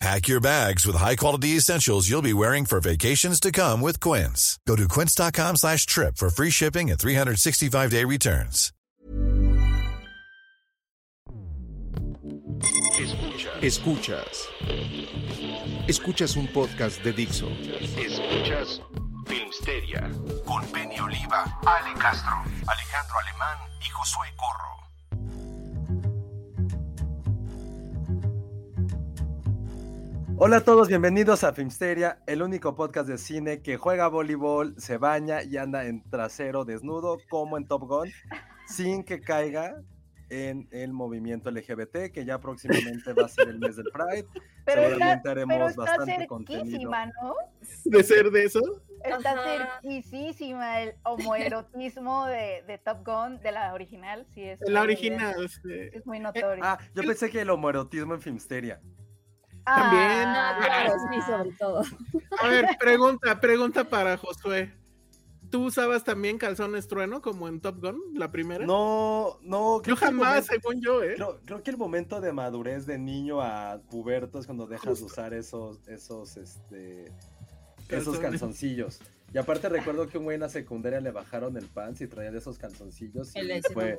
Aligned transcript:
Pack 0.00 0.28
your 0.28 0.40
bags 0.40 0.86
with 0.86 0.94
high-quality 0.94 1.56
essentials 1.56 2.08
you'll 2.08 2.22
be 2.22 2.32
wearing 2.32 2.64
for 2.66 2.78
vacations 2.78 3.40
to 3.40 3.50
come 3.50 3.80
with 3.80 3.98
Quince. 3.98 4.56
Go 4.64 4.76
to 4.76 4.86
quince.com 4.86 5.56
slash 5.56 5.86
trip 5.86 6.16
for 6.16 6.30
free 6.30 6.50
shipping 6.50 6.88
and 6.90 6.98
365-day 7.00 8.04
returns. 8.04 8.72
Escuchas. 13.00 13.62
Escuchas. 13.62 14.48
Escuchas 15.88 16.36
un 16.36 16.46
podcast 16.48 17.02
de 17.02 17.12
Dixo. 17.12 17.48
Escuchas 17.98 18.80
Filmsteria 19.26 20.10
con 20.46 20.64
Penny 20.68 20.98
Oliva, 21.00 21.58
Ale 21.66 21.94
Castro, 21.98 22.44
Alejandro 22.68 23.16
Alemán 23.26 23.58
y 23.80 23.88
Josué 23.90 24.28
Corro. 24.36 24.87
Hola 30.40 30.58
a 30.58 30.60
todos, 30.60 30.86
bienvenidos 30.88 31.42
a 31.42 31.52
Filmsteria, 31.52 32.20
el 32.26 32.42
único 32.42 32.74
podcast 32.76 33.08
de 33.08 33.18
cine 33.18 33.60
que 33.60 33.76
juega 33.76 34.06
voleibol, 34.08 34.74
se 34.78 34.96
baña 34.96 35.42
y 35.42 35.56
anda 35.56 35.84
en 35.86 36.08
trasero 36.08 36.64
desnudo 36.64 37.18
como 37.28 37.58
en 37.58 37.66
Top 37.66 37.82
Gun, 37.88 38.08
sin 38.66 39.02
que 39.02 39.20
caiga 39.20 39.82
en 40.30 40.68
el 40.70 40.92
movimiento 40.92 41.50
LGBT, 41.50 42.12
que 42.12 42.24
ya 42.24 42.38
próximamente 42.38 43.12
va 43.14 43.24
a 43.24 43.28
ser 43.28 43.48
el 43.48 43.58
mes 43.58 43.76
del 43.76 43.86
Pride. 43.92 44.26
Pero 44.64 44.82
Seguramente 44.82 45.16
está, 45.16 45.30
haremos 45.30 45.54
pero 45.56 45.68
está 45.68 45.82
bastante 45.82 46.26
contenido. 46.28 46.64
cerquísima, 46.64 47.06
¿no? 47.06 47.34
de 47.84 48.02
ser 48.04 48.30
de 48.30 48.44
eso. 48.44 48.60
Está 49.02 49.32
Ajá. 49.32 49.80
cerquísima 49.82 50.82
el 50.82 50.94
homoerotismo 51.02 52.26
de, 52.26 52.62
de 52.66 52.78
Top 52.78 53.04
Gun, 53.04 53.40
de 53.40 53.52
la 53.52 53.74
original, 53.74 54.26
sí 54.34 54.42
es. 54.44 54.60
La 54.60 54.82
original. 54.82 55.48
sí. 55.48 55.60
Es 55.92 56.06
muy 56.06 56.20
notorio. 56.20 56.62
Ah, 56.62 56.78
yo 56.94 57.02
pensé 57.02 57.28
que 57.28 57.40
el 57.40 57.50
homoerotismo 57.50 58.14
en 58.14 58.20
Filmsteria. 58.20 58.80
También. 59.74 60.28
Ah, 60.28 60.58
claro, 60.64 60.92
sí, 61.12 61.20
sobre 61.22 61.52
todo. 61.52 61.82
A 62.42 62.48
ver, 62.48 62.66
pregunta, 62.78 63.40
pregunta 63.40 63.84
para 63.84 64.16
Josué. 64.16 64.72
¿Tú 65.50 65.64
usabas 65.64 66.04
también 66.04 66.36
calzones 66.36 66.88
trueno 66.88 67.22
como 67.22 67.48
en 67.48 67.60
Top 67.60 67.80
Gun, 67.80 67.98
la 68.14 68.30
primera? 68.30 68.66
No, 68.66 69.38
no. 69.40 69.80
creo 69.82 69.96
Yo 69.96 70.00
jamás, 70.00 70.28
momento- 70.28 70.52
según 70.52 70.80
yo, 70.82 71.02
¿eh? 71.02 71.14
Creo, 71.14 71.40
creo 71.46 71.62
que 71.62 71.70
el 71.70 71.78
momento 71.78 72.20
de 72.20 72.32
madurez 72.32 72.84
de 72.84 72.98
niño 72.98 73.40
a 73.40 73.80
puberto 73.90 74.38
es 74.38 74.44
cuando 74.46 74.66
dejas 74.66 74.98
de 74.98 75.04
usar 75.06 75.32
esos, 75.32 75.78
esos, 75.88 76.36
este, 76.36 77.10
esos 77.88 78.18
calzoncillos. 78.18 79.00
Y 79.32 79.36
aparte 79.36 79.68
recuerdo 79.68 80.08
que 80.08 80.16
un 80.16 80.24
güey 80.24 80.36
en 80.36 80.40
la 80.40 80.48
secundaria 80.48 81.00
le 81.00 81.10
bajaron 81.10 81.54
el 81.58 81.66
pants 81.66 82.00
y 82.00 82.06
traía 82.06 82.30
de 82.30 82.38
esos 82.38 82.56
calzoncillos 82.58 83.36
y 83.36 83.38
El 83.40 83.62
fue, 83.74 83.98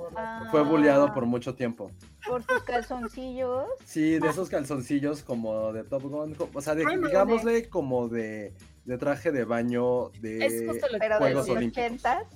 fue 0.50 0.64
bulleado 0.64 1.06
Ah, 1.10 1.14
por 1.14 1.28
mucho 1.28 1.54
tiempo. 1.54 1.92
Por 2.28 2.42
sus 2.44 2.64
calzoncillos. 2.64 3.68
Sí, 3.86 4.18
de 4.18 4.28
esos 4.28 4.50
calzoncillos 4.50 5.22
como 5.24 5.72
de 5.72 5.84
Top 5.84 6.02
Gun, 6.04 6.36
o 6.54 6.62
sea, 6.62 6.74
de- 6.74 6.84
Bueno. 6.84 7.08
digámosle 7.08 7.70
como 7.70 8.08
de, 8.08 8.54
de 8.86 8.98
traje 8.98 9.32
de 9.32 9.44
baño 9.46 10.10
de... 10.20 10.46
Es 10.46 10.68
justo 10.68 10.88
lo 10.92 11.00
que 11.00 11.08
de 11.10 11.16
Juegos 11.16 11.34
los 11.34 11.46
decía. 11.46 11.58
Olímpicos. 11.60 11.86
ochentas. 11.86 12.28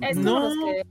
Es 0.00 0.16
No. 0.18 0.50
que 0.66 0.82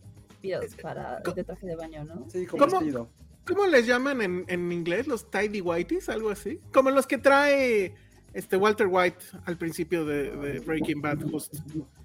pides 0.41 0.75
para 0.81 1.19
de 1.19 1.43
traje 1.43 1.67
de 1.67 1.75
baño, 1.75 2.03
¿no? 2.05 2.25
Sí, 2.29 2.45
como 2.47 2.65
¿Cómo? 2.65 2.79
vestido. 2.79 3.09
¿Cómo 3.45 3.65
les 3.67 3.85
llaman 3.85 4.21
en, 4.21 4.45
en 4.47 4.71
inglés? 4.71 5.07
¿Los 5.07 5.29
tidy 5.29 5.61
whities? 5.61 6.09
Algo 6.09 6.29
así. 6.31 6.59
Como 6.73 6.89
los 6.91 7.05
que 7.07 7.17
trae 7.17 7.93
este 8.33 8.57
Walter 8.57 8.87
White 8.89 9.17
al 9.45 9.57
principio 9.57 10.05
de, 10.05 10.31
de 10.37 10.59
Breaking 10.59 11.01
Bad, 11.01 11.21
justo. 11.29 11.57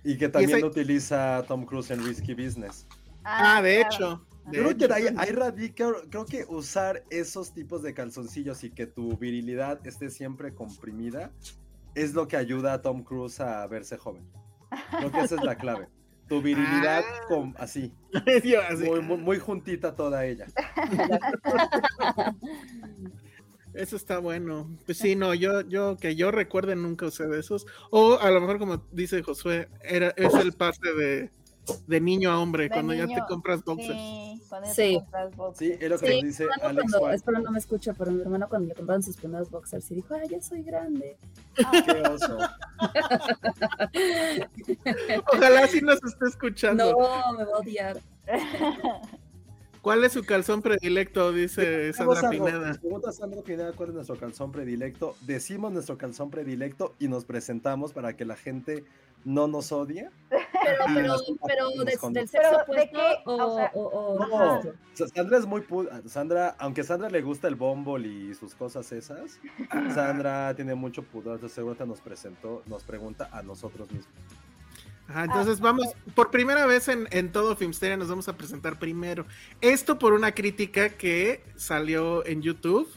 Y 0.04 0.16
que 0.18 0.28
también 0.28 0.50
ese- 0.50 0.60
lo 0.60 0.66
utiliza 0.68 1.44
Tom 1.46 1.64
Cruise 1.64 1.90
en 1.90 2.04
Risky 2.04 2.34
Business. 2.34 2.86
Ah, 3.24 3.60
de 3.62 3.80
claro. 3.80 3.94
hecho. 3.94 4.26
de 4.46 4.58
Creo 4.58 4.76
que 4.76 4.84
hecho. 4.84 4.94
ahí, 4.94 5.04
ahí 5.16 5.30
radica, 5.32 5.88
creo 6.10 6.24
que 6.26 6.44
usar 6.48 7.02
esos 7.10 7.52
tipos 7.52 7.82
de 7.82 7.94
calzoncillos 7.94 8.62
y 8.64 8.70
que 8.70 8.86
tu 8.86 9.16
virilidad 9.16 9.84
esté 9.86 10.10
siempre 10.10 10.54
comprimida 10.54 11.32
es 11.96 12.14
lo 12.14 12.28
que 12.28 12.36
ayuda 12.36 12.74
a 12.74 12.82
Tom 12.82 13.02
Cruise 13.02 13.40
a 13.40 13.66
verse 13.66 13.96
joven. 13.96 14.24
Creo 14.98 15.10
que 15.10 15.20
esa 15.20 15.34
es 15.36 15.42
la 15.42 15.56
clave. 15.56 15.88
Tu 16.28 16.42
virilidad 16.42 17.02
Ah. 17.06 17.20
com- 17.28 17.54
así, 17.56 17.92
Yo 18.44 18.60
así. 18.62 18.84
muy, 18.84 19.00
muy, 19.00 19.16
muy 19.18 19.38
juntita 19.38 19.94
toda 19.94 20.24
ella. 20.26 20.46
Eso 23.76 23.96
está 23.96 24.18
bueno. 24.18 24.68
Pues 24.86 24.98
sí, 24.98 25.16
no, 25.16 25.34
yo, 25.34 25.60
yo 25.62 25.96
que 25.96 26.14
yo 26.16 26.30
recuerde 26.30 26.76
nunca 26.76 27.06
usé 27.06 27.26
de 27.26 27.40
esos. 27.40 27.66
O 27.90 28.18
a 28.18 28.30
lo 28.30 28.40
mejor 28.40 28.58
como 28.58 28.82
dice 28.92 29.22
Josué, 29.22 29.68
era, 29.82 30.08
es 30.16 30.32
el 30.34 30.52
pase 30.52 30.92
de, 30.94 31.30
de 31.86 32.00
niño 32.00 32.30
a 32.30 32.38
hombre 32.40 32.64
De 32.64 32.70
cuando 32.70 32.94
ya 32.94 33.06
te 33.06 33.20
compras 33.28 33.62
boxers. 33.64 33.98
Sí, 33.98 34.42
cuando 34.48 34.68
ya 34.68 34.74
Sí. 34.74 34.82
te 34.94 35.00
compras 35.00 35.36
boxers. 35.36 35.58
Sí, 35.58 35.78
es 35.84 35.90
lo 35.90 35.98
que 35.98 36.06
Sí, 36.06 36.22
dice 36.22 36.44
Alex 36.44 36.60
cuando, 36.90 37.00
White. 37.06 37.16
espero 37.16 37.38
no 37.40 37.50
me 37.50 37.58
escucha, 37.58 37.92
pero 37.94 38.10
mi 38.12 38.20
hermano 38.22 38.48
cuando 38.48 38.68
le 38.68 38.74
compraron 38.74 39.02
sus 39.02 39.16
primeros 39.16 39.50
boxers 39.50 39.90
y 39.90 39.96
dijo, 39.96 40.14
ah, 40.14 40.24
ya 40.30 40.40
soy 40.40 40.62
grande. 40.62 41.16
Qué 41.56 42.02
oso. 42.08 42.38
Ojalá 45.32 45.66
sí 45.68 45.80
nos 45.80 46.02
esté 46.02 46.26
escuchando. 46.28 46.92
No, 46.92 47.32
me 47.36 47.44
va 47.44 47.56
a 47.56 47.58
odiar. 47.58 48.00
¿Cuál 49.86 50.02
es 50.02 50.14
su 50.14 50.24
calzón 50.24 50.62
predilecto? 50.62 51.30
Dice 51.32 51.92
Sandra 51.92 52.28
Pineda. 52.28 52.68
nos 52.70 52.78
Pregunta 52.78 53.12
Sandra 53.12 53.40
Pineda 53.42 53.72
cuál 53.72 53.90
es 53.90 53.94
nuestro 53.94 54.16
calzón 54.18 54.50
predilecto. 54.50 55.14
Decimos 55.20 55.70
nuestro 55.72 55.96
calzón 55.96 56.28
predilecto 56.28 56.96
y 56.98 57.06
nos 57.06 57.24
presentamos 57.24 57.92
para 57.92 58.16
que 58.16 58.24
la 58.24 58.34
gente 58.34 58.84
no 59.24 59.46
nos 59.46 59.70
odie. 59.70 60.10
Pero, 60.66 60.84
pero, 60.92 61.06
nos- 61.06 61.24
pero 61.46 61.70
nos 61.76 61.84
de- 61.84 61.96
con- 61.98 62.12
del 62.12 62.26
sexo 62.28 62.50
¿de 62.50 62.56
opuesto 62.56 62.98
o, 63.26 63.34
O 63.36 63.56
sea, 63.56 63.70
o- 63.74 63.84
o- 63.84 64.18
No, 64.18 65.06
Sandra 65.14 65.38
es 65.38 65.46
muy 65.46 65.60
pu- 65.60 65.88
Sandra, 66.08 66.56
aunque 66.58 66.82
Sandra 66.82 67.08
le 67.08 67.22
gusta 67.22 67.46
el 67.46 67.54
bombol 67.54 68.04
y 68.04 68.34
sus 68.34 68.56
cosas 68.56 68.90
esas, 68.90 69.38
Sandra 69.94 70.52
tiene 70.56 70.74
mucho 70.74 71.04
pudor, 71.04 71.34
entonces 71.34 71.54
seguramente 71.54 71.86
nos 71.86 72.00
presentó, 72.00 72.64
nos 72.66 72.82
pregunta 72.82 73.28
a 73.30 73.42
nosotros 73.44 73.88
mismos. 73.92 74.12
Ajá, 75.08 75.24
entonces 75.24 75.60
vamos, 75.60 75.86
por 76.14 76.30
primera 76.30 76.66
vez 76.66 76.88
en, 76.88 77.06
en 77.12 77.30
todo 77.30 77.54
Filmsteria 77.56 77.96
nos 77.96 78.08
vamos 78.08 78.28
a 78.28 78.36
presentar 78.36 78.78
primero. 78.78 79.24
Esto 79.60 79.98
por 79.98 80.12
una 80.12 80.32
crítica 80.32 80.90
que 80.90 81.44
salió 81.54 82.26
en 82.26 82.42
YouTube, 82.42 82.88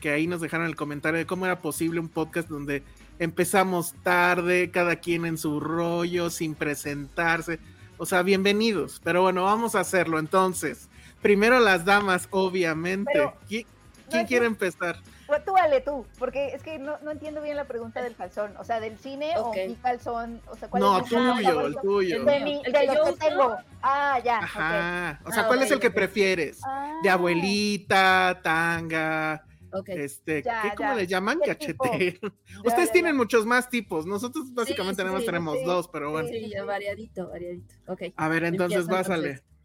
que 0.00 0.10
ahí 0.10 0.26
nos 0.28 0.40
dejaron 0.40 0.66
el 0.66 0.76
comentario 0.76 1.18
de 1.18 1.26
cómo 1.26 1.44
era 1.46 1.60
posible 1.60 1.98
un 1.98 2.08
podcast 2.08 2.48
donde 2.48 2.84
empezamos 3.18 3.94
tarde, 4.04 4.70
cada 4.70 4.96
quien 4.96 5.24
en 5.26 5.38
su 5.38 5.58
rollo, 5.58 6.30
sin 6.30 6.54
presentarse. 6.54 7.58
O 7.98 8.06
sea, 8.06 8.22
bienvenidos. 8.22 9.00
Pero 9.02 9.22
bueno, 9.22 9.44
vamos 9.44 9.74
a 9.74 9.80
hacerlo 9.80 10.18
entonces. 10.18 10.88
Primero 11.22 11.58
las 11.58 11.84
damas, 11.84 12.28
obviamente. 12.30 13.10
Pero- 13.12 13.34
¿Qui- 13.48 13.66
¿Quién 14.08 14.26
quiere 14.26 14.46
empezar? 14.46 15.00
Pues 15.26 15.44
tú, 15.44 15.56
Ale, 15.56 15.80
tú, 15.80 16.06
porque 16.18 16.48
es 16.54 16.62
que 16.62 16.78
no, 16.78 16.98
no 17.02 17.10
entiendo 17.10 17.42
bien 17.42 17.56
la 17.56 17.64
pregunta 17.64 18.00
del 18.02 18.14
calzón. 18.14 18.54
O 18.58 18.64
sea, 18.64 18.78
del 18.80 18.96
cine 18.98 19.32
o 19.38 19.52
mi 19.52 19.74
calzón. 19.76 20.40
O 20.48 20.56
sea, 20.56 20.68
¿cuál 20.68 20.82
No, 20.82 20.98
es 20.98 21.04
mi 21.04 21.10
calzón 21.10 21.36
tuyo, 21.36 21.66
el 21.66 21.76
tuyo. 21.80 22.24
De, 22.24 22.40
mi, 22.40 22.62
El 22.64 22.72
de 22.72 22.78
que 22.80 22.86
yo 22.86 22.92
que 22.94 23.00
uso. 23.10 23.16
tengo. 23.16 23.56
Ah, 23.82 24.20
ya. 24.24 24.38
Ajá. 24.38 25.20
O 25.24 25.32
sea, 25.32 25.42
Ah, 25.42 25.46
¿cuál 25.48 25.62
es 25.62 25.70
el 25.70 25.80
que 25.80 25.90
prefieres? 25.90 26.60
Ah, 26.64 27.00
De 27.02 27.10
abuelita, 27.10 28.40
tanga. 28.42 29.42
Este, 29.88 30.42
Ya, 30.42 30.62
¿qué, 30.62 30.70
¿cómo 30.76 30.90
ya. 30.90 30.94
le 30.96 31.06
llaman? 31.06 31.38
Cachete. 31.44 31.74
Ustedes 32.64 32.86
ya, 32.86 32.92
tienen 32.92 33.12
ya. 33.12 33.16
muchos 33.18 33.44
más 33.44 33.68
tipos. 33.68 34.06
Nosotros 34.06 34.54
básicamente 34.54 34.94
sí, 34.94 34.96
tenemos, 35.02 35.20
sí, 35.20 35.26
tenemos 35.26 35.58
sí. 35.58 35.64
dos, 35.64 35.88
pero 35.88 36.12
bueno. 36.12 36.28
Sí, 36.28 36.50
variadito, 36.64 37.28
variadito. 37.28 37.74
A 38.16 38.28
ver, 38.28 38.44
entonces 38.44 38.80
Empiezo, 38.80 38.96
básale. 38.96 39.28
entonces. 39.30 39.55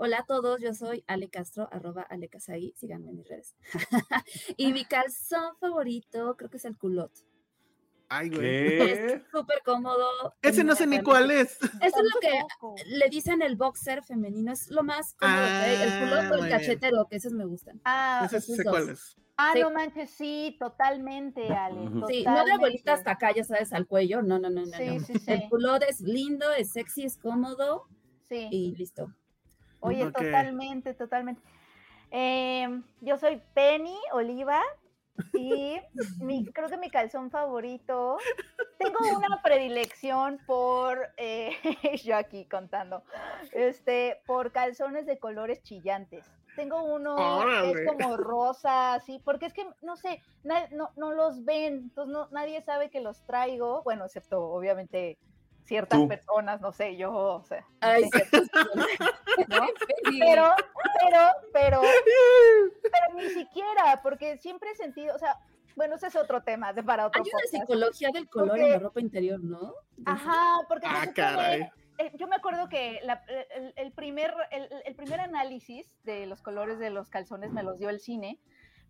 Hola 0.00 0.18
a 0.20 0.24
todos, 0.24 0.60
yo 0.60 0.72
soy 0.74 1.02
Ale 1.08 1.28
Castro, 1.28 1.68
arroba 1.72 2.02
Ale 2.02 2.28
Casai, 2.28 2.72
síganme 2.76 3.10
en 3.10 3.16
mis 3.16 3.28
redes. 3.28 3.56
y 4.56 4.72
mi 4.72 4.84
calzón 4.84 5.56
favorito 5.58 6.36
creo 6.36 6.48
que 6.48 6.58
es 6.58 6.64
el 6.64 6.78
culot. 6.78 7.10
Ay, 8.08 8.28
güey. 8.30 8.40
¿Qué? 8.40 9.06
Es 9.14 9.22
súper 9.32 9.60
cómodo. 9.64 10.06
Ese 10.40 10.62
no 10.62 10.76
sé 10.76 10.86
ni 10.86 11.02
cuál 11.02 11.32
es. 11.32 11.58
Eso 11.82 11.96
es 11.98 12.14
lo 12.14 12.20
que 12.20 12.30
le 12.86 13.08
dicen 13.08 13.42
el 13.42 13.56
boxer 13.56 14.04
femenino, 14.04 14.52
es 14.52 14.70
lo 14.70 14.84
más 14.84 15.14
cómodo. 15.14 15.36
Ah, 15.36 15.62
hay. 15.62 15.74
el 15.82 15.98
culote 15.98 16.26
o 16.26 16.28
muy 16.28 16.38
el 16.38 16.46
bien. 16.46 16.58
cachetero, 16.58 17.06
que 17.10 17.16
esos 17.16 17.32
me 17.32 17.44
gustan. 17.44 17.80
Ah, 17.84 18.22
Ese 18.24 18.36
esos 18.36 18.54
sé 18.54 18.62
dos. 18.62 18.70
cuál 18.72 18.88
es. 18.90 19.16
ah, 19.36 19.50
sí. 19.52 19.60
no 19.60 19.70
manches, 19.72 20.10
sí, 20.10 20.56
totalmente, 20.60 21.48
Ale. 21.52 21.90
Sí, 22.08 22.22
no 22.24 22.44
de 22.44 22.56
bolita 22.56 22.92
hasta 22.92 23.10
acá, 23.10 23.34
ya 23.34 23.42
sabes, 23.42 23.72
al 23.72 23.88
cuello. 23.88 24.22
No, 24.22 24.38
no, 24.38 24.48
no, 24.48 24.64
no. 24.64 24.76
Sí, 24.78 24.86
no. 24.98 25.04
sí, 25.04 25.18
sí. 25.18 25.32
El 25.32 25.48
culote 25.48 25.86
es 25.90 26.00
lindo, 26.00 26.50
es 26.52 26.70
sexy, 26.70 27.02
es 27.02 27.18
cómodo 27.18 27.88
Sí. 28.28 28.46
y 28.52 28.76
listo. 28.76 29.12
Oye, 29.80 30.10
totalmente, 30.10 30.94
totalmente. 30.94 31.42
Em, 32.10 32.82
yo 33.00 33.18
soy 33.18 33.42
Penny 33.54 33.96
Oliva 34.12 34.62
y 35.34 35.76
mi, 36.22 36.46
creo 36.46 36.68
que 36.68 36.76
mi 36.76 36.90
calzón 36.90 37.30
favorito. 37.30 38.18
Tengo 38.78 38.98
una 39.16 39.42
predilección 39.42 40.38
por, 40.46 41.08
eh, 41.16 41.50
yo 42.04 42.16
aquí 42.16 42.46
contando, 42.46 43.02
este, 43.52 44.20
por 44.26 44.52
calzones 44.52 45.06
de 45.06 45.18
colores 45.18 45.62
chillantes. 45.62 46.30
Tengo 46.56 46.82
uno 46.82 47.16
que 47.62 47.70
es 47.70 47.86
como 47.86 48.16
rosa, 48.16 48.94
así, 48.94 49.20
porque 49.24 49.46
es 49.46 49.52
que, 49.52 49.64
no 49.80 49.96
sé, 49.96 50.22
no, 50.42 50.90
no 50.96 51.12
los 51.12 51.44
ven, 51.44 51.74
entonces 51.74 52.12
no, 52.12 52.28
nadie 52.32 52.60
sabe 52.62 52.90
que 52.90 53.00
los 53.00 53.24
traigo, 53.26 53.82
bueno, 53.84 54.06
excepto 54.06 54.42
obviamente 54.42 55.18
ciertas 55.68 55.98
Tú. 55.98 56.08
personas, 56.08 56.60
no 56.62 56.72
sé, 56.72 56.96
yo, 56.96 57.12
o 57.12 57.44
sea, 57.44 57.62
Ay. 57.80 58.04
¿no? 59.48 59.66
pero, 60.18 60.50
pero, 61.04 61.20
pero, 61.52 61.80
pero 62.82 63.14
ni 63.14 63.28
siquiera, 63.28 64.00
porque 64.02 64.38
siempre 64.38 64.70
he 64.70 64.74
sentido, 64.76 65.14
o 65.14 65.18
sea, 65.18 65.36
bueno, 65.76 65.94
ese 65.96 66.06
es 66.08 66.16
otro 66.16 66.42
tema 66.42 66.72
de 66.72 66.82
para 66.82 67.06
otro 67.06 67.22
Hay 67.22 67.30
una 67.32 67.46
psicología 67.60 68.08
del 68.12 68.28
color 68.28 68.48
Porque- 68.48 68.64
en 68.64 68.72
la 68.72 68.78
ropa 68.78 69.00
interior, 69.00 69.40
¿no? 69.44 69.74
Ajá, 70.06 70.60
porque 70.68 70.86
Ah, 70.88 71.06
caray. 71.14 71.68
eh, 71.98 72.12
yo 72.14 72.26
me 72.26 72.36
acuerdo 72.36 72.68
que 72.68 73.00
la- 73.04 73.22
el, 73.54 73.72
el 73.76 73.92
primer, 73.92 74.34
el, 74.50 74.68
el 74.86 74.94
primer 74.96 75.20
análisis 75.20 75.86
de 76.04 76.26
los 76.26 76.40
colores 76.42 76.78
de 76.78 76.90
los 76.90 77.10
calzones 77.10 77.52
me 77.52 77.62
los 77.62 77.78
dio 77.78 77.90
el 77.90 78.00
cine, 78.00 78.40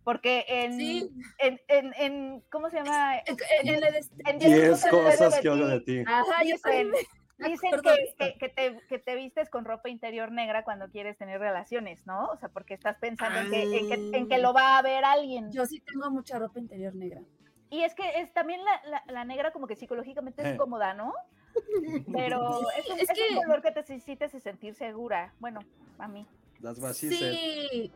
porque 0.03 0.45
en, 0.47 0.73
Sí. 0.77 1.09
en, 1.39 1.59
en, 1.67 1.93
en- 1.97 2.43
¿cómo 2.51 2.69
se 2.69 2.77
llama? 2.77 3.17
En- 3.19 3.37
en 3.67 3.83
el 3.83 3.95
est- 3.95 4.13
En 4.25 4.39
Diez 4.39 4.83
que 4.83 4.95
odio 4.95 5.05
cosas 5.05 5.35
de 5.35 5.41
que 5.41 5.49
ti. 5.49 5.63
de 5.63 5.79
ti. 5.81 6.03
Ajá, 6.07 6.43
yo 6.43 6.55
Dicen, 6.55 6.61
también 6.61 6.91
me 7.37 7.49
dicen 7.49 7.71
de 7.71 7.81
que, 7.81 8.15
que, 8.17 8.37
que 8.37 8.49
te, 8.49 8.79
que 8.87 8.99
te 8.99 9.15
vistes 9.15 9.49
con 9.49 9.63
ropa 9.65 9.89
interior 9.89 10.31
negra 10.31 10.63
cuando 10.63 10.89
quieres 10.89 11.17
tener 11.17 11.39
relaciones, 11.39 12.05
¿no? 12.05 12.27
O 12.27 12.37
sea, 12.37 12.49
porque 12.49 12.73
estás 12.73 12.97
pensando 12.97 13.39
en, 13.39 13.49
que, 13.51 13.63
en, 13.63 13.87
que, 14.11 14.17
en 14.17 14.27
que 14.27 14.37
lo 14.39 14.53
va 14.53 14.77
a 14.77 14.81
ver 14.81 15.05
alguien. 15.05 15.51
Yo 15.51 15.65
sí 15.65 15.79
tengo 15.81 16.09
mucha 16.11 16.37
ropa 16.39 16.59
interior 16.59 16.93
negra. 16.95 17.21
Y 17.69 17.83
es 17.83 17.93
que 17.93 18.03
es 18.19 18.33
también 18.33 18.61
la, 18.65 18.81
la, 18.89 19.03
la 19.07 19.25
negra 19.25 19.51
como 19.51 19.67
que 19.67 19.75
psicológicamente 19.75 20.41
es 20.41 20.55
Eh. 20.55 20.57
cómoda, 20.57 20.93
¿no? 20.95 21.13
Pero 22.11 22.61
es 22.77 22.89
un, 22.89 22.99
Es 22.99 23.09
es 23.09 23.09
un 23.09 23.15
que- 23.15 23.35
color 23.35 23.61
que 23.61 23.71
te 23.71 23.79
hace 24.25 24.39
sentir 24.39 24.73
segura. 24.75 25.33
Bueno, 25.39 25.59
a 25.97 26.07
mí. 26.07 26.25
Las 26.61 26.79
vacías. 26.79 27.15
Sí, 27.15 27.91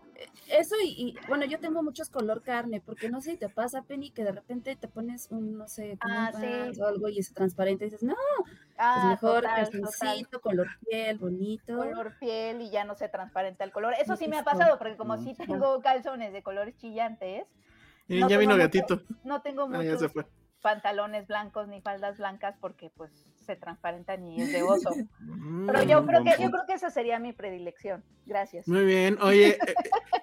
eso 0.47 0.75
y, 0.83 0.87
y, 0.89 1.15
bueno, 1.27 1.45
yo 1.45 1.59
tengo 1.59 1.83
muchos 1.83 2.09
color 2.09 2.41
carne, 2.43 2.79
porque 2.79 3.09
no 3.09 3.19
sé 3.21 3.31
si 3.31 3.37
te 3.37 3.49
pasa, 3.49 3.81
Penny, 3.81 4.11
que 4.11 4.23
de 4.23 4.31
repente 4.31 4.75
te 4.77 4.87
pones 4.87 5.27
un, 5.31 5.57
no 5.57 5.67
sé, 5.67 5.97
como 6.01 6.13
Ah, 6.15 6.31
un 6.33 6.73
sí. 6.73 6.79
o 6.81 6.85
algo 6.85 7.09
y 7.09 7.19
es 7.19 7.33
transparente 7.33 7.85
y 7.85 7.89
dices, 7.89 8.03
no, 8.03 8.15
pues 8.45 8.57
Ah, 8.77 9.07
mejor 9.09 9.41
total, 9.43 9.65
total. 9.69 9.81
calzoncito, 9.81 10.39
color 10.41 10.67
piel, 10.89 11.17
bonito. 11.17 11.75
Color 11.77 12.17
piel 12.19 12.61
y 12.61 12.69
ya 12.69 12.85
no 12.85 12.95
se 12.95 13.09
transparenta 13.09 13.65
el 13.65 13.71
color. 13.71 13.95
Eso 13.99 14.15
sí 14.15 14.27
me 14.29 14.37
ha 14.37 14.43
pasado, 14.43 14.77
porque 14.77 14.95
como 14.95 15.17
sí 15.17 15.31
Ujú. 15.37 15.45
tengo 15.45 15.81
calzones 15.81 16.31
de 16.31 16.41
colores 16.41 16.75
chillantes, 16.77 17.45
Y 18.07 18.19
No 18.19 18.29
ya 18.29 18.37
vino 18.37 18.55
mucho- 18.55 18.63
gatito. 18.65 19.01
no 19.23 19.41
tengo 19.41 19.63
Ah, 19.63 19.67
muchos 19.67 20.11
pantalones 20.61 21.27
blancos 21.27 21.67
ni 21.67 21.81
faldas 21.81 22.17
blancas 22.17 22.55
porque 22.59 22.89
pues 22.95 23.11
se 23.43 23.55
transparentan 23.55 24.27
y 24.27 24.41
es 24.41 24.51
de 24.51 24.63
oso. 24.63 24.89
Mm, 25.43 25.67
Pero 25.67 25.83
yo 25.83 26.05
creo 26.05 26.23
que 26.23 26.31
yo 26.41 26.49
creo 26.51 26.63
que 26.65 26.73
esa 26.73 26.89
sería 26.89 27.19
mi 27.19 27.33
predilección. 27.33 28.03
Gracias. 28.25 28.67
Muy 28.67 28.85
bien. 28.85 29.17
Oye, 29.21 29.49
eh, 29.49 29.57
eh, 29.67 29.73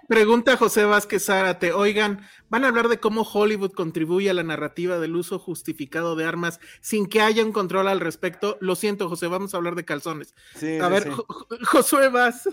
pregunta 0.09 0.57
José 0.57 0.85
Vázquez 0.85 1.27
Zárate. 1.27 1.73
Oigan, 1.73 2.21
¿van 2.49 2.65
a 2.65 2.69
hablar 2.69 2.89
de 2.89 2.99
cómo 3.01 3.23
Hollywood 3.23 3.73
contribuye 3.73 4.31
a 4.31 4.35
la 4.35 4.43
narrativa 4.43 4.99
del 4.99 5.15
uso 5.17 5.39
justificado 5.39 6.17
de 6.17 6.25
armas 6.25 6.59
sin 6.81 7.07
que 7.07 7.21
haya 7.21 7.45
un 7.45 7.53
control 7.53 7.89
al 7.89 8.01
respecto? 8.01 8.57
Lo 8.61 8.75
siento, 8.77 9.09
José, 9.11 9.27
vamos 9.27 9.53
a 9.53 9.59
hablar 9.59 9.75
de 9.75 9.85
calzones. 9.85 10.35
Sí, 10.57 10.79
A 10.79 10.89
ver, 10.89 11.03
sí. 11.05 11.11
Jo- 11.11 11.27
Jo- 11.29 11.47
Josué 11.71 12.09
Vaz. 12.09 12.49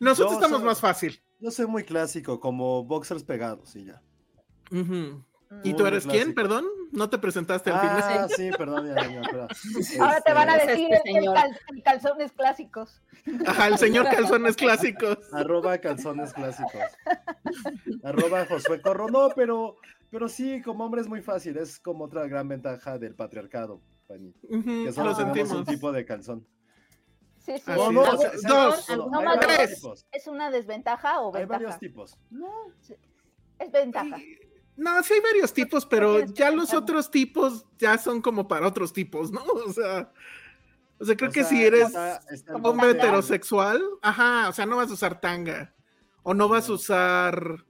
Nosotros 0.00 0.32
Yo 0.32 0.36
estamos 0.38 0.58
soy- 0.60 0.66
más 0.66 0.80
fácil. 0.80 1.22
Yo 1.40 1.50
soy 1.50 1.66
muy 1.66 1.84
clásico, 1.84 2.40
como 2.40 2.84
boxers 2.84 3.24
pegados 3.24 3.74
y 3.76 3.86
ya. 3.86 4.02
Ujú. 4.70 5.24
¿Y 5.62 5.74
tú 5.74 5.86
eres 5.86 6.06
quién? 6.06 6.34
Perdón, 6.34 6.64
no 6.92 7.08
te 7.08 7.18
presentaste 7.18 7.70
al 7.70 7.80
final. 7.80 8.02
Ah, 8.04 8.28
sí, 8.28 8.50
perdón, 8.58 8.86
ya, 8.88 8.94
ya, 9.08 9.20
espera. 9.20 9.46
Ahora 10.00 10.20
te 10.20 10.32
van 10.32 10.48
a 10.50 10.56
Este, 10.56 10.70
decir 10.72 10.88
este 10.92 11.10
el, 11.18 11.24
cal- 11.32 11.60
el 11.74 11.82
calzones 11.82 12.32
clásicos. 12.32 13.02
Ajá, 13.46 13.68
el 13.68 13.78
señor 13.78 14.06
calzones 14.10 14.56
clásicos. 14.56 15.18
Arroba 15.32 15.78
calzones 15.78 16.32
clásicos. 16.32 16.82
Arroba 18.02 18.44
Josué 18.46 18.80
Corro. 18.82 19.08
No, 19.08 19.28
pero, 19.36 19.76
pero 20.10 20.28
sí, 20.28 20.60
como 20.62 20.84
hombre 20.84 21.00
es 21.00 21.08
muy 21.08 21.22
fácil. 21.22 21.56
Es 21.58 21.78
como 21.78 22.04
otra 22.04 22.26
gran 22.26 22.48
ventaja 22.48 22.98
del 22.98 23.14
patriarcado, 23.14 23.80
Fanny. 24.08 24.32
Que 24.50 24.92
solo 24.92 25.10
lo 25.10 25.16
tenemos 25.16 25.34
sentimos. 25.36 25.52
un 25.52 25.64
tipo 25.64 25.92
de 25.92 26.04
calzón. 26.04 26.46
Sí, 27.38 27.58
sí. 27.58 27.62
No, 27.70 27.86
es. 27.86 27.92
no, 27.92 28.02
o 28.02 28.16
sea, 28.18 28.30
dos, 28.48 28.88
no, 28.90 29.06
no 29.08 29.18
hay 29.20 29.24
más 29.24 29.36
varios 29.38 29.56
tres. 29.80 30.06
¿Es 30.10 30.26
una 30.26 30.50
desventaja 30.50 31.20
o 31.20 31.28
Hay 31.34 31.42
ventaja? 31.42 31.60
varios 31.62 31.78
tipos. 31.78 32.18
No, 32.30 32.50
es 33.60 33.70
ventaja. 33.70 34.16
No, 34.76 35.02
sí 35.02 35.14
hay 35.14 35.20
varios 35.20 35.52
tipos, 35.52 35.86
pero 35.86 36.24
ya 36.26 36.50
los 36.50 36.74
otros 36.74 37.10
tipos 37.10 37.64
ya 37.78 37.96
son 37.98 38.20
como 38.20 38.46
para 38.46 38.66
otros 38.66 38.92
tipos, 38.92 39.30
¿no? 39.30 39.40
O 39.66 39.72
sea, 39.72 40.12
o 40.98 41.04
sea 41.04 41.16
creo 41.16 41.30
O 41.30 41.32
que 41.32 41.40
sea, 41.40 41.48
si 41.50 41.64
eres 41.64 41.86
está- 41.88 42.20
está 42.30 42.56
hombre 42.56 42.88
tanga. 42.94 43.04
heterosexual, 43.04 43.82
ajá, 44.02 44.48
o 44.48 44.52
sea, 44.52 44.66
no 44.66 44.76
vas 44.76 44.90
a 44.90 44.94
usar 44.94 45.20
tanga 45.20 45.74
o 46.22 46.34
no 46.34 46.48
vas 46.48 46.68
a 46.68 46.72
usar 46.72 47.64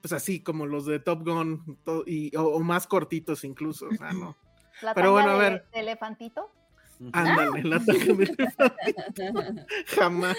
pues 0.00 0.12
así 0.12 0.42
como 0.42 0.66
los 0.66 0.84
de 0.86 0.98
Top 0.98 1.22
Gun 1.24 1.78
y, 2.06 2.34
o, 2.36 2.42
o 2.42 2.60
más 2.60 2.86
cortitos 2.88 3.44
incluso, 3.44 3.86
o 3.86 3.94
sea, 3.94 4.12
no. 4.12 4.36
La 4.82 4.94
Pero 4.94 5.12
talla 5.14 5.26
bueno, 5.26 5.30
a 5.30 5.34
de- 5.44 5.50
ver. 5.50 5.64
de 5.72 5.80
elefantito. 5.80 6.50
Ándale, 7.12 7.62
la 7.62 7.78
tanga 7.84 8.14
de 8.14 8.26
jamás. 9.96 10.36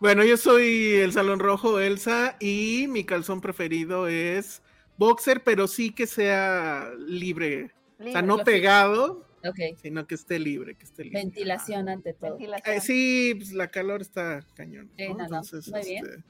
Bueno, 0.00 0.24
yo 0.24 0.36
soy 0.36 0.94
el 0.94 1.12
Salón 1.12 1.38
Rojo, 1.38 1.78
Elsa, 1.78 2.36
y 2.40 2.86
mi 2.88 3.04
calzón 3.04 3.40
preferido 3.40 4.08
es 4.08 4.62
boxer, 4.96 5.42
pero 5.42 5.66
sí 5.66 5.90
que 5.90 6.06
sea 6.06 6.90
libre. 7.06 7.72
O 8.00 8.10
sea, 8.10 8.22
no 8.22 8.38
pegado, 8.38 9.26
sino 9.82 10.06
que 10.06 10.14
esté 10.14 10.38
libre, 10.38 10.74
que 10.76 10.84
esté 10.84 11.04
libre. 11.04 11.20
ventilación 11.20 11.88
ante 11.88 12.12
todo. 12.14 12.30
ventilación. 12.30 12.76
Eh, 12.76 12.80
sí, 12.80 13.34
pues 13.36 13.52
la 13.52 13.68
calor 13.70 14.02
está 14.02 14.40
cañón. 14.54 14.90
Sí, 14.96 15.08
¿no? 15.08 15.10
no, 15.10 15.16
no, 15.18 15.24
Entonces, 15.24 15.68
muy 15.70 15.84
bien. 15.84 16.04
este, 16.04 16.24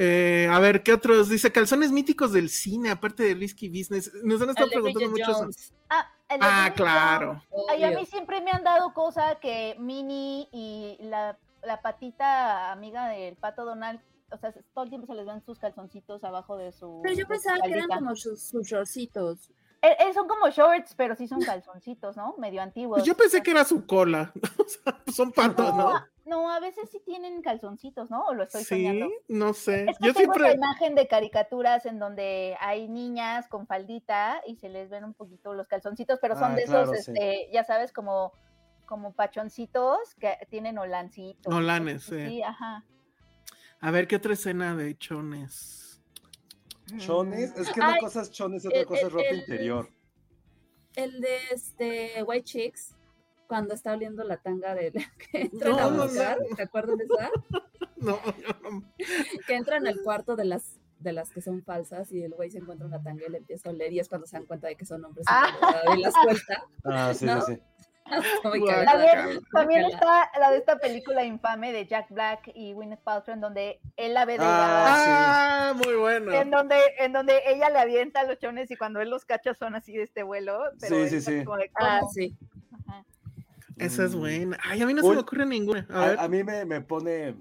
eh, 0.00 0.48
a 0.48 0.58
ver, 0.60 0.84
¿qué 0.84 0.92
otros? 0.92 1.28
Dice 1.28 1.50
calzones 1.50 1.90
míticos 1.90 2.32
del 2.32 2.50
cine, 2.50 2.90
aparte 2.90 3.24
de 3.24 3.34
Risky 3.34 3.68
Business. 3.68 4.12
Nos 4.22 4.40
han 4.40 4.50
estado 4.50 4.66
El 4.68 4.72
preguntando 4.72 5.10
mucho. 5.10 5.50
Ah, 5.90 6.08
el 6.28 6.38
de 6.38 6.46
Ah, 6.48 6.72
claro. 6.76 7.42
Ay, 7.68 7.82
a 7.82 7.90
mí 7.90 8.06
siempre 8.06 8.40
me 8.40 8.52
han 8.52 8.62
dado 8.62 8.94
cosa 8.94 9.40
que 9.40 9.74
Minnie 9.80 10.48
y 10.52 10.98
la, 11.00 11.36
la 11.64 11.80
patita 11.82 12.70
amiga 12.70 13.08
del 13.08 13.34
pato 13.36 13.64
Donald, 13.64 14.00
o 14.30 14.36
sea, 14.36 14.52
todo 14.74 14.84
el 14.84 14.90
tiempo 14.90 15.06
se 15.06 15.14
les 15.14 15.26
ven 15.26 15.40
sus 15.42 15.58
calzoncitos 15.58 16.22
abajo 16.24 16.56
de 16.56 16.72
su. 16.72 17.00
Pero 17.02 17.14
yo 17.14 17.26
pensaba 17.26 17.58
que 17.62 17.72
eran 17.72 17.88
como 17.88 18.14
sus, 18.16 18.42
sus 18.42 18.66
shortcitos. 18.66 19.50
Eh, 19.80 19.96
eh, 20.00 20.12
son 20.12 20.26
como 20.26 20.48
shorts, 20.50 20.94
pero 20.96 21.14
sí 21.14 21.28
son 21.28 21.40
calzoncitos, 21.40 22.16
¿no? 22.16 22.34
Medio 22.36 22.60
antiguos. 22.60 22.96
Pues 22.98 23.06
yo 23.06 23.16
pensé 23.16 23.42
que 23.42 23.52
era 23.52 23.64
su 23.64 23.86
cola. 23.86 24.32
O 24.58 24.64
sea, 24.68 25.02
son 25.14 25.32
patos, 25.32 25.72
No, 25.74 25.78
¿no? 25.78 25.88
a- 25.96 26.08
no, 26.26 26.50
a 26.50 26.60
veces 26.60 26.90
sí 26.90 27.00
tienen 27.06 27.40
calzoncitos, 27.40 28.10
¿no? 28.10 28.22
O 28.26 28.34
lo 28.34 28.42
estoy 28.42 28.60
Sí, 28.64 28.84
soñando. 28.84 29.06
no 29.28 29.54
sé. 29.54 29.86
Es 29.88 29.98
que 29.98 30.08
Yo 30.08 30.12
tengo 30.14 30.32
esa 30.34 30.44
siempre. 30.44 30.52
imagen 30.54 30.94
de 30.94 31.06
caricaturas 31.08 31.86
en 31.86 31.98
donde 31.98 32.54
hay 32.60 32.86
niñas 32.88 33.48
con 33.48 33.66
faldita 33.66 34.42
y 34.46 34.56
se 34.56 34.68
les 34.68 34.90
ven 34.90 35.04
un 35.04 35.14
poquito 35.14 35.54
los 35.54 35.68
calzoncitos, 35.68 36.18
pero 36.20 36.34
son 36.34 36.52
Ah, 36.52 36.54
de 36.56 36.62
esos, 36.64 36.74
claro, 36.90 36.92
sí. 36.94 37.12
este, 37.12 37.48
ya 37.52 37.64
sabes, 37.64 37.92
como, 37.92 38.32
como 38.84 39.12
pachoncitos 39.14 39.96
que 40.18 40.36
tienen 40.50 40.76
olancitos. 40.76 41.54
Olanes, 41.54 42.02
Sí, 42.02 42.26
sí. 42.26 42.42
ajá. 42.42 42.84
A 43.80 43.90
ver, 43.90 44.08
¿qué 44.08 44.16
otra 44.16 44.32
escena 44.32 44.74
de 44.76 44.96
chones? 44.96 46.02
Chones, 46.98 47.52
es 47.56 47.68
que 47.70 47.80
una 47.80 47.94
Ay, 47.94 48.00
cosa 48.00 48.22
es 48.22 48.30
chones 48.30 48.64
y 48.64 48.68
otra 48.68 48.80
el- 48.80 48.86
cosa 48.86 49.00
es 49.00 49.04
el- 49.06 49.10
ropa 49.12 49.26
el- 49.30 49.38
interior. 49.40 49.88
El 50.96 51.20
de 51.20 51.36
este 51.52 52.22
White 52.24 52.44
Chicks, 52.44 52.94
cuando 53.46 53.74
está 53.74 53.92
oliendo 53.92 54.24
la 54.24 54.38
tanga 54.38 54.74
de 54.74 54.90
que 55.32 55.42
entran 55.42 55.72
No, 55.72 55.78
a 55.78 55.90
no, 55.90 56.02
buscar, 56.04 56.38
no. 56.48 56.56
¿te 56.56 56.62
acuerdas 56.62 56.96
de 56.98 57.04
esa? 57.04 57.30
No. 58.00 58.16
Que 59.48 59.56
entran 59.56 59.84
al 59.88 60.00
cuarto 60.02 60.36
de 60.36 60.44
las 60.44 60.78
de 61.00 61.12
las 61.12 61.30
que 61.32 61.40
son 61.40 61.64
falsas 61.64 62.12
y 62.12 62.22
el 62.22 62.32
güey 62.32 62.48
se 62.48 62.58
encuentra 62.58 62.86
una 62.86 63.02
tanga 63.02 63.24
y 63.26 63.30
le 63.30 63.38
empieza 63.38 63.68
a 63.68 63.72
oler 63.72 63.92
y 63.92 63.98
es 63.98 64.08
cuando 64.08 64.26
se 64.28 64.36
dan 64.36 64.46
cuenta 64.46 64.68
de 64.68 64.76
que 64.76 64.84
son 64.86 65.04
hombres 65.04 65.24
y 65.24 65.30
Ah. 65.32 65.94
y 65.96 66.00
las 66.02 66.14
suelta. 66.14 66.64
Ah, 66.84 67.12
sí, 67.12 67.26
¿No? 67.26 67.40
sí, 67.42 67.58
sí. 68.42 69.44
También, 69.52 69.84
está 69.86 70.30
la 70.38 70.50
de 70.50 70.58
esta 70.58 70.78
película 70.78 71.24
infame 71.24 71.72
de 71.72 71.86
Jack 71.86 72.10
Black 72.10 72.50
y 72.54 72.72
Gwyneth 72.72 73.00
Paltrow, 73.02 73.34
en 73.34 73.40
donde 73.40 73.80
él 73.96 74.14
la 74.14 74.24
ve 74.24 74.34
de 74.34 74.44
Ah, 74.44 75.72
muy 75.76 75.94
bueno. 75.94 76.32
en 76.32 76.50
donde, 76.50 76.76
en 76.98 77.12
donde 77.12 77.40
ella 77.46 77.70
le 77.70 77.78
avienta 77.78 78.24
los 78.24 78.38
chones 78.38 78.70
y 78.70 78.76
cuando 78.76 79.00
él 79.00 79.10
los 79.10 79.24
cacha 79.24 79.54
son 79.54 79.74
así 79.74 79.96
de 79.96 80.02
este 80.04 80.22
vuelo. 80.22 80.58
Pero 80.80 80.96
Sí, 80.96 81.02
es 81.16 81.24
sí, 81.24 81.38
sí. 81.38 81.44
como 81.44 81.56
de, 81.58 81.70
Ah, 81.74 81.98
¿cómo? 82.00 82.12
sí. 82.12 82.34
Ajá. 82.86 83.04
Esa 83.76 84.04
es 84.04 84.14
Mm. 84.14 84.18
buena. 84.18 84.58
Ay, 84.64 84.82
a 84.82 84.86
mí 84.86 84.94
no 84.94 85.02
se 85.02 85.08
me 85.10 85.16
ocurre 85.18 85.46
ninguna. 85.46 85.86
A 85.90 86.00
ver. 86.06 86.18
A, 86.18 86.22
a 86.24 86.28
mí 86.28 86.42
me, 86.42 86.64
me 86.64 86.80
pone, 86.80 87.34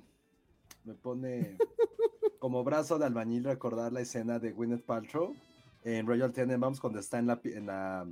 me 0.84 0.94
pone 0.94 1.58
como 2.40 2.64
brazo 2.64 3.00
de 3.00 3.06
albañil 3.06 3.44
recordar 3.44 3.92
la 3.92 4.02
escena 4.02 4.38
de 4.40 4.52
Gwyneth 4.52 4.86
Paltrow 4.86 5.36
en 5.84 6.06
Royal 6.06 6.32
Tenenbaums 6.32 6.80
cuando 6.80 7.00
está 7.00 7.18
en 7.18 7.28
la, 7.28 7.42
pi- 7.42 7.54
en 7.54 7.66
la, 7.68 8.06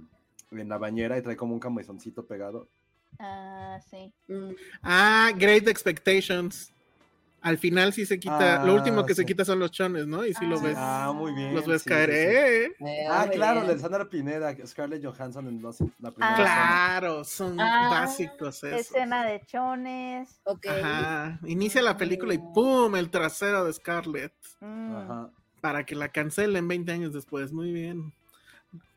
en 0.61 0.69
la 0.69 0.77
bañera 0.77 1.17
y 1.17 1.21
trae 1.21 1.35
como 1.37 1.53
un 1.53 1.59
camisoncito 1.59 2.25
pegado. 2.25 2.67
Ah, 3.19 3.79
sí. 3.89 4.11
Mm. 4.27 4.51
Ah, 4.83 5.31
Great 5.35 5.67
Expectations. 5.67 6.71
Al 7.41 7.59
final 7.59 7.93
sí 7.93 8.07
se 8.07 8.19
quita, 8.19 8.65
lo 8.65 8.71
Ah, 8.71 8.75
último 8.75 9.05
que 9.05 9.13
se 9.13 9.23
quita 9.23 9.45
son 9.45 9.59
los 9.59 9.69
chones, 9.69 10.07
¿no? 10.07 10.25
Y 10.25 10.33
sí 10.33 10.47
lo 10.47 10.57
Ah. 10.57 10.63
ves, 10.63 10.75
Ah, 10.79 11.13
muy 11.15 11.31
bien. 11.31 11.53
los 11.53 11.67
ves 11.67 11.83
sí, 11.83 11.89
caer, 11.89 12.09
sí, 12.09 12.15
sí. 12.15 12.25
¿eh? 12.25 12.75
Eh, 13.03 13.07
Ah, 13.07 13.27
claro, 13.31 13.59
bien. 13.59 13.67
la 13.67 13.73
de 13.75 13.79
Sandra 13.79 14.09
Pineda, 14.09 14.55
Scarlett 14.65 15.05
Johansson 15.05 15.47
en 15.47 15.61
los- 15.61 15.79
la 15.99 16.09
primera 16.09 16.33
Ah. 16.39 16.97
Claro, 16.97 17.23
son 17.23 17.59
Ah, 17.61 17.87
básicos 17.91 18.63
esos. 18.63 18.79
Escena 18.79 19.23
de 19.27 19.41
chones. 19.45 20.39
Ok. 20.45 20.65
Ajá. 20.65 21.39
Inicia 21.45 21.83
la 21.83 21.95
película 21.97 22.33
y 22.33 22.39
¡pum! 22.39 22.95
El 22.95 23.11
trasero 23.11 23.63
de 23.65 23.73
Scarlett. 23.73 24.33
Mm. 24.61 24.95
Ajá. 24.95 25.29
Para 25.61 25.85
que 25.85 25.93
la 25.93 26.09
cancelen 26.09 26.67
20 26.67 26.91
años 26.93 27.13
después. 27.13 27.51
Muy 27.53 27.71
bien. 27.71 28.11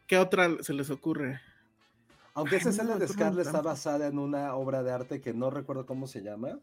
¿Qué 0.07 0.17
otra 0.17 0.49
se 0.63 0.73
les 0.73 0.89
ocurre? 0.89 1.39
Aunque 2.39 2.55
esa 2.55 2.71
escena 2.71 2.97
de 2.97 3.09
Scarlett 3.09 3.49
está 3.49 3.63
basada 3.63 4.07
en 4.07 4.17
una 4.17 4.55
obra 4.55 4.85
de 4.85 4.93
arte 4.93 5.21
que 5.21 5.35
no 5.35 5.51
recuerdo 5.51 5.87
cómo 5.87 6.07
se 6.07 6.23
llama, 6.23 6.61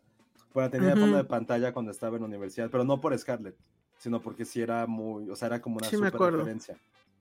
pero 0.53 0.65
la 0.65 0.69
tenía 0.69 0.91
Ujú. 0.91 1.01
fondo 1.01 1.17
de 1.17 1.25
pantalla 1.25 1.73
cuando 1.73 1.91
estaba 1.91 2.15
en 2.15 2.21
la 2.21 2.29
universidad, 2.29 2.69
pero 2.71 2.85
no 2.85 3.01
por 3.01 3.17
Scarlett, 3.19 3.57
sino 3.97 4.21
porque 4.21 4.45
sí 4.45 4.61
era 4.61 4.87
muy, 4.87 5.29
o 5.29 5.35
sea, 5.35 5.47
era 5.47 5.61
como 5.61 5.75
una 5.75 5.89
Sí 5.89 5.97
me 5.97 6.05
super 6.07 6.15
acuerdo. 6.15 6.37
referencia. 6.37 6.79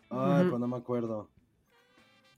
Ay, 0.09 0.19
Ujú. 0.19 0.45
pero 0.45 0.59
no 0.61 0.69
me 0.69 0.77
acuerdo. 0.77 1.29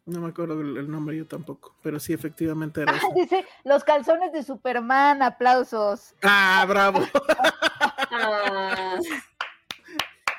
No 0.07 0.21
me 0.23 0.29
acuerdo 0.29 0.59
el, 0.59 0.79
el 0.79 0.91
nombre 0.91 1.19
yo 1.19 1.27
tampoco, 1.27 1.77
pero 1.83 2.01
sí, 2.01 2.15
efectivamente 2.15 2.81
era 2.81 2.93
Ah, 2.93 2.97
eso. 2.97 3.09
dice, 3.15 3.45
los 3.65 3.85
calzones 3.85 4.33
de 4.33 4.43
Superman, 4.43 5.21
aplausos. 5.21 6.15
¡Ah, 6.23 6.65
bravo! 6.67 7.01
Ah, 8.11 8.99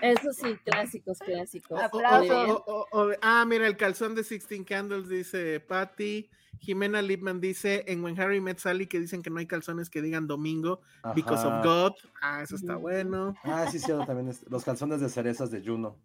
eso 0.01 0.34
sí, 0.34 0.58
clásicos, 0.66 1.20
clásicos. 1.20 1.82
Aplausos. 1.82 2.50
O- 2.50 2.63
o- 2.68 2.88
o- 2.92 3.08
o- 3.10 3.13
ah, 3.22 3.46
mira, 3.48 3.68
el 3.68 3.77
calzón 3.77 4.16
de 4.16 4.24
Sixteen 4.24 4.63
Candles 4.63 5.08
dice 5.10 5.60
Patty. 5.60 6.30
Jimena 6.60 7.04
Lipman 7.04 7.39
dice 7.39 7.84
en 7.88 8.04
When 8.04 8.20
Harry 8.20 8.42
Met 8.42 8.58
Sally 8.58 8.88
que 8.88 9.00
dicen 9.00 9.22
que 9.22 9.30
no 9.30 9.38
hay 9.38 9.46
calzones 9.46 9.92
que 9.92 10.01
digan 10.01 10.25
domingo 10.25 10.82
because 11.13 11.46
of. 11.46 11.63
God. 11.63 11.94
Ah, 12.22 12.42
eso 12.42 12.56
está 12.56 12.75
bueno. 12.75 13.36
Ah, 13.44 13.68
sí, 13.72 13.77
sí, 13.77 13.92
también 14.08 14.30
es- 14.30 14.44
los 14.50 14.63
calzones 14.63 15.00
de 15.00 15.08
cerezas 15.10 15.51
de 15.51 15.63
Juno. 15.63 15.96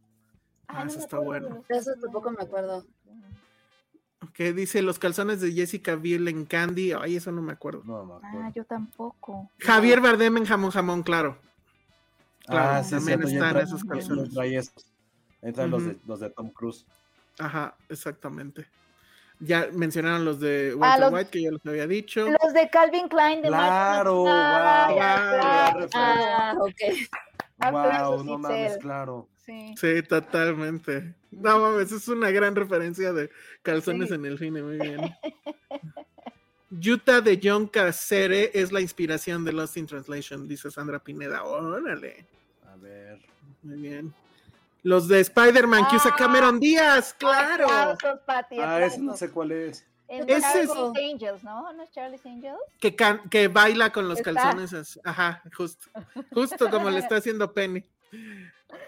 Ah, 0.69 0.85
no 0.85 0.91
eso 0.91 0.99
está 0.99 1.19
bueno. 1.19 1.65
Eso 1.69 1.93
tampoco 2.01 2.31
me 2.33 2.43
acuerdo. 2.43 2.85
Que 4.35 4.53
dice 4.53 4.83
los 4.83 4.99
calzones 4.99 5.41
de 5.41 5.53
Jessica 5.53 5.97
Biel 5.97 6.29
en 6.29 6.45
Candy. 6.45 6.93
Ay, 6.93 7.17
eso 7.17 7.33
no 7.33 7.43
me 7.43 7.53
acuerdo. 7.53 7.83
No 7.85 8.05
me 8.05 8.15
acuerdo. 8.15 8.39
Ah, 8.47 8.53
yo 8.55 8.65
tampoco. 8.65 9.51
Javier 9.59 10.01
Bardem 10.01 10.37
en 10.37 10.45
Jamón 10.45 10.71
Jamón, 10.71 11.03
claro. 11.03 11.39
Claro, 12.47 12.71
ah, 12.77 12.83
sí, 12.85 12.91
también 12.91 13.19
cierto, 13.21 13.29
están 13.35 13.49
entra- 13.57 13.63
esos 13.63 13.85
calzones. 13.85 14.25
entra 14.27 14.43
ahí 14.43 14.57
estos. 14.57 14.87
Entran 15.43 15.71
los, 15.71 15.85
de, 15.87 15.97
los 16.07 16.21
de 16.21 16.31
Tom 16.31 16.51
Cruise. 16.51 16.87
Ajá, 17.39 17.75
exactamente. 17.89 18.67
Ya 19.41 19.69
mencionaron 19.73 20.25
los 20.25 20.39
de 20.39 20.73
Walter 20.77 21.01
los- 21.01 21.13
White, 21.13 21.31
que 21.31 21.43
ya 21.43 21.51
los 21.51 21.67
había 21.67 21.87
dicho. 21.89 22.27
Los 22.43 22.53
de 22.53 22.71
Calvin 22.71 23.09
Klein 23.09 23.43
de 23.43 23.49
Claro, 23.49 24.23
Macho 24.25 24.87
wow, 24.87 24.87
wow, 24.89 24.97
claro. 24.97 25.89
Ah, 25.95 26.55
ok. 26.61 26.81
Aplausos, 27.59 28.17
Wow, 28.19 28.25
no 28.25 28.39
mames, 28.39 28.77
claro. 28.79 29.29
Sí. 29.45 29.75
Sí, 29.77 30.03
totalmente. 30.05 31.15
No 31.33 31.59
mames, 31.59 31.91
es 31.91 32.07
una 32.09 32.31
gran 32.31 32.55
referencia 32.55 33.13
de 33.13 33.31
calzones 33.63 34.09
Sí. 34.11 34.15
en 34.15 34.27
el 34.27 34.39
cine, 34.39 34.63
muy 34.63 34.77
bien. 34.79 35.01
Yuta 36.79 37.21
de 37.21 37.39
John 37.43 37.67
Casere 37.67 38.51
es 38.55 38.73
la 38.73 38.81
inspiración 38.81 39.45
de 39.45 39.53
Lost 39.53 39.77
in 39.77 39.87
Translation, 39.87 40.49
dice 40.49 40.71
Sandra 40.71 40.99
Pineda. 40.99 41.45
Órale, 41.45 42.27
A 42.73 42.77
ver. 42.77 43.19
muy 43.63 43.77
bien. 43.77 44.15
Los 44.83 45.07
de 45.07 45.21
Spider-Man 45.21 45.87
que 45.89 45.97
usa 45.97 46.11
Ah. 46.15 46.17
Cameron 46.17 46.59
Díaz, 46.59 47.15
claro. 47.19 47.65
Aplausos, 47.71 48.21
Pati, 48.27 48.59
Ah, 48.59 48.85
ese 48.85 48.99
no 49.01 49.17
sé 49.17 49.31
cuál 49.31 49.53
es. 49.53 49.85
Es- 50.09 50.45
Angels, 50.45 51.43
¿no? 51.45 51.73
¿No 51.73 51.83
es 51.85 51.91
Charlie's 51.91 52.25
Angels? 52.27 52.59
Que, 52.81 52.95
can- 52.95 53.29
que 53.31 53.49
baila 53.49 53.91
con 53.93 54.09
los 54.09 54.19
Está. 54.19 54.33
calzones. 54.35 54.73
así. 54.75 55.01
Ajá, 55.05 55.43
justo. 55.57 55.87
Justo 56.33 56.69
como 56.71 56.91
le 56.91 56.99
está 56.99 57.17
haciendo 57.17 57.53
Penny. 57.53 57.83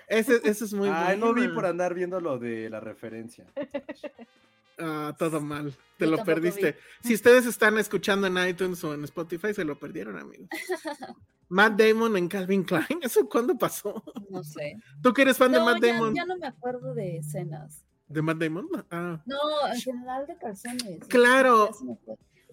Ese, 0.09 0.41
ese 0.45 0.65
es 0.65 0.73
muy 0.75 0.89
Ay, 0.93 1.17
no 1.17 1.33
vi 1.33 1.43
bueno. 1.43 1.55
por 1.55 1.67
andar 1.67 1.95
viendo 1.95 2.21
lo 2.21 2.39
de 2.39 2.69
la 2.71 2.81
referencia. 2.81 3.45
Ah, 4.79 5.15
todo 5.19 5.41
mal. 5.41 5.73
Te 5.97 6.05
Yo 6.07 6.11
lo 6.11 6.25
perdiste. 6.25 6.77
Si 7.03 7.15
ustedes 7.15 7.47
están 7.47 7.79
escuchando 7.79 8.27
en 8.27 8.37
iTunes 8.49 8.83
o 8.85 8.95
en 8.95 9.05
Spotify, 9.05 9.55
se 9.55 9.65
lo 9.65 9.79
perdieron, 9.79 10.19
amigos. 10.19 10.49
Matt 11.49 11.79
Damon 11.81 12.17
en 12.17 12.27
Calvin 12.29 12.65
Klein. 12.65 12.99
¿Eso 13.03 13.29
cuándo 13.29 13.57
pasó? 13.57 14.03
No 14.31 14.43
sé. 14.43 14.77
¿Tú 15.03 15.13
que 15.13 15.23
eres 15.23 15.37
fan 15.37 15.53
de 15.53 15.61
Matt 15.61 15.81
ya, 15.83 15.93
Damon? 15.93 16.15
ya 16.15 16.25
no 16.25 16.37
me 16.39 16.47
acuerdo 16.47 16.95
de 16.95 17.19
escenas. 17.19 17.85
¿De 18.09 18.23
Matt 18.23 18.39
Damon? 18.39 18.69
Ah. 18.91 19.23
No, 19.25 19.37
en 19.73 19.81
general 19.81 20.27
de 20.27 20.37
calzones. 20.37 21.07
Claro. 21.09 21.71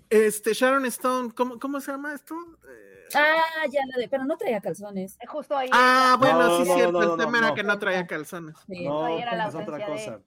Este, 0.09 0.53
Sharon 0.53 0.85
Stone, 0.85 1.31
¿cómo, 1.33 1.57
cómo 1.57 1.79
se 1.79 1.91
llama 1.91 2.13
esto? 2.13 2.35
Eh, 2.69 2.87
Ah, 3.13 3.65
ya 3.69 3.81
la 3.91 3.97
de, 3.97 4.07
pero 4.07 4.23
no 4.23 4.37
traía 4.37 4.61
calzones. 4.61 5.17
Justo 5.27 5.57
ahí. 5.57 5.69
Ah, 5.73 6.15
bueno, 6.17 6.39
No, 6.47 6.63
sí, 6.63 6.69
no, 6.69 6.75
cierto. 6.75 6.91
no, 6.93 7.01
el 7.01 7.07
no, 7.09 7.17
tema 7.17 7.37
era 7.39 7.47
no. 7.49 7.55
que 7.55 7.63
no 7.63 7.77
traía 7.79 8.07
calzones. 8.07 8.55
Sí. 8.67 8.85
No, 8.85 9.03
ahí 9.05 9.21
era 9.21 9.35
la 9.35 9.47
es 9.49 9.55
otra 9.55 9.77
de- 9.77 9.85
cosa. 9.85 10.19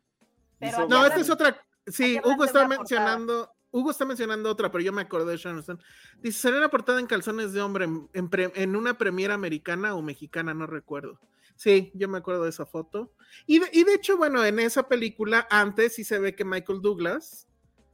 Pero 0.58 0.88
No, 0.88 1.06
esta 1.06 1.20
es 1.20 1.30
otra. 1.30 1.56
Sí, 1.86 2.20
Hugo 2.24 2.44
está 2.44 2.66
mencionando. 2.66 3.50
Hugo 3.70 3.90
está 3.90 4.04
mencionando 4.04 4.48
otra, 4.48 4.70
pero 4.70 4.84
yo 4.84 4.92
me 4.92 5.02
acordé 5.02 5.32
de 5.32 5.36
Sharon 5.36 5.58
Stone. 5.58 5.82
Dice, 6.20 6.38
salió 6.38 6.58
una 6.58 6.68
portada 6.68 7.00
en 7.00 7.06
calzones 7.06 7.52
de 7.52 7.60
hombre 7.60 7.86
en, 7.86 8.08
en 8.12 8.30
pre- 8.30 8.52
en 8.54 8.76
una 8.76 8.96
premiera 8.96 9.34
americana 9.34 9.96
o 9.96 10.02
mexicana, 10.02 10.54
no 10.54 10.68
recuerdo. 10.68 11.18
Sí, 11.56 11.90
yo 11.94 12.08
me 12.08 12.18
acuerdo 12.18 12.44
de 12.44 12.50
esa 12.50 12.66
foto. 12.66 13.12
Y 13.46 13.58
de, 13.58 13.68
y 13.72 13.82
de 13.82 13.94
hecho, 13.94 14.16
bueno, 14.16 14.44
en 14.44 14.60
esa 14.60 14.86
película 14.86 15.48
antes 15.50 15.96
sí 15.96 16.04
se 16.04 16.20
ve 16.20 16.36
que 16.36 16.44
Michael 16.44 16.82
Douglas, 16.82 17.48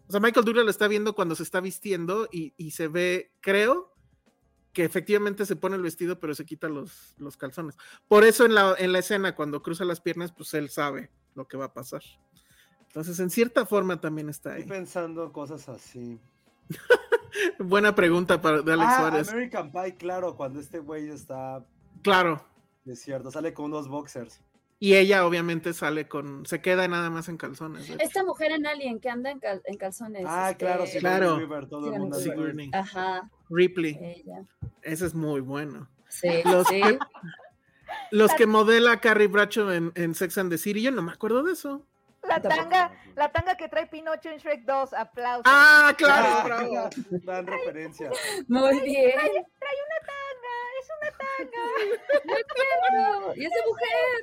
o 0.07 0.11
sea, 0.11 0.21
Michael 0.21 0.45
Douglas 0.45 0.65
lo 0.67 0.71
está 0.71 0.87
viendo 0.87 1.15
cuando 1.15 1.35
se 1.35 1.45
está 1.45 1.61
vistiendo 1.61 2.29
y, 2.31 2.53
y 2.59 2.73
se 2.73 2.89
ve, 2.89 3.33
creo, 3.41 3.95
que 4.75 4.85
efectivamente 4.85 5.47
se 5.47 5.57
pone 5.57 5.77
el 5.77 5.83
vestido, 5.83 6.21
pero 6.21 6.35
se 6.35 6.45
quita 6.45 6.69
los, 6.69 7.15
los 7.17 7.39
calzones. 7.39 7.77
Por 8.07 8.25
eso 8.25 8.45
en 8.45 8.55
la, 8.55 8.75
en 8.79 8.93
la 8.93 8.99
escena, 8.99 9.35
cuando 9.35 9.63
cruza 9.63 9.87
las 9.87 10.03
piernas, 10.03 10.31
pues 10.31 10.53
él 10.53 10.69
sabe 10.69 11.11
lo 11.35 11.49
que 11.49 11.57
va 11.57 11.67
a 11.67 11.73
pasar. 11.73 12.03
Entonces, 12.91 13.21
en 13.21 13.31
cierta 13.31 13.65
forma 13.67 14.01
también 14.01 14.29
está 14.29 14.51
Estoy 14.51 14.63
ahí. 14.65 14.69
pensando 14.69 15.33
cosas 15.33 15.69
así. 15.69 16.19
Buena 17.59 17.95
pregunta 17.95 18.41
para, 18.41 18.63
de 18.63 18.73
Alex 18.73 18.89
ah, 18.93 18.99
Suárez. 18.99 19.29
American 19.31 19.71
Pie, 19.73 19.95
claro, 19.97 20.37
cuando 20.37 20.61
este 20.61 20.81
güey 20.81 21.09
está 21.09 21.65
Claro. 22.03 22.45
desierto, 22.85 23.31
sale 23.31 23.53
con 23.55 23.67
unos 23.67 23.89
boxers. 23.89 24.41
Y 24.83 24.95
ella 24.95 25.27
obviamente 25.27 25.73
sale 25.75 26.09
con, 26.09 26.47
se 26.47 26.63
queda 26.63 26.89
nada 26.89 27.11
más 27.11 27.29
en 27.29 27.37
calzones. 27.37 27.89
Esta 28.01 28.25
mujer 28.25 28.53
en 28.53 28.67
Alien 28.67 28.99
que 28.99 29.11
anda 29.11 29.31
en, 29.31 29.39
cal- 29.39 29.63
en 29.67 29.77
calzones. 29.77 30.25
Ah, 30.27 30.55
claro, 30.59 30.85
este, 30.85 30.95
sí, 30.95 31.01
Claro. 31.01 31.39
River, 31.39 31.67
todo 31.67 31.93
el 31.93 32.01
mundo. 32.01 32.19
Sigourney. 32.19 32.71
Ajá, 32.73 33.31
Ripley. 33.51 33.99
ella. 34.01 34.43
Ese 34.83 35.07
es 35.07 35.15
muy 35.15 35.41
bueno. 35.43 35.87
Sí, 36.09 36.29
Los 36.45 36.67
sí. 36.67 36.81
que, 36.81 36.99
los 38.11 38.33
que 38.35 38.47
modela 38.47 39.01
Carrie 39.01 39.31
en, 39.75 39.93
en 39.95 40.15
Sex 40.15 40.39
and 40.39 40.51
the 40.51 40.59
City, 40.59 40.83
yo 40.83 40.91
no 40.91 41.03
me 41.03 41.13
acuerdo 41.13 41.43
de 41.45 41.53
eso. 41.53 41.87
La 42.31 42.41
tanga, 42.41 42.93
la 43.17 43.33
tanga 43.33 43.57
que 43.57 43.69
trae 43.69 43.87
Pinocho 43.87 44.29
en 44.31 44.39
Shrek 44.39 44.65
2, 44.65 44.93
aplausos. 44.95 45.43
Ah, 45.47 45.93
claro, 45.99 46.29
Ah, 46.31 46.43
bravo. 46.45 46.91
Dan 47.25 47.47
referencia. 47.47 48.11
Muy 48.49 48.81
bien. 48.81 49.19
Trae 49.19 49.79
una 49.87 49.99
tanga, 50.07 50.55
es 50.81 50.89
una 50.97 51.11
tanga. 51.19 51.63
Claro, 52.55 53.35
Y 53.37 53.45
esa 53.45 53.61
mujer. 53.67 54.21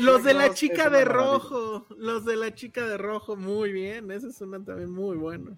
Los 0.00 0.24
de 0.24 0.34
la 0.34 0.52
chica 0.54 0.90
de 0.90 1.04
rojo. 1.04 1.86
Los 1.96 2.24
de 2.24 2.36
la 2.36 2.54
chica 2.54 2.86
de 2.86 2.96
rojo, 2.98 3.36
muy 3.36 3.72
bien. 3.72 4.10
Ese 4.10 4.28
es 4.28 4.40
una 4.40 4.62
también 4.64 4.90
muy 4.90 5.16
bueno. 5.16 5.56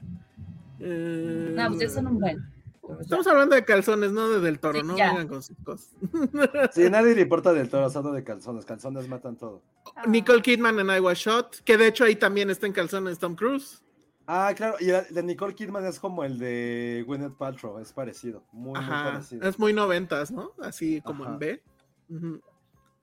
Eh, 0.80 1.52
No, 1.54 1.68
pues 1.68 1.80
ya 1.80 1.88
son 1.88 2.06
un 2.08 2.20
buen. 2.20 2.57
Estamos 3.00 3.26
hablando 3.26 3.54
de 3.54 3.64
calzones, 3.64 4.12
no 4.12 4.28
de 4.28 4.40
del 4.40 4.58
toro, 4.60 4.80
Sí, 4.80 4.86
no 4.86 4.96
ya. 4.96 5.08
vengan 5.10 5.28
con 5.28 5.42
sus 5.42 5.56
cosas. 5.64 5.90
Sí, 6.72 6.84
a 6.86 6.90
nadie 6.90 7.14
le 7.14 7.22
importa 7.22 7.52
del 7.52 7.68
toro, 7.68 7.88
solo 7.90 8.12
de 8.12 8.24
calzones. 8.24 8.64
Calzones 8.64 9.08
matan 9.08 9.36
todo. 9.36 9.62
Ah. 9.96 10.04
Nicole 10.06 10.42
Kidman 10.42 10.78
en 10.80 10.88
I 10.88 11.00
Was 11.00 11.18
Shot, 11.18 11.62
que 11.64 11.76
de 11.76 11.86
hecho 11.88 12.04
ahí 12.04 12.16
también 12.16 12.50
está 12.50 12.66
en 12.66 12.72
calzones 12.72 13.18
Tom 13.18 13.34
Cruise. 13.36 13.82
Ah, 14.26 14.52
claro, 14.54 14.76
y 14.80 14.90
el 14.90 15.06
de 15.10 15.22
Nicole 15.22 15.54
Kidman 15.54 15.86
es 15.86 15.98
como 15.98 16.22
el 16.22 16.38
de 16.38 17.02
Gwyneth 17.06 17.36
Paltrow, 17.38 17.78
es 17.78 17.92
parecido, 17.94 18.44
muy, 18.52 18.78
muy 18.78 18.88
parecido. 18.90 19.48
es 19.48 19.58
muy 19.58 19.72
noventas, 19.72 20.30
¿no? 20.30 20.52
Así 20.60 21.00
como 21.00 21.24
Ajá. 21.24 21.32
en 21.32 21.38
B. 21.38 21.62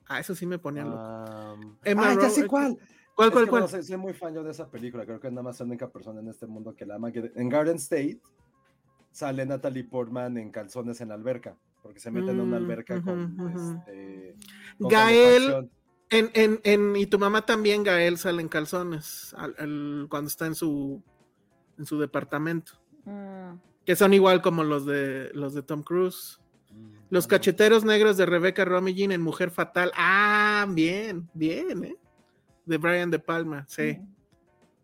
Ah, 0.07 0.19
eso 0.19 0.35
sí 0.35 0.45
me 0.45 0.59
ponía 0.59 0.83
loco. 0.83 0.97
Ah, 0.99 1.55
Emma 1.83 2.09
ah, 2.09 2.13
ya 2.13 2.29
sé 2.29 2.41
Roberts. 2.43 2.47
cuál. 2.49 2.77
¿Cuál, 3.15 3.29
Es 3.29 3.33
cuál, 3.33 3.45
que, 3.45 3.49
cuál? 3.49 3.61
bueno, 3.61 3.67
soy, 3.67 3.81
soy 3.83 3.97
muy 3.97 4.13
fan 4.13 4.33
yo 4.35 4.43
de 4.43 4.51
esa 4.51 4.69
película. 4.69 5.05
Creo 5.05 5.19
que 5.19 5.29
nada 5.31 5.41
más 5.41 5.57
soy 5.57 5.65
la 5.65 5.71
única 5.71 5.89
persona 5.89 6.19
en 6.19 6.27
este 6.27 6.45
mundo 6.47 6.75
que 6.75 6.85
la 6.85 6.95
ama. 6.95 7.11
que 7.11 7.31
en 7.33 7.49
Garden 7.49 7.77
State 7.77 8.19
sale 9.15 9.45
Natalie 9.45 9.85
Portman 9.85 10.37
en 10.37 10.51
calzones 10.51 10.99
en 10.99 11.07
la 11.09 11.15
alberca. 11.15 11.55
Porque 11.81 11.99
se 12.01 12.11
mete 12.11 12.31
en 12.31 12.41
una 12.41 12.57
Mm, 12.59 12.63
alberca 12.63 13.01
con, 13.01 13.37
este, 13.55 14.35
con 14.79 14.89
Gael, 14.91 15.69
en, 16.09 16.31
en, 16.33 16.59
en, 16.63 16.95
y 16.97 17.05
tu 17.05 17.17
mamá 17.17 17.45
también, 17.45 17.83
Gael, 17.83 18.17
sale 18.17 18.41
en 18.41 18.49
calzones 18.49 19.33
al- 19.37 19.55
al- 19.57 20.07
cuando 20.09 20.27
está 20.27 20.47
en 20.47 20.55
su, 20.55 21.01
en 21.77 21.85
su 21.85 21.97
departamento. 21.99 22.73
Mm, 23.05 23.53
Que 23.85 23.95
son 23.95 24.13
igual 24.13 24.41
como 24.41 24.63
los 24.65 24.85
de, 24.85 25.29
los 25.33 25.53
de 25.53 25.61
Tom 25.61 25.81
Cruise. 25.83 26.39
Mm, 26.71 26.95
Los 27.11 27.25
cacheteros 27.27 27.85
negros 27.85 28.17
de 28.17 28.25
Rebecca 28.25 28.65
Romijn 28.65 29.11
en 29.13 29.21
Mujer 29.21 29.49
Fatal. 29.51 29.91
Ah, 29.95 30.65
bien, 30.67 31.29
bien, 31.33 31.85
¿eh? 31.85 31.95
De 32.65 32.77
Brian 32.77 33.11
De 33.11 33.19
Palma, 33.19 33.63
sí. 33.69 33.97
mm. 33.97 34.15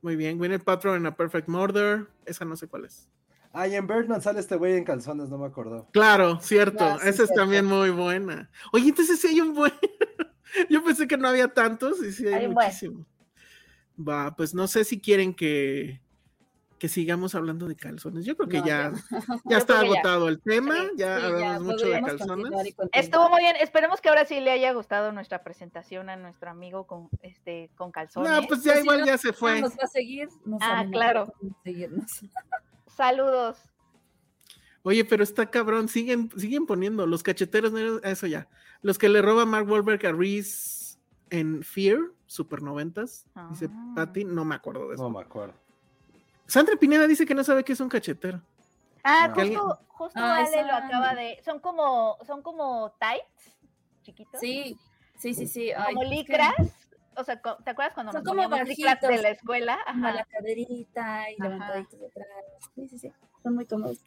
Muy 0.04 0.16
bien. 0.16 0.38
Gwyneth 0.38 0.64
Paltrow 0.64 0.96
en 0.96 1.06
A 1.06 1.16
Perfect 1.16 1.48
Murder. 1.50 2.08
Esa 2.26 2.46
no 2.46 2.56
sé 2.56 2.68
cuál 2.68 2.86
es. 2.86 3.10
Ah, 3.54 3.68
y 3.68 3.76
en 3.76 3.86
Birdman 3.86 4.22
sale 4.22 4.40
este 4.40 4.56
güey 4.56 4.78
en 4.78 4.84
calzones, 4.86 5.30
no 5.30 5.38
me 5.38 5.48
acuerdo. 5.48 5.88
Claro, 5.92 6.40
cierto. 6.40 6.84
Ah, 6.86 7.00
sí, 7.02 7.10
Esa 7.10 7.24
es 7.24 7.34
también 7.34 7.66
muy 7.66 7.90
buena. 7.90 8.50
Oye, 8.72 8.90
entonces 8.90 9.20
sí 9.20 9.28
hay 9.28 9.42
un 9.42 9.54
buen. 9.54 9.74
Yo 10.70 10.84
pensé 10.84 11.08
que 11.08 11.18
no 11.18 11.28
había 11.28 11.48
tantos 11.50 12.02
y 12.04 12.12
sí 12.14 12.28
hay, 12.28 12.34
Hay 12.34 12.48
buen. 12.48 12.66
muchísimo. 12.68 13.06
Va, 14.00 14.36
pues 14.36 14.54
no 14.56 14.68
sé 14.68 14.84
si 14.86 15.00
quieren 15.02 15.34
que, 15.34 16.02
que 16.80 16.88
sigamos 16.88 17.36
hablando 17.36 17.68
de 17.68 17.76
calzones. 17.76 18.26
Yo 18.26 18.36
creo 18.38 18.48
que 18.50 18.60
No, 18.60 18.66
ya, 18.66 18.92
ya. 19.12 19.20
ya 19.46 19.58
está 19.58 19.74
ya. 19.76 19.80
agotado 19.82 20.30
el 20.30 20.42
tema. 20.42 20.76
Sí, 20.76 20.88
ya 20.98 21.20
Sí, 21.20 21.26
hablamos 21.26 21.42
ya, 21.42 21.60
mucho 21.60 21.86
de 21.88 22.00
podríamos 22.00 22.12
calzones. 22.18 22.76
Estuvo 22.94 23.30
muy 23.30 23.40
bien. 23.42 23.56
Esperemos 23.58 24.00
que 24.02 24.10
ahora 24.10 24.26
sí 24.26 24.40
le 24.40 24.52
haya 24.52 24.72
gustado 24.72 25.12
nuestra 25.12 25.44
presentación 25.44 26.10
a 26.10 26.16
nuestro 26.16 26.50
amigo 26.50 26.88
con 26.88 27.10
este 27.22 27.70
con 27.76 27.92
calzones. 27.92 28.32
No, 28.32 28.48
pues 28.48 28.64
ya 28.64 28.72
Pues 28.74 28.84
igual 28.84 29.00
no- 29.02 29.06
ya 29.08 29.18
se 29.18 29.34
fue. 29.34 29.60
nos 29.62 29.74
va 29.74 29.84
a 29.84 29.88
seguir. 29.88 30.30
Ah, 30.62 30.86
claro. 30.90 31.34
seguirnos. 31.66 32.10
Saludos. 32.96 33.58
Oye, 34.84 35.06
pero 35.06 35.24
está 35.24 35.50
cabrón, 35.50 35.88
siguen, 35.88 36.30
siguen 36.38 36.66
poniendo 36.66 37.06
los 37.06 37.22
cacheteros 37.24 37.72
negros, 37.72 38.02
eso 38.04 38.26
ya. 38.28 38.48
Los 38.82 38.98
que 38.98 39.10
le 39.10 39.22
roba 39.22 39.46
Mark 39.46 39.70
Wahlberg 39.70 40.06
a 40.08 40.12
Reese 40.12 40.98
en 41.30 41.62
Fear, 41.64 42.00
Super 42.26 42.62
Noventas, 42.64 43.26
dice 43.52 43.70
Ah. 43.72 43.94
Patty, 43.96 44.24
no 44.26 44.44
me 44.44 44.56
acuerdo 44.56 44.88
de 44.90 44.96
eso. 44.96 45.04
No 45.04 45.10
me 45.12 45.22
acuerdo. 45.22 45.54
Sandra 46.48 46.76
Pineda 46.78 47.08
dice 47.08 47.26
que 47.26 47.36
no 47.36 47.44
sabe 47.44 47.64
qué 47.64 47.74
es 47.74 47.80
un 47.80 47.90
cachetero. 47.90 48.42
Ah, 49.04 49.32
justo, 49.34 49.80
justo 49.88 50.20
Ah, 50.20 50.38
Ale 50.38 50.50
esa- 50.50 50.64
lo 50.64 50.74
acaba 50.74 51.14
de. 51.16 51.40
Son 51.46 51.60
como, 51.60 52.18
son 52.26 52.42
como 52.42 52.92
tights 53.00 53.56
chiquitos. 54.04 54.40
Sí, 54.42 54.78
sí, 55.18 55.34
sí, 55.34 55.48
sí. 55.48 55.72
ay, 55.72 55.94
Como 55.94 56.04
es 56.04 56.10
que- 56.10 56.16
licras. 56.16 56.56
O 57.18 57.24
sea, 57.24 57.42
¿te 57.42 57.70
acuerdas 57.72 57.94
cuando 57.94 58.12
Son 58.14 58.24
nos 58.24 58.30
como 58.30 58.42
de 59.08 59.22
la 59.22 59.30
escuela? 59.30 59.78
Ajá. 59.86 60.14
la 60.14 60.26
caderita 60.26 61.30
y 61.32 61.42
levantaditos 61.42 62.00
detrás. 62.00 62.28
Sí, 62.76 62.88
sí, 62.88 63.00
sí. 63.00 63.12
Son 63.44 63.56
muy 63.56 63.66
cómodos. 63.66 64.00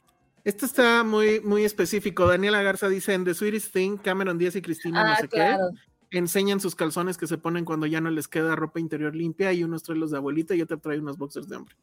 Esto 0.45 0.67
está 0.67 1.05
muy, 1.05 1.41
muy 1.41 1.65
específico. 1.65 2.27
Daniela 2.27 2.63
Garza 2.63 2.89
dice 2.89 3.15
en 3.15 3.25
The 3.25 3.35
Sweetest 3.35 3.73
Thing, 3.73 3.97
Cameron 3.99 4.39
Díaz 4.39 4.57
y 4.57 4.63
Cristina, 4.63 5.03
no 5.05 5.13
Ah, 5.13 5.17
sé 5.17 5.29
claro. 5.29 5.71
qué, 6.11 6.19
enseñan 6.19 6.61
sus 6.61 6.75
calzones 6.75 7.17
que 7.17 7.27
se 7.27 7.39
ponen 7.39 7.65
cuando 7.65 7.87
ya 7.87 8.01
no 8.01 8.11
les 8.11 8.29
queda 8.29 8.55
ropa 8.55 8.79
interior 8.81 9.15
limpia 9.17 9.53
y 9.53 9.65
unos 9.65 9.83
trae 9.83 9.97
los 9.99 10.11
de 10.11 10.19
abuelita 10.19 10.55
y 10.55 10.63
otro 10.63 10.79
trae 10.79 10.99
unos 10.99 11.17
boxers 11.19 11.49
de 11.49 11.57
hombre. 11.57 11.75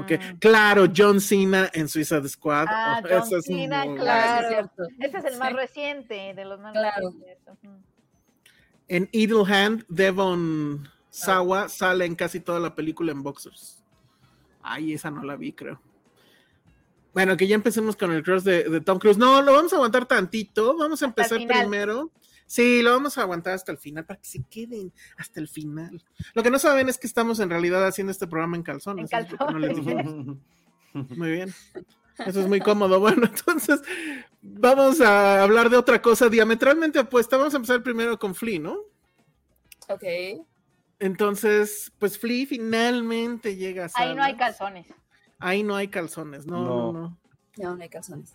Ok, 0.00 0.12
Mm. 0.12 0.36
claro, 0.38 0.86
John 0.96 1.20
Cena 1.20 1.68
en 1.74 1.88
Suicide 1.88 2.26
Squad. 2.28 2.66
Ah, 2.70 3.00
Oh, 3.04 3.08
John 3.28 3.38
es 3.38 3.44
Cena, 3.44 3.84
muy- 3.84 3.98
claro. 3.98 4.48
Sí, 4.48 4.84
es. 4.98 5.10
Ese 5.10 5.18
es 5.18 5.24
el 5.34 5.38
más 5.38 5.48
Sí. 5.50 5.54
reciente 5.54 6.32
de 6.34 6.44
los 6.44 6.58
más 6.60 6.72
Claro. 6.72 7.10
recientes. 7.10 7.38
ujú. 7.62 7.76
En 8.88 9.08
Idle 9.12 9.44
Hand, 9.46 9.84
Devon 9.88 10.88
Sawa 11.10 11.68
sale 11.68 12.04
en 12.04 12.14
casi 12.14 12.40
toda 12.40 12.60
la 12.60 12.74
película 12.74 13.12
en 13.12 13.22
boxers. 13.22 13.82
Ay, 14.62 14.92
esa 14.92 15.10
no 15.10 15.22
la 15.24 15.36
vi, 15.36 15.52
creo. 15.52 15.80
Bueno, 17.14 17.36
que 17.36 17.46
ya 17.46 17.54
empecemos 17.54 17.96
con 17.96 18.12
el 18.12 18.22
cross 18.22 18.44
de, 18.44 18.64
de 18.64 18.80
Tom 18.80 18.98
Cruise. 18.98 19.16
No, 19.16 19.40
lo 19.40 19.52
vamos 19.52 19.72
a 19.72 19.76
aguantar 19.76 20.06
tantito. 20.06 20.76
Vamos 20.76 21.02
a 21.02 21.06
empezar 21.06 21.38
primero. 21.46 22.12
Sí, 22.46 22.82
lo 22.82 22.92
vamos 22.92 23.18
a 23.18 23.22
aguantar 23.22 23.54
hasta 23.54 23.72
el 23.72 23.78
final 23.78 24.04
para 24.04 24.20
que 24.20 24.28
se 24.28 24.42
queden 24.44 24.92
hasta 25.16 25.40
el 25.40 25.48
final. 25.48 26.04
Lo 26.34 26.42
que 26.42 26.50
no 26.50 26.58
saben 26.58 26.88
es 26.88 26.98
que 26.98 27.06
estamos 27.06 27.40
en 27.40 27.50
realidad 27.50 27.84
haciendo 27.86 28.12
este 28.12 28.26
programa 28.26 28.56
en 28.56 28.62
calzones. 28.62 29.10
En 29.12 29.26
no 29.50 29.58
les. 29.58 29.78
Muy 31.16 31.30
bien. 31.30 31.52
Eso 32.18 32.40
es 32.40 32.48
muy 32.48 32.60
cómodo. 32.60 33.00
Bueno, 33.06 33.26
entonces 33.26 33.82
vamos 34.54 35.00
a 35.00 35.42
hablar 35.42 35.70
de 35.70 35.76
otra 35.76 36.00
cosa 36.02 36.28
diametralmente 36.28 36.98
opuesta. 36.98 37.36
Vamos 37.36 37.54
a 37.54 37.56
empezar 37.58 37.82
primero 37.82 38.18
con 38.18 38.34
Flea, 38.34 38.60
¿no? 38.60 38.78
Ok. 39.88 40.04
Entonces, 40.98 41.92
pues 41.98 42.18
Flea 42.18 42.46
finalmente 42.46 43.56
llega 43.56 43.84
a 43.86 43.90
Ahí 43.94 44.14
no 44.14 44.22
hay 44.22 44.32
salas. 44.32 44.56
calzones. 44.56 44.86
Ahí 45.38 45.62
no 45.62 45.76
hay 45.76 45.88
calzones, 45.88 46.46
no, 46.46 46.62
no, 46.64 46.64
No. 46.64 46.92
no. 46.92 47.18
No, 47.58 47.76
no 47.76 47.82
hay 47.82 47.88
calzones. 47.88 48.34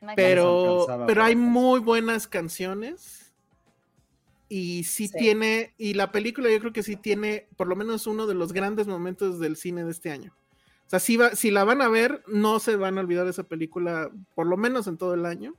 no 0.00 0.10
hay 0.10 0.16
Pero, 0.16 0.86
pero 1.06 1.22
hay 1.24 1.36
muy 1.36 1.80
buenas 1.80 2.26
canciones. 2.28 3.32
Y 4.48 4.84
sí, 4.84 5.08
Sí. 5.08 5.18
tiene, 5.18 5.74
y 5.76 5.94
la 5.94 6.12
película 6.12 6.48
yo 6.50 6.60
creo 6.60 6.72
que 6.72 6.84
sí 6.84 6.94
tiene 6.96 7.48
por 7.56 7.66
lo 7.66 7.74
menos 7.74 8.06
uno 8.06 8.26
de 8.28 8.34
los 8.34 8.52
grandes 8.52 8.86
momentos 8.86 9.40
del 9.40 9.56
cine 9.56 9.84
de 9.84 9.90
este 9.90 10.10
año. 10.12 10.32
O 10.86 10.88
sea, 10.88 11.00
si, 11.00 11.16
va, 11.16 11.30
si 11.34 11.50
la 11.50 11.64
van 11.64 11.82
a 11.82 11.88
ver, 11.88 12.22
no 12.28 12.58
se 12.60 12.76
van 12.76 12.96
a 12.96 13.00
olvidar 13.00 13.24
de 13.24 13.30
esa 13.32 13.42
película, 13.42 14.10
por 14.34 14.46
lo 14.46 14.56
menos 14.56 14.86
en 14.86 14.96
todo 14.96 15.14
el 15.14 15.26
año, 15.26 15.54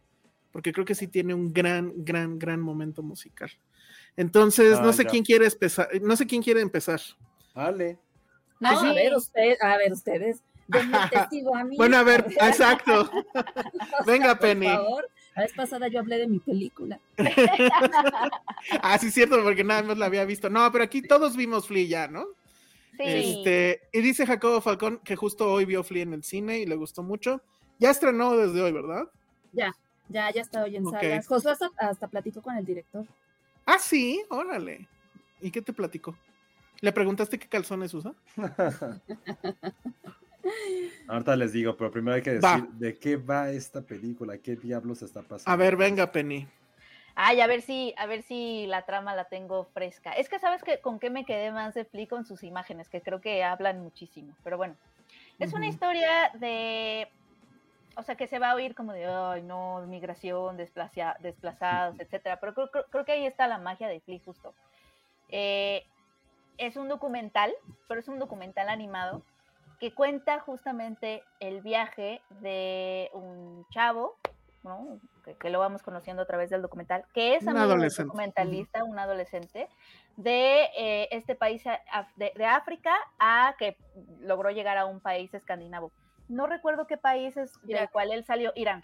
porque 0.51 0.71
creo 0.71 0.85
que 0.85 0.95
sí 0.95 1.07
tiene 1.07 1.33
un 1.33 1.51
gran, 1.53 1.91
gran, 1.97 2.39
gran 2.39 2.61
momento 2.61 3.03
musical. 3.03 3.51
Entonces, 4.15 4.79
no 4.79 4.89
Ah, 4.89 4.93
sé 4.93 5.03
ya. 5.03 5.09
quién 5.09 5.23
quiere 5.25 5.45
empezar, 5.45 5.89
no 6.01 6.15
sé 6.15 6.25
quién 6.25 6.41
quiere 6.41 6.61
empezar. 6.61 7.01
Ale. 7.53 7.99
No, 8.59 8.79
Sí. 8.79 8.87
a 8.87 8.93
ver, 8.93 9.13
usted, 9.15 9.57
a 9.61 9.77
ver, 9.77 9.91
ustedes. 9.93 10.41
Denme 10.67 10.97
testigo 11.11 11.55
a 11.55 11.63
mí. 11.63 11.75
Bueno, 11.77 11.97
a 11.97 12.03
ver, 12.03 12.25
exacto. 12.41 13.09
Venga, 14.07 14.29
Por 14.35 14.39
Penny. 14.39 14.65
favor. 14.67 15.07
La 15.35 15.43
vez 15.43 15.53
pasada 15.53 15.87
yo 15.87 15.99
hablé 15.99 16.17
de 16.17 16.27
mi 16.27 16.39
película. 16.39 16.99
Ah, 18.81 18.97
sí, 18.97 19.07
es 19.07 19.13
cierto, 19.13 19.41
porque 19.43 19.63
nada 19.63 19.83
más 19.83 19.97
la 19.97 20.07
había 20.07 20.25
visto. 20.25 20.49
No, 20.49 20.71
pero 20.71 20.83
aquí 20.83 21.01
todos 21.01 21.35
vimos 21.35 21.67
Flea 21.67 21.85
ya, 21.87 22.07
¿no? 22.07 22.25
Sí. 22.97 23.03
Este, 23.05 23.81
y 23.93 24.01
dice 24.01 24.25
Jacobo 24.25 24.59
Falcón 24.61 24.99
que 25.03 25.15
justo 25.15 25.51
hoy 25.51 25.65
vio 25.65 25.83
Flea 25.83 26.03
en 26.03 26.13
el 26.13 26.23
cine 26.23 26.59
y 26.59 26.65
le 26.65 26.75
gustó 26.75 27.03
mucho. 27.03 27.41
Ya 27.79 27.91
estrenó 27.91 28.35
desde 28.35 28.61
hoy, 28.61 28.71
¿verdad? 28.71 29.07
Ya, 29.53 29.71
ya, 30.09 30.31
ya 30.31 30.41
está 30.41 30.63
hoy 30.63 30.75
en 30.75 30.89
salas. 30.89 31.27
Josué 31.27 31.51
hasta, 31.51 31.69
hasta 31.77 32.07
platicó 32.07 32.41
con 32.41 32.57
el 32.57 32.65
director. 32.65 33.05
Ah, 33.65 33.77
sí, 33.79 34.23
órale. 34.29 34.87
¿Y 35.41 35.51
qué 35.51 35.61
te 35.61 35.73
platicó? 35.73 36.17
¿Le 36.81 36.91
preguntaste 36.91 37.37
qué 37.37 37.47
calzones 37.47 37.93
usa? 37.93 38.13
Ahorita 41.07 41.35
les 41.35 41.53
digo, 41.53 41.75
pero 41.75 41.91
primero 41.91 42.15
hay 42.15 42.21
que 42.21 42.31
decir 42.31 42.43
Va. 42.43 42.67
de 42.77 42.97
qué 42.97 43.17
va 43.17 43.51
esta 43.51 43.81
película, 43.81 44.37
qué 44.37 44.55
diablos 44.55 45.01
está 45.01 45.21
pasando. 45.21 45.51
A 45.51 45.55
ver, 45.55 45.75
venga, 45.75 46.11
Penny. 46.11 46.47
Ay, 47.19 47.41
a 47.41 47.47
ver 47.47 47.63
si, 47.63 47.95
a 47.97 48.05
ver 48.05 48.21
si 48.21 48.67
la 48.67 48.83
trama 48.83 49.15
la 49.15 49.25
tengo 49.25 49.65
fresca. 49.73 50.11
Es 50.11 50.29
que 50.29 50.37
sabes 50.37 50.61
que 50.61 50.81
con 50.81 50.99
qué 50.99 51.09
me 51.09 51.25
quedé 51.25 51.51
más 51.51 51.73
de 51.73 51.83
Flea 51.83 52.07
con 52.07 52.25
sus 52.25 52.43
imágenes, 52.43 52.89
que 52.89 53.01
creo 53.01 53.21
que 53.21 53.43
hablan 53.43 53.81
muchísimo. 53.81 54.35
Pero 54.43 54.57
bueno, 54.57 54.75
es 55.39 55.51
una 55.55 55.65
historia 55.65 56.29
de, 56.35 57.09
o 57.95 58.03
sea, 58.03 58.13
que 58.13 58.27
se 58.27 58.37
va 58.37 58.51
a 58.51 58.55
oír 58.55 58.75
como 58.75 58.93
de, 58.93 59.07
ay, 59.07 59.41
no, 59.41 59.81
migración, 59.87 60.57
desplazados, 60.57 61.99
etcétera. 61.99 62.37
Pero 62.39 62.53
creo, 62.53 62.69
creo- 62.69 62.85
creo 62.91 63.05
que 63.05 63.13
ahí 63.13 63.25
está 63.25 63.47
la 63.47 63.57
magia 63.57 63.87
de 63.87 63.99
Flea 63.99 64.19
justo. 64.23 64.53
Eh, 65.29 65.83
es 66.59 66.77
un 66.77 66.87
documental, 66.87 67.51
pero 67.87 67.99
es 67.99 68.07
un 68.07 68.19
documental 68.19 68.69
animado 68.69 69.23
que 69.79 69.91
cuenta 69.91 70.39
justamente 70.39 71.23
el 71.39 71.61
viaje 71.61 72.21
de 72.41 73.09
un 73.13 73.65
chavo, 73.71 74.17
¿no? 74.61 74.99
Que, 75.27 75.35
que 75.35 75.49
lo 75.49 75.59
vamos 75.59 75.83
conociendo 75.83 76.21
a 76.21 76.25
través 76.25 76.49
del 76.49 76.61
documental, 76.61 77.03
que 77.13 77.35
es 77.35 77.43
Un 77.43 77.57
amigo 77.57 77.75
del 77.79 77.89
documentalista, 77.89 78.83
un 78.83 78.97
adolescente, 78.97 79.67
de 80.15 80.69
eh, 80.77 81.07
este 81.11 81.35
país 81.35 81.63
de, 82.15 82.31
de 82.35 82.45
África 82.45 82.95
a 83.19 83.55
que 83.59 83.77
logró 84.21 84.49
llegar 84.51 84.77
a 84.77 84.85
un 84.85 84.99
país 84.99 85.33
escandinavo. 85.33 85.91
No 86.29 86.47
recuerdo 86.47 86.87
qué 86.87 86.97
país 86.97 87.35
es 87.37 87.53
del 87.61 87.71
Irak. 87.71 87.91
cual 87.91 88.11
él 88.11 88.23
salió, 88.25 88.51
Irán. 88.55 88.81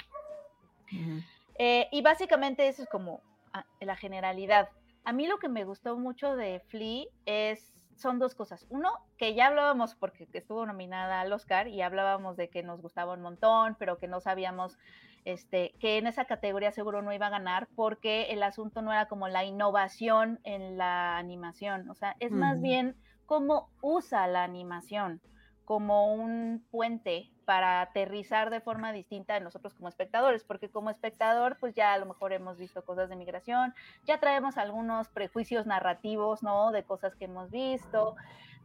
Eh, 1.57 1.87
y 1.91 2.01
básicamente 2.01 2.67
eso 2.67 2.83
es 2.83 2.89
como 2.89 3.21
ah, 3.53 3.65
la 3.79 3.95
generalidad. 3.95 4.69
A 5.05 5.13
mí 5.13 5.27
lo 5.27 5.39
que 5.39 5.49
me 5.49 5.63
gustó 5.63 5.97
mucho 5.97 6.35
de 6.35 6.61
Flea 6.67 7.05
es, 7.25 7.73
son 7.95 8.19
dos 8.19 8.35
cosas. 8.35 8.65
Uno, 8.69 8.91
que 9.17 9.33
ya 9.33 9.47
hablábamos 9.47 9.95
porque 9.95 10.27
estuvo 10.33 10.65
nominada 10.65 11.21
al 11.21 11.33
Oscar 11.33 11.67
y 11.67 11.81
hablábamos 11.81 12.37
de 12.37 12.49
que 12.49 12.63
nos 12.63 12.81
gustaba 12.81 13.13
un 13.13 13.21
montón, 13.21 13.75
pero 13.77 13.97
que 13.97 14.07
no 14.07 14.21
sabíamos 14.21 14.77
este, 15.25 15.73
que 15.79 15.97
en 15.97 16.07
esa 16.07 16.25
categoría 16.25 16.71
seguro 16.71 17.01
no 17.01 17.13
iba 17.13 17.27
a 17.27 17.31
ganar 17.31 17.67
porque 17.75 18.23
el 18.31 18.43
asunto 18.43 18.81
no 18.81 18.91
era 18.91 19.07
como 19.07 19.27
la 19.27 19.43
innovación 19.43 20.39
en 20.43 20.77
la 20.77 21.17
animación, 21.17 21.89
o 21.89 21.95
sea, 21.95 22.15
es 22.19 22.31
más 22.31 22.61
bien 22.61 22.95
cómo 23.25 23.69
usa 23.81 24.27
la 24.27 24.43
animación, 24.43 25.21
como 25.65 26.13
un 26.13 26.65
puente 26.71 27.31
para 27.45 27.81
aterrizar 27.81 28.49
de 28.49 28.61
forma 28.61 28.91
distinta 28.91 29.35
a 29.35 29.39
nosotros 29.39 29.73
como 29.73 29.89
espectadores, 29.89 30.43
porque 30.43 30.69
como 30.69 30.89
espectador, 30.89 31.57
pues 31.59 31.73
ya 31.73 31.93
a 31.93 31.97
lo 31.97 32.05
mejor 32.05 32.33
hemos 32.33 32.57
visto 32.57 32.83
cosas 32.83 33.09
de 33.09 33.15
migración, 33.15 33.73
ya 34.05 34.19
traemos 34.19 34.57
algunos 34.57 35.09
prejuicios 35.09 35.65
narrativos, 35.65 36.43
¿no? 36.43 36.71
De 36.71 36.83
cosas 36.83 37.15
que 37.15 37.25
hemos 37.25 37.49
visto, 37.51 38.15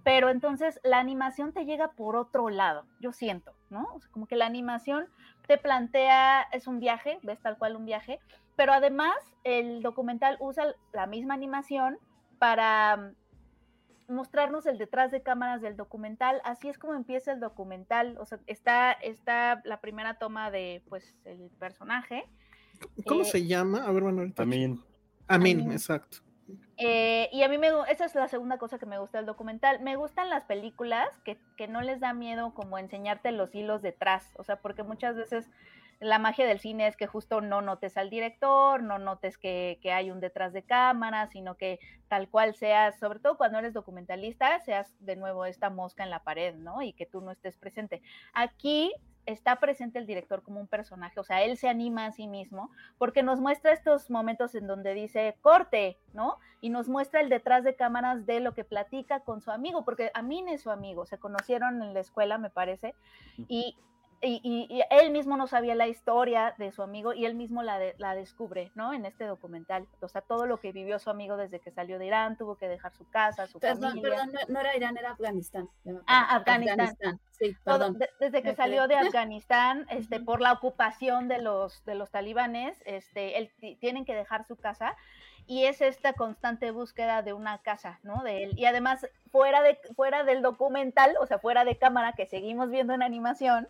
pero 0.08 0.30
entonces 0.30 0.80
la 0.84 1.00
animación 1.00 1.52
te 1.52 1.66
llega 1.66 1.90
por 1.92 2.16
otro 2.16 2.48
lado, 2.48 2.86
yo 2.98 3.12
siento, 3.12 3.52
¿no? 3.68 3.86
O 3.92 4.00
sea, 4.00 4.10
como 4.10 4.26
que 4.26 4.36
la 4.36 4.46
animación 4.46 5.04
te 5.46 5.58
plantea, 5.58 6.46
es 6.50 6.66
un 6.66 6.80
viaje, 6.80 7.18
ves 7.22 7.38
tal 7.42 7.58
cual 7.58 7.76
un 7.76 7.84
viaje, 7.84 8.18
pero 8.56 8.72
además 8.72 9.14
el 9.44 9.82
documental 9.82 10.38
usa 10.40 10.74
la 10.94 11.06
misma 11.06 11.34
animación 11.34 11.98
para 12.38 13.12
mostrarnos 14.08 14.64
el 14.64 14.78
detrás 14.78 15.10
de 15.10 15.22
cámaras 15.22 15.60
del 15.60 15.76
documental. 15.76 16.40
Así 16.42 16.70
es 16.70 16.78
como 16.78 16.94
empieza 16.94 17.32
el 17.32 17.40
documental. 17.40 18.16
O 18.18 18.24
sea, 18.24 18.38
está, 18.46 18.92
está 18.92 19.60
la 19.66 19.82
primera 19.82 20.14
toma 20.14 20.50
de 20.50 20.82
pues 20.88 21.18
el 21.26 21.50
personaje. 21.58 22.24
¿Cómo 23.06 23.20
Eh, 23.20 23.26
se 23.26 23.46
llama? 23.46 23.84
A 23.84 23.92
ver, 23.92 24.04
bueno, 24.04 24.20
ahorita. 24.20 24.36
También. 24.36 24.80
Amin, 25.26 25.60
Amin. 25.60 25.72
exacto. 25.72 26.20
Eh, 26.76 27.28
y 27.32 27.42
a 27.42 27.48
mí 27.48 27.58
me, 27.58 27.68
esa 27.88 28.04
es 28.04 28.14
la 28.14 28.28
segunda 28.28 28.58
cosa 28.58 28.78
que 28.78 28.86
me 28.86 28.98
gusta 28.98 29.18
del 29.18 29.26
documental. 29.26 29.80
Me 29.80 29.96
gustan 29.96 30.30
las 30.30 30.44
películas 30.44 31.08
que, 31.24 31.38
que 31.56 31.68
no 31.68 31.80
les 31.82 32.00
da 32.00 32.12
miedo 32.12 32.54
como 32.54 32.78
enseñarte 32.78 33.32
los 33.32 33.54
hilos 33.54 33.82
detrás. 33.82 34.32
O 34.36 34.44
sea, 34.44 34.56
porque 34.56 34.82
muchas 34.82 35.16
veces 35.16 35.50
la 36.00 36.18
magia 36.18 36.46
del 36.46 36.60
cine 36.60 36.86
es 36.86 36.96
que 36.96 37.06
justo 37.06 37.40
no 37.40 37.60
notes 37.60 37.96
al 37.96 38.10
director, 38.10 38.82
no 38.82 38.98
notes 38.98 39.36
que, 39.36 39.78
que 39.82 39.92
hay 39.92 40.10
un 40.10 40.20
detrás 40.20 40.52
de 40.52 40.62
cámara, 40.62 41.26
sino 41.26 41.56
que 41.56 41.80
tal 42.06 42.28
cual 42.28 42.54
seas, 42.54 42.98
sobre 42.98 43.18
todo 43.18 43.36
cuando 43.36 43.58
eres 43.58 43.74
documentalista, 43.74 44.60
seas 44.60 44.94
de 45.00 45.16
nuevo 45.16 45.44
esta 45.44 45.70
mosca 45.70 46.04
en 46.04 46.10
la 46.10 46.22
pared, 46.22 46.54
¿no? 46.54 46.82
Y 46.82 46.92
que 46.92 47.06
tú 47.06 47.20
no 47.20 47.32
estés 47.32 47.56
presente. 47.56 48.00
Aquí 48.32 48.92
está 49.28 49.56
presente 49.56 49.98
el 49.98 50.06
director 50.06 50.42
como 50.42 50.58
un 50.58 50.66
personaje, 50.66 51.20
o 51.20 51.24
sea, 51.24 51.42
él 51.42 51.58
se 51.58 51.68
anima 51.68 52.06
a 52.06 52.12
sí 52.12 52.26
mismo 52.26 52.70
porque 52.96 53.22
nos 53.22 53.40
muestra 53.40 53.72
estos 53.72 54.10
momentos 54.10 54.54
en 54.54 54.66
donde 54.66 54.94
dice 54.94 55.36
corte, 55.42 55.98
¿no? 56.14 56.38
Y 56.62 56.70
nos 56.70 56.88
muestra 56.88 57.20
el 57.20 57.28
detrás 57.28 57.62
de 57.62 57.76
cámaras 57.76 58.24
de 58.24 58.40
lo 58.40 58.54
que 58.54 58.64
platica 58.64 59.20
con 59.20 59.42
su 59.42 59.50
amigo, 59.50 59.84
porque 59.84 60.10
Amin 60.14 60.48
es 60.48 60.62
su 60.62 60.70
amigo, 60.70 61.04
se 61.04 61.18
conocieron 61.18 61.82
en 61.82 61.92
la 61.92 62.00
escuela, 62.00 62.38
me 62.38 62.48
parece, 62.48 62.94
y, 63.48 63.76
y, 64.20 64.40
y- 64.42 64.66
y 64.76 64.82
él 64.90 65.10
mismo 65.12 65.36
no 65.36 65.46
sabía 65.46 65.74
la 65.74 65.86
historia 65.86 66.54
de 66.58 66.72
su 66.72 66.82
amigo 66.82 67.12
y 67.12 67.24
él 67.24 67.34
mismo 67.34 67.62
la, 67.62 67.78
de- 67.78 67.94
la 67.98 68.14
descubre, 68.14 68.72
¿no? 68.74 68.92
En 68.92 69.04
este 69.06 69.24
documental, 69.24 69.86
o 70.00 70.08
sea, 70.08 70.22
todo 70.22 70.46
lo 70.46 70.58
que 70.58 70.72
vivió 70.72 70.98
su 70.98 71.10
amigo 71.10 71.36
desde 71.36 71.60
que 71.60 71.70
salió 71.70 71.98
de 71.98 72.06
Irán, 72.06 72.36
tuvo 72.36 72.56
que 72.56 72.68
dejar 72.68 72.92
su 72.92 73.08
casa, 73.10 73.46
su 73.46 73.60
Perdón, 73.60 73.90
familia. 73.90 74.10
perdón, 74.10 74.30
no, 74.48 74.54
no 74.54 74.60
era 74.60 74.76
Irán, 74.76 74.96
era 74.96 75.12
Afganistán. 75.12 75.68
Ah, 76.06 76.36
acuerdo. 76.36 76.62
Afganistán. 76.62 77.20
Sí, 77.30 77.56
Todo- 77.64 77.78
perdón. 77.78 77.98
de- 77.98 78.10
desde 78.18 78.42
que 78.42 78.54
salió 78.54 78.88
de 78.88 78.96
Afganistán, 78.96 79.86
este, 79.90 80.20
por 80.20 80.40
la 80.40 80.52
ocupación 80.52 81.28
de 81.28 81.38
los, 81.40 81.84
de 81.84 81.94
los 81.94 82.10
talibanes, 82.10 82.82
este, 82.86 83.38
él 83.38 83.50
ti- 83.60 83.76
tienen 83.76 84.04
que 84.04 84.14
dejar 84.16 84.44
su 84.44 84.56
casa 84.56 84.96
y 85.46 85.64
es 85.64 85.80
esta 85.80 86.12
constante 86.12 86.72
búsqueda 86.72 87.22
de 87.22 87.32
una 87.32 87.58
casa, 87.58 88.00
¿no? 88.02 88.22
De 88.22 88.42
él. 88.42 88.58
Y 88.58 88.66
además, 88.66 89.06
fuera, 89.30 89.62
de, 89.62 89.78
fuera 89.96 90.24
del 90.24 90.42
documental, 90.42 91.14
o 91.20 91.26
sea, 91.26 91.38
fuera 91.38 91.64
de 91.64 91.78
cámara 91.78 92.12
que 92.14 92.26
seguimos 92.26 92.68
viendo 92.70 92.92
en 92.92 93.02
animación, 93.02 93.68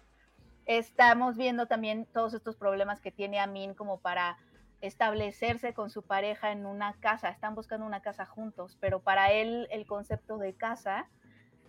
estamos 0.69 1.37
viendo 1.39 1.67
también 1.67 2.07
todos 2.13 2.35
estos 2.35 2.55
problemas 2.55 3.01
que 3.01 3.11
tiene 3.11 3.41
Amin 3.41 3.75
como 3.75 3.99
para 3.99 4.37
establecerse 4.83 5.73
con 5.73 5.91
su 5.91 6.03
pareja 6.03 6.53
en 6.53 6.67
una 6.67 6.93
casa, 7.01 7.31
están 7.31 7.55
buscando 7.55 7.87
una 7.87 8.03
casa 8.03 8.27
juntos, 8.27 8.77
pero 8.79 9.01
para 9.01 9.33
él 9.33 9.67
el 9.73 9.87
concepto 9.87 10.39
de 10.39 10.55
casa 10.55 11.09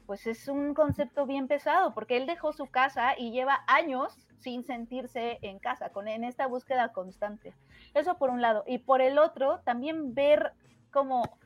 pues 0.05 0.27
es 0.27 0.47
un 0.47 0.73
concepto 0.73 1.27
bien 1.27 1.47
pesado, 1.47 1.93
porque 1.93 2.17
él 2.17 2.25
dejó 2.25 2.51
su 2.51 2.65
casa 2.65 3.13
y 3.15 3.31
lleva 3.31 3.63
años 3.67 4.27
sin 4.39 4.63
sentirse 4.63 5.37
en 5.43 5.59
casa, 5.59 5.91
con, 5.91 6.07
en 6.07 6.23
esta 6.23 6.47
búsqueda 6.47 6.91
constante. 6.93 7.53
Eso 7.93 8.17
por 8.17 8.31
un 8.31 8.41
lado. 8.41 8.63
Y 8.65 8.79
por 8.79 9.01
el 9.01 9.19
otro, 9.19 9.59
también 9.59 10.15
ver 10.15 10.53
como 10.91 11.37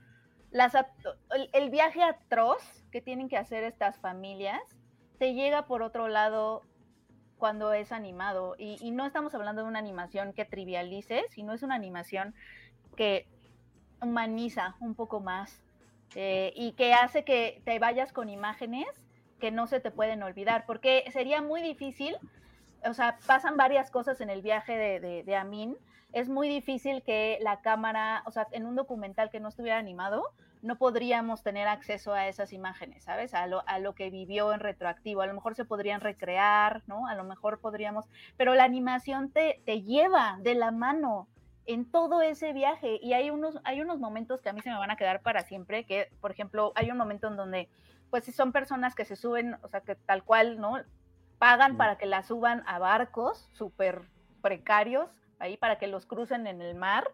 el, 1.34 1.50
el 1.52 1.70
viaje 1.72 2.04
atroz 2.04 2.64
que 2.90 3.02
tienen 3.02 3.28
que 3.28 3.36
hacer 3.36 3.66
estas 3.66 4.00
familias, 4.00 4.62
te 5.20 5.34
llega 5.34 5.66
por 5.66 5.82
otro 5.82 6.08
lado 6.08 6.62
cuando 7.44 7.74
es 7.74 7.92
animado. 7.92 8.56
Y, 8.58 8.92
no 8.92 9.06
estamos 9.06 9.36
hablando 9.36 9.64
de 9.64 9.68
una 9.68 9.80
animación 9.80 10.32
que 10.32 10.46
trivialice, 10.46 11.26
sino 11.28 11.52
es 11.52 11.62
una 11.62 11.76
animación 11.76 12.34
que 12.96 13.28
humaniza 14.02 14.78
un 14.80 14.96
poco 14.96 15.20
más 15.20 15.62
eh, 16.16 16.54
y 16.56 16.72
que 16.72 16.94
hace 16.94 17.26
que 17.26 17.62
te 17.66 17.80
vayas 17.80 18.14
con 18.14 18.30
imágenes 18.30 18.88
que 19.42 19.52
no 19.52 19.68
se 19.68 19.82
te 19.82 19.92
pueden 19.92 20.24
olvidar, 20.24 20.66
porque 20.66 21.04
sería 21.12 21.42
muy 21.42 21.62
difícil, 21.62 22.16
o 22.86 22.94
sea, 22.94 23.18
pasan 23.28 23.58
varias 23.58 23.92
cosas 23.92 24.22
en 24.22 24.30
el 24.30 24.42
viaje 24.42 24.78
de, 24.78 25.02
de, 25.02 25.24
de 25.24 25.36
Amin, 25.36 25.76
es 26.14 26.30
muy 26.30 26.48
difícil 26.48 27.04
que 27.04 27.40
la 27.42 27.60
cámara, 27.60 28.24
o 28.26 28.32
sea, 28.32 28.48
en 28.52 28.66
un 28.66 28.78
documental 28.78 29.30
que 29.30 29.42
no 29.42 29.50
estuviera 29.50 29.80
animado, 29.80 30.32
no 30.64 30.78
podríamos 30.78 31.44
tener 31.44 31.68
acceso 31.68 32.14
a 32.14 32.28
esas 32.28 32.54
imágenes, 32.54 33.04
¿sabes? 33.04 33.34
A 33.34 33.46
lo, 33.48 33.68
a 33.68 33.80
lo 33.80 33.94
que 33.94 34.10
vivió 34.10 34.54
en 34.54 34.62
retroactivo. 34.62 35.22
A 35.22 35.28
lo 35.28 35.34
mejor 35.34 35.56
se 35.56 35.66
podrían 35.66 36.02
recrear, 36.02 36.82
¿no? 36.88 37.06
A 37.08 37.16
lo 37.16 37.26
mejor 37.26 37.60
podríamos, 37.60 38.10
pero 38.38 38.56
la 38.56 38.64
animación 38.64 39.30
te, 39.30 39.62
te 39.66 39.82
lleva 39.82 40.38
de 40.42 40.56
la 40.56 40.72
mano 40.72 41.28
en 41.66 41.90
todo 41.90 42.22
ese 42.22 42.54
viaje 42.54 42.98
y 43.02 43.14
hay 43.14 43.30
unos, 43.30 43.60
hay 43.66 43.82
unos 43.82 44.00
momentos 44.00 44.42
que 44.42 44.50
a 44.50 44.54
mí 44.54 44.62
se 44.62 44.70
me 44.70 44.78
van 44.78 44.90
a 44.90 44.96
quedar 44.96 45.22
para 45.22 45.44
siempre, 45.44 45.86
que 45.86 46.10
por 46.22 46.32
ejemplo 46.32 46.72
hay 46.76 46.90
un 46.92 46.98
momento 46.98 47.28
en 47.28 47.36
donde 47.36 47.70
pues 48.10 48.26
son 48.34 48.52
personas 48.52 48.96
que 48.96 49.06
se 49.06 49.16
suben, 49.16 49.58
o 49.64 49.68
sea 49.68 49.82
que 49.82 49.96
tal 49.96 50.24
cual, 50.24 50.60
¿no? 50.60 50.78
Pagan 51.40 51.74
Mm. 51.74 51.78
para 51.78 51.98
que 51.98 52.06
las 52.06 52.28
suban 52.28 52.64
a 52.68 52.80
barcos 52.80 53.50
súper 53.54 54.02
precarios 54.42 55.10
ahí 55.40 55.58
para 55.58 55.78
que 55.78 55.88
los 55.88 56.06
crucen 56.06 56.48
en 56.48 56.62
el 56.62 56.76
mar 56.76 57.06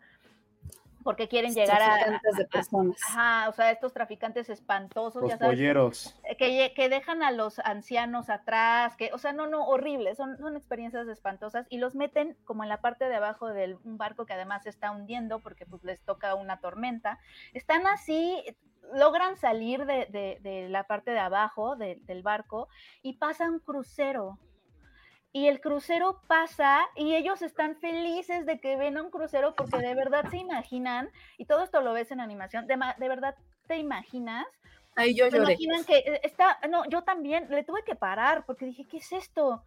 porque 1.04 1.28
quieren 1.28 1.54
llegar 1.54 1.82
a, 1.82 1.86
Traficantes 1.96 2.36
de 2.36 2.44
a- 2.44 2.48
personas. 2.48 2.98
ajá, 3.08 3.50
o 3.50 3.54
sea, 3.54 3.72
estos 3.72 3.94
traficantes 3.94 4.50
espantosos, 4.50 5.22
Los 5.22 5.32
ya 5.32 5.38
sabes, 5.38 5.54
polleros. 5.56 6.20
eh, 6.24 6.74
que, 6.74 6.90
dejan 6.90 7.24
a 7.24 7.32
los 7.32 7.60
ancianos 7.60 8.30
atrás, 8.30 8.96
que, 8.96 9.12
o 9.14 9.18
sea, 9.18 9.32
no, 9.32 9.48
no, 9.48 9.66
horrible, 9.68 10.16
son, 10.16 10.38
son 10.38 10.58
experiencias 10.58 11.08
espantosas 11.08 11.66
y 11.70 11.78
los 11.78 11.96
meten 11.96 12.36
como 12.46 12.64
en 12.64 12.70
la 12.70 12.82
parte 12.82 13.06
de 13.08 13.16
abajo 13.16 13.48
de 13.48 13.78
un 13.84 13.98
barco 13.98 14.26
que 14.26 14.34
además 14.34 14.64
se 14.64 14.70
está 14.70 14.92
hundiendo 14.92 15.40
porque 15.40 15.66
pues 15.66 15.84
les 15.84 16.02
toca 16.02 16.36
una 16.36 16.60
tormenta. 16.60 17.20
Están 17.54 17.88
así, 17.88 18.44
logran 18.94 19.38
salir 19.38 19.86
de, 19.86 20.06
de- 20.08 20.40
de 20.42 20.68
la 20.70 20.84
parte 20.84 21.12
de 21.12 21.20
abajo 21.20 21.76
de- 21.76 22.00
del 22.04 22.24
barco 22.24 22.68
y 23.02 23.14
pasa 23.14 23.50
un 23.50 23.60
crucero. 23.60 24.38
Y 25.32 25.48
el 25.48 25.62
crucero 25.62 26.22
pasa 26.28 26.82
y 26.96 27.16
ellos 27.16 27.42
están 27.42 27.76
felices 27.76 28.46
de 28.46 28.60
que 28.60 28.76
ven 28.78 28.98
a 28.98 29.04
un 29.04 29.12
crucero 29.12 29.54
porque 29.56 29.78
de 29.78 29.94
verdad 29.94 30.26
se 30.30 30.38
imaginan, 30.38 31.10
y 31.38 31.46
todo 31.46 31.64
esto 31.64 31.82
lo 31.82 31.94
ves 31.94 32.12
en 32.12 32.20
animación, 32.20 32.66
de, 32.68 32.78
de 32.98 33.08
verdad 33.10 33.36
te 33.68 33.78
imaginas 33.78 34.48
Ahí 34.96 35.16
yo 35.16 35.30
¿Se 35.30 35.38
lloré. 35.38 35.54
imaginan 35.54 35.86
que 35.86 35.98
eh, 36.00 36.20
está, 36.24 36.60
no, 36.70 36.84
yo 36.90 37.04
también 37.04 37.48
le 37.50 37.64
tuve 37.64 37.84
que 37.84 37.96
parar 37.96 38.46
porque 38.46 38.66
dije, 38.66 38.86
¿qué 38.86 38.98
es 38.98 39.12
esto? 39.14 39.64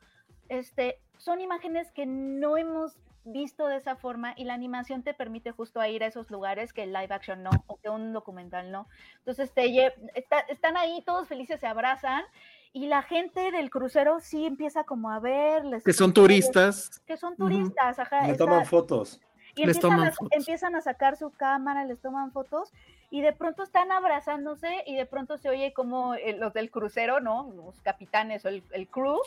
Este, 0.49 0.99
son 1.17 1.41
imágenes 1.41 1.91
que 1.93 2.05
no 2.05 2.59
hemos 2.59 2.99
visto 3.25 3.69
de 3.69 3.77
esa 3.77 3.95
forma 3.97 4.35
y 4.37 4.45
la 4.45 4.55
animación 4.55 5.03
te 5.05 5.15
permite 5.15 5.53
justo 5.53 5.81
a 5.81 5.89
ir 5.89 6.03
a 6.03 6.09
esos 6.09 6.31
lugares 6.31 6.73
que 6.73 6.83
el 6.83 6.93
live 6.93 7.15
action 7.15 7.43
no, 7.43 7.51
o 7.69 7.77
que 7.79 7.89
un 7.89 8.13
documental 8.13 8.73
no. 8.73 8.89
Entonces 9.19 9.53
te 9.53 9.87
está- 10.15 10.41
están 10.41 10.77
ahí 10.77 11.03
todos 11.07 11.29
felices, 11.29 11.61
se 11.61 11.67
abrazan 11.69 12.25
y 12.73 12.87
la 12.87 13.03
gente 13.03 13.51
del 13.51 13.71
crucero 13.71 14.19
sí 14.21 14.47
empieza 14.47 14.85
como 14.85 15.11
a 15.11 15.19
ver, 15.21 15.65
les- 15.65 15.85
Que 15.85 15.93
son 15.93 16.13
turistas. 16.15 17.01
que 17.07 17.17
son 17.17 17.37
turistas, 17.37 17.99
ajá, 17.99 18.23
Le 18.27 18.33
está- 18.33 18.45
toman 18.45 18.67
fotos. 18.67 19.21
y 19.55 19.67
Les 19.67 19.77
empiezan, 19.77 19.91
toman 19.91 20.07
a, 20.09 20.13
fotos. 20.13 20.29
empiezan 20.33 20.77
a 20.77 20.81
sacar 20.81 21.17
su 21.17 21.31
cámara, 21.31 21.85
les 21.85 22.01
toman 22.01 22.33
fotos 22.33 22.73
y 23.11 23.21
de 23.21 23.33
pronto 23.35 23.63
están 23.63 23.93
abrazándose 23.93 24.83
y 24.87 24.97
de 24.97 25.05
pronto 25.05 25.37
se 25.37 25.51
oye 25.51 25.75
como 25.75 26.15
eh, 26.15 26.35
los 26.39 26.55
del 26.55 26.71
crucero, 26.71 27.21
¿no? 27.21 27.53
Los 27.55 27.79
capitanes 27.83 28.45
o 28.47 28.49
el, 28.49 28.63
el 28.71 28.89
crew. 28.89 29.19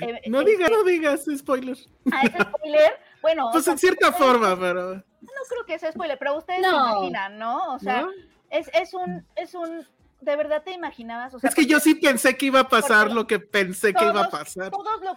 eh, 0.00 0.22
No 0.28 0.40
eh, 0.40 0.44
digas, 0.46 0.70
eh, 0.70 0.72
no 0.72 0.84
digas, 0.84 1.26
spoiler. 1.36 1.76
ah, 2.12 2.22
es 2.24 2.32
spoiler. 2.46 2.92
Bueno, 3.20 3.48
o 3.48 3.52
Pues 3.52 3.64
sea, 3.64 3.74
en 3.74 3.78
cierta 3.78 4.08
ustedes- 4.08 4.26
forma, 4.26 4.56
pero. 4.58 4.94
no 4.94 5.30
creo 5.50 5.64
que 5.66 5.78
sea 5.78 5.92
spoiler, 5.92 6.18
pero 6.18 6.38
ustedes 6.38 6.62
No. 6.62 6.70
se 6.70 6.76
imaginan, 6.92 7.38
¿no? 7.38 7.74
O 7.74 7.78
sea, 7.78 8.02
¿no? 8.02 8.10
es, 8.48 8.70
es 8.72 8.94
un, 8.94 9.26
es 9.36 9.54
un, 9.54 9.86
de 10.20 10.36
verdad 10.36 10.62
te 10.64 10.72
imaginabas. 10.72 11.34
O 11.34 11.38
sea, 11.38 11.48
Es 11.48 11.54
que 11.54 11.66
yo 11.66 11.78
sí 11.80 11.94
pensé 11.94 12.36
que 12.36 12.46
iba 12.46 12.60
a 12.60 12.68
pasar 12.68 13.12
lo 13.12 13.26
que 13.26 13.38
pensé 13.38 13.94
que 13.94 14.04
iba 14.04 14.24
a 14.24 14.30
pasar. 14.30 14.70
todos 14.70 15.00
lo, 15.02 15.14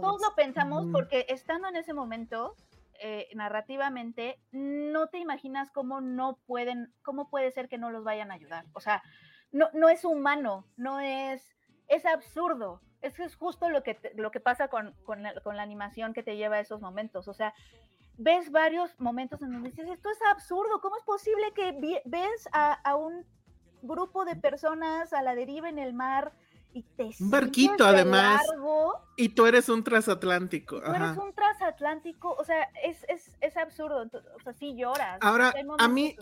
Todos. 0.00 0.20
lo 0.22 0.34
pensamos 0.34 0.86
porque 0.92 1.26
estando 1.28 1.68
en 1.68 1.76
ese 1.76 1.94
momento, 1.94 2.56
eh, 3.02 3.28
narrativamente, 3.34 4.38
no 4.52 5.08
te 5.08 5.18
imaginas 5.18 5.70
cómo 5.70 6.00
no 6.00 6.38
pueden, 6.46 6.92
cómo 7.02 7.28
puede 7.30 7.50
ser 7.52 7.68
que 7.68 7.78
no 7.78 7.90
los 7.90 8.04
vayan 8.04 8.30
a 8.30 8.34
ayudar. 8.34 8.64
O 8.72 8.80
sea, 8.80 9.02
no, 9.52 9.68
no 9.72 9.88
es 9.88 10.04
humano, 10.04 10.66
no 10.76 11.00
es, 11.00 11.42
es 11.88 12.04
absurdo. 12.06 12.80
Eso 13.02 13.22
es 13.24 13.36
justo 13.36 13.70
lo 13.70 13.82
que, 13.82 13.94
te- 13.94 14.12
lo 14.16 14.30
que 14.30 14.40
pasa 14.40 14.68
con, 14.68 14.94
con 15.04 15.22
la, 15.22 15.32
con 15.40 15.56
la 15.56 15.62
animación 15.62 16.12
que 16.12 16.22
te 16.22 16.36
lleva 16.36 16.56
a 16.56 16.60
esos 16.60 16.80
momentos. 16.82 17.26
O 17.28 17.32
sea, 17.34 17.54
ves 18.18 18.50
varios 18.50 18.98
momentos 19.00 19.40
en 19.42 19.52
donde 19.52 19.70
dices, 19.70 19.88
esto 19.88 20.10
es 20.10 20.18
absurdo, 20.30 20.80
¿cómo 20.82 20.96
es 20.98 21.04
posible 21.04 21.52
que 21.54 22.02
ves 22.04 22.48
a, 22.52 22.74
a 22.74 22.96
un 22.96 23.24
grupo 23.82 24.24
de 24.24 24.36
personas 24.36 25.12
a 25.12 25.22
la 25.22 25.34
deriva 25.34 25.68
en 25.68 25.78
el 25.78 25.92
mar 25.92 26.32
y 26.72 26.82
te 26.96 27.02
Un 27.18 27.30
barquito, 27.30 27.82
de 27.84 27.90
además. 27.90 28.46
largo, 28.48 28.94
Y 29.16 29.30
tú 29.30 29.44
eres 29.46 29.68
un 29.68 29.82
transatlántico. 29.82 30.80
tú 30.80 30.88
eres 30.90 31.00
Ajá. 31.02 31.20
un 31.20 31.32
transatlántico, 31.32 32.32
o 32.38 32.44
sea, 32.44 32.62
es, 32.84 33.04
es, 33.08 33.36
es 33.40 33.56
absurdo, 33.56 34.02
entonces, 34.02 34.30
o 34.36 34.40
sea, 34.40 34.52
sí 34.52 34.76
lloras. 34.76 35.18
Ahora, 35.20 35.52
a 35.78 35.88
mí- 35.88 36.16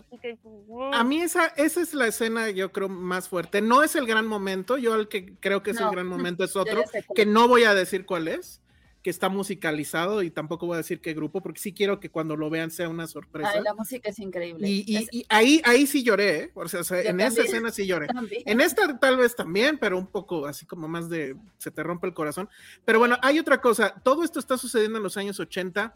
A 0.91 1.03
mí 1.03 1.21
esa, 1.21 1.47
esa 1.55 1.81
es 1.81 1.93
la 1.93 2.07
escena, 2.07 2.49
yo 2.49 2.71
creo, 2.71 2.89
más 2.89 3.29
fuerte. 3.29 3.61
No 3.61 3.83
es 3.83 3.95
el 3.95 4.07
gran 4.07 4.25
momento, 4.25 4.77
yo 4.79 4.95
el 4.95 5.07
que 5.07 5.35
creo 5.37 5.61
que 5.61 5.71
es 5.71 5.77
el 5.77 5.85
No, 5.85 5.91
gran 5.91 6.07
momento 6.07 6.43
es 6.43 6.55
otro, 6.55 6.83
que 7.13 7.25
no 7.27 7.47
voy 7.47 7.63
a 7.65 7.75
decir 7.75 8.05
cuál 8.07 8.27
es, 8.27 8.59
que 9.01 9.09
está 9.09 9.29
musicalizado 9.29 10.23
y 10.23 10.29
tampoco 10.29 10.65
voy 10.65 10.73
a 10.75 10.77
decir 10.79 10.99
qué 10.99 11.13
grupo, 11.13 11.41
porque 11.41 11.59
sí 11.61 11.71
quiero 11.73 12.01
que 12.01 12.09
cuando 12.09 12.35
lo 12.35 12.49
vean 12.49 12.69
sea 12.69 12.89
una 12.89 13.07
sorpresa. 13.07 13.51
Ay, 13.55 13.61
la 13.63 13.73
música 13.73 14.09
es 14.09 14.19
increíble. 14.19 14.67
y, 14.67 14.83
y- 14.85 15.07
y 15.19 15.25
ahí, 15.29 15.61
ahí 15.63 15.87
sí 15.87 16.03
lloré, 16.03 16.35
¿eh? 16.37 16.51
o 16.53 16.67
sea, 16.67 16.81
o 16.81 16.83
sea, 16.83 16.99
en 17.01 17.19
esa 17.21 17.27
también. 17.29 17.45
escena 17.47 17.71
sí 17.71 17.87
lloré. 17.87 18.07
también. 18.13 18.43
En 18.45 18.59
esta 18.59 18.99
tal 18.99 19.15
vez 19.17 19.35
también, 19.35 19.77
pero 19.77 19.97
un 19.97 20.07
poco 20.07 20.45
así 20.45 20.65
como 20.65 20.87
más 20.89 21.09
de 21.09 21.35
se 21.57 21.71
te 21.71 21.81
rompe 21.81 22.07
el 22.07 22.13
corazón. 22.13 22.49
Pero 22.83 22.99
bueno, 22.99 23.17
hay 23.21 23.39
otra 23.39 23.61
cosa. 23.61 23.93
Todo 24.03 24.23
esto 24.25 24.37
está 24.39 24.57
sucediendo 24.57 24.97
en 24.97 25.03
los 25.03 25.15
años 25.15 25.39
80. 25.39 25.95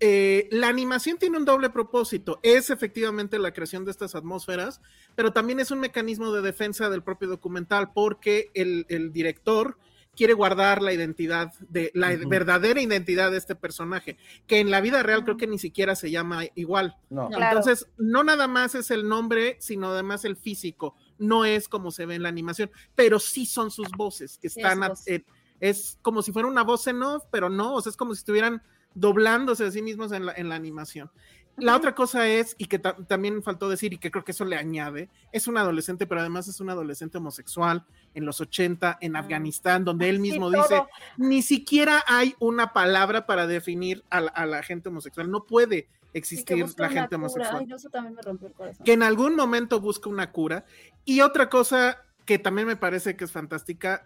Eh, 0.00 0.48
la 0.50 0.68
animación 0.68 1.16
tiene 1.16 1.38
un 1.38 1.44
doble 1.44 1.70
propósito. 1.70 2.38
Es 2.42 2.68
efectivamente 2.70 3.38
la 3.38 3.52
creación 3.52 3.84
de 3.84 3.92
estas 3.92 4.14
atmósferas, 4.14 4.80
pero 5.14 5.32
también 5.32 5.60
es 5.60 5.70
un 5.70 5.78
mecanismo 5.80 6.32
de 6.32 6.42
defensa 6.42 6.90
del 6.90 7.02
propio 7.02 7.28
documental 7.28 7.92
porque 7.94 8.50
el, 8.54 8.84
el 8.88 9.12
director 9.12 9.78
quiere 10.14 10.34
guardar 10.34 10.82
la 10.82 10.92
identidad 10.92 11.52
de 11.68 11.90
la 11.94 12.14
verdadera 12.26 12.80
identidad 12.80 13.30
de 13.30 13.38
este 13.38 13.54
personaje, 13.54 14.18
que 14.46 14.60
en 14.60 14.70
la 14.70 14.80
vida 14.80 15.02
real 15.02 15.24
creo 15.24 15.36
que 15.36 15.46
ni 15.46 15.58
siquiera 15.58 15.94
se 15.96 16.10
llama 16.10 16.42
igual. 16.54 16.96
No. 17.08 17.30
No. 17.30 17.36
Claro. 17.36 17.58
Entonces, 17.58 17.88
no 17.96 18.22
nada 18.22 18.46
más 18.46 18.74
es 18.74 18.90
el 18.90 19.08
nombre, 19.08 19.56
sino 19.60 19.88
además 19.88 20.24
el 20.24 20.36
físico. 20.36 20.94
No 21.18 21.44
es 21.44 21.68
como 21.68 21.90
se 21.90 22.04
ve 22.06 22.14
en 22.16 22.22
la 22.24 22.28
animación, 22.28 22.70
pero 22.94 23.18
sí 23.18 23.46
son 23.46 23.70
sus 23.70 23.88
voces, 23.96 24.38
que 24.38 24.48
están, 24.48 24.78
es 24.82 24.84
a- 24.84 24.88
voz. 24.90 25.08
eh, 25.08 25.24
es 25.60 25.98
como 26.02 26.22
si 26.22 26.32
fuera 26.32 26.48
una 26.48 26.62
voz 26.62 26.86
en 26.88 27.02
off, 27.02 27.24
pero 27.30 27.48
no, 27.48 27.74
o 27.74 27.80
sea, 27.80 27.90
es 27.90 27.96
como 27.96 28.14
si 28.14 28.18
estuvieran 28.18 28.62
doblándose 28.94 29.64
a 29.64 29.70
sí 29.70 29.80
mismos 29.80 30.12
en 30.12 30.26
la, 30.26 30.32
en 30.32 30.48
la 30.50 30.56
animación. 30.56 31.10
La 31.58 31.76
otra 31.76 31.94
cosa 31.94 32.26
es, 32.28 32.54
y 32.58 32.64
que 32.64 32.78
ta- 32.78 32.96
también 33.06 33.42
faltó 33.42 33.68
decir, 33.68 33.92
y 33.92 33.98
que 33.98 34.10
creo 34.10 34.24
que 34.24 34.32
eso 34.32 34.44
le 34.46 34.56
añade, 34.56 35.10
es 35.32 35.46
un 35.46 35.58
adolescente, 35.58 36.06
pero 36.06 36.20
además 36.20 36.48
es 36.48 36.60
un 36.60 36.70
adolescente 36.70 37.18
homosexual 37.18 37.84
en 38.14 38.24
los 38.24 38.40
80, 38.40 38.98
en 39.00 39.16
Afganistán, 39.16 39.84
donde 39.84 40.08
él 40.08 40.18
mismo 40.18 40.50
dice, 40.50 40.82
ni 41.18 41.42
siquiera 41.42 42.02
hay 42.06 42.34
una 42.38 42.72
palabra 42.72 43.26
para 43.26 43.46
definir 43.46 44.02
a 44.08 44.22
la, 44.22 44.30
a 44.30 44.46
la 44.46 44.62
gente 44.62 44.88
homosexual, 44.88 45.30
no 45.30 45.44
puede 45.44 45.88
existir 46.14 46.56
la 46.78 46.88
gente 46.88 47.16
homosexual 47.16 47.64
Ay, 47.68 47.72
eso 47.74 47.88
también 47.90 48.14
me 48.14 48.22
rompió 48.22 48.48
el 48.48 48.54
corazón. 48.54 48.84
que 48.84 48.92
en 48.92 49.02
algún 49.02 49.34
momento 49.36 49.80
busca 49.80 50.08
una 50.10 50.30
cura. 50.32 50.64
Y 51.04 51.20
otra 51.20 51.48
cosa 51.50 51.98
que 52.24 52.38
también 52.38 52.66
me 52.66 52.76
parece 52.76 53.16
que 53.16 53.24
es 53.24 53.32
fantástica, 53.32 54.04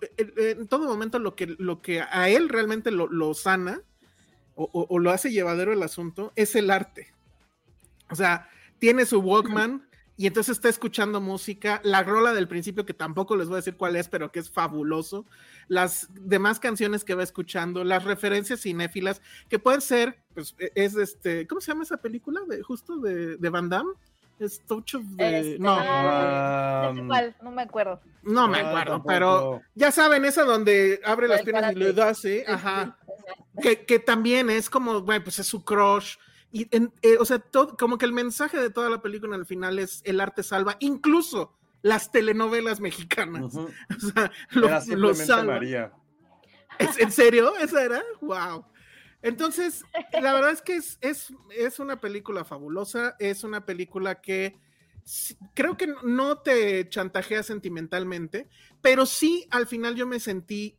eh, 0.00 0.08
eh, 0.18 0.56
en 0.58 0.68
todo 0.68 0.86
momento 0.86 1.18
lo 1.18 1.34
que, 1.34 1.46
lo 1.58 1.80
que 1.82 2.00
a 2.02 2.28
él 2.28 2.48
realmente 2.48 2.90
lo, 2.90 3.06
lo 3.08 3.32
sana 3.34 3.80
o, 4.54 4.86
o- 4.88 4.98
lo 4.98 5.10
hace 5.10 5.30
llevadero 5.32 5.72
el 5.72 5.82
asunto 5.82 6.32
es 6.36 6.54
el 6.56 6.70
arte. 6.70 7.12
O 8.10 8.14
sea, 8.14 8.48
tiene 8.78 9.06
su 9.06 9.20
Walkman 9.20 9.88
y 10.16 10.26
entonces 10.28 10.56
está 10.56 10.68
escuchando 10.68 11.20
música, 11.20 11.80
la 11.82 12.04
rola 12.04 12.32
del 12.32 12.46
principio 12.46 12.86
que 12.86 12.94
tampoco 12.94 13.34
les 13.36 13.48
voy 13.48 13.54
a 13.54 13.56
decir 13.56 13.76
cuál 13.76 13.96
es, 13.96 14.08
pero 14.08 14.30
que 14.30 14.38
es 14.38 14.48
fabuloso, 14.50 15.26
las 15.66 16.08
demás 16.14 16.60
canciones 16.60 17.02
que 17.02 17.14
va 17.14 17.24
escuchando, 17.24 17.82
las 17.82 18.04
referencias 18.04 18.60
cinéfilas 18.60 19.22
que 19.48 19.58
pueden 19.58 19.80
ser, 19.80 20.22
pues 20.34 20.54
e- 20.58 20.70
es 20.76 20.94
este, 20.94 21.46
¿cómo 21.48 21.60
se 21.60 21.72
llama 21.72 21.82
esa 21.82 21.96
película? 21.96 22.40
De, 22.48 22.62
justo 22.62 22.98
de, 22.98 23.36
de 23.38 23.48
Van 23.48 23.68
Damme. 23.68 23.90
Es 24.38 24.60
Touch 24.66 24.94
of 24.96 25.04
the... 25.16 25.38
Este, 25.38 25.58
No, 25.58 25.76
Ah, 25.78 26.88
Um. 26.90 27.08
No 27.42 27.50
me 27.52 27.62
acuerdo. 27.62 28.00
no 28.22 28.48
me 28.48 28.58
ah, 28.60 28.68
acuerdo, 28.68 28.92
tampoco. 28.92 29.06
pero 29.08 29.62
ya 29.74 29.90
saben, 29.92 30.24
esa 30.24 30.42
donde 30.44 31.00
abre 31.04 31.28
las 31.28 31.42
piernas 31.42 31.72
y 31.72 31.76
le 31.76 31.92
da 31.92 32.08
así, 32.10 32.38
Sí, 32.40 32.44
ajá 32.46 32.96
que, 33.62 33.84
que 33.86 33.98
también 34.00 34.50
es 34.50 34.68
como, 34.68 35.02
bueno, 35.02 35.22
pues 35.24 35.38
es 35.38 35.46
su 35.46 35.64
crush. 35.64 36.16
Y, 36.50 36.66
en- 36.76 36.92
eh, 37.02 37.16
o 37.18 37.24
sea, 37.24 37.38
todo, 37.38 37.76
como 37.76 37.98
que 37.98 38.04
el 38.04 38.12
mensaje 38.12 38.58
de 38.58 38.70
toda 38.70 38.90
la 38.90 39.00
película 39.00 39.36
al 39.36 39.46
final 39.46 39.78
es 39.78 40.02
el 40.04 40.20
arte 40.20 40.42
salva, 40.42 40.76
incluso 40.80 41.52
las 41.82 42.10
telenovelas 42.10 42.80
mexicanas. 42.80 43.54
Ujú. 43.54 43.68
O 43.96 44.00
sea, 44.12 44.32
lo, 44.50 44.66
Era 44.68 44.82
lo 44.88 45.14
salvan. 45.14 45.46
María. 45.46 45.92
¿Es- 46.78 46.98
¿En 46.98 47.12
serio? 47.12 47.56
¿Esa 47.56 47.84
era? 47.84 48.02
¡Wow! 48.20 48.64
Entonces, 49.24 49.82
la 50.12 50.34
verdad 50.34 50.50
es 50.50 50.60
que 50.60 50.76
es, 50.76 50.98
es, 51.00 51.32
es 51.56 51.78
una 51.78 51.98
película 51.98 52.44
fabulosa, 52.44 53.16
es 53.18 53.42
una 53.42 53.64
película 53.64 54.20
que 54.20 54.60
creo 55.54 55.78
que 55.78 55.94
no 56.02 56.38
te 56.38 56.86
chantajea 56.90 57.42
sentimentalmente, 57.42 58.50
pero 58.82 59.06
sí 59.06 59.46
al 59.50 59.66
final 59.66 59.94
yo 59.94 60.06
me 60.06 60.20
sentí 60.20 60.76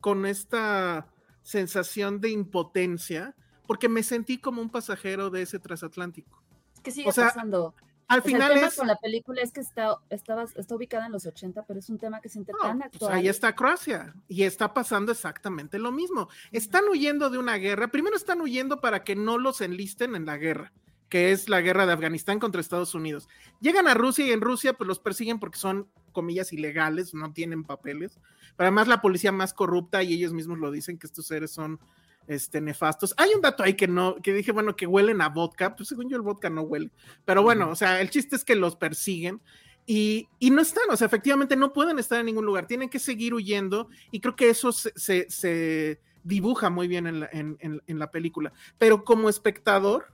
con 0.00 0.24
esta 0.24 1.12
sensación 1.42 2.22
de 2.22 2.30
impotencia, 2.30 3.36
porque 3.66 3.90
me 3.90 4.02
sentí 4.02 4.38
como 4.38 4.62
un 4.62 4.70
pasajero 4.70 5.28
de 5.28 5.42
ese 5.42 5.58
transatlántico. 5.58 6.42
Es 6.74 6.80
que 6.80 6.90
sigue 6.92 7.10
O 7.10 7.12
sea, 7.12 7.26
pasando. 7.26 7.74
Al 8.08 8.20
O 8.20 8.22
sea, 8.22 8.32
final 8.32 8.50
el 8.50 8.56
tema 8.56 8.68
es... 8.68 8.76
con 8.76 8.86
la 8.86 8.96
película 8.96 9.42
es 9.42 9.52
que 9.52 9.60
está, 9.60 9.98
estaba, 10.10 10.44
está 10.54 10.74
ubicada 10.74 11.06
en 11.06 11.12
los 11.12 11.26
80, 11.26 11.64
pero 11.66 11.78
es 11.78 11.88
un 11.88 11.98
tema 11.98 12.20
que 12.20 12.28
siente 12.28 12.52
No, 12.52 12.58
tan 12.58 12.82
pues 12.98 13.10
ahí 13.10 13.28
está 13.28 13.54
Croacia 13.54 14.14
y 14.28 14.42
está 14.42 14.74
pasando 14.74 15.12
exactamente 15.12 15.78
lo 15.78 15.92
mismo. 15.92 16.28
Están 16.50 16.84
huyendo 16.90 17.30
de 17.30 17.38
una 17.38 17.56
guerra. 17.56 17.88
Primero 17.88 18.16
están 18.16 18.40
huyendo 18.40 18.80
para 18.80 19.04
que 19.04 19.16
no 19.16 19.38
los 19.38 19.60
enlisten 19.60 20.14
en 20.14 20.26
la 20.26 20.36
guerra, 20.36 20.72
que 21.08 21.32
es 21.32 21.48
la 21.48 21.60
guerra 21.60 21.86
de 21.86 21.92
Afganistán 21.92 22.38
contra 22.38 22.60
Estados 22.60 22.94
Unidos. 22.94 23.28
Llegan 23.60 23.88
a 23.88 23.94
Rusia 23.94 24.26
y 24.26 24.32
en 24.32 24.40
Rusia 24.40 24.74
pues 24.74 24.88
los 24.88 24.98
persiguen 24.98 25.38
porque 25.38 25.58
son 25.58 25.88
comillas 26.12 26.52
ilegales, 26.52 27.14
no 27.14 27.32
tienen 27.32 27.64
papeles. 27.64 28.18
Pero 28.56 28.68
además 28.68 28.88
la 28.88 29.00
policía 29.00 29.32
más 29.32 29.54
corrupta 29.54 30.02
y 30.02 30.12
ellos 30.12 30.32
mismos 30.32 30.58
lo 30.58 30.70
dicen 30.70 30.98
que 30.98 31.06
estos 31.06 31.26
seres 31.26 31.50
son 31.50 31.80
este, 32.26 32.60
nefastos. 32.60 33.14
Hay 33.16 33.30
un 33.34 33.40
dato 33.40 33.62
ahí 33.62 33.74
que 33.74 33.88
no, 33.88 34.16
que 34.16 34.32
dije, 34.32 34.52
bueno, 34.52 34.76
que 34.76 34.86
huelen 34.86 35.20
a 35.20 35.28
vodka, 35.28 35.74
pues 35.76 35.88
según 35.88 36.08
yo 36.08 36.16
el 36.16 36.22
vodka 36.22 36.50
no 36.50 36.62
huele. 36.62 36.90
Pero 37.24 37.42
bueno, 37.42 37.70
o 37.70 37.74
sea, 37.76 38.00
el 38.00 38.10
chiste 38.10 38.36
es 38.36 38.44
que 38.44 38.54
los 38.56 38.76
persiguen 38.76 39.40
y, 39.86 40.28
y 40.38 40.50
no 40.50 40.62
están, 40.62 40.84
o 40.90 40.96
sea, 40.96 41.06
efectivamente 41.06 41.56
no 41.56 41.72
pueden 41.72 41.98
estar 41.98 42.20
en 42.20 42.26
ningún 42.26 42.44
lugar, 42.46 42.66
tienen 42.66 42.88
que 42.88 42.98
seguir 42.98 43.34
huyendo 43.34 43.88
y 44.10 44.20
creo 44.20 44.36
que 44.36 44.48
eso 44.50 44.70
se, 44.72 44.92
se- 44.96 45.26
se 45.28 46.00
dibuja 46.24 46.70
muy 46.70 46.86
bien 46.86 47.06
en 47.08 47.20
la, 47.20 47.28
en- 47.32 47.56
en- 47.60 47.82
en 47.86 47.98
la 47.98 48.10
película. 48.10 48.52
Pero 48.78 49.02
como 49.04 49.28
espectador, 49.28 50.06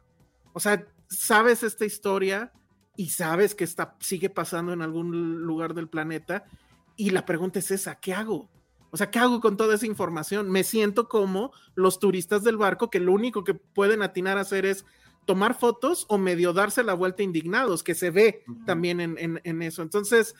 o 0.54 0.60
sea, 0.60 0.86
sabes 1.08 1.62
esta 1.62 1.84
historia 1.84 2.52
y 2.96 3.10
sabes 3.10 3.54
que 3.54 3.64
está, 3.64 3.94
sigue 4.00 4.30
pasando 4.30 4.72
en 4.72 4.80
algún 4.82 5.42
lugar 5.42 5.74
del 5.74 5.88
planeta 5.88 6.44
y 6.96 7.10
la 7.10 7.24
pregunta 7.26 7.58
es 7.58 7.70
esa, 7.70 7.94
¿qué 8.00 8.12
hago? 8.14 8.48
O 8.90 8.96
sea, 8.96 9.10
¿qué 9.10 9.18
hago 9.18 9.40
con 9.40 9.56
toda 9.56 9.74
esa 9.74 9.86
información? 9.86 10.50
Me 10.50 10.64
siento 10.64 11.08
como 11.08 11.52
los 11.74 11.98
turistas 11.98 12.42
del 12.44 12.56
barco 12.56 12.90
que 12.90 13.00
lo 13.00 13.12
único 13.12 13.44
que 13.44 13.54
pueden 13.54 14.02
atinar 14.02 14.38
a 14.38 14.42
hacer 14.42 14.64
es 14.66 14.84
tomar 15.26 15.58
fotos 15.58 16.06
o 16.08 16.16
medio 16.16 16.52
darse 16.54 16.82
la 16.82 16.94
vuelta 16.94 17.22
indignados, 17.22 17.82
que 17.82 17.94
se 17.94 18.10
ve 18.10 18.44
también 18.64 19.00
en, 19.00 19.16
en- 19.18 19.40
en 19.44 19.60
eso. 19.62 19.82
Entonces, 19.82 20.34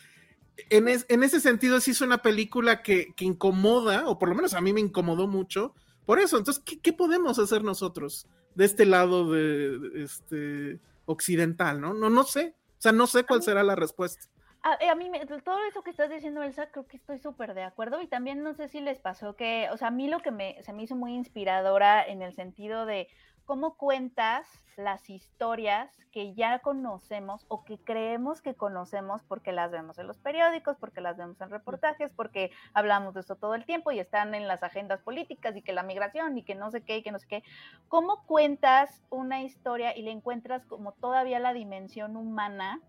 en, 0.71 0.89
es- 0.89 1.05
en 1.09 1.23
ese 1.23 1.41
sentido, 1.41 1.79
sí 1.81 1.91
es 1.91 2.01
una 2.01 2.19
película 2.23 2.83
que, 2.83 3.13
que 3.15 3.25
incomoda, 3.27 4.09
o 4.09 4.19
por 4.19 4.31
lo 4.31 4.35
menos 4.35 4.55
a 4.55 4.61
mí 4.63 4.73
me 4.73 4.81
incomodó 4.81 5.27
mucho. 5.29 5.75
Por 6.07 6.19
eso, 6.19 6.39
entonces, 6.39 6.63
¿qué, 6.65 6.81
qué 6.81 6.93
podemos 6.95 7.39
hacer 7.39 7.63
nosotros 7.63 8.27
de 8.55 8.65
este 8.65 8.87
lado 8.87 9.31
de, 9.31 9.79
de 9.79 10.03
este 10.05 10.81
occidental? 11.05 11.81
¿no? 11.83 11.93
no, 11.93 12.09
no 12.09 12.25
sé. 12.25 12.55
O 12.79 12.81
sea, 12.81 12.93
no 12.93 13.07
sé 13.07 13.25
cuál 13.25 13.43
será 13.43 13.63
la 13.63 13.75
respuesta. 13.77 14.27
A, 14.69 14.75
eh, 14.85 14.89
a 14.91 14.95
mí, 14.95 15.09
me- 15.09 15.25
todo 15.27 15.59
eso 15.71 15.83
que 15.83 15.91
estás 15.91 16.11
diciendo, 16.11 16.43
Elsa, 16.43 16.71
creo 16.71 16.87
que 16.87 16.99
estoy 16.99 17.19
súper 17.19 17.55
de 17.55 17.63
acuerdo. 17.63 18.03
Y 18.03 18.07
también 18.07 18.43
no 18.43 18.53
sé 18.53 18.69
si 18.69 18.81
les 18.81 18.99
pasó 19.01 19.35
que, 19.35 19.69
o 19.73 19.77
sea, 19.79 19.89
a 19.89 19.91
mí 19.91 20.09
lo 20.09 20.21
que 20.21 20.31
me, 20.31 20.63
se 20.63 20.73
me 20.75 20.83
hizo 20.83 20.95
muy 20.95 21.15
inspiradora 21.15 22.05
en 22.07 22.21
el 22.21 22.35
sentido 22.35 22.85
de 22.85 23.09
cómo 23.47 23.77
cuentas 23.79 24.47
las 24.77 25.09
historias 25.09 25.91
que 26.13 26.35
ya 26.35 26.59
conocemos 26.59 27.47
o 27.49 27.65
que 27.65 27.79
creemos 27.83 28.43
que 28.43 28.55
conocemos 28.55 29.23
porque 29.23 29.53
las 29.53 29.71
vemos 29.71 29.99
en 29.99 30.07
los 30.07 30.19
periódicos, 30.19 30.77
porque 30.79 31.01
las 31.01 31.17
vemos 31.17 31.41
en 31.41 31.49
reportajes, 31.51 32.13
porque 32.13 32.51
hablamos 32.75 33.15
de 33.15 33.21
eso 33.21 33.37
todo 33.37 33.55
el 33.55 33.65
tiempo 33.65 33.91
y 33.91 34.01
están 34.01 34.35
en 34.35 34.47
las 34.49 34.63
agendas 34.63 35.01
políticas 35.03 35.57
y 35.57 35.63
que 35.63 35.73
la 35.73 35.83
migración 35.83 36.37
y 36.37 36.45
que 36.45 36.55
no 36.55 36.71
sé 36.71 36.85
qué 36.85 36.99
y 36.99 37.03
que 37.03 37.11
no 37.13 37.19
sé 37.19 37.27
qué. 37.27 37.43
¿Cómo 37.89 38.23
cuentas 38.27 39.03
una 39.09 39.43
historia 39.43 39.97
y 39.97 40.03
le 40.03 40.11
encuentras 40.11 40.67
como 40.67 40.93
todavía 40.93 41.39
la 41.39 41.55
dimensión 41.55 42.17
humana? 42.17 42.83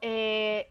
Eh, 0.00 0.70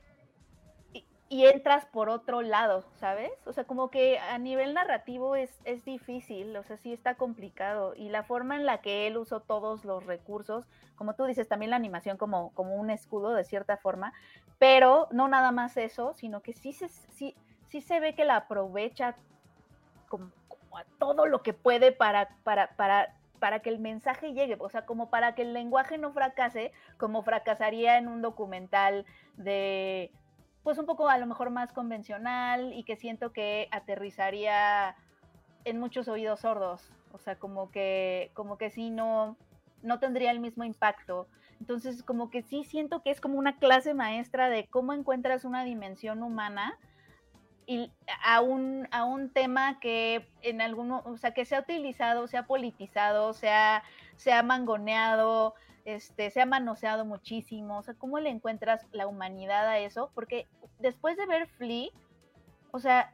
y, 1.29 1.45
entras 1.45 1.85
por 1.85 2.09
otro 2.09 2.41
lado, 2.41 2.85
¿sabes? 2.99 3.31
O 3.45 3.53
sea, 3.53 3.65
como 3.65 3.89
que 3.89 4.17
a 4.17 4.37
nivel 4.37 4.73
narrativo 4.73 5.35
es, 5.35 5.59
es 5.65 5.83
difícil, 5.83 6.55
o 6.55 6.63
sea, 6.63 6.77
sí 6.77 6.93
está 6.93 7.15
complicado. 7.15 7.93
Y 7.95 8.09
la 8.09 8.23
forma 8.23 8.55
en 8.55 8.65
la 8.65 8.81
que 8.81 9.07
él 9.07 9.17
usó 9.17 9.41
todos 9.41 9.83
los 9.83 10.05
recursos, 10.05 10.65
como 10.95 11.15
tú 11.15 11.25
dices, 11.25 11.47
también 11.47 11.71
la 11.71 11.75
animación 11.75 12.17
como, 12.17 12.51
como 12.53 12.75
un 12.75 12.89
escudo 12.89 13.33
de 13.33 13.43
cierta 13.43 13.77
forma, 13.77 14.13
pero 14.57 15.07
no 15.11 15.27
nada 15.27 15.51
más 15.51 15.75
eso, 15.77 16.13
sino 16.13 16.41
que 16.41 16.53
sí 16.53 16.71
se, 16.71 16.87
sí, 16.87 17.35
sí 17.67 17.81
se 17.81 17.99
ve 17.99 18.15
que 18.15 18.25
la 18.25 18.37
aprovecha 18.37 19.15
como, 20.07 20.31
todo 20.99 21.25
lo 21.25 21.41
que 21.41 21.53
puede 21.53 21.91
para, 21.91 22.29
para, 22.43 22.69
para, 22.75 23.15
para 23.39 23.59
que 23.59 23.69
el 23.69 23.79
mensaje 23.79 24.33
llegue, 24.33 24.57
o 24.59 24.69
sea, 24.69 24.85
como 24.85 25.09
para 25.09 25.35
que 25.35 25.43
el 25.43 25.53
lenguaje 25.53 25.97
no 25.97 26.11
fracase, 26.11 26.71
como 26.97 27.23
fracasaría 27.23 27.97
en 27.97 28.07
un 28.07 28.21
documental 28.21 29.05
de 29.35 30.11
pues 30.63 30.77
un 30.77 30.85
poco 30.85 31.07
a 31.07 31.17
lo 31.17 31.25
mejor 31.25 31.49
más 31.49 31.71
convencional 31.71 32.73
y 32.73 32.83
que 32.83 32.97
siento 32.97 33.31
que 33.31 33.69
aterrizaría 33.71 34.97
en 35.63 35.79
muchos 35.79 36.09
oídos 36.09 36.41
sordos, 36.41 36.91
o 37.13 37.19
sea, 37.19 37.37
como 37.37 37.71
que, 37.71 38.31
como 38.33 38.57
que 38.57 38.69
sí 38.69 38.89
no, 38.89 39.37
no 39.81 39.99
tendría 39.99 40.29
el 40.31 40.41
mismo 40.41 40.65
impacto. 40.65 41.27
Entonces, 41.61 42.03
como 42.03 42.29
que 42.29 42.41
sí 42.41 42.65
siento 42.65 43.01
que 43.01 43.11
es 43.11 43.21
como 43.21 43.39
una 43.39 43.57
clase 43.59 43.93
maestra 43.93 44.49
de 44.49 44.67
cómo 44.67 44.91
encuentras 44.91 45.45
una 45.45 45.63
dimensión 45.63 46.21
humana 46.21 46.77
y 47.67 47.91
a 48.23 48.39
un, 48.39 48.87
a 48.91 49.03
un 49.03 49.29
tema 49.29 49.79
que 49.81 50.25
en 50.41 50.61
alguno, 50.61 51.03
o 51.05 51.17
sea, 51.17 51.31
que 51.33 51.43
se 51.43 51.55
ha 51.55 51.59
utilizado, 51.59 52.25
se 52.27 52.37
ha 52.37 52.47
politizado, 52.47 53.33
se 53.33 53.49
ha, 53.49 53.83
se 54.15 54.31
ha 54.31 54.41
mangoneado, 54.41 55.53
este, 55.83 56.31
se 56.31 56.41
ha 56.41 56.45
manoseado 56.45 57.03
muchísimo. 57.03 57.77
O 57.77 57.83
sea, 57.83 57.93
¿cómo 57.93 58.19
le 58.19 58.29
encuentras 58.29 58.87
la 58.93 59.05
humanidad 59.05 59.67
a 59.67 59.79
eso? 59.79 60.09
Porque 60.15 60.47
después 60.79 61.17
de 61.17 61.25
ver 61.25 61.47
Flea, 61.47 61.89
o 62.71 62.79
sea, 62.79 63.11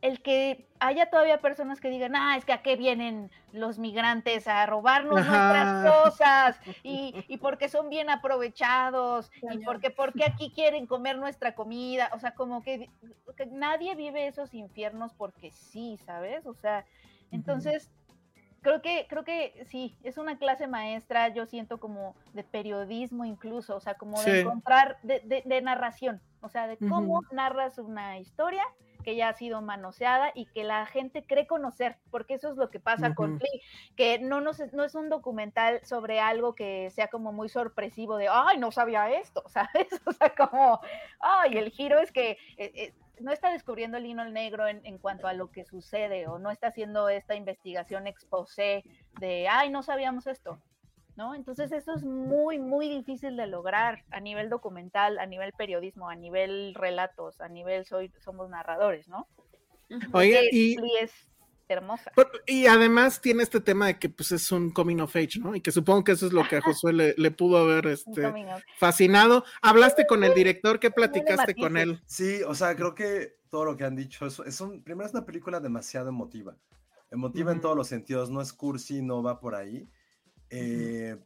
el 0.00 0.22
que 0.22 0.68
haya 0.78 1.10
todavía 1.10 1.40
personas 1.40 1.80
que 1.80 1.90
digan, 1.90 2.14
ah, 2.14 2.36
es 2.36 2.44
que 2.44 2.52
a 2.52 2.62
qué 2.62 2.76
vienen 2.76 3.30
los 3.52 3.78
migrantes 3.78 4.46
a 4.46 4.64
robarnos 4.66 5.14
nuestras 5.14 5.92
cosas 5.92 6.60
y, 6.84 7.24
y, 7.26 7.38
porque 7.38 7.68
son 7.68 7.88
bien 7.88 8.08
aprovechados 8.08 9.30
y 9.50 9.58
porque, 9.58 9.90
porque 9.90 10.24
aquí 10.24 10.52
quieren 10.54 10.86
comer 10.86 11.18
nuestra 11.18 11.54
comida, 11.54 12.10
o 12.14 12.20
sea, 12.20 12.32
como 12.32 12.62
que, 12.62 12.88
que, 13.36 13.46
nadie 13.46 13.96
vive 13.96 14.28
esos 14.28 14.54
infiernos 14.54 15.14
porque 15.14 15.50
sí, 15.50 15.98
¿sabes? 16.06 16.46
O 16.46 16.54
sea, 16.54 16.84
entonces 17.32 17.90
creo 18.60 18.80
que, 18.80 19.06
creo 19.08 19.24
que 19.24 19.64
sí, 19.68 19.96
es 20.04 20.16
una 20.16 20.38
clase 20.38 20.68
maestra, 20.68 21.28
yo 21.28 21.44
siento 21.46 21.78
como 21.78 22.14
de 22.34 22.44
periodismo 22.44 23.24
incluso, 23.24 23.74
o 23.74 23.80
sea, 23.80 23.94
como 23.94 24.22
de 24.22 24.42
encontrar, 24.42 24.98
de, 25.02 25.20
de, 25.20 25.42
de, 25.44 25.60
narración, 25.60 26.20
o 26.40 26.48
sea, 26.48 26.68
de 26.68 26.76
cómo 26.76 27.22
narras 27.32 27.78
una 27.78 28.18
historia 28.18 28.64
que 29.08 29.16
ya 29.16 29.30
ha 29.30 29.32
sido 29.32 29.62
manoseada 29.62 30.32
y 30.34 30.44
que 30.44 30.64
la 30.64 30.84
gente 30.84 31.24
cree 31.24 31.46
conocer, 31.46 31.96
porque 32.10 32.34
eso 32.34 32.50
es 32.50 32.58
lo 32.58 32.68
que 32.68 32.78
pasa 32.78 33.14
con 33.14 33.38
Flea, 33.38 33.50
que 33.96 34.18
no, 34.18 34.42
no, 34.42 34.50
no 34.74 34.84
es 34.84 34.94
un 34.94 35.08
documental 35.08 35.80
sobre 35.82 36.20
algo 36.20 36.54
que 36.54 36.90
sea 36.90 37.08
como 37.08 37.32
muy 37.32 37.48
sorpresivo 37.48 38.18
de, 38.18 38.28
ay, 38.30 38.58
no 38.58 38.70
sabía 38.70 39.10
esto, 39.10 39.42
¿sabes? 39.48 39.88
O 40.04 40.12
sea, 40.12 40.34
como, 40.34 40.82
ay, 41.20 41.56
el 41.56 41.70
giro 41.70 41.98
es 42.00 42.12
que... 42.12 42.32
Eh, 42.58 42.72
eh, 42.74 42.94
no 43.20 43.32
está 43.32 43.50
descubriendo 43.50 43.96
el 43.96 44.06
hino 44.06 44.24
negro 44.26 44.68
en, 44.68 44.80
en, 44.86 44.98
cuanto 44.98 45.26
a 45.26 45.32
lo 45.32 45.50
que 45.50 45.64
sucede 45.64 46.28
o 46.28 46.38
no 46.38 46.52
está 46.52 46.68
haciendo 46.68 47.08
esta 47.08 47.34
investigación 47.34 48.06
exposé 48.06 48.84
de, 49.18 49.48
ay, 49.48 49.70
no 49.70 49.82
sabíamos 49.82 50.28
esto. 50.28 50.60
¿No? 51.18 51.34
Entonces 51.34 51.72
eso 51.72 51.92
es 51.94 52.04
muy, 52.04 52.60
muy 52.60 52.88
difícil 52.88 53.36
de 53.36 53.48
lograr 53.48 54.04
a 54.12 54.20
nivel 54.20 54.48
documental, 54.48 55.18
a 55.18 55.26
nivel 55.26 55.52
periodismo, 55.52 56.08
a 56.08 56.14
nivel 56.14 56.76
relatos, 56.76 57.40
a 57.40 57.48
nivel 57.48 57.84
soy, 57.84 58.12
somos 58.24 58.48
narradores, 58.48 59.08
¿no? 59.08 59.26
Oye, 60.12 60.48
y... 60.52 60.76
es 61.00 61.10
hermosa. 61.68 62.12
Y 62.46 62.66
además 62.66 63.20
tiene 63.20 63.42
este 63.42 63.60
tema 63.60 63.88
de 63.88 63.98
que 63.98 64.08
pues 64.08 64.30
es 64.30 64.52
un 64.52 64.70
coming 64.70 65.00
of 65.00 65.14
age, 65.16 65.40
¿no? 65.40 65.56
Y 65.56 65.60
que 65.60 65.72
supongo 65.72 66.04
que 66.04 66.12
eso 66.12 66.26
es 66.26 66.32
lo 66.32 66.46
que 66.46 66.56
a 66.56 66.60
Josué 66.62 66.92
le, 66.92 67.14
le 67.18 67.30
pudo 67.32 67.58
haber 67.58 67.88
este, 67.88 68.32
fascinado. 68.78 69.44
¿Hablaste 69.60 70.06
con 70.06 70.22
el 70.22 70.32
director? 70.34 70.78
¿Qué 70.78 70.90
platicaste 70.92 71.56
con 71.56 71.76
él? 71.76 72.00
Sí, 72.06 72.42
o 72.46 72.54
sea, 72.54 72.76
creo 72.76 72.94
que 72.94 73.38
todo 73.50 73.64
lo 73.64 73.76
que 73.76 73.84
han 73.84 73.96
dicho 73.96 74.24
es, 74.24 74.38
es 74.38 74.60
un, 74.60 74.82
primero 74.84 75.08
es 75.08 75.14
una 75.14 75.26
película 75.26 75.58
demasiado 75.58 76.10
emotiva. 76.10 76.54
Emotiva 77.10 77.50
uh 77.50 77.52
-huh. 77.52 77.56
en 77.56 77.60
todos 77.60 77.76
los 77.76 77.88
sentidos, 77.88 78.30
no 78.30 78.40
es 78.40 78.52
cursi, 78.52 79.02
no 79.02 79.20
va 79.20 79.40
por 79.40 79.56
ahí. 79.56 79.88
Eh, 80.50 81.16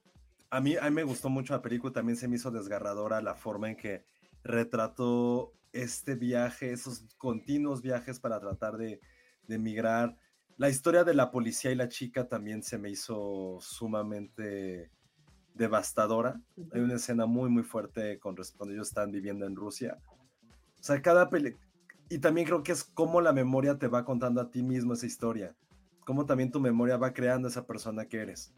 a, 0.51 0.61
mí, 0.61 0.77
a 0.77 0.85
mí 0.85 0.91
me 0.91 1.05
gustó 1.05 1.29
mucho 1.29 1.55
la 1.55 1.63
película, 1.63 1.93
también 1.93 2.17
se 2.17 2.29
me 2.29 2.37
hizo 2.37 2.51
desgarradora 2.51 3.21
la 3.21 3.35
forma 3.35 3.71
en 3.71 3.77
que 3.77 4.05
retrató 4.43 5.53
este 5.73 6.15
viaje, 6.15 6.73
esos 6.73 7.07
continuos 7.17 7.83
viajes 7.83 8.21
para 8.21 8.41
tratar 8.41 8.77
de, 8.77 9.01
de 9.47 9.55
emigrar. 9.55 10.17
La 10.57 10.69
historia 10.69 11.05
de 11.05 11.15
la 11.15 11.31
policía 11.31 11.71
y 11.71 11.77
la 11.77 11.89
chica 11.89 12.29
también 12.29 12.63
se 12.63 12.79
me 12.79 12.91
hizo 12.91 13.59
sumamente 13.61 14.91
devastadora. 15.55 16.41
Hay 16.73 16.81
una 16.81 16.95
escena 16.95 17.27
muy, 17.27 17.49
muy 17.49 17.63
fuerte 17.63 18.19
con 18.19 18.37
cuando 18.57 18.75
ellos 18.75 18.89
están 18.89 19.11
viviendo 19.11 19.47
en 19.47 19.57
Rusia. 19.57 19.99
O 20.79 20.83
sea, 20.83 21.01
cada 21.01 21.31
peli 21.31 21.57
y 22.13 22.19
también 22.19 22.47
creo 22.47 22.63
que 22.63 22.73
es 22.73 22.85
cómo 22.85 23.23
la 23.23 23.33
memoria 23.33 23.79
te 23.79 23.89
va 23.89 24.05
contando 24.05 24.43
a 24.43 24.51
ti 24.51 24.63
mismo 24.63 24.93
esa 24.93 25.07
historia. 25.07 25.57
Cómo 26.05 26.27
también 26.27 26.51
tu 26.51 26.61
memoria 26.61 26.99
va 26.99 27.15
creando 27.15 27.49
esa 27.49 27.67
persona 27.67 28.05
que 28.05 28.19
eres. 28.19 28.53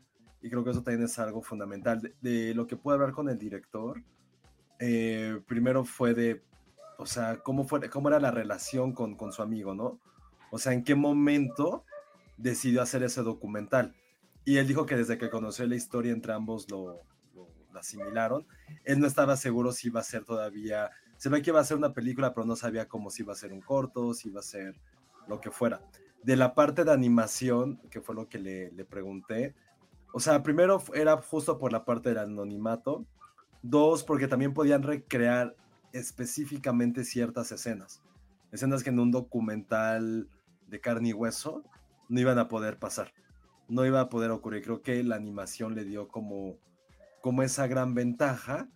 Y 0.44 0.50
creo 0.50 0.62
que 0.62 0.72
eso 0.72 0.82
también 0.82 1.06
es 1.06 1.18
algo 1.18 1.40
fundamental. 1.40 2.02
De, 2.02 2.14
de 2.20 2.54
lo 2.54 2.66
que 2.66 2.76
pude 2.76 2.92
hablar 2.92 3.12
con 3.12 3.30
el 3.30 3.38
director, 3.38 4.02
eh, 4.78 5.40
primero 5.46 5.86
fue 5.86 6.12
de, 6.12 6.42
o 6.98 7.06
sea, 7.06 7.38
cómo, 7.38 7.64
fue, 7.64 7.88
cómo 7.88 8.08
era 8.08 8.20
la 8.20 8.30
relación 8.30 8.92
con, 8.92 9.16
con 9.16 9.32
su 9.32 9.40
amigo, 9.40 9.74
¿no? 9.74 9.98
O 10.50 10.58
sea, 10.58 10.74
en 10.74 10.84
qué 10.84 10.94
momento 10.94 11.86
decidió 12.36 12.82
hacer 12.82 13.02
ese 13.04 13.22
documental. 13.22 13.94
Y 14.44 14.58
él 14.58 14.68
dijo 14.68 14.84
que 14.84 14.96
desde 14.96 15.16
que 15.16 15.30
conoció 15.30 15.66
la 15.66 15.76
historia 15.76 16.12
entre 16.12 16.34
ambos 16.34 16.70
lo, 16.70 17.00
lo, 17.34 17.48
lo, 17.72 17.78
asimilaron. 17.78 18.46
Él 18.84 19.00
no 19.00 19.06
estaba 19.06 19.38
seguro 19.38 19.72
si 19.72 19.88
iba 19.88 20.00
a 20.00 20.04
ser 20.04 20.26
todavía, 20.26 20.90
se 21.16 21.30
ve 21.30 21.40
que 21.40 21.52
iba 21.52 21.60
a 21.60 21.64
ser 21.64 21.78
una 21.78 21.94
película, 21.94 22.34
pero 22.34 22.44
no 22.44 22.54
sabía 22.54 22.86
cómo 22.86 23.08
si 23.08 23.22
iba 23.22 23.32
a 23.32 23.36
ser 23.36 23.50
un 23.50 23.62
corto, 23.62 24.12
si 24.12 24.28
iba 24.28 24.40
a 24.40 24.42
ser 24.42 24.78
lo 25.26 25.40
que 25.40 25.50
fuera. 25.50 25.80
De 26.22 26.36
la 26.36 26.54
parte 26.54 26.84
de 26.84 26.92
animación, 26.92 27.80
que 27.90 28.02
fue 28.02 28.14
lo 28.14 28.28
que 28.28 28.38
le, 28.38 28.72
le 28.72 28.84
pregunté, 28.84 29.54
o 30.16 30.20
sea, 30.20 30.44
primero 30.44 30.80
era 30.94 31.16
justo 31.16 31.58
por 31.58 31.72
la 31.72 31.84
parte 31.84 32.10
del 32.10 32.18
anonimato, 32.18 33.04
dos, 33.62 34.04
porque 34.04 34.28
también 34.28 34.54
podían 34.54 34.84
recrear 34.84 35.56
específicamente 35.92 37.02
ciertas 37.02 37.50
escenas, 37.50 38.00
escenas 38.52 38.84
que 38.84 38.90
en 38.90 39.00
un 39.00 39.10
documental 39.10 40.28
de 40.68 40.80
carne 40.80 41.08
y 41.08 41.12
hueso 41.14 41.64
no 42.08 42.20
iban 42.20 42.38
a 42.38 42.46
poder 42.46 42.78
pasar, 42.78 43.12
no 43.68 43.84
iba 43.84 44.00
a 44.02 44.08
poder 44.08 44.30
ocurrir. 44.30 44.62
Creo 44.62 44.82
que 44.82 45.02
la 45.02 45.16
animación 45.16 45.74
le 45.74 45.84
dio 45.84 46.06
como, 46.06 46.58
como 47.20 47.42
esa 47.42 47.66
gran 47.66 47.94
ventaja. 47.94 48.68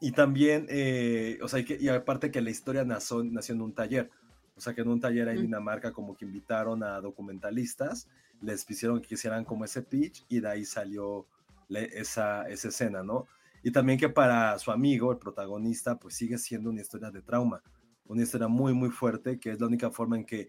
Y 0.00 0.10
también, 0.10 0.66
eh, 0.68 1.38
o 1.42 1.48
sea, 1.48 1.60
y, 1.60 1.64
que, 1.64 1.78
y, 1.80 1.86
aparte 1.86 2.32
que 2.32 2.40
la 2.40 2.50
historia 2.50 2.84
nació, 2.84 3.22
nació, 3.22 3.54
en 3.54 3.60
un 3.60 3.72
taller, 3.72 4.10
o 4.56 4.60
sea, 4.60 4.74
que 4.74 4.80
en 4.80 4.88
un 4.88 4.98
taller 4.98 5.28
ahí 5.28 5.36
en 5.36 5.42
Dinamarca 5.42 5.92
como 5.92 6.16
que 6.16 6.24
invitaron 6.24 6.82
a 6.82 7.00
documentalistas, 7.00 8.08
les 8.44 8.64
pidieron 8.64 9.00
que 9.00 9.14
hicieran 9.14 9.44
como 9.44 9.64
ese 9.64 9.82
pitch 9.82 10.24
y 10.28 10.40
de 10.40 10.48
ahí 10.48 10.64
salió 10.64 11.26
le, 11.68 11.84
esa, 11.98 12.48
esa 12.48 12.68
escena, 12.68 13.02
¿no? 13.02 13.26
Y 13.62 13.72
también 13.72 13.98
que 13.98 14.10
para 14.10 14.58
su 14.58 14.70
amigo, 14.70 15.10
el 15.10 15.18
protagonista, 15.18 15.98
pues 15.98 16.14
sigue 16.14 16.36
siendo 16.36 16.68
una 16.68 16.82
historia 16.82 17.10
de 17.10 17.22
trauma, 17.22 17.62
una 18.06 18.22
historia 18.22 18.46
muy, 18.46 18.74
muy 18.74 18.90
fuerte, 18.90 19.40
que 19.40 19.50
es 19.52 19.60
la 19.60 19.66
única 19.66 19.90
forma 19.90 20.16
en 20.16 20.26
que 20.26 20.48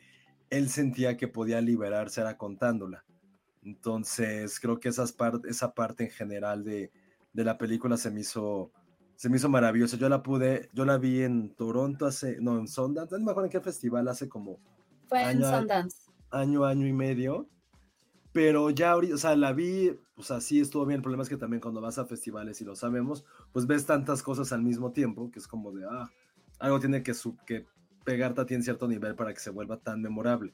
él 0.50 0.70
sentía 0.70 1.16
que 1.16 1.30
podía 1.30 1.62
liberarse 1.62 2.20
era 2.20 2.38
contándola. 2.38 3.06
Entonces, 3.64 4.60
creo 4.60 4.80
que 4.80 4.90
esas 4.90 5.14
part 5.14 5.46
esa 5.46 5.74
parte 5.74 6.04
en 6.04 6.12
general 6.12 6.64
de, 6.64 6.92
de, 7.34 7.44
la 7.44 7.58
película 7.58 7.98
se 7.98 8.12
me 8.12 8.22
hizo 8.22 8.72
se 9.16 9.30
me 9.30 9.38
hizo 9.38 9.48
maravillosa. 9.48 9.98
Yo 9.98 10.10
la 10.10 10.22
pude, 10.22 10.70
yo 10.74 10.84
la 10.84 10.98
vi 10.98 11.24
en 11.24 11.56
Toronto 11.56 12.06
hace, 12.06 12.40
no, 12.42 12.60
en 12.60 12.68
Sundance, 12.68 13.18
no 13.18 13.24
me 13.24 13.32
acuerdo 13.32 13.46
en 13.46 13.52
qué 13.52 13.62
festival, 13.62 14.08
hace 14.10 14.28
como 14.28 14.60
Fue 15.08 15.24
año, 15.24 15.48
en 15.48 15.60
Sundance. 15.60 16.12
Año, 16.32 16.66
año 16.66 16.86
y 16.86 16.94
medio. 16.94 17.48
Pero 18.36 18.70
ya 18.70 18.92
ahorita, 18.92 19.16
o 19.16 19.18
sea, 19.18 19.34
la 19.38 19.54
vi, 19.54 19.98
o 20.18 20.22
sea, 20.22 20.42
sí 20.42 20.60
estuvo 20.60 20.86
bien. 20.86 20.98
El 20.98 21.02
problema 21.02 21.24
es 21.24 21.30
que 21.30 21.38
también 21.38 21.62
cuando 21.62 21.80
vas 21.80 21.98
a 22.00 22.06
festivales 22.06 22.60
y 22.60 22.66
lo 22.66 22.76
sabemos, 22.76 23.24
pues 23.54 23.66
ves 23.66 23.86
tantas 23.86 24.22
cosas 24.22 24.52
al 24.52 24.62
mismo 24.62 24.92
tiempo 24.92 25.32
que 25.32 25.40
es 25.40 25.48
como 25.48 25.72
de, 25.72 25.86
ah, 25.90 26.12
algo 26.60 26.82
tiene 26.82 27.02
que, 27.02 27.14
que 27.48 27.66
pegarte 28.04 28.42
a 28.42 28.46
ti 28.46 28.54
en 28.54 28.62
cierto 28.62 28.90
nivel 28.90 29.16
para 29.16 29.34
que 29.34 29.40
se 29.40 29.52
vuelva 29.52 29.78
tan 29.78 30.02
memorable. 30.02 30.52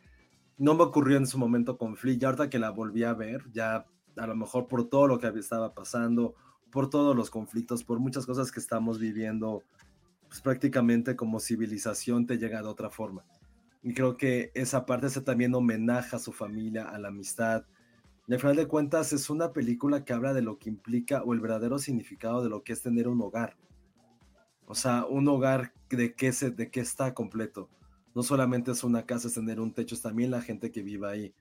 No 0.59 0.75
me 0.75 0.83
ocurrió 0.83 1.17
en 1.17 1.25
su 1.25 1.39
momento 1.39 1.79
con 1.79 1.95
Flea, 1.95 2.17
ya 2.19 2.27
ahorita 2.27 2.51
que 2.51 2.59
la 2.59 2.69
volví 2.69 3.03
a 3.03 3.15
ver, 3.15 3.51
ya 3.51 3.87
a 4.15 4.27
lo 4.27 4.35
mejor 4.35 4.67
por 4.67 4.87
todo 4.87 5.07
lo 5.07 5.17
que 5.17 5.29
estaba 5.29 5.73
pasando, 5.73 6.35
por 6.71 6.87
todos 6.87 7.15
los 7.15 7.31
conflictos, 7.31 7.83
por 7.83 7.99
muchas 7.99 8.27
cosas 8.27 8.51
que 8.51 8.59
estamos 8.59 8.99
viviendo, 8.99 9.63
pues 10.27 10.39
prácticamente 10.41 11.15
como 11.15 11.39
civilización 11.39 12.27
te 12.27 12.37
llega 12.37 12.61
de 12.61 12.67
otra 12.67 12.91
forma. 12.91 13.23
Y 13.83 13.93
creo 13.93 14.15
que 14.15 14.51
esa 14.53 14.85
parte 14.85 15.09
se 15.09 15.21
también 15.21 15.55
homenaja 15.55 16.17
a 16.17 16.19
su 16.19 16.31
familia, 16.31 16.89
a 16.89 16.99
la 16.99 17.07
amistad. 17.07 17.65
Y 18.27 18.33
al 18.33 18.39
final 18.39 18.55
de 18.55 18.67
cuentas 18.67 19.11
es 19.13 19.29
una 19.29 19.53
película 19.53 20.05
que 20.05 20.13
habla 20.13 20.33
de 20.33 20.41
lo 20.41 20.59
que 20.59 20.69
implica 20.69 21.23
o 21.23 21.33
el 21.33 21.39
verdadero 21.39 21.79
significado 21.79 22.43
de 22.43 22.49
lo 22.49 22.63
que 22.63 22.73
es 22.73 22.81
tener 22.81 23.07
un 23.07 23.21
hogar. 23.21 23.57
O 24.67 24.75
sea, 24.75 25.05
un 25.05 25.27
hogar 25.27 25.73
de 25.89 26.13
qué, 26.13 26.31
se, 26.31 26.51
de 26.51 26.69
qué 26.69 26.79
está 26.79 27.13
completo. 27.13 27.69
No 28.13 28.23
solamente 28.23 28.71
es 28.71 28.83
una 28.83 29.05
casa, 29.05 29.27
es 29.27 29.33
tener 29.33 29.59
un 29.59 29.73
techo, 29.73 29.95
es 29.95 30.01
también 30.01 30.31
la 30.31 30.41
gente 30.41 30.71
que 30.71 30.83
vive 30.83 31.09
ahí. 31.09 31.35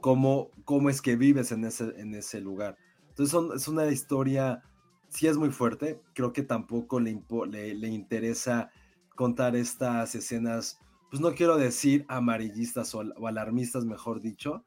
Cómo, 0.00 0.50
cómo 0.64 0.88
es 0.88 1.02
que 1.02 1.16
vives 1.16 1.52
en 1.52 1.64
ese, 1.64 1.92
en 2.00 2.14
ese 2.14 2.40
lugar. 2.40 2.78
Entonces 3.08 3.32
son, 3.32 3.54
es 3.54 3.68
una 3.68 3.86
historia, 3.86 4.62
sí 5.08 5.26
es 5.26 5.36
muy 5.36 5.50
fuerte, 5.50 6.00
creo 6.14 6.32
que 6.32 6.42
tampoco 6.42 7.00
le, 7.00 7.22
le, 7.50 7.74
le 7.74 7.88
interesa 7.88 8.70
contar 9.14 9.56
estas 9.56 10.14
escenas 10.14 10.78
pues 11.10 11.20
no 11.20 11.34
quiero 11.34 11.56
decir 11.56 12.04
amarillistas 12.08 12.94
o, 12.94 13.02
alarmistas, 13.26 13.84
mejor 13.84 14.20
dicho, 14.20 14.64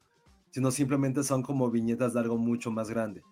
sino 0.50 0.70
simplemente 0.70 1.24
son 1.24 1.42
como 1.42 1.70
viñetas 1.70 2.14
de 2.14 2.20
algo 2.20 2.36
mucho 2.36 2.70
más 2.70 2.90
grande, 2.90 3.22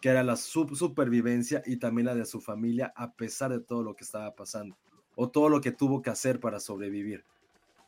que 0.00 0.08
era 0.08 0.22
la 0.22 0.36
supervivencia 0.36 1.62
y 1.64 1.76
también 1.76 2.06
la 2.06 2.14
de 2.14 2.26
su 2.26 2.40
familia 2.40 2.92
a 2.96 3.12
pesar 3.12 3.50
de 3.52 3.60
todo 3.60 3.82
lo 3.82 3.94
que 3.94 4.04
estaba 4.04 4.34
pasando. 4.34 4.76
o 5.18 5.30
todo 5.30 5.48
lo 5.48 5.62
que 5.62 5.72
tuvo 5.72 6.02
que 6.02 6.10
hacer 6.10 6.40
para 6.40 6.60
sobrevivir. 6.60 7.24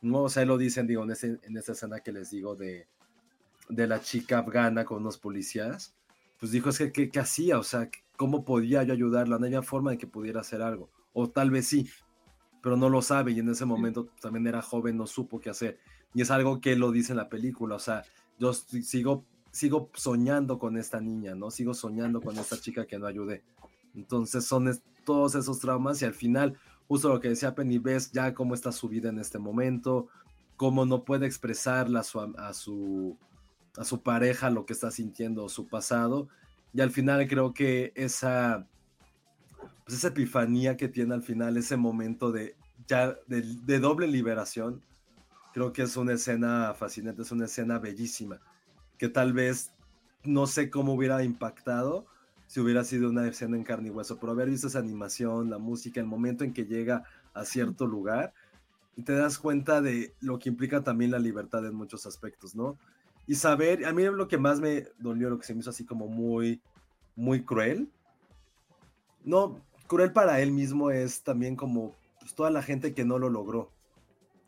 No, 0.01 0.23
o 0.23 0.29
sea, 0.29 0.45
lo 0.45 0.57
dicen, 0.57 0.87
digo, 0.87 1.03
en, 1.03 1.11
ese, 1.11 1.39
en 1.43 1.57
esa 1.57 1.73
escena 1.73 1.99
que 1.99 2.11
les 2.11 2.31
digo 2.31 2.55
de, 2.55 2.87
de 3.69 3.87
la 3.87 4.01
chica 4.01 4.39
afgana 4.39 4.83
con 4.83 5.01
unos 5.01 5.19
policías, 5.19 5.93
pues 6.39 6.51
dijo, 6.51 6.69
es 6.69 6.79
que, 6.79 6.91
¿qué, 6.91 7.19
hacía? 7.19 7.59
O 7.59 7.63
sea, 7.63 7.89
¿cómo 8.17 8.43
podía 8.45 8.83
yo 8.83 8.93
ayudarla? 8.93 9.37
No 9.37 9.45
había 9.45 9.61
forma 9.61 9.91
de 9.91 9.97
que 9.97 10.07
pudiera 10.07 10.41
hacer 10.41 10.61
algo. 10.61 10.89
O 11.13 11.29
tal 11.29 11.51
vez 11.51 11.67
sí, 11.67 11.89
pero 12.61 12.77
no 12.77 12.89
lo 12.89 13.01
sabe 13.01 13.31
y 13.31 13.39
en 13.39 13.49
ese 13.49 13.65
momento 13.65 14.07
también 14.21 14.47
era 14.47 14.61
joven, 14.61 14.97
no 14.97 15.07
supo 15.07 15.39
qué 15.39 15.49
hacer. 15.49 15.79
Y 16.13 16.21
es 16.21 16.31
algo 16.31 16.59
que 16.59 16.75
lo 16.75 16.91
dice 16.91 17.13
en 17.13 17.17
la 17.17 17.29
película, 17.29 17.75
o 17.75 17.79
sea, 17.79 18.03
yo 18.39 18.53
sigo, 18.53 19.23
sigo 19.51 19.89
soñando 19.93 20.59
con 20.59 20.77
esta 20.77 20.99
niña, 20.99 21.35
¿no? 21.35 21.51
Sigo 21.51 21.73
soñando 21.73 22.21
con 22.21 22.37
esta 22.37 22.59
chica 22.59 22.85
que 22.85 22.97
no 22.97 23.05
ayudé. 23.05 23.43
Entonces 23.95 24.45
son 24.45 24.79
todos 25.05 25.35
esos 25.35 25.59
traumas 25.59 26.01
y 26.01 26.05
al 26.05 26.13
final, 26.13 26.57
justo 26.87 27.09
lo 27.09 27.19
que 27.19 27.29
decía 27.29 27.55
Penny, 27.55 27.77
ves 27.77 28.11
ya 28.11 28.33
cómo 28.33 28.53
está 28.53 28.71
su 28.71 28.87
vida 28.89 29.09
en 29.09 29.19
este 29.19 29.39
momento, 29.39 30.07
cómo 30.55 30.85
no 30.85 31.03
puede 31.03 31.25
expresarla 31.25 32.01
a 32.01 32.03
su, 32.03 32.19
a 32.19 32.53
su, 32.53 33.17
a 33.77 33.83
su 33.83 34.01
pareja 34.01 34.49
lo 34.49 34.65
que 34.65 34.73
está 34.73 34.91
sintiendo, 34.91 35.47
su 35.49 35.67
pasado. 35.67 36.27
Y 36.73 36.81
al 36.81 36.91
final 36.91 37.27
creo 37.27 37.53
que 37.53 37.91
esa, 37.95 38.67
pues 39.89 39.97
esa 39.97 40.09
epifanía 40.09 40.77
que 40.77 40.87
tiene 40.87 41.15
al 41.15 41.23
final, 41.23 41.57
ese 41.57 41.75
momento 41.75 42.31
de, 42.31 42.55
ya, 42.87 43.17
de 43.25 43.79
doble 43.79 44.05
liberación, 44.05 44.83
creo 45.51 45.73
que 45.73 45.81
es 45.81 45.97
una 45.97 46.13
escena 46.13 46.75
fascinante, 46.75 47.23
es 47.23 47.31
una 47.31 47.45
escena 47.45 47.79
bellísima, 47.79 48.39
que 48.99 49.09
tal 49.09 49.33
vez 49.33 49.71
no 50.23 50.45
sé 50.45 50.69
cómo 50.69 50.93
hubiera 50.93 51.23
impactado 51.23 52.05
si 52.45 52.59
hubiera 52.59 52.83
sido 52.83 53.09
una 53.09 53.27
escena 53.27 53.57
en 53.57 53.63
carne 53.63 53.87
y 53.87 53.89
hueso, 53.89 54.19
pero 54.19 54.33
haber 54.33 54.51
visto 54.51 54.67
esa 54.67 54.77
animación, 54.77 55.49
la 55.49 55.57
música, 55.57 55.99
el 55.99 56.05
momento 56.05 56.43
en 56.43 56.53
que 56.53 56.65
llega 56.65 57.03
a 57.33 57.43
cierto 57.43 57.87
lugar, 57.87 58.31
y 58.95 59.01
te 59.01 59.13
das 59.13 59.39
cuenta 59.39 59.81
de 59.81 60.13
lo 60.21 60.37
que 60.37 60.49
implica 60.49 60.83
también 60.83 61.09
la 61.09 61.17
libertad 61.17 61.65
en 61.65 61.73
muchos 61.73 62.05
aspectos, 62.05 62.53
¿no? 62.53 62.77
Y 63.25 63.33
saber, 63.33 63.87
a 63.87 63.91
mí 63.91 64.03
lo 64.03 64.27
que 64.27 64.37
más 64.37 64.59
me 64.59 64.85
dolió, 64.99 65.31
lo 65.31 65.39
que 65.39 65.47
se 65.47 65.55
me 65.55 65.61
hizo 65.61 65.71
así 65.71 65.83
como 65.83 66.07
muy, 66.07 66.61
muy 67.15 67.43
cruel, 67.43 67.89
no, 69.23 69.67
cruel 69.89 70.13
para 70.13 70.39
él 70.39 70.51
mismo 70.51 70.91
es 70.91 71.23
también 71.23 71.55
como 71.57 71.95
pues, 72.19 72.35
toda 72.35 72.51
la 72.51 72.61
gente 72.61 72.93
que 72.93 73.03
no 73.03 73.17
lo 73.17 73.29
logró, 73.29 73.71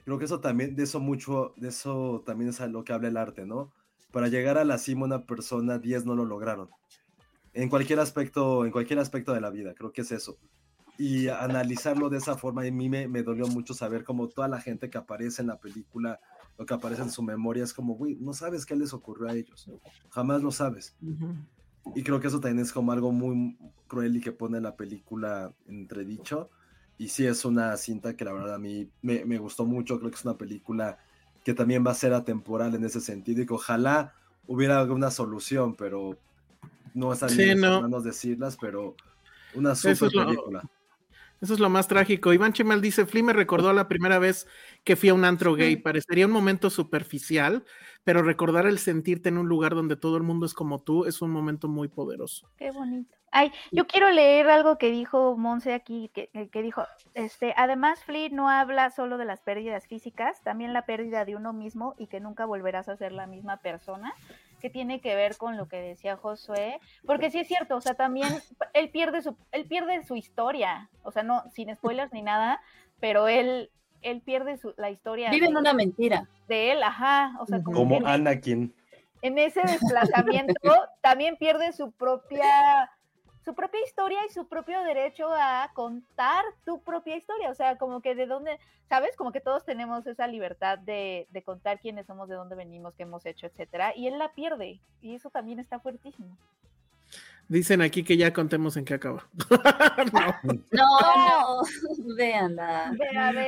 creo 0.06 0.20
que 0.20 0.26
eso 0.26 0.40
también, 0.40 0.76
de 0.76 0.84
eso 0.84 1.00
mucho, 1.00 1.54
de 1.58 1.70
eso 1.70 2.24
también 2.26 2.52
es 2.52 2.62
a 2.62 2.68
lo 2.68 2.84
que 2.84 2.94
habla 2.94 3.10
el 3.10 3.18
arte, 3.18 3.46
¿no? 3.46 3.74
Para 4.12 4.28
llegar 4.28 4.58
a 4.58 4.64
la 4.66 4.78
cima 4.78 5.06
una 5.06 5.26
persona, 5.26 5.80
10 5.80 6.06
no 6.06 6.16
lo 6.16 6.26
lograron. 6.26 6.70
En 7.54 7.70
cualquier 7.70 8.00
aspecto, 8.00 8.66
en 8.66 8.72
cualquier 8.72 9.00
aspecto 9.00 9.34
de 9.34 9.42
la 9.42 9.50
vida, 9.50 9.74
creo 9.74 9.92
que 9.92 10.02
es 10.02 10.12
eso. 10.12 10.38
Y 10.98 11.28
analizarlo 11.30 12.10
de 12.10 12.18
esa 12.18 12.38
forma, 12.38 12.62
a 12.62 12.72
mí 12.72 12.88
me, 12.88 13.08
me 13.08 13.24
dolió 13.24 13.48
mucho 13.48 13.74
saber 13.74 14.04
cómo 14.04 14.28
toda 14.28 14.48
la 14.48 14.62
gente 14.62 14.90
que 14.90 14.98
aparece 15.00 15.42
en 15.42 15.48
la 15.48 15.60
película, 15.60 16.20
lo 16.58 16.66
que 16.66 16.74
aparece 16.74 17.02
en 17.02 17.10
su 17.10 17.24
memoria, 17.24 17.64
es 17.64 17.74
como, 17.74 17.96
güey, 17.96 18.16
no 18.20 18.34
sabes 18.34 18.66
qué 18.66 18.76
les 18.76 18.94
ocurrió 18.94 19.28
a 19.28 19.34
ellos. 19.34 19.68
Jamás 20.12 20.44
lo 20.44 20.52
sabes. 20.52 20.96
Y 21.96 22.04
creo 22.04 22.20
que 22.20 22.28
eso 22.28 22.40
también 22.40 22.64
es 22.64 22.72
como 22.72 22.92
algo 22.92 23.12
muy 23.12 23.58
cruel 23.88 24.16
y 24.16 24.22
que 24.22 24.32
pone 24.32 24.62
la 24.62 24.76
película 24.76 25.52
entredicho 25.68 26.50
y 27.02 27.08
sí 27.08 27.26
es 27.26 27.46
una 27.46 27.76
cinta 27.78 28.16
que 28.16 28.24
la 28.24 28.32
verdad 28.32 28.54
a 28.54 28.60
mí 28.60 28.88
me, 29.02 29.38
gustó 29.40 29.66
mucho, 29.66 29.98
creo 29.98 30.12
que 30.12 30.18
es 30.18 30.24
una 30.24 30.38
película 30.38 31.00
que 31.44 31.56
también 31.56 31.84
va 31.84 31.90
a 31.90 31.96
ser 31.96 32.14
atemporal 32.14 32.76
en 32.76 32.86
ese 32.86 33.02
sentido 33.02 33.42
y 33.42 33.48
que 33.48 33.56
ojalá 33.56 34.14
hubiera 34.46 34.80
alguna 34.80 35.10
solución, 35.10 35.76
pero 35.76 36.20
no 36.94 37.12
están 37.12 37.32
sí, 37.32 37.56
no. 37.56 38.02
decirlas, 38.02 38.56
pero 38.62 38.96
una 39.56 39.74
super 39.74 40.12
película. 40.12 40.62
Eso 41.42 41.56
es 41.56 41.60
lo 41.60 41.70
más 41.70 41.88
trágico. 41.88 42.34
Iván 42.34 42.54
Chimal 42.54 42.82
dice, 42.82 43.08
Flea 43.08 43.24
me 43.24 43.34
recordó 43.34 43.74
la 43.74 43.88
primera 43.88 44.20
vez 44.20 44.48
que 44.84 44.96
fui 44.96 45.10
a 45.10 45.16
un 45.16 45.26
antro 45.26 45.56
gay. 45.56 45.76
Parecería 45.76 46.28
un 46.28 46.32
momento 46.32 46.70
superficial, 46.70 47.66
pero 48.04 48.22
recordar 48.22 48.68
el 48.68 48.78
sentirte 48.78 49.30
en 49.30 49.40
un 49.40 49.50
lugar 49.50 49.74
donde 49.74 49.96
todo 49.96 50.18
el 50.18 50.24
mundo 50.24 50.46
es 50.46 50.54
como 50.54 50.84
tú 50.84 51.06
es 51.06 51.20
un 51.22 51.32
momento 51.32 51.68
muy 51.68 51.88
poderoso. 51.88 52.48
Qué 52.58 52.70
bonito. 52.70 53.18
Ay, 53.32 53.52
yo 53.72 53.88
quiero 53.88 54.12
leer 54.12 54.50
algo 54.50 54.78
que 54.78 54.92
dijo 54.92 55.36
Monse 55.38 55.74
aquí, 55.74 56.12
que, 56.14 56.30
que, 56.52 56.62
dijo, 56.62 56.84
este, 57.14 57.54
además 57.56 58.04
Flea 58.04 58.30
no 58.30 58.50
habla 58.50 58.92
solo 58.92 59.18
de 59.18 59.26
las 59.26 59.42
pérdidas 59.42 59.88
físicas, 59.88 60.44
también 60.44 60.74
la 60.74 60.86
pérdida 60.86 61.26
de 61.26 61.38
uno 61.38 61.54
mismo 61.54 61.96
y 61.98 62.08
que 62.08 62.20
nunca 62.20 62.46
volverás 62.46 62.90
a 62.90 62.98
ser 62.98 63.14
la 63.14 63.28
misma 63.28 63.58
persona 63.58 64.14
que 64.62 64.70
tiene 64.70 65.02
que 65.02 65.16
ver 65.16 65.36
con 65.36 65.58
lo 65.58 65.68
que 65.68 65.82
decía 65.82 66.16
Josué, 66.16 66.80
porque 67.06 67.30
sí 67.30 67.40
es 67.40 67.48
cierto, 67.48 67.76
o 67.76 67.82
sea, 67.82 67.96
también 67.96 68.30
él 68.74 68.90
pierde 68.90 69.22
su, 69.22 69.36
él 69.52 69.66
pierde 69.66 70.04
su 70.06 70.16
historia, 70.16 70.90
o 71.04 71.12
sea, 71.12 71.24
no, 71.24 71.44
sin 71.54 71.76
spoilers 71.76 72.14
ni 72.14 72.22
nada, 72.22 72.62
pero 73.02 73.28
él, 73.28 73.70
él 74.02 74.22
pierde 74.22 74.58
su, 74.58 74.74
la 74.78 74.90
historia. 74.90 75.30
Vive 75.32 75.48
en 75.48 75.58
una 75.58 75.74
mentira. 75.74 76.30
De 76.48 76.72
él, 76.72 76.84
ajá, 76.84 77.36
o 77.40 77.46
sea, 77.46 77.62
como, 77.62 77.80
como 77.80 78.08
Anakin. 78.08 78.74
En 79.22 79.38
ese 79.38 79.62
desplazamiento 79.62 80.74
también 81.02 81.38
pierde 81.38 81.74
su 81.74 81.92
propia 81.92 82.90
su 83.44 83.56
propia 83.56 83.82
historia 83.84 84.20
y 84.26 84.30
su 84.30 84.48
propio 84.48 84.84
derecho 84.84 85.28
a 85.34 85.72
contar 85.74 86.44
tu 86.66 86.82
propia 86.82 87.16
historia. 87.16 87.50
O 87.50 87.56
sea, 87.56 87.78
como 87.78 88.02
que 88.02 88.16
de 88.16 88.28
dónde, 88.28 88.60
¿sabes? 88.88 89.16
Como 89.16 89.32
que 89.32 89.42
todos 89.42 89.66
tenemos 89.66 90.06
esa 90.08 90.28
libertad 90.28 90.78
de, 90.78 91.28
de 91.32 91.44
contar 91.44 91.80
quiénes 91.80 92.06
somos, 92.06 92.30
de 92.30 92.36
dónde 92.36 92.56
venimos, 92.56 92.94
qué 92.96 93.04
hemos 93.04 93.26
hecho, 93.26 93.48
etcétera. 93.48 93.96
Y 93.96 94.08
él 94.08 94.20
la 94.20 94.34
pierde. 94.34 94.80
Y 95.02 95.16
eso 95.16 95.30
también 95.30 95.60
está 95.60 95.80
fuertísimo. 95.80 96.38
Dicen 97.52 97.82
aquí 97.82 98.06
que 98.06 98.16
ya 98.16 98.32
contemos 98.32 98.78
en 98.78 98.86
qué 98.86 98.94
acaba. 98.94 99.28
no. 100.14 100.56
no, 100.72 101.62
véanla. 102.16 102.96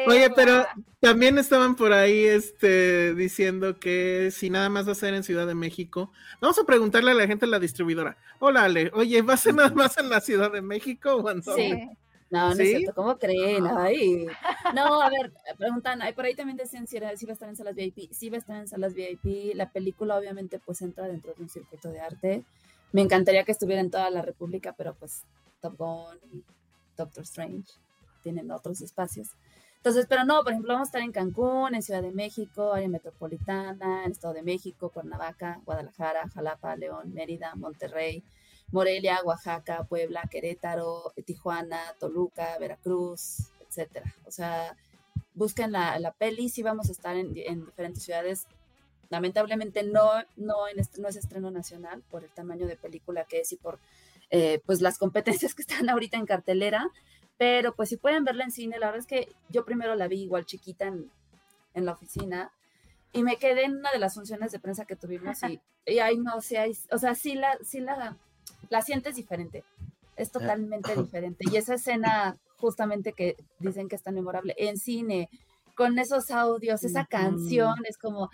Oye, 0.08 0.30
pero 0.36 0.66
también 1.00 1.38
estaban 1.38 1.78
por 1.78 1.94
ahí 1.94 2.26
este, 2.26 3.16
diciendo 3.16 3.80
que 3.80 4.30
si 4.32 4.50
nada 4.50 4.68
más 4.68 4.86
va 4.90 4.92
a 4.92 4.96
ser 4.96 5.14
en 5.14 5.24
Ciudad 5.24 5.48
de 5.48 5.56
México, 5.56 6.12
vamos 6.42 6.60
a 6.60 6.66
preguntarle 6.66 7.12
a 7.12 7.14
la 7.14 7.28
gente 7.28 7.46
de 7.46 7.52
la 7.52 7.60
distribuidora. 7.60 8.18
Hola, 8.40 8.66
Ale, 8.66 8.92
oye, 8.94 9.22
¿va 9.22 9.36
a 9.36 9.38
ser 9.38 9.56
nada 9.56 9.70
más 9.74 9.98
en 9.98 10.10
la 10.10 10.20
Ciudad 10.20 10.52
de 10.52 10.62
México 10.62 11.16
o 11.16 11.30
en 11.30 11.42
Sí. 11.42 11.74
No, 12.30 12.54
no 12.54 12.62
es 12.62 12.70
cierto, 12.70 12.94
¿cómo 12.96 13.18
creen? 13.18 13.68
Ay. 13.68 14.26
No, 14.76 15.02
a 15.02 15.10
ver, 15.10 15.32
preguntan, 15.58 16.02
por 16.14 16.26
ahí 16.26 16.36
también 16.36 16.58
decían 16.58 16.88
si, 16.88 17.00
va 17.00 17.08
a 17.08 17.14
estar 17.14 17.48
en 17.48 17.56
salas 17.56 17.76
VIP. 17.76 18.12
Sí 18.12 18.30
va 18.30 18.36
a 18.36 18.40
estar 18.40 18.58
en 18.58 18.68
salas 18.68 18.96
VIP. 18.96 19.56
La 19.56 19.70
película 19.70 20.18
obviamente 20.18 20.60
pues 20.60 20.82
entra 20.82 21.08
dentro 21.08 21.34
de 21.38 21.44
un 21.44 21.48
circuito 21.48 21.90
de 21.90 22.02
arte 22.02 22.44
me 22.94 23.02
encantaría 23.02 23.44
que 23.44 23.52
estuviera 23.52 23.82
en 23.82 23.92
toda 23.92 24.10
la 24.10 24.22
República, 24.22 24.74
pero 24.78 24.94
pues 24.94 25.24
Top 25.62 25.76
Gun 25.78 26.46
Doctor 26.96 27.24
Strange 27.24 27.74
tienen 28.22 28.52
otros 28.52 28.82
espacios. 28.82 29.30
Entonces, 29.78 30.06
pero 30.08 30.24
no, 30.24 30.44
por 30.44 30.54
ejemplo, 30.54 30.74
vamos 30.74 30.88
a 30.88 30.92
estar 30.92 31.02
en 31.02 31.12
Cancún, 31.12 31.76
en 31.76 31.82
Ciudad 31.82 32.02
de 32.02 32.12
México, 32.12 32.72
área 32.72 32.88
metropolitana, 32.88 34.06
en 34.06 34.12
Estado 34.12 34.36
de 34.36 34.44
México, 34.44 34.90
Cuernavaca, 34.90 35.60
Guadalajara, 35.66 36.30
Jalapa, 36.30 36.78
León, 36.78 37.14
Mérida, 37.14 37.54
Monterrey, 37.56 38.24
Morelia, 38.72 39.20
Oaxaca, 39.26 39.84
Puebla, 39.84 40.24
Querétaro, 40.32 41.12
Tijuana, 41.26 41.82
Toluca, 42.00 42.58
Veracruz, 42.60 43.50
etcétera. 43.68 44.16
O 44.26 44.32
sea, 44.32 44.78
busquen 45.34 45.72
la, 45.74 46.00
la 46.00 46.12
peli, 46.12 46.48
sí 46.48 46.64
vamos 46.64 46.88
a 46.88 46.92
estar 46.94 47.18
en, 47.18 47.34
en 47.36 47.66
diferentes 47.66 48.04
ciudades 48.04 48.46
Lamentablemente 49.14 49.84
no, 49.84 50.10
no, 50.38 50.68
en 50.68 50.84
no 50.98 51.08
es 51.08 51.16
estreno 51.16 51.52
nacional 51.52 52.02
por 52.10 52.24
el 52.24 52.32
tamaño 52.32 52.66
de 52.66 52.76
película 52.76 53.26
que 53.26 53.42
es 53.42 53.52
y 53.52 53.58
por 53.58 53.78
eh, 54.32 54.60
pues 54.66 54.82
las 54.82 54.98
competencias 54.98 55.54
que 55.56 55.62
están 55.62 55.88
ahorita 55.88 56.18
en 56.18 56.26
cartelera, 56.26 56.90
pero 57.38 57.76
pues 57.76 57.90
si 57.90 57.98
pueden 57.98 58.24
verla 58.24 58.44
en 58.44 58.50
cine, 58.50 58.80
la 58.80 58.88
verdad 58.88 59.02
es 59.02 59.06
que 59.06 59.32
yo 59.50 59.66
primero 59.66 59.94
la 59.94 60.08
vi 60.08 60.24
igual 60.24 60.48
chiquita 60.48 60.88
en, 60.88 61.12
la 61.76 61.92
oficina 61.92 62.52
y 63.12 63.22
me 63.22 63.38
quedé 63.38 63.66
en 63.66 63.78
una 63.78 63.92
de 63.92 64.00
las 64.00 64.16
funciones 64.16 64.52
de 64.52 64.60
prensa 64.60 64.86
que 64.86 64.96
tuvimos 64.96 65.44
y, 65.44 65.62
y 65.86 66.00
ahí 66.00 66.18
no, 66.18 66.38
o 66.38 66.42
sea, 66.42 66.66
o 66.90 66.98
sea, 66.98 67.14
sí 67.14 67.36
la, 67.36 67.56
sí 67.64 67.82
la, 67.82 68.18
la 68.72 68.82
sientes 68.82 69.16
diferente, 69.16 69.64
es 70.16 70.32
totalmente 70.32 70.96
diferente. 71.00 71.46
Y 71.52 71.58
esa 71.58 71.76
escena 71.76 72.36
justamente 72.58 73.14
que 73.14 73.36
dicen 73.60 73.88
que 73.88 73.96
es 73.96 74.02
tan 74.02 74.16
memorable 74.16 74.56
en 74.58 74.78
cine, 74.78 75.30
con 75.76 75.98
esos 76.00 76.32
audios, 76.32 76.84
esa 76.84 77.06
canción, 77.06 77.76
es 77.88 77.98
como, 77.98 78.30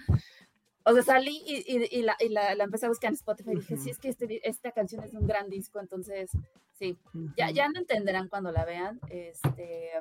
o 0.86 0.94
sea, 0.94 1.04
salí 1.04 1.44
y, 1.46 2.02
la, 2.02 2.16
empecé 2.60 2.86
a 2.86 2.90
buscar 2.90 3.10
en 3.10 3.16
Spotify 3.16 3.52
y 3.52 3.56
dije, 3.58 3.78
sí, 3.78 3.90
es 3.90 4.00
que 4.00 4.10
este, 4.10 4.48
esta 4.48 4.72
canción 4.72 5.04
es 5.04 5.14
un 5.14 5.28
gran 5.28 5.50
disco, 5.50 5.80
entonces, 5.80 6.32
sí, 6.78 6.98
ya, 7.38 7.52
ya 7.52 7.68
no 7.70 7.80
entenderán 7.80 8.30
cuando 8.30 8.52
la 8.52 8.66
vean. 8.66 9.00
Este, 9.10 9.92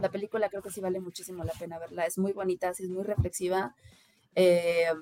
la 0.00 0.10
película 0.10 0.48
creo 0.48 0.62
que 0.62 0.70
sí 0.70 0.80
vale 0.80 1.00
muchísimo 1.00 1.44
la 1.44 1.52
pena 1.52 1.78
verla, 1.78 2.06
es 2.06 2.18
muy 2.18 2.32
bonita, 2.32 2.72
sí, 2.74 2.84
es 2.84 2.90
muy 2.90 3.04
reflexiva. 3.04 3.74
Eh, 4.34 4.92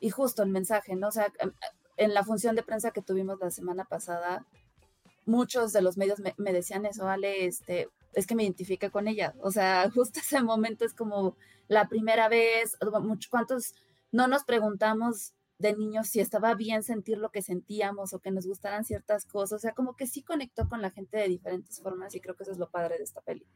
y 0.00 0.10
justo 0.10 0.42
el 0.42 0.48
mensaje, 0.48 0.96
¿no? 0.96 1.08
O 1.08 1.12
sea, 1.12 1.32
em, 1.38 1.52
en 1.96 2.14
la 2.14 2.24
función 2.24 2.56
de 2.56 2.62
prensa 2.62 2.90
que 2.90 3.02
tuvimos 3.02 3.38
la 3.40 3.50
semana 3.50 3.84
pasada, 3.84 4.46
muchos 5.26 5.72
de 5.72 5.82
los 5.82 5.96
medios 5.96 6.18
me, 6.18 6.34
me 6.38 6.52
decían 6.52 6.86
eso, 6.86 7.04
vale, 7.04 7.46
este, 7.46 7.88
es 8.14 8.26
que 8.26 8.34
me 8.34 8.42
identifique 8.42 8.90
con 8.90 9.08
ella. 9.08 9.34
O 9.40 9.50
sea, 9.50 9.88
justo 9.94 10.20
ese 10.20 10.42
momento 10.42 10.84
es 10.84 10.94
como 10.94 11.36
la 11.72 11.88
primera 11.88 12.28
vez, 12.28 12.76
¿cuántos 13.30 13.74
no 14.12 14.28
nos 14.28 14.44
preguntamos 14.44 15.32
de 15.58 15.74
niños 15.76 16.08
si 16.08 16.20
estaba 16.20 16.54
bien 16.54 16.82
sentir 16.82 17.18
lo 17.18 17.30
que 17.30 17.40
sentíamos 17.42 18.12
o 18.12 18.18
que 18.20 18.30
nos 18.30 18.46
gustaran 18.46 18.84
ciertas 18.84 19.24
cosas? 19.24 19.56
O 19.56 19.58
sea, 19.60 19.72
como 19.72 19.96
que 19.96 20.06
sí 20.06 20.22
conectó 20.22 20.68
con 20.68 20.82
la 20.82 20.90
gente 20.90 21.16
de 21.16 21.28
diferentes 21.28 21.80
formas 21.80 22.14
y 22.14 22.20
creo 22.20 22.36
que 22.36 22.42
eso 22.42 22.52
es 22.52 22.58
lo 22.58 22.70
padre 22.70 22.98
de 22.98 23.04
esta 23.04 23.20
peli. 23.22 23.46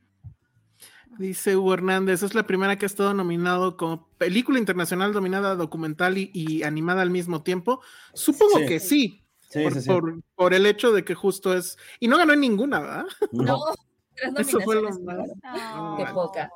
Dice 1.18 1.56
Hugo 1.56 1.74
Hernández, 1.74 2.22
es 2.22 2.34
la 2.34 2.46
primera 2.46 2.76
que 2.76 2.84
ha 2.84 2.88
estado 2.88 3.14
nominado 3.14 3.76
como 3.76 4.08
película 4.18 4.58
internacional 4.58 5.12
dominada 5.12 5.54
documental 5.54 6.18
y, 6.18 6.30
y 6.34 6.62
animada 6.64 7.02
al 7.02 7.10
mismo 7.10 7.42
tiempo. 7.42 7.80
Supongo 8.12 8.58
Sí. 8.58 8.66
que 8.66 8.80
sí, 8.80 9.22
Sí, 9.48 9.62
por, 9.62 9.72
sí, 9.74 9.80
sí. 9.82 9.88
por- 9.88 10.20
por 10.34 10.54
el 10.54 10.66
hecho 10.66 10.92
de 10.92 11.04
que 11.04 11.14
justo 11.14 11.54
es... 11.54 11.78
Y 12.00 12.08
no 12.08 12.18
ganó 12.18 12.32
en 12.32 12.40
ninguna, 12.40 12.80
¿verdad? 12.80 13.06
No, 13.32 13.58
tres 14.34 14.48
Eso 14.48 14.60
fue 14.60 14.74
lo 14.82 14.88
claro. 14.90 15.22
Qué 15.96 16.04
No, 16.04 16.10
poca. 16.12 16.50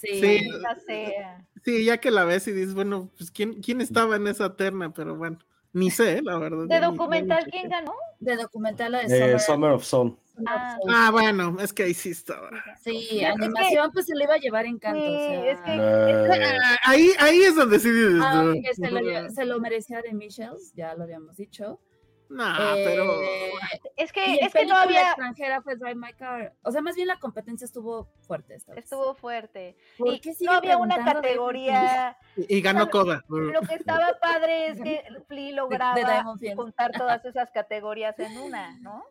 Sí. 0.00 0.20
Sí. 0.20 0.50
sea. 0.86 1.44
Sí, 1.64 1.84
ya 1.84 1.98
que 1.98 2.10
la 2.10 2.24
ves 2.24 2.46
y 2.48 2.52
dices, 2.52 2.74
bueno, 2.74 3.10
pues 3.18 3.30
¿quién, 3.30 3.60
quién 3.62 3.80
estaba 3.80 4.16
en 4.16 4.26
esa 4.28 4.54
terna? 4.56 4.92
Pero 4.92 5.16
bueno, 5.16 5.38
ni 5.72 5.90
sé, 5.90 6.22
la 6.22 6.38
verdad. 6.38 6.66
¿De 6.66 6.74
ni- 6.76 6.80
ni 6.80 6.86
documental 6.92 7.38
chequé. 7.44 7.50
quién 7.50 7.68
ganó? 7.68 7.94
De 8.20 8.36
documental 8.36 8.92
la 8.92 8.98
de 9.00 9.04
Eh, 9.06 9.18
Summer. 9.18 9.40
Summer 9.40 9.70
of 9.72 9.84
Soul. 9.84 10.16
Ah. 10.46 10.76
Ah, 10.88 11.10
bueno, 11.10 11.56
es 11.60 11.72
que 11.72 11.82
ahí 11.82 11.94
sí 11.94 12.10
estaba. 12.10 12.48
Sí, 12.82 12.96
Es 13.00 13.08
que- 13.10 13.26
animación 13.26 13.90
pues 13.92 14.06
se 14.06 14.14
le 14.14 14.22
iba 14.24 14.34
a 14.34 14.38
llevar 14.38 14.66
encanto. 14.66 15.00
Sí, 15.00 15.06
o 15.06 15.18
sea, 15.18 15.50
es 15.52 15.60
que- 15.62 15.74
Eh, 15.74 16.48
Ah, 16.62 16.76
Ahí, 16.84 17.10
ahí 17.18 17.40
es 17.42 17.56
donde 17.56 17.80
sí 17.80 17.90
dices. 17.90 18.20
aunque 18.22 18.72
se 18.74 18.90
lo, 18.90 19.00
"Ah, 19.18 19.28
se 19.30 19.44
lo 19.44 19.58
merecía 19.58 20.00
de 20.00 20.14
Michels, 20.14 20.72
ya 20.74 20.94
lo 20.94 21.02
habíamos 21.02 21.36
dicho. 21.36 21.80
No, 22.28 22.44
pero. 22.84 23.22
Eh, 23.22 23.50
Es 23.96 24.10
y 24.10 24.12
que, 24.12 24.34
es 24.36 24.52
que 24.52 24.66
no 24.66 24.76
había. 24.76 25.08
extranjera 25.08 25.62
fue 25.62 25.76
Drive 25.76 25.94
My 25.94 26.12
Car. 26.12 26.54
O 26.62 26.70
sea, 26.70 26.82
más 26.82 26.94
bien 26.94 27.08
la 27.08 27.18
competencia 27.18 27.64
estuvo 27.64 28.08
fuerte 28.26 28.54
esta 28.54 28.74
vez. 28.74 28.84
Estuvo 28.84 29.14
fuerte. 29.14 29.76
¿Por 29.96 30.14
Y 30.14 30.20
qué 30.20 30.34
no 30.40 30.52
había 30.52 30.76
una 30.76 31.04
categoría. 31.04 32.16
Y 32.36 32.60
ganó 32.60 32.88
Coda. 32.90 33.24
Lo 33.28 33.60
que 33.62 33.74
estaba 33.74 34.06
padre 34.20 34.68
es 34.68 34.80
que 34.80 35.02
Flea 35.28 35.54
lograba 35.56 36.22
juntar 36.54 36.92
todas 36.92 37.24
esas 37.24 37.50
categorías 37.50 38.18
en 38.18 38.36
una, 38.38 38.78
¿no? 38.80 39.04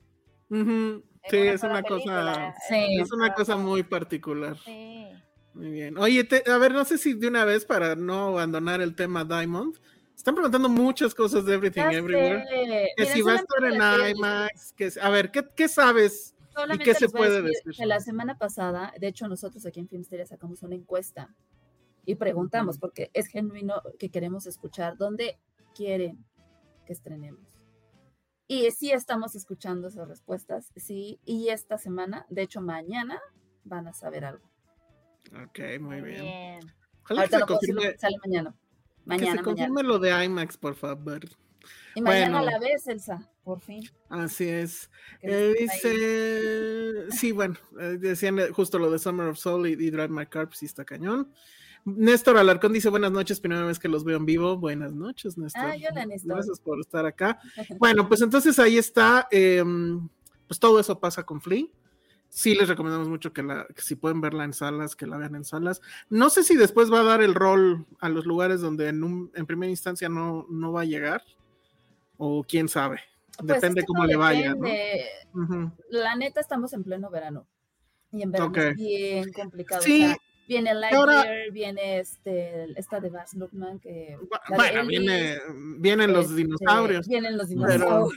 En 0.50 1.04
Sí, 1.30 1.38
una 1.42 1.52
es 1.52 1.64
una 1.64 1.84
cosa. 1.84 2.56
Sí. 2.70 3.00
Es 3.02 3.12
una 3.12 3.34
cosa 3.34 3.58
muy 3.58 3.84
particular. 3.84 4.56
Sí. 4.64 5.08
Muy 5.54 5.72
bien. 5.72 5.98
Oye, 5.98 6.24
te- 6.24 6.50
a 6.50 6.58
ver, 6.58 6.72
no 6.72 6.86
sé 6.86 6.98
si 6.98 7.16
de 7.16 7.28
una 7.28 7.44
vez 7.44 7.66
para 7.66 7.96
no 7.96 8.28
abandonar 8.28 8.80
el 8.80 8.96
tema 8.96 9.26
Diamond. 9.26 9.76
Están 10.18 10.34
preguntando 10.34 10.68
muchas 10.68 11.14
cosas 11.14 11.46
de 11.46 11.54
Everything 11.54 11.84
Ya 11.84 11.92
Everywhere. 12.00 12.44
sé. 12.50 12.90
Que 12.98 13.06
si 13.06 13.22
va 13.22 13.34
a 13.34 13.36
estar 13.36 13.64
en 13.64 14.16
IMAX. 14.16 14.74
Que, 14.74 14.92
a 15.00 15.10
ver, 15.10 15.32
¿qué, 15.32 15.48
qué 15.56 15.70
sabes? 15.70 16.36
solamente 16.54 16.86
qué 16.86 16.94
se 16.96 17.08
puede 17.10 17.42
decir 17.44 17.64
decir? 17.66 17.74
Que 17.76 17.86
la 17.86 18.00
semana 18.00 18.38
pasada, 18.38 18.92
de 19.00 19.08
hecho, 19.08 19.28
nosotros 19.28 19.66
aquí 19.68 19.80
en 19.80 19.88
Filmsteria 19.88 20.26
sacamos 20.26 20.64
una 20.64 20.74
encuesta 20.74 21.36
y 22.04 22.16
preguntamos, 22.16 22.80
porque 22.80 23.12
es 23.14 23.28
genuino 23.28 23.82
que 24.00 24.10
queremos 24.10 24.48
escuchar 24.48 24.98
dónde 24.98 25.40
quieren 25.76 26.26
que 26.86 26.94
estrenemos. 26.94 27.46
Y 28.48 28.72
sí 28.72 28.92
estamos 28.92 29.36
escuchando 29.36 29.90
esas 29.90 30.08
respuestas, 30.08 30.72
sí, 30.76 31.20
y 31.26 31.50
esta 31.50 31.78
semana, 31.78 32.26
de 32.30 32.44
hecho 32.44 32.62
mañana, 32.62 33.22
van 33.66 33.88
a 33.88 33.94
saber 33.94 34.26
algo. 34.26 34.50
Ok, 35.44 35.60
muy 35.80 36.02
bien. 36.02 36.22
Bien. 36.22 36.60
Ojalá 37.04 37.28
que 37.28 37.36
Ahorita 37.36 37.40
se 37.40 37.46
confirme, 37.46 37.92
que 37.92 37.98
sale 38.00 38.18
mañana. 38.26 38.56
Que 39.16 39.20
se 39.20 39.26
Mañana, 39.26 39.42
mañana. 39.42 39.44
confirme 39.44 39.84
lo 39.84 40.00
de 40.00 40.26
IMAX, 40.26 40.58
por 40.58 40.76
favor. 40.76 41.22
Y 41.96 42.02
mañana 42.02 42.42
bueno. 42.42 42.52
la 42.52 42.60
ves, 42.60 42.88
Elsa, 42.88 43.28
por 43.44 43.60
fin. 43.60 43.84
Así 44.10 44.48
es. 44.48 44.90
que 45.22 45.50
Eh, 45.50 45.56
dice, 45.60 47.12
sí, 47.12 47.32
bueno, 47.32 47.56
eh, 47.80 47.98
decían 48.00 48.38
eh, 48.40 48.50
justo 48.52 48.78
lo 48.78 48.92
de 48.92 49.00
Summer 49.00 49.28
of 49.28 49.38
Soul 49.38 49.68
y, 49.68 49.72
y 49.72 49.90
Drive 49.90 50.10
My 50.10 50.26
Car, 50.28 50.48
pues 50.48 50.60
sí 50.60 50.66
está 50.66 50.86
cañón. 50.86 51.32
Néstor 51.86 52.38
Alarcón 52.38 52.74
dice, 52.74 52.90
buenas 52.90 53.12
noches, 53.14 53.40
primera 53.40 53.64
vez 53.64 53.80
que 53.80 53.88
los 53.88 54.04
veo 54.04 54.18
en 54.18 54.26
vivo. 54.26 54.58
Buenas 54.58 54.94
noches, 54.94 55.38
Néstor. 55.38 55.64
Ah, 55.64 55.76
yo 55.78 55.88
la 55.94 56.06
Néstor. 56.06 56.34
Gracias 56.34 56.60
por 56.60 56.80
estar 56.80 57.06
acá. 57.06 57.40
Bueno, 57.80 58.08
pues 58.08 58.22
entonces 58.22 58.60
ahí 58.60 58.78
está, 58.78 59.28
eh, 59.32 59.64
pues 60.48 60.60
todo 60.60 60.80
eso 60.80 61.00
pasa 61.00 61.24
con 61.24 61.40
Flea. 61.42 61.66
Sí 62.30 62.54
les 62.56 62.68
recomendamos 62.68 63.08
mucho 63.10 63.34
que, 63.34 63.42
la, 63.42 63.66
que 63.74 63.82
si 63.82 63.96
pueden 63.96 64.22
verla 64.22 64.44
en 64.44 64.54
salas, 64.54 64.96
que 64.96 65.08
la 65.08 65.18
vean 65.18 65.36
en 65.36 65.44
salas. 65.46 65.82
No 66.10 66.30
sé 66.30 66.44
si 66.44 66.56
después 66.56 66.92
va 66.92 67.00
a 67.00 67.04
dar 67.04 67.22
el 67.22 67.34
rol 67.34 67.86
a 68.00 68.10
los 68.10 68.26
lugares 68.26 68.62
donde 68.62 68.90
en, 68.90 69.04
un- 69.04 69.32
en 69.34 69.46
primera 69.46 69.70
instancia 69.70 70.08
no, 70.10 70.46
no 70.50 70.72
va 70.72 70.82
a 70.82 70.86
llegar, 70.86 71.24
o 72.18 72.44
quién 72.44 72.68
sabe. 72.70 73.00
Pues 73.38 73.48
Depende 73.48 73.82
es 73.82 73.84
que 73.86 73.88
cómo 73.88 74.06
le 74.06 74.16
vaya. 74.16 74.54
La 75.90 76.16
neta, 76.16 76.40
estamos 76.42 76.74
en 76.74 76.84
pleno 76.84 77.10
verano. 77.10 77.46
Y 78.12 78.22
en 78.24 78.32
verano 78.32 78.54
es 78.56 78.76
bien 78.76 79.32
complicado. 79.34 79.82
Sí. 79.82 80.04
o 80.06 80.08
sea, 80.08 80.18
viene 80.48 80.74
Lightyear, 80.74 81.52
viene 81.52 82.00
este, 82.00 82.72
esta 82.80 83.00
de 83.00 83.10
Baz 83.10 83.34
Luhrmann, 83.34 83.80
que... 83.80 84.18
Bueno, 84.56 84.86
viene, 84.88 85.38
vienen 85.78 86.14
los 86.14 86.26
este, 86.26 86.36
dinosaurios. 86.38 87.08
Vienen 87.08 87.38
los 87.38 87.50
Pero- 87.50 88.10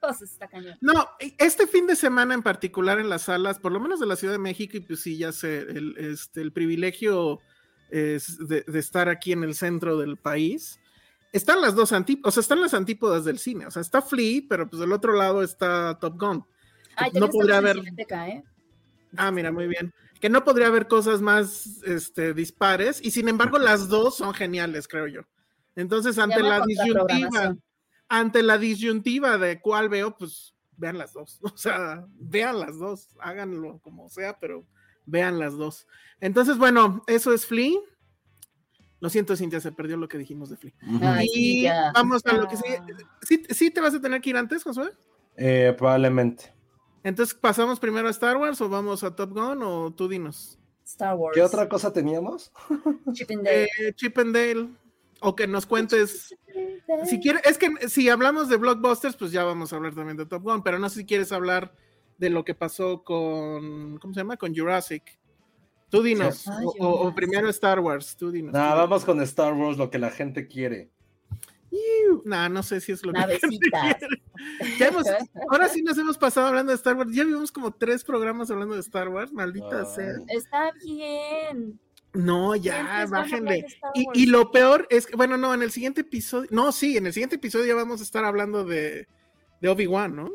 dinosaurios. 0.00 0.32
Está 0.32 0.48
cañón. 0.48 0.76
No, 0.80 1.08
este 1.38 1.66
fin 1.66 1.86
de 1.86 1.96
semana 1.96 2.34
en 2.34 2.42
particular 2.42 2.98
en 2.98 3.08
las 3.08 3.22
salas, 3.22 3.58
por 3.58 3.72
lo 3.72 3.80
menos 3.80 4.00
de 4.00 4.06
la 4.06 4.16
Ciudad 4.16 4.34
de 4.34 4.38
México, 4.38 4.76
y 4.76 4.80
pues 4.80 5.00
sí, 5.00 5.16
ya 5.16 5.32
sé, 5.32 5.58
el, 5.60 5.96
este, 5.98 6.40
el 6.40 6.52
privilegio 6.52 7.40
es 7.90 8.38
de, 8.48 8.62
de 8.66 8.78
estar 8.78 9.08
aquí 9.08 9.32
en 9.32 9.44
el 9.44 9.54
centro 9.54 9.96
del 9.96 10.16
país. 10.16 10.80
Están 11.32 11.60
las 11.60 11.74
dos 11.74 11.92
antípodas, 11.92 12.32
o 12.32 12.34
sea, 12.34 12.40
están 12.42 12.60
las 12.60 12.74
antípodas 12.74 13.24
del 13.24 13.38
cine. 13.38 13.66
O 13.66 13.70
sea, 13.70 13.82
está 13.82 14.00
Flea, 14.02 14.42
pero 14.48 14.68
pues 14.68 14.80
del 14.80 14.92
otro 14.92 15.12
lado 15.12 15.42
está 15.42 15.98
Top 15.98 16.18
Gun. 16.18 16.44
Ay, 16.96 17.10
no 17.12 17.20
también 17.28 17.30
podría 17.30 17.56
estamos 17.58 17.84
en 17.86 18.18
haber- 18.18 18.28
¿eh? 18.30 18.44
Ah, 19.16 19.30
mira, 19.30 19.52
muy 19.52 19.66
bien. 19.68 19.92
Que 20.20 20.28
no 20.28 20.42
podría 20.42 20.66
haber 20.66 20.88
cosas 20.88 21.20
más 21.22 21.82
este, 21.84 22.34
dispares, 22.34 23.00
y 23.02 23.10
sin 23.10 23.28
embargo, 23.28 23.58
las 23.58 23.88
dos 23.88 24.16
son 24.16 24.34
geniales, 24.34 24.88
creo 24.88 25.06
yo. 25.06 25.20
Entonces, 25.76 26.18
ante 26.18 26.42
la 26.42 26.60
disyuntiva. 26.66 27.56
Ante 28.08 28.42
la 28.42 28.58
disyuntiva 28.58 29.38
de 29.38 29.60
cuál 29.60 29.88
veo, 29.88 30.16
pues 30.16 30.54
vean 30.76 30.98
las 30.98 31.12
dos. 31.12 31.40
O 31.54 31.56
sea, 31.56 32.06
vean 32.18 32.60
las 32.60 32.78
dos, 32.78 33.08
háganlo 33.20 33.80
como 33.80 34.08
sea, 34.08 34.38
pero 34.38 34.66
vean 35.06 35.38
las 35.38 35.54
dos. 35.54 35.86
Entonces, 36.20 36.58
bueno, 36.58 37.02
eso 37.06 37.32
es 37.32 37.46
Flea. 37.46 37.78
Lo 39.00 39.08
siento, 39.10 39.36
Cintia, 39.36 39.60
se 39.60 39.70
perdió 39.70 39.96
lo 39.96 40.08
que 40.08 40.18
dijimos 40.18 40.50
de 40.50 40.56
Flea. 40.56 40.74
Ay, 41.02 41.28
sí, 41.28 41.58
y 41.58 41.62
ya. 41.62 41.92
vamos 41.94 42.24
a 42.26 42.32
lo 42.32 42.48
que 42.48 42.56
sigue. 42.56 42.78
Ah. 42.78 43.18
¿Sí, 43.22 43.44
sí 43.48 43.70
te 43.70 43.80
vas 43.80 43.94
a 43.94 44.00
tener 44.00 44.20
que 44.20 44.30
ir 44.30 44.36
antes, 44.36 44.64
Josué? 44.64 44.90
Eh, 45.36 45.72
probablemente. 45.78 46.52
Entonces, 47.04 47.34
¿pasamos 47.34 47.78
primero 47.78 48.08
a 48.08 48.10
Star 48.10 48.36
Wars 48.36 48.60
o 48.60 48.68
vamos 48.68 49.04
a 49.04 49.14
Top 49.14 49.32
Gun 49.32 49.62
o 49.62 49.92
tú 49.92 50.08
dinos? 50.08 50.58
Star 50.84 51.14
Wars. 51.14 51.34
¿Qué 51.34 51.42
otra 51.42 51.68
cosa 51.68 51.92
teníamos? 51.92 52.50
Chip 53.12 53.30
and 53.30 53.44
Dale. 53.44 53.64
Eh, 53.64 53.92
Chip 53.94 54.18
and 54.18 54.34
Dale. 54.34 54.68
O 55.20 55.34
que 55.34 55.46
nos 55.46 55.66
cuentes. 55.66 56.34
Si 57.06 57.20
quieres, 57.20 57.42
es 57.44 57.58
que 57.58 57.88
si 57.88 58.08
hablamos 58.08 58.48
de 58.48 58.56
blockbusters, 58.56 59.16
pues 59.16 59.32
ya 59.32 59.44
vamos 59.44 59.72
a 59.72 59.76
hablar 59.76 59.94
también 59.94 60.16
de 60.16 60.26
Top 60.26 60.42
Gun, 60.42 60.62
pero 60.62 60.78
no 60.78 60.88
sé 60.88 61.00
si 61.00 61.06
quieres 61.06 61.32
hablar 61.32 61.74
de 62.18 62.30
lo 62.30 62.44
que 62.44 62.54
pasó 62.54 63.02
con, 63.04 63.98
¿cómo 63.98 64.14
se 64.14 64.20
llama? 64.20 64.36
Con 64.36 64.54
Jurassic. 64.54 65.18
Tú 65.90 66.02
dinos, 66.02 66.46
Ay, 66.48 66.64
o, 66.66 66.70
o- 66.70 66.88
o 66.88 66.96
Jurassic. 66.98 67.14
primero 67.16 67.48
Star 67.50 67.80
Wars, 67.80 68.16
tú 68.16 68.30
dinos. 68.30 68.52
Nah, 68.52 68.74
vamos 68.74 69.04
con 69.04 69.20
Star 69.22 69.54
Wars, 69.54 69.76
lo 69.78 69.90
que 69.90 69.98
la 69.98 70.10
gente 70.10 70.46
quiere. 70.46 70.90
Nah, 72.24 72.48
no 72.48 72.62
sé 72.62 72.80
si 72.80 72.92
es 72.92 73.04
lo 73.04 73.12
que... 73.12 73.18
Navecitas. 73.20 73.96
Ya 74.78 74.88
hemos- 74.88 75.06
ahora 75.50 75.68
sí 75.68 75.82
nos 75.82 75.98
hemos 75.98 76.16
pasado 76.16 76.46
hablando 76.46 76.70
de 76.72 76.76
Star 76.76 76.96
Wars. 76.96 77.12
Ya 77.14 77.24
vimos 77.24 77.52
como 77.52 77.70
tres 77.72 78.02
programas 78.02 78.50
hablando 78.50 78.74
de 78.74 78.80
Star 78.80 79.08
Wars, 79.08 79.32
maldita 79.32 79.80
Ay. 79.80 79.86
sea. 79.94 80.12
Está 80.28 80.72
bien. 80.82 81.78
No, 82.14 82.56
ya, 82.56 83.06
bájenle. 83.08 83.58
Star 83.66 83.92
Y, 83.94 84.26
lo 84.26 84.50
peor 84.50 84.86
es 84.90 85.06
que, 85.06 85.16
bueno, 85.16 85.36
no, 85.36 85.52
en 85.54 85.62
el 85.62 85.70
siguiente 85.70 86.00
episodio, 86.00 86.48
no, 86.50 86.72
sí, 86.72 86.96
en 86.96 87.06
el 87.06 87.12
siguiente 87.12 87.36
episodio 87.36 87.66
ya 87.66 87.74
vamos 87.74 88.00
a 88.00 88.04
estar 88.04 88.24
hablando 88.24 88.64
de, 88.64 89.06
de 89.60 89.68
Obi-Wan, 89.68 90.16
¿no? 90.16 90.30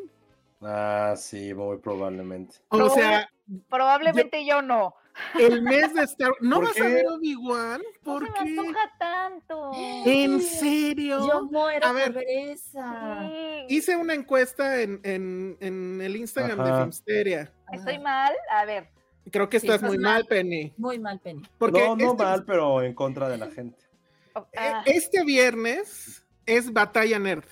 Ah, 0.62 1.16
sí, 1.18 1.54
muy 1.54 1.78
probablemente. 1.78 2.58
O 2.70 2.78
No. 2.78 2.90
sea, 2.90 3.30
Probablemente 3.70 4.46
yo 4.46 4.62
no. 4.62 4.96
el 5.38 5.62
mes 5.64 5.94
de 5.94 6.04
Star 6.04 6.32
¿No 6.40 6.56
¿Por 6.58 6.66
vas 6.70 6.80
a 6.80 6.86
ver 6.86 7.06
Obi-Wan? 7.08 7.82
No 7.82 8.14
¿Por 8.14 8.26
se 8.26 8.32
me 8.32 8.54
qué? 8.54 8.60
antoja 8.60 8.92
tanto. 8.98 9.72
¿En 9.76 10.42
serio? 10.42 11.28
Yo 11.28 11.44
muero 11.52 11.86
A 11.86 11.92
ver. 11.92 12.14
por 12.14 12.24
esa. 12.26 13.30
Hice 13.68 13.98
una 13.98 14.14
encuesta 14.14 14.80
en, 14.82 15.02
en, 15.04 15.58
en 15.60 16.00
el 16.02 16.16
Instagram 16.16 16.64
de. 16.66 16.72
Filmsteria. 16.74 17.54
Estoy 17.74 18.00
mal. 18.00 18.32
A 18.50 18.64
ver. 18.64 18.90
Creo 19.32 19.50
que 19.50 19.60
Sí, 19.60 19.68
estás 19.68 19.82
muy 19.82 19.98
mal. 19.98 20.14
mal, 20.14 20.26
Penny. 20.26 20.74
Muy 20.78 21.00
mal, 21.00 21.20
Penny. 21.20 21.42
Porque 21.58 21.80
no, 21.80 21.96
no 21.96 22.12
este, 22.12 22.24
mal, 22.24 22.44
pero 22.46 22.82
en 22.82 22.94
contra 22.94 23.30
de 23.30 23.38
la 23.38 23.50
gente. 23.52 23.78
Oh, 24.36 24.48
eh, 24.52 24.58
ah, 24.60 24.84
este 24.86 25.24
viernes 25.24 26.26
es 26.46 26.72
Batalla 26.74 27.20
Nerd. 27.20 27.46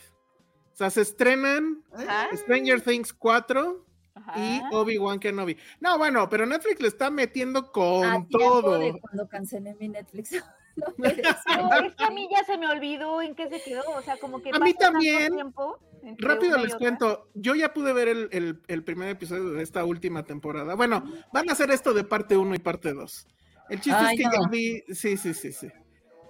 O 0.73 0.75
sea, 0.75 0.89
se 0.89 1.01
estrenan 1.01 1.83
ajá, 1.93 2.29
Stranger 2.35 2.81
Things 2.81 3.13
4 3.13 3.85
ajá. 4.15 4.33
y 4.39 4.61
Obi-Wan 4.71 5.19
Kenobi. 5.19 5.57
No, 5.79 5.97
bueno, 5.97 6.27
pero 6.29 6.45
Netflix 6.45 6.81
le 6.81 6.87
está 6.87 7.09
metiendo 7.11 7.71
con 7.71 8.03
A 8.05 8.25
todo. 8.29 8.79
de 8.79 8.99
cuando 8.99 9.27
cancelé 9.27 9.75
mi 9.79 9.89
Netflix. 9.89 10.31
No 10.97 11.05
es 11.05 11.95
que 11.95 12.03
a 12.03 12.09
mí 12.11 12.29
ya 12.31 12.43
se 12.45 12.57
me 12.57 12.65
olvidó 12.67 13.21
en 13.21 13.35
qué 13.35 13.49
se 13.49 13.61
quedó. 13.61 13.83
O 13.95 14.01
sea, 14.01 14.17
como 14.17 14.41
que 14.41 14.51
A 14.53 14.59
mí 14.59 14.73
también. 14.73 15.33
tiempo 15.33 15.77
Rápido 16.17 16.57
les 16.57 16.75
cuento, 16.75 17.29
yo 17.33 17.55
ya 17.55 17.73
pude 17.73 17.93
ver 17.93 18.07
el, 18.07 18.29
el- 18.31 18.61
el 18.67 18.83
primer 18.83 19.09
episodio 19.09 19.49
de 19.51 19.63
esta 19.63 19.85
última 19.85 20.23
temporada. 20.23 20.75
Bueno, 20.75 21.03
van 21.33 21.49
a 21.49 21.53
hacer 21.53 21.71
esto 21.71 21.93
de 21.93 22.03
parte 22.03 22.37
1 22.37 22.55
y 22.55 22.59
parte 22.59 22.93
2. 22.93 23.27
El 23.69 23.79
chiste 23.81 23.99
Ay, 24.03 24.15
es 24.15 24.17
que 24.17 24.23
ya 24.35 24.41
no. 24.41 24.49
vi, 24.49 24.81
sí, 24.93 25.17
sí, 25.17 25.33
sí, 25.33 25.51
sí. 25.53 25.67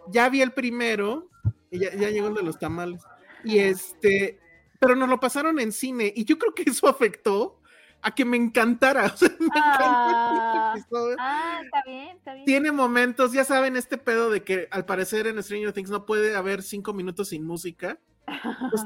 Ya 0.08 0.30
vi 0.30 0.42
el 0.42 0.52
primero, 0.52 1.30
y 1.70 1.80
ya, 1.80 1.94
ya 1.96 2.10
llegó 2.10 2.28
el 2.28 2.34
de 2.36 2.44
los 2.44 2.60
tamales. 2.60 3.02
Y 3.44 3.60
este, 3.60 4.40
pero 4.80 4.96
nos 4.96 5.10
lo 5.10 5.20
pasaron 5.20 5.60
en 5.60 5.72
cine, 5.72 6.12
y 6.16 6.26
yo 6.26 6.38
creo 6.38 6.54
que 6.54 6.64
eso 6.70 6.88
afectó 6.88 7.60
a 8.02 8.14
que 8.14 8.26
me 8.26 8.38
encantara. 8.38 9.06
O 9.14 9.18
sea, 9.18 9.30
me 9.40 9.48
Ah, 9.54 10.72
episodio. 10.76 11.16
ah, 11.20 11.60
está 11.64 11.84
bien, 11.86 12.18
está 12.18 12.34
bien. 12.34 12.46
Tiene 12.46 12.72
momentos, 12.72 13.32
ya 13.32 13.44
saben, 13.44 13.76
este 13.76 13.98
pedo 13.98 14.30
de 14.30 14.44
que 14.44 14.68
al 14.72 14.86
parecer 14.86 15.28
en 15.28 15.42
Stranger 15.42 15.74
Things 15.74 15.90
no 15.90 16.06
puede 16.06 16.36
haber 16.36 16.62
cinco 16.64 16.94
minutos 16.94 17.30
sin 17.30 17.46
música. 17.46 18.00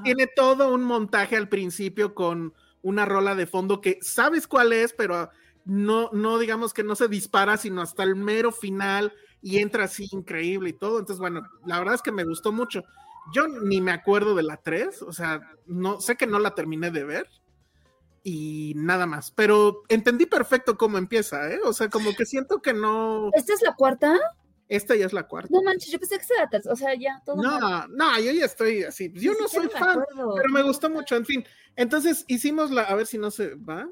Tiene 0.03 0.27
todo 0.27 0.73
un 0.73 0.83
montaje 0.83 1.35
al 1.35 1.49
principio 1.49 2.13
con 2.13 2.53
una 2.81 3.05
rola 3.05 3.35
de 3.35 3.47
fondo 3.47 3.81
que 3.81 3.97
sabes 4.01 4.47
cuál 4.47 4.73
es, 4.73 4.93
pero 4.93 5.29
no, 5.65 6.09
no 6.13 6.37
digamos 6.37 6.73
que 6.73 6.83
no 6.83 6.95
se 6.95 7.07
dispara, 7.07 7.57
sino 7.57 7.81
hasta 7.81 8.03
el 8.03 8.15
mero 8.15 8.51
final 8.51 9.13
y 9.41 9.57
entra 9.59 9.85
así 9.85 10.07
increíble 10.11 10.69
y 10.69 10.73
todo. 10.73 10.99
Entonces, 10.99 11.19
bueno, 11.19 11.41
la 11.65 11.79
verdad 11.79 11.95
es 11.95 12.01
que 12.01 12.11
me 12.11 12.23
gustó 12.23 12.51
mucho. 12.51 12.83
Yo 13.33 13.47
ni 13.47 13.81
me 13.81 13.91
acuerdo 13.91 14.35
de 14.35 14.43
la 14.43 14.57
3, 14.57 15.01
o 15.01 15.11
sea, 15.11 15.41
no 15.65 15.99
sé 15.99 16.15
que 16.15 16.27
no 16.27 16.37
la 16.39 16.53
terminé 16.53 16.91
de 16.91 17.03
ver 17.03 17.29
y 18.23 18.73
nada 18.75 19.05
más, 19.05 19.31
pero 19.31 19.83
entendí 19.87 20.25
perfecto 20.25 20.77
cómo 20.77 20.97
empieza, 20.97 21.51
¿eh? 21.51 21.59
O 21.63 21.73
sea, 21.73 21.89
como 21.89 22.15
que 22.15 22.25
siento 22.25 22.59
que 22.59 22.73
no, 22.73 23.29
¿Esta 23.33 23.53
es 23.53 23.61
la 23.61 23.75
cuarta? 23.75 24.19
Esta 24.67 24.95
ya 24.95 25.05
es 25.05 25.13
la 25.13 25.23
cuarta. 25.27 25.49
No 25.51 25.61
manches, 25.61 25.91
yo 25.91 25.99
pensé 25.99 26.17
que 26.17 26.25
era 26.33 26.43
la 26.45 26.49
tercera. 26.49 26.73
O 26.73 26.75
sea, 26.75 26.93
ya, 26.95 27.21
todo 27.25 27.35
mal. 27.37 27.59
No, 27.59 27.87
no, 27.87 28.19
yo 28.19 28.31
ya 28.31 28.45
estoy 28.45 28.83
así. 28.83 29.11
Yo 29.13 29.33
Ni 29.33 29.39
no 29.41 29.47
soy 29.47 29.67
fan, 29.69 30.01
acuerdo. 30.01 30.33
pero 30.35 30.49
me 30.53 30.63
gustó 30.63 30.89
mucho. 30.89 31.15
En 31.15 31.25
fin, 31.25 31.45
entonces 31.75 32.25
hicimos 32.27 32.71
la, 32.71 32.83
a 32.83 32.95
ver 32.95 33.05
si 33.07 33.17
no 33.17 33.31
se 33.31 33.55
va. 33.55 33.87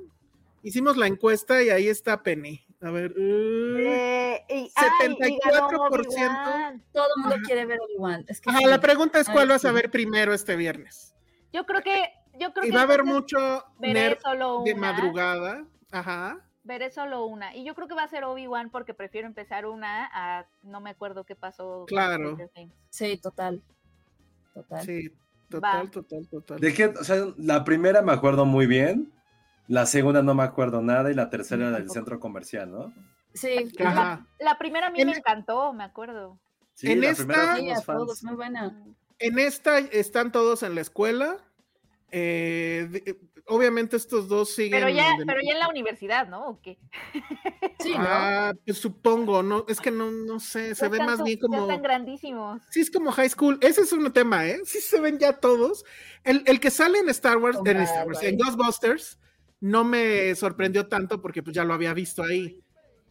Hicimos 0.64 0.96
la 0.98 1.08
encuesta 1.08 1.62
y 1.62 1.70
ahí 1.70 1.88
está 1.90 2.24
Penny. 2.24 2.66
A 2.82 2.90
ver, 2.92 3.12
uh, 3.12 3.78
Eh, 3.78 4.46
y- 4.50 4.72
ay, 4.76 5.18
y 5.20 5.40
ganó 5.50 5.70
74%. 5.70 5.90
Obi-Wan. 5.90 6.84
Todo 6.92 7.06
el 7.16 7.22
mundo 7.22 7.36
Ajá. 7.36 7.44
quiere 7.46 7.66
ver 7.66 7.80
Obi-Wan. 7.82 8.26
Es 8.28 8.42
que 8.42 8.50
ajá, 8.50 8.60
sí. 8.60 8.66
la 8.66 8.80
pregunta 8.80 9.20
es 9.20 9.28
Ay, 9.30 9.34
cuál 9.36 9.48
vas 9.50 9.66
a 9.66 9.72
ver 9.72 9.92
primero 9.92 10.34
este 10.34 10.56
viernes. 10.56 11.14
Yo 11.54 11.66
creo 11.66 11.82
que, 11.82 12.10
yo 12.40 12.52
creo 12.54 12.66
Y 12.66 12.70
que 12.70 12.76
va 12.76 12.82
a 12.82 12.84
haber 12.84 13.04
mucho 13.04 13.64
nerd 13.80 14.20
solo 14.22 14.64
de 14.66 14.76
madrugada. 14.76 15.66
Ajá. 15.92 16.40
Veré 16.64 16.92
solo 16.92 17.26
una. 17.26 17.56
Y 17.56 17.66
yo 17.66 17.76
creo 17.76 17.88
que 17.88 17.94
va 17.94 18.04
a 18.04 18.08
ser 18.08 18.24
Obi-Wan 18.24 18.70
porque 18.70 18.94
prefiero 18.94 19.28
empezar 19.28 19.66
una 19.66 20.10
a 20.14 20.46
no 20.64 20.80
me 20.80 20.92
acuerdo 20.92 21.26
qué 21.26 21.36
pasó. 21.36 21.86
Claro. 21.88 22.38
Sí, 22.90 23.18
total. 23.18 23.62
Total. 24.54 24.86
Sí, 24.86 25.12
total, 25.50 25.88
Va. 25.88 25.92
total, 25.92 26.28
total. 26.30 26.60
De 26.60 26.74
que, 26.74 26.86
o 26.86 27.04
sea, 27.04 27.18
la 27.38 27.64
primera 27.66 28.02
me 28.02 28.14
acuerdo 28.14 28.46
muy 28.46 28.66
bien, 28.66 29.12
la 29.68 29.86
segunda 29.86 30.22
no 30.24 30.36
me 30.36 30.44
acuerdo 30.44 30.82
nada 30.82 31.12
y 31.12 31.16
la 31.16 31.30
tercera 31.30 31.66
del 31.66 31.74
Tampoco. 31.76 31.94
centro 31.94 32.20
comercial, 32.20 32.72
¿no? 32.72 32.94
Sí, 33.34 33.72
Ajá. 33.84 34.26
La 34.40 34.58
primera 34.58 34.88
a 34.88 34.90
mí 34.92 35.02
En- 35.02 35.10
me 35.10 35.18
encantó, 35.18 35.74
me 35.74 35.84
acuerdo. 35.84 36.38
Sí, 36.76 36.92
En 36.92 37.02
la 37.02 37.10
esta- 37.10 37.56
sí, 37.58 37.70
a 37.72 37.82
todos, 37.82 38.24
muy 38.24 38.36
buena. 38.36 38.78
En 39.20 39.38
esta 39.40 39.80
están 39.80 40.32
todos 40.32 40.64
en 40.64 40.76
la 40.76 40.82
escuela. 40.82 41.38
Eh, 42.12 42.88
de- 42.92 43.20
obviamente 43.48 43.98
estos 43.98 44.28
dos 44.28 44.50
siguen. 44.54 44.80
Pero 44.80 44.90
ya, 44.90 45.18
de- 45.18 45.26
pero 45.26 45.40
ya 45.42 45.54
en 45.54 45.60
la 45.60 45.68
universidad, 45.70 46.28
¿no? 46.28 46.48
¿O 46.48 46.62
qué? 46.62 46.78
Sí, 47.80 47.92
¿no? 47.92 48.06
Ah, 48.08 48.54
pues 48.66 48.78
supongo, 48.78 49.44
no, 49.44 49.66
es 49.68 49.80
que 49.82 49.92
no, 49.92 50.10
no 50.12 50.40
sé, 50.40 50.76
se 50.76 50.86
Ya 50.86 50.90
ve 50.90 50.98
están 50.98 51.08
más 51.08 51.24
bien 51.24 51.38
Ya 51.38 51.42
como. 51.42 51.62
están 51.64 51.82
grandísimos. 51.82 52.62
Sí, 52.70 52.82
es 52.82 52.90
como 52.92 53.12
high 53.12 53.30
school. 53.30 53.58
Ese 53.62 53.82
es 53.82 53.92
un 53.94 54.12
tema, 54.14 54.46
¿eh? 54.48 54.60
Sí 54.66 54.80
se 54.80 55.00
ven 55.00 55.20
ya 55.20 55.34
todos. 55.34 55.84
El, 56.24 56.44
el 56.46 56.60
que 56.60 56.70
sale 56.72 57.00
en 57.00 57.10
Star 57.10 57.38
Wars, 57.38 57.58
en, 57.66 57.78
Star 57.82 58.08
Wars, 58.08 58.24
en. 58.24 58.38
Ghostbusters, 58.38 59.20
no 59.60 59.84
me 59.84 60.34
sorprendió 60.36 60.88
tanto 60.88 61.22
porque 61.22 61.44
pues 61.44 61.56
ya 61.56 61.64
lo 61.64 61.74
había 61.74 61.94
visto 61.94 62.24
ahí. 62.24 62.60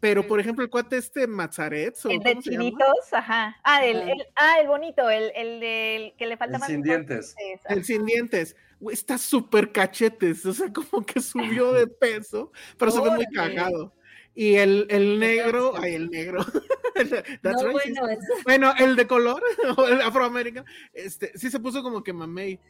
Pero, 0.01 0.27
por 0.27 0.41
ejemplo, 0.41 0.65
el 0.65 0.71
cuate 0.71 0.97
este 0.97 1.29
Mazaret, 1.29 1.95
¿o 2.05 2.09
El 2.11 2.19
de 2.19 2.37
chinitos, 2.41 3.13
ajá. 3.13 3.57
Ah, 3.63 3.85
el, 3.87 4.03
ah, 4.35 4.59
el 4.61 4.67
bonito, 4.67 5.09
el, 5.09 5.31
el 5.37 5.61
del 5.61 6.15
que 6.17 6.27
le 6.27 6.37
falta 6.37 6.57
El 6.57 6.61
más. 6.61 6.69
sin 6.69 6.83
dientes. 6.83 7.37
El 7.69 7.85
sin 7.85 8.05
dientes. 8.05 8.57
Güey, 8.83 8.95
está 8.95 9.17
súper 9.17 9.71
cachetes, 9.71 10.45
o 10.45 10.53
sea, 10.53 10.73
como 10.73 11.07
que 11.07 11.21
subió 11.21 11.73
de 11.73 11.87
peso, 12.01 12.51
pero 12.77 12.91
se 12.91 13.01
ve 13.01 13.11
muy 13.11 13.27
cagado. 13.27 13.95
Y 14.35 14.57
el, 14.57 14.87
el 14.91 15.21
negro, 15.21 15.75
ay, 15.77 15.95
el 15.95 16.11
negro. 16.11 16.45
No, 16.95 17.09
That's 17.09 17.63
racist. 17.65 17.73
bueno, 17.73 18.09
eso. 18.09 18.33
Bueno, 18.45 18.75
el 18.79 18.97
de 18.97 19.07
color, 19.07 19.43
o 19.79 19.87
el 19.89 20.03
afroamericano, 20.03 20.67
este, 20.93 21.37
sí 21.39 21.51
se 21.51 21.59
puso 21.59 21.83
como 21.83 22.05
que 22.05 22.13
mamey. 22.13 22.61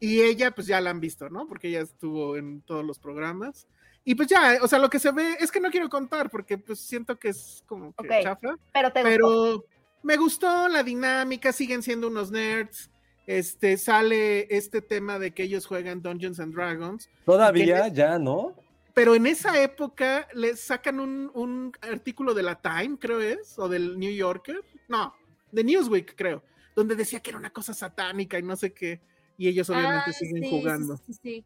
Y 0.00 0.20
ella, 0.20 0.50
pues 0.50 0.66
ya 0.66 0.80
la 0.80 0.90
han 0.90 1.00
visto, 1.00 1.30
¿no? 1.30 1.46
Porque 1.46 1.68
ella 1.68 1.82
estuvo 1.82 2.36
en 2.36 2.60
todos 2.62 2.84
los 2.84 2.98
programas. 2.98 3.68
Y 4.04 4.14
pues 4.16 4.28
ya, 4.28 4.58
o 4.62 4.68
sea, 4.68 4.78
lo 4.80 4.90
que 4.90 4.98
se 4.98 5.12
ve, 5.12 5.36
es 5.38 5.52
que 5.52 5.60
no 5.60 5.70
quiero 5.70 5.88
contar, 5.88 6.28
porque 6.28 6.58
pues 6.58 6.80
siento 6.80 7.18
que 7.18 7.28
es 7.28 7.62
como 7.66 7.94
que 7.94 8.06
Ok. 8.06 8.22
chafa. 8.24 8.56
Pero 8.72 8.92
te 8.92 9.02
gustó. 9.02 9.08
Pero 9.10 9.64
me 10.02 10.16
gustó 10.16 10.68
la 10.68 10.82
dinámica, 10.82 11.52
siguen 11.52 11.82
siendo 11.82 12.08
unos 12.08 12.30
nerds. 12.32 12.90
Este, 13.26 13.76
sale 13.76 14.46
este 14.56 14.80
tema 14.82 15.18
de 15.18 15.32
que 15.32 15.42
ellos 15.42 15.66
juegan 15.66 16.00
Dungeons 16.00 16.38
and 16.40 16.54
Dragons. 16.54 17.08
Todavía, 17.24 17.88
ya, 17.88 18.18
¿no? 18.18 18.54
Pero 18.94 19.14
en 19.14 19.26
esa 19.26 19.60
época 19.62 20.26
les 20.32 20.60
sacan 20.60 21.00
un, 21.00 21.30
un 21.34 21.72
artículo 21.82 22.32
de 22.34 22.42
la 22.42 22.60
Time, 22.60 22.96
creo 22.98 23.20
es, 23.20 23.58
o 23.58 23.68
del 23.68 23.98
New 23.98 24.12
Yorker. 24.12 24.60
No, 24.88 25.12
de 25.52 25.64
Newsweek, 25.64 26.14
creo, 26.16 26.42
donde 26.74 26.94
decía 26.94 27.20
que 27.20 27.30
era 27.30 27.38
una 27.38 27.50
cosa 27.50 27.74
satánica 27.74 28.38
y 28.38 28.42
no 28.42 28.56
sé 28.56 28.72
qué. 28.72 29.00
Y 29.36 29.48
ellos 29.48 29.68
obviamente 29.68 30.10
Ah, 30.10 30.12
siguen 30.12 30.42
sí, 30.44 30.50
jugando. 30.50 30.96
Sí, 30.96 31.02
sí, 31.12 31.18
sí. 31.22 31.44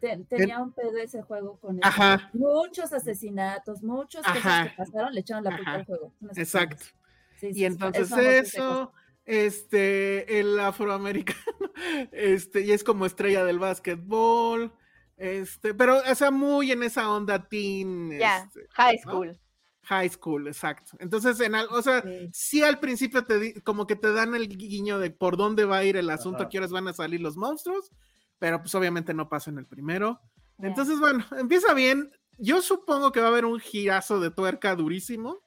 Te- 0.00 0.16
tenía 0.28 0.58
un 0.60 0.72
pedo 0.72 0.96
ese 0.96 1.20
juego 1.20 1.58
con 1.58 1.76
eso. 1.76 1.86
Ajá, 1.86 2.30
Muchos 2.32 2.90
asesinatos, 2.94 3.82
muchas 3.82 4.24
cosas 4.24 4.68
que 4.70 4.76
pasaron, 4.76 5.12
le 5.12 5.20
echaron 5.20 5.44
la 5.44 5.54
culpa 5.56 5.70
Ajá. 5.72 5.80
al 5.80 5.84
juego. 5.84 6.12
Exacto. 6.36 6.76
cosas. 6.76 6.94
Sí, 7.36 7.40
sí, 7.40 7.46
Y 7.48 7.52
sí, 7.54 7.64
entonces 7.64 8.10
eso, 8.12 8.92
este, 9.30 10.40
el 10.40 10.58
afroamericano, 10.58 11.40
este, 12.12 12.62
y 12.62 12.72
es 12.72 12.84
como 12.84 13.06
estrella 13.06 13.44
del 13.44 13.58
básquetbol, 13.58 14.72
este, 15.16 15.74
pero, 15.74 15.98
o 15.98 16.14
sea, 16.14 16.30
muy 16.30 16.72
en 16.72 16.82
esa 16.82 17.10
onda 17.10 17.48
teen, 17.48 18.10
Ya, 18.18 18.38
este, 18.44 18.66
high 18.70 19.00
¿no? 19.06 19.12
school. 19.12 19.40
high 19.82 20.08
school, 20.08 20.46
exacto. 20.48 20.92
Entonces, 20.98 21.40
en 21.40 21.54
al- 21.54 21.68
o 21.70 21.82
sea, 21.82 22.02
Sí. 22.02 22.28
sí 22.32 22.62
al 22.62 22.78
principio 22.80 23.24
te 23.24 23.38
di- 23.38 23.54
como 23.62 23.86
que 23.86 23.96
te 23.96 24.12
dan 24.12 24.34
el 24.34 24.48
guiño 24.48 24.98
de 24.98 25.10
por 25.10 25.36
dónde 25.36 25.64
va 25.64 25.78
a 25.78 25.84
ir 25.84 25.96
el 25.96 26.10
asunto, 26.10 26.38
Ajá. 26.38 26.44
a 26.46 26.48
qué 26.48 26.58
horas 26.58 26.70
van 26.70 26.88
a 26.88 26.92
salir 26.92 27.20
los 27.20 27.36
monstruos, 27.36 27.90
pero 28.38 28.60
pues 28.60 28.74
obviamente 28.74 29.14
no 29.14 29.28
pasa 29.28 29.50
en 29.50 29.58
el 29.58 29.66
primero. 29.66 30.20
Entonces, 30.58 30.98
bueno, 31.00 31.24
empieza 31.38 31.74
bien. 31.74 32.10
Yo 32.38 32.62
supongo 32.62 33.10
que 33.12 33.20
va 33.20 33.26
a 33.26 33.30
haber 33.30 33.44
un 33.46 33.58
girazo 33.60 34.20
de 34.20 34.30
tuerca 34.30 34.74
durísimo. 34.76 35.38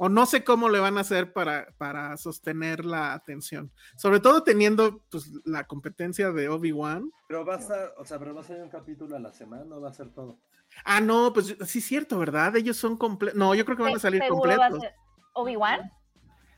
O 0.00 0.08
no 0.08 0.26
sé 0.26 0.44
cómo 0.44 0.68
le 0.68 0.78
van 0.78 0.96
a 0.96 1.00
hacer 1.00 1.32
para, 1.32 1.74
para 1.76 2.16
sostener 2.16 2.84
la 2.84 3.12
atención. 3.14 3.70
Sobre 3.96 4.20
todo 4.20 4.42
teniendo 4.44 5.02
pues, 5.10 5.30
la 5.44 5.64
competencia 5.66 6.30
de 6.30 6.48
Obi-Wan. 6.48 7.10
Pero 7.26 7.44
va 7.44 7.56
a 7.56 7.58
estar, 7.58 7.94
o 7.98 8.04
sea, 8.04 8.18
pero 8.18 8.32
va 8.34 8.40
a 8.42 8.44
ser 8.44 8.62
un 8.62 8.70
capítulo 8.70 9.16
a 9.16 9.18
la 9.18 9.32
semana, 9.32 9.64
¿no 9.64 9.80
va 9.80 9.90
a 9.90 9.92
ser 9.92 10.08
todo? 10.10 10.38
Ah, 10.84 11.00
no, 11.00 11.32
pues 11.32 11.56
sí 11.66 11.78
es 11.80 11.84
cierto, 11.84 12.18
¿verdad? 12.18 12.54
Ellos 12.56 12.76
son 12.76 12.96
completos. 12.96 13.36
No, 13.36 13.54
yo 13.54 13.64
creo 13.64 13.76
que 13.76 13.82
van 13.82 13.96
a 13.96 13.98
salir 13.98 14.22
¿Seguro 14.22 14.48
va 14.56 14.66
a 14.66 14.70
completos. 14.70 14.80
ser 14.82 14.94
Obi-Wan? 15.34 15.90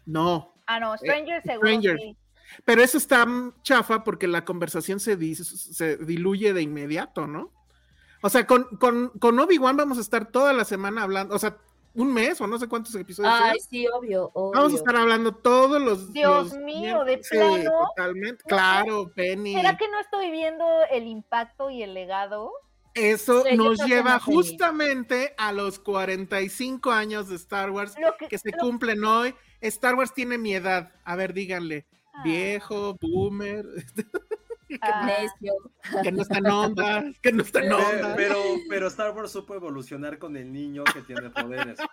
No, 0.07 0.55
Ah, 0.67 0.79
no, 0.79 0.97
Stranger 0.97 1.43
seguro 1.43 1.69
Eh, 1.69 1.73
Stranger. 1.79 1.97
sí. 1.99 2.17
pero 2.65 2.83
eso 2.83 2.97
está 2.99 3.27
chafa 3.63 4.05
porque 4.05 4.29
la 4.29 4.45
conversación 4.45 5.01
se, 5.01 5.19
dis- 5.19 5.43
se 5.45 5.97
diluye 5.97 6.53
de 6.53 6.63
inmediato, 6.63 7.27
¿no? 7.27 7.53
O 8.23 8.29
sea, 8.29 8.47
con, 8.47 8.65
con, 8.79 9.09
con 9.19 9.39
Obi-Wan 9.39 9.77
vamos 9.77 9.99
a 9.99 10.03
estar 10.03 10.31
toda 10.31 10.53
la 10.53 10.65
semana 10.65 11.03
hablando, 11.03 11.35
o 11.35 11.39
sea, 11.39 11.57
un 11.95 12.13
mes 12.13 12.41
o 12.41 12.47
no 12.47 12.59
sé 12.59 12.69
cuántos 12.69 12.95
episodios. 12.95 13.33
Ay, 13.37 13.59
sí, 13.61 13.87
obvio, 13.89 14.31
obvio. 14.35 14.61
Vamos 14.61 14.73
a 14.73 14.77
estar 14.77 14.97
hablando 14.97 15.33
todos 15.33 15.81
los. 15.81 16.13
Dios 16.13 16.53
los 16.53 16.63
mío, 16.63 17.05
¿de 17.05 17.19
plano? 17.19 17.71
totalmente. 17.89 18.45
Claro, 18.47 19.11
Penny. 19.15 19.55
¿Será 19.55 19.77
que 19.77 19.89
no 19.89 20.01
estoy 20.01 20.31
viendo 20.31 20.65
el 20.91 21.07
impacto 21.07 21.71
y 21.71 21.83
el 21.83 21.95
legado? 21.95 22.53
Eso 22.95 23.45
Sí, 23.45 23.57
yo 23.57 23.65
nos 23.65 23.85
lleva 23.87 24.19
justamente 24.19 25.35
a 25.39 25.53
los 25.53 25.79
45 25.79 26.91
años 26.91 27.29
de 27.29 27.37
Star 27.37 27.71
Wars 27.71 27.95
que, 28.19 28.29
que 28.29 28.39
se 28.39 28.53
cumplen 28.53 29.05
hoy. 29.05 29.35
Star 29.61 29.95
Wars 29.95 30.13
tiene 30.13 30.39
mi 30.39 30.55
edad. 30.55 30.93
A 31.05 31.15
ver, 31.17 31.33
díganle. 31.33 31.87
Ah. 32.13 32.23
Viejo, 32.25 32.97
boomer, 33.01 33.65
Ah, 34.83 36.03
que 36.03 36.13
no 36.13 36.23
está 36.23 36.39
en 36.39 36.47
onda, 36.47 37.05
que 37.23 37.33
no 37.33 37.43
está 37.43 37.61
en 37.65 37.73
onda. 37.73 38.15
Pero, 38.17 38.37
pero 38.69 38.87
Star 38.89 39.15
Wars 39.17 39.33
supo 39.33 39.55
evolucionar 39.55 40.19
con 40.19 40.37
el 40.37 40.53
niño 40.53 40.85
que 40.85 41.01
tiene 41.03 41.31
poderes. 41.31 41.79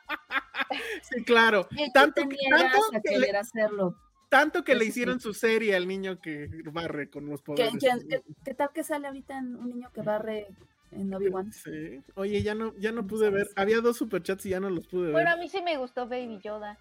Sí, 1.03 1.23
claro. 1.23 1.67
Tanto 1.93 2.21
tanto 2.23 3.01
que 3.03 3.17
le- 3.19 3.37
hacerlo. 3.37 3.95
Tanto 4.27 4.63
que 4.65 4.75
le 4.75 4.83
sí. 4.83 4.89
hicieron 4.89 5.19
su 5.21 5.33
serie 5.33 5.75
al 5.75 5.87
niño 5.87 6.19
que 6.19 6.49
barre 6.71 7.09
con 7.09 7.25
los 7.27 7.39
¿Qué, 7.41 7.45
poderes. 7.45 7.73
qué- 7.79 8.07
qué- 8.09 8.21
qué 8.43 8.53
tal 8.53 8.71
que 8.73 8.83
sale 8.83 9.07
ahorita 9.07 9.37
en 9.37 9.55
un 9.55 9.69
niño 9.69 9.89
que 9.93 10.01
barre 10.01 10.47
en 10.91 11.13
Obi-Wan? 11.13 11.53
Sí. 11.53 12.01
Oye, 12.15 12.41
ya 12.43 12.53
no, 12.53 12.73
ya 12.77 12.91
no 12.91 13.07
pude 13.07 13.29
ver. 13.29 13.47
Había 13.55 13.79
dos 13.79 13.95
superchats 13.97 14.45
y 14.45 14.49
ya 14.49 14.59
no 14.59 14.69
los 14.69 14.87
pude 14.87 15.03
ver. 15.05 15.11
Bueno, 15.13 15.31
a 15.31 15.37
mí 15.37 15.47
sí 15.47 15.61
me 15.61 15.77
gustó 15.77 16.07
Baby 16.07 16.39
Yoda. 16.43 16.77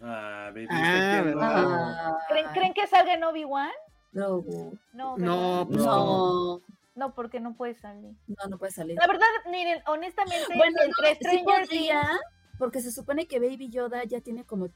Ah, 0.00 0.50
baby, 0.54 0.66
Ah, 0.70 1.16
entiendo. 1.18 1.40
¿verdad? 1.40 1.64
Ah, 1.66 2.18
¿Creen, 2.28 2.46
¿creen 2.52 2.74
que 2.74 2.86
salga 2.86 3.14
en 3.14 3.24
Obi-Wan? 3.24 3.70
No, 4.14 4.44
No, 4.92 5.16
No, 5.18 5.66
pues 5.68 5.84
no, 5.84 6.62
No, 6.94 7.14
porque 7.14 7.40
no 7.40 7.54
puede 7.56 7.74
salir. 7.74 8.14
no, 8.26 8.46
no 8.48 8.58
puede 8.58 8.72
salir. 8.72 8.96
La 8.96 9.06
verdad, 9.06 9.26
miren, 9.50 9.82
honestamente, 9.86 10.54
Bueno, 10.56 10.78
entre 10.82 11.08
no, 11.10 11.14
sí 11.14 11.14
Stranger 11.38 11.66
podría, 11.66 12.00
Things, 12.02 12.20
porque 12.58 12.80
se 12.80 12.92
supone 12.92 13.26
que 13.26 13.40
Baby 13.40 13.68
Yoda 13.70 14.04
ya 14.04 14.20
tiene 14.20 14.44
como 14.44 14.68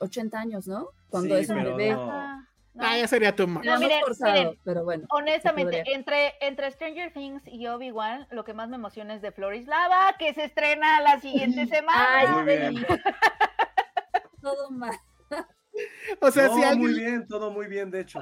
80 0.00 0.38
años, 0.38 0.66
¿no? 0.68 0.90
Cuando 1.10 1.34
Sí, 1.36 1.42
es 1.42 1.48
un 1.50 1.62
bebé. 1.64 1.92
no. 1.92 2.46
Ah, 2.78 2.98
ya 2.98 3.08
sería 3.08 3.34
tu 3.34 3.46
No, 3.46 3.62
Era 3.62 3.76
muy 3.76 3.86
miren, 3.86 4.00
forzado, 4.02 4.32
miren, 4.34 4.60
pero 4.62 4.84
bueno. 4.84 5.06
Honestamente, 5.08 5.82
entre, 5.94 6.34
entre 6.42 6.70
Stranger 6.70 7.10
Things 7.10 7.42
y 7.46 7.66
Obi-Wan, 7.68 8.28
lo 8.30 8.44
que 8.44 8.52
más 8.52 8.68
me 8.68 8.76
emociona 8.76 9.14
es 9.14 9.22
de 9.22 9.32
Florislava, 9.32 10.14
que 10.18 10.34
se 10.34 10.44
estrena 10.44 11.00
la 11.00 11.18
siguiente 11.18 11.66
semana. 11.66 12.18
Ay, 12.18 12.28
Muy 12.28 12.42
bien. 12.44 12.86
todo 14.42 14.70
mal. 14.70 14.94
O 16.22 16.30
sea, 16.30 16.48
No, 16.48 16.54
si 16.72 16.78
muy 16.78 16.94
bien, 16.94 17.26
todo 17.26 17.50
muy 17.50 17.66
bien, 17.66 17.90
de 17.90 18.00
hecho. 18.00 18.18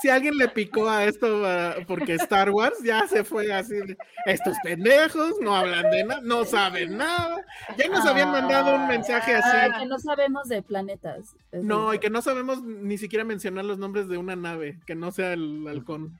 Si 0.00 0.08
alguien 0.08 0.36
le 0.36 0.48
picó 0.48 0.88
a 0.88 1.04
esto 1.04 1.44
ah, 1.44 1.76
porque 1.86 2.14
Star 2.14 2.50
Wars 2.50 2.76
ya 2.82 3.06
se 3.06 3.24
fue 3.24 3.52
así. 3.52 3.74
de, 3.74 3.96
Estos 4.26 4.56
pendejos 4.62 5.34
no 5.40 5.54
hablan 5.54 5.90
de 5.90 6.04
nada, 6.04 6.20
no 6.22 6.44
saben 6.44 6.96
nada. 6.96 7.44
Ya 7.76 7.88
nos 7.88 8.04
habían 8.06 8.30
mandado 8.30 8.76
un 8.76 8.88
mensaje 8.88 9.34
así. 9.34 9.56
Ay, 9.56 9.80
que 9.80 9.86
no 9.86 9.98
sabemos 9.98 10.48
de 10.48 10.62
planetas. 10.62 11.34
No, 11.52 11.94
y 11.94 11.98
que 11.98 12.10
no 12.10 12.22
sabemos 12.22 12.62
ni 12.62 12.98
siquiera 12.98 13.24
mencionar 13.24 13.64
los 13.64 13.78
nombres 13.78 14.08
de 14.08 14.18
una 14.18 14.36
nave, 14.36 14.78
que 14.86 14.94
no 14.94 15.10
sea 15.12 15.32
el 15.32 15.66
halcón. 15.68 16.18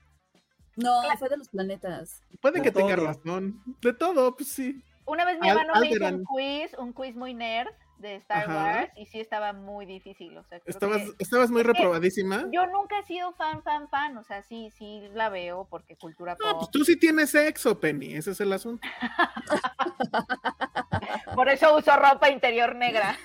No, 0.75 1.01
fue 1.19 1.29
de 1.29 1.37
los 1.37 1.49
planetas. 1.49 2.21
Puede 2.41 2.59
De 2.59 2.61
que 2.63 2.71
tenga 2.71 2.95
razón. 2.95 3.61
De 3.81 3.93
todo, 3.93 4.35
pues 4.35 4.49
sí. 4.49 4.81
Una 5.05 5.25
vez 5.25 5.39
mi 5.41 5.49
Al- 5.49 5.59
hermano 5.59 5.79
me 5.81 5.89
hizo 5.89 6.07
un 6.07 6.23
quiz, 6.23 6.77
un 6.77 6.93
quiz 6.93 7.15
muy 7.15 7.33
nerd 7.33 7.69
de 8.01 8.15
Star 8.15 8.49
Ajá. 8.49 8.55
Wars, 8.55 8.91
y 8.97 9.05
sí 9.05 9.19
estaba 9.19 9.53
muy 9.53 9.85
difícil. 9.85 10.35
O 10.37 10.43
sea, 10.43 10.59
Estabas, 10.65 11.01
que- 11.03 11.11
estabas 11.19 11.51
muy 11.51 11.63
reprobadísima. 11.63 12.45
Yo 12.51 12.65
nunca 12.67 12.99
he 12.99 13.03
sido 13.03 13.33
fan, 13.33 13.61
fan, 13.63 13.87
fan. 13.89 14.17
O 14.17 14.23
sea, 14.23 14.41
sí, 14.43 14.69
sí 14.77 15.01
la 15.13 15.29
veo 15.29 15.67
porque 15.69 15.95
cultura 15.95 16.33
Ah, 16.33 16.37
pop. 16.51 16.57
pues 16.59 16.71
tú 16.71 16.83
sí 16.83 16.97
tienes 16.97 17.29
sexo, 17.31 17.79
Penny. 17.79 18.13
Ese 18.15 18.31
es 18.31 18.41
el 18.41 18.51
asunto. 18.53 18.87
Por 21.35 21.49
eso 21.49 21.75
uso 21.77 21.91
ropa 21.95 22.29
interior 22.29 22.75
negra. 22.75 23.17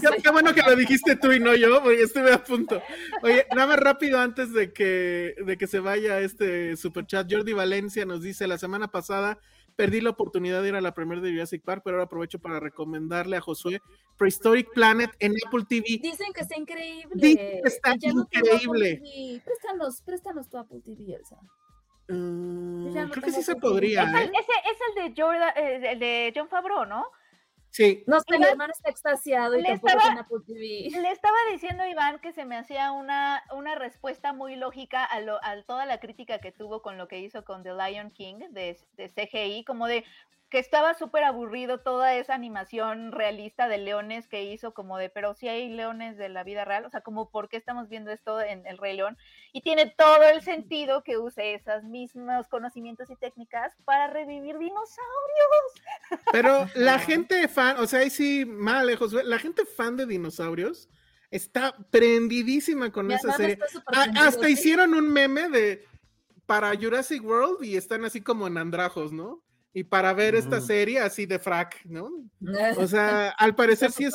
Qué, 0.00 0.22
qué 0.22 0.30
bueno 0.30 0.52
que 0.54 0.62
lo 0.62 0.76
dijiste 0.76 1.16
tú 1.16 1.32
y 1.32 1.40
no 1.40 1.54
yo, 1.54 1.82
porque 1.82 2.02
estuve 2.02 2.32
a 2.32 2.42
punto. 2.42 2.82
Oye, 3.22 3.46
nada 3.54 3.68
más 3.68 3.78
rápido 3.80 4.20
antes 4.20 4.52
de 4.52 4.72
que, 4.72 5.34
de 5.44 5.56
que 5.56 5.66
se 5.66 5.80
vaya 5.80 6.20
este 6.20 6.76
superchat. 6.76 7.30
Jordi 7.30 7.52
Valencia 7.52 8.04
nos 8.04 8.22
dice, 8.22 8.46
la 8.46 8.58
semana 8.58 8.88
pasada 8.88 9.38
perdí 9.76 10.00
la 10.00 10.10
oportunidad 10.10 10.62
de 10.62 10.68
ir 10.68 10.74
a 10.74 10.80
la 10.80 10.94
primera 10.94 11.20
de 11.20 11.30
Jurassic 11.30 11.62
Park, 11.62 11.82
pero 11.84 11.96
ahora 11.96 12.04
aprovecho 12.04 12.38
para 12.38 12.60
recomendarle 12.60 13.36
a 13.36 13.40
Josué 13.40 13.80
Prehistoric 14.18 14.72
Planet 14.72 15.10
en 15.18 15.34
Apple 15.46 15.64
TV. 15.68 15.98
Dicen 16.00 16.32
que 16.32 16.42
está 16.42 16.56
increíble. 16.56 17.10
Dicen 17.14 17.36
que 17.62 17.68
está 17.68 17.94
Ya 17.96 18.10
increíble. 18.10 19.42
Préstanos, 19.44 20.02
préstanos 20.02 20.48
tu 20.48 20.58
Apple 20.58 20.80
TV, 20.84 21.14
Elsa. 21.14 21.38
No 22.08 23.10
creo 23.10 23.22
que 23.22 23.32
sí 23.32 23.42
se 23.42 23.56
podría, 23.56 24.02
Es 24.02 24.08
el, 24.08 24.28
¿eh? 24.28 24.32
ese 24.32 24.52
es 24.52 24.96
el 24.96 25.14
de, 25.14 25.22
Jordan, 25.22 25.52
eh, 25.56 25.92
el 25.92 25.98
de 25.98 26.32
John 26.34 26.48
Favreau, 26.48 26.84
¿no? 26.84 27.06
Sí. 27.72 28.04
No 28.06 28.20
sé, 28.20 28.38
mi 28.38 28.44
hermano 28.44 28.70
está 28.72 28.90
extasiado 28.90 29.56
y 29.56 29.62
le 29.62 29.68
tampoco 29.70 29.88
estaba- 29.88 30.02
tiene 30.04 30.20
Apple 30.20 30.38
TV. 30.46 31.00
Le 31.02 31.10
estaba 31.10 31.36
diciendo 31.50 31.82
a 31.82 31.88
Iván 31.88 32.18
que 32.20 32.32
se 32.32 32.44
me 32.44 32.56
hacía 32.58 32.92
una, 32.92 33.42
una 33.54 33.74
respuesta 33.74 34.34
muy 34.34 34.56
lógica 34.56 35.02
a, 35.04 35.20
lo, 35.20 35.42
a 35.42 35.60
toda 35.62 35.86
la 35.86 35.98
crítica 35.98 36.38
que 36.38 36.52
tuvo 36.52 36.82
con 36.82 36.98
lo 36.98 37.08
que 37.08 37.18
hizo 37.20 37.44
con 37.44 37.62
The 37.62 37.72
Lion 37.72 38.10
King 38.10 38.40
de, 38.50 38.78
de 38.92 39.08
CGI, 39.08 39.64
como 39.64 39.86
de 39.86 40.04
que 40.52 40.58
estaba 40.58 40.92
súper 40.92 41.24
aburrido 41.24 41.80
toda 41.80 42.14
esa 42.14 42.34
animación 42.34 43.10
realista 43.10 43.68
de 43.68 43.78
leones 43.78 44.28
que 44.28 44.44
hizo, 44.44 44.74
como 44.74 44.98
de, 44.98 45.08
pero 45.08 45.32
si 45.34 45.48
hay 45.48 45.70
leones 45.70 46.18
de 46.18 46.28
la 46.28 46.44
vida 46.44 46.66
real, 46.66 46.84
o 46.84 46.90
sea, 46.90 47.00
como 47.00 47.30
por 47.30 47.48
qué 47.48 47.56
estamos 47.56 47.88
viendo 47.88 48.10
esto 48.10 48.38
en 48.38 48.66
El 48.66 48.76
Rey 48.76 48.94
León, 48.94 49.16
y 49.54 49.62
tiene 49.62 49.86
todo 49.86 50.22
el 50.24 50.42
sentido 50.42 51.02
que 51.04 51.16
use 51.16 51.54
esos 51.54 51.84
mismos 51.84 52.48
conocimientos 52.48 53.08
y 53.08 53.16
técnicas 53.16 53.72
para 53.86 54.08
revivir 54.08 54.58
dinosaurios. 54.58 55.00
Pero 56.32 56.66
la 56.74 56.98
gente 56.98 57.48
fan, 57.48 57.78
o 57.78 57.86
sea, 57.86 58.00
ahí 58.00 58.10
sí, 58.10 58.44
mal, 58.44 58.94
Josué, 58.94 59.24
la 59.24 59.38
gente 59.38 59.64
fan 59.64 59.96
de 59.96 60.04
dinosaurios 60.04 60.90
está 61.30 61.74
prendidísima 61.90 62.92
con 62.92 63.06
Mi 63.06 63.14
esa 63.14 63.32
serie. 63.32 63.58
hasta 63.86 64.46
¿sí? 64.48 64.52
hicieron 64.52 64.92
un 64.92 65.10
meme 65.10 65.48
de 65.48 65.86
para 66.44 66.76
Jurassic 66.76 67.24
World 67.24 67.64
y 67.64 67.78
están 67.78 68.04
así 68.04 68.20
como 68.20 68.46
en 68.46 68.58
andrajos, 68.58 69.12
¿no? 69.12 69.42
Y 69.74 69.84
para 69.84 70.12
ver 70.12 70.34
esta 70.34 70.60
serie 70.60 71.00
así 71.00 71.24
de 71.26 71.38
frac, 71.38 71.84
¿no? 71.86 72.10
O 72.78 72.86
sea, 72.86 73.30
al 73.30 73.54
parecer 73.54 73.90
sí 73.90 74.04
es 74.04 74.14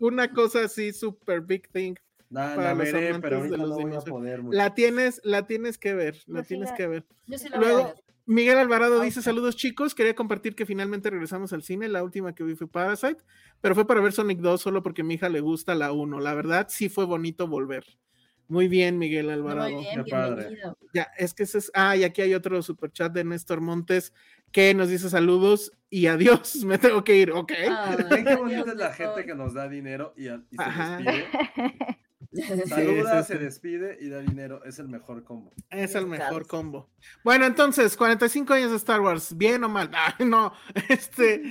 una 0.00 0.32
cosa 0.32 0.64
así 0.64 0.92
super 0.92 1.40
big 1.40 1.68
thing. 1.70 1.94
La, 2.30 2.54
Para 2.56 2.74
la 2.74 2.74
los 2.74 2.92
veré, 2.92 3.20
pero 3.20 3.36
de 3.36 3.42
ahorita 3.42 3.56
los 3.58 3.68
no 3.68 3.76
voy 3.76 3.94
a 3.94 4.00
poder. 4.00 4.40
La 4.50 4.74
tienes, 4.74 5.20
la 5.24 5.46
tienes 5.46 5.78
que 5.78 5.94
ver, 5.94 6.18
la 6.26 6.42
sí 6.42 6.48
tienes 6.48 6.70
la- 6.70 6.76
que 6.76 6.86
ver. 6.88 7.06
Yo 7.26 7.38
sí 7.38 7.48
lo 7.48 7.56
voy 7.58 7.64
a 7.64 7.68
Luego, 7.72 7.84
ver. 7.88 8.04
Miguel 8.26 8.58
Alvarado 8.58 9.00
dice. 9.00 9.22
Saludos 9.22 9.54
chicos, 9.56 9.94
quería 9.94 10.14
compartir 10.14 10.54
que 10.56 10.66
finalmente 10.66 11.10
regresamos 11.10 11.52
al 11.52 11.62
cine. 11.62 11.88
La 11.88 12.02
última 12.02 12.34
que 12.34 12.42
vi 12.42 12.54
fue 12.56 12.66
Parasite, 12.66 13.18
pero 13.60 13.74
fue 13.74 13.86
para 13.86 14.00
ver 14.00 14.12
Sonic 14.12 14.40
2 14.40 14.60
solo 14.60 14.82
porque 14.82 15.02
a 15.02 15.04
mi 15.04 15.14
hija 15.14 15.28
le 15.28 15.40
gusta 15.40 15.74
la 15.74 15.92
1. 15.92 16.18
La 16.20 16.34
verdad, 16.34 16.66
sí 16.70 16.88
fue 16.88 17.04
bonito 17.04 17.46
volver. 17.46 17.84
Muy 18.48 18.68
bien, 18.68 18.98
Miguel 18.98 19.30
Alvarado. 19.30 19.70
Muy 19.70 19.84
bien, 19.84 20.04
bienvenido. 20.04 20.76
Ya, 20.92 21.08
es 21.18 21.32
que 21.34 21.44
ese 21.44 21.58
es. 21.58 21.70
Ah, 21.74 21.96
y 21.96 22.04
aquí 22.04 22.22
hay 22.22 22.34
otro 22.34 22.60
superchat 22.62 23.12
de 23.12 23.24
Néstor 23.24 23.60
Montes 23.60 24.12
que 24.52 24.72
nos 24.74 24.88
dice 24.88 25.08
saludos 25.10 25.72
y 25.90 26.06
adiós. 26.06 26.56
Me 26.64 26.78
tengo 26.78 27.02
que 27.04 27.16
ir, 27.16 27.32
ok. 27.32 27.52
Ven 28.10 28.24
qué 28.24 28.36
bonita 28.36 28.70
es 28.70 28.76
la 28.76 28.92
gente 28.92 29.24
que 29.24 29.34
nos 29.34 29.54
da 29.54 29.68
dinero 29.68 30.12
y, 30.16 30.28
a- 30.28 30.42
y 30.50 30.56
se 30.56 30.62
Ajá. 30.62 30.96
despide. 30.98 31.24
Sí, 32.36 32.42
Saluda, 32.66 33.22
sí, 33.22 33.32
se 33.32 33.38
despide 33.38 33.96
y 34.00 34.08
da 34.08 34.18
dinero. 34.18 34.64
Es 34.64 34.80
el 34.80 34.88
mejor 34.88 35.22
combo. 35.22 35.52
Es 35.70 35.94
el 35.94 36.08
mejor 36.08 36.48
combo. 36.48 36.90
Bueno, 37.22 37.46
entonces, 37.46 37.96
45 37.96 38.54
años 38.54 38.72
de 38.72 38.76
Star 38.78 39.00
Wars, 39.00 39.36
¿bien 39.36 39.62
o 39.62 39.68
mal? 39.68 39.88
Ah, 39.94 40.16
no, 40.18 40.52
este, 40.88 41.42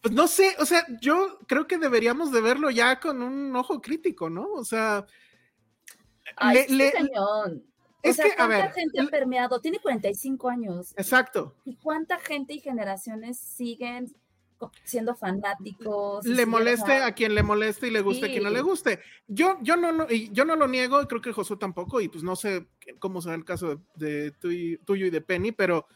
pues 0.00 0.14
no 0.14 0.28
sé, 0.28 0.54
o 0.60 0.64
sea, 0.64 0.86
yo 1.00 1.40
creo 1.48 1.66
que 1.66 1.76
deberíamos 1.76 2.30
de 2.30 2.40
verlo 2.40 2.70
ya 2.70 3.00
con 3.00 3.20
un 3.20 3.56
ojo 3.56 3.80
crítico, 3.82 4.30
¿no? 4.30 4.46
O 4.52 4.64
sea, 4.64 5.06
Ay, 6.36 6.56
le- 6.56 6.66
sí, 6.68 6.74
le- 6.76 6.92
cañón. 6.92 7.64
es 8.02 8.12
o 8.12 8.14
sea, 8.14 8.24
que, 8.26 8.32
a 8.32 8.36
¿cuánta 8.36 8.62
ver, 8.64 8.72
gente 8.72 9.00
ha 9.00 9.06
permeado? 9.06 9.60
Tiene 9.60 9.78
45 9.80 10.48
años. 10.48 10.94
exacto, 10.96 11.54
¿Y 11.64 11.76
cuánta 11.76 12.18
gente 12.18 12.54
y 12.54 12.60
generaciones 12.60 13.38
siguen 13.38 14.12
siendo 14.84 15.14
fanáticos? 15.14 16.24
le 16.26 16.46
moleste 16.46 16.92
a 16.94 17.12
quien 17.12 17.34
le 17.34 17.42
moleste 17.42 17.86
y 17.88 17.90
le 17.90 18.00
guste 18.00 18.26
a 18.26 18.28
quien 18.28 18.42
no 18.42 18.50
le 18.50 18.58
Sí. 18.58 18.64
guste. 18.64 19.00
Yo, 19.26 19.56
yo 19.62 19.76
no 19.76 19.92
lo, 19.92 20.10
y 20.12 20.30
yo 20.32 20.44
no 20.44 20.56
lo 20.56 20.66
niego, 20.68 21.00
y 21.02 21.06
creo 21.06 21.20
que 21.20 21.32
Josué 21.32 21.56
tampoco, 21.56 22.00
y 22.00 22.08
pues 22.08 22.22
no 22.24 22.34
sé 22.36 22.66
cómo 22.98 23.20
será 23.22 23.34
el 23.36 23.44
caso 23.44 23.76
de, 23.94 24.06
de 24.06 24.30
tú 24.32 24.50
y- 24.50 24.78
tuyo 24.78 25.06
y 25.06 25.10
de 25.10 25.20
Penny, 25.20 25.52
pero 25.52 25.86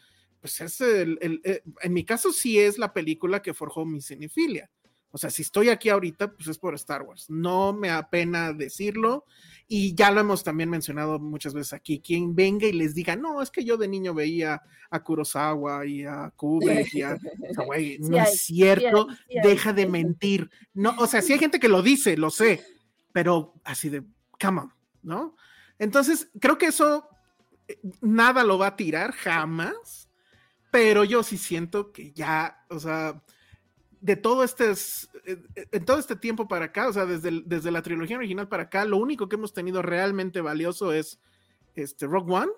pues 0.41 0.61
es 0.61 0.81
el, 0.81 1.19
el- 1.21 1.41
eh, 1.45 1.63
en 1.83 1.93
mi 1.93 2.05
caso 2.05 2.33
sí 2.33 2.59
es 2.59 2.77
la 2.79 2.93
película 2.93 3.43
que 3.43 3.55
forjó 3.55 3.85
mi 3.85 4.01
cinefilia. 4.01 4.69
O 5.15 5.19
sea, 5.19 5.31
si 5.31 5.43
estoy 5.43 5.69
aquí 5.69 5.91
ahorita, 5.91 6.33
pues 6.33 6.49
es 6.49 6.59
por 6.59 6.75
Star 6.75 7.03
Wars. 7.03 7.29
No 7.29 7.75
me 7.75 7.91
apena 7.91 8.53
decirlo. 8.55 9.27
Y 9.69 9.95
ya 9.95 10.11
lo 10.11 10.21
hemos 10.21 10.43
también 10.43 10.71
mencionado 10.71 11.19
muchas 11.19 11.53
veces 11.53 11.75
aquí. 11.75 12.01
Quien 12.01 12.35
venga 12.35 12.67
y 12.67 12.73
les 12.73 12.95
diga, 12.95 13.15
no, 13.15 13.43
es 13.43 13.51
que 13.51 13.65
yo 13.65 13.77
de 13.77 13.89
niño 13.89 14.15
veía 14.15 14.63
a 14.91 15.03
Kurosawa 15.03 15.87
y 15.87 16.05
a 16.05 16.33
Kubrick 16.35 16.95
y 16.95 17.03
a... 17.03 17.19
O 17.51 17.55
sea, 17.55 17.65
Sí 17.77 17.99
no 18.01 18.17
hay, 18.17 18.23
es 18.23 18.43
cierto. 18.43 19.07
sí 19.11 19.11
hay, 19.11 19.17
sí 19.29 19.39
hay, 19.39 19.49
Deja 19.51 19.73
de 19.73 19.87
mentir. 19.87 20.51
No, 20.75 20.95
o 20.99 21.07
sea, 21.07 21.21
sí 21.21 21.33
hay 21.33 21.39
gente 21.39 21.61
que 21.61 21.69
lo 21.69 21.83
dice, 21.83 22.17
lo 22.17 22.31
sé, 22.31 22.65
pero 23.13 23.55
así 23.65 23.91
de, 23.91 24.03
come 24.41 24.63
on, 24.63 24.73
¿no? 25.03 25.37
Entonces, 25.79 26.31
creo 26.41 26.59
que 26.59 26.67
eso 26.67 27.09
eh, 27.69 27.79
nada 28.01 28.45
lo 28.45 28.59
va 28.59 28.69
a 28.69 28.77
tirar 28.77 29.13
jamás, 29.13 30.09
pero 30.71 31.05
yo 31.05 31.23
sí 31.23 31.37
siento 31.37 31.93
que 31.93 32.13
ya, 32.13 32.65
o 32.71 32.79
sea, 32.79 33.23
de 34.03 34.17
todo 34.17 34.43
este, 34.45 34.71
es- 34.73 35.09
eh, 35.25 35.41
eh, 35.55 35.67
en 35.73 35.85
todo 35.87 35.99
este 35.99 36.17
tiempo 36.17 36.47
para 36.49 36.67
acá, 36.67 36.89
o 36.89 36.93
sea, 36.93 37.07
desde, 37.07 37.29
el- 37.31 37.45
desde 37.47 37.71
la 37.71 37.81
trilogía 37.83 38.19
original 38.19 38.49
para 38.49 38.65
acá, 38.65 38.85
lo 38.85 38.99
único 38.99 39.29
que 39.29 39.37
hemos 39.37 39.55
tenido 39.55 39.81
realmente 39.81 40.41
valioso 40.41 40.93
es 40.93 41.19
este 41.77 42.07
Rogue 42.07 42.35
One 42.35 42.53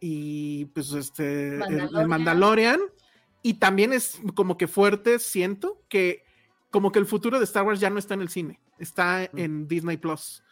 y 0.00 0.66
pues 0.66 0.92
este 0.92 1.56
el- 1.56 1.62
el 1.62 1.68
Mandalorian. 1.70 2.08
Mandalorian 2.08 2.80
y 3.42 3.54
también 3.54 3.92
es 3.92 4.20
como 4.34 4.56
que 4.56 4.66
fuerte, 4.66 5.18
siento 5.18 5.82
que 5.88 6.24
como 6.70 6.92
que 6.92 6.98
el 6.98 7.06
futuro 7.06 7.38
de 7.38 7.44
Star 7.44 7.64
Wars 7.64 7.80
ya 7.80 7.88
no 7.90 7.98
está 7.98 8.14
en 8.14 8.20
el 8.20 8.28
cine, 8.28 8.60
está 8.78 9.28
Mm. 9.32 9.38
en 9.38 9.68
Disney 9.68 9.96
Plus. 9.96 10.42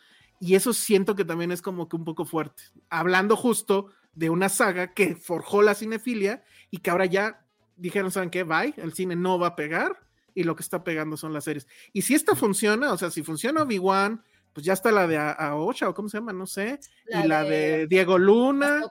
Y 0.40 0.54
eso 0.54 0.72
siento 0.72 1.14
que 1.14 1.24
también 1.24 1.50
es 1.50 1.60
como 1.62 1.88
que 1.88 1.96
un 1.96 2.04
poco 2.04 2.24
fuerte. 2.24 2.62
Hablando 2.90 3.36
justo 3.36 3.88
de 4.14 4.30
una 4.30 4.48
saga 4.48 4.92
que 4.94 5.16
forjó 5.16 5.62
la 5.62 5.74
cinefilia 5.74 6.42
y 6.70 6.78
que 6.78 6.90
ahora 6.90 7.06
ya 7.06 7.45
dijeron, 7.76 8.10
¿saben 8.10 8.30
qué? 8.30 8.42
Bye, 8.42 8.74
el 8.78 8.92
cine 8.94 9.14
no 9.16 9.38
va 9.38 9.48
a 9.48 9.56
pegar 9.56 9.98
y 10.34 10.42
lo 10.44 10.56
que 10.56 10.62
está 10.62 10.82
pegando 10.84 11.16
son 11.16 11.32
las 11.32 11.44
series. 11.44 11.66
Y 11.92 12.02
si 12.02 12.14
esta 12.14 12.34
funciona, 12.34 12.92
o 12.92 12.98
sea, 12.98 13.10
si 13.10 13.22
funciona 13.22 13.62
Obi-Wan, 13.62 14.22
pues 14.52 14.64
ya 14.66 14.72
está 14.72 14.90
la 14.90 15.06
de 15.06 15.16
Aocha 15.18 15.88
o 15.88 15.94
cómo 15.94 16.08
se 16.08 16.18
llama, 16.18 16.32
no 16.32 16.46
sé, 16.46 16.80
y 17.08 17.26
la 17.26 17.42
de 17.44 17.86
Diego 17.86 18.18
Luna. 18.18 18.82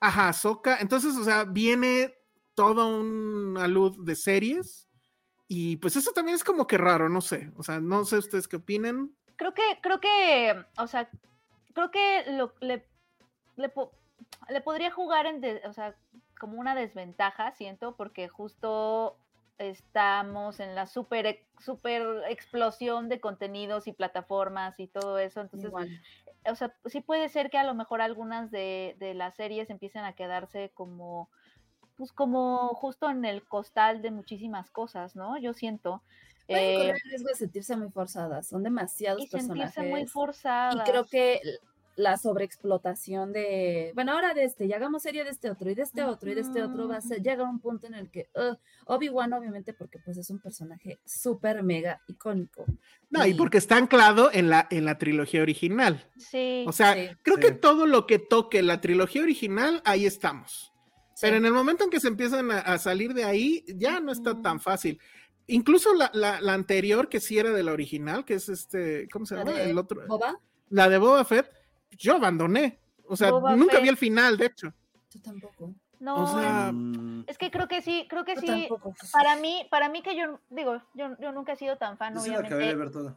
Ajá, 0.00 0.32
Soca. 0.32 0.78
Entonces, 0.80 1.16
o 1.16 1.24
sea, 1.24 1.44
viene 1.44 2.14
toda 2.54 2.86
una 2.86 3.66
luz 3.66 4.04
de 4.04 4.14
series. 4.14 4.88
Y 5.48 5.76
pues 5.76 5.96
eso 5.96 6.12
también 6.12 6.36
es 6.36 6.44
como 6.44 6.66
que 6.66 6.78
raro, 6.78 7.08
no 7.08 7.20
sé. 7.20 7.50
O 7.56 7.62
sea, 7.62 7.80
no 7.80 8.04
sé 8.04 8.18
ustedes 8.18 8.48
qué 8.48 8.56
opinen. 8.56 9.14
Creo 9.36 9.52
que, 9.52 9.62
creo 9.82 10.00
que, 10.00 10.54
o 10.78 10.86
sea, 10.86 11.10
creo 11.74 11.90
que 11.90 12.24
lo, 12.32 12.54
le, 12.60 12.86
le, 13.56 13.72
le 14.48 14.60
podría 14.60 14.90
jugar 14.92 15.26
en, 15.26 15.40
de- 15.40 15.60
o 15.66 15.72
sea, 15.72 15.96
como 16.38 16.58
una 16.58 16.74
desventaja, 16.74 17.52
siento, 17.52 17.96
porque 17.96 18.28
justo 18.28 19.18
estamos 19.58 20.60
en 20.60 20.74
la 20.74 20.86
super, 20.86 21.38
super 21.60 22.02
explosión 22.28 23.08
de 23.08 23.20
contenidos 23.20 23.86
y 23.86 23.92
plataformas 23.92 24.78
y 24.80 24.88
todo 24.88 25.18
eso. 25.18 25.40
Entonces, 25.40 25.70
o 26.46 26.54
sea, 26.54 26.74
sí 26.86 27.00
puede 27.00 27.28
ser 27.28 27.50
que 27.50 27.58
a 27.58 27.64
lo 27.64 27.74
mejor 27.74 28.00
algunas 28.00 28.50
de, 28.50 28.96
de 28.98 29.14
las 29.14 29.36
series 29.36 29.70
empiecen 29.70 30.04
a 30.04 30.14
quedarse 30.14 30.70
como 30.74 31.28
pues 31.96 32.12
como 32.12 32.68
justo 32.74 33.08
en 33.08 33.24
el 33.24 33.46
costal 33.46 34.02
de 34.02 34.10
muchísimas 34.10 34.70
cosas, 34.70 35.14
¿no? 35.14 35.38
Yo 35.38 35.52
siento. 35.54 36.02
Pueden 36.46 36.76
correr 36.76 36.96
eh, 36.96 36.98
el 37.04 37.10
riesgo 37.10 37.28
de 37.28 37.34
sentirse 37.36 37.76
muy 37.76 37.90
forzadas, 37.90 38.48
son 38.48 38.62
demasiados 38.62 39.22
y 39.22 39.28
personajes. 39.28 39.74
Sentirse 39.74 39.90
muy 39.90 40.06
forzadas. 40.06 40.76
Y 40.76 40.90
creo 40.90 41.04
que 41.06 41.40
la 41.96 42.16
sobreexplotación 42.16 43.32
de, 43.32 43.92
bueno, 43.94 44.12
ahora 44.12 44.34
de 44.34 44.44
este, 44.44 44.66
y 44.66 44.72
hagamos 44.72 45.02
serie 45.02 45.24
de 45.24 45.30
este 45.30 45.50
otro, 45.50 45.70
y 45.70 45.74
de 45.74 45.82
este 45.82 46.02
otro, 46.02 46.30
y 46.30 46.34
de 46.34 46.40
este 46.40 46.62
otro, 46.62 46.88
va 46.88 46.96
a 46.96 47.00
ser, 47.00 47.22
llega 47.22 47.48
un 47.48 47.60
punto 47.60 47.86
en 47.86 47.94
el 47.94 48.10
que 48.10 48.28
Obi-Wan, 48.86 49.32
obviamente, 49.32 49.74
porque 49.74 49.98
pues 50.04 50.16
es 50.16 50.28
un 50.30 50.40
personaje 50.40 50.98
súper 51.04 51.62
mega 51.62 52.00
icónico. 52.08 52.64
No, 53.10 53.24
y, 53.26 53.34
porque 53.34 53.58
está 53.58 53.76
anclado 53.76 54.30
en 54.32 54.50
la, 54.50 54.66
en 54.70 54.84
la 54.84 54.98
trilogía 54.98 55.42
original. 55.42 56.04
Sí. 56.16 56.64
O 56.66 56.72
sea, 56.72 57.16
creo 57.22 57.36
que 57.36 57.52
todo 57.52 57.86
lo 57.86 58.06
que 58.06 58.18
toque 58.18 58.62
la 58.62 58.80
trilogía 58.80 59.22
original, 59.22 59.80
ahí 59.84 60.06
estamos. 60.06 60.72
Pero 61.20 61.36
en 61.36 61.46
el 61.46 61.52
momento 61.52 61.84
en 61.84 61.90
que 61.90 62.00
se 62.00 62.08
empiezan 62.08 62.50
a, 62.50 62.76
salir 62.78 63.14
de 63.14 63.24
ahí, 63.24 63.64
ya 63.68 64.00
no 64.00 64.12
está 64.12 64.40
tan 64.42 64.60
fácil. 64.60 65.00
Incluso 65.46 65.94
la, 65.94 66.10
la, 66.12 66.54
anterior, 66.54 67.08
que 67.08 67.20
sí 67.20 67.38
era 67.38 67.50
de 67.50 67.62
la 67.62 67.72
original, 67.72 68.24
que 68.24 68.34
es 68.34 68.48
este, 68.48 69.08
¿cómo 69.12 69.26
se 69.26 69.36
llama? 69.36 69.60
el 69.60 69.78
otro. 69.78 70.06
¿Boba? 70.08 70.40
La 70.70 70.88
de 70.88 70.98
Boba 70.98 71.24
Fett, 71.24 71.46
yo 71.96 72.16
abandoné. 72.16 72.78
O 73.06 73.16
sea, 73.16 73.30
nunca 73.30 73.80
vi 73.80 73.88
el 73.88 73.96
final, 73.96 74.36
de 74.36 74.46
hecho. 74.46 74.72
Yo 75.10 75.20
tampoco. 75.20 75.74
No, 76.00 76.72
mm. 76.72 77.24
es 77.26 77.38
que 77.38 77.50
creo 77.50 77.66
que 77.66 77.80
sí, 77.80 78.06
creo 78.10 78.24
que 78.24 78.36
sí. 78.36 78.68
Pues. 78.68 79.10
Para 79.10 79.36
mí, 79.36 79.66
para 79.70 79.88
mí 79.88 80.02
que 80.02 80.16
yo 80.16 80.38
digo, 80.50 80.82
yo, 80.94 81.16
yo 81.18 81.32
nunca 81.32 81.52
he 81.52 81.56
sido 81.56 81.76
tan 81.76 81.96
fan, 81.96 82.16
obviamente. 82.16 82.54
de 82.54 82.74
ver 82.74 82.90
todo. 82.90 83.16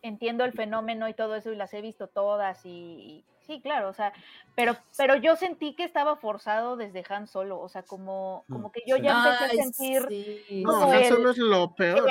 entiendo 0.00 0.44
el 0.44 0.52
fenómeno 0.52 1.08
y 1.08 1.14
todo 1.14 1.36
eso 1.36 1.52
y 1.52 1.56
las 1.56 1.74
he 1.74 1.82
visto 1.82 2.06
todas 2.06 2.64
y, 2.64 3.24
sí, 3.48 3.60
claro, 3.62 3.88
o 3.88 3.94
sea, 3.94 4.12
pero, 4.54 4.76
pero 4.96 5.16
yo 5.16 5.34
sentí 5.34 5.74
que 5.74 5.82
estaba 5.82 6.16
forzado 6.16 6.76
desde 6.76 7.02
Han 7.08 7.26
Solo, 7.26 7.58
o 7.58 7.68
sea, 7.68 7.82
como, 7.82 8.44
mm, 8.46 8.52
como 8.52 8.70
que 8.70 8.82
yo 8.86 8.96
ya 8.96 9.16
empecé 9.16 9.44
a 9.44 9.64
sentir 9.64 10.64
no, 10.64 10.82
Han 10.92 11.04
Solo 11.06 11.30
es 11.30 11.38
lo 11.38 11.74
peor. 11.74 12.06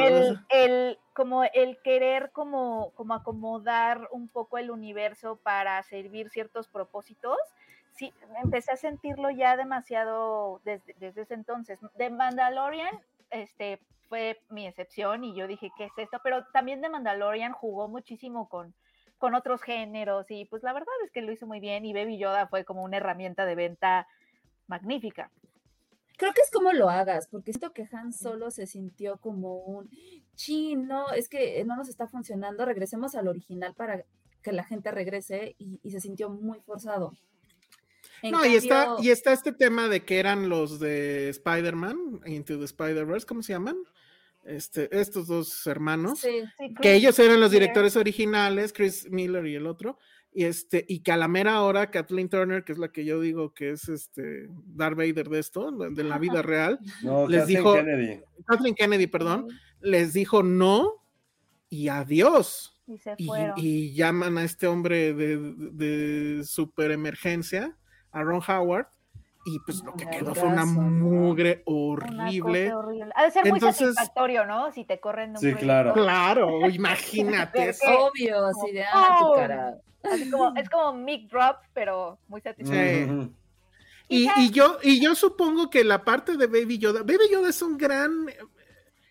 El, 0.49 0.99
como 1.13 1.43
el 1.43 1.77
querer 1.83 2.31
como, 2.31 2.91
como 2.95 3.13
acomodar 3.13 4.09
un 4.11 4.27
poco 4.27 4.57
el 4.57 4.71
universo 4.71 5.39
para 5.43 5.81
servir 5.83 6.29
ciertos 6.31 6.67
propósitos, 6.67 7.37
sí, 7.93 8.11
empecé 8.43 8.71
a 8.71 8.77
sentirlo 8.77 9.29
ya 9.29 9.55
demasiado 9.55 10.59
desde, 10.65 10.95
desde 10.99 11.21
ese 11.21 11.35
entonces. 11.35 11.79
De 11.97 12.09
Mandalorian, 12.09 12.99
este, 13.29 13.79
fue 14.09 14.41
mi 14.49 14.65
excepción 14.65 15.23
y 15.23 15.35
yo 15.35 15.45
dije, 15.45 15.71
¿qué 15.77 15.85
es 15.85 15.91
esto? 15.97 16.19
Pero 16.23 16.45
también 16.51 16.81
de 16.81 16.89
Mandalorian 16.89 17.53
jugó 17.53 17.87
muchísimo 17.87 18.49
con, 18.49 18.73
con 19.17 19.35
otros 19.35 19.61
géneros 19.61 20.25
y 20.29 20.45
pues 20.45 20.63
la 20.63 20.73
verdad 20.73 20.93
es 21.05 21.11
que 21.11 21.21
lo 21.21 21.31
hizo 21.31 21.47
muy 21.47 21.59
bien 21.59 21.85
y 21.85 21.93
Baby 21.93 22.17
Yoda 22.17 22.47
fue 22.47 22.65
como 22.65 22.83
una 22.83 22.97
herramienta 22.97 23.45
de 23.45 23.55
venta 23.55 24.07
magnífica. 24.67 25.31
Creo 26.17 26.33
que 26.33 26.41
es 26.41 26.51
como 26.51 26.73
lo 26.73 26.89
hagas, 26.89 27.27
porque 27.27 27.51
esto 27.51 27.73
que 27.73 27.87
Han 27.91 28.11
solo 28.11 28.49
se 28.49 28.65
sintió 28.65 29.17
como 29.17 29.57
un 29.57 29.89
chino, 30.35 31.11
es 31.11 31.29
que 31.29 31.63
no 31.63 31.75
nos 31.75 31.89
está 31.89 32.07
funcionando, 32.07 32.65
regresemos 32.65 33.15
al 33.15 33.27
original 33.27 33.75
para 33.75 34.03
que 34.41 34.51
la 34.51 34.63
gente 34.63 34.91
regrese 34.91 35.55
y, 35.59 35.91
se 35.91 35.99
sintió 35.99 36.29
muy 36.29 36.59
forzado. 36.61 37.13
no, 38.23 38.45
y, 38.45 38.55
está, 38.55 38.95
y 38.99 39.11
está 39.11 39.31
este 39.31 39.51
tema 39.51 39.89
de 39.89 40.05
que 40.05 40.19
eran 40.19 40.49
los 40.49 40.79
de 40.79 41.29
Spider-Man, 41.29 42.21
Into 42.25 42.57
the 42.57 42.65
Spider-Verse, 42.65 43.27
¿cómo 43.27 43.43
se 43.43 43.53
llaman? 43.53 43.77
Este, 44.47 44.87
estos 44.97 45.27
dos 45.27 45.67
hermanos, 45.67 46.25
que 46.81 46.93
ellos 46.93 47.19
eran 47.19 47.41
los 47.41 47.51
directores 47.51 47.97
originales, 47.97 48.71
Chris 48.71 49.09
Miller 49.09 49.45
y 49.45 49.55
el 49.55 49.67
otro, 49.67 49.97
y 50.33 50.45
este, 50.45 50.85
y 50.87 50.99
que 50.99 51.11
a 51.11 51.17
la 51.17 51.27
mera 51.27 51.61
hora 51.63 51.91
Kathleen 51.91 52.29
Turner, 52.29 52.63
que 52.63 52.71
es 52.71 52.77
la 52.77 52.89
que 52.89 53.03
yo 53.03 53.19
digo 53.19 53.53
que 53.53 53.71
es 53.71 53.89
este 53.89 54.47
Darth 54.67 54.95
Vader 54.95 55.27
de 55.27 55.39
esto, 55.39 55.71
de 55.71 56.03
la 56.03 56.17
vida 56.17 56.41
real, 56.41 56.79
les 57.27 57.47
dijo, 57.47 57.73
Kennedy. 57.73 58.21
Kathleen 58.45 58.75
Kennedy, 58.75 59.07
perdón, 59.07 59.49
les 59.81 60.13
dijo 60.13 60.43
no 60.43 60.93
y 61.69 61.89
adiós. 61.89 62.73
Y, 63.17 63.93
llaman 63.95 64.37
a 64.37 64.45
este 64.45 64.65
hombre 64.65 65.13
de, 65.13 65.37
de 65.37 66.45
super 66.45 66.91
emergencia, 66.91 67.77
a 68.11 68.23
Ron 68.23 68.41
Howard, 68.47 68.87
y 69.47 69.59
pues 69.59 69.81
lo 69.81 69.93
que 69.93 70.05
quedó 70.05 70.35
fue 70.35 70.49
una 70.49 70.65
mugre 70.65 71.63
horrible. 71.65 72.69
Ha 73.15 73.23
de 73.23 73.31
ser 73.31 73.45
muy 73.45 73.61
satisfactorio, 73.61 74.45
¿no? 74.45 74.73
Si 74.73 74.83
te 74.83 74.99
corren 74.99 75.31
un 75.31 75.37
Sí, 75.37 75.53
claro. 75.53 75.93
Claro, 75.93 76.69
imagínate. 76.69 77.69
es 77.69 77.79
obvio, 77.87 78.45
así 78.45 78.73
de 78.73 78.83
ah, 78.83 79.19
tu 79.21 79.33
cara. 79.35 79.77
Así 80.03 80.29
como, 80.29 80.53
es 80.57 80.69
como 80.69 80.93
mic 80.93 81.29
drop, 81.29 81.57
pero 81.73 82.19
muy 82.27 82.41
satisfactorio. 82.41 83.29
Y, 84.09 84.29
y, 84.37 84.51
yo, 84.51 84.79
y 84.83 85.01
yo 85.01 85.15
supongo 85.15 85.69
que 85.69 85.85
la 85.85 86.03
parte 86.03 86.35
de 86.35 86.47
Baby 86.47 86.77
Yoda, 86.77 86.99
Baby 87.01 87.29
Yoda 87.31 87.49
es 87.49 87.61
un 87.61 87.77
gran, 87.77 88.29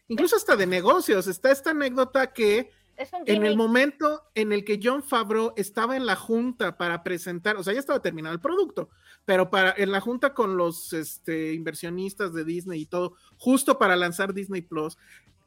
incluso 0.08 0.36
hasta 0.36 0.54
de 0.54 0.66
negocios, 0.66 1.26
está 1.26 1.50
esta 1.50 1.70
anécdota 1.70 2.32
que 2.32 2.70
en 3.26 3.44
el 3.44 3.56
momento 3.56 4.22
en 4.34 4.52
el 4.52 4.64
que 4.64 4.80
John 4.82 5.02
Favreau 5.02 5.52
estaba 5.56 5.96
en 5.96 6.06
la 6.06 6.16
junta 6.16 6.76
para 6.78 7.02
presentar, 7.02 7.56
o 7.56 7.62
sea, 7.62 7.74
ya 7.74 7.80
estaba 7.80 8.00
terminado 8.00 8.34
el 8.34 8.40
producto, 8.40 8.88
pero 9.26 9.50
para 9.50 9.74
en 9.76 9.92
la 9.92 10.00
junta 10.00 10.32
con 10.32 10.56
los 10.56 10.94
este, 10.94 11.52
inversionistas 11.52 12.32
de 12.32 12.44
Disney 12.44 12.82
y 12.82 12.86
todo, 12.86 13.14
justo 13.36 13.78
para 13.78 13.96
lanzar 13.96 14.32
Disney 14.32 14.62
Plus, 14.62 14.96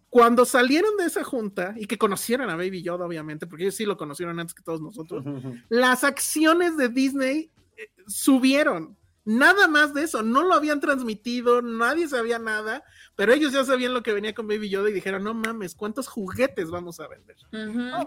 cuando 0.09 0.45
salieron 0.45 0.97
de 0.97 1.05
esa 1.05 1.23
junta 1.23 1.73
y 1.77 1.85
que 1.85 1.97
conocieron 1.97 2.49
a 2.49 2.55
Baby 2.55 2.83
Yoda, 2.83 3.05
obviamente, 3.05 3.47
porque 3.47 3.63
ellos 3.63 3.75
sí 3.75 3.85
lo 3.85 3.97
conocieron 3.97 4.39
antes 4.39 4.53
que 4.53 4.63
todos 4.63 4.81
nosotros, 4.81 5.23
las 5.69 6.03
acciones 6.03 6.77
de 6.77 6.89
Disney 6.89 7.49
eh, 7.77 7.89
subieron. 8.05 8.97
Nada 9.29 9.67
más 9.67 9.93
de 9.93 10.05
eso, 10.05 10.23
no 10.23 10.41
lo 10.41 10.55
habían 10.55 10.79
transmitido, 10.79 11.61
nadie 11.61 12.07
sabía 12.07 12.39
nada, 12.39 12.83
pero 13.15 13.31
ellos 13.31 13.53
ya 13.53 13.63
sabían 13.63 13.93
lo 13.93 14.01
que 14.01 14.11
venía 14.11 14.33
con 14.33 14.47
Baby 14.47 14.71
Yoda 14.71 14.89
y 14.89 14.93
dijeron, 14.93 15.23
no 15.23 15.35
mames, 15.35 15.75
¿cuántos 15.75 16.07
juguetes 16.07 16.71
vamos 16.71 16.99
a 16.99 17.07
vender? 17.07 17.35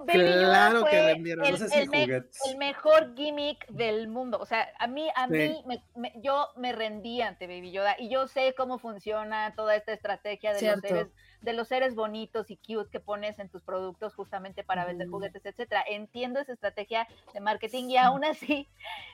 claro 0.08 0.84
que 0.84 0.96
vendieron. 1.00 1.46
El, 1.46 1.54
el, 1.54 2.58
mejor 2.58 3.14
gimmick 3.14 3.68
del 3.68 4.08
mundo, 4.08 4.36
o 4.40 4.46
sea, 4.46 4.66
a 4.80 4.88
mí, 4.88 5.08
a 5.14 5.28
mí, 5.28 5.62
yo 6.24 6.48
me 6.56 6.72
rendí 6.72 7.22
ante 7.22 7.46
Baby 7.46 7.70
Yoda 7.70 7.94
y 8.00 8.10
yo 8.10 8.26
sé 8.26 8.52
cómo 8.56 8.80
funciona 8.80 9.54
toda 9.54 9.76
esta 9.76 9.92
estrategia 9.92 10.52
de 10.54 10.72
los 10.72 10.80
seres 10.80 11.06
de 11.42 11.52
los 11.52 11.68
seres 11.68 11.94
bonitos 11.94 12.50
y 12.50 12.56
cute 12.56 12.90
que 12.90 13.00
pones 13.00 13.38
en 13.38 13.48
tus 13.48 13.62
productos 13.62 14.14
justamente 14.14 14.64
para 14.64 14.84
vender 14.84 15.08
juguetes, 15.08 15.44
etcétera. 15.44 15.84
Entiendo 15.88 16.40
esa 16.40 16.52
estrategia 16.52 17.06
de 17.34 17.40
marketing 17.40 17.90
y 17.90 17.96
aún 17.96 18.24
así 18.24 18.68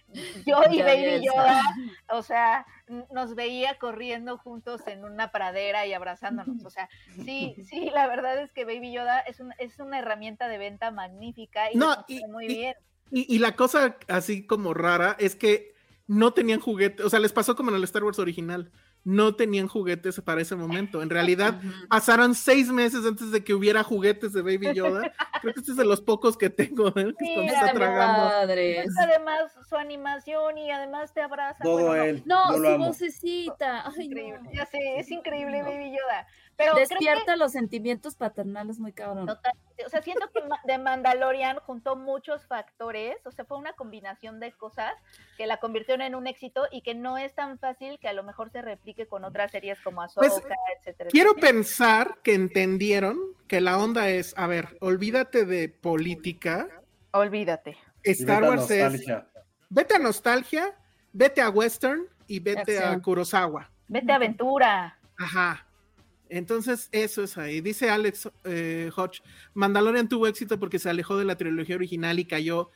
yo 0.47 0.61
y 0.71 0.83
Baby 0.83 1.25
Yoda, 1.25 1.61
o 2.11 2.23
sea, 2.23 2.67
nos 3.13 3.35
veía 3.35 3.79
corriendo 3.79 4.39
juntos 4.39 4.87
en 4.87 5.05
una 5.05 5.33
pradera 5.33 5.87
y 5.87 5.93
abrazándonos. 5.93 6.65
O 6.65 6.71
sea, 6.71 6.89
sí, 7.25 7.57
sí, 7.69 7.91
la 7.93 8.07
verdad 8.07 8.41
es 8.41 8.53
que 8.53 8.65
Baby 8.65 8.93
Yoda 8.93 9.21
es, 9.21 9.43
es 9.59 9.79
una 9.79 9.99
herramienta 9.99 10.49
de 10.49 10.59
venta 10.59 10.91
magnífica 10.91 11.73
y 11.73 11.77
no, 11.77 12.05
muy 12.29 12.47
bien. 12.47 12.75
y 13.11 13.39
la 13.39 13.57
cosa 13.57 13.97
así 14.09 14.47
como 14.47 14.75
rara 14.75 15.17
es 15.19 15.35
que 15.35 15.79
no 16.09 16.33
tenían 16.33 16.59
juguetes, 16.59 17.05
o 17.05 17.11
sea, 17.11 17.21
les 17.21 17.33
pasó 17.33 17.55
como 17.55 17.71
en 17.71 17.77
el 17.77 17.85
Star 17.85 18.03
Wars 18.03 18.19
original 18.19 18.73
no 19.09 19.35
tenían 19.35 19.69
juguetes 19.69 20.21
para 20.21 20.43
ese 20.43 20.55
momento. 20.55 21.01
En 21.01 21.09
realidad, 21.09 21.59
pasaron 21.89 22.35
seis 22.35 22.69
meses 22.69 23.07
antes 23.07 23.31
de 23.31 23.43
que 23.43 23.55
hubiera 23.55 23.83
juguetes 23.83 24.35
de 24.35 24.43
Baby 24.43 24.75
Yoda. 24.75 25.11
Creo 25.41 25.55
que 25.55 25.61
este 25.61 25.71
es 25.71 25.79
de 25.79 25.87
los 25.87 26.03
pocos 26.03 26.37
que 26.37 26.51
tengo, 26.51 26.89
¿eh? 26.89 27.15
que 27.19 27.47
está 27.47 27.73
tragando. 27.73 28.29
Además, 28.37 29.53
su 29.67 29.77
animación 29.77 30.59
y 30.59 30.71
además 30.71 31.15
te 31.15 31.23
abraza. 31.23 31.65
Todo 31.65 31.95
él. 31.95 32.23
No, 32.27 32.53
su 32.53 32.79
vocecita. 32.79 33.91
increíble. 33.99 34.51
Ya 34.53 34.67
sé, 34.67 34.79
es 34.99 35.11
increíble 35.11 35.63
Baby 35.63 35.93
Yoda. 35.93 36.27
Despierta 36.75 37.37
los 37.37 37.53
sentimientos 37.53 38.17
paternales 38.17 38.81
muy 38.81 38.93
cabrón. 38.93 39.29
O 39.31 39.89
sea, 39.89 40.03
siento 40.03 40.29
que 40.33 40.43
de 40.65 40.79
Mandalorian 40.79 41.59
juntó 41.61 41.95
muchos 41.95 42.47
factores, 42.47 43.17
o 43.25 43.31
sea, 43.31 43.45
fue 43.45 43.59
una 43.59 43.75
combinación 43.75 44.41
de 44.41 44.51
cosas 44.53 44.93
que 45.37 45.47
la 45.47 45.59
convirtieron 45.59 46.03
en 46.03 46.17
un 46.17 46.27
éxito 46.27 46.67
y 46.73 46.83
que 46.83 46.97
no 46.97 47.17
es 47.17 47.33
tan 47.35 47.59
fácil 47.59 47.99
que 48.01 48.09
a 48.09 48.13
lo 48.13 48.25
mejor 48.25 48.51
se 48.51 48.61
replique 48.61 49.07
con 49.07 49.25
otras 49.25 49.53
series 49.53 49.81
como 49.81 50.03
Ahsoka, 50.03 50.29
pues, 50.29 50.43
etcétera. 50.79 51.11
Quiero 51.11 51.35
pensar 51.37 52.19
que 52.25 52.35
entendieron 52.35 53.19
que 53.47 53.61
la 53.61 53.79
onda 53.79 54.09
es, 54.09 54.35
a 54.37 54.49
ver, 54.49 54.77
olvídate 54.81 55.45
de 55.45 55.69
política. 55.69 56.69
Olvídate. 57.13 57.79
Star 58.03 58.43
Wars 58.43 58.69
es. 58.71 59.07
Vete 59.71 59.95
a 59.95 59.99
nostalgia, 59.99 60.77
vete 61.13 61.41
a 61.41 61.51
western 61.51 62.09
y 62.27 62.41
vete 62.41 62.83
a 62.83 62.99
Kurosawa. 63.01 63.71
Vete 63.87 64.11
a 64.11 64.17
aventura. 64.17 64.99
Ajá. 65.19 65.65
Entonces, 66.31 66.89
eso 66.93 67.23
es 67.23 67.39
ahí. 67.39 67.61
Dice 67.61 67.91
Alex 67.91 68.29
eh, 68.45 68.91
Hodge, 68.95 69.23
Mandalorian 69.55 70.09
tuvo 70.09 70.27
éxito 70.27 70.59
porque 70.59 70.79
se 70.79 70.91
alejó 70.91 71.17
de 71.17 71.25
la 71.25 71.37
trilogía 71.37 71.77
original 71.77 72.19
y 72.19 72.25
cayó 72.25 72.71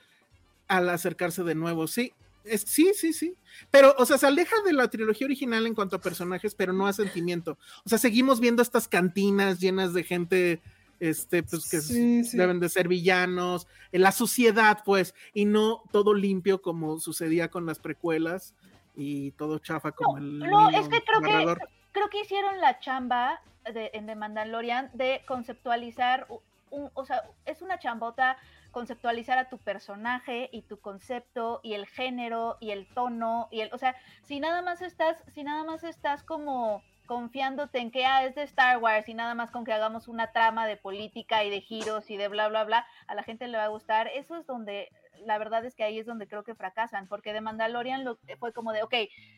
al 0.68 0.88
acercarse 0.88 1.42
de 1.42 1.54
nuevo. 1.54 1.86
Sí, 1.86 2.12
sí, 2.44 2.92
sí, 2.94 3.12
sí. 3.12 3.34
Pero, 3.70 3.94
o 3.98 4.06
sea, 4.06 4.18
se 4.18 4.26
aleja 4.26 4.56
de 4.64 4.72
la 4.72 4.88
trilogía 4.88 5.26
original 5.26 5.66
en 5.66 5.74
cuanto 5.74 5.96
a 5.96 6.00
personajes, 6.00 6.54
pero 6.54 6.72
no 6.72 6.86
a 6.86 6.92
sentimiento. 6.92 7.58
O 7.84 7.88
sea, 7.88 7.98
seguimos 7.98 8.40
viendo 8.40 8.62
estas 8.62 8.88
cantinas 8.88 9.60
llenas 9.60 9.92
de 9.92 10.04
gente, 10.04 10.62
este, 10.98 11.42
pues 11.42 11.68
que 11.68 12.36
deben 12.36 12.60
de 12.60 12.68
ser 12.68 12.88
villanos, 12.88 13.66
en 13.92 14.02
la 14.02 14.12
suciedad, 14.12 14.78
pues, 14.84 15.14
y 15.34 15.44
no 15.44 15.82
todo 15.92 16.14
limpio 16.14 16.62
como 16.62 16.98
sucedía 16.98 17.48
con 17.50 17.66
las 17.66 17.78
precuelas 17.78 18.54
y 18.96 19.32
todo 19.32 19.58
chafa 19.58 19.92
como 19.92 20.18
el. 20.18 20.38
No, 20.38 20.70
es 20.70 20.88
que 20.88 21.02
creo 21.02 21.20
que 21.20 21.56
creo 21.92 22.10
que 22.10 22.20
hicieron 22.20 22.60
la 22.60 22.80
chamba 22.80 23.40
de, 23.72 23.90
en 23.94 24.06
The 24.06 24.14
Mandalorian 24.14 24.90
de 24.94 25.22
conceptualizar, 25.26 26.26
un, 26.70 26.90
o 26.94 27.04
sea, 27.04 27.22
es 27.44 27.62
una 27.62 27.78
chambota 27.78 28.36
conceptualizar 28.72 29.38
a 29.38 29.48
tu 29.48 29.58
personaje 29.58 30.48
y 30.50 30.62
tu 30.62 30.80
concepto 30.80 31.60
y 31.62 31.74
el 31.74 31.86
género 31.86 32.56
y 32.58 32.70
el 32.70 32.86
tono 32.94 33.48
y 33.50 33.60
el, 33.60 33.72
o 33.72 33.78
sea, 33.78 33.94
si 34.22 34.40
nada 34.40 34.62
más 34.62 34.80
estás, 34.82 35.18
si 35.34 35.44
nada 35.44 35.62
más 35.64 35.84
estás 35.84 36.22
como 36.22 36.82
confiándote 37.06 37.78
en 37.78 37.90
que 37.90 38.06
ah, 38.06 38.24
es 38.24 38.34
de 38.34 38.42
Star 38.44 38.78
Wars 38.78 39.08
y 39.08 39.14
nada 39.14 39.34
más 39.34 39.50
con 39.50 39.64
que 39.64 39.72
hagamos 39.72 40.08
una 40.08 40.32
trama 40.32 40.66
de 40.66 40.78
política 40.78 41.44
y 41.44 41.50
de 41.50 41.60
giros 41.60 42.10
y 42.10 42.16
de 42.16 42.28
bla 42.28 42.48
bla 42.48 42.64
bla, 42.64 42.86
a 43.06 43.14
la 43.14 43.22
gente 43.22 43.46
le 43.48 43.58
va 43.58 43.64
a 43.64 43.68
gustar. 43.68 44.08
Eso 44.08 44.36
es 44.36 44.46
donde 44.46 44.90
la 45.26 45.38
verdad 45.38 45.64
es 45.64 45.74
que 45.74 45.84
ahí 45.84 45.98
es 45.98 46.06
donde 46.06 46.26
creo 46.26 46.44
que 46.44 46.54
fracasan, 46.54 47.06
porque 47.06 47.32
de 47.32 47.40
Mandalorian 47.40 48.04
lo, 48.04 48.18
fue 48.38 48.52
como 48.52 48.72
de, 48.72 48.82
ok, 48.82 48.94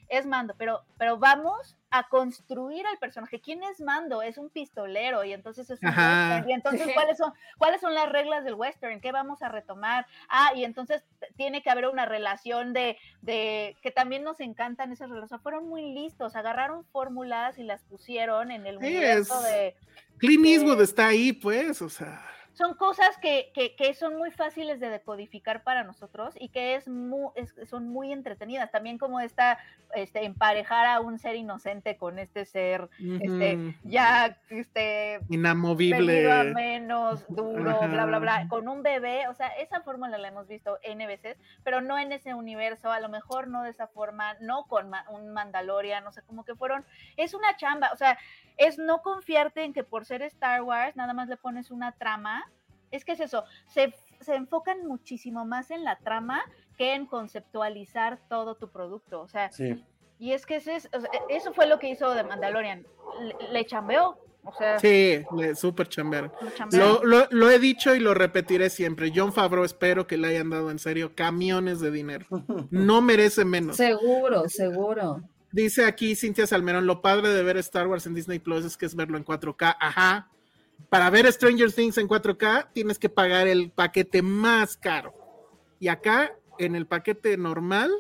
es 0.09 0.27
Mando, 0.27 0.55
pero, 0.59 0.85
pero 0.99 1.19
vamos 1.19 1.77
a 1.91 2.09
construir 2.09 2.87
al 2.87 2.99
personaje. 2.99 3.41
¿Quién 3.41 3.63
es 3.63 3.81
Mando? 3.81 4.23
Es 4.23 4.39
un 4.39 4.51
pistolero 4.51 5.25
y 5.25 5.33
entonces 5.33 5.71
es 5.71 5.81
un 5.83 5.89
western. 5.89 6.51
Y 6.51 6.53
entonces, 6.53 6.89
¿cuáles 6.95 7.19
son, 7.19 7.33
¿cuáles 7.59 7.81
son 7.81 7.95
las 7.95 8.11
reglas 8.11 8.45
del 8.45 8.55
western? 8.55 9.01
¿Qué 9.01 9.13
vamos 9.13 9.43
a 9.43 9.49
retomar? 9.49 10.07
Ah, 10.29 10.53
y 10.55 10.65
entonces 10.65 11.05
tiene 11.37 11.63
que 11.63 11.71
haber 11.71 11.87
una 11.87 12.07
relación 12.07 12.73
de, 12.73 12.99
de 13.23 13.77
que 13.83 13.91
también 13.91 14.25
nos 14.25 14.41
encantan 14.41 14.93
esas 14.93 15.09
relaciones. 15.09 15.43
Fueron 15.43 15.69
muy 15.69 15.93
listos, 15.93 16.37
agarraron 16.37 16.85
fórmulas 16.87 17.59
y 17.59 17.63
las 17.63 17.83
pusieron 17.85 18.51
en 18.51 18.67
el 18.67 18.79
universo 18.79 19.41
de... 19.43 19.77
Clint 20.19 20.47
Eastwood 20.47 20.81
está 20.81 21.09
ahí, 21.09 21.33
pues, 21.33 21.83
o 21.83 21.89
sea 21.89 22.25
son 22.55 22.75
cosas 22.75 23.19
que, 23.19 23.53
que, 23.53 23.95
son 23.95 24.17
muy 24.17 24.31
fáciles 24.31 24.79
de 24.79 24.89
decodificar 24.89 25.65
para 25.65 25.83
nosotros 25.83 26.35
y 26.39 26.49
que 26.49 26.77
es 26.77 26.89
muy, 26.89 27.31
son 27.69 27.89
muy 27.89 28.13
entretenidas. 28.13 28.71
También 28.71 28.97
como 28.97 29.21
esta, 29.21 29.59
este, 29.95 30.25
emparejar 30.25 30.87
a 30.87 31.01
un 31.01 31.19
ser 31.19 31.35
inocente 31.35 31.97
con 31.97 32.19
este 32.19 32.45
ser, 32.45 32.89
este, 32.99 33.77
ya, 33.83 34.39
este, 34.51 35.19
inamovible, 35.29 36.53
menos, 36.55 37.25
duro, 37.29 37.81
bla, 37.89 38.07
bla, 38.07 38.19
bla, 38.21 38.47
con 38.49 38.69
un 38.69 38.83
bebé, 38.83 39.27
o 39.29 39.35
sea, 39.35 39.49
esa 39.49 39.81
fórmula 39.81 40.17
la 40.17 40.29
hemos 40.29 40.47
visto 40.47 40.79
N 40.83 41.07
veces, 41.09 41.37
pero 41.65 41.81
no 41.81 41.99
en 41.99 42.13
ese 42.13 42.35
universo, 42.35 42.93
a 42.93 43.01
lo 43.01 43.09
mejor 43.09 43.49
no 43.49 43.63
de 43.63 43.71
esa 43.71 43.89
forma, 43.89 44.35
no 44.41 44.65
con 44.67 44.93
un 45.11 45.33
Mandalorian, 45.33 46.05
no 46.05 46.13
sé, 46.13 46.23
como 46.23 46.45
que 46.45 46.55
fueron, 46.55 46.85
es 47.17 47.35
una 47.35 47.57
chamba, 47.57 47.91
o 47.93 47.97
sea, 47.97 48.17
es 48.57 48.79
no 48.79 49.03
confiarte 49.03 49.65
en 49.65 49.73
que 49.73 49.85
por 49.85 50.05
ser 50.05 50.23
Star 50.23 50.63
Wars 50.63 50.97
nada 50.97 51.13
más 51.13 51.29
le 51.29 51.37
pones 51.37 51.71
una 51.71 51.93
trama. 51.93 52.44
Es 52.95 53.05
que 53.05 53.13
es 53.13 53.21
eso, 53.21 53.43
se, 53.67 53.93
enfocan 54.29 54.87
muchísimo 54.87 55.45
más 55.45 55.73
en 55.73 55.83
la 55.83 55.99
trama 55.99 56.43
que 56.79 56.95
en 56.95 57.07
conceptualizar 57.07 58.21
todo 58.29 58.55
tu 58.55 58.71
producto. 58.71 59.21
O 59.21 59.27
sea, 59.27 59.51
y 60.21 60.31
es 60.31 60.47
que 60.47 60.57
ese 60.57 60.77
es, 60.77 60.89
eso 61.29 61.53
fue 61.53 61.67
lo 61.67 61.81
que 61.81 61.91
hizo 61.91 62.15
de 62.15 62.23
Mandalorian. 62.23 62.87
Le, 63.51 63.67
chambeó. 63.67 64.17
O 64.45 64.53
sea, 64.53 64.79
sí, 64.79 65.25
le 65.37 65.57
super 65.57 65.89
chambearon. 65.89 66.31
Lo, 66.71 67.03
lo, 67.03 67.27
lo, 67.31 67.51
he 67.51 67.59
dicho 67.59 67.97
y 67.97 67.99
lo 67.99 68.15
repetiré 68.15 68.71
siempre. 68.71 69.11
John 69.13 69.33
Favreau, 69.33 69.65
espero 69.65 70.07
que 70.07 70.17
le 70.17 70.29
hayan 70.29 70.51
dado 70.51 70.71
en 70.71 70.79
serio 70.79 71.17
camiones 71.17 71.81
de 71.81 71.91
dinero. 71.91 72.27
No 72.71 73.01
merece 73.01 73.45
menos. 73.45 73.77
Seguro, 73.77 74.49
seguro. 74.49 75.21
Dice 75.51 75.85
aquí 75.85 76.15
Cintia 76.15 76.47
Salmerón, 76.47 76.87
lo 76.87 77.03
padre 77.03 77.31
de 77.31 77.43
ver 77.43 77.57
Star 77.57 77.89
Wars 77.89 78.07
en 78.07 78.15
Disney 78.15 78.39
Plus 78.39 78.65
es 78.65 78.77
que 78.77 78.87
es 78.87 78.95
verlo 78.95 79.17
en 79.17 79.25
4K. 79.25 79.77
Ajá. 79.81 80.31
Para 80.89 81.11
ver 81.11 81.31
Stranger 81.33 81.73
Things 81.73 81.99
en 81.99 82.09
4K 82.09 82.69
tienes 82.73 82.99
que 82.99 83.09
pagar 83.09 83.49
el 83.49 83.71
paquete 83.71 84.23
más 84.23 84.77
caro. 84.77 85.13
Y 85.81 85.89
acá, 85.89 86.33
en 86.59 86.77
el 86.77 86.87
paquete 86.87 87.37
normal, 87.37 87.91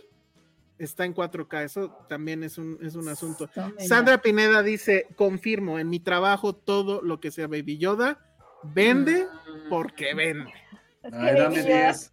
está 0.79 1.05
en 1.05 1.14
4K. 1.14 1.64
Eso 1.64 1.97
también 2.09 2.43
es 2.45 2.59
un, 2.59 2.79
es 2.83 2.95
un 2.95 3.09
asunto. 3.09 3.49
Sandra 3.79 4.18
Pineda 4.18 4.62
dice, 4.62 5.09
confirmo, 5.16 5.79
en 5.79 5.89
mi 5.89 6.01
trabajo 6.01 6.55
todo 6.55 7.03
lo 7.03 7.20
que 7.20 7.31
sea 7.31 7.47
Baby 7.47 7.79
Yoda 7.79 8.20
vende 8.62 9.25
mm. 9.25 9.68
porque 9.68 10.14
vende. 10.14 10.53
dame 11.03 11.62
10. 11.62 12.12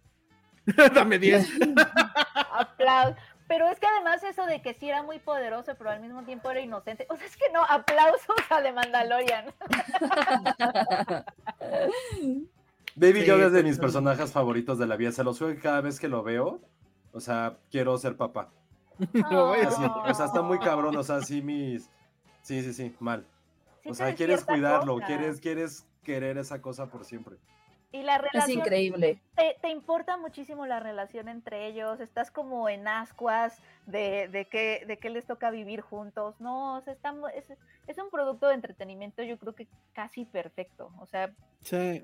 dame 0.94 1.18
10. 1.18 1.48
Aplausos 2.52 3.31
pero 3.52 3.68
es 3.68 3.78
que 3.78 3.86
además 3.86 4.24
eso 4.24 4.46
de 4.46 4.62
que 4.62 4.72
sí 4.72 4.88
era 4.88 5.02
muy 5.02 5.18
poderoso, 5.18 5.74
pero 5.76 5.90
al 5.90 6.00
mismo 6.00 6.22
tiempo 6.22 6.50
era 6.50 6.62
inocente. 6.62 7.06
O 7.10 7.16
sea, 7.18 7.26
es 7.26 7.36
que 7.36 7.52
no, 7.52 7.62
aplausos 7.68 8.34
a 8.48 8.62
The 8.62 8.72
Mandalorian. 8.72 9.52
Baby 12.96 13.26
Yoda 13.26 13.48
es 13.48 13.52
de 13.52 13.62
mis 13.62 13.78
personajes 13.78 14.32
favoritos 14.32 14.78
de 14.78 14.86
la 14.86 14.96
vida. 14.96 15.12
Se 15.12 15.22
los 15.22 15.36
juego 15.36 15.60
cada 15.62 15.82
vez 15.82 16.00
que 16.00 16.08
lo 16.08 16.22
veo. 16.22 16.62
O 17.12 17.20
sea, 17.20 17.58
quiero 17.70 17.98
ser 17.98 18.16
papá. 18.16 18.48
o 19.30 20.14
sea, 20.14 20.24
está 20.24 20.40
muy 20.40 20.58
cabrón. 20.58 20.96
O 20.96 21.02
sea, 21.02 21.20
sí, 21.20 21.42
mis. 21.42 21.90
Sí, 22.40 22.62
sí, 22.62 22.72
sí, 22.72 22.96
mal. 23.00 23.26
o 23.84 23.92
sea, 23.92 24.14
quieres 24.14 24.46
cuidarlo, 24.46 24.96
quieres, 25.06 25.40
quieres 25.40 25.84
querer 26.02 26.38
esa 26.38 26.62
cosa 26.62 26.86
por 26.86 27.04
siempre. 27.04 27.36
Y 27.92 28.02
la 28.02 28.16
relación. 28.16 28.42
Es 28.42 28.56
increíble. 28.56 29.20
Te, 29.36 29.68
importa 29.68 30.16
muchísimo 30.16 30.66
la 30.66 30.80
relación 30.80 31.28
entre 31.28 31.66
ellos. 31.66 32.00
Estás 32.00 32.30
como 32.30 32.68
en 32.70 32.88
ascuas 32.88 33.60
de, 33.86 34.28
de, 34.28 34.46
qué, 34.46 34.84
de 34.86 34.96
qué 34.96 35.10
les 35.10 35.26
toca 35.26 35.50
vivir 35.50 35.82
juntos. 35.82 36.34
No, 36.40 36.78
o 36.78 36.80
sea, 36.80 36.94
es, 37.34 37.44
es, 37.86 37.98
un 37.98 38.10
producto 38.10 38.48
de 38.48 38.54
entretenimiento, 38.54 39.22
yo 39.22 39.38
creo 39.38 39.54
que 39.54 39.68
casi 39.92 40.24
perfecto. 40.24 40.90
O 41.00 41.06
sea. 41.06 41.34
Sí. 41.62 42.02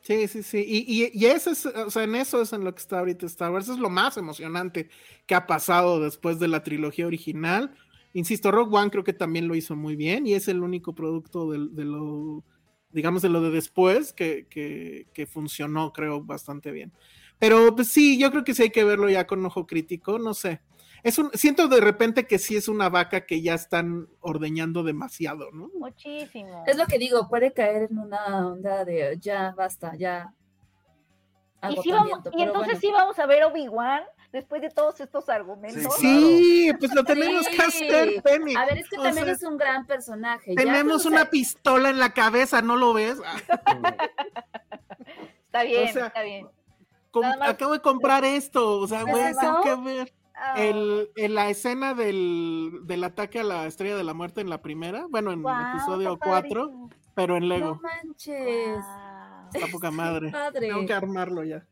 Sí, 0.00 0.28
sí, 0.28 0.42
sí. 0.42 0.64
Y, 0.66 1.04
y, 1.04 1.10
y 1.12 1.26
eso 1.26 1.50
es, 1.50 1.66
o 1.66 1.90
sea, 1.90 2.04
en 2.04 2.14
eso 2.14 2.40
es 2.40 2.54
en 2.54 2.64
lo 2.64 2.74
que 2.74 2.80
está 2.80 3.00
ahorita 3.00 3.26
Star 3.26 3.50
Wars. 3.50 3.66
Eso 3.66 3.74
es 3.74 3.80
lo 3.80 3.90
más 3.90 4.16
emocionante 4.16 4.88
que 5.26 5.34
ha 5.34 5.46
pasado 5.46 6.00
después 6.00 6.38
de 6.38 6.48
la 6.48 6.62
trilogía 6.62 7.06
original. 7.06 7.74
Insisto, 8.14 8.50
Rogue 8.50 8.74
One 8.74 8.90
creo 8.90 9.04
que 9.04 9.12
también 9.12 9.46
lo 9.46 9.54
hizo 9.54 9.76
muy 9.76 9.94
bien 9.94 10.26
y 10.26 10.32
es 10.32 10.48
el 10.48 10.62
único 10.62 10.94
producto 10.94 11.50
de 11.50 11.84
lo 11.84 12.42
digamos, 12.92 13.22
de 13.22 13.28
lo 13.28 13.40
de 13.40 13.50
después, 13.50 14.12
que, 14.12 14.46
que, 14.48 15.26
funcionó, 15.26 15.92
creo, 15.92 16.22
bastante 16.22 16.70
bien. 16.70 16.92
Pero 17.38 17.74
pues 17.74 17.88
sí, 17.88 18.18
yo 18.18 18.30
creo 18.30 18.44
que 18.44 18.54
sí 18.54 18.64
hay 18.64 18.70
que 18.70 18.84
verlo 18.84 19.08
ya 19.08 19.26
con 19.26 19.44
ojo 19.44 19.66
crítico, 19.66 20.18
no 20.18 20.34
sé. 20.34 20.60
Es 21.02 21.18
un, 21.18 21.30
siento 21.32 21.68
de 21.68 21.80
repente 21.80 22.26
que 22.26 22.38
sí 22.38 22.56
es 22.56 22.68
una 22.68 22.90
vaca 22.90 23.24
que 23.24 23.40
ya 23.40 23.54
están 23.54 24.08
ordeñando 24.20 24.82
demasiado, 24.82 25.50
¿no? 25.50 25.70
Muchísimo. 25.78 26.64
Es 26.66 26.76
lo 26.76 26.86
que 26.86 26.98
digo, 26.98 27.28
puede 27.28 27.52
caer 27.52 27.88
en 27.90 27.98
una 27.98 28.46
onda 28.46 28.84
de 28.84 29.16
ya 29.18 29.54
basta, 29.56 29.96
ya. 29.96 30.34
Y, 31.62 31.90
y 32.38 32.42
entonces 32.42 32.78
sí 32.80 32.90
vamos 32.92 33.18
a 33.18 33.26
ver 33.26 33.44
Obi-Wan 33.44 34.02
después 34.32 34.62
de 34.62 34.70
todos 34.70 35.00
estos 35.00 35.28
argumentos. 35.28 35.94
Sí, 35.96 36.70
pues 36.78 36.94
lo 36.94 37.04
tenemos 37.04 37.46
que 37.48 37.62
hacer, 37.62 38.22
Penny. 38.22 38.54
A 38.56 38.66
ver, 38.66 38.78
es 38.78 38.88
que 38.88 38.96
también 38.96 39.28
es 39.28 39.42
un 39.42 39.56
gran 39.56 39.86
personaje. 39.86 40.54
Tenemos 40.54 41.04
una 41.04 41.30
pistola 41.30 41.90
en 41.90 41.98
la 41.98 42.12
cabeza, 42.12 42.62
¿no 42.62 42.76
lo 42.76 42.92
ves? 42.92 43.18
está 45.46 45.64
bien, 45.64 45.88
está 45.88 46.22
bien. 46.22 46.48
Acabo 47.40 47.72
de 47.72 47.80
comprar 47.80 48.24
esto, 48.24 48.78
o 48.78 48.86
sea, 48.86 49.02
güey, 49.02 49.34
tengo 49.38 49.62
que 49.62 49.76
ver. 49.76 50.12
Ah. 50.42 50.54
El, 50.56 51.10
en 51.16 51.34
la 51.34 51.50
escena 51.50 51.92
del, 51.92 52.80
del, 52.84 53.04
ataque 53.04 53.40
a 53.40 53.44
la 53.44 53.66
estrella 53.66 53.94
de 53.94 54.04
la 54.04 54.14
muerte 54.14 54.40
en 54.40 54.48
la 54.48 54.62
primera, 54.62 55.04
bueno, 55.10 55.32
en 55.32 55.40
el 55.40 55.74
episodio 55.74 56.18
4, 56.18 56.88
pero 57.14 57.36
en 57.36 57.46
Lego. 57.46 57.74
No 57.74 57.80
manches. 57.82 58.78
Está 59.52 59.66
poca 59.70 59.90
madre. 59.90 60.32
Tengo 60.58 60.86
que 60.86 60.94
armarlo 60.94 61.44
ya. 61.44 61.66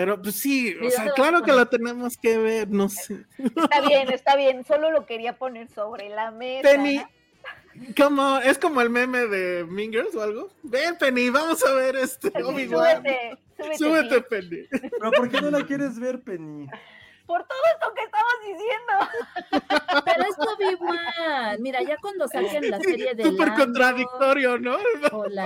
Pero 0.00 0.22
pues 0.22 0.36
sí, 0.36 0.74
o 0.82 0.88
sea, 0.88 1.12
claro 1.12 1.42
que 1.42 1.52
lo 1.52 1.66
tenemos 1.66 2.16
que 2.16 2.38
ver, 2.38 2.70
no 2.70 2.88
sé. 2.88 3.26
Está 3.36 3.80
bien, 3.86 4.10
está 4.10 4.34
bien, 4.34 4.64
solo 4.64 4.90
lo 4.90 5.04
quería 5.04 5.36
poner 5.36 5.68
sobre 5.68 6.08
la 6.08 6.30
mesa. 6.30 6.66
Penny, 6.66 7.02
como, 7.94 8.38
es 8.38 8.56
como 8.56 8.80
el 8.80 8.88
meme 8.88 9.26
de 9.26 9.66
Mingers 9.66 10.14
o 10.14 10.22
algo. 10.22 10.50
Ven, 10.62 10.96
Penny, 10.96 11.28
vamos 11.28 11.62
a 11.66 11.74
ver 11.74 11.96
este 11.96 12.28
Obi-Wan. 12.28 13.02
Súbete, 13.02 13.76
súbete, 13.76 14.22
Penny. 14.22 14.68
Pero 14.70 15.10
¿por 15.10 15.28
qué 15.28 15.42
no 15.42 15.50
la 15.50 15.66
quieres 15.66 15.98
ver, 15.98 16.22
Penny? 16.22 16.66
Por 17.30 17.46
todo 17.46 17.58
esto 17.74 17.94
que 17.94 18.02
estabas 18.02 18.34
diciendo. 18.44 20.02
Pero 20.04 20.22
es 20.24 20.36
Obi-Wan. 20.36 21.62
Mira, 21.62 21.80
ya 21.80 21.96
cuando 21.98 22.26
saquen 22.26 22.68
la 22.68 22.80
serie 22.80 23.14
de. 23.14 23.22
Súper 23.22 23.54
contradictorio, 23.54 24.58
¿no? 24.58 24.78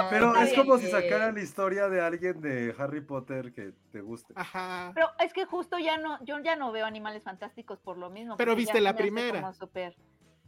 Pero 0.09 0.35
es 0.37 0.55
como 0.55 0.79
si 0.79 0.87
sacaran 0.87 1.35
la 1.35 1.43
historia 1.43 1.91
de 1.91 2.01
alguien 2.01 2.41
de 2.41 2.75
Harry 2.79 3.03
Potter 3.03 3.53
que 3.53 3.75
te 3.93 4.01
guste. 4.01 4.33
Ajá. 4.35 4.93
Pero 4.95 5.09
es 5.19 5.35
que 5.35 5.45
justo 5.45 5.79
ya 5.79 5.99
no, 5.99 6.25
yo 6.25 6.39
ya 6.39 6.57
no 6.57 6.73
veo 6.73 6.87
animales 6.87 7.23
fantásticos 7.23 7.79
por 7.81 7.99
lo 7.99 8.09
mismo. 8.09 8.39
Pero 8.39 8.57
viste 8.57 8.81
la 8.81 8.97
primera. 8.97 9.53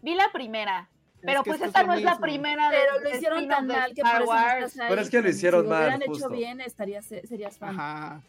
Vi 0.01 0.15
la 0.15 0.33
primera. 0.33 0.89
Pero 1.21 1.45
pues 1.45 1.61
esta 1.61 1.83
no 1.83 1.93
es 1.93 2.03
la 2.03 2.19
primera. 2.19 2.71
Pero 2.71 3.01
lo 3.01 3.15
hicieron 3.15 3.47
tan 3.47 3.67
mal 3.67 3.93
que 3.93 4.01
por 4.01 4.23
eso 4.63 4.79
Pero 4.89 5.01
es 5.03 5.11
que 5.11 5.21
lo 5.21 5.29
hicieron 5.29 5.69
mal. 5.69 5.85
Si 5.85 5.91
lo 5.91 5.97
hubieran 5.97 6.17
hecho 6.17 6.29
bien, 6.31 6.61
estarías, 6.63 7.05
serías 7.05 7.59
fan. 7.59 7.79
Ajá. 7.79 8.23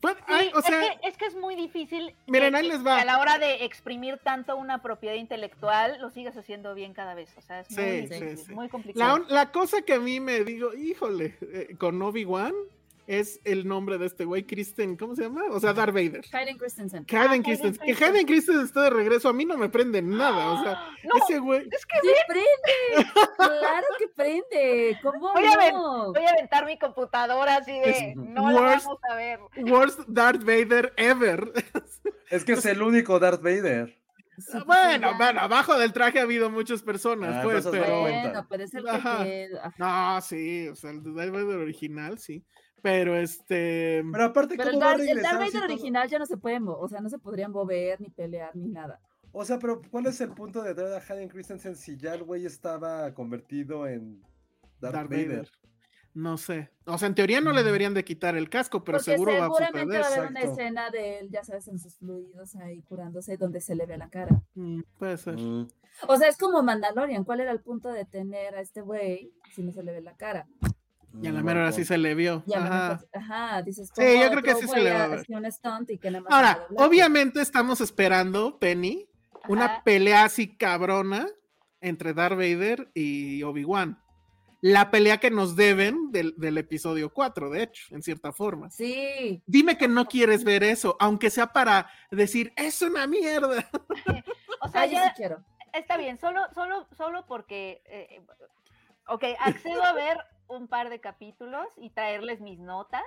Pues, 0.00 0.16
es, 0.16 0.64
que, 0.64 1.08
es, 1.08 1.16
que, 1.18 1.26
es 1.26 1.34
muy 1.36 1.54
difícil 1.54 2.14
Miren, 2.26 2.54
ahí 2.54 2.66
les 2.66 2.78
que 2.78 2.84
va. 2.84 3.00
a 3.00 3.04
la 3.04 3.20
hora 3.20 3.38
de 3.38 3.64
exprimir 3.64 4.18
tanto 4.18 4.56
una 4.56 4.80
propiedad 4.80 5.14
intelectual 5.14 6.00
lo 6.00 6.08
sigas 6.08 6.36
haciendo 6.36 6.74
bien 6.74 6.94
cada 6.94 7.14
vez. 7.14 7.36
O 7.36 7.42
sea, 7.42 7.60
es 7.60 7.70
muy, 7.70 8.00
difícil, 8.02 8.38
sí, 8.38 8.54
La, 8.54 8.68
complicado. 8.68 9.24
la 9.28 9.52
cosa 9.52 9.82
que 9.82 9.94
a 9.94 10.00
mí 10.00 10.18
me 10.18 10.42
digo, 10.44 10.72
híjole, 10.72 11.36
eh, 11.42 11.76
con 11.78 12.00
Obi-Wan 12.00 12.54
es 13.18 13.40
el 13.44 13.66
nombre 13.66 13.98
de 13.98 14.06
este 14.06 14.24
güey, 14.24 14.44
Kristen, 14.46 14.96
¿cómo 14.96 15.16
se 15.16 15.22
llama? 15.24 15.42
O 15.50 15.58
sea, 15.58 15.72
Darth 15.72 15.92
Vader. 15.92 16.24
Hayden 16.32 16.56
Christensen. 16.58 17.04
Hayden 17.08 17.18
Hayden 17.30 17.42
Christensen. 17.42 17.84
Que. 17.96 18.04
Hayden 18.04 18.26
Christensen 18.26 18.64
esté 18.64 18.80
de 18.80 18.90
regreso 18.90 19.28
a 19.28 19.32
mí 19.32 19.44
no 19.44 19.56
me 19.58 19.68
prende 19.68 20.00
nada. 20.00 20.52
O 20.52 20.62
sea, 20.62 20.74
No, 21.04 21.10
ese 21.24 21.38
güey. 21.40 21.68
es 21.70 21.86
que 21.86 21.98
¡Sí 22.02 22.08
prende! 22.28 23.10
¡Claro 23.36 23.86
que 23.98 24.08
prende! 24.08 24.98
¿Cómo 25.02 25.32
Voy 25.32 25.44
a 25.44 25.56
ver, 25.56 25.72
voy 25.72 26.24
a 26.24 26.30
aventar 26.30 26.66
mi 26.66 26.78
computadora 26.78 27.56
así 27.56 27.72
de 27.72 27.90
Es 27.90 28.16
no 28.16 28.50
lo 28.50 28.60
worst. 28.60 28.86
vamos 28.86 29.00
a 29.10 29.14
ver. 29.16 29.40
Worst 29.56 30.00
Darth 30.06 30.44
Vader 30.44 30.92
ever. 30.96 31.52
Es 32.30 32.44
que 32.44 32.52
es 32.52 32.64
el 32.66 32.80
único 32.80 33.18
Darth 33.18 33.42
Vader. 33.42 33.96
Sí, 34.38 34.56
bueno, 34.66 35.10
ya. 35.10 35.16
bueno, 35.18 35.40
abajo 35.40 35.76
del 35.78 35.92
traje 35.92 36.18
ha 36.20 36.22
habido 36.22 36.48
muchas 36.48 36.80
personas, 36.82 37.36
Ah, 37.36 37.40
pues, 37.42 37.66
pero. 37.70 38.02
Bueno, 38.02 38.46
puede 38.48 38.68
ser 38.68 38.82
que 38.84 38.88
Ajá. 38.90 39.26
No, 39.78 40.20
sí, 40.22 40.68
o 40.68 40.76
sea, 40.76 40.90
el 40.90 41.02
de 41.02 41.12
Darth 41.12 41.32
Vader 41.32 41.58
original, 41.58 42.18
sí. 42.18 42.44
Pero 42.82 43.16
este. 43.16 44.02
Pero 44.10 44.24
aparte, 44.24 44.56
Pero 44.56 44.70
el 44.70 44.74
¿cómo 44.74 44.86
va 44.86 44.92
a 44.92 44.96
Darth, 44.98 45.08
el 45.08 45.22
Vader 45.22 45.64
original 45.64 46.08
ya 46.08 46.18
no 46.18 46.26
se 46.26 46.36
puede, 46.36 46.60
o 46.64 46.88
sea, 46.88 47.00
no 47.00 47.08
se 47.08 47.18
podrían 47.18 47.52
mover, 47.52 48.00
ni 48.00 48.10
pelear, 48.10 48.54
ni 48.56 48.68
nada. 48.68 49.00
O 49.32 49.44
sea, 49.44 49.58
pero 49.58 49.80
¿cuál 49.90 50.06
es 50.06 50.20
el 50.20 50.30
punto 50.30 50.62
de 50.62 50.74
traer 50.74 50.94
a 50.94 50.98
Hayden 50.98 51.28
Christensen 51.28 51.76
si 51.76 51.96
ya 51.96 52.14
el 52.14 52.24
güey 52.24 52.46
estaba 52.46 53.14
convertido 53.14 53.86
en 53.86 54.20
Darth, 54.80 54.94
Darth 54.94 55.10
Vader? 55.10 55.28
Vader. 55.28 55.50
No 56.12 56.36
sé. 56.36 56.70
O 56.86 56.98
sea, 56.98 57.06
en 57.06 57.14
teoría 57.14 57.40
no 57.40 57.52
le 57.52 57.62
deberían 57.62 57.94
de 57.94 58.04
quitar 58.04 58.36
el 58.36 58.50
casco, 58.50 58.82
pero 58.82 58.98
Porque 58.98 59.12
seguro 59.12 59.32
va 59.32 59.46
a 59.46 59.48
seguramente 59.48 59.98
va 59.98 60.06
a 60.06 60.08
haber 60.08 60.30
una 60.30 60.40
escena 60.40 60.90
de 60.90 61.20
él, 61.20 61.30
ya 61.30 61.44
sabes, 61.44 61.68
en 61.68 61.78
sus 61.78 61.96
fluidos 61.98 62.56
ahí 62.56 62.82
curándose, 62.82 63.36
donde 63.36 63.60
se 63.60 63.76
le 63.76 63.86
ve 63.86 63.96
la 63.96 64.10
cara. 64.10 64.42
Mm, 64.54 64.80
puede 64.98 65.16
ser. 65.16 65.36
Mm. 65.36 65.68
O 66.08 66.16
sea, 66.16 66.28
es 66.28 66.36
como 66.36 66.62
Mandalorian. 66.62 67.24
¿Cuál 67.24 67.40
era 67.40 67.52
el 67.52 67.60
punto 67.60 67.90
de 67.90 68.04
tener 68.04 68.56
a 68.56 68.60
este 68.60 68.80
güey 68.80 69.32
si 69.54 69.62
no 69.62 69.70
se 69.70 69.84
le 69.84 69.92
ve 69.92 70.00
la 70.00 70.16
cara? 70.16 70.48
Y 71.22 71.26
a 71.26 71.32
la 71.32 71.42
Mm, 71.42 71.44
mera 71.44 71.60
hora 71.60 71.72
sí 71.72 71.84
se 71.84 71.98
le 71.98 72.14
vio. 72.14 72.42
Y 72.46 72.54
Ajá. 72.54 72.88
mejor- 72.90 73.08
ajá, 73.12 73.62
dices, 73.62 73.88
Sí, 73.88 74.02
¿cómo 74.02 74.22
yo 74.22 74.30
creo 74.30 74.42
que 74.42 74.54
sí 74.54 74.68
se 74.68 74.80
le 74.80 74.92
más 76.20 76.32
Ahora, 76.32 76.66
obviamente 76.76 77.40
estamos 77.40 77.80
esperando, 77.80 78.58
Penny, 78.58 79.08
una 79.48 79.82
pelea 79.82 80.24
así 80.24 80.56
cabrona 80.56 81.26
entre 81.80 82.14
Darth 82.14 82.36
Vader 82.36 82.90
y 82.94 83.42
Obi-Wan. 83.42 83.98
La 84.62 84.90
pelea 84.90 85.18
que 85.18 85.30
nos 85.30 85.56
deben 85.56 86.12
del, 86.12 86.34
del 86.36 86.58
episodio 86.58 87.10
4, 87.12 87.48
de 87.50 87.62
hecho, 87.62 87.94
en 87.94 88.02
cierta 88.02 88.30
forma. 88.32 88.70
Sí, 88.70 89.42
Dime 89.46 89.78
que 89.78 89.88
no 89.88 90.06
quieres 90.06 90.44
ver 90.44 90.62
eso, 90.62 90.96
aunque 91.00 91.30
sea 91.30 91.46
para 91.52 91.90
decir, 92.10 92.52
es 92.56 92.82
una 92.82 93.06
mierda. 93.06 93.68
O 94.62 94.68
sea, 94.68 94.82
ah, 94.82 94.86
yo 94.86 94.98
sí 94.98 95.10
quiero. 95.16 95.42
está 95.72 95.96
bien, 95.96 96.18
solo, 96.18 96.42
solo, 96.54 96.86
solo 96.94 97.24
porque, 97.26 97.80
eh, 97.86 98.20
ok, 99.08 99.24
accedo 99.38 99.82
a 99.82 99.94
ver 99.94 100.18
un 100.50 100.68
par 100.68 100.90
de 100.90 101.00
capítulos 101.00 101.66
y 101.76 101.90
traerles 101.90 102.40
mis 102.40 102.58
notas 102.58 103.02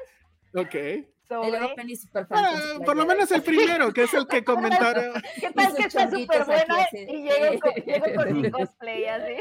Ok. 0.55 0.75
Y 0.75 1.07
sobre 1.27 1.73
Penny 1.75 1.95
super 1.95 2.27
fan. 2.27 2.45
Ah, 2.45 2.79
por 2.85 2.95
lo 2.95 3.07
menos 3.07 3.31
el 3.31 3.41
primero, 3.41 3.91
que 3.91 4.03
es 4.03 4.13
el 4.13 4.27
que 4.27 4.43
comentaron. 4.45 5.13
qué 5.39 5.49
tal 5.51 5.75
que 5.75 5.81
está 5.83 6.11
súper 6.11 6.45
de- 6.45 7.07
y 7.11 7.23
llego 7.23 7.59
con, 7.59 7.73
llego 7.73 8.05
con 8.15 8.41
mi 8.41 8.51
cosplay 8.51 9.05
así. 9.05 9.35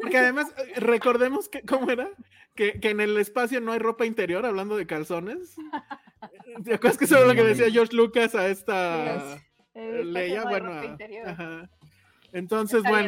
Porque 0.00 0.18
además, 0.18 0.52
recordemos 0.76 1.48
que, 1.48 1.62
¿cómo 1.62 1.90
era? 1.90 2.08
Que, 2.56 2.80
que 2.80 2.90
en 2.90 3.00
el 3.00 3.16
espacio 3.18 3.60
no 3.60 3.70
hay 3.72 3.78
ropa 3.78 4.04
interior, 4.04 4.44
hablando 4.44 4.76
de 4.76 4.86
calzones. 4.86 5.54
¿Te 6.64 6.74
acuerdas 6.74 6.98
que 6.98 7.04
eso 7.04 7.18
era 7.18 7.26
lo 7.26 7.34
que 7.34 7.44
decía 7.44 7.70
George 7.70 7.94
Lucas 7.94 8.34
a 8.34 8.48
esta 8.48 9.38
Leia? 9.74 10.42
Bueno, 10.42 10.66
ropa 10.70 10.80
a- 10.80 10.84
interior. 10.86 11.28
ajá. 11.28 11.70
Entonces, 12.32 12.78
Está 12.78 12.90
bien. 12.90 13.06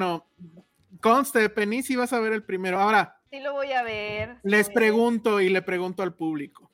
Conste, 1.03 1.49
Penny, 1.51 1.83
si 1.83 1.97
vas 1.97 2.13
a 2.15 2.21
ver 2.21 2.33
el 2.33 2.43
primero. 2.45 2.81
Ahora, 2.81 3.19
Sí 3.31 3.41
lo 3.41 3.53
voy 3.53 3.73
a 3.73 3.83
ver. 3.83 4.39
les 4.43 4.71
pregunto 4.71 5.41
y 5.41 5.49
le 5.51 5.61
pregunto 5.63 6.03
al 6.03 6.15
público. 6.15 6.71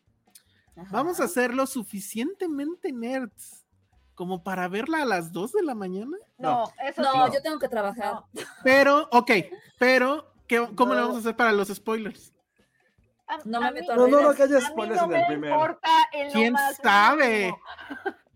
Ajá. 0.77 0.89
¿Vamos 0.93 1.19
a 1.21 1.25
hacerlo 1.25 1.67
suficientemente 1.67 2.93
nerds 2.93 3.65
como 4.15 4.43
para 4.45 4.69
verla 4.69 5.03
a 5.03 5.05
las 5.05 5.33
2 5.33 5.53
de 5.53 5.63
la 5.63 5.75
mañana? 5.75 6.17
No, 6.39 6.71
eso 6.85 7.03
No, 7.03 7.27
sí. 7.27 7.33
yo 7.35 7.43
tengo 7.43 7.59
que 7.59 7.69
trabajar. 7.69 8.13
No. 8.13 8.29
Pero, 8.65 9.09
ok, 9.13 9.31
pero, 9.79 10.33
¿qué- 10.47 10.69
¿cómo 10.75 10.95
le 10.95 11.01
No. 11.01 11.07
vamos 11.09 11.17
a 11.17 11.21
hacer 11.21 11.37
para 11.37 11.53
los 11.53 11.69
spoilers? 11.69 12.33
A- 13.29 13.39
No 13.45 13.59
a 13.59 13.61
me 13.61 13.73
mí- 13.73 13.81
meto 13.81 13.93
a 13.93 13.97
No, 13.97 14.09
no, 14.09 14.21
no, 14.21 14.35
que 14.35 14.43
haya 14.45 14.61
spoilers 14.61 15.01
no 15.01 15.07
en 15.07 15.13
el 15.15 15.21
me 15.21 15.27
primero. 15.27 15.55
importa 15.55 15.91
en 16.13 16.31
¿Quién 16.33 16.55
sabe? 16.83 17.55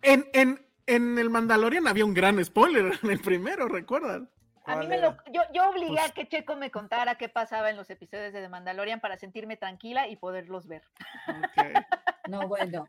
En, 0.02 0.26
en, 0.32 0.66
en 0.86 1.18
el 1.18 1.30
Mandalorian 1.30 1.86
había 1.88 2.04
un 2.04 2.12
gran 2.14 2.44
spoiler 2.44 2.98
en 3.02 3.10
el 3.10 3.20
primero, 3.20 3.66
¿recuerdan? 3.68 4.28
A 4.64 4.76
mí 4.76 4.86
¿Cuál 4.86 4.88
me 4.88 4.98
lo, 5.00 5.16
yo, 5.32 5.42
yo 5.52 5.68
obligué 5.70 5.96
Pues- 5.96 6.10
a 6.10 6.14
que 6.14 6.28
Checo 6.28 6.56
me 6.56 6.70
contara 6.70 7.16
qué 7.16 7.28
pasaba 7.28 7.70
en 7.70 7.76
los 7.76 7.90
episodios 7.90 8.32
de 8.32 8.40
The 8.40 8.48
Mandalorian 8.48 9.00
para 9.00 9.16
sentirme 9.16 9.56
tranquila 9.56 10.06
y 10.08 10.16
poderlos 10.16 10.66
ver. 10.68 10.82
Ok. 11.28 11.56
No, 12.28 12.46
bueno. 12.46 12.86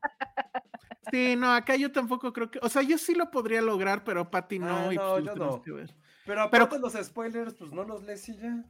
Sí, 1.12 1.36
no, 1.36 1.52
acá 1.52 1.76
yo 1.76 1.92
tampoco 1.92 2.32
creo 2.32 2.52
que, 2.52 2.60
o 2.62 2.70
sea, 2.70 2.82
yo 2.84 2.98
sí 3.00 3.16
lo 3.16 3.32
podría 3.32 3.62
lograr, 3.62 4.04
pero 4.04 4.30
Patty 4.30 4.60
no, 4.60 4.76
Ah, 4.90 4.94
y 4.94 4.96
no, 4.96 5.12
pues 5.14 5.26
yo 5.26 5.36
no. 5.36 5.62
que 5.64 5.72
ver. 5.72 5.96
Pero 6.26 6.50
Pero- 6.52 6.70
los 6.78 6.94
spoilers, 6.94 7.56
pues 7.56 7.72
no 7.72 7.84
los 7.84 8.04
lees 8.04 8.30
y 8.30 8.38
ya. 8.38 8.64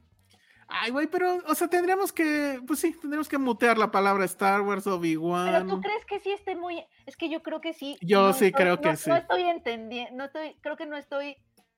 Ay, 0.66 0.90
güey, 0.90 1.06
pero, 1.06 1.36
o 1.46 1.54
sea, 1.54 1.68
tendríamos 1.68 2.12
que, 2.12 2.60
pues 2.66 2.80
sí, 2.80 2.92
tendríamos 2.98 3.28
que 3.28 3.36
mutear 3.36 3.76
la 3.76 3.90
palabra 3.90 4.24
Star 4.24 4.62
Wars, 4.62 4.84
Pero 4.84 4.96
Obi-Wan. 4.96 5.66
tú 5.68 5.80
crees 5.82 6.04
que 6.06 6.18
sí 6.20 6.32
esté 6.32 6.56
muy, 6.56 6.82
es 7.04 7.16
que 7.18 7.28
yo 7.28 7.42
creo 7.42 7.60
que 7.60 7.74
sí. 7.74 7.98
Yo 8.00 8.32
sí 8.32 8.46
estoy- 8.46 8.52
creo 8.62 8.80
que 8.80 8.88
no- 8.92 8.96
sí. 8.96 9.10
No 9.10 9.16
estoy 9.16 9.42
entendiendo, 9.42 10.16
no 10.16 10.24
estoy, 10.24 10.56
creo 10.62 10.76
que 10.78 10.86
no 10.86 10.96
estoy 10.96 11.36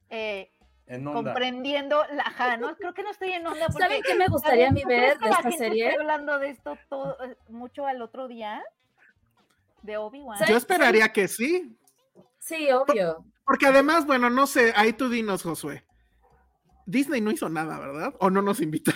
eh, 0.09 0.53
En 0.89 1.07
onda. 1.07 1.33
comprendiendo 1.33 2.03
la, 2.13 2.23
ajá, 2.23 2.57
no, 2.57 2.77
creo 2.77 2.95
que 2.95 3.03
no 3.03 3.11
estoy 3.11 3.33
en 3.33 3.47
onda. 3.47 3.67
Porque, 3.67 3.83
¿Saben 3.83 4.03
qué 4.03 4.15
me 4.15 4.29
gustaría 4.29 4.69
a 4.69 4.71
mí 4.73 4.83
¿tú 4.83 4.89
crees 4.89 5.19
ver 5.19 5.31
de 5.31 5.35
esta 5.37 5.51
serie? 5.53 5.93
hablando 5.95 6.39
de 6.39 6.51
esto 6.51 6.79
todo, 6.89 7.17
eh, 7.25 7.37
mucho 7.49 7.87
al 7.87 8.01
otro 8.03 8.29
día 8.29 8.63
de 9.83 9.97
Obi-Wan. 9.97 10.39
Yo 10.49 10.57
esperaría 10.57 11.13
que 11.13 11.29
sí, 11.29 11.77
Sí, 12.39 12.71
obvio. 12.71 13.25
porque 13.45 13.67
además, 13.67 14.07
bueno, 14.07 14.31
no 14.31 14.47
sé, 14.47 14.73
ahí 14.77 14.93
tú 14.93 15.09
dinos, 15.09 15.43
Josué. 15.43 15.85
Disney 16.87 17.21
no 17.21 17.33
hizo 17.33 17.49
nada, 17.49 17.79
¿verdad? 17.81 18.15
O 18.21 18.31
no 18.31 18.43
nos 18.43 18.61
invita. 18.61 18.93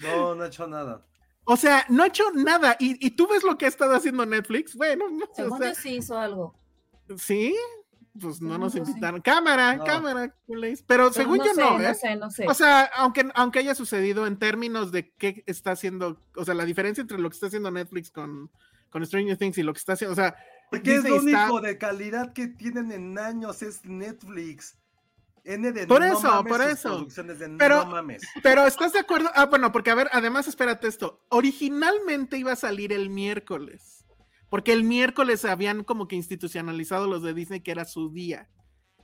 No, 0.00 0.34
no 0.34 0.44
he 0.44 0.48
hecho 0.48 0.66
nada. 0.66 1.04
O 1.44 1.56
sea, 1.56 1.84
no 1.88 2.02
ha 2.02 2.06
hecho 2.08 2.24
nada. 2.32 2.76
Y, 2.78 3.04
y 3.04 3.10
tú 3.12 3.26
ves 3.28 3.42
lo 3.44 3.56
que 3.58 3.64
ha 3.66 3.68
estado 3.68 3.94
haciendo 3.94 4.24
Netflix. 4.26 4.74
Bueno, 4.76 5.08
no 5.10 5.26
sé, 5.26 5.42
o 5.42 5.44
Según 5.46 5.58
sea, 5.58 5.68
yo 5.70 5.74
sí 5.74 5.96
hizo 5.96 6.18
algo. 6.18 6.54
sí, 7.16 7.56
pues 8.20 8.40
no 8.40 8.56
nos 8.58 8.74
invitaron. 8.76 9.20
Cámara, 9.20 9.76
No. 9.76 9.84
cámara. 9.84 10.34
Pero 10.86 11.12
según 11.12 11.38
no 11.38 11.44
yo 11.46 11.54
sé, 11.54 11.60
no, 11.60 11.80
¿eh? 11.80 11.88
No 11.88 11.94
sé, 11.94 12.16
no 12.16 12.30
sé. 12.30 12.46
O 12.48 12.54
sea, 12.54 12.82
aunque, 12.96 13.28
aunque 13.34 13.58
haya 13.58 13.74
sucedido 13.74 14.26
en 14.26 14.38
términos 14.38 14.92
de 14.92 15.10
qué 15.14 15.42
está 15.46 15.72
haciendo, 15.72 16.20
o 16.36 16.44
sea, 16.44 16.54
la 16.54 16.64
diferencia 16.64 17.02
entre 17.02 17.18
lo 17.18 17.28
que 17.28 17.34
está 17.34 17.46
haciendo 17.48 17.70
Netflix 17.70 18.10
con, 18.10 18.50
con 18.90 19.04
Stranger 19.04 19.36
Things 19.36 19.58
y 19.58 19.62
lo 19.62 19.72
que 19.72 19.78
está 19.78 19.94
haciendo, 19.94 20.12
o 20.12 20.16
sea, 20.16 20.36
Porque 20.70 20.94
es 20.96 21.02
Disney 21.02 21.20
lo 21.20 21.26
está- 21.28 21.44
único 21.50 21.60
de 21.60 21.78
calidad 21.78 22.32
que 22.32 22.46
tienen 22.48 22.92
en 22.92 23.18
años, 23.18 23.62
es 23.62 23.84
Netflix. 23.84 24.76
N 25.46 25.72
de 25.72 25.86
Por 25.86 26.00
no 26.00 26.06
eso, 26.06 26.22
mames 26.22 26.50
por 26.52 26.60
eso. 26.62 26.88
producciones 26.88 27.38
de 27.38 27.48
Pero- 27.58 27.84
no 27.84 27.90
mames. 27.90 28.22
pero 28.42 28.66
¿estás 28.66 28.94
de 28.94 29.00
acuerdo? 29.00 29.28
Ah, 29.34 29.44
bueno, 29.46 29.72
porque 29.72 29.90
a 29.90 29.94
ver, 29.94 30.08
además 30.12 30.46
espérate 30.48 30.86
esto, 30.88 31.22
originalmente 31.28 32.38
iba 32.38 32.52
a 32.52 32.56
salir 32.56 32.92
el 32.94 33.10
miércoles, 33.10 34.03
porque 34.54 34.72
el 34.72 34.84
miércoles 34.84 35.44
habían 35.44 35.82
como 35.82 36.06
que 36.06 36.14
institucionalizado 36.14 37.08
los 37.08 37.24
de 37.24 37.34
Disney 37.34 37.58
que 37.58 37.72
era 37.72 37.84
su 37.84 38.12
día. 38.12 38.48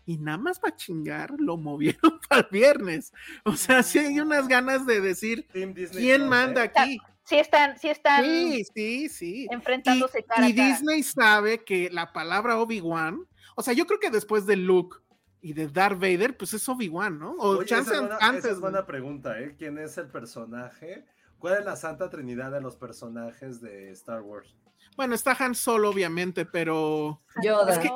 Y 0.07 0.17
nada 0.17 0.39
más 0.39 0.61
para 0.61 0.77
chingar, 0.77 1.33
lo 1.41 1.57
movieron 1.57 2.21
para 2.29 2.43
el 2.43 2.47
viernes. 2.53 3.13
O 3.45 3.57
sea, 3.57 3.83
sí 3.83 3.99
hay 3.99 4.21
unas 4.21 4.47
ganas 4.47 4.87
de 4.87 5.01
decir, 5.01 5.49
¿quién 5.91 6.29
manda 6.29 6.63
¿eh? 6.67 6.73
aquí? 6.73 7.01
Sí 7.25 7.35
están, 7.35 7.77
sí 7.81 7.89
están 7.89 8.25
Sí, 8.25 8.65
sí, 8.73 9.09
sí. 9.09 9.49
enfrentándose 9.51 10.21
y, 10.21 10.23
cara 10.23 10.49
y 10.49 10.53
a 10.53 10.55
cara. 10.55 10.69
Disney 10.69 11.03
sabe 11.03 11.65
que 11.65 11.91
la 11.91 12.13
palabra 12.13 12.57
Obi-Wan, 12.61 13.19
o 13.57 13.63
sea, 13.65 13.75
yo 13.75 13.89
creo 13.89 13.99
que 13.99 14.11
después 14.11 14.47
de 14.47 14.55
Luke 14.55 14.99
y 15.41 15.55
de 15.55 15.67
Darth 15.67 15.99
Vader, 15.99 16.37
pues 16.37 16.55
es 16.55 16.69
Obi-Wan, 16.69 17.19
¿no? 17.19 17.33
O 17.33 17.57
Oye, 17.57 17.67
chance 17.67 17.91
esa 17.91 17.95
es 17.95 18.01
buena, 18.03 18.17
esa 18.19 18.27
antes. 18.29 18.45
es 18.45 18.61
buena 18.61 18.87
pregunta, 18.87 19.41
¿eh? 19.41 19.57
¿Quién 19.59 19.79
es 19.79 19.99
el 19.99 20.07
personaje? 20.07 21.07
¿Cuál 21.41 21.59
es 21.59 21.65
la 21.65 21.75
santa 21.75 22.09
trinidad 22.09 22.53
de 22.53 22.61
los 22.61 22.77
personajes 22.77 23.61
de 23.61 23.91
Star 23.91 24.23
Wars? 24.23 24.55
Bueno, 24.97 25.15
está 25.15 25.37
Han 25.39 25.55
Solo, 25.55 25.91
obviamente, 25.91 26.45
pero. 26.47 27.23
Yoda. 27.43 27.73
Es 27.73 27.79
que- 27.79 27.91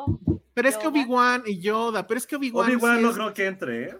Pero 0.54 0.68
es 0.68 0.76
que. 0.78 0.86
Obi-Wan 0.86 1.42
y 1.46 1.60
Yoda, 1.60 2.06
pero 2.06 2.18
es 2.18 2.26
que 2.26 2.36
Obi-Wan. 2.36 2.66
Obi-Wan 2.70 2.96
sí 2.98 3.02
no 3.02 3.08
es- 3.10 3.14
creo 3.16 3.34
que 3.34 3.46
entre, 3.46 3.84
¿eh? 3.90 3.98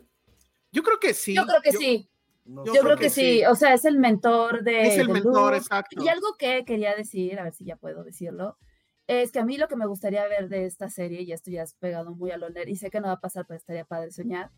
Yo 0.72 0.82
creo 0.82 0.98
que 1.00 1.12
sí. 1.14 1.34
Yo 1.34 1.44
creo 1.46 1.60
que 1.62 1.72
sí. 1.72 2.08
No 2.46 2.64
Yo 2.64 2.72
creo 2.74 2.96
que 2.96 3.08
sí. 3.10 3.42
O 3.46 3.54
sea, 3.54 3.72
es 3.74 3.84
el 3.86 3.98
mentor 3.98 4.62
de. 4.62 4.82
Es 4.86 4.98
el 4.98 5.06
de 5.08 5.12
mentor, 5.14 5.52
Luke. 5.52 5.56
exacto. 5.56 6.02
Y 6.02 6.08
algo 6.08 6.34
que 6.38 6.64
quería 6.64 6.94
decir, 6.94 7.38
a 7.40 7.44
ver 7.44 7.54
si 7.54 7.64
ya 7.64 7.76
puedo 7.76 8.04
decirlo, 8.04 8.58
es 9.06 9.32
que 9.32 9.38
a 9.38 9.44
mí 9.44 9.56
lo 9.58 9.66
que 9.68 9.76
me 9.76 9.86
gustaría 9.86 10.26
ver 10.28 10.48
de 10.48 10.66
esta 10.66 10.88
serie, 10.90 11.22
y 11.22 11.32
esto 11.32 11.50
ya 11.50 11.62
es 11.62 11.74
pegado 11.74 12.14
muy 12.14 12.30
a 12.30 12.36
lo 12.36 12.50
nerd, 12.50 12.68
y 12.68 12.76
sé 12.76 12.90
que 12.90 13.00
no 13.00 13.06
va 13.08 13.14
a 13.14 13.20
pasar, 13.20 13.46
pero 13.46 13.56
estaría 13.58 13.84
padre 13.84 14.10
soñar, 14.10 14.50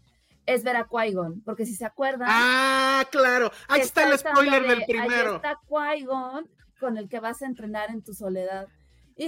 es 0.47 0.63
ver 0.65 0.77
a 0.77 0.87
Qui-Gon, 0.89 1.43
porque 1.45 1.65
si 1.67 1.75
se 1.75 1.85
acuerdan... 1.85 2.29
Ah, 2.31 3.05
claro. 3.11 3.51
Ahí 3.69 3.81
está, 3.81 4.07
el 4.07 4.13
esta 4.15 4.31
onda 4.31 4.41
spoiler 4.43 4.63
de, 4.63 4.69
del 4.69 4.79
ahí 4.81 4.85
primero. 4.87 5.37
está 5.37 5.59
Qui-Gon 5.69 6.49
con 6.79 6.99
el 6.99 7.09
que 7.09 7.21
vas 7.21 7.43
a 7.43 7.47
entrenar 7.47 7.91
en 7.91 8.03
tu 8.03 8.15
soledad. 8.15 8.69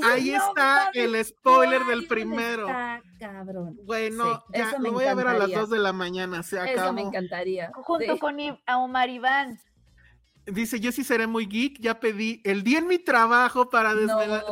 Ahí 0.02 0.34
está 0.34 0.90
el 0.92 1.24
spoiler 1.24 1.82
del 1.84 2.06
primero. 2.06 2.68
Está 2.68 3.02
cabrón. 3.18 3.78
Bueno, 3.84 4.44
ya 4.52 4.78
lo 4.78 4.92
voy 4.92 5.06
a 5.06 5.14
ver 5.14 5.28
a 5.28 5.38
las 5.38 5.50
2 5.50 5.70
de 5.70 5.78
la 5.78 5.92
mañana. 5.92 6.42
Se 6.42 6.60
acabó. 6.60 6.82
Eso 6.82 6.92
me 6.92 7.02
encantaría. 7.02 7.70
Junto 7.74 8.18
con 8.18 8.36
a 8.66 8.78
Omar 8.78 9.08
Iván. 9.08 9.58
Dice, 10.44 10.80
yo 10.80 10.92
sí 10.92 11.04
seré 11.04 11.26
muy 11.26 11.46
geek, 11.46 11.78
ya 11.78 12.00
pedí 12.00 12.40
el 12.44 12.62
día 12.62 12.78
en 12.78 12.86
mi 12.86 12.98
trabajo 12.98 13.68
para 13.68 13.94
desvelar. 13.94 14.44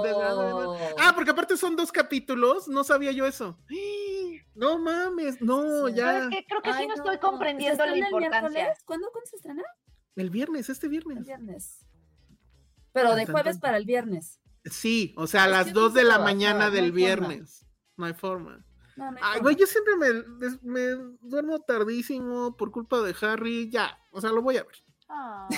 Ah, 0.99 1.13
porque 1.15 1.31
aparte 1.31 1.57
son 1.57 1.75
dos 1.75 1.91
capítulos, 1.91 2.69
no 2.69 2.85
sabía 2.85 3.13
yo 3.13 3.27
eso. 3.27 3.59
No 4.59 4.79
mames, 4.79 5.43
no, 5.43 5.87
ya. 5.91 6.31
Creo 6.31 6.63
que 6.63 6.73
sí 6.73 6.87
no, 6.87 6.95
estoy 6.95 7.19
comprendiendo 7.19 7.85
la 7.85 7.99
importancia. 7.99 8.73
¿Cuándo, 8.87 9.07
se 9.25 9.37
estrena? 9.37 9.63
El 10.15 10.31
viernes, 10.31 10.71
este 10.71 10.89
viernes. 10.89 11.19
El 11.19 11.25
viernes. 11.25 11.87
Pero 12.97 13.15
de 13.15 13.27
jueves 13.27 13.59
para 13.59 13.77
el 13.77 13.85
viernes. 13.85 14.41
Sí, 14.65 15.15
o 15.17 15.27
sea, 15.27 15.45
a 15.45 15.49
las 15.49 15.73
2 15.73 15.95
de 15.95 16.05
la 16.05 16.19
mañana 16.19 16.71
del 16.71 16.93
viernes. 16.93 17.67
No 17.97 18.07
hay 18.07 18.15
forma. 18.15 18.65
Ay, 19.23 19.41
güey, 19.41 19.55
yo 19.57 19.67
siempre 19.67 19.95
me, 19.97 20.51
me, 20.63 20.81
duermo 21.21 21.61
tardísimo 21.61 22.57
por 22.57 22.71
culpa 22.71 23.01
de 23.01 23.15
Harry. 23.21 23.71
Ya, 23.71 23.99
o 24.11 24.21
sea, 24.21 24.31
lo 24.31 24.41
voy 24.41 24.57
a 24.57 24.65
ver. 24.65 24.77
Ah. 25.09 25.49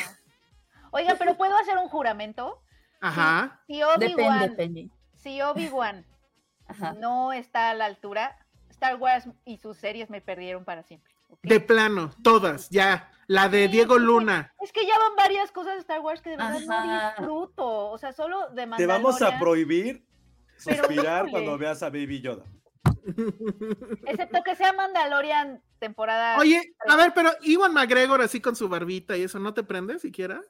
Oiga, 0.91 1.15
pero 1.17 1.37
¿puedo 1.37 1.57
hacer 1.57 1.79
un 1.79 1.89
juramento? 1.89 2.61
Ajá. 3.01 3.63
Si, 3.69 3.83
Obi-Wan 3.83 4.57
si 5.15 5.41
Obi-Wan 5.41 6.05
no 6.99 7.33
está 7.33 7.71
a 7.71 7.75
la 7.75 7.85
altura, 7.85 8.37
Star 8.71 8.97
Wars 8.97 9.29
y 9.45 9.59
sus 9.59 9.77
series 9.77 10.11
me 10.11 10.21
perdieron 10.21 10.65
para 10.65 10.83
siempre. 10.83 11.15
De 11.43 11.61
plano, 11.61 12.11
todas, 12.23 12.69
ya. 12.71 13.11
La 13.27 13.51
de 13.51 13.69
Diego 13.69 13.99
Luna. 13.99 14.55
Es 14.61 14.73
que 14.73 14.87
ya 14.87 14.99
van 14.99 15.15
varias 15.15 15.53
cosas 15.53 15.75
de 15.75 15.81
Star 15.81 16.01
Wars 16.01 16.23
que 16.23 16.31
de 16.31 16.37
verdad 16.39 16.61
no 16.61 17.11
disfruto. 17.11 17.91
O 17.91 17.99
sea, 17.99 18.13
solo 18.13 18.49
de 18.51 18.67
Te 18.77 18.87
vamos 18.87 19.21
a 19.21 19.39
prohibir 19.39 20.03
suspirar 20.57 21.31
cuando 21.31 21.59
veas 21.59 21.83
a 21.83 21.91
Baby 21.91 22.23
Yoda. 22.23 22.45
Excepto 24.07 24.43
que 24.43 24.57
sea 24.57 24.73
Mandalorian 24.73 25.63
temporada. 25.79 26.39
Oye, 26.39 26.75
a 26.89 26.97
ver, 26.97 27.13
pero 27.15 27.31
Iwan 27.43 27.73
McGregor 27.73 28.23
así 28.23 28.41
con 28.41 28.57
su 28.57 28.69
barbita 28.69 29.17
y 29.17 29.23
eso, 29.23 29.39
¿no 29.39 29.55
te 29.55 29.63
prende 29.63 29.99
siquiera? 29.99 30.41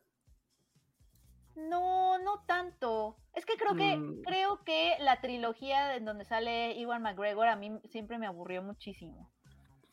No, 1.55 2.19
no 2.19 2.45
tanto. 2.47 3.17
Es 3.35 3.45
que 3.45 3.57
creo 3.57 3.75
que 3.75 3.97
mm. 3.97 4.23
creo 4.23 4.65
que 4.65 4.97
la 5.01 5.21
trilogía 5.21 5.97
en 5.97 6.05
donde 6.05 6.25
sale 6.25 6.79
Iwan 6.79 7.03
McGregor 7.03 7.49
a 7.49 7.57
mí 7.57 7.79
siempre 7.91 8.19
me 8.19 8.27
aburrió 8.27 8.63
muchísimo. 8.63 9.31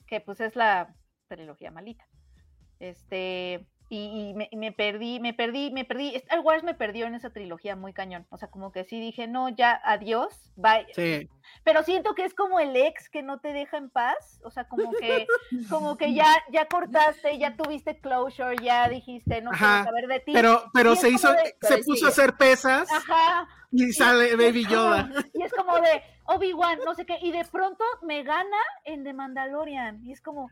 Que 0.08 0.22
pues 0.22 0.40
es 0.40 0.56
la 0.56 0.96
trilogía 1.28 1.72
malita. 1.72 2.08
Este, 2.80 3.66
y, 3.90 4.34
me, 4.34 4.72
perdí, 4.72 5.20
me 5.20 5.34
perdí, 5.34 5.72
me 5.72 5.86
perdí. 5.86 6.16
Star 6.16 6.40
Wars 6.40 6.64
me 6.64 6.74
perdió 6.74 7.06
en 7.06 7.16
esa 7.16 7.30
trilogía 7.30 7.76
muy 7.76 7.94
cañón. 7.94 8.26
O 8.30 8.38
sea, 8.38 8.50
como 8.50 8.72
que 8.72 8.84
sí 8.84 9.00
dije, 9.00 9.28
no, 9.28 9.50
ya, 9.50 9.80
adiós, 9.84 10.52
bye. 10.56 10.88
Sí. 10.94 11.30
Pero 11.64 11.84
siento 11.84 12.16
que 12.16 12.26
es 12.26 12.34
como 12.34 12.60
el 12.60 12.76
ex 12.76 13.10
que 13.10 13.22
no 13.24 13.40
te 13.40 13.54
deja 13.54 13.78
en 13.78 13.90
paz. 13.90 14.40
O 14.44 14.52
sea, 14.52 14.68
como 14.68 14.92
que, 14.92 15.28
como 15.70 15.98
que 15.98 16.14
ya, 16.14 16.28
ya 16.52 16.68
cortaste, 16.68 17.38
ya 17.38 17.56
tuviste 17.56 18.00
closure, 18.00 18.56
ya 18.64 18.88
dijiste, 18.90 19.42
no 19.42 19.52
quiero 19.52 19.84
saber 19.84 20.08
de 20.08 20.20
ti. 20.20 20.34
Pero, 20.34 20.70
pero 20.74 20.96
se 20.96 21.10
hizo, 21.10 21.30
se 21.62 21.78
puso 21.80 22.06
a 22.06 22.10
hacer 22.10 22.34
pesas. 22.36 22.92
Ajá. 22.92 23.48
Y 23.72 23.92
sale 23.92 24.36
Baby 24.36 24.66
Yoda. 24.68 25.10
Y 25.34 25.44
es 25.44 25.52
como 25.52 25.76
de 25.76 26.02
Obi-Wan, 26.26 26.80
no 26.86 26.96
sé 26.96 27.06
qué. 27.06 27.18
Y 27.22 27.32
de 27.32 27.44
pronto 27.46 27.84
me 28.04 28.24
gana 28.24 28.58
en 28.86 29.04
The 29.04 29.14
Mandalorian. 29.14 30.06
Y 30.06 30.14
es 30.14 30.22
como. 30.22 30.50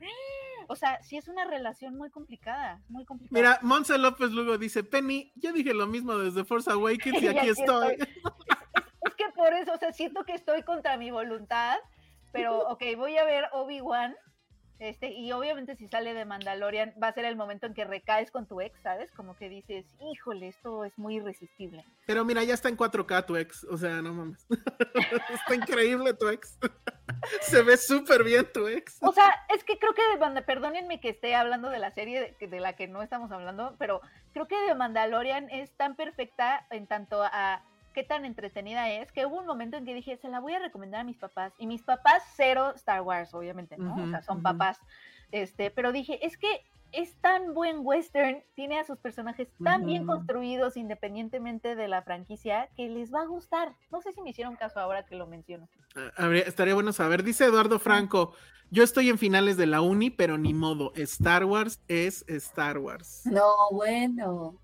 O 0.67 0.75
sea, 0.75 1.01
sí 1.03 1.17
es 1.17 1.27
una 1.27 1.45
relación 1.45 1.95
muy 1.95 2.09
complicada, 2.09 2.81
muy 2.89 3.05
complicada. 3.05 3.39
Mira, 3.39 3.59
Monse 3.61 3.97
López 3.97 4.31
Lugo 4.31 4.57
dice, 4.57 4.83
Penny, 4.83 5.31
yo 5.35 5.53
dije 5.53 5.73
lo 5.73 5.87
mismo 5.87 6.17
desde 6.17 6.43
Force 6.43 6.69
Awakens 6.69 7.21
y 7.21 7.27
aquí, 7.29 7.49
estoy. 7.49 7.97
Es, 9.13 9.25
que 9.25 9.31
por 9.33 9.53
eso, 9.53 9.73
o 9.73 9.77
sea, 9.77 9.93
siento 9.93 10.23
que 10.23 10.33
estoy 10.33 10.63
contra 10.63 10.97
mi 10.97 11.11
voluntad, 11.11 11.77
pero 12.31 12.59
ok, 12.69 12.83
voy 12.97 13.17
a 13.17 13.25
ver 13.25 13.45
Obi-Wan 13.51 14.15
este, 14.83 15.13
y 15.13 15.31
obviamente 15.31 15.77
si 15.77 15.87
sale 15.87 16.13
de 16.13 16.25
Mandalorian 16.25 16.93
va 17.01 17.07
a 17.07 17.13
ser 17.13 17.23
el 17.23 17.37
momento 17.37 17.67
en 17.67 17.73
que 17.73 17.85
recaes 17.85 18.31
con 18.31 18.47
tu 18.47 18.59
ex, 18.59 18.77
¿sabes? 18.81 19.11
Como 19.13 19.33
que 19.37 19.47
dices, 19.47 19.85
híjole, 20.01 20.49
esto 20.49 20.83
es 20.83 20.97
muy 20.97 21.17
irresistible. 21.17 21.85
Pero 22.05 22.25
mira, 22.25 22.43
ya 22.43 22.53
está 22.53 22.67
en 22.67 22.75
4K 22.75 23.25
tu 23.25 23.37
ex, 23.37 23.63
o 23.63 23.77
sea, 23.77 24.01
no 24.01 24.13
mames. 24.13 24.45
está 25.33 25.55
increíble 25.55 26.13
tu 26.13 26.27
ex. 26.27 26.57
Se 27.41 27.61
ve 27.61 27.77
súper 27.77 28.25
bien 28.25 28.45
tu 28.51 28.67
ex. 28.67 28.97
O 29.01 29.13
sea, 29.13 29.45
es 29.55 29.63
que 29.63 29.79
creo 29.79 29.93
que 29.93 30.01
de 30.01 30.41
perdónenme 30.41 30.99
que 30.99 31.09
esté 31.09 31.33
hablando 31.35 31.69
de 31.69 31.79
la 31.79 31.91
serie 31.91 32.35
de, 32.37 32.47
de 32.47 32.59
la 32.59 32.73
que 32.73 32.89
no 32.89 33.01
estamos 33.01 33.31
hablando, 33.31 33.75
pero 33.79 34.01
creo 34.33 34.47
que 34.47 34.59
de 34.67 34.75
Mandalorian 34.75 35.49
es 35.49 35.71
tan 35.77 35.95
perfecta 35.95 36.65
en 36.71 36.87
tanto 36.87 37.23
a 37.23 37.63
qué 37.93 38.03
tan 38.03 38.25
entretenida 38.25 38.89
es, 38.89 39.11
que 39.11 39.25
hubo 39.25 39.39
un 39.39 39.45
momento 39.45 39.77
en 39.77 39.85
que 39.85 39.93
dije, 39.93 40.17
se 40.17 40.29
la 40.29 40.39
voy 40.39 40.53
a 40.53 40.59
recomendar 40.59 41.01
a 41.01 41.03
mis 41.03 41.17
papás. 41.17 41.53
Y 41.57 41.67
mis 41.67 41.83
papás, 41.83 42.23
cero 42.35 42.73
Star 42.75 43.01
Wars, 43.01 43.33
obviamente, 43.33 43.77
¿no? 43.77 43.95
o 44.03 44.07
sea, 44.07 44.21
son 44.21 44.41
papás. 44.41 44.79
Este, 45.31 45.71
pero 45.71 45.91
dije, 45.91 46.25
es 46.25 46.37
que 46.37 46.63
es 46.91 47.15
tan 47.21 47.53
buen 47.55 47.77
western, 47.81 48.43
tiene 48.53 48.79
a 48.79 48.83
sus 48.83 48.99
personajes 48.99 49.47
tan 49.63 49.85
bien 49.85 50.05
construidos 50.05 50.77
independientemente 50.77 51.75
de 51.75 51.87
la 51.87 52.03
franquicia 52.03 52.69
que 52.77 52.87
les 52.87 53.11
va 53.11 53.21
a 53.21 53.25
gustar. 53.25 53.75
No 53.91 53.99
sé 54.01 54.11
si 54.11 54.21
me 54.21 54.29
hicieron 54.29 54.55
caso 54.55 54.79
ahora 54.79 55.03
que 55.05 55.15
lo 55.15 55.25
menciono. 55.25 55.67
Ah, 55.95 56.29
estaría 56.45 56.75
bueno 56.75 56.93
saber. 56.93 57.23
Dice 57.23 57.45
Eduardo 57.45 57.79
Franco, 57.79 58.33
yo 58.69 58.83
estoy 58.83 59.09
en 59.09 59.17
finales 59.17 59.57
de 59.57 59.65
la 59.65 59.81
uni, 59.81 60.11
pero 60.11 60.37
ni 60.37 60.53
modo, 60.53 60.93
Star 60.95 61.45
Wars 61.45 61.81
es 61.87 62.23
Star 62.27 62.77
Wars. 62.77 63.21
No, 63.25 63.51
bueno. 63.71 64.59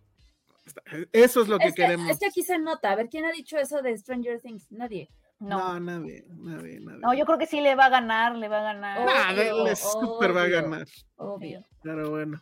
Eso 1.11 1.41
es 1.41 1.47
lo 1.47 1.57
que 1.57 1.73
queremos. 1.73 2.09
Es 2.09 2.19
que 2.19 2.27
aquí 2.27 2.43
se 2.43 2.57
nota. 2.59 2.91
A 2.91 2.95
ver, 2.95 3.09
¿quién 3.09 3.25
ha 3.25 3.31
dicho 3.31 3.57
eso 3.57 3.81
de 3.81 3.97
Stranger 3.97 4.39
Things? 4.41 4.71
Nadie. 4.71 5.09
No. 5.39 5.79
nadie, 5.79 6.25
nadie, 6.29 6.79
nadie. 6.81 6.99
No, 6.99 7.13
yo 7.13 7.25
creo 7.25 7.37
que 7.37 7.45
sí 7.45 7.61
le 7.61 7.75
va 7.75 7.85
a 7.85 7.89
ganar, 7.89 8.35
le 8.35 8.49
va 8.49 8.59
a 8.59 8.73
ganar. 8.73 9.35
le 9.35 9.75
súper 9.75 10.35
va 10.35 10.43
a 10.43 10.47
ganar. 10.47 10.87
Obvio. 11.15 11.63
Pero 11.81 12.09
bueno. 12.09 12.41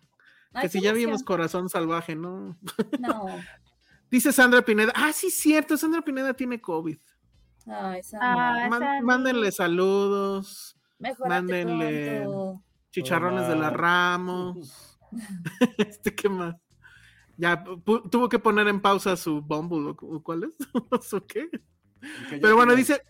que 0.60 0.70
si 0.70 0.82
ya 0.82 0.94
vimos 0.94 1.24
Corazón 1.24 1.70
Salvaje, 1.70 2.16
¿no? 2.16 2.58
No. 3.00 3.26
Dice 4.10 4.32
Sandra 4.32 4.62
Pineda. 4.62 4.94
Ah, 4.96 5.12
sí, 5.14 5.30
cierto, 5.30 5.78
Sandra 5.78 6.02
Pineda 6.02 6.34
tiene 6.34 6.62
COVID. 6.62 6.98
Ay, 7.68 8.02
Sandra. 8.04 9.02
mándenle 9.02 9.52
saludos. 9.52 10.78
mándenle 11.28 12.26
chicharrones 12.92 13.48
de 13.48 13.56
la 13.56 13.70
Ramos. 13.70 14.98
este, 15.78 16.14
¿qué 16.16 16.30
más? 16.30 16.56
Ya 17.38 17.64
tuvo 18.12 18.30
que 18.30 18.40
poner 18.40 18.68
en 18.68 18.82
pausa 18.82 19.16
su 19.16 19.42
Bumble, 19.42 19.96
¿cuál 20.24 20.46
es? 20.46 20.56
¿O 21.14 21.26
qué? 21.28 21.50
Pero 22.30 22.56
bueno, 22.56 22.76
dice, 22.76 23.02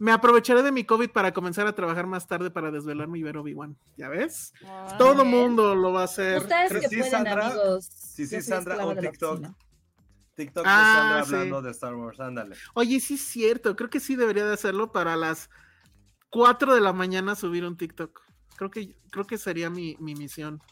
me 0.00 0.12
aprovecharé 0.12 0.62
de 0.62 0.72
mi 0.72 0.84
COVID 0.84 1.10
para 1.10 1.32
comenzar 1.32 1.66
a 1.66 1.74
trabajar 1.74 2.06
más 2.06 2.26
tarde 2.26 2.50
para 2.50 2.70
desvelarme 2.70 3.18
y 3.18 3.22
ver 3.22 3.36
Obi-Wan. 3.36 3.76
¿Ya 3.96 4.08
ves? 4.08 4.52
Ah, 4.66 4.96
Todo 4.98 5.24
mundo 5.24 5.74
lo 5.74 5.92
va 5.92 6.02
a 6.02 6.04
hacer. 6.04 6.40
Ustedes 6.40 6.72
que 6.72 6.88
sí, 6.88 6.96
pueden, 6.96 7.10
Sandra, 7.10 7.46
amigos. 7.48 7.84
Sí, 7.86 8.26
sí, 8.26 8.40
Sandra, 8.42 8.84
o 8.84 8.94
TikTok. 8.94 9.46
TikTok 10.34 10.64
de 10.64 10.70
ah, 10.70 11.22
Sandra 11.22 11.38
hablando 11.38 11.62
de 11.62 11.70
Star 11.72 11.94
Wars, 11.94 12.18
ándale. 12.18 12.56
Oye, 12.74 12.98
sí 12.98 13.14
es 13.14 13.20
cierto, 13.20 13.76
creo 13.76 13.90
que 13.90 14.00
sí 14.00 14.16
debería 14.16 14.46
de 14.46 14.54
hacerlo 14.54 14.90
para 14.90 15.16
las 15.16 15.50
4 16.30 16.74
de 16.74 16.80
la 16.80 16.92
mañana 16.94 17.34
subir 17.34 17.64
un 17.66 17.76
TikTok. 17.76 18.20
Creo 18.56 18.70
que, 18.70 18.96
creo 19.10 19.26
que 19.26 19.36
sería 19.36 19.68
mi, 19.68 19.96
mi 20.00 20.14
misión. 20.14 20.62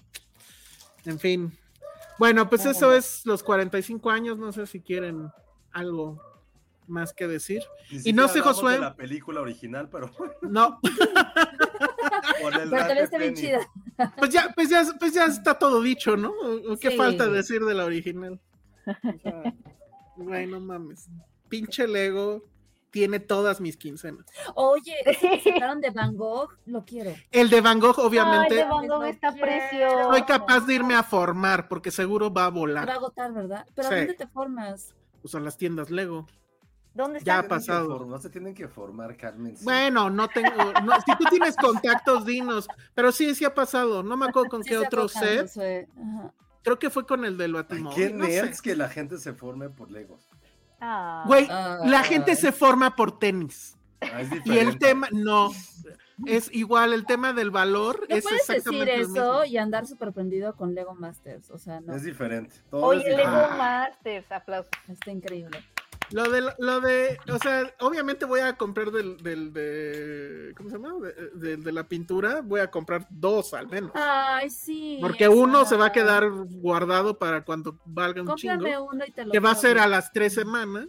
En 1.05 1.19
fin, 1.19 1.59
bueno, 2.19 2.49
pues 2.49 2.67
eso 2.67 2.93
es 2.93 3.25
los 3.25 3.43
45 3.43 4.11
años, 4.11 4.39
no 4.39 4.53
sé 4.53 4.67
si 4.67 4.81
quieren 4.81 5.31
algo 5.73 6.21
más 6.89 7.13
que 7.13 7.27
decir. 7.27 7.63
y 7.91 8.13
no 8.13 8.29
sé, 8.29 8.41
Josué. 8.41 8.73
De 8.73 8.79
la 8.81 8.97
película 8.97 9.41
original, 9.41 9.89
pero. 9.91 10.11
No. 10.43 10.81
pero 10.83 12.71
también 12.71 12.99
está 12.99 13.19
bien 13.19 13.35
chida. 13.35 13.61
Pues 14.17 14.31
ya, 14.31 14.53
pues 14.55 14.71
ya, 14.71 14.85
pues 14.99 15.13
ya 15.13 15.27
está 15.27 15.59
todo 15.59 15.83
dicho, 15.83 16.17
¿no? 16.17 16.33
¿Qué 16.81 16.93
falta 16.93 17.29
decir 17.29 17.65
de 17.65 17.75
la 17.75 17.85
original? 17.85 18.41
bueno, 20.17 20.61
mames. 20.61 21.09
Pinche 21.49 21.87
Lego, 21.87 22.45
tiene 22.91 23.21
todas 23.21 23.61
mis 23.61 23.77
quincenas. 23.77 24.27
Oye, 24.55 24.95
sacaron 25.45 25.81
de 25.81 25.91
Van 25.91 26.17
Gogh, 26.17 26.57
lo 26.67 26.85
quiero. 26.85 27.13
El 27.31 27.51
de 27.51 27.61
Van 27.61 27.81
Gogh, 27.81 27.99
obviamente. 27.99 28.55
Ay, 28.55 28.65
de 28.65 28.69
Van 28.69 28.87
Gogh 28.87 29.05
está 29.05 29.33
precioso. 29.33 30.11
Soy 30.11 30.23
capaz 30.23 30.61
de 30.61 30.75
irme 30.75 30.95
a 30.95 31.03
formar, 31.03 31.69
porque 31.69 31.91
seguro 31.91 32.33
va 32.33 32.47
a 32.47 32.51
volar. 32.51 32.89
Va 32.89 32.95
a 32.95 32.97
agotar, 32.97 33.33
¿verdad? 33.33 33.67
¿Pero 33.75 33.89
dónde 33.89 34.15
te 34.15 34.27
formas? 34.27 34.95
Pues 35.23 35.35
en 35.35 35.45
las 35.45 35.57
tiendas 35.57 35.91
Lego. 35.91 36.27
¿Dónde 36.95 37.19
está? 37.19 37.27
Ya 37.27 37.39
ha 37.39 37.49
pasado. 37.49 38.05
No 38.05 38.19
se 38.19 38.31
tienen 38.31 38.55
que 38.55 38.67
formar, 38.67 39.17
Carmen. 39.17 39.55
Bueno, 39.63 40.11
no 40.11 40.29
tengo. 40.29 40.51
si 41.07 41.17
tú 41.17 41.25
tienes 41.31 41.57
contactos, 41.57 42.25
dinos. 42.25 42.67
Pero 42.95 43.13
sí, 43.13 43.35
sí 43.35 43.45
ha 43.45 43.55
pasado. 43.55 44.03
No 44.03 44.17
me 44.17 44.27
acuerdo 44.27 44.49
con 44.49 44.63
qué 44.63 44.79
otro 44.79 45.09
set. 45.09 45.49
Creo 46.63 46.79
que 46.79 46.91
fue 46.91 47.07
con 47.07 47.25
el 47.25 47.39
del 47.39 47.55
Batimóvil. 47.55 47.97
¿Qué 47.97 48.13
nerds 48.13 48.61
que 48.61 48.75
la 48.75 48.89
gente 48.89 49.19
se 49.19 49.33
forme 49.33 49.71
por 49.71 49.91
Legos? 49.91 50.28
Ah. 50.81 51.25
Güey, 51.27 51.47
la 51.47 52.03
gente 52.05 52.37
se 52.37 52.53
forma 52.53 52.95
por 52.95 53.19
tenis. 53.19 53.77
Ah, 54.01 54.23
y 54.45 54.59
el 54.59 54.79
tema, 54.79 55.09
no, 55.11 55.51
es 56.27 56.51
igual, 56.53 56.93
el 56.93 57.05
tema 57.05 57.33
del 57.33 57.51
valor 57.51 58.07
¿No 58.09 58.15
es 58.15 58.25
puedes 58.25 58.47
decir 58.47 58.89
eso 58.89 59.45
y 59.45 59.57
andar 59.57 59.87
sorprendido 59.87 60.55
con 60.57 60.75
Lego 60.75 60.95
Masters, 60.95 61.51
o 61.51 61.59
sea, 61.59 61.81
no. 61.81 61.95
Es 61.95 62.03
diferente. 62.03 62.57
Oye, 62.71 63.17
Lego 63.17 63.49
Masters, 63.57 64.31
aplausos. 64.31 64.71
Está 64.89 65.11
increíble. 65.11 65.65
Lo 66.11 66.25
de, 66.31 66.41
lo 66.59 66.81
de, 66.81 67.19
o 67.31 67.39
sea, 67.39 67.71
obviamente 67.81 68.25
voy 68.25 68.41
a 68.41 68.57
comprar 68.57 68.91
del, 68.91 69.19
del 69.23 69.53
de, 69.53 70.55
¿cómo 70.57 70.71
se 70.71 70.77
llama? 70.79 70.95
De, 71.01 71.31
de- 71.35 71.57
de 71.59 71.73
la 71.73 71.85
pintura, 71.87 72.41
voy 72.43 72.61
a 72.61 72.71
comprar 72.71 73.07
dos 73.11 73.53
al 73.53 73.69
menos. 73.69 73.91
Ay, 73.95 74.49
sí. 74.49 74.99
Porque 75.03 75.29
uno 75.29 75.67
se 75.67 75.77
va 75.77 75.87
a 75.87 75.93
quedar 75.93 76.31
guardado 76.31 77.19
para 77.19 77.45
cuando 77.45 77.79
valga 77.85 78.23
un 78.23 78.35
chingo. 78.37 78.55
Cómprame 78.55 78.79
uno 78.79 79.05
y 79.07 79.11
te 79.11 79.25
lo 79.27 79.33
Que 79.33 79.39
va 79.39 79.51
a 79.51 79.55
ser 79.55 79.79
a 79.79 79.87
las 79.87 80.11
tres 80.13 80.33
semanas. 80.35 80.87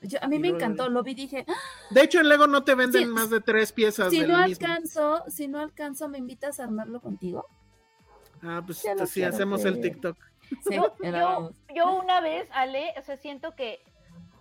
Yo- 0.00 0.18
a 0.22 0.28
mí 0.28 0.38
me 0.38 0.48
encantó, 0.48 0.88
lo 0.88 1.02
vi 1.02 1.12
y 1.12 1.14
dije, 1.14 1.44
"Ah, 1.48 1.52
De 1.90 2.02
hecho, 2.02 2.20
en 2.20 2.28
Lego 2.28 2.46
no 2.46 2.62
te 2.64 2.74
venden 2.74 3.02
Sí, 3.04 3.08
más 3.08 3.28
de 3.30 3.40
tres 3.40 3.72
piezas 3.72 4.10
si 4.10 4.20
del 4.20 4.30
no 4.32 4.46
mismo. 4.46 4.66
alcanzo, 4.66 5.24
si 5.28 5.48
no 5.48 5.60
alcanzo, 5.60 6.08
¿me 6.08 6.18
invitas 6.18 6.60
a 6.60 6.64
armarlo 6.64 7.00
contigo? 7.00 7.46
Ah, 8.42 8.62
pues 8.64 8.80
quiero 8.82 9.02
hacemos 9.34 9.64
el. 9.64 9.80
TikTok. 9.80 10.16
Sí, 10.68 10.74
Yo, 10.76 10.94
yo- 11.02 11.50
yo 11.74 11.94
una 12.02 12.20
vez, 12.20 12.46
Ale, 12.52 12.92
o 12.98 13.02
sea, 13.02 13.16
siento 13.16 13.54
que 13.56 13.80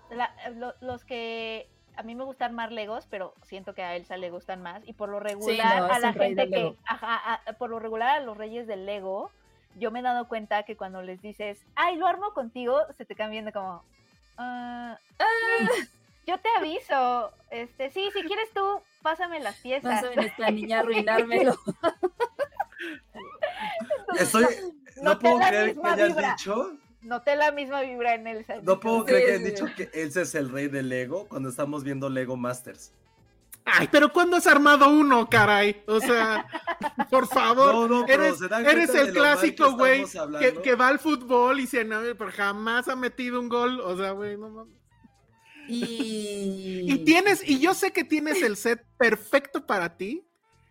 la- 0.09 0.33
lo- 0.55 0.73
los 0.81 1.03
que 1.05 1.67
a 1.95 2.03
mí 2.03 2.15
me 2.15 2.23
gusta 2.23 2.45
armar 2.45 2.71
Legos, 2.71 3.05
pero 3.09 3.33
siento 3.43 3.73
que 3.75 3.83
a 3.83 3.95
Elsa 3.95 4.17
le 4.17 4.29
gustan 4.31 4.61
más. 4.61 4.81
Y 4.87 4.93
por 4.93 5.09
lo 5.09 5.19
regular, 5.19 5.77
no, 5.79 5.85
a 5.93 5.99
la 5.99 6.13
gente 6.13 6.49
que, 6.49 6.55
Lego. 6.57 6.75
ajá, 6.85 7.41
a- 7.45 7.53
por 7.53 7.69
lo 7.69 7.79
regular 7.79 8.09
a 8.17 8.19
los 8.21 8.35
reyes 8.37 8.65
del 8.67 8.85
Lego, 8.85 9.29
yo 9.75 9.91
me 9.91 9.99
he 9.99 10.03
dado 10.03 10.27
cuenta 10.27 10.63
que 10.63 10.75
cuando 10.77 11.01
les 11.01 11.21
dices, 11.21 11.59
ay, 11.75 11.95
lo 11.97 12.07
armo 12.07 12.33
contigo, 12.33 12.79
se 12.97 13.05
te 13.05 13.15
cambian 13.15 13.45
de 13.45 13.51
como, 13.53 13.83
"Ah, 14.37 14.97
sí, 15.19 15.87
yo 16.27 16.37
te 16.39 16.49
aviso, 16.57 17.31
este, 17.51 17.89
sí, 17.91 18.09
si 18.13 18.23
quieres 18.23 18.51
tú, 18.53 18.81
pásame 19.03 19.39
las 19.39 19.55
piezas. 19.57 20.01
Vas 20.01 20.03
a 20.05 20.09
venir 20.09 20.25
esta 20.31 20.49
niña 20.51 20.79
arruinármelo. 20.79 21.55
Estoy, 24.19 24.45
no 25.01 25.17
puedo 25.19 25.39
la 25.39 25.47
creer 25.47 25.75
que 25.75 25.87
hayas 25.87 26.07
vibra. 26.09 26.29
dicho, 26.31 26.77
Noté 27.03 27.35
la 27.35 27.51
misma 27.51 27.81
vibra 27.81 28.15
en 28.15 28.27
Elsa. 28.27 28.55
no 28.63 28.79
puedo 28.79 28.99
Sí, 28.99 29.05
creer 29.05 29.25
que 29.25 29.31
hayan 29.31 29.43
dicho 29.43 29.65
que 29.75 29.89
Elsa 29.93 30.21
es 30.21 30.35
el 30.35 30.49
rey 30.49 30.67
del 30.67 30.89
Lego 30.89 31.27
cuando 31.27 31.49
estamos 31.49 31.83
viendo 31.83 32.09
Lego 32.09 32.37
Masters. 32.37 32.91
Ay, 33.65 33.87
pero 33.91 34.11
¿cuándo 34.11 34.35
has 34.37 34.47
armado 34.47 34.89
uno, 34.89 35.29
caray? 35.29 35.83
O 35.87 35.99
sea, 35.99 36.45
por 37.09 37.27
favor. 37.27 37.73
No, 37.73 37.87
no, 37.87 38.05
pero 38.05 38.25
eres 38.25 38.39
¿se 38.39 38.47
dan 38.47 38.65
eres 38.65 38.93
el 38.93 39.13
clásico, 39.13 39.71
güey, 39.77 40.03
que, 40.39 40.61
que 40.61 40.75
va 40.75 40.89
al 40.89 40.99
fútbol 40.99 41.59
y 41.61 41.67
se 41.67 41.85
no, 41.85 42.01
pero 42.17 42.31
jamás 42.31 42.89
ha 42.89 42.95
metido 42.95 43.39
un 43.39 43.47
gol. 43.47 43.79
O 43.79 43.95
sea, 43.95 44.11
güey, 44.11 44.37
no 44.37 44.49
mames. 44.49 44.73
Y... 45.67 46.91
Y 46.91 47.05
tienes, 47.05 47.47
y 47.47 47.59
yo 47.59 47.73
sé 47.73 47.91
que 47.93 48.03
tienes 48.03 48.41
el 48.41 48.57
set 48.57 48.85
perfecto 48.97 49.65
para 49.65 49.95
ti, 49.95 50.27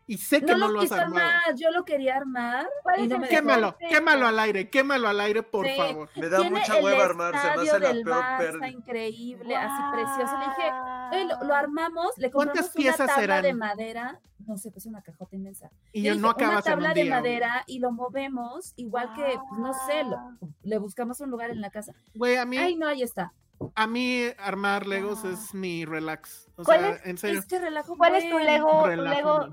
y 0.07 0.19
sé 0.19 0.41
que 0.41 0.53
no 0.53 0.59
no, 0.59 0.67
lo 0.69 0.73
lo 0.75 0.81
has 0.83 0.93
armado. 0.93 1.27
armar, 1.27 1.55
yo 1.57 1.71
lo 1.71 1.85
quería 1.85 2.17
armar. 2.17 2.67
¿Cuál 2.83 3.01
y 3.01 3.03
es 3.05 3.09
no 3.09 3.15
el 3.17 3.21
me 3.23 3.29
dejó. 3.29 3.41
Quémalo, 3.41 3.77
quémalo 3.89 4.27
al 4.27 4.39
aire, 4.39 4.71
quémalo 4.71 5.09
al 5.09 5.21
aire, 5.21 5.43
por 5.43 5.67
Sí. 5.67 5.75
favor. 5.77 6.09
Me 6.17 6.29
da 6.29 6.43
mucha 6.43 6.77
hueva 6.83 7.05
armar, 7.05 7.35
se 7.39 7.47
me 7.47 7.53
hace 7.69 7.79
la 7.79 7.91
peor 7.93 8.05
Barça 8.05 8.39
pérdida. 8.39 8.69
increíble, 8.69 9.57
así 9.57 9.83
precioso. 9.93 10.39
Le 10.39 10.45
dije, 10.47 10.71
"Oye, 11.13 11.25
lo, 11.27 11.45
lo 11.47 11.55
armamos, 11.55 12.13
le 12.19 12.31
¿Cuántas 12.31 12.67
compramos 12.71 12.75
una 12.77 12.83
piezas 12.83 13.07
tabla 13.07 13.21
serán? 13.21 13.43
de 13.43 13.55
madera, 13.55 14.21
no 14.47 14.57
sé, 14.59 14.71
pues 14.73 14.87
una 14.87 15.03
cajota 15.03 15.37
inmensa. 15.37 15.71
Y 15.93 16.03
yo 16.03 16.11
dije, 16.13 16.21
no 16.23 16.31
acabas 16.31 16.65
una 16.67 16.73
en 16.75 16.79
un 16.79 16.85
tabla 16.85 16.95
de 16.95 17.11
madera 17.11 17.65
y 17.67 17.79
lo 17.79 17.93
movemos, 17.93 18.73
igual 18.77 19.13
que, 19.15 19.23
pues, 19.49 19.61
no 19.61 19.73
sé, 19.87 20.03
lo- 20.05 20.37
le 20.63 20.79
buscamos 20.79 21.21
un 21.21 21.31
lugar 21.31 21.51
en 21.51 21.61
la 21.61 21.71
casa. 21.71 21.93
Güey, 22.15 22.37
a 22.37 22.45
mí, 22.45 22.59
Ay, 22.59 22.77
no, 22.77 22.89
ahí 22.89 23.03
está. 23.03 23.33
A 23.75 23.87
mí 23.87 24.25
armar 24.39 24.87
Legos 24.87 25.21
Ah. 25.25 25.31
es 25.33 25.55
mi 25.55 25.85
relax. 25.85 26.49
O 26.57 26.65
¿Cuál 26.65 26.81
sea, 26.81 26.89
es- 26.91 27.07
en 27.07 27.19
serio. 27.19 27.39
Es 27.41 27.47
que 27.47 27.59
relajo. 27.59 27.97
¿Cuál 27.97 28.15
es 28.17 28.29
tu. 28.31 28.39
Lego, 28.39 28.83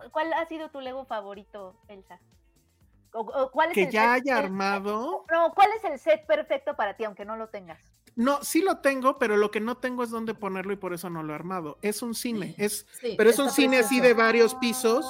tu 0.01 0.09
cuál 0.11 0.33
ha 0.33 0.45
sido 0.47 0.69
tu 0.69 0.79
Lego 0.81 1.05
favorito, 1.05 1.75
Elsa? 1.87 2.19
O- 3.13 3.21
o 3.21 3.51
¿Cuál 3.51 3.69
es 3.69 3.73
Que 3.75 3.83
el 3.83 3.91
ya 3.91 4.01
set- 4.15 4.21
haya 4.23 4.39
el- 4.39 4.45
armado. 4.45 5.25
No, 5.31 5.53
¿cuál 5.53 5.69
es 5.77 5.83
el 5.83 5.99
set 5.99 6.25
perfecto 6.27 6.75
para 6.75 6.95
ti, 6.95 7.03
aunque 7.05 7.25
no 7.25 7.35
lo 7.37 7.49
tengas? 7.49 7.79
No, 8.15 8.43
sí 8.43 8.61
lo 8.61 8.79
tengo, 8.79 9.17
pero 9.17 9.37
lo 9.37 9.49
que 9.49 9.61
no 9.61 9.77
tengo 9.77 10.03
es 10.03 10.09
dónde 10.09 10.33
ponerlo 10.33 10.73
y 10.73 10.75
por 10.75 10.93
eso 10.93 11.09
no 11.09 11.23
lo 11.23 11.31
he 11.31 11.35
armado. 11.35 11.77
Es 11.81 12.01
un 12.01 12.13
cine, 12.13 12.53
es, 12.57 12.85
Sí, 12.99 13.15
pero 13.17 13.29
es 13.29 13.39
un 13.39 13.49
cine 13.49 13.79
así 13.79 13.99
de 14.01 14.13
varios 14.13 14.55
pisos, 14.55 15.05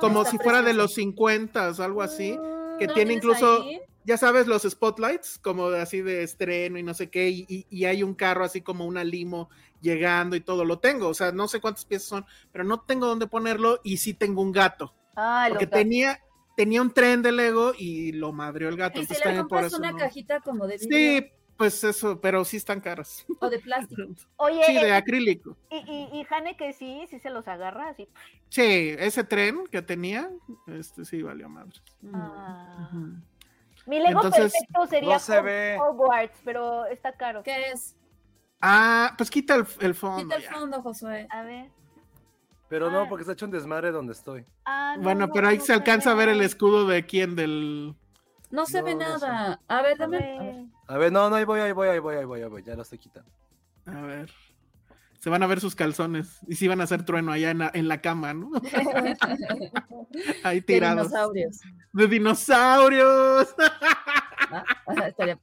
como 0.00 0.20
Está 0.22 0.30
si 0.30 0.38
fuera 0.38 0.62
de 0.62 0.72
los 0.72 0.94
50 0.94 1.70
o 1.78 1.82
algo 1.82 2.00
así, 2.02 2.30
que 2.78 2.86
¿No 2.86 2.88
lo 2.88 2.94
tiene 2.94 3.12
incluso, 3.14 3.62
ahí? 3.62 3.80
Ya 4.04 4.16
sabes, 4.18 4.46
los 4.46 4.62
spotlights, 4.62 5.38
como 5.38 5.66
así 5.68 6.02
de 6.02 6.22
estreno 6.22 6.78
y 6.78 6.82
no 6.82 6.94
sé 6.94 7.10
qué, 7.10 7.28
y, 7.30 7.46
y- 7.48 7.66
y 7.70 7.84
hay 7.86 8.02
un 8.02 8.14
carro 8.14 8.44
así 8.44 8.60
como 8.60 8.86
una 8.86 9.02
limo 9.04 9.48
llegando 9.80 10.36
y 10.36 10.40
todo, 10.40 10.64
lo 10.64 10.78
tengo, 10.78 11.08
o 11.08 11.14
sea, 11.14 11.32
no 11.32 11.48
sé 11.48 11.60
cuántas 11.60 11.84
piezas 11.84 12.08
son, 12.08 12.26
pero 12.52 12.64
no 12.64 12.80
tengo 12.80 13.06
dónde 13.06 13.26
ponerlo 13.26 13.80
y 13.84 13.96
sí 13.98 14.14
tengo 14.14 14.42
un 14.42 14.52
gato, 14.52 14.94
Ah, 15.16 15.46
porque 15.48 15.66
tenía, 15.66 16.20
tenía 16.56 16.82
un 16.82 16.90
tren 16.92 17.22
de 17.22 17.32
Lego 17.32 17.72
y 17.78 18.12
lo 18.12 18.32
madrió 18.32 18.68
el 18.68 18.76
gato. 18.76 19.00
Y 19.00 19.04
si 19.06 19.12
entonces 19.14 19.18
le 19.18 19.24
también 19.24 19.48
por 19.48 19.58
compras 19.60 19.72
eso 19.72 19.78
una 19.78 19.92
no- 19.92 19.98
cajita 19.98 20.40
como 20.40 20.66
de 20.66 20.76
vidrio 20.78 20.98
Sí, 21.20 21.26
pues 21.56 21.84
eso, 21.84 22.20
pero 22.20 22.44
sí 22.44 22.56
están 22.56 22.80
caras. 22.80 23.24
o 23.40 23.48
de 23.48 23.58
plástico. 23.60 24.02
Oye, 24.36 24.64
Sí, 24.66 24.74
de 24.74 24.88
eh, 24.88 24.92
acrílico. 24.92 25.56
y, 25.70 25.76
y, 25.76 26.20
y 26.20 26.24
Jane 26.24 26.56
que 26.56 26.72
sí, 26.72 27.06
sí 27.08 27.20
se 27.20 27.30
los 27.30 27.46
agarra, 27.46 27.90
así. 27.90 28.08
Sí, 28.48 28.62
ese 28.98 29.22
tren 29.24 29.64
que 29.70 29.82
tenía, 29.82 30.30
este 30.66 31.04
sí 31.04 31.22
valió 31.22 31.48
madre. 31.48 31.78
Ah. 32.12 32.90
Mi 33.86 33.98
Lego 33.98 34.22
Entonces, 34.22 34.52
perfecto 34.52 34.86
sería 34.86 35.14
no 35.14 35.18
se 35.18 35.38
Hog- 35.38 35.44
ve. 35.44 35.78
Hogwarts, 35.80 36.38
pero 36.44 36.86
está 36.86 37.12
caro. 37.12 37.42
¿Qué 37.42 37.70
es? 37.70 37.96
Ah, 38.60 39.14
pues 39.18 39.30
quita 39.30 39.54
el, 39.56 39.66
el 39.80 39.94
fondo. 39.94 40.22
Quita 40.22 40.36
el 40.36 40.42
ya. 40.42 40.52
fondo, 40.52 40.82
Josué. 40.82 41.26
A 41.30 41.42
ver. 41.42 41.70
Pero 42.68 42.88
Ah. 42.88 42.90
no, 42.90 43.08
porque 43.08 43.22
está 43.22 43.32
hecho 43.34 43.44
un 43.44 43.50
desmadre 43.50 43.92
donde 43.92 44.12
estoy. 44.14 44.46
Ah, 44.64 44.94
no, 44.96 45.02
Bueno, 45.02 45.26
no, 45.26 45.32
pero 45.32 45.48
ahí 45.48 45.58
no 45.58 45.64
se 45.64 45.72
alcanza 45.74 46.12
a 46.12 46.14
ver 46.14 46.28
el 46.30 46.40
escudo 46.40 46.86
de 46.86 47.04
quién, 47.04 47.36
del... 47.36 47.94
No 48.50 48.64
se 48.66 48.78
No, 48.78 48.84
ve 48.86 48.94
no 48.94 49.18
sé. 49.18 49.26
nada. 49.26 49.60
A 49.68 49.82
ver, 49.82 49.98
dame. 49.98 50.16
a 50.38 50.42
ver. 50.42 50.64
A 50.86 50.98
ver, 50.98 51.12
no, 51.12 51.28
no, 51.28 51.36
ahí 51.36 51.44
voy, 51.44 51.60
ahí 51.60 51.72
voy, 51.72 51.88
ahí 51.88 51.98
voy, 51.98 52.16
ahí 52.16 52.24
voy, 52.24 52.40
ahí 52.42 52.48
voy, 52.48 52.62
ya 52.62 52.74
lo 52.74 52.82
estoy 52.82 52.98
quitando. 52.98 53.30
A 53.86 54.00
ver. 54.00 54.30
Se 55.24 55.30
van 55.30 55.42
a 55.42 55.46
ver 55.46 55.58
sus 55.58 55.74
calzones. 55.74 56.38
Y 56.46 56.56
sí 56.56 56.68
van 56.68 56.82
a 56.82 56.84
hacer 56.84 57.02
trueno 57.06 57.32
allá 57.32 57.50
en 57.50 57.56
la, 57.56 57.70
en 57.72 57.88
la 57.88 58.02
cama, 58.02 58.34
¿no? 58.34 58.50
Ahí 60.44 60.56
De 60.56 60.62
tirados. 60.66 61.06
dinosaurios. 61.08 61.60
De 61.94 62.06
dinosaurios. 62.08 63.54
Ah, 64.50 64.64
ah, 64.86 65.08
estaría. 65.08 65.36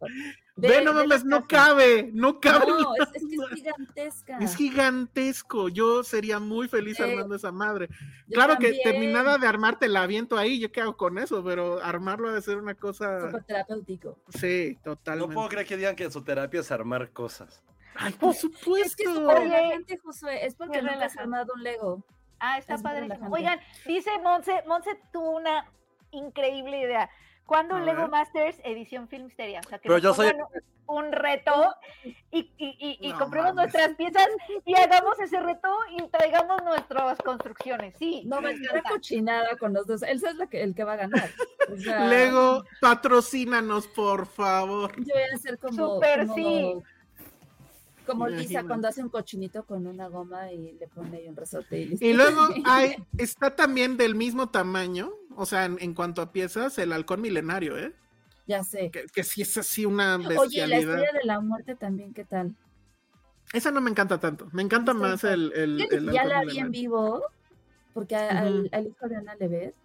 Ve, 0.55 0.67
Ve, 0.67 0.81
no 0.85 0.93
mames, 0.93 1.25
no 1.25 1.47
cabe. 1.47 2.11
No 2.13 2.39
cabe. 2.39 2.67
No, 2.67 2.93
es, 2.95 3.09
es 3.15 3.23
que 3.27 3.35
es 3.35 3.49
gigantesca. 3.55 4.37
Es 4.37 4.55
gigantesco. 4.55 5.67
Yo 5.69 6.03
sería 6.03 6.39
muy 6.39 6.67
feliz 6.67 6.99
armando 6.99 7.33
esa 7.35 7.51
madre. 7.51 7.89
Claro 8.31 8.57
que 8.59 8.79
terminada 8.83 9.39
de 9.39 9.47
armarte 9.47 9.87
la 9.87 10.03
aviento 10.03 10.37
ahí, 10.37 10.59
yo 10.59 10.71
qué 10.71 10.81
hago 10.81 10.95
con 10.95 11.17
eso, 11.17 11.43
pero 11.43 11.83
armarlo 11.83 12.29
ha 12.29 12.33
de 12.33 12.43
ser 12.43 12.57
una 12.57 12.75
cosa. 12.75 13.19
Súper 13.31 13.43
terapéutico. 13.45 14.19
Sí, 14.29 14.77
No 14.85 14.95
totalmente. 14.95 15.33
puedo 15.33 15.49
creer 15.49 15.65
que 15.65 15.77
digan 15.77 15.95
que 15.95 16.11
su 16.11 16.21
terapia 16.23 16.59
es 16.59 16.71
armar 16.71 17.09
cosas. 17.09 17.63
Ay, 18.01 18.13
por 18.13 18.31
Es 18.31 18.41
que 18.41 18.47
es 18.47 18.59
supuesto. 18.59 19.13
súper 19.15 19.37
Oye. 19.37 19.49
relajante, 19.49 19.97
Josué. 19.97 20.45
Es 20.45 20.55
porque 20.55 20.81
nunca 20.81 21.05
has 21.05 21.17
armado 21.17 21.53
un 21.55 21.63
Lego. 21.63 22.05
Ah, 22.39 22.57
está 22.57 22.75
Es 22.75 22.83
relajante. 22.83 23.27
Oigan, 23.31 23.59
dice 23.85 24.09
Monse, 24.23 24.63
Monse 24.67 24.99
tuvo 25.13 25.31
una 25.37 25.65
increíble 26.11 26.79
idea. 26.79 27.09
¿Cuándo 27.45 27.75
A 27.75 27.79
Lego 27.81 28.01
ver. 28.03 28.09
Masters 28.11 28.59
edición 28.63 29.07
Filmsteria? 29.09 29.59
O 29.65 29.69
sea, 29.69 29.77
que 29.79 29.87
Pero 29.87 29.97
yo 29.99 30.13
soy- 30.13 30.33
un 30.87 31.11
reto 31.13 31.73
y, 32.03 32.19
y, 32.31 32.51
y, 32.57 32.97
y 32.99 33.13
No 33.13 33.19
compremos 33.19 33.53
mames. 33.53 33.73
nuestras 33.73 33.95
piezas 33.95 34.27
y 34.65 34.75
hagamos 34.75 35.17
ese 35.21 35.39
reto 35.39 35.69
y 35.97 36.05
traigamos 36.09 36.61
nuestras 36.63 37.17
construcciones. 37.19 37.95
Sí, 37.97 38.23
No, 38.25 38.41
me 38.41 38.53
me 38.53 38.65
encanta. 38.65 38.89
cochinada 38.89 39.55
con 39.57 39.71
los 39.73 39.87
dos. 39.87 40.01
Él 40.03 40.17
es 40.17 40.35
la 40.35 40.47
que, 40.47 40.61
el 40.63 40.75
que 40.75 40.83
va 40.83 40.93
a 40.93 40.97
ganar. 40.97 41.29
O 41.71 41.77
sea, 41.77 42.07
Lego, 42.07 42.63
patrocínanos, 42.81 43.87
por 43.87 44.25
favor. 44.25 44.93
Yo 44.97 45.13
voy 45.13 45.23
a 45.31 45.35
hacer 45.35 45.57
como. 45.59 45.77
Como, 46.01 46.35
sí. 46.35 46.73
Como 48.11 48.27
Lisa 48.27 48.63
cuando 48.63 48.87
hace 48.87 49.01
un 49.03 49.09
cochinito 49.09 49.63
con 49.65 49.87
una 49.87 50.07
goma 50.07 50.51
y 50.51 50.73
le 50.73 50.87
pone 50.87 51.17
ahí 51.17 51.27
un 51.27 51.35
resorte 51.35 51.79
y 51.79 51.85
listo. 51.85 52.05
Y 52.05 52.13
luego 52.13 52.41
hay, 52.65 52.95
está 53.17 53.55
también 53.55 53.97
del 53.97 54.15
mismo 54.15 54.49
tamaño, 54.49 55.11
o 55.35 55.45
sea, 55.45 55.65
en, 55.65 55.77
en 55.79 55.93
cuanto 55.93 56.21
a 56.21 56.31
piezas, 56.31 56.77
el 56.77 56.91
halcón 56.93 57.21
milenario, 57.21 57.77
¿eh? 57.77 57.93
Ya 58.47 58.63
sé. 58.63 58.89
Que, 58.91 59.05
que 59.13 59.23
sí 59.23 59.41
es 59.43 59.57
así 59.57 59.85
una 59.85 60.15
Oye, 60.15 60.23
la 60.23 60.29
bestialidad. 60.41 60.79
estrella 60.95 61.19
de 61.19 61.25
la 61.25 61.39
muerte 61.39 61.75
también, 61.75 62.13
¿qué 62.13 62.25
tal? 62.25 62.55
Esa 63.53 63.71
no 63.71 63.81
me 63.81 63.89
encanta 63.91 64.19
tanto. 64.19 64.47
Me 64.51 64.61
encanta 64.61 64.93
más 64.93 65.23
el, 65.23 65.51
el, 65.53 65.81
el 65.91 66.11
ya 66.11 66.25
la 66.25 66.43
vi 66.43 66.57
en 66.59 66.71
vivo, 66.71 67.21
porque 67.93 68.15
a- 68.15 68.39
al, 68.39 68.69
hijo 68.87 69.07
de 69.09 69.15
Ana 69.17 69.35
Levet 69.35 69.75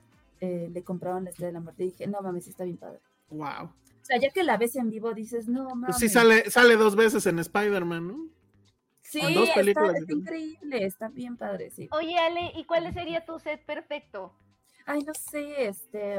eh, 0.41 0.71
le 0.73 0.83
compraron 0.83 1.25
la 1.25 1.31
estrella 1.31 1.49
de 1.49 1.53
la 1.55 1.61
muerte 1.61 1.85
y 1.85 1.91
dije, 1.91 2.07
no 2.07 2.21
mames, 2.21 2.47
está 2.49 2.65
bien 2.65 2.77
padre. 2.77 3.01
Wow. 3.31 3.73
O 4.07 4.09
sea, 4.09 4.21
ya 4.21 4.31
que 4.31 4.45
la 4.45 4.57
ves 4.57 4.77
en 4.77 4.89
vivo 4.89 5.13
dices, 5.15 5.49
no 5.49 5.65
mames. 5.71 5.87
Pues 5.87 5.99
sí 5.99 6.09
sale, 6.09 6.49
sale 6.49 6.77
dos 6.77 6.95
veces 6.95 7.27
en 7.27 7.41
Spider-Man, 7.41 8.07
¿no? 8.07 8.29
Sí, 9.03 9.19
en 9.21 9.35
dos 9.35 9.49
está, 9.49 9.55
películas 9.61 9.97
está 9.97 10.13
increíble, 10.13 10.85
está 10.87 11.09
bien 11.09 11.37
padre, 11.37 11.71
sí. 11.71 11.89
Oye, 11.91 12.17
Ale, 12.19 12.53
¿y 12.55 12.65
cuál 12.65 12.93
sería 12.95 13.25
tu 13.25 13.39
set 13.41 13.65
perfecto? 13.67 14.33
Ay, 14.85 15.03
no 15.03 15.13
sé, 15.15 15.67
este. 15.67 16.19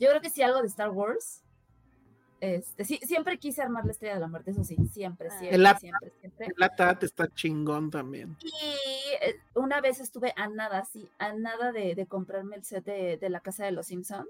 Yo 0.00 0.08
creo 0.08 0.20
que 0.20 0.30
sí 0.30 0.42
algo 0.42 0.60
de 0.62 0.66
Star 0.66 0.90
Wars. 0.90 1.42
Este, 2.40 2.84
sí, 2.84 3.00
siempre 3.04 3.38
quise 3.38 3.62
armar 3.62 3.84
la 3.84 3.90
estrella 3.92 4.14
de 4.14 4.20
la 4.20 4.28
muerte, 4.28 4.52
eso 4.52 4.62
sí, 4.64 4.76
siempre, 4.92 5.28
Ah. 5.28 5.38
siempre, 5.38 5.56
El 5.56 5.66
ap- 5.66 5.78
siempre, 5.78 6.12
siempre. 6.20 6.46
El 6.46 7.04
está 7.04 7.28
chingón 7.34 7.90
también. 7.90 8.36
Y 8.42 9.24
eh, 9.24 9.40
una 9.54 9.80
vez 9.80 10.00
estuve 10.00 10.32
a 10.36 10.48
nada, 10.48 10.84
sí, 10.84 11.08
a 11.18 11.32
nada 11.32 11.72
de, 11.72 11.94
de 11.96 12.06
comprarme 12.06 12.56
el 12.56 12.64
set 12.64 12.84
de, 12.84 13.16
de 13.16 13.28
la 13.30 13.40
casa 13.40 13.64
de 13.64 13.72
los 13.72 13.86
Simpson, 13.86 14.26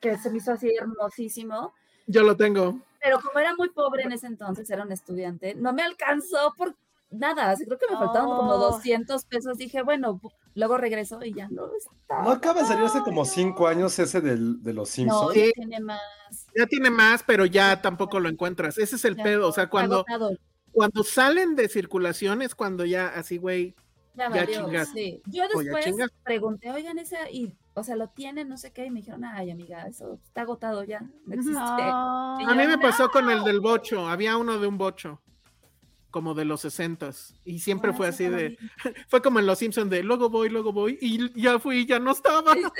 que 0.00 0.16
se 0.18 0.30
me 0.30 0.38
hizo 0.38 0.52
así 0.52 0.72
hermosísimo, 0.78 1.72
Yo 2.06 2.22
lo 2.22 2.36
tengo. 2.36 2.80
Pero 3.02 3.20
como 3.20 3.38
era 3.38 3.54
muy 3.56 3.68
pobre 3.70 4.02
en 4.04 4.12
ese 4.12 4.26
entonces, 4.28 4.68
era 4.70 4.82
un 4.84 4.92
estudiante, 4.92 5.54
no 5.54 5.72
me 5.72 5.82
alcanzó 5.82 6.54
por 6.56 6.74
nada, 7.10 7.50
así 7.50 7.64
creo 7.64 7.78
que 7.78 7.86
me 7.90 7.96
faltaban 7.96 8.28
como 8.28 8.52
Oh. 8.52 8.58
200 8.72 9.24
pesos. 9.26 9.58
Dije, 9.58 9.82
bueno, 9.82 10.20
luego 10.54 10.76
regreso 10.76 11.22
y 11.24 11.32
ya 11.34 11.48
no 11.48 11.68
está. 11.76 12.22
¿No 12.22 12.30
acaba 12.30 12.60
de 12.62 12.66
salir 12.68 12.84
hace 12.84 13.00
como 13.02 13.24
cinco 13.24 13.66
años 13.68 13.98
ese 13.98 14.20
del- 14.20 14.62
de 14.62 14.72
los 14.72 14.88
No, 14.88 14.92
Simpsons? 14.94 15.34
ya 15.34 15.44
Sí. 15.46 15.52
tiene 15.54 15.80
más. 15.80 16.00
Ya 16.56 16.66
tiene 16.66 16.90
más, 16.90 17.22
pero 17.24 17.44
ya 17.46 17.80
tampoco 17.82 18.18
lo 18.20 18.28
encuentras. 18.28 18.76
Ese 18.78 18.96
es 18.96 19.04
el 19.04 19.16
ya 19.16 19.22
pedo. 19.24 19.48
O 19.48 19.52
sea, 19.52 19.68
cuando, 19.68 19.96
agotado, 19.96 20.36
cuando 20.72 21.02
salen 21.04 21.54
de 21.56 21.68
circulación 21.68 22.42
es 22.42 22.54
cuando 22.54 22.84
ya 22.84 23.08
así, 23.08 23.38
güey. 23.38 23.74
ya 24.14 24.24
ya 24.24 24.28
valió, 24.30 24.64
chingas. 24.64 24.88
sí. 24.92 25.20
Yo 25.26 25.42
después 25.48 25.86
pregunté, 26.24 26.70
oigan, 26.72 26.98
esa, 26.98 27.28
y, 27.30 27.52
o 27.76 27.84
sea, 27.84 27.94
lo 27.94 28.08
tienen, 28.08 28.48
no 28.48 28.56
sé 28.56 28.72
qué, 28.72 28.86
y 28.86 28.90
me 28.90 29.00
dijeron, 29.00 29.24
ay, 29.24 29.50
amiga, 29.50 29.86
eso 29.86 30.18
está 30.24 30.40
agotado 30.40 30.82
ya, 30.82 31.00
no 31.26 31.34
existe. 31.34 31.52
No. 31.60 32.38
Y 32.40 32.44
A 32.44 32.54
mí 32.54 32.66
me 32.66 32.78
pasó 32.78 33.10
con 33.10 33.30
el 33.30 33.44
del 33.44 33.60
bocho. 33.60 34.08
Había 34.08 34.36
uno 34.36 34.58
de 34.58 34.66
un 34.66 34.78
bocho. 34.78 35.20
Como 36.10 36.32
de 36.32 36.46
los 36.46 36.62
sesentas. 36.62 37.34
Y 37.44 37.58
siempre 37.58 37.90
Ah, 37.90 37.94
fue 37.94 38.10
sí, 38.10 38.24
así 38.24 38.34
de. 38.34 38.58
Fue 39.08 39.20
como 39.20 39.38
en 39.38 39.44
los 39.44 39.58
Simpsons 39.58 39.90
de 39.90 40.02
luego 40.02 40.30
voy, 40.30 40.48
luego 40.48 40.72
voy. 40.72 40.96
Y 41.02 41.38
ya 41.38 41.58
fui, 41.58 41.84
ya 41.84 41.98
no 41.98 42.12
estaba. 42.12 42.52
Oye. 42.52 42.70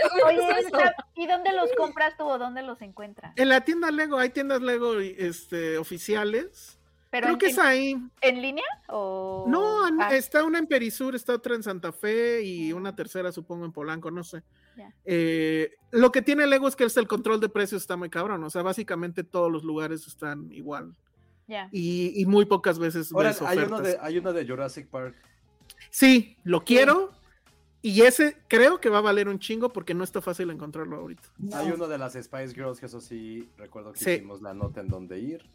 ¿y 1.17 1.27
dónde 1.27 1.53
los 1.53 1.71
compras 1.77 2.17
tú 2.17 2.25
o 2.25 2.39
dónde 2.39 2.63
los 2.63 2.81
encuentras? 2.81 3.35
En 3.37 3.51
la 3.51 3.61
tienda 3.63 3.91
Lego, 3.91 4.17
hay 4.17 4.31
tiendas 4.31 4.63
Lego 4.63 4.99
este, 5.01 5.77
oficiales. 5.77 6.79
¿Pero 7.11 7.27
Creo 7.27 7.39
que 7.39 7.47
es 7.49 7.59
ahí. 7.59 7.97
en 8.23 8.41
línea 8.43 8.65
o...? 8.89 9.45
No, 9.49 9.87
en- 9.87 10.01
Ah, 10.01 10.15
está 10.17 10.43
una 10.43 10.59
en 10.59 10.67
Perisur, 10.67 11.15
está 11.15 11.35
otra 11.35 11.55
en 11.55 11.63
Santa 11.63 11.93
Fe 11.93 12.43
y 12.43 12.73
una 12.73 12.97
tercera, 12.97 13.33
supongo, 13.33 13.67
en 13.67 13.73
Polanco, 13.73 14.11
no 14.11 14.25
sé. 14.25 14.43
Eh, 15.05 15.71
lo 15.91 16.13
que 16.13 16.23
tiene 16.23 16.47
Lego 16.47 16.69
es 16.69 16.77
que 16.77 16.85
es 16.85 16.97
el 16.97 17.07
control 17.09 17.41
de 17.41 17.49
precios 17.49 17.83
está 17.83 17.97
muy 17.97 18.11
cabrón. 18.11 18.43
O 18.45 18.51
sea, 18.51 18.63
básicamente 18.63 19.25
todos 19.25 19.51
los 19.51 19.65
lugares 19.65 20.07
están 20.07 20.51
igual. 20.53 20.97
Y, 21.71 22.13
y 22.21 22.27
muy 22.27 22.45
pocas 22.45 22.79
veces 22.79 23.13
Ahora, 23.13 23.29
ves 23.31 23.43
hay 23.43 23.59
uno, 23.59 23.81
de, 23.81 23.97
hay 24.01 24.19
uno 24.19 24.33
de 24.33 24.47
Jurassic 24.47 24.89
Park. 24.89 25.15
Sí, 25.91 26.37
lo 26.45 26.65
quiero. 26.65 27.13
Y 27.83 28.03
ese 28.03 28.37
creo 28.49 28.81
que 28.81 28.89
va 28.89 28.99
a 28.99 29.03
valer 29.03 29.29
un 29.29 29.39
chingo 29.39 29.73
porque 29.73 29.95
no 29.95 30.03
está 30.03 30.21
fácil 30.21 30.51
encontrarlo 30.51 30.97
ahorita. 30.97 31.23
No. 31.39 31.57
Hay 31.57 31.71
uno 31.71 31.87
de 31.87 31.99
las 31.99 32.15
Spice 32.15 32.49
Girls, 32.53 32.81
que 32.81 32.87
eso 32.87 33.01
sí, 33.01 33.49
recuerdo 33.57 33.93
que 33.93 34.01
Sí. 34.01 34.11
hicimos 34.13 34.43
la 34.43 34.55
nota 34.55 34.81
en 34.81 34.89
dónde 34.89 35.21
ir. 35.21 35.49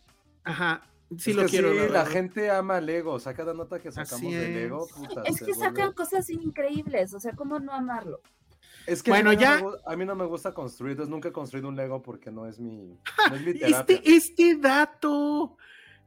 Ajá. 0.45 0.88
Sí 1.18 1.31
Es 1.31 1.35
lo 1.35 1.41
que 1.43 1.49
quiero. 1.49 1.73
sí, 1.73 1.89
la 1.91 2.06
gente 2.06 2.49
ama 2.49 2.80
Lego. 2.80 3.11
O 3.11 3.19
sea, 3.19 3.34
cada 3.34 3.53
nota 3.53 3.80
que 3.80 3.91
sacamos 3.91 4.31
de 4.31 4.43
es. 4.49 4.56
Lego, 4.56 4.88
puta, 4.95 5.23
Es 5.23 5.39
que 5.39 5.52
vuelve- 5.52 5.60
sacan 5.60 5.91
cosas 5.91 6.30
increíbles, 6.30 7.14
o 7.14 7.19
sea, 7.19 7.34
¿cómo 7.34 7.60
no 7.60 7.73
amarlo? 7.73 8.22
Es 8.88 9.03
que 9.03 9.12
Bueno, 9.12 9.30
a, 9.32 9.34
mí 9.34 9.40
ya- 9.40 9.60
No 9.62 9.70
me, 9.72 9.78
a 9.86 9.95
mí 9.95 10.06
no 10.06 10.16
me 10.16 10.26
gusta 10.26 10.53
construir, 10.53 10.91
entonces 10.91 11.12
nunca 11.12 11.30
he 11.30 11.32
construido 11.32 11.68
un 11.70 11.76
Lego 11.76 12.02
porque 12.02 12.32
no 12.32 12.48
es 12.48 12.60
mi, 12.60 12.98
no 13.30 13.36
es 13.36 13.41
mi 13.45 13.53
terapia. 13.53 13.95
Este, 13.98 14.02
este 14.16 14.56
dato. 14.58 15.58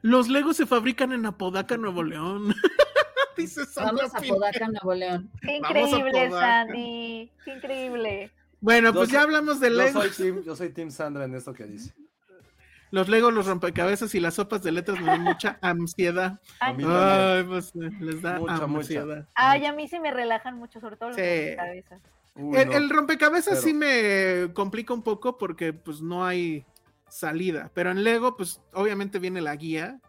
Los 0.03 0.29
Legos 0.29 0.57
se 0.59 0.67
fabrican 0.67 1.13
en 1.13 1.25
Apodaca, 1.27 1.77
Nuevo 1.77 2.03
León. 2.03 2.55
Dice 3.37 3.65
Sandra 3.67 4.07
Vamos 4.07 4.15
a 4.15 4.19
Pineda. 4.19 4.35
Podaca, 4.37 4.69
Nuevo 4.69 4.95
León. 4.95 5.31
Qué 5.41 5.57
increíble. 5.57 6.31
Sandy. 6.31 7.33
Qué 7.45 7.55
increíble. 7.55 8.31
Bueno, 8.61 8.89
Yo 8.91 8.95
pues 8.95 9.09
ya 9.11 9.19
soy- 9.21 9.25
hablamos 9.25 9.61
de 9.61 9.71
Yo 9.71 9.77
Lego. 9.77 10.03
soy, 10.03 10.11
team, 10.11 10.43
yo 10.45 10.57
soy 10.57 10.69
Team 10.71 10.91
Sandra 10.91 11.25
en 11.25 11.35
esto 11.35 11.53
que 11.53 11.65
dice. 11.65 11.93
Los 12.91 13.09
Legos, 13.09 13.33
los 13.35 13.47
rompecabezas 13.47 14.15
y 14.15 14.21
las 14.21 14.35
sopas 14.35 14.63
de 14.63 14.71
letras 14.71 15.01
me 15.01 15.07
dan 15.07 15.23
mucha 15.23 15.59
ansiedad. 15.63 16.39
A 16.61 16.67
Ay, 16.67 16.75
mí 16.77 16.83
también. 16.85 17.03
Ay, 17.03 17.45
pues 17.45 17.75
les 17.75 18.23
da 18.23 18.39
Mucha, 18.39 18.67
mucha. 18.69 18.79
ansiedad. 18.81 19.29
Ay, 19.35 19.67
a 19.67 19.73
mí 19.73 19.89
sí 19.89 19.99
me 19.99 20.13
relajan 20.13 20.57
mucho, 20.57 20.79
sobre 20.81 20.97
todo 20.97 21.09
los 21.09 21.17
Sí. 21.17 21.57
cabezas. 21.57 22.01
Uy, 22.37 22.57
El, 22.59 22.69
no. 22.69 22.77
el 22.77 22.91
rompecabezas 22.91 23.61
sí 23.63 23.73
me 23.73 24.53
complica 24.55 24.93
un 24.93 25.03
poco 25.03 25.39
porque 25.39 25.73
pues 25.73 26.01
no 26.03 26.25
hay 26.27 26.65
salida. 27.09 27.71
Pero 27.75 27.91
en 27.91 28.03
Lego, 28.05 28.37
pues 28.37 28.61
obviamente 28.73 29.19
viene 29.19 29.41
la 29.41 29.55
guía 29.55 30.01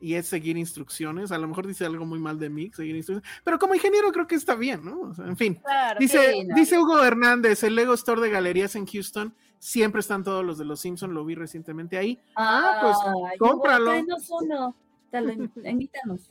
y 0.00 0.14
es 0.14 0.26
seguir 0.26 0.56
instrucciones. 0.58 1.32
A 1.32 1.38
lo 1.38 1.48
mejor 1.48 1.66
dice 1.66 1.86
algo 1.86 2.04
muy 2.04 2.18
mal 2.18 2.38
de 2.38 2.50
mí, 2.50 2.70
seguir 2.74 2.96
instrucciones. 2.96 3.40
Pero 3.44 3.58
como 3.58 3.74
ingeniero 3.74 4.12
creo 4.12 4.26
que 4.26 4.34
está 4.34 4.54
bien, 4.54 4.84
¿no? 4.84 5.00
O 5.00 5.14
sea, 5.14 5.26
en 5.26 5.36
fin. 5.36 5.54
Claro. 5.64 5.98
Dice, 5.98 6.46
dice 6.54 6.78
Hugo 6.78 7.02
Hernández, 7.02 7.62
el 7.62 7.74
Lego 7.74 7.94
Store 7.94 8.20
de 8.20 8.30
galerías 8.30 8.74
en 8.76 8.84
Houston. 8.86 9.34
Siempre 9.58 10.00
están 10.00 10.24
todos 10.24 10.44
los 10.44 10.58
de 10.58 10.64
los 10.64 10.80
Simpsons, 10.80 11.14
lo 11.14 11.24
vi 11.24 11.36
recientemente 11.36 11.96
ahí. 11.96 12.18
Ah, 12.36 12.78
pues, 12.82 12.96
Ay, 13.30 13.38
cómpralo. 13.38 13.92
uno. 14.40 14.76
Te 15.10 15.20
lo 15.20 15.30
in- 15.32 15.52
invítanos. 15.64 16.30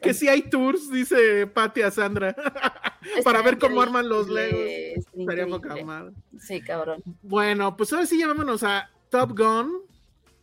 Que 0.00 0.14
si 0.14 0.28
hay 0.28 0.42
tours, 0.42 0.90
dice 0.90 1.46
Patti 1.46 1.82
a 1.82 1.90
Sandra, 1.90 2.34
para 3.24 3.42
ver 3.42 3.58
cómo 3.58 3.80
arman 3.80 4.08
los 4.08 4.28
Legos. 4.28 5.06
Estaría 5.16 5.46
poca 5.46 5.76
madre. 5.84 6.12
Sí, 6.38 6.60
cabrón. 6.60 7.02
Bueno, 7.22 7.76
pues 7.76 7.92
ahora 7.92 8.06
sí 8.06 8.18
llamémonos 8.18 8.62
a 8.62 8.90
Top 9.10 9.38
Gun. 9.38 9.82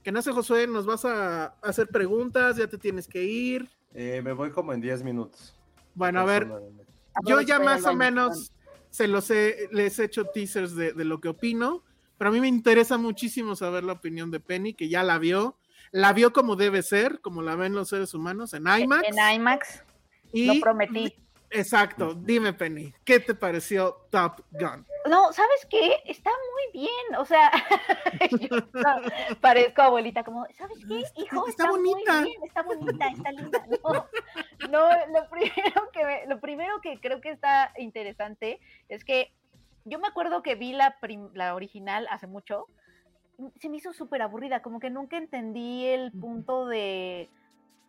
Que 0.04 0.12
no 0.12 0.22
sé, 0.22 0.32
Josué, 0.32 0.68
nos 0.68 0.86
vas 0.86 1.06
a 1.06 1.56
hacer 1.62 1.88
preguntas, 1.88 2.58
ya 2.58 2.68
te 2.68 2.78
tienes 2.78 3.08
que 3.08 3.24
ir. 3.24 3.70
Eh, 3.94 4.22
me 4.24 4.34
voy 4.34 4.52
como 4.52 4.74
en 4.74 4.82
10 4.82 5.04
minutos. 5.04 5.56
Bueno, 5.96 6.20
a 6.20 6.26
ver, 6.26 6.48
yo 7.26 7.42
ya 7.42 7.60
más 7.60 7.86
o 7.86 7.96
menos 7.96 8.52
se 8.90 9.08
los 9.08 9.30
he, 9.32 9.70
les 9.72 9.98
he 10.00 10.06
hecho 10.06 10.26
teasers 10.26 10.76
de, 10.76 10.94
de 10.94 11.06
lo 11.06 11.22
que 11.22 11.30
opino, 11.30 11.84
pero 12.18 12.30
a 12.30 12.34
mí 12.34 12.42
me 12.42 12.48
interesa 12.48 12.98
muchísimo 12.98 13.56
saber 13.56 13.84
la 13.84 13.94
opinión 13.94 14.30
de 14.30 14.40
Penny, 14.40 14.74
que 14.74 14.90
ya 14.90 15.04
la 15.04 15.20
vio, 15.20 15.58
la 15.94 16.12
vio 16.12 16.34
como 16.34 16.56
debe 16.56 16.82
ser, 16.82 17.22
como 17.22 17.42
la 17.44 17.56
ven 17.56 17.74
los 17.76 17.88
seres 17.90 18.14
humanos, 18.16 18.54
en 18.56 18.64
IMAX. 18.68 19.08
En 19.08 19.36
IMAX, 19.36 19.84
y, 20.34 20.48
lo 20.48 20.60
prometí. 20.60 21.16
Exacto, 21.52 22.16
dime 22.16 22.52
Penny, 22.54 22.92
¿qué 23.06 23.20
te 23.20 23.36
pareció 23.36 24.08
Top 24.10 24.42
Gun? 24.50 24.88
No, 25.08 25.32
¿sabes 25.34 25.68
qué? 25.70 25.98
Está 26.06 26.32
muy 26.32 26.82
bien. 26.82 27.16
O 27.20 27.26
sea, 27.26 27.52
yo 28.40 28.58
no, 28.74 29.36
parezco 29.40 29.84
abuelita, 29.84 30.24
como, 30.24 30.48
¿sabes 30.58 30.80
qué? 30.88 31.04
Hijo, 31.22 31.48
Está 31.48 31.66
está, 31.66 31.70
bonita. 31.70 32.14
muy 32.22 32.24
bien, 32.30 32.44
está 32.44 32.64
bonita, 32.64 33.08
está 33.08 33.32
linda. 33.32 33.66
No, 34.64 34.70
no 34.70 34.90
lo, 35.14 35.30
primero 35.30 35.92
que 35.94 36.04
me- 36.06 36.26
lo 36.26 36.40
primero 36.40 36.82
que 36.82 37.00
creo 37.00 37.22
que 37.22 37.30
está 37.30 37.72
interesante 37.78 38.60
es 38.90 39.06
que 39.06 39.32
yo 39.86 40.00
me 40.00 40.08
acuerdo 40.08 40.42
que 40.42 40.56
vi 40.56 40.72
la, 40.74 40.98
prim- 41.00 41.30
la 41.36 41.54
original 41.54 42.08
hace 42.10 42.26
mucho. 42.26 42.66
Se 43.60 43.70
me 43.70 43.78
hizo 43.78 43.94
súper 43.94 44.22
aburrida, 44.22 44.62
como 44.62 44.80
que 44.80 44.90
nunca 44.90 45.18
entendí 45.18 45.86
el 45.86 46.12
punto 46.12 46.66
de, 46.66 47.30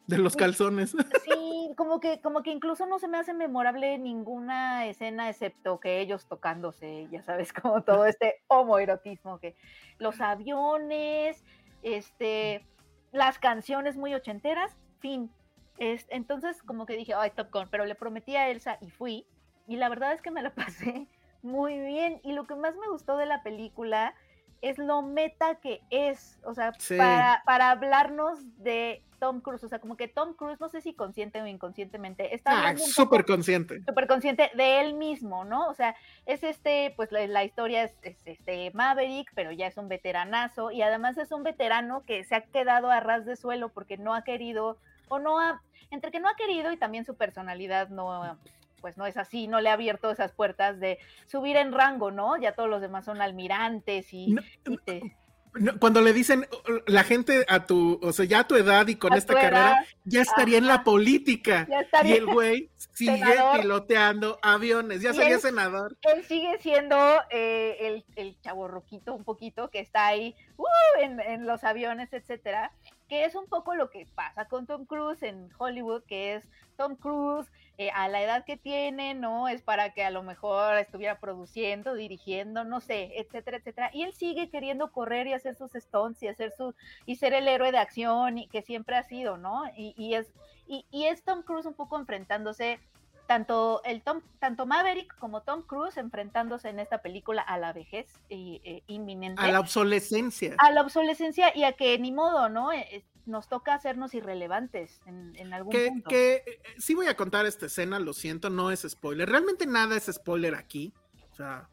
De 0.06 0.18
los 0.18 0.36
calzones. 0.36 0.96
Sí, 1.24 1.72
como 1.76 2.00
que, 2.00 2.20
como 2.20 2.42
que 2.42 2.50
incluso 2.50 2.86
no 2.86 2.98
se 2.98 3.08
me 3.08 3.18
hace 3.18 3.34
memorable 3.34 3.98
ninguna 3.98 4.86
escena 4.86 5.28
excepto 5.28 5.80
que 5.80 6.00
ellos 6.00 6.26
tocándose, 6.26 7.08
ya 7.10 7.22
sabes, 7.22 7.52
como 7.62 7.82
todo 7.82 8.06
este 8.06 8.42
homoerotismo 8.48 9.38
que 9.38 9.56
los 9.98 10.20
aviones, 10.20 11.42
este, 11.82 12.66
las 13.12 13.38
canciones 13.38 13.96
muy 13.96 14.14
ochenteras, 14.14 14.76
fin. 14.98 15.30
Es, 15.78 16.06
entonces, 16.08 16.62
como 16.62 16.86
que 16.86 16.96
dije, 16.96 17.14
ay, 17.14 17.30
Top 17.30 17.50
Gun, 17.52 17.68
pero 17.70 17.84
le 17.84 17.94
prometí 17.94 18.36
a 18.36 18.48
Elsa 18.48 18.78
y 18.80 18.90
fui. 18.90 19.26
Y 19.66 19.76
la 19.76 19.88
verdad 19.88 20.12
es 20.12 20.22
que 20.22 20.30
me 20.30 20.42
la 20.42 20.50
pasé 20.54 21.06
muy 21.42 21.78
bien. 21.78 22.20
Y 22.24 22.32
lo 22.32 22.44
que 22.44 22.54
más 22.54 22.74
me 22.76 22.88
gustó 22.88 23.16
de 23.16 23.26
la 23.26 23.42
película 23.42 24.14
es 24.62 24.78
lo 24.78 25.02
meta 25.02 25.56
que 25.56 25.80
es. 25.90 26.38
O 26.44 26.54
sea, 26.54 26.72
Sí. 26.78 26.96
para, 26.96 27.42
para 27.44 27.70
hablarnos 27.70 28.38
de 28.62 29.02
Tom 29.20 29.40
Cruise. 29.40 29.64
O 29.64 29.68
sea, 29.68 29.78
como 29.78 29.96
que 29.96 30.08
Tom 30.08 30.34
Cruise, 30.34 30.60
no 30.60 30.68
sé 30.68 30.80
si 30.80 30.92
consciente 30.94 31.40
o 31.40 31.46
inconscientemente, 31.46 32.34
está 32.34 32.68
Ah, 32.68 32.76
súper 32.76 33.24
consciente. 33.24 33.80
súper 33.86 34.06
consciente 34.06 34.50
de 34.54 34.80
él 34.80 34.94
mismo, 34.94 35.44
¿no? 35.44 35.68
O 35.68 35.74
sea, 35.74 35.94
es 36.26 36.42
este, 36.44 36.92
pues 36.96 37.10
la, 37.12 37.26
la 37.26 37.44
historia 37.44 37.84
es, 37.84 37.96
es 38.02 38.16
este 38.26 38.70
Maverick, 38.74 39.30
pero 39.34 39.50
ya 39.52 39.66
es 39.66 39.76
un 39.78 39.88
veteranazo 39.88 40.70
y 40.70 40.82
además 40.82 41.16
es 41.18 41.32
un 41.32 41.42
veterano 41.42 42.02
que 42.06 42.24
se 42.24 42.34
ha 42.34 42.42
quedado 42.42 42.90
a 42.90 43.00
ras 43.00 43.24
de 43.24 43.36
suelo 43.36 43.68
porque 43.70 43.96
no 43.96 44.14
ha 44.14 44.24
querido 44.24 44.78
o 45.08 45.18
no 45.18 45.38
ha, 45.38 45.62
entre 45.90 46.10
que 46.10 46.20
no 46.20 46.28
ha 46.28 46.36
querido 46.36 46.72
y 46.72 46.76
también 46.76 47.04
su 47.04 47.14
personalidad 47.16 47.88
no, 47.88 48.38
pues 48.84 48.98
no 48.98 49.06
es 49.06 49.16
así, 49.16 49.46
no 49.48 49.62
le 49.62 49.70
ha 49.70 49.72
abierto 49.72 50.10
esas 50.10 50.32
puertas 50.32 50.78
de 50.78 50.98
subir 51.24 51.56
en 51.56 51.72
rango, 51.72 52.10
¿no? 52.10 52.36
Ya 52.36 52.52
todos 52.52 52.68
los 52.68 52.82
demás 52.82 53.06
son 53.06 53.22
almirantes 53.22 54.12
y, 54.12 54.26
No, 54.34 54.42
y 54.66 54.76
te- 54.76 55.16
No, 55.54 55.78
Cuando 55.78 56.02
le 56.02 56.12
dicen 56.12 56.46
la 56.86 57.02
gente 57.02 57.46
a 57.48 57.64
tu, 57.64 57.98
o 58.02 58.12
sea, 58.12 58.26
ya 58.26 58.40
a 58.40 58.46
tu 58.46 58.56
edad 58.56 58.86
y 58.88 58.96
con 58.96 59.14
A 59.14 59.16
esta 59.16 59.32
carrera, 59.32 59.68
edad, 59.68 59.76
ya 60.04 60.20
estaría 60.20 60.58
en 60.58 60.66
la 60.66 60.82
política. 60.84 61.66
Ya 61.70 61.80
estaría- 61.80 62.14
Y 62.14 62.18
el 62.18 62.26
güey 62.26 62.70
sigue 62.92 63.18
Senador. 63.20 63.60
piloteando 63.62 64.38
aviones, 64.42 65.00
ya 65.00 65.12
Y 65.12 65.14
sería 65.14 65.36
él- 65.36 65.40
senador. 65.40 65.96
él 66.02 66.24
sigue 66.24 66.58
siendo 66.58 66.96
eh, 67.30 67.76
el, 67.80 68.04
el 68.16 68.38
chaborroquito 68.42 69.14
un 69.14 69.24
poquito 69.24 69.70
que 69.70 69.78
está 69.80 70.08
ahí 70.08 70.34
¡uh! 70.58 70.66
en, 71.00 71.20
en 71.20 71.46
los 71.46 71.64
aviones, 71.64 72.12
etcétera, 72.12 72.70
que 73.08 73.24
es 73.24 73.34
un 73.34 73.46
poco 73.46 73.74
lo 73.76 73.88
que 73.90 74.06
pasa 74.14 74.46
con 74.46 74.66
Tom 74.66 74.84
Cruise 74.86 75.22
en 75.22 75.48
Hollywood, 75.56 76.02
que 76.08 76.34
es 76.34 76.48
Tom 76.76 76.96
Cruise 76.96 77.46
eh, 77.76 77.90
a 77.92 78.08
la 78.08 78.22
edad 78.22 78.44
que 78.44 78.56
tiene, 78.56 79.14
¿no? 79.14 79.48
Es 79.48 79.62
para 79.62 79.92
que 79.94 80.04
a 80.04 80.10
lo 80.10 80.22
mejor 80.22 80.76
estuviera 80.78 81.18
produciendo, 81.18 81.94
dirigiendo, 81.94 82.64
no 82.64 82.80
sé, 82.80 83.12
etcétera, 83.16 83.56
etcétera. 83.56 83.90
Y 83.92 84.02
él 84.02 84.12
sigue 84.12 84.48
queriendo 84.50 84.92
correr 84.92 85.26
y 85.26 85.32
hacer 85.32 85.56
sus 85.56 85.72
stunts 85.72 86.22
y 86.22 86.28
hacer 86.28 86.52
su, 86.52 86.74
y 87.04 87.16
ser 87.16 87.32
el 87.32 87.48
héroe 87.48 87.72
de 87.72 87.78
acción 87.78 88.38
y 88.38 88.46
que 88.46 88.62
siempre 88.62 88.96
ha 88.96 89.02
sido, 89.02 89.36
¿no? 89.36 89.64
Y, 89.76 89.94
y 89.96 90.14
es, 90.14 90.32
y, 90.66 90.86
y 90.90 91.06
es 91.06 91.24
Tom 91.24 91.42
Cruise 91.42 91.66
un 91.66 91.74
poco 91.74 91.98
enfrentándose 91.98 92.78
tanto, 93.26 93.82
el 93.84 94.02
Tom, 94.02 94.20
tanto 94.38 94.66
Maverick 94.66 95.16
como 95.18 95.42
Tom 95.42 95.62
Cruise 95.62 95.96
enfrentándose 95.96 96.68
en 96.68 96.78
esta 96.78 96.98
película 96.98 97.42
a 97.42 97.58
la 97.58 97.72
vejez 97.72 98.06
eh, 98.28 98.82
inminente. 98.86 99.40
A 99.42 99.50
la 99.50 99.60
obsolescencia. 99.60 100.54
A 100.58 100.70
la 100.70 100.82
obsolescencia 100.82 101.56
y 101.56 101.64
a 101.64 101.72
que 101.72 101.98
ni 101.98 102.12
modo, 102.12 102.48
¿no? 102.48 102.72
Eh, 102.72 103.04
nos 103.26 103.48
toca 103.48 103.74
hacernos 103.74 104.14
irrelevantes 104.14 105.00
en, 105.06 105.52
algún 105.52 105.72
que, 105.72 105.88
punto. 105.88 106.10
Que 106.10 106.42
eh, 106.46 106.62
sí 106.78 106.94
voy 106.94 107.06
a 107.06 107.16
contar 107.16 107.46
esta 107.46 107.66
escena, 107.66 107.98
lo 107.98 108.12
siento, 108.12 108.50
no 108.50 108.70
es 108.70 108.86
spoiler. 108.88 109.28
Realmente 109.28 109.66
nada 109.66 109.96
es 109.96 110.10
spoiler 110.12 110.54
aquí. 110.54 110.92
O 111.32 111.34
sea, 111.34 111.68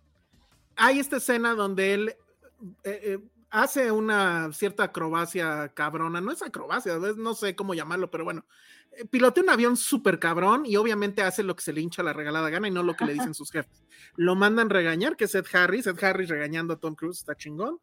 hay 0.76 1.00
esta 1.00 1.18
escena 1.18 1.54
donde 1.54 1.94
él 1.94 2.16
hace 3.52 3.92
una 3.92 4.52
cierta 4.54 4.86
acrobacia 4.86 5.70
cabrona, 5.70 6.22
no 6.22 6.32
es 6.32 6.42
acrobacia, 6.42 6.98
no 6.98 7.34
sé 7.34 7.56
cómo 7.56 7.74
llamarlo, 7.74 8.10
pero 8.10 8.24
bueno, 8.24 8.46
eh, 8.46 8.81
pilotea 9.10 9.44
un 9.44 9.50
avión 9.50 9.78
súper 9.78 10.20
cabrón 10.20 10.66
y 10.66 10.76
obviamente 10.76 11.22
hace 11.22 11.44
lo 11.44 11.56
que 11.56 11.64
se 11.64 11.74
le 11.74 11.82
hincha 11.82 12.04
la 12.04 12.14
regalada 12.14 12.50
gana 12.50 12.68
y 12.68 12.72
no 12.72 12.84
lo 12.84 12.96
que 12.96 13.06
le 13.06 13.14
dicen 13.14 13.34
sus 13.34 13.52
jefes. 13.52 13.84
Lo 14.16 14.36
mandan 14.36 14.70
regañar, 14.70 15.16
que 15.16 15.26
es 15.26 15.36
Ed 15.36 15.46
Harris, 15.52 15.88
Ed 15.88 16.04
Harris 16.04 16.30
regañando 16.30 16.74
a 16.74 16.80
Tom 16.80 16.96
Cruise, 16.96 17.20
está 17.20 17.36
chingón, 17.36 17.80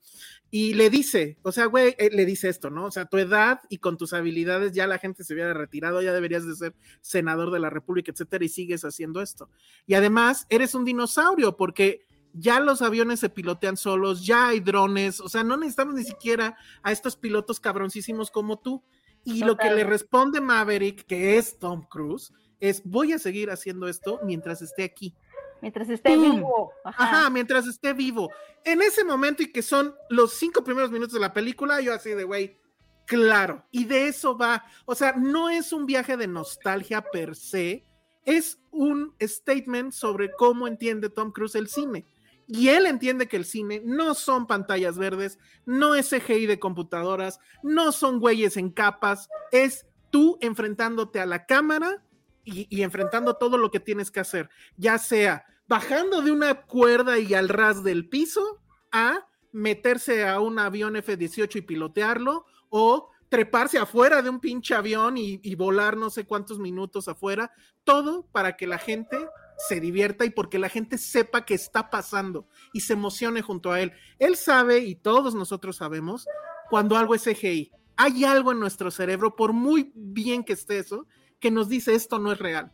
y 0.50 0.74
le 0.74 0.90
dice, 0.90 1.38
o 1.42 1.52
sea, 1.52 1.66
güey, 1.66 1.94
eh, 1.98 2.10
le 2.12 2.26
dice 2.26 2.48
esto, 2.48 2.70
¿no? 2.70 2.86
O 2.86 2.90
sea, 2.90 3.06
tu 3.06 3.16
edad 3.18 3.60
y 3.68 3.78
con 3.78 3.96
tus 3.96 4.12
habilidades 4.12 4.72
ya 4.72 4.86
la 4.86 4.98
gente 4.98 5.24
se 5.24 5.34
hubiera 5.34 5.54
retirado, 5.54 6.02
ya 6.02 6.12
deberías 6.12 6.46
de 6.46 6.54
ser 6.54 6.74
senador 7.00 7.50
de 7.50 7.60
la 7.60 7.70
República, 7.70 8.12
etcétera, 8.12 8.44
y 8.44 8.48
sigues 8.48 8.84
haciendo 8.84 9.22
esto. 9.22 9.50
Y 9.86 9.94
además, 9.94 10.46
eres 10.50 10.74
un 10.74 10.84
dinosaurio 10.84 11.56
porque 11.56 12.06
ya 12.32 12.60
los 12.60 12.82
aviones 12.82 13.20
se 13.20 13.30
pilotean 13.30 13.76
solos, 13.76 14.24
ya 14.24 14.48
hay 14.48 14.60
drones, 14.60 15.20
o 15.20 15.28
sea, 15.28 15.42
no 15.42 15.56
necesitamos 15.56 15.94
ni 15.94 16.04
siquiera 16.04 16.56
a 16.82 16.92
estos 16.92 17.16
pilotos 17.16 17.60
cabroncísimos 17.60 18.30
como 18.30 18.58
tú. 18.58 18.82
Y 19.24 19.44
lo 19.44 19.56
que 19.56 19.70
le 19.70 19.84
responde 19.84 20.40
Maverick, 20.40 21.04
que 21.06 21.36
es 21.36 21.58
Tom 21.58 21.82
Cruise, 21.88 22.32
es 22.60 22.82
voy 22.84 23.12
a 23.12 23.18
seguir 23.18 23.50
haciendo 23.50 23.88
esto 23.88 24.20
mientras 24.24 24.62
esté 24.62 24.84
aquí. 24.84 25.14
Mientras 25.60 25.88
esté 25.88 26.16
vivo. 26.16 26.72
Ajá. 26.84 27.28
mientras 27.30 27.66
esté 27.66 27.92
vivo. 27.92 28.30
En 28.64 28.80
ese 28.80 29.04
momento 29.04 29.42
y 29.42 29.52
que 29.52 29.62
son 29.62 29.94
los 30.08 30.34
cinco 30.34 30.62
primeros 30.62 30.90
minutos 30.90 31.14
de 31.14 31.20
la 31.20 31.32
película, 31.32 31.80
yo 31.80 31.92
así 31.92 32.10
de, 32.10 32.24
güey, 32.24 32.60
claro. 33.06 33.64
Y 33.70 33.84
de 33.84 34.08
eso 34.08 34.36
va. 34.36 34.64
O 34.84 34.94
sea, 34.94 35.12
no 35.12 35.48
es 35.48 35.72
un 35.72 35.86
viaje 35.86 36.16
de 36.16 36.28
nostalgia 36.28 37.02
per 37.02 37.34
se, 37.34 37.84
es 38.24 38.60
un 38.70 39.14
statement 39.20 39.92
sobre 39.92 40.30
cómo 40.32 40.68
entiende 40.68 41.10
Tom 41.10 41.32
Cruise 41.32 41.54
el 41.54 41.68
cine. 41.68 42.06
Y 42.50 42.70
él 42.70 42.86
entiende 42.86 43.28
que 43.28 43.36
el 43.36 43.44
cine 43.44 43.82
no 43.84 44.14
son 44.14 44.46
pantallas 44.46 44.96
verdes, 44.96 45.38
no 45.66 45.94
es 45.94 46.08
CGI 46.08 46.46
de 46.46 46.58
computadoras, 46.58 47.40
no 47.62 47.92
son 47.92 48.20
güeyes 48.20 48.56
en 48.56 48.70
capas, 48.70 49.28
es 49.52 49.86
tú 50.10 50.38
enfrentándote 50.40 51.20
a 51.20 51.26
la 51.26 51.44
cámara 51.44 52.02
y, 52.44 52.82
enfrentando 52.82 53.34
todo 53.34 53.58
lo 53.58 53.70
que 53.70 53.80
tienes 53.80 54.10
que 54.10 54.20
hacer, 54.20 54.48
ya 54.78 54.96
sea 54.96 55.44
bajando 55.66 56.22
de 56.22 56.32
una 56.32 56.62
cuerda 56.62 57.18
y 57.18 57.34
al 57.34 57.50
ras 57.50 57.84
del 57.84 58.08
piso 58.08 58.62
a 58.90 59.28
meterse 59.52 60.26
a 60.26 60.40
un 60.40 60.58
avión 60.58 60.96
F-18 60.96 61.56
y 61.56 61.60
pilotearlo 61.60 62.46
o 62.70 63.10
treparse 63.28 63.78
afuera 63.78 64.22
de 64.22 64.30
un 64.30 64.40
pinche 64.40 64.74
avión 64.74 65.18
y, 65.18 65.38
y, 65.42 65.54
volar 65.54 65.98
no 65.98 66.08
sé 66.08 66.24
cuántos 66.24 66.58
minutos 66.58 67.08
afuera, 67.08 67.52
todo 67.84 68.26
para 68.32 68.56
que 68.56 68.66
la 68.66 68.78
gente 68.78 69.18
se 69.58 69.80
divierta 69.80 70.24
y 70.24 70.30
porque 70.30 70.58
la 70.58 70.68
gente 70.68 70.98
sepa 70.98 71.44
que 71.44 71.54
está 71.54 71.90
pasando 71.90 72.46
y 72.72 72.80
se 72.80 72.92
emocione 72.92 73.42
junto 73.42 73.72
a 73.72 73.80
él. 73.80 73.92
Él 74.18 74.36
sabe 74.36 74.78
y 74.78 74.94
todos 74.94 75.34
nosotros 75.34 75.76
sabemos 75.76 76.26
cuando 76.70 76.96
algo 76.96 77.14
es 77.14 77.24
CGI. 77.24 77.72
Hay 77.96 78.24
algo 78.24 78.52
en 78.52 78.60
nuestro 78.60 78.90
cerebro, 78.90 79.34
por 79.34 79.52
muy 79.52 79.90
bien 79.94 80.44
que 80.44 80.52
esté 80.52 80.78
eso, 80.78 81.06
que 81.40 81.50
nos 81.50 81.68
dice 81.68 81.94
esto 81.94 82.18
no 82.18 82.30
es 82.30 82.38
real. 82.38 82.72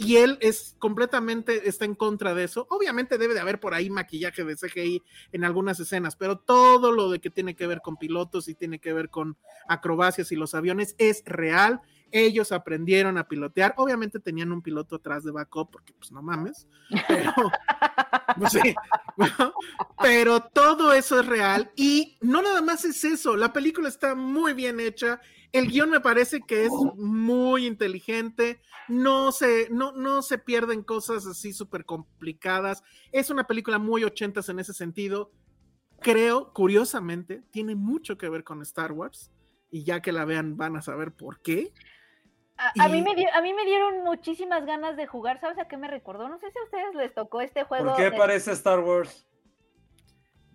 Y 0.00 0.16
él 0.18 0.38
es 0.40 0.76
completamente, 0.78 1.68
está 1.68 1.84
en 1.84 1.96
contra 1.96 2.32
de 2.32 2.44
eso. 2.44 2.68
Obviamente 2.70 3.18
debe 3.18 3.34
de 3.34 3.40
haber 3.40 3.58
por 3.58 3.74
ahí 3.74 3.90
maquillaje 3.90 4.44
de 4.44 4.54
CGI 4.54 5.02
en 5.32 5.44
algunas 5.44 5.80
escenas, 5.80 6.14
pero 6.14 6.38
todo 6.38 6.92
lo 6.92 7.10
de 7.10 7.18
que 7.18 7.30
tiene 7.30 7.56
que 7.56 7.66
ver 7.66 7.80
con 7.80 7.96
pilotos 7.96 8.46
y 8.46 8.54
tiene 8.54 8.78
que 8.78 8.92
ver 8.92 9.08
con 9.08 9.36
acrobacias 9.66 10.30
y 10.30 10.36
los 10.36 10.54
aviones 10.54 10.94
es 10.98 11.24
real 11.24 11.80
ellos 12.12 12.52
aprendieron 12.52 13.18
a 13.18 13.28
pilotear. 13.28 13.74
Obviamente 13.76 14.20
tenían 14.20 14.52
un 14.52 14.62
piloto 14.62 14.96
atrás 14.96 15.24
de 15.24 15.30
backup, 15.30 15.70
porque 15.70 15.92
pues 15.92 16.12
no 16.12 16.22
mames. 16.22 16.66
Pero, 17.06 17.32
pues, 18.38 18.52
pero 20.00 20.40
todo 20.40 20.92
eso 20.92 21.20
es 21.20 21.26
real. 21.26 21.70
Y 21.76 22.18
no 22.20 22.42
nada 22.42 22.62
más 22.62 22.84
es 22.84 23.04
eso. 23.04 23.36
La 23.36 23.52
película 23.52 23.88
está 23.88 24.14
muy 24.14 24.52
bien 24.52 24.80
hecha. 24.80 25.20
El 25.52 25.68
guion 25.68 25.90
me 25.90 26.00
parece 26.00 26.40
que 26.40 26.66
es 26.66 26.72
muy 26.96 27.66
inteligente. 27.66 28.60
No 28.88 29.32
se, 29.32 29.68
no, 29.70 29.92
no 29.92 30.22
se 30.22 30.38
pierden 30.38 30.82
cosas 30.82 31.26
así 31.26 31.52
súper 31.52 31.84
complicadas. 31.84 32.82
Es 33.12 33.30
una 33.30 33.46
película 33.46 33.78
muy 33.78 34.04
ochentas 34.04 34.48
en 34.48 34.58
ese 34.58 34.74
sentido. 34.74 35.32
Creo, 36.00 36.52
curiosamente, 36.52 37.42
tiene 37.50 37.74
mucho 37.74 38.16
que 38.16 38.28
ver 38.28 38.44
con 38.44 38.62
Star 38.62 38.92
Wars 38.92 39.32
y 39.70 39.84
ya 39.84 40.00
que 40.00 40.12
la 40.12 40.24
vean 40.24 40.56
van 40.56 40.76
a 40.76 40.82
saber 40.82 41.12
por 41.12 41.40
qué. 41.40 41.72
A, 42.58 42.88
mí 42.88 43.02
me 43.02 43.10
a 43.32 43.40
mí 43.40 43.54
me 43.54 43.64
dieron 43.64 44.02
muchísimas 44.02 44.66
ganas 44.66 44.96
de 44.96 45.06
jugar. 45.06 45.40
¿Sabes 45.40 45.58
a 45.58 45.68
qué 45.68 45.76
me 45.76 45.88
recordó? 45.88 46.28
No 46.28 46.38
sé 46.38 46.50
si 46.50 46.58
a 46.58 46.64
ustedes 46.64 46.94
les 46.94 47.14
tocó 47.14 47.40
este 47.40 47.62
juego. 47.62 47.86
¿Por 47.86 47.96
qué 47.96 48.10
parece 48.10 48.52
Star 48.52 48.80
Wars? 48.80 49.26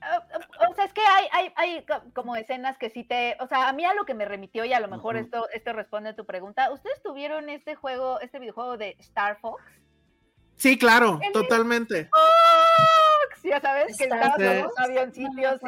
Ah, 0.02 0.22
o 0.70 0.76
sea, 0.76 0.84
es 0.84 0.94
que 0.94 1.02
hay, 1.02 1.28
hay, 1.32 1.54
hay 1.56 1.86
como 2.14 2.36
escenas 2.36 2.78
que 2.78 2.90
sí 2.90 3.06
te. 3.06 3.38
O 3.40 3.48
sea, 3.48 3.70
a 3.70 3.74
mí 3.74 3.86
a 3.86 3.94
lo 3.94 4.06
que 4.06 4.14
me 4.14 4.26
remitió, 4.26 4.66
y 4.66 4.74
a 4.74 4.82
lo 4.82 4.90
mejor 4.90 5.16
esto, 5.16 5.48
esto 5.54 5.72
responde 5.72 6.10
a 6.10 6.16
tu 6.16 6.26
pregunta. 6.26 6.72
¿Ustedes 6.72 7.02
tuvieron 7.02 7.50
este 7.50 7.76
juego, 7.76 8.20
este 8.20 8.40
videojuego 8.40 8.78
de 8.78 8.98
Star 9.00 9.40
Fox? 9.40 9.64
Sí, 10.56 10.78
claro, 10.78 11.20
totalmente. 11.32 12.10
Fox, 12.10 13.44
ya 13.44 13.62
sabes, 13.62 13.98
que 13.98 14.04
estabas 14.04 14.36
con 14.36 14.62
los 14.62 14.78
avioncitos 14.78 15.62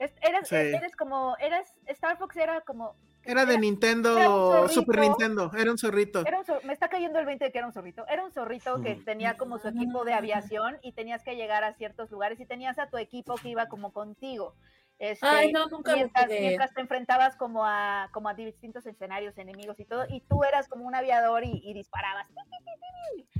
eres, 0.00 0.52
eres 0.52 0.96
como. 0.96 1.36
Eres, 1.38 1.68
Star 1.86 2.18
Fox 2.18 2.36
era 2.36 2.60
como 2.62 2.96
era 3.30 3.46
de 3.46 3.58
Nintendo, 3.58 4.68
Super 4.68 4.98
Nintendo, 4.98 5.50
era 5.56 5.70
un 5.70 5.78
zorrito. 5.78 6.24
me 6.64 6.72
está 6.72 6.88
cayendo 6.88 7.18
el 7.18 7.26
20 7.26 7.44
de 7.44 7.52
que 7.52 7.58
era 7.58 7.66
un 7.66 7.72
zorrito. 7.72 8.06
Era 8.08 8.24
un 8.24 8.32
zorrito 8.32 8.80
que 8.82 8.96
tenía 8.96 9.36
como 9.36 9.58
su 9.58 9.68
equipo 9.68 10.04
de 10.04 10.12
aviación 10.12 10.78
y 10.82 10.92
tenías 10.92 11.22
que 11.22 11.36
llegar 11.36 11.64
a 11.64 11.74
ciertos 11.74 12.10
lugares 12.10 12.40
y 12.40 12.46
tenías 12.46 12.78
a 12.78 12.88
tu 12.88 12.98
equipo 12.98 13.36
que 13.36 13.48
iba 13.48 13.66
como 13.66 13.92
contigo. 13.92 14.54
Este, 14.98 15.26
Ay, 15.26 15.50
no, 15.50 15.66
nunca 15.68 15.94
mientras, 15.94 16.28
mientras, 16.28 16.74
te 16.74 16.82
enfrentabas 16.82 17.34
como 17.36 17.64
a, 17.64 18.10
como 18.12 18.28
a 18.28 18.34
distintos 18.34 18.84
escenarios, 18.84 19.38
enemigos 19.38 19.80
y 19.80 19.86
todo, 19.86 20.04
y 20.06 20.20
tú 20.20 20.44
eras 20.44 20.68
como 20.68 20.84
un 20.84 20.94
aviador 20.94 21.42
y, 21.42 21.62
y 21.64 21.72
disparabas. 21.72 22.26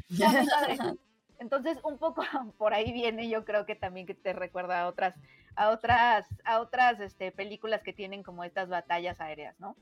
Entonces, 1.40 1.78
un 1.82 1.98
poco 1.98 2.22
por 2.58 2.74
ahí 2.74 2.92
viene, 2.92 3.28
yo 3.28 3.44
creo 3.44 3.66
que 3.66 3.74
también 3.74 4.06
que 4.06 4.14
te 4.14 4.32
recuerda 4.32 4.82
a 4.82 4.88
otras, 4.88 5.14
a 5.56 5.70
otras, 5.70 6.26
a 6.44 6.60
otras 6.60 7.00
este, 7.00 7.32
películas 7.32 7.82
que 7.82 7.92
tienen 7.92 8.22
como 8.22 8.44
estas 8.44 8.68
batallas 8.68 9.20
aéreas, 9.20 9.58
¿no? 9.58 9.74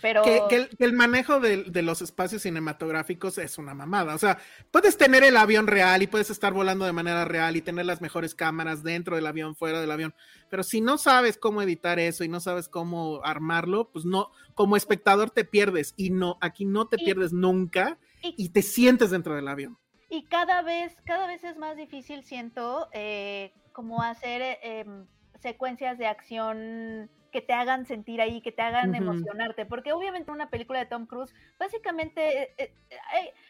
Pero... 0.00 0.22
Que, 0.22 0.68
el, 0.78 0.92
manejo 0.92 1.40
de, 1.40 1.82
los 1.82 2.02
espacios 2.02 2.42
cinematográficos 2.42 3.36
es 3.38 3.58
una 3.58 3.74
mamada. 3.74 4.14
O 4.14 4.18
sea, 4.18 4.38
puedes 4.70 4.96
tener 4.96 5.24
el 5.24 5.36
avión 5.36 5.66
real 5.66 6.02
y 6.02 6.06
puedes 6.06 6.30
estar 6.30 6.52
volando 6.52 6.84
de 6.84 6.92
manera 6.92 7.24
real 7.24 7.56
y 7.56 7.62
tener 7.62 7.84
las 7.84 8.00
mejores 8.00 8.34
cámaras 8.34 8.84
dentro 8.84 9.16
del 9.16 9.26
avión, 9.26 9.56
fuera 9.56 9.80
del 9.80 9.90
avión. 9.90 10.14
Pero 10.50 10.62
si 10.62 10.80
no 10.80 10.98
sabes 10.98 11.36
cómo 11.36 11.62
editar 11.62 11.98
eso 11.98 12.22
y 12.22 12.28
no 12.28 12.38
sabes 12.38 12.68
cómo 12.68 13.20
armarlo, 13.24 13.90
pues 13.90 14.04
no, 14.04 14.30
como 14.54 14.76
espectador 14.76 15.30
te 15.30 15.44
pierdes 15.44 15.94
y 15.96 16.10
no, 16.10 16.38
aquí 16.40 16.64
no 16.64 16.86
te 16.86 16.98
pierdes 16.98 17.32
nunca 17.32 17.98
y 18.22 18.50
te 18.50 18.62
sientes 18.62 19.10
dentro 19.10 19.34
del 19.34 19.48
avión. 19.48 19.78
Y 20.08 20.24
cada 20.24 20.62
vez, 20.62 20.96
cada 21.04 21.26
vez 21.26 21.44
es 21.44 21.56
más 21.56 21.76
difícil, 21.76 22.24
siento, 22.24 22.88
eh, 22.92 23.52
como 23.72 24.02
hacer 24.02 24.40
eh, 24.40 24.58
em, 24.62 25.06
secuencias 25.40 25.98
de 25.98 26.06
acción 26.06 27.10
que 27.30 27.42
te 27.42 27.52
hagan 27.52 27.84
sentir 27.84 28.22
ahí, 28.22 28.40
que 28.40 28.52
te 28.52 28.62
hagan 28.62 28.94
emocionarte, 28.94 29.66
porque 29.66 29.92
obviamente 29.92 30.30
una 30.30 30.48
película 30.48 30.78
de 30.78 30.86
Tom 30.86 31.04
Cruise, 31.04 31.34
básicamente 31.58 32.54
eh, 32.56 32.72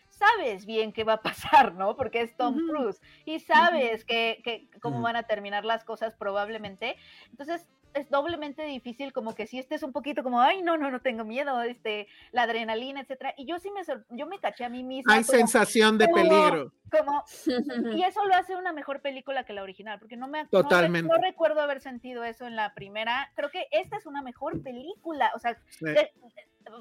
sabes 0.08 0.66
bien 0.66 0.92
qué 0.92 1.04
va 1.04 1.14
a 1.14 1.22
pasar, 1.22 1.74
¿no? 1.74 1.96
Porque 1.96 2.22
es 2.22 2.36
Tom 2.36 2.56
Cruise 2.68 3.00
y 3.24 3.38
sabes 3.38 4.04
que, 4.04 4.40
que, 4.42 4.68
cómo 4.80 5.00
van 5.00 5.14
a 5.14 5.22
terminar 5.22 5.64
las 5.64 5.84
cosas 5.84 6.16
probablemente. 6.16 6.96
Entonces, 7.30 7.68
es 7.98 8.10
doblemente 8.10 8.64
difícil 8.64 9.12
como 9.12 9.34
que 9.34 9.46
si 9.46 9.58
estés 9.58 9.82
un 9.82 9.92
poquito 9.92 10.22
como, 10.22 10.40
ay, 10.40 10.62
no, 10.62 10.76
no, 10.76 10.90
no 10.90 11.00
tengo 11.00 11.24
miedo, 11.24 11.60
este, 11.62 12.08
la 12.32 12.42
adrenalina, 12.42 13.00
etcétera. 13.00 13.34
Y 13.36 13.46
yo 13.46 13.58
sí 13.58 13.70
me, 13.70 13.82
yo 14.10 14.26
me 14.26 14.38
caché 14.38 14.64
a 14.64 14.68
mí 14.68 14.82
misma. 14.82 15.14
Hay 15.14 15.24
sensación 15.24 15.98
de 15.98 16.08
peligro. 16.08 16.72
Como, 16.90 17.22
y 17.96 18.02
eso 18.02 18.24
lo 18.24 18.34
hace 18.34 18.56
una 18.56 18.72
mejor 18.72 19.00
película 19.00 19.44
que 19.44 19.52
la 19.52 19.62
original, 19.62 19.98
porque 19.98 20.16
no 20.16 20.28
me 20.28 20.46
Totalmente. 20.46 21.10
No, 21.12 21.20
recuerdo 21.20 21.60
haber 21.60 21.80
sentido 21.80 22.24
eso 22.24 22.46
en 22.46 22.56
la 22.56 22.74
primera. 22.74 23.30
Creo 23.34 23.50
que 23.50 23.66
esta 23.70 23.96
es 23.96 24.06
una 24.06 24.22
mejor 24.22 24.62
película, 24.62 25.30
o 25.34 25.38
sea, 25.38 25.58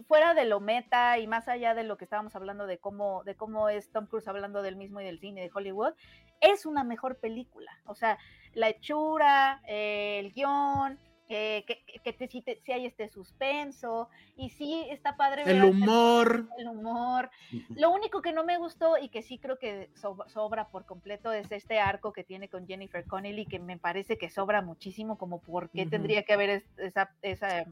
fuera 0.07 0.34
de 0.34 0.45
lo 0.45 0.60
meta 0.60 1.18
y 1.18 1.27
más 1.27 1.48
allá 1.48 1.73
de 1.73 1.84
lo 1.84 1.98
que 1.98 2.06
estábamos 2.06 2.35
hablando 2.35 2.68
de 2.68 2.77
cómo, 2.77 3.23
de 3.23 3.35
cómo 3.35 3.69
es 3.69 3.89
Tom 3.91 4.07
Cruise 4.07 4.27
hablando 4.27 4.61
del 4.61 4.76
mismo 4.76 5.02
y 5.02 5.06
del 5.06 5.19
cine 5.19 5.41
de 5.41 5.52
Hollywood, 5.53 5.94
es 6.41 6.65
una 6.65 6.84
mejor 6.84 7.18
película. 7.18 7.72
O 7.85 7.95
sea, 7.95 8.18
la 8.53 8.69
hechura, 8.69 9.61
el 9.68 10.31
guion, 10.34 10.99
eh, 11.29 11.65
que, 11.67 11.83
que 12.03 12.13
te, 12.13 12.27
si, 12.27 12.41
te, 12.41 12.59
si, 12.63 12.71
hay 12.71 12.85
este 12.85 13.09
suspenso 13.09 14.09
y 14.35 14.49
sí 14.49 14.85
está 14.89 15.17
padre. 15.17 15.43
El 15.45 15.63
humor. 15.63 16.47
El 16.57 16.67
humor. 16.67 17.29
Lo 17.75 17.91
único 17.91 18.21
que 18.21 18.31
no 18.31 18.43
me 18.43 18.57
gustó 18.57 18.97
y 18.97 19.09
que 19.09 19.21
sí 19.21 19.37
creo 19.37 19.59
que 19.59 19.89
sobra 20.27 20.69
por 20.69 20.85
completo 20.85 21.31
es 21.33 21.51
este 21.51 21.79
arco 21.79 22.13
que 22.13 22.23
tiene 22.23 22.47
con 22.47 22.67
Jennifer 22.67 23.05
Connelly, 23.05 23.45
que 23.45 23.59
me 23.59 23.77
parece 23.77 24.17
que 24.17 24.29
sobra 24.29 24.61
muchísimo, 24.61 25.17
como 25.17 25.41
por 25.41 25.69
qué 25.69 25.85
tendría 25.85 26.23
que 26.23 26.33
haber 26.33 26.63
esa... 26.77 27.11
esa 27.21 27.65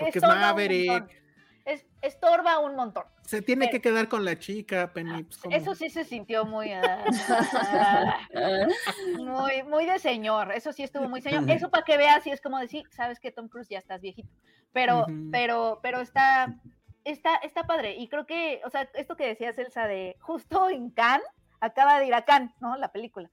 Porque 0.00 0.18
es 0.18 0.22
Maverick 0.22 1.25
es, 1.66 1.84
estorba 2.00 2.60
un 2.60 2.76
montón. 2.76 3.04
Se 3.22 3.42
tiene 3.42 3.68
que 3.68 3.80
quedar 3.80 4.08
con 4.08 4.24
la 4.24 4.38
chica, 4.38 4.92
Penny. 4.92 5.24
Pues, 5.24 5.40
eso 5.50 5.74
sí 5.74 5.90
se 5.90 6.04
sintió 6.04 6.44
muy, 6.44 6.72
ah, 6.72 7.04
muy, 9.18 9.64
muy 9.64 9.84
de 9.84 9.98
señor. 9.98 10.52
Eso 10.52 10.72
sí 10.72 10.84
estuvo 10.84 11.08
muy 11.08 11.20
señor. 11.20 11.50
Eso 11.50 11.68
para 11.68 11.84
que 11.84 11.96
veas, 11.96 12.24
y 12.26 12.30
es 12.30 12.40
como 12.40 12.58
decir, 12.58 12.84
sabes 12.92 13.18
que 13.18 13.32
Tom 13.32 13.48
Cruise 13.48 13.68
ya 13.68 13.78
estás 13.78 14.00
viejito. 14.00 14.30
Pero, 14.72 15.06
pero, 15.32 15.80
pero 15.82 16.00
está, 16.00 16.54
está, 17.04 17.34
está 17.36 17.66
padre. 17.66 17.96
Y 17.96 18.08
creo 18.08 18.26
que, 18.26 18.60
o 18.64 18.70
sea, 18.70 18.88
esto 18.94 19.16
que 19.16 19.26
decías, 19.26 19.58
Elsa, 19.58 19.88
de 19.88 20.16
justo 20.20 20.70
en 20.70 20.90
Cannes, 20.90 21.26
acaba 21.60 21.98
de 21.98 22.06
ir 22.06 22.14
a 22.14 22.24
Cannes, 22.24 22.52
¿no? 22.60 22.76
La 22.76 22.92
película. 22.92 23.28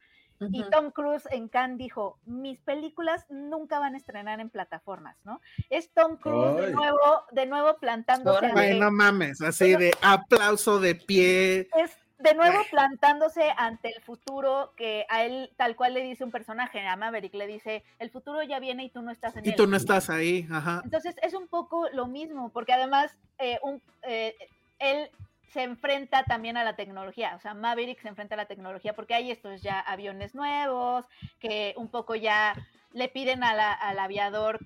Y 0.52 0.64
Tom 0.70 0.92
Cruise 0.92 1.28
en 1.32 1.48
Cannes 1.48 1.78
dijo, 1.78 2.18
mis 2.26 2.60
películas 2.60 3.26
nunca 3.30 3.80
van 3.80 3.96
a 3.96 3.98
estrenar 3.98 4.40
en 4.40 4.50
plataformas, 4.50 5.16
¿no? 5.24 5.42
Es 5.70 5.90
Tom 5.92 6.18
Cruise 6.18 6.56
de 6.58 6.72
nuevo, 6.72 6.98
de 7.32 7.46
nuevo 7.46 7.78
plantándose. 7.78 8.52
Ay, 8.56 8.80
no 8.80 8.92
mames, 8.92 9.42
así 9.42 9.76
de 9.76 9.92
aplauso 10.02 10.80
de 10.80 10.96
pie. 10.96 11.68
Es 11.76 11.98
de 12.20 12.34
nuevo 12.36 12.60
plantándose 12.72 13.44
ante 13.58 13.90
el 13.96 14.02
futuro 14.02 14.74
que 14.78 15.06
a 15.10 15.26
él 15.26 15.52
tal 15.58 15.76
cual 15.76 15.94
le 15.94 16.04
dice 16.04 16.24
un 16.24 16.32
personaje, 16.32 16.80
a 16.88 16.96
Maverick 16.96 17.34
le 17.34 17.48
dice, 17.48 17.84
el 18.00 18.10
futuro 18.10 18.42
ya 18.44 18.60
viene 18.60 18.86
y 18.86 18.90
tú 18.90 19.02
no 19.02 19.12
estás 19.12 19.36
en 19.36 19.46
él. 19.46 19.52
Y 19.52 19.56
tú 19.56 19.68
no 19.68 19.76
estás 19.76 20.10
ahí, 20.10 20.48
ajá. 20.50 20.82
Entonces 20.86 21.16
es 21.22 21.34
un 21.34 21.48
poco 21.48 21.90
lo 21.92 22.08
mismo, 22.08 22.50
porque 22.50 22.74
además 22.74 23.12
eh, 23.40 23.60
un, 23.62 23.82
eh, 24.04 24.36
él 24.80 25.10
se 25.54 25.62
enfrenta 25.62 26.24
también 26.24 26.58
a 26.58 26.64
la 26.64 26.76
tecnología, 26.76 27.36
o 27.36 27.40
sea, 27.40 27.54
Maverick 27.54 28.02
se 28.02 28.08
enfrenta 28.08 28.34
a 28.34 28.38
la 28.38 28.48
tecnología 28.48 28.94
porque 28.94 29.14
hay 29.14 29.30
estos 29.30 29.62
ya 29.62 29.80
aviones 29.80 30.34
nuevos 30.34 31.06
que 31.40 31.76
un 31.78 31.90
poco 31.90 32.16
ya 32.16 32.56
le 32.92 33.08
piden 33.08 33.44
al 33.44 34.00
aviador, 34.00 34.60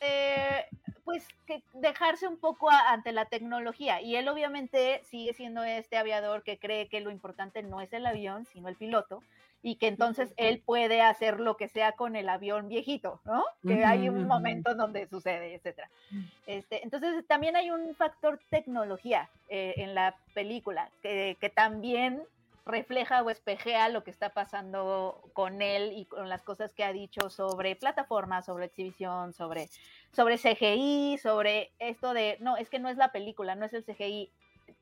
eh, 0.00 0.66
pues, 1.04 1.26
que 1.46 1.62
dejarse 1.74 2.26
un 2.26 2.36
poco 2.36 2.68
ante 2.70 3.12
la 3.12 3.26
tecnología. 3.26 4.00
Y 4.00 4.16
él 4.16 4.28
obviamente 4.28 5.02
sigue 5.04 5.32
siendo 5.34 5.62
este 5.62 5.96
aviador 5.96 6.42
que 6.42 6.58
cree 6.58 6.88
que 6.88 7.00
lo 7.00 7.10
importante 7.10 7.62
no 7.62 7.80
es 7.80 7.92
el 7.92 8.04
avión, 8.04 8.44
sino 8.46 8.68
el 8.68 8.76
piloto 8.76 9.22
y 9.62 9.76
que 9.76 9.88
entonces 9.88 10.32
él 10.36 10.62
puede 10.64 11.02
hacer 11.02 11.40
lo 11.40 11.56
que 11.56 11.68
sea 11.68 11.92
con 11.92 12.16
el 12.16 12.28
avión 12.28 12.68
viejito, 12.68 13.20
¿no? 13.24 13.44
Que 13.62 13.84
hay 13.84 14.08
un 14.08 14.26
momento 14.26 14.74
donde 14.74 15.06
sucede, 15.08 15.54
etcétera. 15.54 15.90
Mm. 16.10 16.24
Este, 16.46 16.84
entonces 16.84 17.26
también 17.26 17.56
hay 17.56 17.70
un 17.70 17.94
factor 17.94 18.40
tecnología 18.50 19.28
eh, 19.48 19.74
en 19.78 19.94
la 19.94 20.16
película 20.34 20.90
que, 21.02 21.36
que, 21.40 21.50
también 21.50 22.22
refleja 22.68 23.22
o 23.22 23.30
espejea 23.30 23.88
lo 23.88 24.04
que 24.04 24.10
está 24.10 24.30
pasando 24.30 25.28
con 25.32 25.60
él 25.62 25.92
y 25.96 26.04
con 26.04 26.28
las 26.28 26.42
cosas 26.42 26.72
que 26.72 26.84
ha 26.84 26.92
dicho 26.92 27.30
sobre 27.30 27.74
plataformas, 27.74 28.46
sobre 28.46 28.66
exhibición, 28.66 29.32
sobre, 29.32 29.68
sobre 30.12 30.38
CGI, 30.38 31.18
sobre 31.18 31.72
esto 31.78 32.12
de, 32.12 32.36
no, 32.40 32.56
es 32.56 32.68
que 32.68 32.78
no 32.78 32.88
es 32.88 32.96
la 32.96 33.10
película, 33.10 33.56
no 33.56 33.64
es 33.64 33.72
el 33.72 33.84
CGI, 33.84 34.30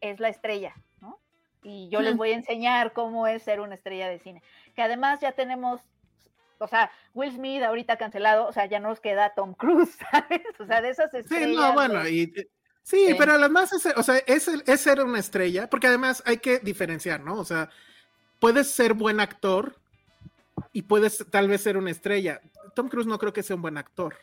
es 0.00 0.20
la 0.20 0.28
estrella. 0.28 0.74
Y 1.66 1.88
yo 1.88 2.00
les 2.00 2.16
voy 2.16 2.30
a 2.30 2.34
enseñar 2.34 2.92
cómo 2.92 3.26
es 3.26 3.42
ser 3.42 3.60
una 3.60 3.74
estrella 3.74 4.08
de 4.08 4.20
cine. 4.20 4.40
Que 4.76 4.82
además 4.82 5.18
ya 5.20 5.32
tenemos, 5.32 5.80
o 6.58 6.68
sea, 6.68 6.92
Will 7.12 7.32
Smith 7.32 7.60
ahorita 7.62 7.96
cancelado, 7.96 8.46
o 8.46 8.52
sea, 8.52 8.66
ya 8.66 8.78
nos 8.78 9.00
queda 9.00 9.34
Tom 9.34 9.52
Cruise, 9.52 9.98
¿sabes? 10.12 10.42
O 10.60 10.66
sea, 10.66 10.80
de 10.80 10.90
esas 10.90 11.12
estrellas. 11.12 11.48
Sí, 11.50 11.56
no, 11.56 11.72
bueno, 11.72 12.08
y, 12.08 12.32
sí, 12.84 13.16
pero 13.18 13.32
además, 13.32 13.72
es, 13.72 13.84
o 13.96 14.02
sea, 14.04 14.18
es, 14.28 14.46
es 14.46 14.80
ser 14.80 15.02
una 15.02 15.18
estrella, 15.18 15.68
porque 15.68 15.88
además 15.88 16.22
hay 16.24 16.36
que 16.36 16.60
diferenciar, 16.60 17.20
¿no? 17.20 17.34
O 17.34 17.44
sea, 17.44 17.68
puedes 18.38 18.70
ser 18.70 18.94
buen 18.94 19.18
actor 19.18 19.74
y 20.72 20.82
puedes 20.82 21.26
tal 21.30 21.48
vez 21.48 21.62
ser 21.62 21.76
una 21.76 21.90
estrella. 21.90 22.40
Tom 22.76 22.88
Cruise 22.88 23.08
no 23.08 23.18
creo 23.18 23.32
que 23.32 23.42
sea 23.42 23.56
un 23.56 23.62
buen 23.62 23.76
actor, 23.76 24.14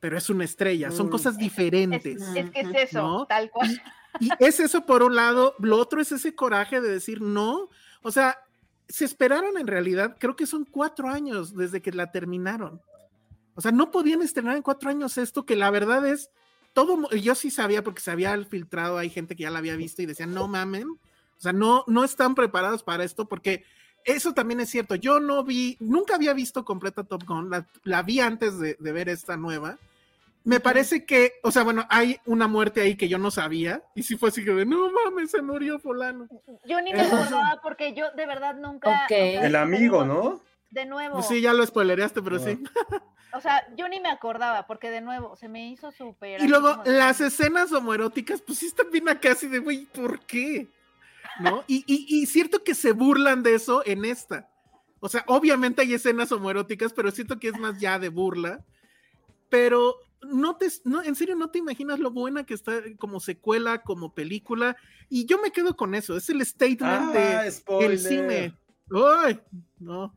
pero 0.00 0.18
es 0.18 0.28
una 0.28 0.42
estrella, 0.42 0.90
son 0.90 1.06
mm. 1.06 1.10
cosas 1.10 1.38
diferentes. 1.38 2.20
Es, 2.34 2.50
que 2.50 2.60
es 2.60 2.74
eso, 2.74 3.26
tal 3.28 3.48
cual. 3.48 3.80
Y 4.18 4.30
es 4.40 4.60
eso 4.60 4.84
por 4.86 5.02
un 5.02 5.14
lado, 5.14 5.54
lo 5.58 5.76
otro 5.76 6.00
es 6.00 6.10
ese 6.12 6.34
coraje 6.34 6.80
de 6.80 6.90
decir 6.90 7.20
no, 7.20 7.68
o 8.02 8.10
sea, 8.10 8.38
se 8.88 9.04
esperaron 9.04 9.56
en 9.56 9.66
realidad, 9.66 10.16
creo 10.18 10.34
que 10.34 10.46
son 10.46 10.64
cuatro 10.64 11.08
años 11.08 11.54
desde 11.54 11.80
que 11.80 11.92
la 11.92 12.10
terminaron. 12.10 12.80
O 13.54 13.60
sea, 13.60 13.72
no 13.72 13.90
podían 13.90 14.22
estrenar 14.22 14.56
en 14.56 14.62
cuatro 14.62 14.90
años 14.90 15.16
esto 15.18 15.46
que 15.46 15.54
la 15.54 15.70
verdad 15.70 16.06
es, 16.06 16.30
todo, 16.72 17.08
yo 17.10 17.34
sí 17.34 17.50
sabía 17.50 17.84
porque 17.84 18.00
se 18.00 18.10
había 18.10 18.36
filtrado, 18.44 18.98
hay 18.98 19.10
gente 19.10 19.36
que 19.36 19.44
ya 19.44 19.50
la 19.50 19.58
había 19.58 19.76
visto 19.76 20.02
y 20.02 20.06
decía, 20.06 20.26
no 20.26 20.48
mamen, 20.48 20.88
o 20.88 21.40
sea, 21.40 21.52
no, 21.52 21.84
no 21.86 22.04
están 22.04 22.34
preparados 22.34 22.82
para 22.82 23.04
esto 23.04 23.28
porque 23.28 23.64
eso 24.04 24.32
también 24.32 24.60
es 24.60 24.70
cierto, 24.70 24.94
yo 24.94 25.20
no 25.20 25.44
vi, 25.44 25.76
nunca 25.78 26.14
había 26.14 26.32
visto 26.32 26.64
completa 26.64 27.04
Top 27.04 27.24
Gun, 27.24 27.50
la, 27.84 28.02
vi 28.02 28.20
antes 28.20 28.58
de, 28.58 28.76
de 28.78 28.92
ver 28.92 29.08
esta 29.08 29.36
nueva 29.36 29.78
me 30.44 30.60
parece 30.60 31.04
que, 31.04 31.34
o 31.42 31.50
sea, 31.50 31.62
bueno, 31.62 31.86
hay 31.90 32.18
una 32.24 32.48
muerte 32.48 32.80
ahí 32.80 32.96
que 32.96 33.08
yo 33.08 33.18
no 33.18 33.30
sabía. 33.30 33.82
Y 33.94 34.02
si 34.02 34.16
fue 34.16 34.30
así 34.30 34.44
que, 34.44 34.64
no 34.64 34.90
mames, 34.90 35.30
se 35.30 35.42
murió 35.42 35.78
fulano. 35.78 36.28
Yo 36.64 36.80
ni 36.80 36.92
me 36.92 37.02
acordaba 37.02 37.60
porque 37.62 37.94
yo 37.94 38.10
de 38.12 38.26
verdad 38.26 38.54
nunca. 38.54 39.06
El 39.08 39.54
amigo, 39.56 40.04
¿no? 40.04 40.40
De 40.70 40.86
nuevo. 40.86 41.16
Pues 41.16 41.26
sí, 41.26 41.40
ya 41.40 41.52
lo 41.52 41.66
spoilereaste, 41.66 42.22
pero 42.22 42.38
sí. 42.38 42.58
O 43.32 43.40
sea, 43.40 43.66
yo 43.76 43.88
ni 43.88 44.00
me 44.00 44.08
acordaba 44.08 44.66
porque 44.66 44.90
de 44.90 45.00
nuevo 45.00 45.36
se 45.36 45.48
me 45.48 45.68
hizo 45.68 45.92
súper. 45.92 46.40
Y 46.42 46.48
luego 46.48 46.82
las 46.84 47.20
escenas 47.20 47.70
homoeróticas, 47.72 48.40
pues 48.40 48.58
sí 48.58 48.66
están 48.66 48.90
bien 48.90 49.08
acá 49.08 49.32
así 49.32 49.46
de, 49.46 49.58
güey, 49.58 49.86
¿por 49.86 50.20
qué? 50.20 50.68
¿No? 51.38 51.64
Y, 51.66 51.84
y, 51.86 52.06
y 52.08 52.26
cierto 52.26 52.64
que 52.64 52.74
se 52.74 52.92
burlan 52.92 53.42
de 53.42 53.54
eso 53.54 53.82
en 53.86 54.04
esta. 54.04 54.48
O 55.00 55.08
sea, 55.08 55.24
obviamente 55.28 55.82
hay 55.82 55.94
escenas 55.94 56.32
homoeróticas, 56.32 56.92
pero 56.92 57.10
siento 57.10 57.38
que 57.38 57.48
es 57.48 57.58
más 57.58 57.78
ya 57.78 57.98
de 57.98 58.08
burla. 58.08 58.64
Pero 59.48 59.96
no 60.22 60.56
te, 60.56 60.68
no, 60.84 61.02
en 61.02 61.14
serio, 61.14 61.34
no 61.36 61.50
te 61.50 61.58
imaginas 61.58 61.98
lo 61.98 62.10
buena 62.10 62.44
que 62.44 62.54
está 62.54 62.82
como 62.98 63.20
secuela, 63.20 63.82
como 63.82 64.14
película. 64.14 64.76
Y 65.08 65.26
yo 65.26 65.40
me 65.40 65.50
quedo 65.50 65.76
con 65.76 65.94
eso. 65.94 66.16
Es 66.16 66.28
el 66.30 66.44
statement 66.44 67.14
ah, 67.16 67.42
de 67.44 67.98
cine. 67.98 68.56
¡Ay! 68.90 69.40
No. 69.78 70.16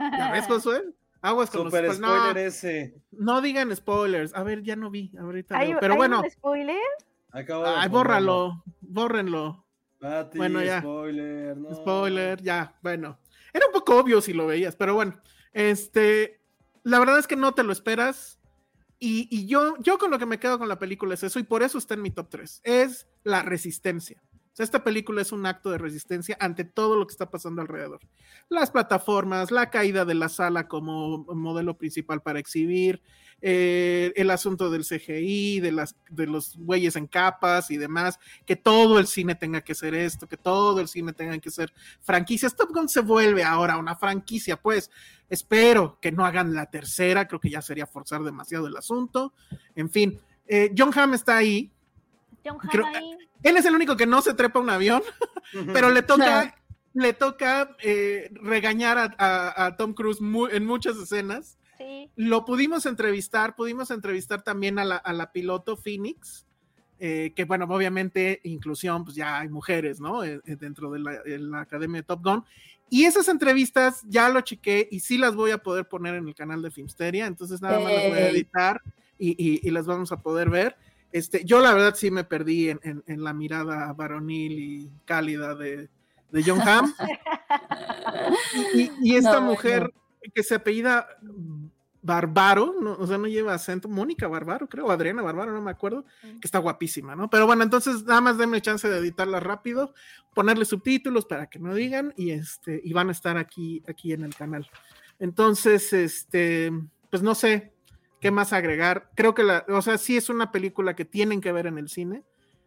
¿Ya 0.00 0.32
ves, 0.32 0.46
Josué? 0.48 0.94
Aguas 1.20 1.50
con 1.50 1.64
Super 1.64 1.84
los 1.84 1.96
spoiler 1.96 2.34
no, 2.34 2.40
ese. 2.40 2.94
No 3.10 3.40
digan 3.40 3.74
spoilers. 3.74 4.34
A 4.34 4.42
ver, 4.42 4.62
ya 4.62 4.76
no 4.76 4.90
vi. 4.90 5.12
Ahorita 5.18 5.58
Pero 5.80 5.96
bueno. 5.96 6.20
Un 6.20 6.30
spoiler? 6.30 6.76
Ay, 7.32 7.88
bórralo. 7.88 8.62
Bórrenlo. 8.80 9.64
bueno, 10.34 10.62
ya. 10.62 10.80
Spoiler, 10.80 11.56
Spoiler, 11.74 12.42
ya. 12.42 12.76
Bueno. 12.82 13.18
Era 13.52 13.66
un 13.66 13.72
poco 13.72 13.96
obvio 13.98 14.20
si 14.20 14.32
lo 14.32 14.46
veías, 14.46 14.76
pero 14.76 14.94
bueno. 14.94 15.20
Este, 15.52 16.37
la 16.88 16.98
verdad 16.98 17.18
es 17.18 17.26
que 17.26 17.36
no 17.36 17.52
te 17.52 17.62
lo 17.62 17.72
esperas. 17.72 18.38
Y, 19.00 19.46
yo, 19.46 19.76
yo 19.78 19.96
con 19.96 20.10
lo 20.10 20.18
que 20.18 20.26
me 20.26 20.40
quedo 20.40 20.58
con 20.58 20.68
la 20.68 20.80
película 20.80 21.14
es 21.14 21.22
eso, 21.22 21.38
y 21.38 21.44
por 21.44 21.62
eso 21.62 21.78
está 21.78 21.94
en 21.94 22.02
mi 22.02 22.10
top 22.10 22.28
3. 22.30 22.62
Es 22.64 23.06
la 23.22 23.42
resistencia. 23.42 24.20
Esta 24.56 24.82
película 24.82 25.22
es 25.22 25.30
un 25.30 25.46
acto 25.46 25.70
de 25.70 25.78
resistencia 25.78 26.36
ante 26.40 26.64
todo 26.64 26.96
lo 26.96 27.06
que 27.06 27.12
está 27.12 27.30
pasando 27.30 27.62
alrededor. 27.62 28.00
Las 28.48 28.72
plataformas, 28.72 29.52
la 29.52 29.70
caída 29.70 30.04
de 30.04 30.14
la 30.14 30.28
sala 30.28 30.66
como 30.66 31.18
modelo 31.32 31.78
principal 31.78 32.22
para 32.22 32.40
exhibir, 32.40 33.00
eh, 33.40 34.12
el 34.16 34.30
asunto 34.30 34.68
del 34.68 34.84
CGI, 34.84 35.60
de, 35.60 35.70
las, 35.70 35.94
de 36.10 36.26
los 36.26 36.56
güeyes 36.56 36.96
en 36.96 37.06
capas 37.06 37.70
y 37.70 37.76
demás, 37.76 38.18
que 38.44 38.56
todo 38.56 38.98
el 38.98 39.06
cine 39.06 39.36
tenga 39.36 39.60
que 39.60 39.76
ser 39.76 39.94
esto, 39.94 40.28
que 40.28 40.36
todo 40.36 40.80
el 40.80 40.88
cine 40.88 41.12
tenga 41.12 41.38
que 41.38 41.50
ser 41.50 41.72
franquicia. 42.00 42.50
Top 42.50 42.70
Gun 42.72 42.88
se 42.88 43.00
vuelve 43.00 43.44
ahora 43.44 43.76
una 43.76 43.94
franquicia, 43.94 44.60
pues 44.60 44.90
espero 45.28 45.98
que 46.00 46.10
no 46.10 46.26
hagan 46.26 46.52
la 46.52 46.66
tercera, 46.66 47.28
creo 47.28 47.40
que 47.40 47.50
ya 47.50 47.62
sería 47.62 47.86
forzar 47.86 48.22
demasiado 48.22 48.66
el 48.66 48.76
asunto. 48.76 49.32
En 49.76 49.88
fin, 49.88 50.20
eh, 50.46 50.74
John 50.76 50.90
Hamm 50.92 51.14
está 51.14 51.36
ahí. 51.36 51.70
John 52.44 52.58
Hamm 52.60 53.18
Él 53.44 53.56
es 53.56 53.64
el 53.64 53.74
único 53.74 53.96
que 53.96 54.06
no 54.06 54.20
se 54.20 54.34
trepa 54.34 54.58
un 54.58 54.70
avión, 54.70 55.02
pero 55.72 55.90
le 55.90 56.02
toca... 56.02 56.54
Le 56.94 57.12
toca 57.12 57.76
eh, 57.80 58.28
regañar 58.42 59.14
a, 59.18 59.76
Tom 59.76 59.92
Cruise 59.92 60.18
en 60.50 60.66
muchas 60.66 60.96
escenas 60.96 61.58
lo 62.16 62.44
pudimos 62.44 62.86
entrevistar, 62.86 63.54
pudimos 63.54 63.90
entrevistar 63.90 64.42
también 64.42 64.78
a 64.78 64.84
la, 64.84 65.32
piloto 65.32 65.76
Phoenix, 65.76 66.46
eh, 66.98 67.32
que 67.34 67.44
bueno, 67.44 67.66
obviamente 67.68 68.40
inclusión, 68.44 69.04
pues 69.04 69.16
ya 69.16 69.38
hay 69.38 69.48
mujeres, 69.48 70.00
¿no? 70.00 70.24
Eh, 70.24 70.40
eh, 70.44 70.56
dentro 70.56 70.90
de 70.90 70.98
la, 70.98 71.60
Academia 71.60 72.00
de 72.00 72.06
Top 72.06 72.24
Gun. 72.24 72.44
Y 72.90 73.04
esas 73.04 73.28
entrevistas 73.28 74.02
ya 74.08 74.28
lo 74.30 74.40
chequé 74.40 74.88
y 74.90 75.00
sí 75.00 75.18
las 75.18 75.34
voy 75.34 75.50
a 75.50 75.58
poder 75.58 75.88
poner 75.88 76.14
en 76.14 76.26
el 76.26 76.34
canal 76.34 76.62
de 76.62 76.70
Filmsteria, 76.70 77.26
entonces 77.26 77.60
nada 77.60 77.78
más 77.80 77.92
las 77.92 78.08
voy 78.08 78.18
a 78.18 78.30
editar 78.30 78.82
y, 79.18 79.70
las 79.70 79.86
vamos 79.86 80.10
a 80.10 80.22
poder 80.22 80.50
ver. 80.50 80.76
Este, 81.12 81.44
yo 81.44 81.60
la 81.60 81.72
verdad 81.72 81.94
sí 81.94 82.10
me 82.10 82.24
perdí 82.24 82.70
en, 82.70 83.02
la 83.06 83.32
mirada 83.32 83.92
varonil 83.92 84.58
y 84.58 84.90
cálida 85.04 85.54
de, 85.54 85.88
John 86.44 86.60
Hamm. 86.60 86.92
y, 89.02 89.14
esta 89.14 89.40
mujer 89.40 89.92
que 90.34 90.42
se 90.42 90.54
apellida 90.54 91.06
Barbaro, 92.00 92.74
no, 92.80 92.92
o 92.92 93.06
sea, 93.06 93.18
no 93.18 93.26
lleva 93.26 93.54
acento, 93.54 93.88
Mónica 93.88 94.28
Barbaro, 94.28 94.68
creo, 94.68 94.90
Adriana 94.90 95.22
Barbaro, 95.22 95.52
no 95.52 95.60
me 95.60 95.70
acuerdo, 95.70 96.04
que 96.22 96.46
está 96.46 96.58
guapísima, 96.58 97.16
¿no? 97.16 97.28
Pero 97.28 97.46
bueno, 97.46 97.64
entonces 97.64 98.04
nada 98.04 98.20
más 98.20 98.38
denme 98.38 98.62
chance 98.62 98.88
de 98.88 98.98
editarla 98.98 99.40
rápido, 99.40 99.94
ponerle 100.34 100.64
subtítulos 100.64 101.26
para 101.26 101.48
que 101.48 101.58
no 101.58 101.74
digan 101.74 102.14
y 102.16 102.30
este, 102.30 102.80
y 102.82 102.92
van 102.92 103.08
a 103.08 103.12
estar 103.12 103.36
aquí, 103.36 103.82
aquí 103.88 104.12
en 104.12 104.24
el 104.24 104.34
canal. 104.34 104.68
Entonces, 105.18 105.92
este, 105.92 106.72
pues 107.10 107.22
no 107.22 107.34
sé 107.34 107.72
qué 108.20 108.30
más 108.30 108.52
agregar. 108.52 109.10
Creo 109.14 109.34
que 109.34 109.42
la, 109.42 109.64
o 109.68 109.82
sea, 109.82 109.98
sí 109.98 110.16
es 110.16 110.28
una 110.28 110.52
película 110.52 110.94
que 110.94 111.04
tienen 111.04 111.40
que 111.40 111.52
ver 111.52 111.66
en 111.66 111.78
el 111.78 111.88
cine. 111.88 112.24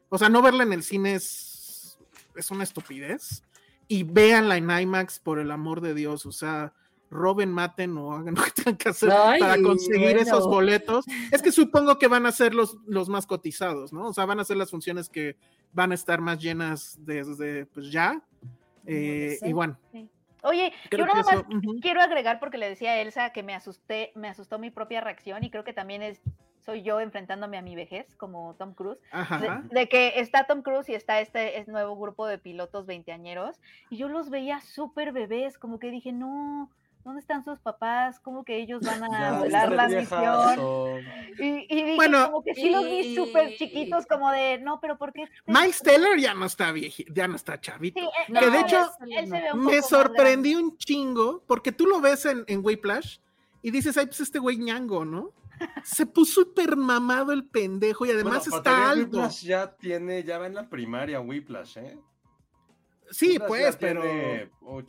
O 0.10 0.18
sea, 0.18 0.30
no 0.30 0.42
verla 0.42 0.64
en 0.64 0.74
el 0.74 0.84
cine 0.84 1.16
es, 1.16 1.98
es 2.36 2.52
una 2.52 2.64
estupidez. 2.64 3.44
Y 3.88 4.04
véanla 4.04 4.58
en 4.58 4.70
IMAX 4.70 5.20
por 5.20 5.40
el 5.40 5.52
amor 5.52 5.82
de 5.82 5.94
Dios. 5.94 6.26
O 6.26 6.32
sea, 6.32 6.74
roben, 7.12 7.52
maten 7.52 7.96
o 7.98 8.14
hagan 8.14 8.34
lo 8.36 8.44
que 8.44 8.52
tengan 8.52 8.78
que 8.78 8.90
hacer 8.90 9.10
para 9.10 9.62
conseguir 9.62 10.18
esos 10.18 10.48
boletos. 10.48 11.06
Es 11.32 11.42
que 11.42 11.52
supongo 11.52 12.00
que 12.00 12.08
van 12.08 12.26
a 12.26 12.32
ser 12.32 12.56
los, 12.56 12.78
los 12.88 13.10
más 13.10 13.28
cotizados, 13.28 13.94
¿no? 13.94 14.08
O 14.08 14.14
sea, 14.14 14.26
van 14.26 14.40
a 14.40 14.46
ser 14.46 14.58
las 14.58 14.72
funciones 14.72 15.10
que 15.10 15.36
van 15.74 15.92
a 15.92 15.96
estar 15.96 16.22
más 16.22 16.40
llenas 16.40 16.98
desde 17.00 17.68
pues 17.68 17.92
ya. 17.92 18.22
Eh, 18.88 19.38
y 19.44 19.54
bueno. 19.54 19.78
Oye, 20.44 20.74
yo 20.90 21.06
nada 21.06 21.22
más 21.22 21.46
quiero 21.82 22.02
agregar 22.02 22.40
porque 22.40 22.58
le 22.58 22.68
decía 22.68 22.92
a 22.92 22.98
Elsa 23.00 23.32
que 23.32 23.44
me 23.44 23.54
asusté, 23.54 24.12
me 24.16 24.28
asustó 24.28 24.58
mi 24.58 24.72
propia 24.72 25.00
reacción 25.00 25.44
y 25.44 25.52
creo 25.52 25.64
que 25.64 25.74
también 25.74 26.02
es 26.02 26.20
soy 26.62 26.84
yo 26.84 27.00
enfrentándome 27.00 27.58
a 27.58 27.62
mi 27.62 27.76
vejez 27.76 28.16
como 28.16 28.56
Tom 28.56 28.74
Cruise, 28.74 29.00
de, 29.72 29.90
que 29.90 30.20
está 30.20 30.46
Tom 30.46 30.62
Cruise 30.62 30.90
y 30.90 30.94
está 30.94 31.20
este, 31.20 31.58
este 31.58 31.72
nuevo 31.72 31.96
grupo 31.96 32.28
de 32.28 32.38
pilotos 32.38 32.86
veinteañeros 32.86 33.60
y 33.90 33.98
yo 33.98 34.08
los 34.10 34.30
veía 34.30 34.62
súper 34.62 35.12
bebés, 35.12 35.58
como 35.58 35.80
que 35.80 35.90
dije, 35.90 36.12
no, 36.12 36.70
¿dónde 37.04 37.22
están 37.22 37.44
sus 37.44 37.60
papás? 37.60 38.20
¿Cómo 38.20 38.44
que 38.44 38.58
ellos 38.58 38.82
van 38.82 39.04
a 39.04 39.32
volar 39.40 39.72
la 39.72 39.88
misión? 39.88 41.06
Y, 41.40 41.66
y 41.70 41.96
bueno, 41.96 42.26
como 42.28 42.44
que 42.44 42.56
sí 42.56 42.70
los 42.70 42.84
vi 42.86 43.16
súper 43.16 43.56
chiquitos, 43.58 44.06
como 44.06 44.32
de, 44.32 44.60
no, 44.60 44.80
pero 44.80 44.98
¿por 44.98 45.14
qué? 45.14 45.26
Miles 45.46 45.82
Taylor 45.82 46.18
ya 46.18 46.34
no 46.34 46.46
está 46.46 46.72
viejito, 46.72 47.14
ya 47.14 47.28
no 47.28 47.36
está 47.36 47.60
chavito. 47.60 48.00
Eh, 48.00 48.34
que 48.40 48.50
de 48.50 48.60
hecho, 48.60 48.92
me 49.56 49.82
sorprendió 49.82 50.60
un 50.60 50.78
chingo, 50.78 51.44
porque 51.48 51.72
tú 51.72 51.86
lo 51.86 52.02
ves 52.02 52.26
en, 52.26 52.44
en 52.48 52.64
Whiplash 52.64 53.18
y 53.62 53.72
dices, 53.72 53.98
ay, 53.98 54.08
pues 54.08 54.22
este 54.22 54.40
güey 54.40 54.58
ñango, 54.58 55.06
¿no? 55.06 55.32
Se 55.84 56.06
puso 56.06 56.42
súper 56.42 56.76
mamado 56.76 57.32
el 57.32 57.46
pendejo 57.46 58.06
y 58.06 58.12
además 58.12 58.48
está 58.48 58.90
alto. 58.90 59.18
Whiplash 59.18 59.44
ya 59.44 59.76
tiene, 59.76 60.24
ya 60.24 60.38
va 60.38 60.48
en 60.48 60.56
la 60.56 60.70
primaria 60.70 61.20
Whiplash, 61.20 61.78
¿eh? 61.78 61.98
Sí, 63.12 63.38
pues, 63.46 63.76
pero, 63.78 64.04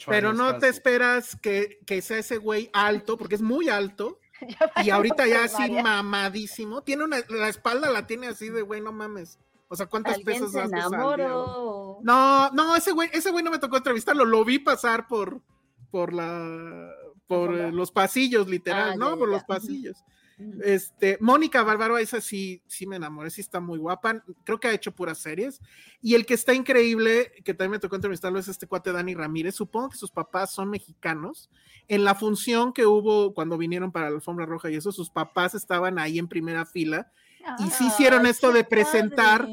pero 0.06 0.32
no 0.32 0.58
te 0.58 0.68
esperas 0.68 1.36
que, 1.36 1.78
sea 2.00 2.18
ese 2.18 2.38
güey 2.38 2.70
alto, 2.72 3.18
porque 3.18 3.34
es 3.34 3.42
muy 3.42 3.68
alto. 3.68 4.18
y 4.84 4.90
ahorita 4.90 5.26
ya 5.26 5.44
así 5.44 5.70
mamadísimo. 5.70 6.82
Tiene 6.82 7.04
una, 7.04 7.18
la 7.28 7.48
espalda 7.48 7.90
la 7.90 8.06
tiene 8.06 8.28
así 8.28 8.48
de 8.48 8.62
güey, 8.62 8.80
no 8.80 8.92
mames. 8.92 9.38
O 9.68 9.76
sea, 9.76 9.86
¿cuántas 9.86 10.18
pesos 10.20 10.54
has 10.54 10.70
No, 10.70 12.50
no, 12.50 12.76
ese 12.76 12.92
güey, 12.92 13.08
ese 13.12 13.30
güey 13.30 13.42
no 13.42 13.50
me 13.50 13.58
tocó 13.58 13.78
entrevistarlo, 13.78 14.24
lo 14.24 14.44
vi 14.44 14.58
pasar 14.58 15.06
por, 15.06 15.40
por 15.90 16.12
la, 16.12 16.90
por 17.26 17.52
los 17.72 17.90
pasillos, 17.90 18.48
literal, 18.48 18.92
ah, 18.92 18.96
¿no? 18.96 19.16
por 19.16 19.28
los 19.28 19.44
pasillos. 19.44 20.04
Este, 20.64 21.18
Mónica 21.20 21.62
Bárbaro, 21.62 21.98
esa 21.98 22.20
sí, 22.20 22.62
sí 22.66 22.86
me 22.86 22.96
enamoré, 22.96 23.30
sí 23.30 23.40
está 23.40 23.60
muy 23.60 23.78
guapa. 23.78 24.22
Creo 24.44 24.58
que 24.60 24.68
ha 24.68 24.72
hecho 24.72 24.92
puras 24.92 25.18
series. 25.18 25.60
Y 26.00 26.14
el 26.14 26.26
que 26.26 26.34
está 26.34 26.54
increíble, 26.54 27.32
que 27.44 27.54
también 27.54 27.72
me 27.72 27.78
tocó 27.78 27.96
entrevistarlo, 27.96 28.38
es 28.38 28.48
este 28.48 28.66
cuate 28.66 28.92
Dani 28.92 29.14
Ramírez. 29.14 29.54
Supongo 29.54 29.90
que 29.90 29.96
sus 29.96 30.10
papás 30.10 30.52
son 30.52 30.70
mexicanos. 30.70 31.50
En 31.88 32.04
la 32.04 32.14
función 32.14 32.72
que 32.72 32.86
hubo 32.86 33.34
cuando 33.34 33.58
vinieron 33.58 33.92
para 33.92 34.10
la 34.10 34.16
alfombra 34.16 34.46
roja 34.46 34.70
y 34.70 34.76
eso, 34.76 34.92
sus 34.92 35.10
papás 35.10 35.54
estaban 35.54 35.98
ahí 35.98 36.18
en 36.18 36.28
primera 36.28 36.64
fila. 36.64 37.10
y 37.58 37.70
sí 37.70 37.86
hicieron 37.88 38.26
esto 38.26 38.52
de 38.52 38.64
presentar, 38.64 39.48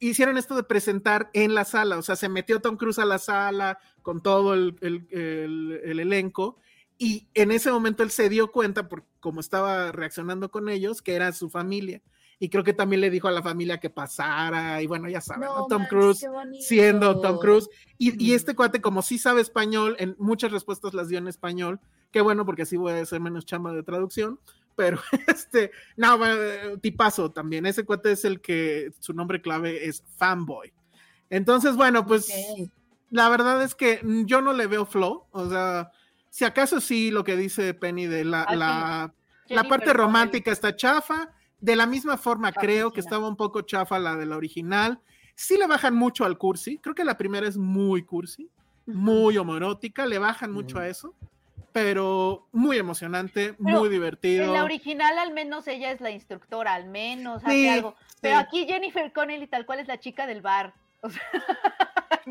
hicieron 0.00 0.38
esto 0.38 0.56
de 0.56 0.64
presentar 0.64 1.30
en 1.32 1.54
la 1.54 1.64
sala. 1.64 1.98
O 1.98 2.02
sea, 2.02 2.16
se 2.16 2.28
metió 2.28 2.60
Tom 2.60 2.76
Cruise 2.76 2.98
a 2.98 3.04
la 3.04 3.18
sala 3.18 3.78
con 4.02 4.22
todo 4.22 4.54
el, 4.54 4.76
el 4.80 6.00
elenco 6.00 6.58
y 6.98 7.28
en 7.34 7.52
ese 7.52 7.70
momento 7.70 8.02
él 8.02 8.10
se 8.10 8.28
dio 8.28 8.50
cuenta, 8.50 8.88
por 8.88 9.04
cómo 9.20 9.38
estaba 9.38 9.92
reaccionando 9.92 10.50
con 10.50 10.68
ellos, 10.68 11.00
que 11.00 11.14
era 11.14 11.32
su 11.32 11.48
familia. 11.48 12.02
Y 12.40 12.50
creo 12.50 12.62
que 12.64 12.72
también 12.72 13.00
le 13.00 13.10
dijo 13.10 13.28
a 13.28 13.32
la 13.32 13.42
familia 13.42 13.78
que 13.78 13.90
pasara. 13.90 14.82
Y 14.82 14.86
bueno, 14.86 15.08
ya 15.08 15.20
saben, 15.20 15.48
Tom 15.68 15.86
Cruise 15.88 16.24
siendo 16.60 17.20
Tom 17.20 17.38
Cruise. 17.38 17.68
Y, 17.98 18.32
este 18.32 18.54
cuate, 18.54 18.80
como 18.80 19.02
sí 19.02 19.18
sabe 19.18 19.40
español, 19.40 19.96
en 19.98 20.14
muchas 20.18 20.52
respuestas 20.52 20.94
las 20.94 21.08
dio 21.08 21.18
en 21.18 21.28
español. 21.28 21.80
Qué 22.12 22.20
bueno, 22.20 22.44
porque 22.44 22.62
así 22.62 22.76
voy 22.76 22.92
a 22.92 23.00
hacer 23.00 23.20
menos 23.20 23.44
chamba 23.44 23.72
de 23.72 23.82
traducción. 23.82 24.38
Pero 24.76 25.00
este, 25.26 25.72
no, 25.96 26.18
tipazo 26.80 27.30
también. 27.30 27.66
Ese 27.66 27.84
cuate 27.84 28.12
es 28.12 28.24
el 28.24 28.40
que 28.40 28.92
su 29.00 29.12
nombre 29.14 29.42
clave 29.42 29.86
es 29.86 30.04
Fanboy. 30.16 30.72
Entonces, 31.30 31.76
bueno, 31.76 32.06
pues 32.06 32.32
la 33.10 33.28
verdad 33.28 33.62
es 33.62 33.74
que 33.74 34.00
yo 34.26 34.40
no 34.42 34.52
le 34.52 34.68
veo 34.68 34.86
flow. 34.86 35.26
O 35.32 35.48
sea, 35.48 35.90
si 36.30 36.44
acaso 36.44 36.80
sí 36.80 37.10
lo 37.10 37.24
que 37.24 37.36
dice 37.36 37.74
Penny 37.74 38.06
de 38.06 38.24
la, 38.24 38.46
la, 38.54 39.12
la, 39.48 39.64
parte 39.64 39.92
romántica 39.92 40.52
está 40.52 40.76
chafa, 40.76 41.30
de 41.60 41.76
la 41.76 41.86
misma 41.86 42.16
forma 42.16 42.52
creo 42.52 42.92
que 42.92 43.00
estaba 43.00 43.28
un 43.28 43.36
poco 43.36 43.62
chafa 43.62 43.98
la 43.98 44.16
de 44.16 44.26
la 44.26 44.36
original. 44.36 45.00
Sí 45.34 45.56
le 45.56 45.66
bajan 45.66 45.94
mucho 45.94 46.24
al 46.24 46.36
cursi, 46.36 46.78
creo 46.78 46.94
que 46.94 47.04
la 47.04 47.16
primera 47.16 47.46
es 47.46 47.56
muy 47.56 48.02
cursi, 48.02 48.50
muy 48.86 49.36
homoerótica, 49.38 50.06
le 50.06 50.18
bajan 50.18 50.52
mucho 50.52 50.78
a 50.78 50.88
eso, 50.88 51.14
pero 51.72 52.48
muy 52.52 52.76
emocionante, 52.76 53.54
muy 53.58 53.88
divertido. 53.88 54.46
En 54.46 54.52
la 54.52 54.64
original 54.64 55.18
al 55.18 55.32
menos 55.32 55.68
ella 55.68 55.92
es 55.92 56.00
la 56.00 56.10
instructora, 56.10 56.74
al 56.74 56.86
menos 56.86 57.44
hace 57.44 57.70
algo. 57.70 57.94
Pero 58.20 58.38
aquí 58.38 58.66
Jennifer 58.66 59.12
Connelly 59.12 59.46
tal 59.46 59.64
cual 59.64 59.80
es 59.80 59.86
la 59.86 60.00
chica 60.00 60.26
del 60.26 60.42
bar. 60.42 60.74
O 61.02 61.10
sea... 61.10 61.22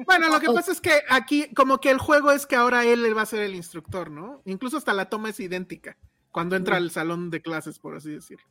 Bueno, 0.06 0.30
lo 0.30 0.40
que 0.40 0.48
pasa 0.48 0.72
es 0.72 0.82
que 0.82 1.02
aquí, 1.10 1.48
como 1.56 1.80
que 1.80 1.90
el 1.90 1.98
juego 1.98 2.32
es 2.32 2.46
que 2.46 2.56
ahora 2.56 2.86
él 2.86 3.18
va 3.18 3.24
a 3.24 3.26
ser 3.26 3.40
el 3.42 3.56
instructor, 3.56 4.12
¿no? 4.12 4.42
Incluso 4.46 4.78
hasta 4.78 4.94
la 4.94 5.10
toma 5.10 5.30
es 5.30 5.40
idéntica 5.40 5.98
cuando 6.32 6.56
entra 6.56 6.78
al 6.78 6.92
salón 6.92 7.32
de 7.32 7.42
clases, 7.42 7.80
por 7.80 7.96
así 7.96 8.12
decirlo. 8.12 8.46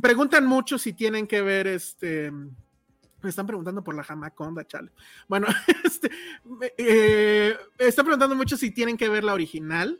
Preguntan 0.00 0.46
mucho 0.46 0.78
si 0.78 0.94
tienen 0.94 1.26
que 1.26 1.42
ver 1.42 1.66
este. 1.66 2.30
Me 2.30 3.28
están 3.28 3.46
preguntando 3.46 3.84
por 3.84 3.94
la 3.94 4.04
jamaconda, 4.04 4.66
chale. 4.66 4.90
Bueno, 5.26 5.46
este, 5.84 6.10
eh, 6.78 7.54
están 7.76 8.06
preguntando 8.06 8.34
mucho 8.34 8.56
si 8.56 8.70
tienen 8.70 8.96
que 8.96 9.08
ver 9.08 9.24
la 9.24 9.34
original. 9.34 9.98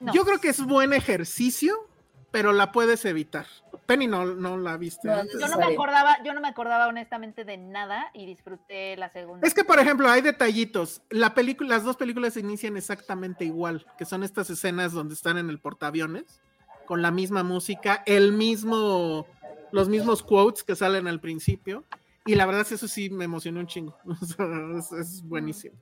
Yo 0.00 0.24
creo 0.24 0.40
que 0.40 0.48
es 0.48 0.60
buen 0.60 0.92
ejercicio 0.92 1.88
pero 2.36 2.52
la 2.52 2.70
puedes 2.70 3.06
evitar. 3.06 3.46
Penny 3.86 4.06
no, 4.06 4.24
no 4.26 4.56
la 4.58 4.76
viste. 4.76 5.08
yo 5.08 5.48
no 5.48 5.56
me 5.58 5.64
acordaba, 5.64 6.22
yo 6.24 6.34
no 6.34 6.40
me 6.40 6.48
acordaba 6.48 6.88
honestamente 6.88 7.44
de 7.44 7.56
nada 7.56 8.10
y 8.12 8.26
disfruté 8.26 8.96
la 8.96 9.08
segunda. 9.08 9.46
Es 9.46 9.54
que, 9.54 9.64
por 9.64 9.78
ejemplo, 9.78 10.08
hay 10.08 10.22
detallitos. 10.22 11.02
La 11.08 11.34
película, 11.34 11.70
las 11.70 11.84
dos 11.84 11.96
películas 11.96 12.34
se 12.34 12.40
inician 12.40 12.76
exactamente 12.76 13.44
igual, 13.44 13.86
que 13.96 14.04
son 14.04 14.24
estas 14.24 14.50
escenas 14.50 14.92
donde 14.92 15.14
están 15.14 15.38
en 15.38 15.48
el 15.48 15.60
portaaviones, 15.60 16.40
con 16.84 17.00
la 17.00 17.10
misma 17.10 17.42
música, 17.42 18.02
el 18.06 18.32
mismo, 18.32 19.26
los 19.70 19.88
mismos 19.88 20.22
quotes 20.22 20.64
que 20.64 20.74
salen 20.74 21.06
al 21.06 21.20
principio. 21.20 21.84
Y 22.26 22.34
la 22.34 22.44
verdad 22.44 22.62
es 22.62 22.72
eso 22.72 22.88
sí 22.88 23.08
me 23.08 23.24
emocionó 23.24 23.60
un 23.60 23.68
chingo. 23.68 23.96
es, 25.00 25.22
buenísimo. 25.22 25.76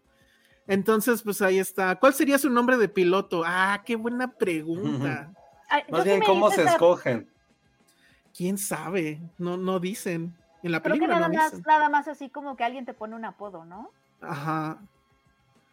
Entonces, 0.67 1.23
pues 1.23 1.41
ahí 1.41 1.59
está. 1.59 1.97
¿Cuál 1.97 2.13
sería 2.13 2.39
su 2.39 2.51
nombre 2.51 2.77
de 2.77 2.89
piloto? 2.89 3.43
Ah, 3.47 3.83
qué 3.85 3.97
buena 3.97 4.33
pregunta. 4.33 5.33
Más 5.91 6.05
bien, 6.05 6.21
¿cómo 6.21 6.51
se 6.51 6.63
escogen? 6.63 7.34
¿Quién 8.37 8.59
sabe? 8.59 9.21
No, 9.39 9.57
no 9.57 9.79
dicen. 9.79 10.37
En 10.63 10.73
la 10.73 10.83
película 10.83 11.15
nada, 11.15 11.29
no 11.29 11.35
más, 11.35 11.53
dicen. 11.53 11.65
nada 11.67 11.89
más 11.89 12.09
así 12.09 12.31
como 12.31 12.57
que 12.57 12.65
alguien 12.65 12.85
te 12.85 12.95
pone 12.95 13.15
un 13.15 13.25
apodo, 13.25 13.65
¿no? 13.65 13.91
Ajá. 14.21 14.79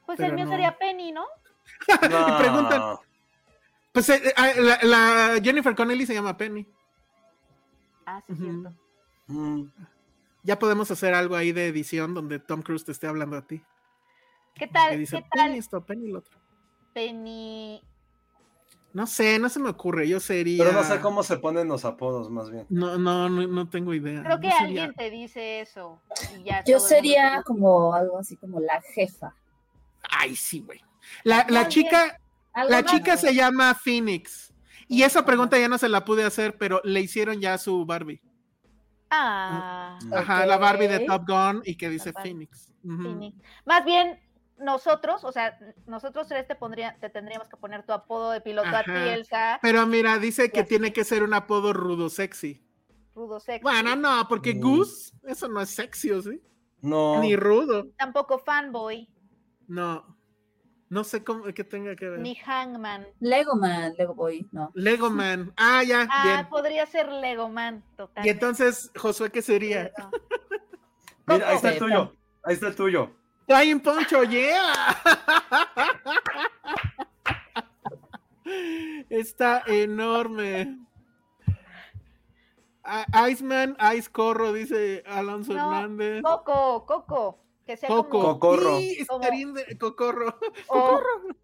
Pues 0.06 0.20
el 0.20 0.34
mío 0.34 0.48
sería 0.48 0.78
Penny, 0.78 1.12
¿no? 1.14 1.26
y 1.88 2.40
preguntan. 2.40 2.98
Pues 3.92 4.10
eh, 4.10 4.22
eh, 4.26 4.78
la, 4.84 5.40
Jennifer 5.42 5.76
Connelly 5.76 6.06
se 6.06 6.14
llama 6.14 6.38
Penny. 6.38 6.68
Ah, 8.06 8.22
sí, 8.28 8.36
cierto. 8.36 8.74
Mm. 9.28 9.64
Ya 10.44 10.60
podemos 10.60 10.90
hacer 10.92 11.14
algo 11.14 11.36
ahí 11.36 11.52
de 11.52 11.68
edición 11.68 12.14
donde 12.14 12.40
Tom 12.40 12.62
Cruise 12.62 12.84
te 12.84 12.92
esté 12.92 13.08
hablando 13.08 13.38
a 13.38 13.42
ti. 13.42 13.62
¿Qué 14.56 14.68
tal? 14.68 14.98
dice, 14.98 15.18
¿Qué 15.18 15.28
tal? 15.32 15.48
Penny 15.48 15.60
esto, 15.60 15.82
Penny 15.86 16.10
el 16.10 16.16
otro. 16.18 16.38
Penny 16.94 17.82
no 18.94 19.08
sé, 19.08 19.40
no 19.40 19.50
se 19.50 19.60
me 19.60 19.70
ocurre, 19.70 20.08
yo 20.08 20.20
sería... 20.20 20.64
Pero 20.64 20.78
no 20.78 20.84
sé 20.84 21.00
cómo 21.00 21.24
se 21.24 21.38
ponen 21.38 21.68
los 21.68 21.86
apodos, 21.86 22.30
más 22.30 22.50
bien. 22.50 22.66
No, 22.70 22.98
no, 22.98 23.30
no, 23.30 23.70
tengo 23.70 23.94
idea. 23.94 24.22
Creo 24.24 24.40
que 24.40 24.50
alguien 24.50 24.94
te 24.94 25.10
dice 25.10 25.62
eso. 25.62 26.02
yo 26.66 26.80
sería 26.80 27.42
como 27.44 27.94
algo 27.94 28.20
así 28.20 28.36
como 28.36 28.60
la 28.60 28.82
jefa. 28.94 29.34
Ay, 30.10 30.36
sí, 30.36 30.62
güey. 30.62 30.82
La, 31.24 31.46
la 31.50 31.68
chica, 31.68 32.20
la 32.68 32.84
chica 32.84 33.18
se 33.18 33.34
llama 33.34 33.74
Phoenix. 33.74 34.54
Y 34.88 35.04
esa 35.04 35.26
pregunta 35.26 35.58
ya 35.58 35.70
no 35.70 35.78
se 35.78 35.88
la 35.88 36.04
pude 36.04 36.26
hacer, 36.26 36.58
pero 36.58 36.82
le 36.84 37.00
hicieron 37.00 37.40
ya 37.40 37.58
su 37.58 37.86
Barbie. 37.86 38.22
Ah. 39.10 39.98
Ajá, 40.14 40.46
la 40.46 40.58
Barbie 40.58 40.88
de 40.88 41.00
Top 41.02 41.24
Gun 41.28 41.62
y 41.66 41.76
que 41.76 41.90
dice 41.90 42.12
Phoenix. 42.12 42.74
Phoenix. 42.82 43.38
Más 43.66 43.86
bien, 43.86 44.20
nosotros, 44.62 45.24
o 45.24 45.32
sea, 45.32 45.58
nosotros 45.88 46.28
tres 46.28 46.48
te, 46.48 46.56
pondría, 46.56 46.98
te 47.00 47.10
tendríamos 47.10 47.50
que 47.50 47.58
poner 47.58 47.84
tu 47.86 47.94
apodo 47.94 48.32
de 48.32 48.42
piloto 48.42 48.70
a 48.76 48.84
ti. 48.84 48.92
Elsa. 48.92 49.60
Pero 49.62 49.86
mira, 49.88 50.18
dice 50.20 50.52
que 50.52 50.62
así. 50.62 50.70
tiene 50.70 50.94
que 50.94 51.04
ser 51.04 51.24
un 51.24 51.34
apodo 51.34 51.74
rudo 51.74 52.10
sexy. 52.10 52.64
Rudo 53.14 53.40
sexy. 53.40 53.64
Bueno, 53.64 53.96
no, 53.96 54.28
porque 54.30 54.56
Mm. 54.56 54.60
Goose, 54.62 55.14
eso 55.24 55.48
no 55.48 55.60
es 55.62 55.70
sexy, 55.70 56.12
¿o 56.12 56.22
sí? 56.22 56.42
No. 56.82 57.20
Ni 57.20 57.36
rudo. 57.36 57.88
Tampoco 57.98 58.40
fanboy, 58.40 59.08
No. 59.68 60.18
No 60.90 61.06
sé 61.06 61.24
cómo 61.24 61.46
que 61.46 61.64
tenga 61.64 61.96
que 61.96 62.10
ver. 62.10 62.20
ni 62.20 62.36
hangman. 62.36 63.08
Lego 63.22 63.56
Man, 63.56 63.94
Lego 63.98 64.14
Boy, 64.14 64.46
no. 64.52 64.72
Lego 64.76 65.10
Man. 65.10 65.54
Ah, 65.56 65.84
ya, 65.84 66.06
Ah, 66.12 66.24
bien. 66.26 66.50
podría 66.50 66.86
ser 66.86 67.10
Legoman, 67.10 67.82
total. 67.96 68.26
Y 68.26 68.30
entonces, 68.30 68.92
Josué, 68.98 69.32
¿qué 69.32 69.42
sería? 69.42 69.90
Mira, 71.28 71.48
ahí 71.50 71.56
está 71.56 71.70
el 71.72 71.80
tuyo. 71.80 72.14
Ahí 72.44 72.56
está 72.56 72.68
el 72.68 72.76
tuyo. 72.76 73.12
Flying 73.52 73.82
Poncho, 73.82 74.24
yeah. 74.24 74.96
Está 79.10 79.64
enorme. 79.68 80.78
A- 82.84 83.28
Iceman, 83.30 83.76
Ice 83.98 84.10
Corro, 84.10 84.54
dice 84.54 85.04
Alonso 85.06 85.54
No, 85.54 85.74
Hernández. 85.76 86.24
Coco, 86.24 86.86
Coco, 86.86 87.44
que 87.66 87.76
sea 87.76 87.90
Coco. 87.90 88.10
como 88.10 88.40
Cocorro. 88.40 88.78
Sí, 88.80 89.06
Como- 89.06 89.26
Cocorro. 89.80 90.40
o, 90.70 91.02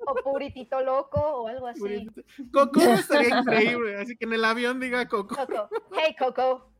o 0.07 0.15
Puritito 0.23 0.81
Loco 0.81 1.19
o 1.19 1.47
algo 1.49 1.67
así. 1.67 2.07
Cocorro 2.53 2.93
estaría 2.93 3.37
increíble. 3.39 3.97
Así 3.97 4.15
que 4.15 4.25
en 4.25 4.33
el 4.33 4.45
avión 4.45 4.79
diga 4.79 5.05
Coco. 5.09 5.35
Coco, 5.35 5.69
hey 5.93 6.15
Coco, 6.17 6.71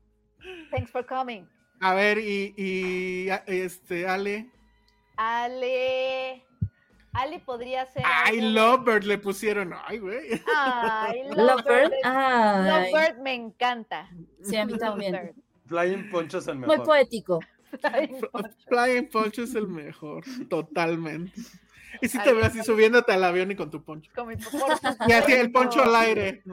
thanks 0.72 0.90
for 0.90 1.06
coming. 1.06 1.46
A 1.82 1.94
ver, 1.94 2.18
y, 2.18 3.28
este, 3.46 4.08
Ale. 4.08 4.52
Ale, 5.18 6.44
Ale 7.14 7.40
podría 7.40 7.86
ser. 7.88 8.04
Ay, 8.06 8.40
algo- 8.40 8.50
Lovebird 8.52 9.04
le 9.06 9.18
pusieron. 9.18 9.74
Ay, 9.86 9.98
güey. 10.00 10.42
Ay, 10.56 11.24
Lovebird. 11.36 11.66
Lovebird. 11.66 11.94
Ay, 12.04 12.92
Lovebird 12.92 13.18
me 13.22 13.34
encanta. 13.34 14.10
sí, 14.44 14.56
a 14.58 14.66
mí 14.66 14.78
también. 14.78 15.34
Flying 15.68 16.10
Poncho 16.12 16.38
es 16.38 16.48
el 16.48 16.60
Muy 16.60 16.68
mejor. 16.70 16.86
poético. 16.86 17.40
Ay, 17.84 18.10
Flying 18.70 19.10
Poncho 19.10 19.44
es 19.44 19.54
el 19.56 19.68
mejor, 19.68 20.24
totalmente. 20.50 21.34
Y 22.02 22.08
si 22.10 22.20
te 22.20 22.32
veo 22.32 22.46
así 22.46 22.64
subiéndote 22.64 23.12
al 23.12 23.24
avión 23.24 23.50
y 23.52 23.56
con 23.56 23.72
tu 23.72 23.84
poncho. 23.84 24.12
con 24.16 24.28
mi- 24.28 24.36
por 24.38 24.52
Y 25.10 25.12
así 25.14 25.34
el 25.34 25.52
poncho 25.52 25.82
al 25.84 25.96
aire. 25.96 26.44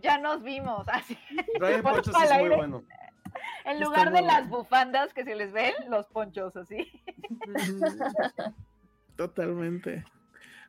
Ya 0.00 0.18
nos 0.18 0.42
vimos, 0.42 0.86
así. 0.88 1.16
Flying 1.58 1.82
Poncho 1.82 2.10
Poncho 2.10 2.24
es 2.24 2.30
muy 2.30 2.38
aire. 2.42 2.56
bueno. 2.56 2.84
En 3.64 3.80
lugar 3.80 4.12
de 4.12 4.22
las 4.22 4.48
bufandas 4.48 5.14
que 5.14 5.24
se 5.24 5.34
les 5.34 5.52
ven, 5.52 5.72
los 5.88 6.06
ponchos 6.06 6.54
así. 6.56 6.86
Totalmente. 9.16 10.04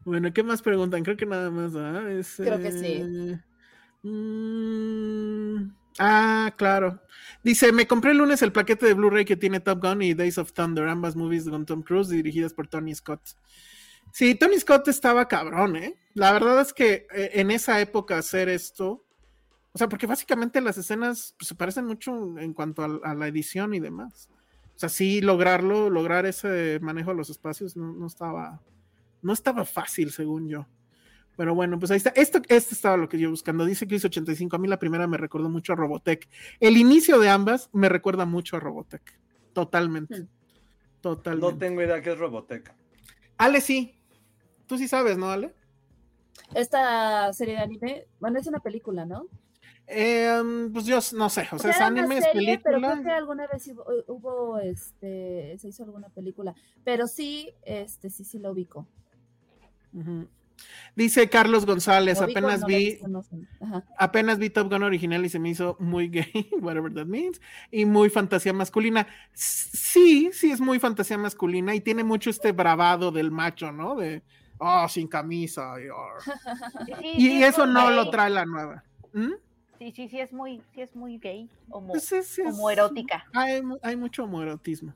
Bueno, 0.05 0.31
¿qué 0.31 0.43
más 0.43 0.61
preguntan? 0.61 1.03
Creo 1.03 1.17
que 1.17 1.25
nada 1.25 1.49
más. 1.49 1.75
¿ah? 1.75 2.09
Es, 2.11 2.35
Creo 2.37 2.57
que 2.59 2.71
sí. 2.71 3.03
eh, 3.03 3.39
mm, 4.03 5.75
ah, 5.99 6.53
claro. 6.55 7.01
Dice, 7.43 7.71
me 7.71 7.87
compré 7.87 8.11
el 8.11 8.19
lunes 8.19 8.41
el 8.41 8.51
paquete 8.51 8.85
de 8.85 8.93
Blu-ray 8.93 9.25
que 9.25 9.35
tiene 9.35 9.59
Top 9.59 9.81
Gun 9.81 10.01
y 10.01 10.13
Days 10.13 10.37
of 10.37 10.53
Thunder, 10.53 10.87
ambas 10.87 11.15
movies 11.15 11.49
con 11.49 11.65
Tom 11.65 11.81
Cruise 11.81 12.09
dirigidas 12.09 12.53
por 12.53 12.67
Tony 12.67 12.93
Scott. 12.95 13.21
Sí, 14.11 14.35
Tony 14.35 14.59
Scott 14.59 14.87
estaba 14.87 15.27
cabrón, 15.27 15.75
¿eh? 15.75 15.95
La 16.13 16.31
verdad 16.31 16.61
es 16.61 16.71
que 16.71 17.07
eh, 17.13 17.31
en 17.33 17.51
esa 17.51 17.81
época 17.81 18.17
hacer 18.17 18.47
esto, 18.47 19.04
o 19.75 19.77
sea, 19.77 19.89
porque 19.89 20.07
básicamente 20.07 20.61
las 20.61 20.77
escenas 20.77 21.35
pues, 21.37 21.49
se 21.49 21.55
parecen 21.55 21.85
mucho 21.85 22.39
en 22.39 22.53
cuanto 22.53 22.81
a, 22.81 23.11
a 23.11 23.13
la 23.13 23.27
edición 23.27 23.73
y 23.73 23.81
demás. 23.81 24.29
O 24.73 24.79
sea, 24.79 24.87
sí 24.87 25.19
lograrlo, 25.19 25.89
lograr 25.89 26.25
ese 26.25 26.79
manejo 26.81 27.09
de 27.09 27.17
los 27.17 27.29
espacios 27.29 27.75
no, 27.75 27.91
no 27.91 28.07
estaba, 28.07 28.61
no 29.21 29.33
estaba 29.33 29.65
fácil, 29.65 30.11
según 30.11 30.47
yo. 30.47 30.65
Pero 31.35 31.53
bueno, 31.53 31.77
pues 31.77 31.91
ahí 31.91 31.97
está. 31.97 32.11
Esto, 32.11 32.41
esto 32.47 32.73
estaba 32.73 32.95
lo 32.95 33.09
que 33.09 33.19
yo 33.19 33.29
buscando. 33.29 33.65
Dice 33.65 33.85
Chris 33.85 34.05
85. 34.05 34.55
A 34.55 34.59
mí 34.59 34.69
la 34.69 34.79
primera 34.79 35.07
me 35.07 35.17
recordó 35.17 35.49
mucho 35.49 35.73
a 35.73 35.75
Robotech. 35.75 36.25
El 36.61 36.77
inicio 36.77 37.19
de 37.19 37.27
ambas 37.27 37.69
me 37.73 37.89
recuerda 37.89 38.25
mucho 38.25 38.55
a 38.55 38.61
Robotech. 38.61 39.19
Totalmente. 39.51 40.21
Hmm. 40.21 40.27
Totalmente. 41.01 41.51
No 41.51 41.57
tengo 41.57 41.81
idea 41.81 42.01
qué 42.01 42.13
es 42.13 42.17
Robotech. 42.17 42.73
Ale, 43.37 43.59
sí. 43.59 43.99
Tú 44.67 44.77
sí 44.77 44.87
sabes, 44.87 45.17
¿no, 45.17 45.29
Ale? 45.29 45.53
Esta 46.53 47.33
serie 47.33 47.55
de 47.55 47.59
anime, 47.59 48.07
bueno, 48.21 48.39
es 48.39 48.47
una 48.47 48.59
película, 48.59 49.05
¿no? 49.05 49.27
Eh, 49.87 50.69
pues 50.73 50.85
yo 50.85 50.99
no 51.13 51.29
sé. 51.29 51.47
O 51.51 51.59
sea, 51.59 51.71
es 51.71 51.81
anime, 51.81 52.17
es 52.17 52.25
serie, 52.25 52.59
pero 52.59 52.77
película. 52.77 52.93
creo 52.93 53.03
que 53.03 53.11
alguna 53.11 53.47
vez 53.47 53.67
hubo, 53.67 53.85
hubo, 54.07 54.59
este, 54.59 55.55
se 55.59 55.67
hizo 55.67 55.83
alguna 55.83 56.09
película. 56.09 56.55
Pero 56.83 57.07
sí, 57.07 57.53
este, 57.63 58.09
sí, 58.09 58.23
sí 58.23 58.39
lo 58.39 58.51
ubico. 58.51 58.87
Ujú. 59.93 60.27
Dice 60.95 61.29
Carlos 61.29 61.65
González, 61.65 62.19
Lo 62.19 62.25
apenas 62.25 62.61
no 62.61 62.67
vi, 62.67 62.99
apenas 63.97 64.39
vi 64.39 64.49
Top 64.49 64.71
Gun 64.71 64.83
original 64.83 65.25
y 65.25 65.29
se 65.29 65.39
me 65.39 65.49
hizo 65.49 65.75
muy 65.79 66.07
gay, 66.07 66.49
whatever 66.61 66.93
that 66.93 67.05
means, 67.05 67.41
y 67.69 67.85
muy 67.85 68.09
fantasía 68.09 68.53
masculina. 68.53 69.05
Sí, 69.33 70.29
sí 70.31 70.51
es 70.51 70.61
muy 70.61 70.79
fantasía 70.79 71.17
masculina 71.17 71.75
y 71.75 71.81
tiene 71.81 72.03
mucho 72.03 72.29
este 72.29 72.53
bravado 72.53 73.11
del 73.11 73.31
macho, 73.31 73.73
¿no? 73.73 73.95
De, 73.95 74.23
oh, 74.57 74.87
sin 74.87 75.07
camisa. 75.07 75.73
Y, 75.81 75.89
oh. 75.89 76.17
Y 77.17 77.43
eso 77.43 77.65
no 77.65 77.91
lo 77.91 78.09
trae 78.09 78.29
la 78.29 78.45
nueva. 78.45 78.83
¿Mm? 79.13 79.33
Sí, 79.79 79.91
sí, 79.91 80.07
sí, 80.09 80.19
es 80.19 80.31
muy, 80.31 80.61
sí 80.73 80.81
es 80.81 80.95
muy 80.95 81.17
gay, 81.17 81.49
homo, 81.69 81.89
Pues 81.93 82.11
es- 82.11 82.39
es- 82.39 82.45
homoerótica. 82.53 83.25
Hay, 83.33 83.61
hay 83.81 83.95
mucho 83.95 84.23
homoerotismo. 84.23 84.93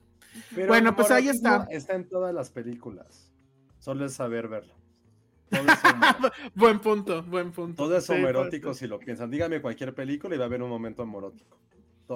Pero 0.56 0.68
Bueno, 0.68 0.96
pues 0.96 1.12
ahí 1.12 1.28
está. 1.28 1.68
Está 1.70 1.96
en 1.96 2.08
todas 2.08 2.34
las 2.34 2.50
películas. 2.50 3.32
Solo 3.80 4.06
es 4.06 4.14
saber 4.14 4.48
verlo. 4.48 4.74
Todo 5.50 5.62
es, 5.62 5.84
homo- 5.84 6.32
Buen 6.56 6.80
punto, 6.80 7.24
buen 7.24 7.52
punto. 7.52 7.84
todo 7.84 7.98
es 7.98 8.06
Sí, 8.06 8.14
homoerótico 8.14 8.74
si 8.74 8.88
lo 8.88 9.00
piensan. 9.00 9.30
Dígame 9.32 9.62
cualquier 9.62 9.94
película 9.96 10.36
y 10.36 10.38
va 10.38 10.46
a 10.46 10.48
haber 10.48 10.62
un 10.62 10.70
momento 10.70 11.04
homoerótico. 11.04 11.58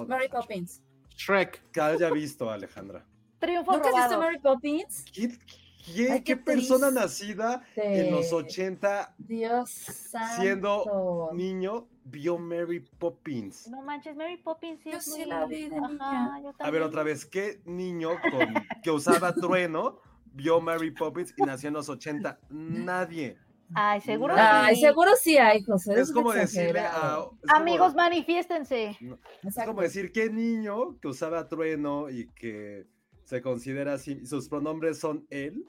Mary 0.06 0.28
Poppins. 0.28 0.80
Shrek. 1.16 1.70
Que 1.70 1.80
haya 1.80 2.10
visto, 2.10 2.50
Alejandra. 2.50 3.04
Triunfos 3.38 3.74
¿Nunca 3.76 3.88
has 3.88 3.94
visto 3.94 4.14
robados. 4.14 4.24
Mary 4.24 4.38
Poppins? 4.40 5.04
¿Qué, 5.12 5.28
qué- 5.28 5.63
Ay, 5.86 6.20
qué 6.20 6.22
qué 6.24 6.36
persona 6.36 6.90
nacida 6.90 7.62
en 7.76 8.10
los 8.10 8.32
80 8.32 9.14
Dios 9.18 9.70
santo. 9.70 10.40
siendo 10.42 11.30
niño 11.34 11.86
vio 12.04 12.38
Mary 12.38 12.80
Poppins? 12.98 13.68
No 13.68 13.82
manches, 13.82 14.16
Mary 14.16 14.36
Poppins 14.38 14.80
sí 14.82 14.90
Yo 14.90 14.98
es 14.98 15.04
sí 15.04 15.20
muy... 15.20 15.26
la 15.26 15.46
vi 15.46 15.68
de 15.68 15.76
Ajá, 15.76 15.88
niña. 15.88 16.40
yo 16.42 16.52
A 16.58 16.70
ver, 16.70 16.82
otra 16.82 17.02
vez, 17.02 17.24
¿qué 17.26 17.60
niño 17.64 18.10
con, 18.30 18.54
que 18.82 18.90
usaba 18.90 19.34
trueno 19.34 20.00
vio 20.32 20.60
Mary 20.60 20.90
Poppins 20.90 21.34
y 21.36 21.42
nació 21.42 21.68
en 21.68 21.74
los 21.74 21.88
80? 21.88 22.38
Nadie. 22.50 23.38
Ay, 23.74 24.00
seguro 24.02 24.34
Ay, 24.36 24.76
sí. 24.76 24.82
seguro 24.82 25.10
sí 25.20 25.36
hay, 25.38 25.62
José. 25.64 25.98
Es 25.98 26.12
como 26.12 26.32
decirle 26.32 26.80
a... 26.80 27.18
es 27.42 27.50
como- 27.50 27.60
Amigos, 27.60 27.94
manifiéstense. 27.94 28.96
Es 29.42 29.56
como 29.64 29.80
decir, 29.80 30.12
¿qué 30.12 30.30
niño 30.30 30.98
que 31.00 31.08
usaba 31.08 31.48
trueno 31.48 32.10
y 32.10 32.26
que 32.34 32.86
se 33.24 33.40
considera 33.40 33.94
así, 33.94 34.24
sus 34.26 34.48
pronombres 34.50 34.98
son 35.00 35.26
él 35.30 35.66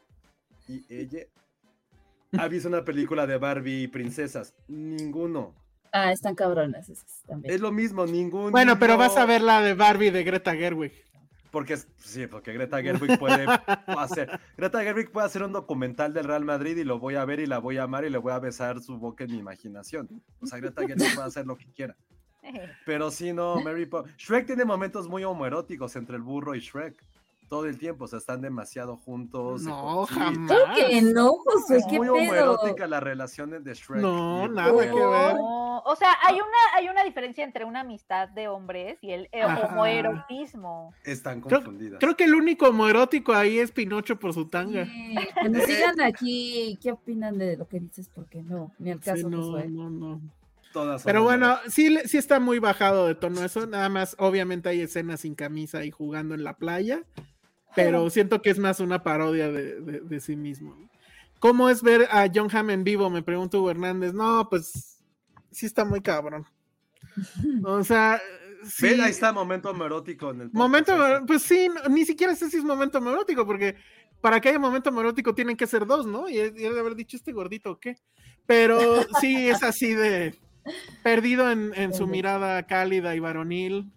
y 0.68 0.86
ella? 0.90 1.20
¿Ha 2.38 2.48
visto 2.48 2.68
una 2.68 2.84
película 2.84 3.26
de 3.28 3.38
Barbie 3.38 3.84
y 3.84 3.88
princesas? 3.88 4.54
Ninguno. 4.68 5.54
Ah, 5.92 6.12
están 6.12 6.36
también. 7.26 7.54
Es 7.54 7.62
lo 7.62 7.72
mismo, 7.72 8.06
ningún. 8.06 8.52
Bueno, 8.52 8.78
pero 8.78 8.98
vas 8.98 9.16
a 9.16 9.26
ver 9.26 9.42
la 9.42 9.62
de 9.62 9.74
Barbie 9.74 10.12
de 10.12 10.24
Greta 10.24 10.54
Gerwig. 10.56 10.92
Porque 11.52 11.76
es- 11.76 11.88
sí, 12.00 12.28
porque 12.28 12.52
Greta 12.52 12.82
Gerwig 12.82 13.18
puede 13.18 13.46
hacer. 13.88 14.40
Greta 14.58 14.84
Gerwig 14.84 15.10
puede 15.10 15.26
hacer 15.28 15.42
un 15.44 15.54
documental 15.54 16.14
del 16.14 16.26
Real 16.26 16.44
Madrid 16.44 16.76
y 16.76 16.84
lo 16.84 17.00
voy 17.00 17.16
a 17.16 17.24
ver 17.24 17.40
y 17.40 17.46
la 17.46 17.60
voy 17.60 17.78
a 17.78 17.84
amar 17.84 18.04
y 18.04 18.10
le 18.10 18.18
voy 18.18 18.34
a 18.34 18.40
besar 18.40 18.82
su 18.82 18.98
boca 18.98 19.24
en 19.24 19.32
mi 19.32 19.38
imaginación. 19.38 20.10
O 20.42 20.48
sea, 20.48 20.60
Greta 20.60 20.82
Gerwig 20.86 21.16
puede 21.16 21.28
hacer 21.28 21.46
lo 21.46 21.56
que 21.56 21.72
quiera. 21.72 21.96
Pero 22.86 23.10
sí, 23.10 23.32
no, 23.32 23.62
Mary 23.62 23.86
Poppins. 23.86 24.18
Shrek 24.18 24.46
tiene 24.48 24.66
momentos 24.66 25.08
muy 25.08 25.24
homoeróticos 25.24 25.96
entre 25.96 26.18
el 26.18 26.24
burro 26.24 26.56
y 26.56 26.60
Shrek. 26.60 27.02
Todo 27.48 27.66
el 27.68 27.78
tiempo, 27.78 28.06
o 28.06 28.08
sea, 28.08 28.18
están 28.18 28.42
demasiado 28.42 28.98
juntos. 28.98 29.62
No, 29.62 30.06
jamás. 30.08 30.52
Creo 30.52 30.90
que 30.90 31.02
no, 31.04 31.34
José, 31.46 31.78
Es 31.78 31.86
qué 31.88 31.98
muy 32.00 32.08
pedo. 32.08 32.16
homoerótica 32.54 32.88
la 32.88 33.00
relación 33.00 33.52
de 33.64 33.74
Shrek. 33.74 34.02
No, 34.02 34.48
nada 34.48 34.72
que 34.72 34.78
ver. 34.88 34.94
No, 35.36 35.80
o 35.82 35.96
sea, 35.96 36.10
hay 36.28 36.36
una, 36.36 36.58
hay 36.76 36.90
una 36.90 37.04
diferencia 37.04 37.44
entre 37.44 37.64
una 37.66 37.82
amistad 37.82 38.30
de 38.30 38.48
hombres 38.48 38.98
y 39.02 39.12
el 39.12 39.30
eh, 39.32 39.44
Ajá. 39.44 39.68
homoerotismo. 39.68 40.94
Están 41.04 41.42
confundidas. 41.42 42.00
creo 42.00 42.16
que 42.18 42.24
el 42.24 42.34
único 42.36 42.68
homoerótico 42.70 43.34
ahí 43.34 43.60
es 43.60 43.72
Pinocho 43.72 44.18
por 44.18 44.34
su 44.34 44.48
tanga. 44.48 44.86
Sí, 44.86 45.16
que 45.42 45.50
nos 45.50 45.68
digan 45.68 46.02
aquí 46.02 46.80
qué 46.82 46.92
opinan 46.94 47.38
de 47.38 47.58
lo 47.58 47.68
que 47.68 47.80
dices, 47.80 48.10
porque 48.14 48.42
no, 48.42 48.72
ni 48.80 48.92
al 48.92 49.00
Sí, 49.04 49.06
caso 49.12 49.30
no, 49.30 49.38
Josué. 49.44 49.68
no, 49.70 49.90
no. 49.90 50.22
Todas 50.74 51.02
son 51.04 51.10
Pero 51.10 51.24
bueno, 51.24 51.58
sí, 51.70 51.90
le- 51.90 52.08
sí 52.08 52.18
está 52.18 52.40
muy 52.40 52.60
bajado 52.60 53.08
de 53.08 53.16
tono 53.16 53.44
eso. 53.46 53.66
Nada 53.66 53.88
más, 53.88 54.16
obviamente 54.20 54.68
hay 54.68 54.82
escenas 54.82 55.22
sin 55.22 55.34
camisa 55.36 55.86
y 55.86 55.92
jugando 55.92 56.36
en 56.36 56.44
la 56.44 56.58
playa. 56.58 57.04
Pero 57.76 58.10
siento 58.10 58.42
que 58.42 58.50
es 58.50 58.60
más 58.60 58.80
una 58.80 59.04
parodia 59.04 59.52
de, 59.52 59.82
de- 59.82 60.00
de 60.02 60.20
sí 60.20 60.36
mismo. 60.36 60.76
¿Cómo 61.40 61.70
es 61.70 61.82
ver 61.84 62.08
a 62.12 62.28
John 62.34 62.50
Hamm 62.52 62.70
en 62.72 62.84
vivo? 62.84 63.10
Me 63.10 63.22
pregunta 63.22 63.58
Hugo 63.58 63.72
Hernández. 63.72 64.14
No, 64.14 64.48
pues 64.50 65.00
sí 65.52 65.66
está 65.66 65.86
muy 65.86 66.02
cabrón. 66.02 66.46
O 67.64 67.84
sea, 67.84 68.22
sí. 68.68 68.88
Ven, 68.90 69.02
ahí 69.02 69.12
está 69.12 69.32
momento 69.32 69.70
homoerótico 69.70 70.32
en 70.32 70.42
el 70.42 70.50
podcast, 70.50 70.58
Momento, 70.58 71.26
pues 71.28 71.44
sí, 71.44 71.68
no- 71.70 71.90
ni 71.94 72.06
siquiera 72.06 72.36
sé 72.36 72.50
si 72.50 72.58
es 72.58 72.64
momento 72.64 72.98
erótico, 72.98 73.46
porque 73.46 73.76
para 74.22 74.42
que 74.42 74.50
haya 74.50 74.60
momento 74.60 74.90
erótico 75.00 75.36
tienen 75.36 75.56
que 75.56 75.68
ser 75.68 75.86
dos, 75.86 76.06
¿no? 76.08 76.28
Y 76.28 76.38
él 76.40 76.54
de 76.56 76.80
haber 76.80 76.96
dicho 76.96 77.16
este 77.16 77.32
gordito 77.32 77.72
o 77.72 77.80
qué. 77.80 77.96
Pero 78.46 79.04
sí, 79.22 79.48
es 79.48 79.62
así 79.64 79.94
de 79.94 80.36
perdido 81.04 81.52
en, 81.52 81.94
su 81.94 82.08
mirada 82.08 82.64
cálida 82.64 83.16
y 83.16 83.20
varonil. 83.20 83.92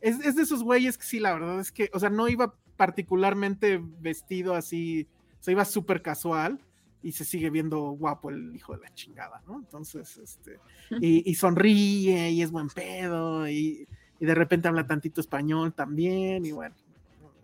Es, 0.00 0.18
es, 0.20 0.36
de 0.36 0.42
esos 0.42 0.62
güeyes 0.62 0.96
que 0.98 1.04
sí, 1.04 1.20
la 1.20 1.34
verdad 1.34 1.60
es 1.60 1.72
que, 1.72 1.90
o 1.92 2.00
sea, 2.00 2.10
no 2.10 2.28
iba 2.28 2.54
particularmente 2.76 3.80
vestido 4.00 4.54
así, 4.54 5.06
o 5.40 5.42
sea, 5.42 5.52
iba 5.52 5.64
súper 5.64 6.02
casual 6.02 6.60
y 7.02 7.12
se 7.12 7.24
sigue 7.24 7.50
viendo 7.50 7.80
guapo 7.90 8.30
el 8.30 8.54
hijo 8.54 8.74
de 8.74 8.80
la 8.80 8.94
chingada, 8.94 9.42
¿no? 9.46 9.58
Entonces, 9.58 10.16
este, 10.18 10.58
y, 11.00 11.34
sonríe 11.34 12.30
y 12.30 12.42
es 12.42 12.50
buen 12.50 12.68
pedo 12.68 13.48
y, 13.48 13.86
y, 14.18 14.26
de 14.26 14.34
repente 14.34 14.68
habla 14.68 14.86
tantito 14.86 15.20
español 15.20 15.72
también 15.72 16.44
y 16.44 16.52
bueno, 16.52 16.74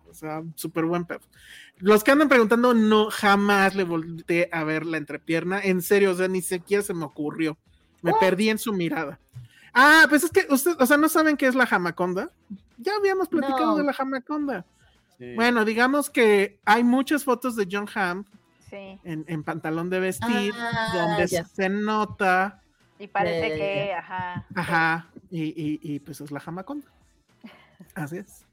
o 0.09 0.13
sea, 0.13 0.43
súper 0.55 0.85
buen 0.85 1.05
pedo. 1.05 1.21
Los 1.77 2.03
que 2.03 2.11
andan 2.11 2.29
preguntando, 2.29 2.73
no, 2.73 3.09
jamás 3.09 3.75
le 3.75 3.83
volteé 3.83 4.49
a 4.51 4.63
ver 4.63 4.85
la 4.85 4.97
entrepierna, 4.97 5.59
en 5.59 5.81
serio, 5.81 6.11
o 6.11 6.15
sea, 6.15 6.27
ni 6.27 6.41
siquiera 6.41 6.83
se 6.83 6.93
me 6.93 7.05
ocurrió, 7.05 7.57
me 8.01 8.11
oh. 8.11 8.19
perdí 8.19 8.49
en 8.49 8.59
su 8.59 8.73
mirada. 8.73 9.19
Ah, 9.73 10.05
pues 10.07 10.23
es 10.23 10.29
que 10.29 10.45
ustedes, 10.49 10.77
o 10.79 10.85
sea, 10.85 10.97
¿no 10.97 11.09
saben 11.09 11.35
qué 11.35 11.47
es 11.47 11.55
la 11.55 11.65
jamaconda? 11.65 12.29
Ya 12.77 12.95
habíamos 12.95 13.27
platicado 13.27 13.75
de 13.75 13.83
la 13.83 13.93
jamaconda. 13.93 14.65
Bueno, 15.35 15.63
digamos 15.65 16.09
que 16.09 16.59
hay 16.65 16.83
muchas 16.83 17.23
fotos 17.23 17.55
de 17.55 17.67
John 17.71 17.87
Hamm 17.93 18.25
en, 19.03 19.43
pantalón 19.43 19.89
de 19.89 19.99
vestir, 19.99 20.53
ah, 20.57 20.91
donde 20.93 21.27
se 21.27 21.69
nota. 21.69 22.61
Y 22.99 23.07
parece 23.07 23.55
que, 23.55 23.93
ajá. 23.93 24.45
Ajá, 24.55 25.07
y, 25.29 25.79
y, 25.81 25.99
pues 25.99 26.21
es 26.21 26.31
la 26.31 26.39
jamaconda. 26.39 26.87
Así 27.95 28.17
es. 28.17 28.45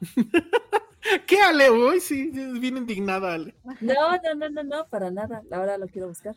¿Qué, 1.26 1.40
Ale? 1.40 1.70
Uy, 1.70 2.00
sí, 2.00 2.30
bien 2.30 2.78
indignada, 2.78 3.34
Ale. 3.34 3.54
No, 3.80 4.16
no, 4.16 4.34
no, 4.36 4.48
no, 4.48 4.62
no, 4.62 4.86
para 4.86 5.10
nada. 5.10 5.42
Ahora 5.50 5.76
lo 5.76 5.86
quiero 5.86 6.08
buscar. 6.08 6.34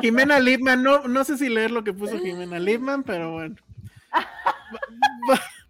Jimena 0.00 0.38
Lipman, 0.40 0.82
no, 0.82 1.06
no 1.06 1.24
sé 1.24 1.38
si 1.38 1.48
leer 1.48 1.70
lo 1.70 1.84
que 1.84 1.92
puso 1.92 2.18
Jimena 2.18 2.58
Lipman, 2.58 3.02
pero 3.04 3.32
bueno. 3.32 3.56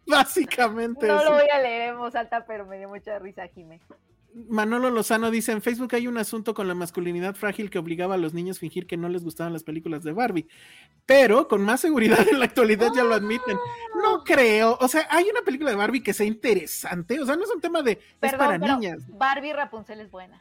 Básicamente. 0.11 1.07
No 1.07 1.23
lo 1.25 1.33
voy 1.33 1.49
a 1.53 1.61
leer 1.61 1.91
en 1.91 1.99
voz 1.99 2.15
alta, 2.15 2.45
pero 2.47 2.67
me 2.67 2.79
dio 2.79 2.89
mucha 2.89 3.19
risa, 3.19 3.47
Jimé. 3.49 3.81
Manolo 4.49 4.91
Lozano 4.91 5.31
dice, 5.31 5.53
en 5.53 5.63
Facebook 5.63 5.95
hay 5.95 6.09
un 6.09 6.19
asunto 6.19 6.53
con 6.53 6.69
la 6.69 6.75
masculinidad 6.75 7.35
frágil 7.35 7.71
que 7.71 7.79
obligaba 7.79 8.17
a 8.17 8.19
los 8.19 8.35
niños 8.35 8.59
a 8.59 8.61
fingir 8.61 8.87
que 8.87 8.99
no 8.99 9.09
les 9.09 9.25
gustaban 9.25 9.55
las 9.55 9.65
películas 9.65 10.05
de 10.05 10.13
Barbie, 10.13 10.47
pero 11.07 11.49
con 11.49 11.63
más 11.63 11.81
seguridad 11.81 12.19
en 12.31 12.39
la 12.39 12.45
actualidad 12.45 12.91
ya 12.95 13.03
lo 13.03 13.15
admiten. 13.15 13.57
No 14.03 14.23
creo, 14.25 14.77
o 14.79 14.89
sea, 14.89 15.07
hay 15.09 15.25
una 15.31 15.41
película 15.41 15.71
de 15.71 15.77
Barbie 15.77 16.03
que 16.03 16.13
sea 16.13 16.27
interesante, 16.27 17.19
o 17.19 17.25
sea, 17.25 17.35
no 17.35 17.45
es 17.45 17.51
un 17.51 17.63
tema 17.63 17.81
de... 17.81 17.99
es 18.21 18.35
para 18.35 18.59
niñas. 18.59 18.99
Barbie 19.09 19.55
Rapunzel 19.55 20.01
es 20.01 20.11
buena. 20.11 20.39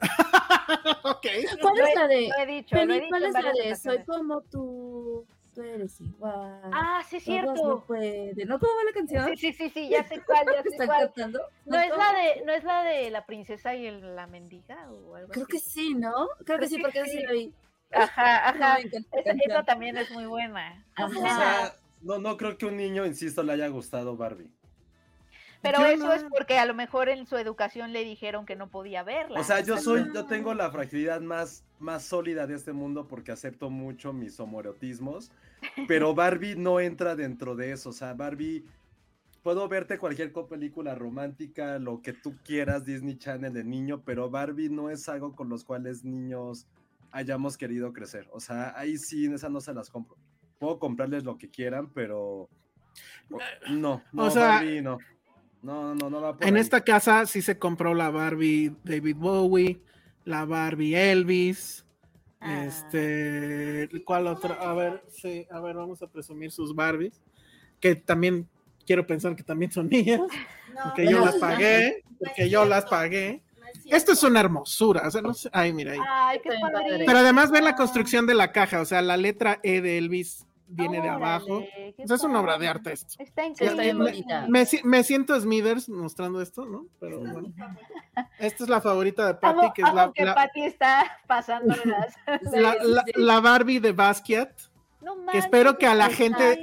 ok. 1.02 1.26
¿Cuál 1.60 1.78
es 1.80 1.94
la 1.96 2.06
de... 2.06 2.28
Lo 2.28 2.42
he 2.44 2.46
dicho, 2.46 2.76
¿Cuál 2.76 3.24
es 3.24 3.32
la 3.32 3.52
de 3.52 3.76
Soy 3.76 4.04
como 4.04 4.42
tú? 4.42 5.26
Tú 5.54 5.62
eres 5.62 6.00
igual. 6.00 6.60
Ah, 6.72 7.02
sí, 7.08 7.16
es 7.16 7.24
cierto. 7.24 7.54
No 7.54 7.84
puede. 7.84 8.34
¿No 8.46 8.58
cómo 8.58 8.72
va 8.76 8.84
la 8.84 8.92
canción? 8.92 9.36
Sí, 9.36 9.36
sí, 9.36 9.52
sí, 9.52 9.70
sí, 9.70 9.88
ya 9.88 10.04
sé 10.04 10.20
cuál, 10.24 10.46
ya 10.46 10.62
sé 10.78 10.86
cuál. 10.86 11.06
Cantando? 11.06 11.40
¿No, 11.66 11.78
es 11.78 11.90
la 11.90 12.12
de, 12.12 12.44
¿No 12.44 12.52
es 12.52 12.64
la 12.64 12.82
de 12.82 13.10
la 13.10 13.26
princesa 13.26 13.74
y 13.74 13.86
el, 13.86 14.16
la 14.16 14.26
mendiga 14.26 14.90
o 14.90 15.14
algo 15.14 15.32
Creo 15.32 15.46
que 15.46 15.58
sí, 15.58 15.94
¿no? 15.94 16.28
Creo 16.44 16.58
que 16.58 16.68
sí, 16.68 16.78
porque 16.78 17.04
sí 17.06 17.22
lo 17.22 17.32
vi. 17.32 17.54
Ajá, 17.92 18.48
ajá. 18.48 18.78
Esa, 18.78 19.62
también 19.64 19.96
es 19.96 20.10
muy 20.10 20.26
buena. 20.26 20.84
Ajá. 20.94 21.06
O 21.06 21.20
sea, 21.20 21.74
no, 22.02 22.18
no 22.18 22.36
creo 22.36 22.56
que 22.58 22.66
un 22.66 22.76
niño, 22.76 23.06
insisto, 23.06 23.42
le 23.42 23.52
haya 23.52 23.68
gustado 23.68 24.16
Barbie. 24.16 24.50
Pero 25.62 25.84
eso 25.86 26.12
es 26.12 26.24
porque 26.24 26.58
a 26.58 26.66
lo 26.66 26.74
mejor 26.74 27.08
en 27.08 27.24
su 27.24 27.36
educación 27.36 27.92
le 27.92 28.04
dijeron 28.04 28.44
que 28.46 28.56
no 28.56 28.68
podía 28.68 29.04
verla. 29.04 29.38
O 29.38 29.44
sea, 29.44 29.60
yo 29.60 29.78
soy, 29.78 30.10
yo 30.12 30.26
tengo 30.26 30.54
la 30.54 30.70
fragilidad 30.70 31.20
más, 31.20 31.64
más 31.78 32.02
sólida 32.02 32.48
de 32.48 32.56
este 32.56 32.72
mundo 32.72 33.06
porque 33.06 33.30
acepto 33.30 33.70
mucho 33.70 34.12
mis 34.12 34.38
homoerotismos, 34.40 35.30
pero 35.86 36.14
Barbie 36.14 36.56
no 36.56 36.80
entra 36.80 37.14
dentro 37.14 37.54
de 37.54 37.72
eso. 37.72 37.90
O 37.90 37.92
sea, 37.92 38.12
Barbie, 38.12 38.64
puedo 39.44 39.68
verte 39.68 39.98
cualquier 39.98 40.32
película 40.32 40.96
romántica, 40.96 41.78
lo 41.78 42.02
que 42.02 42.12
tú 42.12 42.36
quieras, 42.44 42.84
Disney 42.84 43.16
Channel 43.16 43.52
de 43.52 43.62
niño, 43.62 44.02
pero 44.04 44.30
Barbie 44.30 44.68
no 44.68 44.90
es 44.90 45.08
algo 45.08 45.36
con 45.36 45.48
los 45.48 45.64
cuales 45.64 46.04
niños 46.04 46.66
hayamos 47.12 47.56
querido 47.56 47.92
crecer. 47.92 48.28
O 48.32 48.40
sea, 48.40 48.76
ahí 48.76 48.98
sí, 48.98 49.26
en 49.26 49.34
esa 49.34 49.48
no 49.48 49.60
se 49.60 49.72
las 49.72 49.90
compro. 49.90 50.16
Puedo 50.58 50.80
comprarles 50.80 51.22
lo 51.22 51.38
que 51.38 51.50
quieran, 51.50 51.88
pero 51.92 52.48
no, 53.70 54.02
no, 54.12 54.34
Barbie 54.34 54.82
no. 54.82 54.98
No, 55.62 55.94
no, 55.94 56.10
no 56.10 56.20
va 56.20 56.36
En 56.40 56.56
esta 56.56 56.82
casa 56.82 57.24
sí 57.26 57.40
se 57.40 57.58
compró 57.58 57.94
la 57.94 58.10
Barbie 58.10 58.74
David 58.82 59.16
Bowie, 59.16 59.80
la 60.24 60.44
Barbie 60.44 60.96
Elvis. 60.96 61.84
Ah. 62.40 62.64
Este, 62.64 63.88
¿cuál 64.04 64.26
otra? 64.26 64.54
A 64.54 64.74
ver, 64.74 65.04
sí, 65.08 65.46
a 65.50 65.60
ver, 65.60 65.76
vamos 65.76 66.02
a 66.02 66.08
presumir 66.08 66.50
sus 66.50 66.74
Barbies, 66.74 67.22
que 67.78 67.94
también 67.94 68.48
quiero 68.84 69.06
pensar 69.06 69.36
que 69.36 69.44
también 69.44 69.70
son 69.70 69.88
mías, 69.88 70.20
porque 70.82 71.06
yo 71.08 71.24
las 71.24 71.36
pagué, 71.36 72.02
porque 72.18 72.50
yo 72.50 72.64
las 72.64 72.84
pagué. 72.86 73.42
Esto 73.86 74.12
es 74.12 74.22
una 74.24 74.40
hermosura, 74.40 75.06
o 75.06 75.10
sea, 75.10 75.22
no 75.22 75.32
sé, 75.34 75.48
ay, 75.52 75.72
mira 75.72 75.92
ahí. 75.92 75.98
Ay, 76.06 76.40
qué 76.42 76.50
Pero 77.06 77.18
además 77.18 77.52
ven 77.52 77.64
la 77.64 77.76
construcción 77.76 78.26
de 78.26 78.34
la 78.34 78.50
caja, 78.50 78.80
o 78.80 78.84
sea, 78.84 79.00
la 79.02 79.16
letra 79.16 79.60
E 79.62 79.80
de 79.80 79.98
Elvis 79.98 80.44
viene 80.66 81.00
de 81.00 81.08
abajo. 81.08 81.62
es 81.96 82.22
una 82.22 82.40
obra 82.40 82.58
de 82.58 82.68
arte 82.68 82.92
esto. 82.92 83.14
Está 83.18 83.46
increíble. 83.46 84.24
Me, 84.48 85.04
siento 85.04 85.38
Smithers 85.38 85.88
mostrando 85.88 86.40
esto, 86.40 86.64
¿no? 86.66 86.86
Pero 87.00 87.20
bueno. 87.20 87.52
Esta 88.38 88.64
es 88.64 88.70
la 88.70 88.80
favorita 88.80 89.26
de 89.26 89.34
Patty, 89.34 89.72
que 89.74 89.82
es 89.82 89.94
la. 89.94 90.12
que 90.12 90.24
Patty 90.26 90.64
está 90.64 91.20
pasando 91.26 91.74
la, 92.52 93.04
la, 93.14 93.40
Barbie 93.40 93.80
de 93.80 93.92
Basquiat. 93.92 94.52
que 95.30 95.38
espero 95.38 95.78
que 95.78 95.86
a 95.86 95.94
la 95.94 96.10
gente, 96.10 96.60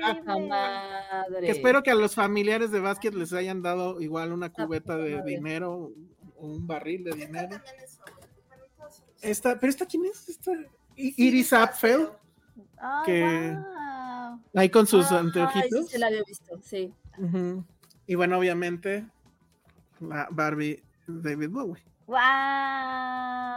que 1.42 1.52
espero 1.52 1.84
que 1.84 1.92
a 1.92 1.96
los 1.96 2.16
familiares 2.16 2.72
de 2.72 2.80
Basquiat 2.80 3.14
les 3.14 3.34
hayan 3.34 3.62
dado 3.62 4.02
igual 4.02 4.32
una 4.32 4.52
cubeta 4.52 4.98
de 4.98 5.22
dinero 5.24 5.92
o 6.38 6.48
un 6.48 6.68
barril 6.68 7.04
de 7.04 7.12
dinero. 7.12 7.58
Esta, 9.22 9.60
pero 9.60 9.70
esta 9.70 9.86
quién 9.86 10.06
es? 10.06 10.30
Esta 10.30 10.52
Iris 10.96 11.54
Apfel 11.54 12.10
que 13.06 13.58
ahí 14.56 14.70
con 14.70 14.88
sus 14.88 15.12
anteojitos. 15.12 15.86
Sí, 15.86 15.92
se 15.92 16.00
la 16.00 16.08
había 16.08 16.24
visto, 16.24 16.60
sí. 16.62 16.94
Y 18.08 18.16
bueno, 18.16 18.38
obviamente, 18.38 19.06
la 20.00 20.28
Barbie 20.32 20.84
David 21.08 21.50
Bowie. 21.50 21.84
Wow. 22.08 22.18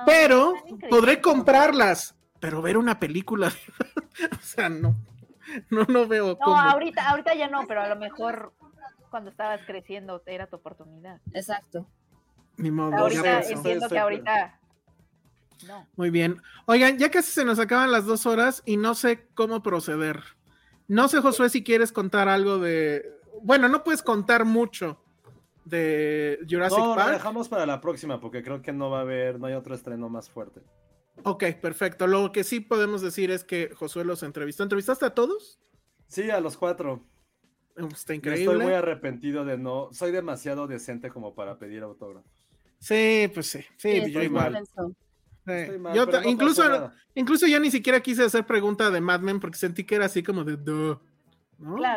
Pero 0.05 0.55
podré 0.90 1.20
comprarlas, 1.20 2.15
pero 2.39 2.61
ver 2.61 2.77
una 2.77 2.99
película, 2.99 3.49
o 4.32 4.43
sea, 4.43 4.69
no, 4.69 4.94
no, 5.70 5.85
no 5.89 6.07
veo. 6.07 6.36
No, 6.44 6.59
ahorita, 6.59 7.09
ahorita 7.09 7.35
ya 7.35 7.49
no, 7.49 7.66
pero 7.66 7.82
a 7.82 7.89
lo 7.89 7.97
mejor 7.97 8.53
cuando 9.11 9.31
estabas 9.31 9.61
creciendo 9.66 10.23
era 10.27 10.47
tu 10.47 10.57
oportunidad. 10.57 11.20
Exacto. 11.32 11.86
Ni 12.59 12.70
modo. 12.70 12.97
Ahorita 12.97 13.40
entiendo 13.40 13.89
que 13.89 13.99
ahorita 13.99 14.59
muy 15.97 16.11
bien. 16.11 16.40
Oigan, 16.66 16.99
ya 16.99 17.11
casi 17.11 17.31
se 17.31 17.44
nos 17.44 17.59
acaban 17.59 17.93
las 17.93 18.07
dos 18.07 18.27
horas 18.27 18.62
y 18.65 18.77
no 18.77 18.94
sé 18.94 19.27
cómo 19.35 19.62
proceder. 19.62 20.23
No 20.93 21.09
sé, 21.09 21.23
Josué, 21.23 21.48
si 21.48 21.64
quieres 21.64 21.90
contar 21.90 22.28
algo 22.28 22.59
de. 22.59 23.19
Bueno, 23.40 23.66
no 23.66 23.82
puedes 23.82 24.02
contar 24.02 24.44
mucho 24.44 25.02
de 25.64 26.39
Jurassic 26.47 26.78
Park. 26.78 26.98
No, 26.98 27.06
lo 27.06 27.12
dejamos 27.12 27.48
para 27.48 27.64
la 27.64 27.81
próxima 27.81 28.20
porque 28.20 28.43
creo 28.43 28.60
que 28.60 28.74
no 28.74 28.90
va 28.90 28.98
a 28.98 29.01
haber, 29.01 29.40
no 29.40 29.47
hay 29.47 29.55
otro 29.55 29.74
estreno 29.74 30.10
más 30.10 30.28
fuerte. 30.28 30.60
Ok, 31.23 31.44
perfecto. 31.62 32.06
Lo 32.06 32.31
que 32.31 32.44
sí 32.44 32.60
podemos 32.60 33.01
decir 33.01 33.31
es 33.31 33.43
que 33.43 33.70
Josué 33.74 34.05
los 34.05 34.23
entrevistó. 34.23 34.64
¿Entrevistaste 34.64 35.06
a 35.06 35.14
todos? 35.14 35.59
Sí, 36.09 36.28
a 36.28 36.40
los 36.40 36.59
cuatro. 36.59 37.02
Está 37.74 38.14
increíble. 38.14 38.52
Estoy 38.52 38.62
muy 38.62 38.74
arrepentido 38.74 39.47
de 39.47 39.56
no. 39.56 39.89
Soy 39.93 40.12
demasiado 40.12 40.66
decente 40.66 41.09
como 41.09 41.35
para 41.35 41.59
pedir 41.59 41.85
autógrafos. 41.85 42.31
Sí, 42.81 43.31
pues 43.32 43.47
sí. 43.47 43.60
Sí, 43.78 44.12
yo 44.12 44.23
igual 44.23 44.62
yo 45.94 46.06
incluso, 46.24 46.93
incluso 47.14 47.47
yo 47.47 47.59
ni 47.60 47.70
siquiera 47.70 48.01
quise 48.01 48.24
hacer 48.24 48.47
pregunta 48.47 48.90
de 48.90 49.01
Mad 49.01 49.20
Men 49.20 49.40
porque 49.40 49.59
sentí 49.59 49.85
que 49.85 49.97
era 49.97 50.06
así 50.06 50.23
como 50.23 50.44
de 50.44 50.56
¿no? 50.56 51.01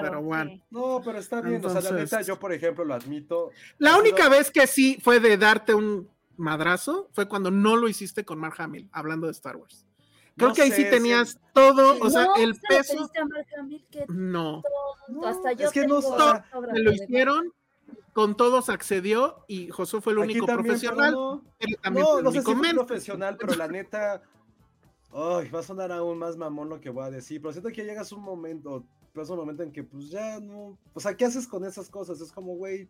pero 0.01 0.21
bueno. 0.21 0.61
No, 0.69 1.01
pero 1.03 1.19
está 1.19 1.41
bien. 1.41 1.63
o 1.65 1.69
sea, 1.69 1.81
la 1.81 1.91
neta, 1.91 2.21
yo, 2.21 2.39
por 2.39 2.53
ejemplo, 2.53 2.85
lo 2.85 2.93
admito. 2.93 3.51
La 3.77 3.97
única 3.97 4.29
vez 4.29 4.51
que 4.51 4.67
sí 4.67 4.99
fue 5.01 5.19
de 5.19 5.37
darte 5.37 5.73
un 5.73 6.09
madrazo 6.37 7.09
fue 7.13 7.27
cuando 7.27 7.51
no 7.51 7.75
lo 7.75 7.87
hiciste 7.87 8.25
con 8.25 8.39
Mark 8.39 8.55
Hamill, 8.57 8.89
hablando 8.91 9.27
de 9.27 9.31
Star 9.31 9.55
Wars. 9.55 9.85
Creo 10.37 10.53
que 10.53 10.63
ahí 10.63 10.71
sí 10.71 10.83
tenías 10.89 11.39
todo, 11.53 11.97
o 11.99 12.09
sea, 12.09 12.27
el 12.37 12.55
peso. 12.67 13.09
no. 14.09 14.61
Hasta 15.23 15.53
yo 15.53 15.67
es 15.67 15.71
que 15.71 15.87
no, 15.87 16.01
me 16.73 16.79
lo 16.79 16.91
hicieron 16.91 17.53
con 18.13 18.35
todos 18.35 18.69
accedió 18.69 19.43
y 19.47 19.69
Josué 19.69 20.01
fue 20.01 20.13
el 20.13 20.19
único 20.19 20.45
profesional. 20.45 21.13
No, 21.13 21.41
no, 22.21 22.31
sé 22.31 22.41
si 22.41 22.73
profesional, 22.73 23.37
pero 23.39 23.55
la 23.55 23.67
neta, 23.67 24.21
ay, 25.13 25.49
va 25.49 25.59
a 25.59 25.63
sonar 25.63 25.91
aún 25.91 26.17
más 26.17 26.37
mamón 26.37 26.69
lo 26.69 26.79
que 26.79 26.89
voy 26.89 27.05
a 27.05 27.11
decir, 27.11 27.41
pero 27.41 27.51
siento 27.53 27.69
que 27.69 27.83
llegas 27.83 28.11
un 28.11 28.21
momento, 28.23 28.83
pero 29.13 29.23
es 29.23 29.29
un 29.29 29.37
momento 29.37 29.63
en 29.63 29.71
que 29.71 29.83
pues 29.83 30.09
ya 30.09 30.39
no, 30.39 30.77
o 30.93 30.99
sea, 30.99 31.15
¿qué 31.15 31.25
haces 31.25 31.47
con 31.47 31.63
esas 31.65 31.89
cosas? 31.89 32.19
Es 32.21 32.31
como, 32.31 32.55
güey. 32.55 32.89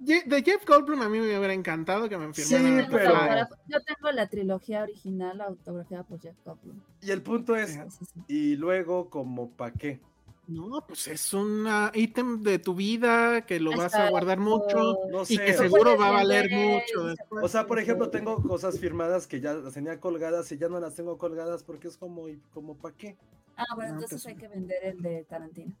de 0.00 0.42
Jeff 0.42 0.64
Goldblum 0.66 1.02
a 1.02 1.08
mí 1.08 1.18
me 1.20 1.26
hubiera 1.38 1.52
encantado 1.52 2.08
que 2.08 2.16
me 2.16 2.32
firmaran. 2.32 2.84
Sí, 2.84 2.88
pero- 2.90 3.48
Yo 3.68 3.82
tengo 3.82 4.10
la 4.12 4.28
trilogía 4.28 4.82
original 4.82 5.40
autografiada 5.42 6.04
por 6.04 6.20
Jeff 6.20 6.36
Goldblum. 6.44 6.80
Y 7.02 7.10
el 7.10 7.22
punto 7.22 7.54
es, 7.54 7.72
Sí, 7.72 7.80
sí, 7.90 8.04
sí. 8.06 8.20
y 8.28 8.56
luego, 8.56 9.10
como 9.10 9.50
pa' 9.50 9.72
qué? 9.72 10.00
No, 10.46 10.84
pues 10.86 11.08
es 11.08 11.32
un 11.32 11.66
ítem 11.94 12.42
de 12.42 12.58
tu 12.58 12.74
vida 12.74 13.46
que 13.46 13.58
lo 13.60 13.74
vas 13.76 13.94
a 13.94 14.10
guardar 14.10 14.38
mucho 14.38 14.98
No 15.10 15.22
y 15.22 15.36
sé. 15.36 15.44
que 15.44 15.52
o- 15.54 15.58
seguro 15.58 15.96
va 15.96 16.08
a 16.08 16.12
valer 16.12 16.48
vender, 16.50 16.82
mucho 16.82 17.06
después. 17.06 17.44
O 17.44 17.48
sea, 17.48 17.66
por 17.66 17.78
ejemplo, 17.78 18.10
tengo 18.10 18.42
cosas 18.42 18.78
firmadas 18.78 19.26
que 19.26 19.40
ya 19.40 19.54
las 19.54 19.72
tenía 19.74 19.98
colgadas 20.00 20.50
y 20.52 20.58
ya 20.58 20.68
no 20.68 20.78
las 20.80 20.94
tengo 20.94 21.16
colgadas 21.16 21.62
porque 21.64 21.88
es 21.88 21.96
como, 21.96 22.28
¿y 22.28 22.38
como 22.52 22.76
pa' 22.76 22.92
qué? 22.92 23.16
Ah, 23.56 23.64
bueno, 23.74 23.92
No, 23.94 24.00
entonces 24.00 24.22
pues- 24.22 24.34
hay 24.34 24.40
que 24.40 24.48
vender 24.48 24.76
el 24.82 25.00
de 25.00 25.24
Tarantino. 25.24 25.72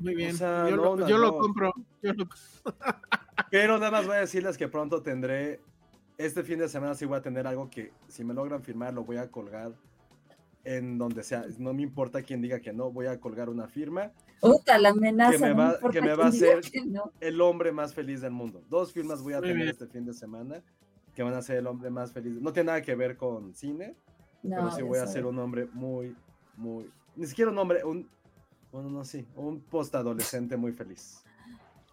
Muy 0.00 0.14
bien. 0.14 0.36
sea, 0.36 0.68
yo 0.68 0.76
no, 0.76 0.82
lo, 0.82 0.96
no, 0.96 1.08
yo 1.08 1.18
lo 1.18 1.38
compro. 1.38 1.72
yo 2.02 2.12
lo- 2.14 2.28
Pero 3.50 3.78
nada 3.78 3.90
más 3.90 4.06
voy 4.06 4.16
a 4.16 4.20
decirles 4.20 4.56
que 4.58 4.68
pronto 4.68 5.02
tendré, 5.02 5.60
este 6.18 6.42
fin 6.42 6.58
de 6.58 6.68
semana 6.68 6.94
sí 6.94 7.04
voy 7.04 7.18
a 7.18 7.22
tener 7.22 7.46
algo 7.46 7.70
que 7.70 7.92
si 8.08 8.24
me 8.24 8.34
logran 8.34 8.62
firmar 8.62 8.92
lo 8.94 9.04
voy 9.04 9.16
a 9.18 9.30
colgar 9.30 9.72
en 10.76 10.98
donde 10.98 11.22
sea. 11.22 11.44
No 11.58 11.72
me 11.72 11.82
importa 11.82 12.22
quién 12.22 12.42
diga 12.42 12.60
que 12.60 12.72
no, 12.72 12.90
voy 12.90 13.06
a 13.06 13.18
colgar 13.18 13.48
una 13.48 13.66
firma. 13.68 14.12
Puta, 14.40 14.78
la 14.78 14.90
amenaza. 14.90 15.32
Que 15.32 15.38
me 15.38 15.48
no 15.50 15.56
va- 15.56 15.72
importa 15.74 15.90
que 15.98 16.02
me 16.02 16.14
va 16.14 16.26
a 16.28 16.30
que 16.30 16.84
no. 16.86 17.12
El 17.20 17.40
hombre 17.40 17.72
más 17.72 17.94
feliz 17.94 18.20
del 18.20 18.32
mundo. 18.32 18.62
Dos 18.68 18.92
firmas 18.92 19.22
voy 19.22 19.32
a 19.32 19.38
Muy 19.38 19.48
tener 19.48 19.56
bien. 19.64 19.68
este 19.70 19.86
fin 19.86 20.04
de 20.04 20.12
semana 20.12 20.62
que 21.14 21.22
van 21.22 21.34
a 21.34 21.42
ser 21.42 21.56
el 21.56 21.66
hombre 21.66 21.90
más 21.90 22.12
feliz. 22.12 22.40
No 22.40 22.52
tiene 22.52 22.66
nada 22.68 22.82
que 22.82 22.94
ver 22.94 23.16
con 23.16 23.54
cine, 23.54 23.96
pero 24.42 24.62
No, 24.62 24.70
sí 24.70 24.78
ya 24.78 24.84
voy 24.84 24.98
a 24.98 25.06
ser 25.06 25.26
un 25.26 25.38
hombre 25.38 25.68
muy, 25.72 26.14
muy, 26.56 26.88
ni 27.16 27.26
siquiera 27.26 27.50
un 27.50 27.58
hombre, 27.58 27.82
un, 27.84 28.08
bueno, 28.70 28.88
no, 28.90 29.04
sí, 29.04 29.26
un 29.34 29.60
postadolescente 29.60 30.56
muy 30.56 30.72
feliz. 30.72 31.24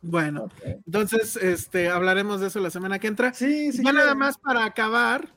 Bueno, 0.02 0.44
Ok. 0.44 0.54
entonces 0.86 1.38
este, 1.38 1.90
hablaremos 1.90 2.40
de 2.42 2.48
eso 2.48 2.60
la 2.60 2.70
semana 2.70 3.00
que 3.00 3.08
entra. 3.08 3.34
Sí, 3.34 3.72
sí. 3.72 3.82
ya 3.84 3.94
nada 3.94 4.14
más 4.14 4.38
para 4.38 4.64
acabar, 4.66 5.30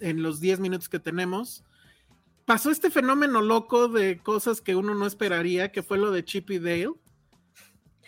en 0.00 0.22
los 0.22 0.40
10 0.40 0.60
minutos 0.60 0.88
que 0.90 0.98
tenemos, 0.98 1.64
pasó 2.44 2.70
este 2.70 2.90
fenómeno 2.90 3.40
loco 3.40 3.88
de 3.88 4.18
cosas 4.18 4.60
que 4.60 4.74
uno 4.76 4.94
no 4.94 5.06
esperaría, 5.06 5.72
que 5.72 5.82
fue 5.82 5.98
lo 5.98 6.10
de 6.10 6.24
Chip 6.24 6.50
y 6.50 6.58
Dale. 6.58 6.92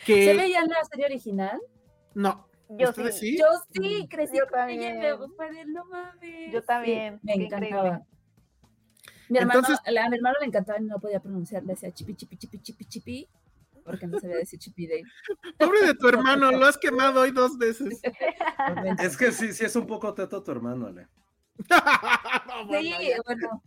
Que 0.05 0.25
¿Se 0.27 0.35
veía 0.35 0.61
en 0.61 0.69
la 0.71 0.85
serie 0.85 1.07
original? 1.07 1.61
no. 2.15 2.49
Yo 2.79 2.89
¿Ustedes 2.89 3.19
sí. 3.19 3.33
sí? 3.33 3.39
Yo 3.39 3.47
sí, 3.73 4.09
crecí 4.09 4.39
Yo 4.39 4.47
con 4.49 4.69
ella 4.71 4.89
y 4.89 4.93
también. 4.95 5.21
me 5.21 5.29
fue 5.37 5.53
de 5.53 5.65
no 5.67 5.85
mames. 5.85 6.51
Yo 6.53 6.63
también, 6.65 7.21
me 7.23 7.35
encantaba. 7.35 7.67
increíble. 7.67 7.99
Mi 9.29 9.39
hermano, 9.39 9.61
Entonces- 9.61 9.87
a 9.87 10.09
mi 10.09 10.17
hermano 10.17 10.37
le 10.41 10.47
encantaba 10.47 10.81
y 10.81 10.85
no 10.85 10.99
podía 10.99 11.21
pronunciar, 11.21 11.63
le 11.63 11.75
decía 11.75 11.93
chipi, 11.93 12.15
chipi, 12.15 12.37
chipi, 12.39 12.59
chipi, 12.63 12.85
chipi, 12.87 13.29
porque 13.85 14.07
no 14.07 14.19
sabía 14.19 14.37
decir 14.37 14.59
chipi 14.59 14.87
de 14.87 15.03
Pobre 15.59 15.87
de 15.87 15.95
tu 15.95 16.09
hermano, 16.09 16.51
lo 16.53 16.65
has 16.65 16.79
quemado 16.79 17.21
hoy 17.21 17.33
dos 17.33 17.59
veces. 17.59 18.01
Es 18.99 19.17
que 19.19 19.31
sí, 19.31 19.53
sí 19.53 19.67
es 19.67 19.77
un 19.77 19.87
poco 19.87 20.15
teto 20.15 20.43
tu 20.43 20.51
hermano, 20.51 20.87
Ale. 20.87 21.07
No, 22.49 22.67
bueno, 22.67 22.81
Sí, 22.99 23.09
ya. 23.11 23.17
bueno. 23.27 23.63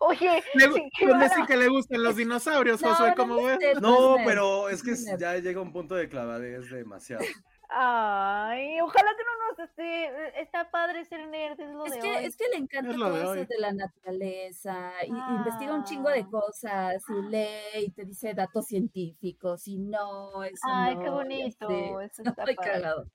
Oye, 0.00 0.42
Le, 0.54 0.64
sí, 0.72 1.06
decir 1.18 1.44
que 1.46 1.56
le 1.56 1.68
gustan 1.68 2.02
los 2.02 2.14
dinosaurios, 2.16 2.80
No, 2.80 2.90
Josué, 2.90 3.08
no, 3.10 3.14
¿cómo 3.16 3.36
no 3.36 3.42
ves? 3.44 3.80
No, 3.80 4.16
pero 4.24 4.68
es 4.68 4.82
que 4.82 4.94
ya 5.18 5.36
llega 5.38 5.60
un 5.60 5.72
punto 5.72 5.94
de 5.96 6.08
clavadez 6.08 6.70
demasiado. 6.70 7.24
Ay, 7.70 8.80
ojalá 8.80 9.10
que 9.16 9.24
no 9.24 9.48
nos 9.50 9.68
esté. 9.68 10.40
Está 10.40 10.70
padre 10.70 11.04
ser 11.04 11.26
nerd, 11.28 11.60
es 11.60 11.68
lo 11.70 11.84
Es 11.84 11.92
de 11.94 11.98
que, 12.00 12.10
hoy. 12.16 12.24
es 12.24 12.36
que 12.36 12.44
le 12.50 12.56
encanta 12.56 12.90
Es 12.92 12.96
lo 12.96 13.12
de 13.12 13.20
todo 13.20 13.30
hoy. 13.32 13.38
eso 13.40 13.48
de 13.48 13.58
la 13.58 13.72
naturaleza, 13.72 14.92
y, 15.06 15.10
y 15.12 15.36
investiga 15.36 15.74
un 15.74 15.84
chingo 15.84 16.08
de 16.08 16.20
Ah. 16.20 16.28
cosas, 16.30 17.02
y 17.08 17.30
lee, 17.30 17.84
y 17.86 17.90
te 17.90 18.04
dice 18.04 18.32
datos 18.34 18.66
científicos, 18.66 19.68
y 19.68 19.78
no, 19.78 20.42
eso 20.44 20.62
Ay, 20.72 20.94
no, 20.94 21.02
qué 21.02 21.10
bonito. 21.10 21.68
así. 21.68 21.76
Eso 22.10 22.22
está 22.40 22.44
Ay, 22.46 22.54
padre. 22.54 22.72
cagado. 22.72 23.06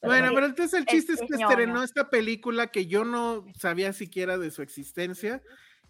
Bueno, 0.00 0.30
pero 0.34 0.46
entonces 0.46 0.78
el 0.78 0.86
chiste 0.86 1.14
es, 1.14 1.20
es 1.22 1.28
que 1.28 1.42
estrenó 1.42 1.82
esta 1.82 2.08
película 2.10 2.66
que 2.68 2.86
yo 2.86 3.04
no 3.04 3.44
sabía 3.58 3.92
siquiera 3.94 4.36
de 4.38 4.50
su 4.50 4.60
existencia. 4.62 5.42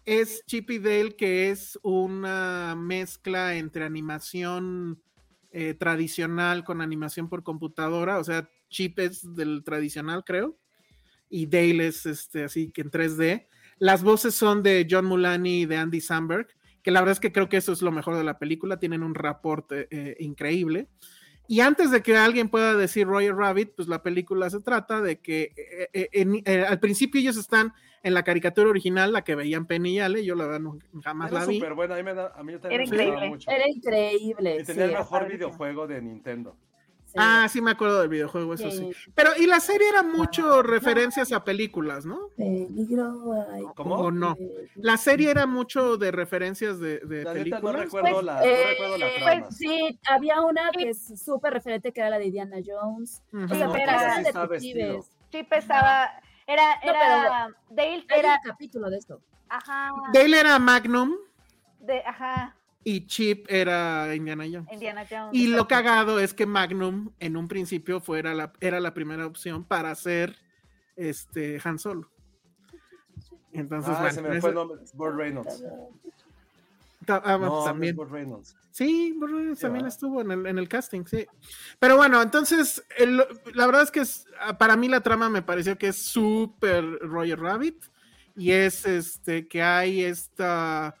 Es 0.05 0.43
Chip 0.45 0.69
y 0.69 0.77
Dale, 0.77 1.15
que 1.15 1.49
es 1.49 1.79
una 1.81 2.75
mezcla 2.77 3.55
entre 3.55 3.85
animación 3.85 5.01
eh, 5.51 5.73
tradicional 5.73 6.63
con 6.63 6.81
animación 6.81 7.27
por 7.27 7.41
computadora. 7.41 8.19
O 8.19 8.23
sea, 8.23 8.47
Chip 8.69 8.99
es 8.99 9.35
del 9.35 9.63
tradicional, 9.63 10.23
creo. 10.23 10.59
Y 11.27 11.47
Dale 11.47 11.87
es 11.87 12.05
este, 12.05 12.43
así 12.43 12.71
que 12.71 12.81
en 12.81 12.91
3D. 12.91 13.47
Las 13.79 14.03
voces 14.03 14.35
son 14.35 14.61
de 14.61 14.87
John 14.89 15.05
Mulaney 15.05 15.61
y 15.61 15.65
de 15.65 15.77
Andy 15.77 16.01
Samberg, 16.01 16.47
que 16.83 16.91
la 16.91 17.01
verdad 17.01 17.13
es 17.13 17.19
que 17.19 17.31
creo 17.31 17.49
que 17.49 17.57
eso 17.57 17.73
es 17.73 17.81
lo 17.81 17.91
mejor 17.91 18.15
de 18.15 18.23
la 18.23 18.37
película. 18.37 18.77
Tienen 18.77 19.01
un 19.01 19.15
rapport 19.15 19.71
eh, 19.71 20.15
increíble. 20.19 20.87
Y 21.47 21.59
antes 21.61 21.91
de 21.91 22.01
que 22.01 22.17
alguien 22.17 22.49
pueda 22.49 22.75
decir 22.75 23.07
Roger 23.07 23.35
Rabbit, 23.35 23.71
pues 23.75 23.87
la 23.87 24.01
película 24.01 24.49
se 24.49 24.59
trata 24.61 25.01
de 25.01 25.19
que 25.19 25.53
eh, 25.55 25.89
eh, 25.93 26.09
en- 26.13 26.41
eh, 26.45 26.65
al 26.67 26.79
principio 26.79 27.21
ellos 27.21 27.37
están 27.37 27.73
en 28.03 28.13
la 28.13 28.23
caricatura 28.23 28.69
original, 28.69 29.11
la 29.13 29.23
que 29.23 29.35
veían 29.35 29.65
Penny 29.65 29.95
y 29.95 29.99
Ale, 29.99 30.23
yo 30.23 30.35
la 30.35 30.45
verdad 30.45 30.59
no- 30.59 30.77
jamás 31.03 31.31
Era 31.31 31.39
la 31.41 31.45
vi. 31.47 31.55
súper 31.55 31.73
buena, 31.73 31.95
a 31.95 31.97
mí, 31.97 32.03
me 32.03 32.13
da, 32.13 32.33
a 32.35 32.43
mí 32.43 32.53
también 32.53 32.71
Era 32.71 32.77
me 32.79 32.85
increíble. 32.85 33.29
mucho. 33.29 33.49
Era 33.51 33.67
increíble. 33.67 34.57
Y 34.61 34.63
tenía 34.63 34.85
sí, 34.87 34.91
el 34.91 34.97
mejor 34.97 35.27
videojuego 35.27 35.87
de 35.87 36.01
Nintendo. 36.01 36.55
Sí. 37.15 37.21
Ah, 37.23 37.47
sí 37.49 37.61
me 37.61 37.71
acuerdo 37.71 38.01
del 38.01 38.09
videojuego, 38.09 38.53
eso 38.55 38.69
sí. 38.69 38.91
Sí. 38.93 39.11
Pero, 39.15 39.29
y 39.37 39.45
la 39.45 39.61
serie 39.61 39.87
era 39.87 40.03
mucho 40.03 40.61
referencias 40.61 41.31
a 41.31 41.45
películas, 41.45 42.05
¿no? 42.05 42.27
Peligro. 42.35 43.13
ay, 43.53 43.63
¿Cómo? 43.73 43.95
¿O 43.95 44.11
no? 44.11 44.35
eh, 44.37 44.67
La 44.75 44.97
serie 44.97 45.31
era 45.31 45.45
mucho 45.45 45.95
de 45.95 46.11
referencias 46.11 46.77
de, 46.79 46.99
de 46.99 47.23
La 47.23 47.33
no 47.33 47.39
películas. 47.39 47.75
recuerdo 47.75 48.09
Pues, 48.11 48.23
la, 48.25 48.39
no 48.39 48.45
eh, 48.45 48.65
recuerdo 48.69 48.97
la 48.97 49.05
pues, 49.07 49.23
trama. 49.23 49.51
sí, 49.51 49.99
había 50.09 50.41
una 50.41 50.71
que 50.71 50.89
es 50.89 51.23
súper 51.23 51.53
referente 51.53 51.93
que 51.93 52.01
era 52.01 52.09
la 52.09 52.17
de 52.19 52.25
Indiana 52.25 52.57
Jones. 52.65 53.23
Ujú. 53.31 53.45
O 53.45 53.47
sea, 53.47 53.57
Sí, 53.57 53.63
porque 53.63 53.83
pero 53.85 53.91
eran 54.01 54.23
detectives. 54.23 55.11
Chip 55.31 55.53
estaba. 55.53 56.09
Era. 56.47 56.63
No, 56.83 56.89
Era. 56.91 57.47
Dale 57.69 57.89
Hay 58.09 58.19
era. 58.19 58.39
un 58.43 58.49
capítulo 58.51 58.89
de 58.89 58.97
esto. 58.97 59.21
Ajá. 59.47 59.91
Dale 60.13 60.37
era 60.39 60.59
Magnum 60.59 61.13
De, 61.79 61.99
ajá. 62.05 62.55
Y 62.87 63.07
Chip 63.07 63.47
era 63.49 64.13
Indiana 64.15 64.45
Jones. 64.49 64.71
Indiana 64.71 65.03
Jones. 65.09 65.31
Y 65.33 65.47
lo 65.47 65.67
cagado 65.67 66.19
es 66.19 66.33
que 66.35 66.45
Magnum 66.45 67.11
en 67.19 67.35
un 67.35 67.47
principio 67.47 67.99
fuera 67.99 68.33
la, 68.35 68.53
era 68.61 68.79
la 68.79 68.93
primera 68.93 69.25
opción 69.25 69.63
para 69.65 69.89
hacer 69.91 70.37
este 70.95 71.59
Han 71.63 71.79
Solo. 71.79 72.09
Entonces, 73.51 73.91
ah, 73.93 73.99
bueno, 74.01 74.13
se 74.15 74.21
me 74.21 74.39
fue 74.39 74.49
el 74.49 74.55
nombre. 74.55 74.77
Burt 74.93 75.15
Reynolds. 75.17 75.63
ta- 77.05 77.21
ah, 77.25 77.37
No, 77.37 77.63
también. 77.63 77.95
Burt 77.95 78.11
Reynolds. 78.11 78.55
Sí, 78.71 79.13
Burt 79.17 79.31
Reynolds 79.31 79.61
también 79.61 79.85
estuvo 79.87 80.21
en 80.21 80.31
el, 80.31 80.45
en 80.45 80.57
el 80.59 80.67
casting, 80.67 81.05
sí. 81.05 81.25
Pero 81.79 81.95
bueno, 81.97 82.21
entonces, 82.21 82.83
el- 82.97 83.17
la 83.53 83.65
verdad 83.65 83.81
es 83.83 83.91
que 83.91 84.01
es- 84.01 84.27
para 84.59 84.75
mí 84.75 84.89
la 84.89 85.01
trama 85.01 85.29
me 85.29 85.41
pareció 85.41 85.77
que 85.77 85.87
es 85.87 85.95
súper 85.97 86.83
Roger 86.99 87.39
Rabbit 87.39 87.83
y 88.35 88.51
es 88.51 88.85
este 88.85 89.47
que 89.47 89.63
hay 89.63 90.03
esta, 90.03 90.93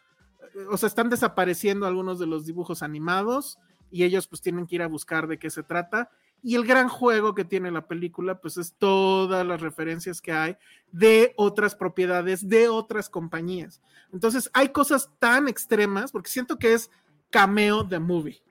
o 0.69 0.77
sea, 0.77 0.87
están 0.87 1.09
desapareciendo 1.09 1.85
algunos 1.85 2.19
de 2.19 2.27
los 2.27 2.45
dibujos 2.45 2.83
animados 2.83 3.59
y 3.91 4.03
ellos 4.03 4.27
pues 4.27 4.41
tienen 4.41 4.67
que 4.67 4.75
ir 4.75 4.81
a 4.81 4.87
buscar 4.87 5.27
de 5.27 5.37
qué 5.37 5.49
se 5.49 5.63
trata. 5.63 6.09
Y 6.41 6.55
el 6.55 6.65
gran 6.65 6.89
juego 6.89 7.33
que 7.33 7.43
tiene 7.43 7.71
la 7.71 7.87
película, 7.87 8.39
pues 8.39 8.57
es 8.57 8.73
todas 8.77 9.45
las 9.45 9.61
referencias 9.61 10.21
que 10.21 10.31
hay 10.31 10.57
de 10.91 11.33
otras 11.37 11.75
propiedades, 11.75 12.47
de 12.47 12.69
otras 12.69 13.09
compañías. 13.09 13.81
Entonces 14.13 14.49
hay 14.53 14.69
cosas 14.69 15.09
tan 15.19 15.47
extremas, 15.47 16.11
porque 16.11 16.29
siento 16.29 16.57
que 16.59 16.73
es 16.73 16.91
cameo 17.31 17.83
de 17.83 17.99
movie. 17.99 18.43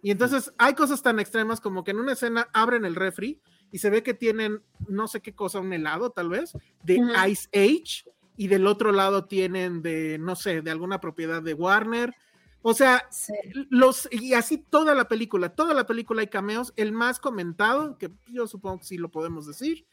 Y 0.00 0.10
entonces 0.10 0.52
hay 0.58 0.74
cosas 0.74 1.02
tan 1.02 1.18
extremas 1.18 1.60
como 1.60 1.82
que 1.82 1.90
en 1.90 1.98
una 1.98 2.12
escena 2.12 2.48
abren 2.52 2.84
el 2.84 2.94
refri 2.94 3.40
y 3.72 3.78
se 3.78 3.90
ve 3.90 4.02
que 4.02 4.14
tienen 4.14 4.62
no 4.86 5.08
sé 5.08 5.20
qué 5.20 5.34
cosa, 5.34 5.60
un 5.60 5.72
helado 5.72 6.10
tal 6.10 6.28
vez, 6.28 6.52
de. 6.84 7.00
Ice 7.28 7.48
Age, 7.52 8.04
y 8.36 8.48
del 8.48 8.66
otro 8.66 8.92
lado 8.92 9.26
tienen 9.26 9.82
de, 9.82 10.18
no 10.18 10.36
sé, 10.36 10.62
de 10.62 10.70
alguna 10.70 11.00
propiedad 11.00 11.42
de 11.42 11.54
Warner. 11.54 12.14
O 12.62 12.72
sea, 12.74 13.06
Sí. 13.10 13.34
los, 13.70 14.08
y 14.10 14.34
así 14.34 14.58
toda 14.58 14.94
la 14.94 15.06
película, 15.06 15.50
toda 15.50 15.74
la 15.74 15.86
película 15.86 16.22
hay 16.22 16.28
cameos. 16.28 16.72
El 16.76 16.92
más 16.92 17.18
comentado, 17.20 17.98
que 17.98 18.10
yo 18.28 18.46
supongo 18.46 18.78
que 18.78 18.86
sí 18.86 18.98
lo 18.98 19.10
podemos 19.10 19.46
decir, 19.46 19.86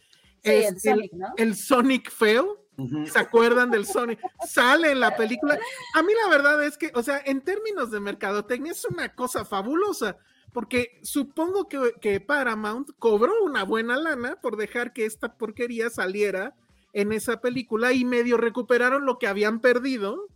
Sí, 0.43 0.49
es 0.49 0.71
el 0.71 0.79
Sonic, 0.79 1.13
¿no? 1.13 1.27
el 1.37 1.55
Sonic 1.55 2.09
feo. 2.11 2.57
¿Se 3.05 3.19
acuerdan 3.19 3.69
del 3.69 3.85
Sonic? 3.85 4.19
Sale 4.47 4.91
en 4.91 5.01
la 5.01 5.15
película. 5.15 5.59
A 5.93 6.01
mí 6.01 6.13
la 6.23 6.29
verdad 6.35 6.63
es 6.63 6.79
que, 6.79 6.91
o 6.95 7.03
sea, 7.03 7.21
en 7.25 7.41
términos 7.41 7.91
de 7.91 7.99
mercadotecnia 7.99 8.71
es 8.71 8.83
una 8.85 9.13
cosa 9.13 9.45
fabulosa, 9.45 10.17
porque 10.51 10.99
supongo 11.03 11.67
que, 11.69 11.93
que 12.01 12.19
Paramount 12.21 12.89
cobró 12.97 13.43
una 13.43 13.65
buena 13.65 13.97
lana 13.97 14.37
por 14.41 14.57
dejar 14.57 14.93
que 14.93 15.05
esta 15.05 15.37
porquería 15.37 15.91
saliera 15.91 16.55
en 16.93 17.11
esa 17.11 17.41
película 17.41 17.93
y 17.93 18.05
medio 18.05 18.37
recuperaron 18.37 19.05
lo 19.05 19.17
que 19.17 19.27
habían 19.27 19.59
perdido 19.59 20.27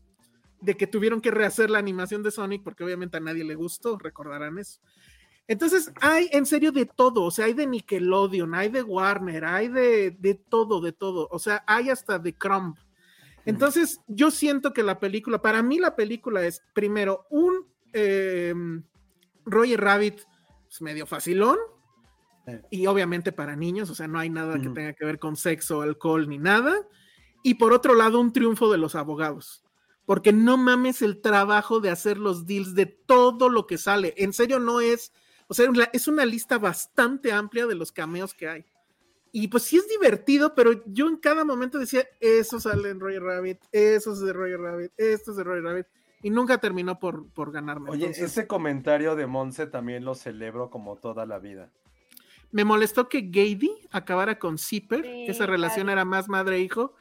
de 0.62 0.76
que 0.76 0.88
tuvieron 0.88 1.22
que 1.22 1.32
rehacer 1.32 1.70
la 1.70 1.80
animación 1.80 2.24
de 2.24 2.32
Sonic 2.32 2.64
porque 2.64 2.84
obviamente 2.84 3.18
a 3.18 3.20
nadie 3.20 3.44
le 3.44 3.56
gustó, 3.56 3.98
recordarán 3.98 4.58
eso. 4.58 4.80
Entonces 5.48 5.92
hay 6.02 6.28
en 6.32 6.46
serio 6.46 6.72
de 6.72 6.86
todo, 6.86 7.24
o 7.24 7.32
sea, 7.32 7.46
hay 7.46 7.54
de 7.54 7.68
Nickelodeon, 7.68 8.56
hay 8.56 8.70
de 8.70 8.82
Warner, 8.82 9.46
hay 9.46 9.68
de, 9.68 10.12
de 10.12 10.34
todo, 10.34 10.82
de 10.82 10.92
todo, 10.92 11.28
o 11.32 11.38
sea, 11.38 11.64
hay 11.68 11.90
hasta 11.90 12.18
de 12.18 12.34
Crumb. 12.34 12.76
Entonces 13.46 14.00
yo 14.08 14.32
siento 14.32 14.74
que 14.74 14.82
la 14.82 15.00
película, 15.00 15.42
para 15.42 15.62
mí 15.62 15.78
la 15.78 15.96
película 15.96 16.44
es 16.44 16.64
primero 16.74 17.28
un 17.30 17.68
eh, 17.94 18.56
Roger 19.46 19.80
Rabbit 19.80 20.22
pues, 20.64 20.82
medio 20.82 21.06
facilón, 21.06 21.58
Y 22.70 22.88
obviamente 22.88 23.32
para 23.32 23.56
niños, 23.56 23.90
o 23.90 23.96
sea, 23.96 24.08
no 24.08 24.20
hay 24.20 24.30
nada 24.30 24.60
que 24.60 24.70
tenga 24.70 24.94
que 24.94 25.06
ver 25.06 25.20
con 25.20 25.36
sexo, 25.36 25.82
alcohol 25.82 26.28
ni 26.30 26.38
nada. 26.38 26.76
Y 27.44 27.56
por 27.56 27.74
otro 27.74 27.96
lado, 27.96 28.20
un 28.20 28.34
triunfo 28.34 28.72
de 28.72 28.78
los 28.78 28.96
abogados. 28.96 29.64
Porque 30.06 30.32
no 30.34 30.58
mames 30.58 31.02
el 31.02 31.22
trabajo 31.22 31.80
de 31.80 31.90
hacer 31.90 32.18
los 32.18 32.46
deals 32.46 32.76
de 32.76 32.86
todo 32.86 33.50
lo 33.50 33.66
que 33.66 33.78
sale. 33.78 34.14
En 34.18 34.34
serio, 34.34 34.60
no 34.60 34.80
es. 34.80 35.12
O 35.48 35.54
sea, 35.54 35.68
es 35.94 36.08
una 36.08 36.26
lista 36.26 36.58
bastante 36.58 37.32
amplia 37.32 37.66
de 37.66 37.76
los 37.76 37.92
cameos 37.92 38.34
que 38.34 38.48
hay. 38.48 38.66
Y 39.32 39.50
pues 39.50 39.64
sí 39.64 39.76
es 39.76 39.90
divertido, 39.90 40.56
pero 40.56 40.82
yo 40.86 41.10
en 41.10 41.18
cada 41.18 41.44
momento 41.44 41.78
decía, 41.78 42.08
eso 42.22 42.58
sale 42.58 42.90
en 42.90 43.02
Roger 43.02 43.22
Rabbit, 43.22 43.60
eso 43.74 44.14
es 44.14 44.22
de 44.22 44.32
Roger 44.32 44.62
Rabbit, 44.62 44.94
esto 44.96 45.32
es 45.32 45.38
de 45.38 45.44
Roger 45.44 45.64
Rabbit. 45.64 45.88
Y 46.24 46.30
nunca 46.30 46.58
terminó 46.58 47.00
por, 47.00 47.30
por 47.34 47.52
ganarme. 47.52 47.90
Oye, 47.90 48.12
ese 48.12 48.48
comentario 48.48 49.14
de 49.18 49.28
Monse 49.28 49.68
también 49.68 50.06
lo 50.06 50.16
celebro 50.16 50.70
como 50.70 50.96
toda 50.96 51.26
la 51.26 51.38
vida. 51.40 51.70
Me 52.52 52.64
molestó 52.64 53.10
que 53.10 53.22
Gady 53.22 53.72
acabara 53.92 54.40
con 54.40 54.58
Zipper, 54.58 55.06
esa 55.06 55.46
relación 55.46 55.90
era 55.90 56.06
más 56.06 56.30
madre-hijo, 56.30 56.96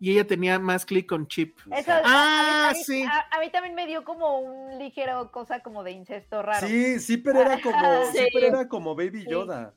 y 0.00 0.12
ella 0.12 0.26
tenía 0.26 0.58
más 0.58 0.84
clic 0.84 1.08
con 1.08 1.26
Chip. 1.26 1.58
ah, 2.04 2.72
sí. 2.84 3.04
A, 3.04 3.40
mí 3.40 3.50
también 3.50 3.74
me 3.74 3.86
dio 3.86 4.04
como 4.04 4.38
un 4.38 4.78
ligero 4.78 5.30
cosa 5.32 5.60
como 5.60 5.82
de 5.82 5.92
incesto 5.92 6.42
raro. 6.42 6.66
Sí, 6.66 7.00
Zipper 7.00 7.36
era 7.36 7.60
como, 7.62 8.02
era 8.32 8.68
como 8.68 8.94
Baby 8.94 9.26
Yoda. 9.28 9.74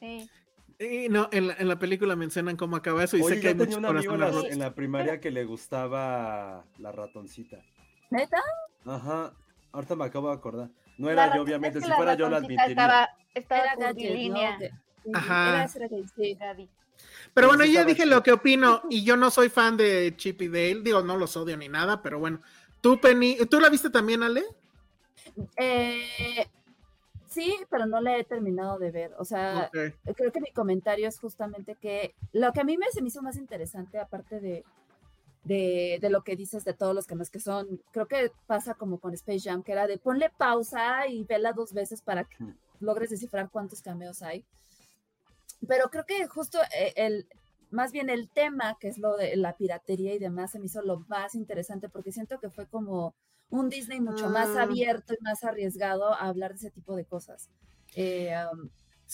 Sí. 0.00 0.28
Y 0.78 1.08
no, 1.08 1.28
en 1.30 1.48
la, 1.48 1.54
en 1.54 1.68
la, 1.68 1.78
película 1.78 2.16
mencionan 2.16 2.56
cómo 2.56 2.76
acaba 2.76 3.04
eso 3.04 3.16
y 3.16 3.22
sé 3.22 3.40
que 3.40 3.48
hay 3.48 3.54
tenía 3.54 3.78
un 3.78 3.84
amigo 3.84 4.14
en 4.14 4.58
la, 4.58 4.74
primaria 4.74 5.20
que 5.20 5.30
le 5.30 5.44
gustaba 5.44 6.64
la 6.78 6.90
ratoncita. 6.90 7.58
¿Neta? 8.10 8.42
Ajá, 8.84 9.32
ahorita 9.70 9.94
me 9.94 10.04
acabo 10.04 10.28
de 10.28 10.34
acordar. 10.34 10.70
No 11.02 11.10
era 11.10 11.34
yo, 11.34 11.42
obviamente, 11.42 11.80
si 11.80 11.90
fuera 11.90 12.14
yo 12.14 12.28
la 12.28 12.36
admitiría. 12.36 12.66
Estaba, 12.66 13.08
estaba 13.34 13.92
línea. 13.92 14.56
Ajá. 15.12 15.66
Pero 17.34 17.48
bueno, 17.48 17.64
ya 17.64 17.84
dije 17.84 18.06
lo 18.06 18.22
que 18.22 18.30
opino 18.30 18.82
y 18.88 19.02
yo 19.02 19.16
no 19.16 19.32
soy 19.32 19.48
fan 19.48 19.76
de 19.76 20.14
Chip 20.16 20.42
y 20.42 20.48
Dale, 20.48 20.82
digo, 20.82 21.02
no 21.02 21.16
los 21.16 21.36
odio 21.36 21.56
ni 21.56 21.68
nada, 21.68 22.02
pero 22.02 22.20
bueno. 22.20 22.40
¿Tú, 22.80 23.00
Penny, 23.00 23.36
¿tú 23.50 23.58
la 23.58 23.68
viste 23.68 23.90
también, 23.90 24.22
Ale? 24.22 24.44
Eh, 25.56 26.46
sí, 27.26 27.56
pero 27.68 27.86
no 27.86 28.00
la 28.00 28.16
he 28.16 28.22
terminado 28.22 28.78
de 28.78 28.92
ver. 28.92 29.12
O 29.18 29.24
sea, 29.24 29.70
creo 29.72 30.30
que 30.32 30.40
mi 30.40 30.52
comentario 30.52 31.08
es 31.08 31.18
justamente 31.18 31.74
que 31.74 32.14
lo 32.32 32.52
que 32.52 32.60
a 32.60 32.64
mí 32.64 32.78
me, 32.78 32.86
se 32.92 33.02
me 33.02 33.08
hizo 33.08 33.22
más 33.22 33.36
interesante, 33.36 33.98
aparte 33.98 34.38
de, 34.38 34.64
de, 35.44 35.98
de, 36.00 36.10
lo 36.10 36.22
que 36.22 36.36
dices 36.36 36.64
de 36.64 36.74
todos 36.74 36.94
los 36.94 37.06
cameos 37.06 37.30
que 37.30 37.40
son, 37.40 37.82
creo 37.90 38.06
que 38.06 38.30
pasa 38.46 38.74
como 38.74 38.98
con 38.98 39.12
Space 39.14 39.40
Jam, 39.40 39.62
que 39.62 39.72
era 39.72 39.86
de 39.86 39.98
ponle 39.98 40.30
pausa 40.30 41.06
y 41.08 41.24
vela 41.24 41.52
dos 41.52 41.72
veces 41.72 42.00
para 42.00 42.24
que 42.24 42.36
logres 42.80 43.10
descifrar 43.10 43.50
cuántos 43.50 43.82
cameos 43.82 44.22
hay 44.22 44.44
pero 45.66 45.90
creo 45.90 46.04
que 46.04 46.26
justo 46.26 46.58
eh, 46.76 46.92
el, 46.96 47.26
más 47.70 47.92
bien 47.92 48.10
el 48.10 48.28
tema, 48.28 48.76
que 48.80 48.88
es 48.88 48.98
lo 48.98 49.16
de 49.16 49.36
la 49.36 49.56
piratería 49.56 50.14
y 50.14 50.18
demás, 50.18 50.52
se 50.52 50.58
me 50.58 50.66
hizo 50.66 50.82
lo 50.82 51.00
más 51.08 51.34
interesante 51.34 51.88
porque 51.88 52.12
siento 52.12 52.38
que 52.40 52.50
fue 52.50 52.66
como 52.66 53.14
un 53.50 53.68
Disney 53.68 54.00
mucho 54.00 54.28
más 54.30 54.56
ah. 54.56 54.62
abierto 54.62 55.14
y 55.14 55.22
más 55.22 55.44
arriesgado 55.44 56.12
a 56.14 56.28
hablar 56.28 56.52
de 56.52 56.56
ese 56.56 56.70
tipo 56.70 56.96
de 56.96 57.04
cosas. 57.04 57.48
Eh, 57.94 58.34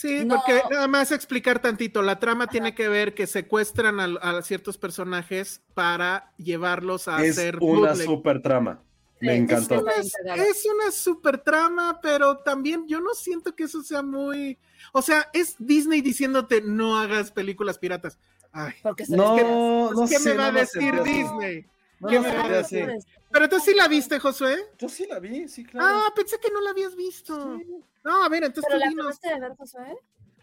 sí, 0.00 0.24
porque 0.28 0.62
nada 0.70 0.88
más 0.88 1.12
explicar 1.12 1.60
tantito, 1.60 2.02
la 2.02 2.18
trama 2.18 2.46
tiene 2.46 2.74
que 2.74 2.88
ver 2.88 3.14
que 3.14 3.26
secuestran 3.26 3.98
a, 4.00 4.42
ciertos 4.42 4.78
personajes 4.78 5.62
para 5.74 6.32
llevarlos 6.36 7.08
a 7.08 7.24
es 7.24 7.38
hacer 7.38 7.58
una 7.60 7.94
super 7.94 8.40
trama. 8.40 8.82
Me 9.20 9.34
encantó. 9.34 9.84
Es 9.88 10.64
una, 10.72 10.90
super 10.92 11.38
trama, 11.38 11.98
pero 12.00 12.38
también 12.38 12.86
yo 12.86 13.00
no 13.00 13.14
siento 13.14 13.54
que 13.54 13.64
eso 13.64 13.82
sea 13.82 14.02
muy. 14.02 14.58
O 14.92 15.02
sea, 15.02 15.28
es 15.32 15.56
Disney 15.58 16.00
diciéndote 16.00 16.60
no 16.60 16.96
hagas 16.96 17.32
películas 17.32 17.78
piratas. 17.78 18.18
Ay, 18.52 18.74
Porque 18.82 19.04
no, 19.08 19.92
no 19.92 20.06
¿Qué 20.06 20.18
me 20.20 20.34
va 20.34 20.46
a 20.46 20.52
decir 20.52 21.02
Disney? 21.02 21.66
Pero 22.00 23.48
tú 23.48 23.60
sí 23.60 23.74
la 23.74 23.88
viste, 23.88 24.18
Josué. 24.18 24.56
Yo 24.78 24.88
sí 24.88 25.06
la 25.06 25.18
vi, 25.18 25.48
sí, 25.48 25.64
claro. 25.64 25.86
Ah, 25.88 26.12
pensé 26.14 26.38
que 26.38 26.50
no 26.50 26.60
la 26.60 26.70
habías 26.70 26.94
visto. 26.94 27.58
No, 28.04 28.24
a 28.24 28.28
ver, 28.28 28.44
entonces 28.44 28.70
¿Pero 28.70 28.90
tú 28.90 28.96
la 28.96 29.34
de 29.34 29.40
ver, 29.40 29.56
Josué? 29.56 29.98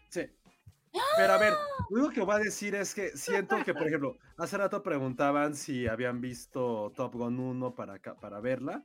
Sí. 0.10 0.30
Pero 1.18 1.34
a 1.34 1.38
ver, 1.38 1.54
lo 1.90 1.98
único 1.98 2.14
que 2.14 2.22
voy 2.22 2.36
a 2.36 2.40
decir 2.40 2.76
es 2.76 2.94
que 2.94 3.10
siento 3.18 3.64
que, 3.64 3.74
por 3.74 3.88
ejemplo, 3.88 4.18
hace 4.38 4.58
rato 4.58 4.82
preguntaban 4.82 5.56
si 5.56 5.88
habían 5.88 6.22
visto 6.22 6.92
Top 6.96 7.14
Gun 7.14 7.40
1 7.40 7.76
para, 7.76 8.00
para 8.00 8.40
verla. 8.40 8.84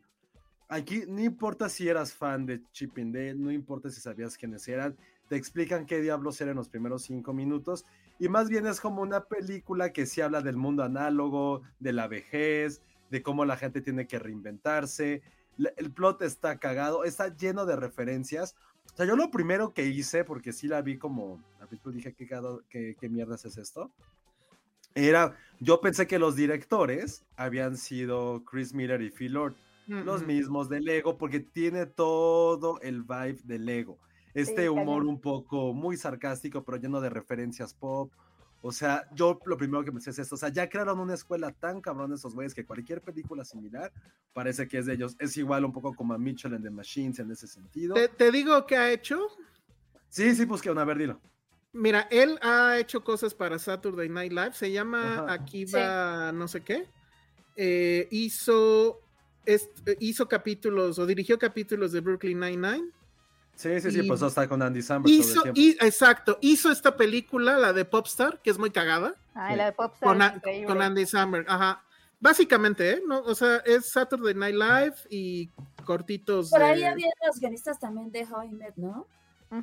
Aquí 0.69 1.05
no 1.07 1.21
importa 1.21 1.69
si 1.69 1.89
eras 1.89 2.13
fan 2.13 2.47
de 2.47 2.63
Chip 2.73 2.97
and 2.99 3.15
Dale, 3.15 3.35
no 3.35 3.51
importa 3.51 3.91
si 3.91 4.01
sabías 4.01 4.37
quiénes 4.37 4.67
eran, 4.69 4.97
te 5.31 5.37
explican 5.37 5.87
qué 5.87 6.01
diablos 6.01 6.41
eran 6.41 6.57
los 6.57 6.69
primeros 6.69 7.05
cinco 7.05 7.33
minutos. 7.33 7.87
Y 8.19 8.29
más 8.29 8.49
bien 8.49 8.67
es 8.67 8.81
como 8.81 9.01
una 9.01 9.27
película 9.27 9.93
que 9.93 10.05
sí 10.05 10.21
habla 10.21 10.43
del 10.43 10.57
mundo 10.57 10.83
análogo, 10.83 11.63
de 11.79 11.93
la 11.93 12.09
vejez, 12.09 12.83
de 13.11 13.23
cómo 13.23 13.45
la 13.45 13.57
gente 13.57 13.81
tiene 13.81 14.09
que 14.09 14.19
reinventarse. 14.19 15.23
El 15.77 15.93
plot 15.93 16.23
está 16.23 16.59
cagado, 16.59 17.05
está 17.05 17.29
lleno 17.37 17.65
de 17.65 17.77
referencias. 17.77 18.57
O 18.93 18.97
sea, 18.97 19.07
yo 19.07 19.15
lo 19.15 19.31
primero 19.31 19.73
que 19.73 19.87
hice, 19.87 20.25
porque 20.25 20.53
sí 20.53 20.67
la 20.67 20.83
vi 20.83 20.99
como, 20.99 21.41
al 21.61 21.69
principio 21.69 21.93
dije, 21.93 22.13
¿qué, 22.13 22.29
qué, 22.69 22.97
qué 22.99 23.09
mierdas 23.09 23.45
es 23.45 23.57
esto? 23.57 23.93
Era, 24.97 25.37
yo 25.61 25.81
pensé 25.81 26.09
que 26.09 26.19
los 26.19 26.35
directores 26.35 27.25
habían 27.37 27.77
sido 27.77 28.43
Chris 28.45 28.75
Miller 28.75 29.01
y 29.01 29.13
Phil 29.13 29.35
Lord, 29.35 29.55
los 29.87 30.27
mismos 30.27 30.69
de 30.69 30.81
Lego, 30.81 31.17
porque 31.17 31.39
tiene 31.39 31.87
todo 31.87 32.81
el 32.81 33.05
vibe 33.05 33.39
de 33.45 33.59
Lego. 33.61 34.01
Este 34.35 34.69
humor 34.69 35.05
un 35.05 35.21
poco 35.21 35.73
muy 35.75 35.97
sarcástico, 35.97 36.65
pero 36.65 36.79
lleno 36.79 37.01
de 37.01 37.11
referencias 37.11 37.75
pop. 37.75 38.13
O 38.63 38.73
sea, 38.73 39.09
yo 39.15 39.41
lo 39.47 39.57
primero 39.57 39.85
que 39.85 39.93
pensé 39.93 40.11
es 40.11 40.19
esto. 40.19 40.35
O 40.35 40.39
sea, 40.39 40.51
ya 40.51 40.69
crearon 40.69 41.01
una 41.01 41.15
escuela 41.15 41.51
tan 41.53 41.81
cabrón 41.81 42.13
esos 42.13 42.35
güeyes 42.35 42.55
que 42.55 42.67
cualquier 42.67 43.01
película 43.01 43.45
similar 43.45 43.91
parece 44.35 44.69
que 44.69 44.79
es 44.79 44.87
de 44.87 44.95
ellos. 44.95 45.17
Es 45.19 45.37
igual 45.37 45.65
un 45.65 45.73
poco 45.73 45.95
como 45.95 46.13
a 46.13 46.19
Mitchell 46.19 46.55
and 46.55 46.65
the 46.65 46.71
Machines 46.71 47.19
en 47.19 47.31
ese 47.31 47.47
sentido. 47.47 47.95
¿Te, 47.95 48.31
digo 48.31 48.67
qué 48.67 48.77
ha 48.77 48.93
hecho? 48.93 49.19
Sí, 50.09 50.35
sí, 50.35 50.45
pues 50.45 50.61
que 50.61 50.69
a 50.69 50.85
ver, 50.85 50.99
dilo. 50.99 51.21
Mira, 51.73 52.07
él 52.11 52.39
ha 52.43 52.79
hecho 52.79 53.03
cosas 53.03 53.33
para 53.33 53.59
Saturday 53.59 54.09
Night 54.09 54.33
Live. 54.33 54.53
Se 54.53 54.71
llama 54.71 55.33
Akiva 55.33 56.31
no 56.33 56.47
sé 56.47 56.61
qué. 56.61 56.87
Eh, 57.57 58.09
hizo, 58.11 59.01
hizo 60.01 60.29
capítulos 60.29 60.99
o 60.99 61.07
dirigió 61.07 61.39
capítulos 61.39 61.93
de 61.93 62.01
Brooklyn 62.01 62.41
Nine-Nine. 62.41 62.91
Sí, 63.61 63.79
sí, 63.79 63.91
sí, 63.91 64.03
pues 64.05 64.23
está 64.23 64.49
con 64.49 64.63
Andy 64.63 64.81
Samberg. 64.81 65.13
Hizo, 65.13 65.43
exacto, 65.55 66.39
hizo 66.41 66.73
esta 66.73 66.97
película, 66.97 67.59
la 67.59 67.75
de 67.75 67.85
Popstar, 67.85 68.41
que 68.41 68.49
es 68.49 68.59
muy 68.59 68.71
cagada. 68.71 69.17
Ah, 69.35 69.55
la 69.55 69.67
de 69.67 69.73
Popstar. 69.73 70.41
Con, 70.67 70.81
Andy 70.81 71.05
Samberg, 71.05 71.45
ajá. 71.47 71.83
Básicamente, 72.19 72.93
¿eh? 72.93 73.03
¿No? 73.07 73.21
O 73.21 73.35
sea, 73.35 73.59
es 73.67 73.91
Saturday 73.91 74.33
Night 74.33 74.55
Live 74.55 74.95
y 75.11 75.51
cortitos. 75.85 76.49
Por 76.49 76.63
ahí 76.63 76.85
había 76.85 77.09
los 77.27 77.39
guionistas 77.39 77.79
también 77.79 78.11
de 78.11 78.25
How 78.25 78.45
I 78.45 78.49
Met, 78.49 78.77
¿no? 78.77 79.07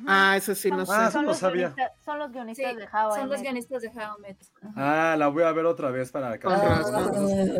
Ah, 0.06 0.36
eso 0.36 0.54
sí, 0.54 0.70
no 0.70 0.86
sé. 0.86 0.92
Ah, 0.94 1.10
son, 1.10 1.26
los 1.26 1.38
sabía. 1.38 1.74
son 2.04 2.20
los 2.20 2.30
guionistas 2.30 2.76
de 2.76 2.84
How 2.84 3.16
Son 3.16 3.28
los 3.28 3.42
guionistas 3.42 3.82
de 3.82 3.88
How 3.88 4.16
I 4.16 4.22
Met. 4.22 4.36
Ah, 4.76 5.16
la 5.18 5.26
voy 5.26 5.42
a 5.42 5.50
ver 5.50 5.66
otra 5.66 5.90
vez 5.90 6.12
para 6.12 6.30
acá. 6.30 6.48
Ah. 6.52 7.10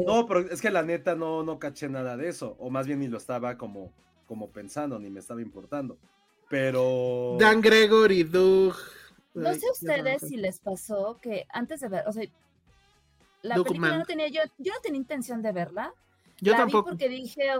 no, 0.06 0.24
pero 0.28 0.40
es 0.40 0.60
que 0.60 0.70
la 0.70 0.84
neta 0.84 1.16
no, 1.16 1.42
no 1.42 1.58
caché 1.58 1.88
nada 1.88 2.16
de 2.16 2.28
eso. 2.28 2.54
O 2.60 2.70
más 2.70 2.86
bien 2.86 3.00
ni 3.00 3.08
lo 3.08 3.18
estaba 3.18 3.58
como, 3.58 3.92
como 4.26 4.50
pensando, 4.50 5.00
ni 5.00 5.10
me 5.10 5.18
estaba 5.18 5.42
importando. 5.42 5.98
Pero. 6.48 7.36
Dan 7.38 7.60
Gregory, 7.60 8.24
Doug. 8.24 8.74
No 9.34 9.54
sé 9.54 9.70
ustedes 9.70 10.22
si 10.22 10.36
les 10.36 10.58
pasó 10.58 11.18
que 11.20 11.46
antes 11.50 11.80
de 11.80 11.88
ver, 11.88 12.08
o 12.08 12.12
sea, 12.12 12.24
la 13.42 13.54
película 13.62 13.98
no 13.98 14.04
tenía, 14.04 14.28
yo, 14.28 14.40
yo 14.58 14.72
no 14.72 14.80
tenía 14.80 14.98
intención 14.98 15.42
de 15.42 15.52
verla. 15.52 15.92
Yo 16.40 16.52
la 16.52 16.58
tampoco. 16.58 16.90
Vi 16.90 16.90
porque 16.90 17.08
dije, 17.08 17.50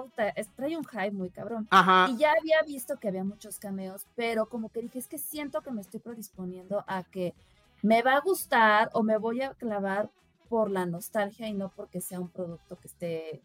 trae 0.56 0.76
un 0.76 0.84
hype 0.84 1.10
muy 1.10 1.30
cabrón. 1.30 1.66
Ajá. 1.70 2.08
Y 2.10 2.16
ya 2.16 2.32
había 2.32 2.62
visto 2.62 2.98
que 2.98 3.08
había 3.08 3.24
muchos 3.24 3.58
cameos, 3.58 4.06
pero 4.14 4.46
como 4.46 4.70
que 4.70 4.82
dije, 4.82 4.98
es 4.98 5.08
que 5.08 5.18
siento 5.18 5.62
que 5.62 5.70
me 5.70 5.80
estoy 5.80 6.00
predisponiendo 6.00 6.84
a 6.86 7.02
que 7.04 7.34
me 7.82 8.02
va 8.02 8.14
a 8.14 8.20
gustar 8.20 8.90
o 8.92 9.02
me 9.02 9.18
voy 9.18 9.42
a 9.42 9.54
clavar 9.54 10.10
por 10.48 10.70
la 10.70 10.86
nostalgia 10.86 11.48
y 11.48 11.54
no 11.54 11.70
porque 11.70 12.00
sea 12.00 12.20
un 12.20 12.28
producto 12.28 12.76
que 12.76 12.88
esté 12.88 13.42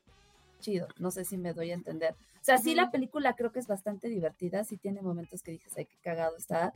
chido. 0.63 0.87
No 0.97 1.11
sé 1.11 1.25
si 1.25 1.37
me 1.37 1.53
doy 1.53 1.69
a 1.69 1.75
entender. 1.75 2.15
O 2.41 2.43
sea, 2.43 2.57
sí 2.57 2.73
la 2.73 2.89
película 2.89 3.35
creo 3.35 3.51
que 3.51 3.59
es 3.59 3.67
bastante 3.67 4.07
divertida, 4.07 4.63
sí 4.63 4.77
tiene 4.77 5.01
momentos 5.01 5.43
que 5.43 5.51
dices, 5.51 5.73
ay, 5.77 5.85
qué 5.85 5.97
cagado 6.01 6.35
está, 6.35 6.73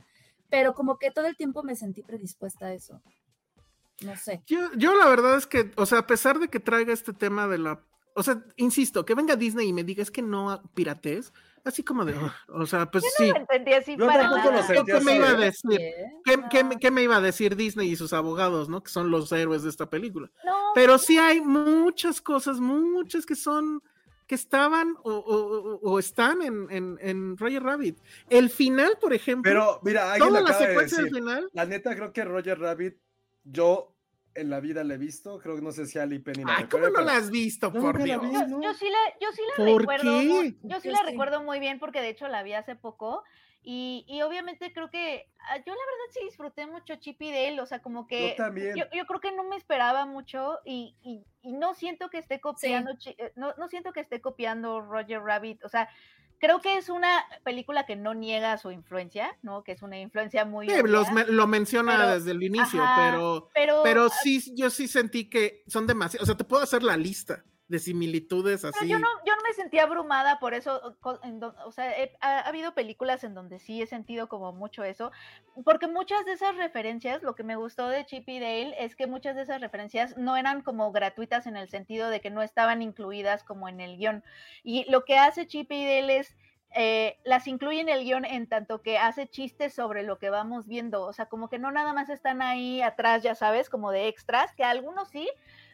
pero 0.48 0.74
como 0.74 0.98
que 0.98 1.10
todo 1.10 1.26
el 1.26 1.36
tiempo 1.36 1.62
me 1.62 1.74
sentí 1.74 2.02
predispuesta 2.02 2.66
a 2.66 2.74
eso. 2.74 3.02
No 4.02 4.16
sé. 4.16 4.42
Yo, 4.46 4.70
yo 4.76 4.94
la 4.94 5.08
verdad 5.08 5.36
es 5.36 5.46
que, 5.46 5.72
o 5.76 5.84
sea, 5.84 5.98
a 5.98 6.06
pesar 6.06 6.38
de 6.38 6.48
que 6.48 6.60
traiga 6.60 6.92
este 6.92 7.12
tema 7.12 7.48
de 7.48 7.58
la, 7.58 7.84
o 8.14 8.22
sea, 8.22 8.44
insisto, 8.56 9.04
que 9.04 9.14
venga 9.14 9.36
Disney 9.36 9.68
y 9.68 9.72
me 9.72 9.84
diga 9.84 10.02
es 10.02 10.10
que 10.10 10.22
no 10.22 10.62
pirates, 10.74 11.32
así 11.64 11.82
como 11.82 12.04
de, 12.04 12.14
o 12.48 12.66
sea, 12.66 12.90
pues 12.90 13.04
yo 13.18 13.26
no 13.26 13.32
Lo 13.32 13.38
entendí 13.40 13.72
así 13.72 13.96
para 13.96 14.30
¿Qué 14.84 15.00
me 15.00 15.16
iba 15.16 15.30
a 15.30 15.34
decir? 15.34 15.80
¿Qué, 16.80 16.90
me 16.90 17.02
iba 17.02 17.16
a 17.16 17.20
decir 17.20 17.56
Disney 17.56 17.90
y 17.90 17.96
sus 17.96 18.12
abogados, 18.12 18.68
no? 18.68 18.82
Que 18.82 18.90
son 18.90 19.10
los 19.10 19.30
héroes 19.32 19.62
de 19.62 19.70
esta 19.70 19.88
película. 19.88 20.30
Pero 20.74 20.98
sí 20.98 21.18
hay 21.18 21.40
muchas 21.40 22.20
cosas, 22.20 22.60
muchas 22.60 23.26
que 23.26 23.34
son 23.34 23.82
que 24.26 24.34
estaban 24.34 24.94
o, 25.02 25.98
están 25.98 26.42
en, 26.42 26.98
en, 27.00 27.36
Roger 27.38 27.62
Rabbit. 27.62 27.98
El 28.28 28.50
final, 28.50 28.98
por 29.00 29.14
ejemplo. 29.14 29.50
Pero 29.50 29.80
mira, 29.82 30.16
toda 30.18 30.42
la 30.42 30.52
secuencia 30.52 30.98
del 30.98 31.10
final. 31.10 31.48
La 31.52 31.64
neta, 31.64 31.96
creo 31.96 32.12
que 32.12 32.24
Roger 32.24 32.58
Rabbit, 32.60 32.96
yo 33.44 33.97
en 34.40 34.50
la 34.50 34.60
vida 34.60 34.84
la 34.84 34.94
he 34.94 34.98
visto. 34.98 35.38
Creo 35.38 35.56
que 35.56 35.62
no 35.62 35.72
sé 35.72 35.86
si 35.86 35.98
Ali 35.98 36.18
Penny 36.18 36.44
la 36.44 36.56
Ay, 36.56 36.64
¿cómo 36.64 36.88
no 36.88 37.00
la 37.00 37.16
has 37.16 37.30
visto, 37.30 37.72
por 37.72 38.02
Dios? 38.02 38.22
Yo, 38.22 38.74
sí 38.74 38.86
la, 38.88 39.18
yo 39.20 39.28
sí 39.32 39.42
la 39.56 39.64
recuerdo. 39.64 40.22
yo 40.62 40.80
sí 40.80 40.90
la 40.90 41.02
recuerdo 41.02 41.42
muy 41.42 41.60
bien 41.60 41.78
porque 41.78 42.00
de 42.00 42.10
hecho 42.10 42.28
la 42.28 42.42
vi 42.42 42.52
hace 42.52 42.76
poco. 42.76 43.24
Y, 43.62 44.04
y, 44.08 44.22
obviamente 44.22 44.72
creo 44.72 44.88
que 44.88 45.28
ah, 45.40 45.56
yo 45.58 45.74
la 45.74 45.80
verdad 45.80 46.12
sí 46.12 46.20
disfruté 46.24 46.66
mucho 46.66 46.94
Chip 46.96 47.20
y 47.20 47.32
Dale, 47.32 47.60
o 47.60 47.66
sea, 47.66 47.82
como 47.82 48.06
que 48.06 48.34
yo, 48.38 48.84
yo, 48.94 49.04
creo 49.04 49.20
que 49.20 49.32
no 49.32 49.44
me 49.44 49.56
esperaba 49.56 50.06
mucho 50.06 50.58
y, 50.64 50.94
y, 51.02 51.22
y 51.42 51.52
no 51.52 51.74
siento 51.74 52.08
que 52.08 52.18
esté 52.18 52.40
copiando, 52.40 52.92
eh, 53.04 53.32
no, 53.34 53.52
no, 53.58 53.68
siento 53.68 53.92
que 53.92 54.00
esté 54.00 54.22
copiando 54.22 54.80
Roger 54.80 55.20
Rabbit, 55.20 55.64
o 55.64 55.68
sea, 55.68 55.88
creo 56.38 56.60
que 56.60 56.78
es 56.78 56.88
una 56.88 57.24
película 57.44 57.86
que 57.86 57.96
no 57.96 58.14
niega 58.14 58.56
su 58.58 58.70
influencia, 58.70 59.36
¿no? 59.42 59.62
Que 59.64 59.72
es 59.72 59.82
una 59.82 59.98
influencia 59.98 60.44
muy... 60.44 60.68
Sí, 60.68 60.76
lo 60.84 61.46
menciona 61.46 62.14
desde 62.14 62.30
el 62.30 62.42
inicio, 62.42 62.82
pero, 62.96 63.50
pero, 63.54 63.80
pero 63.82 64.04
ah 64.06 64.14
sí, 64.22 64.52
yo 64.54 64.70
sí 64.70 64.88
sentí 64.88 65.28
que 65.28 65.62
son 65.66 65.86
demasiados, 65.86 66.22
o 66.22 66.26
sea, 66.26 66.36
te 66.36 66.44
puedo 66.44 66.62
hacer 66.62 66.82
la 66.82 66.96
lista 66.96 67.44
de 67.68 67.78
similitudes 67.78 68.64
así. 68.64 68.88
yo, 68.88 68.98
no, 68.98 69.08
yo 69.26 69.36
no 69.36 69.42
me 69.46 69.52
sentí 69.54 69.78
abrumada 69.78 70.38
por 70.38 70.54
eso, 70.54 70.96
o 71.02 71.72
sea, 71.72 71.92
ha, 72.20 72.40
habido 72.40 72.72
películas 72.74 73.24
en 73.24 73.34
donde 73.34 73.58
sí 73.58 73.82
he 73.82 73.86
sentido 73.86 74.28
como 74.28 74.52
mucho 74.52 74.84
eso, 74.84 75.12
porque 75.64 75.86
muchas 75.86 76.24
de 76.24 76.32
esas 76.32 76.56
referencias, 76.56 77.22
lo 77.22 77.34
que 77.34 77.44
me 77.44 77.56
gustó 77.56 77.88
de 77.88 78.06
Chip 78.06 78.26
y 78.28 78.40
Dale 78.40 78.74
es 78.78 78.96
que 78.96 79.06
muchas 79.06 79.36
de 79.36 79.42
esas 79.42 79.60
referencias 79.60 80.16
no 80.16 80.36
eran 80.36 80.62
como 80.62 80.90
gratuitas 80.92 81.46
en 81.46 81.56
el 81.56 81.68
sentido 81.68 82.08
de 82.08 82.20
que 82.20 82.30
no 82.30 82.42
estaban 82.42 82.80
incluidas 82.80 83.44
como 83.44 83.68
en 83.68 83.80
el 83.80 83.98
guion. 83.98 84.24
Y 84.62 84.90
lo 84.90 85.04
que 85.04 85.18
hace 85.18 85.46
Chip 85.46 85.70
y 85.70 85.84
Dale 85.84 86.18
es... 86.18 86.36
Eh, 86.74 87.16
las 87.24 87.46
incluye 87.46 87.80
en 87.80 87.88
el 87.88 88.04
guion 88.04 88.26
en 88.26 88.46
tanto 88.46 88.82
que 88.82 88.98
hace 88.98 89.26
chistes 89.26 89.72
sobre 89.72 90.02
lo 90.02 90.18
que 90.18 90.28
vamos 90.28 90.66
viendo, 90.66 91.02
o 91.06 91.14
sea, 91.14 91.24
como 91.24 91.48
que 91.48 91.58
no 91.58 91.72
nada 91.72 91.94
más 91.94 92.10
están 92.10 92.42
ahí 92.42 92.82
atrás, 92.82 93.22
ya 93.22 93.34
sabes, 93.34 93.70
como 93.70 93.90
de 93.90 94.06
extras, 94.06 94.54
que 94.54 94.64
algunos 94.64 95.08
sí, 95.08 95.26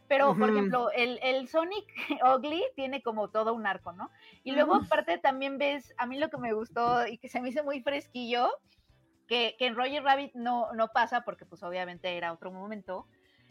pero, 0.08 0.36
por 0.36 0.50
ejemplo, 0.50 0.90
el, 0.90 1.18
el, 1.22 1.48
Sonic 1.48 1.86
Ugly 2.36 2.62
tiene 2.76 3.02
como 3.02 3.30
todo 3.30 3.54
un 3.54 3.66
arco, 3.66 3.92
¿no? 3.92 4.10
Y 4.42 4.52
luego, 4.52 4.74
aparte, 4.74 5.18
también 5.18 5.58
ves, 5.58 5.94
a 5.96 6.06
mí 6.06 6.18
lo 6.18 6.28
que 6.28 6.38
me 6.38 6.52
gustó 6.52 7.06
y 7.06 7.18
que 7.18 7.28
se 7.28 7.40
me 7.40 7.48
hizo 7.48 7.64
muy 7.64 7.80
fresquillo, 7.80 8.50
que, 9.26 9.56
que 9.58 9.66
en 9.66 9.74
Roger 9.74 10.02
Rabbit 10.02 10.34
no, 10.34 10.72
no 10.74 10.88
pasa, 10.88 11.22
porque 11.22 11.46
pues 11.46 11.62
obviamente 11.62 12.16
era 12.16 12.32
otro 12.32 12.52
momento, 12.52 13.06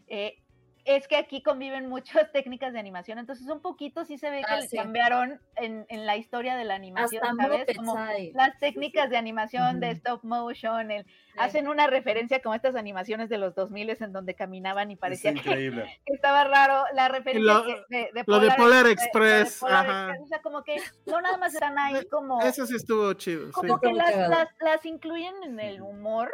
eh, 0.06 0.43
es 0.84 1.08
que 1.08 1.16
aquí 1.16 1.42
conviven 1.42 1.88
muchas 1.88 2.30
técnicas 2.32 2.72
de 2.72 2.78
animación, 2.78 3.18
entonces 3.18 3.46
un 3.48 3.60
poquito 3.60 4.04
sí 4.04 4.18
se 4.18 4.30
ve 4.30 4.40
que 4.40 4.52
ah, 4.52 4.60
cambiaron 4.74 5.40
en, 5.56 5.86
en, 5.88 6.06
la 6.06 6.16
historia 6.16 6.56
de 6.56 6.64
la 6.64 6.74
animación, 6.74 7.22
¿sabes? 7.36 7.66
Como 7.76 7.96
las 8.34 8.58
técnicas 8.58 9.10
de 9.10 9.16
animación 9.16 9.80
de 9.80 9.90
stop 9.90 10.24
motion, 10.24 10.90
el, 10.90 11.06
hacen 11.36 11.68
una 11.68 11.86
referencia 11.86 12.40
como 12.40 12.54
estas 12.54 12.76
animaciones 12.76 13.28
de 13.28 13.38
los 13.38 13.54
2000 13.54 13.84
en 14.00 14.12
donde 14.12 14.34
caminaban 14.34 14.90
y 14.90 14.96
parecía 14.96 15.34
que, 15.34 15.98
estaba 16.06 16.44
raro 16.44 16.84
la 16.94 17.08
referencia 17.08 17.62
de, 17.88 18.10
de, 18.12 18.24
Polar, 18.24 18.42
lo 18.42 18.48
de 18.48 18.56
Polar 18.56 18.86
Express, 18.86 19.62
o 19.62 19.68
sea, 19.68 20.42
como 20.42 20.62
que 20.62 20.76
no 21.06 21.20
nada 21.20 21.36
más 21.36 21.54
están 21.54 21.78
ahí 21.78 22.06
como... 22.06 22.40
Eso 22.40 22.66
sí 22.66 22.76
estuvo 22.76 23.12
chido. 23.14 23.50
Como 23.52 23.78
que 23.78 23.92
las, 23.92 24.16
las, 24.28 24.48
las 24.60 24.84
incluyen 24.86 25.34
en 25.44 25.60
el 25.60 25.82
humor 25.82 26.30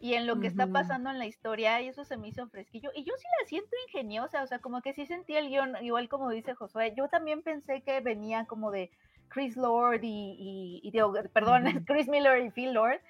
y 0.00 0.14
en 0.14 0.26
lo 0.26 0.38
que 0.38 0.46
está 0.46 0.66
pasando 0.68 1.10
en 1.10 1.18
la 1.18 1.26
historia, 1.26 1.80
y 1.80 1.88
eso 1.88 2.04
se 2.04 2.16
me 2.16 2.28
hizo 2.28 2.48
fresquillo. 2.48 2.90
Y 2.94 3.04
yo 3.04 3.12
sí 3.16 3.24
la 3.40 3.48
siento 3.48 3.70
ingeniosa, 3.88 4.42
o 4.42 4.46
sea, 4.46 4.60
como 4.60 4.80
que 4.80 4.92
sí 4.92 5.06
sentí 5.06 5.34
el 5.34 5.48
guion, 5.48 5.74
igual 5.82 6.08
como 6.08 6.30
dice 6.30 6.54
Josué, 6.54 6.94
yo 6.96 7.08
también 7.08 7.42
pensé 7.42 7.82
que 7.82 8.00
venía 8.00 8.44
como 8.44 8.70
de 8.70 8.90
Chris 9.28 9.56
Lord 9.56 10.00
y, 10.02 10.80
y, 10.82 10.92
perdón, 11.32 11.64
Chris 11.86 12.08
Miller 12.08 12.44
y 12.44 12.50
Phil 12.50 12.72
Lord. 12.72 13.00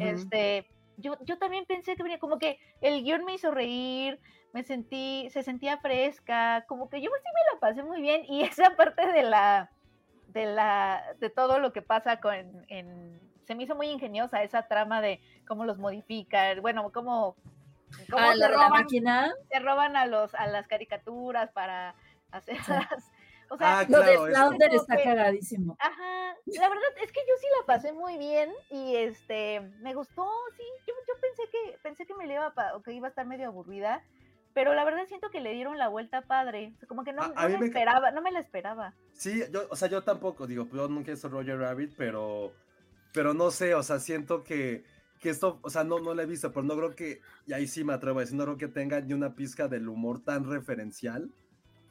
Este, 0.00 0.66
yo, 0.96 1.16
yo 1.24 1.38
también 1.38 1.64
pensé 1.66 1.96
que 1.96 2.02
venía 2.02 2.18
como 2.18 2.38
que 2.38 2.58
el 2.80 3.02
guion 3.02 3.24
me 3.24 3.34
hizo 3.34 3.50
reír, 3.50 4.18
me 4.52 4.64
sentí, 4.64 5.28
se 5.30 5.42
sentía 5.42 5.78
fresca, 5.78 6.64
como 6.66 6.88
que 6.90 7.00
yo 7.00 7.10
sí 7.10 7.28
me 7.34 7.54
la 7.54 7.60
pasé 7.60 7.82
muy 7.82 8.00
bien, 8.00 8.24
y 8.28 8.42
esa 8.42 8.76
parte 8.76 9.12
de 9.12 9.22
la, 9.22 9.70
de 10.28 10.46
la, 10.46 11.04
de 11.20 11.30
todo 11.30 11.58
lo 11.58 11.72
que 11.72 11.82
pasa 11.82 12.20
con, 12.20 12.64
en 12.68 13.20
se 13.46 13.54
me 13.54 13.64
hizo 13.64 13.74
muy 13.74 13.88
ingeniosa 13.88 14.42
esa 14.42 14.66
trama 14.68 15.00
de 15.00 15.20
cómo 15.46 15.64
los 15.64 15.78
modifican, 15.78 16.60
bueno, 16.62 16.90
cómo, 16.92 17.36
cómo 18.10 18.22
ah, 18.22 18.34
se, 18.36 18.48
roban, 18.48 18.70
máquina. 18.70 19.32
se 19.50 19.58
roban 19.58 19.96
a 19.96 20.06
los 20.06 20.34
a 20.34 20.46
las 20.46 20.66
caricaturas 20.66 21.50
para 21.52 21.94
hacerlas. 22.30 23.10
O 23.50 23.58
sea, 23.58 23.80
ah, 23.80 23.86
lo 23.86 24.00
de 24.00 24.16
Flounder 24.16 24.74
está 24.74 24.96
cagadísimo. 25.02 25.76
Ajá, 25.78 26.36
la 26.46 26.68
verdad 26.70 26.88
es 27.02 27.12
que 27.12 27.20
yo 27.20 27.34
sí 27.38 27.46
la 27.60 27.66
pasé 27.66 27.92
muy 27.92 28.16
bien 28.16 28.50
y 28.70 28.96
este 28.96 29.60
me 29.82 29.92
gustó, 29.92 30.26
sí, 30.56 30.62
yo, 30.86 30.94
yo 31.06 31.20
pensé 31.20 31.42
que 31.50 31.78
pensé 31.82 32.06
que 32.06 32.14
me 32.14 32.32
iba 32.32 32.46
a, 32.46 32.82
que 32.82 32.92
iba 32.94 33.08
a 33.08 33.10
estar 33.10 33.26
medio 33.26 33.48
aburrida, 33.48 34.02
pero 34.54 34.72
la 34.72 34.84
verdad 34.84 35.04
siento 35.06 35.28
que 35.28 35.40
le 35.40 35.52
dieron 35.52 35.76
la 35.76 35.88
vuelta 35.88 36.22
padre, 36.22 36.72
como 36.88 37.04
que 37.04 37.12
no, 37.12 37.28
me, 37.34 37.66
esperaba, 37.66 38.10
no 38.10 38.22
me 38.22 38.32
la 38.32 38.40
esperaba. 38.40 38.94
Sí, 39.12 39.42
yo, 39.50 39.66
o 39.68 39.76
sea, 39.76 39.88
yo 39.88 40.02
tampoco, 40.02 40.46
digo, 40.46 40.66
yo 40.72 40.88
nunca 40.88 41.10
he 41.10 41.14
visto 41.14 41.28
Roger 41.28 41.58
Rabbit, 41.58 41.92
pero 41.96 42.52
pero 43.12 43.34
no 43.34 43.50
sé, 43.50 43.74
o 43.74 43.82
sea, 43.82 44.00
siento 44.00 44.42
que, 44.42 44.84
que 45.20 45.30
esto, 45.30 45.60
o 45.62 45.70
sea, 45.70 45.84
no, 45.84 46.00
no 46.00 46.14
lo 46.14 46.22
he 46.22 46.26
visto, 46.26 46.52
pero 46.52 46.64
no 46.64 46.76
creo 46.76 46.94
que, 46.94 47.20
y 47.46 47.52
ahí 47.52 47.66
sí 47.66 47.84
me 47.84 47.92
atrevo 47.92 48.18
a 48.18 48.22
decir, 48.22 48.36
no 48.36 48.44
creo 48.44 48.56
que 48.56 48.68
tenga 48.68 49.00
ni 49.00 49.12
una 49.12 49.34
pizca 49.34 49.68
del 49.68 49.88
humor 49.88 50.20
tan 50.24 50.48
referencial, 50.48 51.30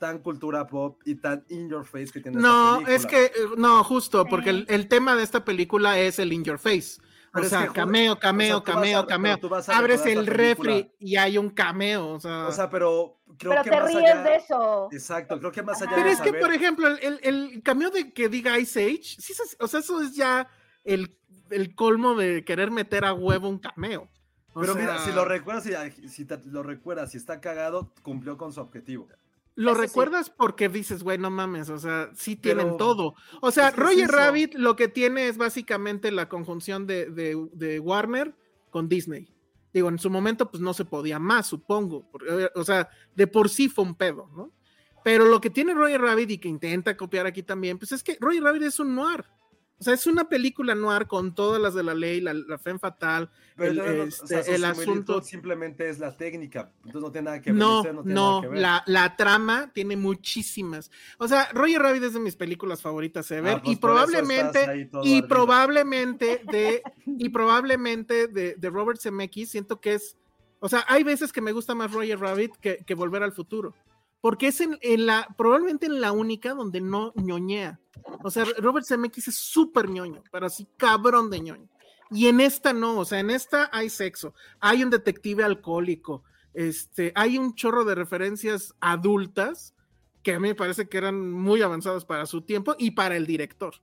tan 0.01 0.17
cultura 0.17 0.65
pop 0.65 0.99
y 1.05 1.15
tan 1.15 1.45
in 1.49 1.69
your 1.69 1.85
face 1.85 2.11
que 2.11 2.19
tiene 2.19 2.41
No, 2.41 2.85
es 2.87 3.05
que, 3.05 3.25
eh, 3.25 3.31
no, 3.55 3.83
justo, 3.83 4.25
porque 4.25 4.65
el, 4.67 4.87
tema 4.87 5.15
de 5.15 5.23
esta 5.23 5.45
película 5.45 5.99
es 5.99 6.17
el 6.17 6.33
in 6.33 6.43
your 6.43 6.57
face. 6.57 6.99
o 7.33 7.43
sea, 7.43 7.67
cameo, 7.67 8.19
cameo, 8.19 8.63
cameo, 8.63 9.05
cameo. 9.05 9.37
Abres 9.67 10.05
el 10.07 10.25
refri 10.25 10.91
y 10.99 11.17
hay 11.17 11.37
un 11.37 11.51
cameo. 11.51 12.09
O 12.09 12.19
sea, 12.19 12.47
o 12.47 12.51
sea 12.51 12.69
pero 12.69 13.21
creo 13.37 13.51
pero 13.51 13.63
que 13.63 13.69
te 13.69 13.75
más 13.75 13.85
ríes 13.85 14.11
allá, 14.11 14.23
de 14.23 14.35
eso. 14.35 14.89
Exacto, 14.91 15.39
creo 15.39 15.51
que 15.51 15.61
más 15.61 15.81
allá 15.81 15.91
Pero 15.95 16.09
es 16.09 16.19
que, 16.19 16.33
por 16.33 16.51
ejemplo, 16.51 16.87
el, 16.87 17.19
el, 17.21 17.61
cameo 17.63 17.91
de 17.91 18.11
que 18.11 18.27
diga 18.27 18.57
Ice 18.57 18.83
Age, 18.83 19.21
sí, 19.21 19.33
o 19.59 19.67
sea, 19.67 19.81
eso 19.81 20.01
es 20.01 20.15
ya 20.15 20.49
el, 20.83 21.17
el, 21.49 21.75
colmo 21.75 22.15
de 22.15 22.43
querer 22.43 22.71
meter 22.71 23.05
a 23.05 23.13
huevo 23.13 23.49
un 23.49 23.59
cameo. 23.59 24.09
Pero 24.53 24.75
mira, 24.75 24.99
si 24.99 25.11
lo 25.11 25.25
recuerdas, 25.25 25.63
si, 25.63 26.09
si 26.09 26.27
lo 26.45 26.63
recuerdas, 26.63 27.11
si 27.11 27.17
está 27.17 27.39
cagado, 27.39 27.93
cumplió 28.01 28.37
con 28.37 28.51
su 28.51 28.59
objetivo. 28.59 29.07
Lo 29.55 29.73
recuerdas 29.73 30.29
porque 30.29 30.69
dices, 30.69 31.03
güey, 31.03 31.17
no 31.17 31.29
mames, 31.29 31.69
o 31.69 31.77
sea, 31.77 32.09
sí 32.15 32.35
tienen 32.35 32.77
todo. 32.77 33.15
O 33.41 33.51
sea, 33.51 33.71
Roger 33.71 34.09
Rabbit 34.09 34.55
lo 34.55 34.75
que 34.75 34.87
tiene 34.87 35.27
es 35.27 35.37
básicamente 35.37 36.11
la 36.11 36.29
conjunción 36.29 36.87
de, 36.87 37.07
de, 37.07 37.37
de, 37.53 37.79
Warner 37.79 38.33
con 38.69 38.87
Disney. 38.87 39.27
Digo, 39.73 39.89
en 39.89 39.99
su 39.99 40.09
momento, 40.09 40.49
pues 40.49 40.61
no 40.61 40.73
se 40.73 40.85
podía 40.85 41.19
más, 41.19 41.47
supongo. 41.47 42.09
O 42.55 42.63
sea, 42.63 42.89
de 43.15 43.27
por 43.27 43.49
sí 43.49 43.67
fue 43.67 43.85
un 43.85 43.95
pedo, 43.95 44.29
¿no? 44.35 44.51
Pero 45.03 45.25
lo 45.25 45.41
que 45.41 45.49
tiene 45.49 45.73
Roger 45.73 46.01
Rabbit 46.01 46.31
y 46.31 46.37
que 46.37 46.47
intenta 46.47 46.95
copiar 46.95 47.25
aquí 47.25 47.43
también, 47.43 47.77
pues 47.77 47.91
es 47.91 48.03
que 48.03 48.17
Roger 48.19 48.43
Rabbit 48.43 48.63
es 48.63 48.79
un 48.79 48.95
noir. 48.95 49.25
O 49.81 49.83
sea, 49.83 49.95
es 49.95 50.05
una 50.05 50.29
película 50.29 50.75
noir 50.75 51.07
con 51.07 51.33
todas 51.33 51.59
las 51.59 51.73
de 51.73 51.81
la 51.81 51.95
ley, 51.95 52.21
la, 52.21 52.35
la 52.35 52.59
fe 52.59 52.77
fatal, 52.77 53.31
el, 53.57 53.79
este, 53.79 54.53
el 54.53 54.63
asunto. 54.63 55.23
Simplemente 55.23 55.89
es 55.89 55.97
la 55.97 56.15
técnica, 56.15 56.71
entonces 56.85 57.01
no 57.01 57.11
tiene 57.11 57.25
nada 57.25 57.41
que 57.41 57.51
ver. 57.51 57.59
No, 57.59 57.81
no, 58.03 58.43
La, 58.53 58.83
la, 58.85 59.15
trama 59.15 59.71
tiene 59.73 59.97
muchísimas. 59.97 60.91
O 61.17 61.27
sea, 61.27 61.49
Roger 61.51 61.81
Rabbit 61.81 62.03
es 62.03 62.13
de 62.13 62.19
mis 62.19 62.35
películas 62.35 62.79
favoritas 62.79 63.31
ever 63.31 63.55
ah, 63.55 63.61
pues 63.63 63.75
y, 63.75 63.79
probablemente, 63.79 64.89
y 65.01 65.23
probablemente, 65.23 66.43
de, 66.51 66.83
y 67.07 67.29
probablemente 67.29 68.27
de, 68.27 68.53
de 68.53 68.69
Robert 68.69 69.01
Zemeckis, 69.01 69.49
siento 69.49 69.81
que 69.81 69.95
es. 69.95 70.15
O 70.59 70.69
sea, 70.69 70.85
hay 70.87 71.03
veces 71.03 71.33
que 71.33 71.41
me 71.41 71.53
gusta 71.53 71.73
más 71.73 71.91
Roger 71.91 72.19
Rabbit 72.19 72.55
que, 72.57 72.85
que 72.85 72.93
Volver 72.93 73.23
al 73.23 73.31
Futuro 73.31 73.73
porque 74.21 74.47
es 74.47 74.61
en, 74.61 74.77
la, 75.05 75.27
probablemente 75.37 75.87
en 75.87 75.99
la 75.99 76.11
única 76.11 76.53
donde 76.53 76.79
no 76.79 77.11
ñoñea. 77.15 77.79
O 78.23 78.29
sea, 78.29 78.45
Robert 78.59 78.85
Zemeckis 78.85 79.27
es 79.27 79.35
súper 79.35 79.89
ñoño, 79.89 80.23
pero 80.31 80.45
así 80.45 80.67
cabrón 80.77 81.29
de 81.29 81.41
ñoño. 81.41 81.69
Y 82.11 82.27
en 82.27 82.39
esta 82.39 82.73
no, 82.73 82.99
o 82.99 83.05
sea, 83.05 83.19
en 83.19 83.31
esta 83.31 83.69
hay 83.71 83.89
sexo, 83.89 84.33
hay 84.59 84.83
un 84.83 84.89
detective 84.89 85.43
alcohólico, 85.43 86.23
este, 86.53 87.11
hay 87.15 87.37
un 87.37 87.55
chorro 87.55 87.85
de 87.85 87.95
referencias 87.95 88.75
adultas 88.79 89.73
que 90.21 90.33
a 90.33 90.39
mí 90.39 90.49
me 90.49 90.55
parece 90.55 90.87
que 90.87 90.97
eran 90.97 91.31
muy 91.31 91.61
avanzadas 91.61 92.05
para 92.05 92.25
su 92.25 92.41
tiempo 92.41 92.75
y 92.77 92.91
para 92.91 93.15
el 93.15 93.25
director. 93.25 93.75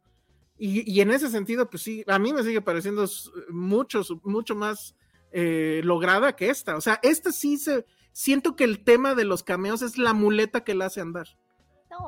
Y, 0.61 1.01
en 1.01 1.13
ese 1.13 1.31
sentido, 1.31 1.71
pues 1.71 1.85
sí, 1.85 2.03
a 2.09 2.19
mí 2.19 2.33
me 2.33 2.43
sigue 2.43 2.61
pareciendo 2.61 3.09
mucho, 3.49 4.03
mucho 4.25 4.57
más 4.57 4.97
eh, 5.31 5.81
lograda 5.85 6.35
que 6.35 6.51
esta. 6.51 6.77
O 6.77 6.81
sea, 6.81 6.99
esta 7.05 7.31
sí 7.31 7.59
se, 7.59 7.87
siento 8.13 8.57
que 8.57 8.65
el 8.65 8.85
tema 8.85 9.15
de 9.15 9.25
los 9.25 9.43
cameos 9.43 9.83
es 9.83 9.99
la 9.99 10.13
muleta 10.13 10.65
que 10.65 10.75
la 10.75 10.87
hace 10.87 11.01
andar. 11.01 11.29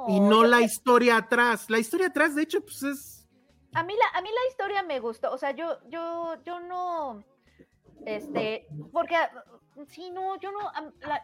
y 0.09 0.21
no 0.21 0.45
la 0.45 0.61
historia 0.61 1.17
atrás. 1.17 1.69
La 1.69 1.79
historia 1.79 2.09
atrás, 2.09 2.35
de 2.35 2.43
hecho, 2.43 2.61
pues 2.61 2.83
es. 2.83 3.29
A 3.73 3.83
mí 3.85 3.95
la, 3.95 4.19
a 4.19 4.23
mí 4.23 4.29
la 4.29 4.51
historia 4.51 4.83
me 4.83 5.01
gustó. 5.01 5.33
O 5.33 5.39
sea, 5.39 5.53
yo, 5.53 5.79
yo, 5.89 6.35
yo 6.45 6.61
no. 6.61 7.25
Este, 8.05 8.67
porque 8.93 9.17
sí, 9.89 10.11
no, 10.11 10.39
yo 10.41 10.51
no, 10.53 10.59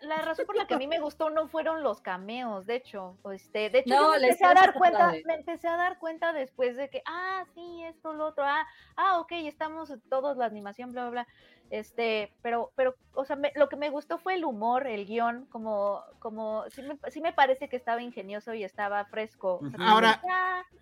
la, 0.02 0.16
razón 0.22 0.46
por 0.46 0.56
la 0.56 0.66
que 0.66 0.74
a 0.74 0.78
mí 0.78 0.86
me 0.86 1.00
gustó 1.00 1.30
no 1.30 1.48
fueron 1.48 1.82
los 1.82 2.00
cameos, 2.00 2.66
de 2.66 2.76
hecho, 2.76 3.16
este, 3.32 3.70
de 3.70 3.80
hecho, 3.80 3.94
yo 3.94 4.10
me 4.10 4.16
empecé 4.16 4.44
a 4.44 4.54
dar 4.54 4.74
cuenta, 4.74 5.12
me 5.24 5.34
empecé 5.34 5.68
a 5.68 5.76
dar 5.76 5.98
cuenta 5.98 6.32
después 6.32 6.76
de 6.76 6.88
que, 6.88 7.02
ah, 7.06 7.44
sí, 7.54 7.82
esto, 7.84 8.12
lo 8.12 8.26
otro, 8.26 8.44
ah, 8.44 8.66
ah, 8.96 9.18
ok, 9.20 9.32
estamos 9.32 9.92
todos 10.08 10.36
la 10.36 10.46
animación, 10.46 10.92
bla, 10.92 11.08
bla, 11.08 11.10
bla, 11.10 11.26
este, 11.70 12.32
pero, 12.42 12.72
pero, 12.76 12.94
o 13.14 13.24
sea, 13.24 13.38
lo 13.54 13.68
que 13.68 13.76
me 13.76 13.90
gustó 13.90 14.18
fue 14.18 14.34
el 14.34 14.44
humor, 14.44 14.86
el 14.86 15.06
guion, 15.06 15.46
como, 15.46 16.00
como, 16.18 16.64
sí 16.70 16.82
me, 16.82 16.98
sí 17.10 17.20
me 17.20 17.32
parece 17.32 17.68
que 17.68 17.76
estaba 17.76 18.02
ingenioso 18.02 18.54
y 18.54 18.62
estaba 18.62 19.04
fresco. 19.06 19.60
ahora, 19.78 20.22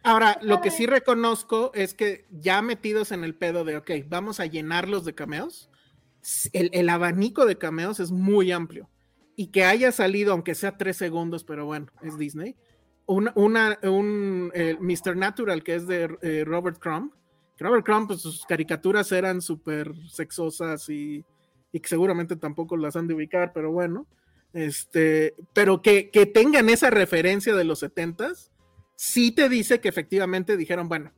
ahora, 0.03 0.39
lo 0.43 0.61
que 0.61 0.71
sí 0.71 0.87
reconozco 0.87 1.71
es 1.75 1.95
que 1.95 2.27
ya 2.31 2.61
metidos 2.61 3.13
en 3.13 3.25
el 3.25 3.35
pedo 3.35 3.65
de, 3.65 3.77
ok, 3.79 3.91
vamos 4.09 4.41
a 4.41 4.47
llenarlos 4.47 5.05
de 5.05 5.15
cameos, 5.15 5.71
el, 6.53 6.89
abanico 6.89 7.47
de 7.47 7.59
cameos 7.59 8.01
es 8.01 8.11
muy 8.11 8.53
amplio. 8.53 8.89
Y 9.37 9.49
que 9.49 9.65
haya 9.65 9.91
salido, 9.91 10.33
aunque 10.33 10.55
sea 10.55 10.77
tres 10.77 10.97
segundos, 10.97 11.45
pero 11.45 11.67
bueno, 11.67 11.87
es 12.03 12.17
Disney. 12.17 12.57
Una, 13.07 13.33
una 13.35 13.79
un 13.83 14.53
Mr. 14.81 15.17
Natural, 15.17 15.63
que 15.63 15.75
es 15.75 15.87
de 15.87 16.17
eh, 16.23 16.45
Robert 16.47 16.79
Crumb. 16.79 17.13
Robert 17.59 17.85
Crumb, 17.85 18.09
pues 18.09 18.21
sus 18.21 18.45
caricaturas 18.45 19.11
eran 19.13 19.41
súper 19.41 19.93
sexosas 20.09 20.89
y, 20.89 21.25
y 21.73 21.79
seguramente 21.85 22.37
tampoco 22.37 22.77
las 22.77 22.97
han 22.97 23.07
de 23.07 23.15
ubicar, 23.15 23.53
pero 23.53 23.73
bueno. 23.73 24.07
Este, 24.53 25.35
pero 25.53 25.83
que, 25.83 26.11
que 26.11 26.27
tengan 26.27 26.69
esa 26.69 26.91
referencia 26.91 27.55
de 27.55 27.65
los 27.65 27.81
setentas, 27.81 28.53
sí 28.97 29.33
te 29.33 29.49
dice 29.49 29.81
que 29.81 29.89
efectivamente 29.89 30.57
dijeron, 30.57 30.89
bueno, 30.89 31.13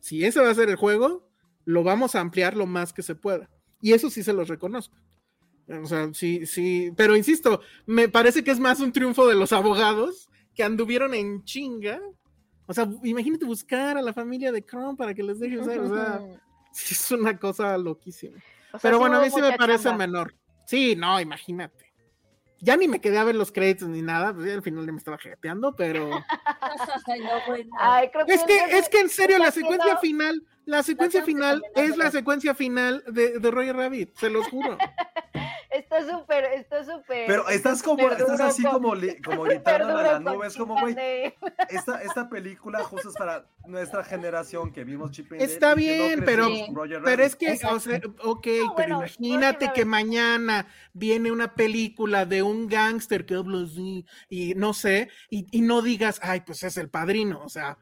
si 0.00 0.24
ese 0.24 0.40
va 0.40 0.50
a 0.50 0.54
ser 0.54 0.68
el 0.68 0.76
juego, 0.76 1.26
lo 1.64 1.82
vamos 1.82 2.14
a 2.14 2.20
ampliar 2.20 2.56
lo 2.56 2.66
más 2.66 2.92
que 2.92 3.02
se 3.02 3.14
pueda. 3.14 3.48
Y 3.80 3.92
eso 3.92 4.10
sí 4.10 4.22
se 4.22 4.32
los 4.32 4.48
reconozco. 4.48 4.96
O 5.68 5.86
sea, 5.86 6.12
sí, 6.12 6.44
sí, 6.46 6.92
pero 6.96 7.16
insisto, 7.16 7.60
me 7.86 8.08
parece 8.08 8.44
que 8.44 8.50
es 8.50 8.60
más 8.60 8.80
un 8.80 8.92
triunfo 8.92 9.26
de 9.26 9.36
los 9.36 9.52
abogados 9.52 10.28
que 10.54 10.64
anduvieron 10.64 11.14
en 11.14 11.44
chinga. 11.44 12.00
O 12.66 12.74
sea, 12.74 12.88
imagínate 13.02 13.44
buscar 13.44 13.96
a 13.96 14.02
la 14.02 14.12
familia 14.12 14.52
de 14.52 14.64
Chrome 14.64 14.96
para 14.96 15.14
que 15.14 15.22
les 15.22 15.38
deje 15.40 15.58
usar. 15.58 15.78
O 15.78 15.94
sea, 15.94 16.20
es 16.72 17.10
una 17.10 17.38
cosa 17.38 17.76
loquísima. 17.78 18.38
pero 18.80 18.98
bueno, 18.98 19.18
a 19.18 19.22
mí 19.22 19.30
sí 19.30 19.40
me 19.40 19.56
parece 19.56 19.92
menor. 19.92 20.34
Sí, 20.66 20.94
no, 20.96 21.20
imagínate 21.20 21.82
ya 22.62 22.76
ni 22.76 22.86
me 22.86 23.00
quedé 23.00 23.18
a 23.18 23.24
ver 23.24 23.34
los 23.34 23.50
créditos 23.50 23.88
ni 23.88 24.02
nada, 24.02 24.32
pues 24.32 24.50
al 24.50 24.62
final 24.62 24.86
me 24.86 24.96
estaba 24.96 25.18
jeteando, 25.18 25.74
pero. 25.74 26.10
es 28.28 28.44
que, 28.44 28.56
es 28.78 28.88
que 28.88 29.00
en 29.00 29.08
serio, 29.08 29.38
la 29.38 29.50
secuencia 29.50 29.96
final, 29.96 30.46
la 30.64 30.84
secuencia 30.84 31.24
final 31.24 31.60
es 31.74 31.96
la 31.96 32.12
secuencia 32.12 32.54
final 32.54 33.02
de, 33.08 33.40
de 33.40 33.50
Roger 33.50 33.76
Rabbit, 33.76 34.16
se 34.16 34.30
los 34.30 34.46
juro. 34.46 34.78
está 35.72 36.08
súper, 36.08 36.44
está 36.44 36.84
súper. 36.84 37.26
Pero 37.26 37.48
estás 37.48 37.82
como, 37.82 38.08
estás 38.10 38.40
así 38.40 38.62
como, 38.62 38.94
como 39.24 39.42
gritando 39.44 39.96
a 39.96 40.02
la 40.02 40.20
nube, 40.20 40.46
es 40.46 40.56
como, 40.56 40.78
güey, 40.80 40.94
esta, 41.68 42.02
esta 42.02 42.28
película 42.28 42.82
justo 42.84 43.08
es 43.08 43.14
para 43.16 43.46
nuestra 43.66 44.04
generación 44.04 44.72
que 44.72 44.84
vimos 44.84 45.10
Chip 45.10 45.32
Está 45.32 45.74
bien, 45.74 46.22
pero, 46.24 46.48
pero 47.04 47.22
es 47.22 47.36
que, 47.36 47.58
o 47.70 47.80
sea, 47.80 48.00
ok, 48.22 48.48
pero 48.76 48.96
imagínate 48.96 49.72
que 49.74 49.84
mañana 49.84 50.66
viene 50.92 51.32
una 51.32 51.54
película 51.54 52.26
de 52.26 52.42
un 52.42 52.68
gángster 52.68 53.24
que 53.26 53.34
habla 53.34 53.64
así, 53.64 54.04
y 54.28 54.54
no 54.54 54.74
sé, 54.74 55.08
y, 55.30 55.46
y, 55.50 55.62
no 55.62 55.82
digas, 55.82 56.20
ay, 56.22 56.42
pues 56.42 56.62
es 56.62 56.76
el 56.76 56.88
padrino, 56.88 57.42
o 57.42 57.48
sea. 57.48 57.78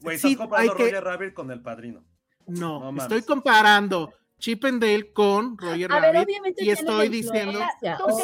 Güey, 0.00 0.16
estás 0.16 0.36
comparando 0.36 0.74
Roger 0.74 1.04
Rabbit 1.04 1.34
con 1.34 1.50
el 1.50 1.62
padrino. 1.62 2.04
No, 2.46 2.94
estoy 2.98 3.22
comparando 3.22 4.12
Chip 4.44 4.62
and 4.66 4.78
Dale 4.78 5.10
con 5.10 5.56
Roger 5.56 5.88
Rabbit 5.88 6.28
y 6.58 6.68
estoy 6.68 7.08
diciendo 7.08 7.60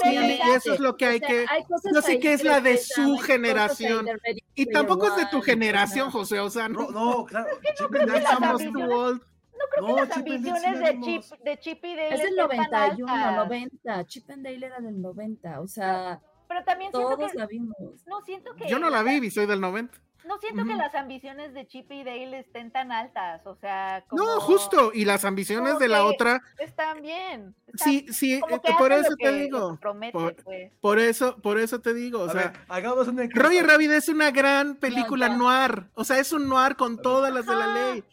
sí, 0.02 0.38
eso 0.54 0.74
es 0.74 0.80
lo 0.80 0.94
que 0.94 1.06
hay 1.06 1.18
que 1.18 1.46
no 1.90 2.02
sé 2.02 2.20
qué 2.20 2.34
es 2.34 2.44
la 2.44 2.60
de 2.60 2.76
su 2.76 3.16
generación 3.16 4.06
y 4.54 4.66
tampoco 4.66 5.06
es 5.06 5.16
de 5.16 5.26
tu 5.30 5.40
generación 5.40 6.10
José 6.10 6.38
o 6.40 6.50
sea 6.50 6.68
no. 6.68 6.90
No, 6.90 7.24
claro 7.24 7.48
Chip 7.74 7.94
and 7.94 8.10
Dale 8.10 8.70
too 8.70 8.94
old. 8.94 9.22
No 9.22 9.64
creo 9.72 9.86
que 9.96 10.02
las 10.02 10.16
ambiciones 10.18 10.80
de 10.80 11.00
Chip, 11.00 11.22
de 11.42 11.58
Chip 11.58 11.84
y 11.86 11.96
Dale 11.96 12.14
es 12.14 12.22
del 12.22 12.36
91, 12.36 13.36
90. 13.36 14.04
Chip 14.04 14.30
and 14.30 14.44
Dale 14.44 14.66
era 14.66 14.80
del 14.80 15.00
90, 15.00 15.60
o 15.60 15.66
sea, 15.68 16.20
pero 16.46 16.62
también 16.64 16.92
siento 16.92 17.16
todos 17.16 17.34
la 17.34 17.46
vimos. 17.46 17.76
No 18.06 18.20
siento 18.20 18.54
que 18.54 18.68
Yo 18.68 18.78
no 18.78 18.90
la 18.90 19.02
vi 19.02 19.24
y 19.26 19.30
soy 19.30 19.46
del 19.46 19.62
90. 19.62 19.98
No 20.24 20.38
siento 20.38 20.64
que 20.64 20.74
las 20.74 20.94
ambiciones 20.94 21.54
de 21.54 21.66
Chip 21.66 21.90
y 21.92 22.04
Dale 22.04 22.40
estén 22.40 22.70
tan 22.70 22.92
altas, 22.92 23.46
o 23.46 23.54
sea, 23.56 24.04
como... 24.08 24.22
No, 24.22 24.40
justo, 24.40 24.90
y 24.94 25.04
las 25.04 25.24
ambiciones 25.24 25.78
de 25.78 25.88
la 25.88 26.04
otra... 26.04 26.42
Están 26.58 27.02
bien. 27.02 27.54
sí, 27.74 28.06
sí, 28.10 28.34
eh, 28.34 28.74
por 28.78 28.92
eso 28.92 29.14
te 29.16 29.32
digo. 29.32 29.78
Pues. 30.12 30.70
por, 30.80 30.98
eso, 30.98 31.36
por 31.40 31.58
eso 31.58 31.80
te 31.80 31.94
digo, 31.94 32.20
o 32.20 32.28
sea, 32.30 32.52
hagamos 32.68 33.08
una 33.08 33.26
Robbie 33.32 33.62
Rabbit 33.62 33.90
es 33.92 34.08
una 34.08 34.30
gran 34.30 34.76
película 34.76 35.28
noir, 35.28 35.86
o 35.94 36.04
sea, 36.04 36.18
es 36.18 36.32
un 36.32 36.48
noir 36.48 36.76
con 36.76 37.00
todas 37.00 37.32
las 37.32 37.46
de 37.46 37.56
la 37.56 37.74
ley 37.74 38.04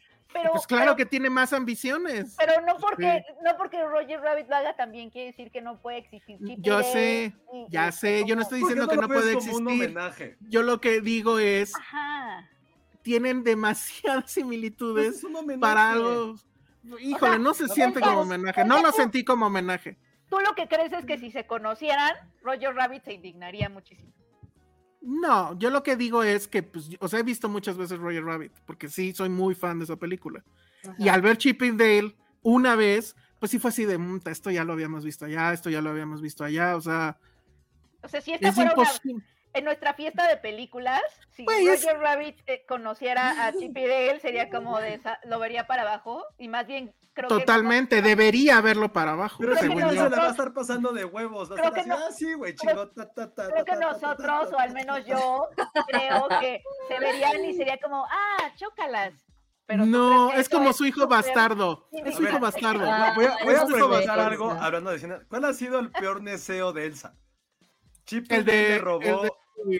pues 0.51 0.67
claro 0.67 0.95
que 0.95 1.05
tiene 1.05 1.29
más 1.29 1.53
ambiciones. 1.53 2.35
Pero 2.37 2.61
no 2.65 2.77
porque, 2.77 3.23
no 3.43 3.57
porque 3.57 3.83
Roger 3.83 4.21
Rabbit 4.21 4.47
lo 4.49 4.55
haga 4.55 4.75
también 4.75 5.09
quiere 5.09 5.27
decir 5.27 5.51
que 5.51 5.61
no 5.61 5.79
puede 5.81 5.97
existir. 5.97 6.37
yo 6.59 6.83
sé, 6.83 7.33
ya 7.69 7.91
sé, 7.91 8.23
yo 8.25 8.35
no 8.35 8.41
estoy 8.41 8.59
diciendo 8.59 8.87
que 8.87 8.97
no 8.97 9.07
puede 9.07 9.33
existir. 9.33 9.97
Yo 10.41 10.63
lo 10.63 10.81
que 10.81 11.01
digo 11.01 11.39
es, 11.39 11.73
tienen 13.01 13.43
demasiadas 13.43 14.31
similitudes 14.31 15.21
pues 15.21 15.57
para 15.59 15.91
algo. 15.91 16.35
Híjole, 16.99 17.39
no 17.39 17.53
se 17.53 17.67
siente 17.67 17.99
como 17.99 18.21
homenaje, 18.21 18.63
no 18.63 18.81
lo 18.81 18.91
sentí 18.91 19.23
como 19.23 19.47
homenaje. 19.47 19.97
Tú 20.29 20.39
lo 20.39 20.55
que 20.55 20.67
crees 20.67 20.91
es 20.91 21.05
que 21.05 21.17
si 21.17 21.31
se 21.31 21.45
conocieran, 21.45 22.13
Roger 22.41 22.75
Rabbit 22.75 23.03
se 23.03 23.13
indignaría 23.13 23.69
muchísimo. 23.69 24.11
No, 25.01 25.57
yo 25.57 25.69
lo 25.69 25.83
que 25.83 25.95
digo 25.95 26.23
es 26.23 26.47
que, 26.47 26.63
pues, 26.63 26.89
o 26.99 27.07
sea, 27.07 27.19
he 27.19 27.23
visto 27.23 27.49
muchas 27.49 27.77
veces 27.77 27.99
Roger 27.99 28.23
Rabbit, 28.23 28.51
porque 28.65 28.89
sí, 28.89 29.13
soy 29.13 29.29
muy 29.29 29.55
fan 29.55 29.79
de 29.79 29.85
esa 29.85 29.95
película. 29.95 30.43
Y 30.97 31.09
al 31.09 31.21
ver 31.21 31.37
Chip 31.37 31.61
and 31.61 31.79
Dale 31.79 32.15
una 32.41 32.75
vez, 32.75 33.15
pues 33.39 33.51
sí 33.51 33.59
fue 33.59 33.69
así 33.69 33.85
de, 33.85 33.97
mm, 33.97 34.21
esto 34.25 34.51
ya 34.51 34.63
lo 34.63 34.73
habíamos 34.73 35.03
visto 35.03 35.25
allá, 35.25 35.53
esto 35.53 35.69
ya 35.69 35.81
lo 35.81 35.89
habíamos 35.89 36.21
visto 36.21 36.43
allá, 36.43 36.75
o 36.75 36.81
sea... 36.81 37.17
O 38.01 38.07
sea, 38.07 38.21
si 38.21 38.33
esta 38.33 38.51
fuera 38.51 38.73
en 39.57 39.65
nuestra 39.65 39.93
fiesta 39.93 40.27
de 40.27 40.37
películas, 40.37 41.01
si 41.31 41.45
Roger 41.45 41.99
Rabbit 41.99 42.37
eh, 42.47 42.65
conociera 42.67 43.45
a 43.45 43.53
Chip 43.53 43.77
y 43.77 43.87
Dale, 43.87 44.19
sería 44.19 44.49
como 44.49 44.79
de 44.79 44.95
esa, 44.95 45.19
lo 45.25 45.39
vería 45.39 45.67
para 45.67 45.83
abajo, 45.83 46.25
y 46.37 46.47
más 46.47 46.67
bien 46.67 46.93
Totalmente, 47.27 48.01
debería 48.01 48.61
verlo 48.61 48.93
para 48.93 49.13
abajo. 49.13 49.37
Pero 49.39 49.55
según 49.55 49.81
yo 49.81 49.89
se 49.89 50.09
la 50.09 50.17
va 50.17 50.27
a 50.27 50.31
estar 50.31 50.53
pasando 50.53 50.91
de 50.91 51.03
huevos. 51.03 51.49
Creo 51.49 51.73
que 51.73 51.81
ah, 51.81 52.11
sí, 52.15 52.33
güey, 52.33 52.55
chingo, 52.55 52.91
Creo 52.91 53.65
que 53.65 53.75
nosotros, 53.75 54.53
o 54.53 54.59
al 54.59 54.71
menos 54.73 55.03
yo, 55.05 55.49
creo 55.87 56.27
que 56.39 56.61
se 56.87 56.99
verían 56.99 57.43
y 57.43 57.55
sería 57.55 57.79
como, 57.79 58.05
ah, 58.05 58.53
chócalas. 58.55 59.13
Pero 59.65 59.85
no, 59.85 60.31
es 60.33 60.47
como 60.47 60.71
su 60.73 60.85
hijo 60.85 61.07
bastardo. 61.07 61.87
Es 61.91 62.15
su 62.15 62.23
hijo 62.23 62.39
bastardo. 62.39 62.85
voy 63.15 63.25
a, 63.25 63.37
voy 63.43 63.55
a 63.55 63.65
preguntar 63.65 64.19
algo 64.19 64.51
hablando 64.51 64.91
de 64.91 64.99
cine. 64.99 65.15
¿Cuál 65.27 65.45
ha 65.45 65.53
sido 65.53 65.79
el 65.79 65.91
peor 65.91 66.21
deseo 66.21 66.71
de 66.71 66.85
Elsa? 66.85 67.15
Chip 68.05 68.31
el 68.31 68.45
de, 68.45 68.77
robó 68.77 69.25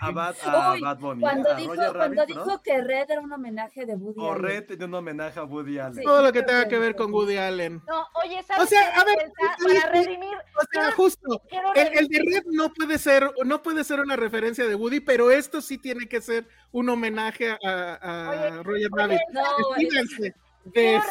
a 0.02 0.12
Bad, 0.12 1.00
Bunny. 1.00 1.22
Cuando, 1.22 1.56
dijo, 1.56 1.74
cuando 1.94 2.26
dijo, 2.26 2.62
que 2.62 2.82
Red 2.82 3.12
era 3.12 3.22
un 3.22 3.32
homenaje 3.32 3.86
de 3.86 3.96
Woody 3.96 4.20
o 4.20 4.32
Allen. 4.32 4.44
Red 4.44 4.82
un 4.82 4.94
homenaje 4.94 5.40
a 5.40 5.44
Woody 5.44 5.80
Allen. 5.80 6.04
Todo 6.04 6.22
lo 6.22 6.32
que 6.32 6.44
tenga 6.44 6.68
que 6.68 6.80
ver 6.80 6.96
con 6.96 7.14
Woody 7.14 7.38
Allen. 7.38 7.82
No, 7.88 8.08
oye, 8.24 8.42
¿sabes 8.44 8.64
o 8.64 8.68
sea, 8.68 8.90
a 9.00 9.04
ver, 9.04 9.32
para 9.64 9.92
redimir. 9.92 10.36
O 10.36 10.66
sea, 10.72 10.92
justo. 10.92 11.42
El, 11.76 11.98
el, 11.98 12.08
de 12.08 12.20
Red 12.20 12.44
no 12.52 12.74
puede 12.74 12.98
ser, 12.98 13.32
no 13.46 13.62
puede 13.62 13.84
ser 13.84 14.00
una 14.00 14.16
referencia 14.16 14.66
de 14.66 14.76
Woody, 14.76 15.00
pero 15.00 15.32
esto 15.32 15.62
sí 15.62 15.78
tiene 15.78 16.08
que 16.08 16.22
ser 16.22 16.48
un 16.72 16.90
homenaje 16.90 17.58
a, 17.64 18.58
a 18.60 18.64
Roger 18.64 18.90
Rabbit. 18.92 19.20
No, 19.32 19.42
decídense 19.76 20.36
quiero 20.74 21.02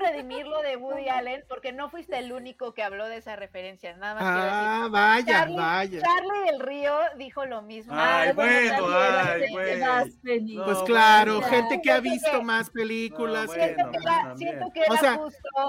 redimirlo 0.00 0.62
de 0.62 0.76
Woody 0.76 1.08
Allen 1.08 1.44
porque 1.48 1.72
no 1.72 1.90
fuiste 1.90 2.18
el 2.18 2.32
único 2.32 2.74
que 2.74 2.82
habló 2.82 3.08
de 3.08 3.18
esa 3.18 3.36
referencia, 3.36 3.96
nada 3.96 4.14
más. 4.14 4.22
Ah, 4.24 4.88
vaya, 4.90 5.46
vaya. 5.54 6.00
Charlie 6.00 6.50
del 6.50 6.60
Río 6.60 6.98
dijo 7.18 7.44
lo 7.44 7.62
mismo. 7.62 7.92
Ay, 7.96 8.32
bueno, 8.32 8.86
ay, 8.96 9.42
bueno. 9.52 10.64
pues 10.64 10.78
claro, 10.80 11.42
gente 11.42 11.80
que 11.82 11.90
ha 11.90 12.00
visto 12.00 12.42
más 12.42 12.70
películas. 12.70 13.50
siento, 14.36 14.70
que 14.72 14.82
o 14.88 14.96
sea, 14.96 15.20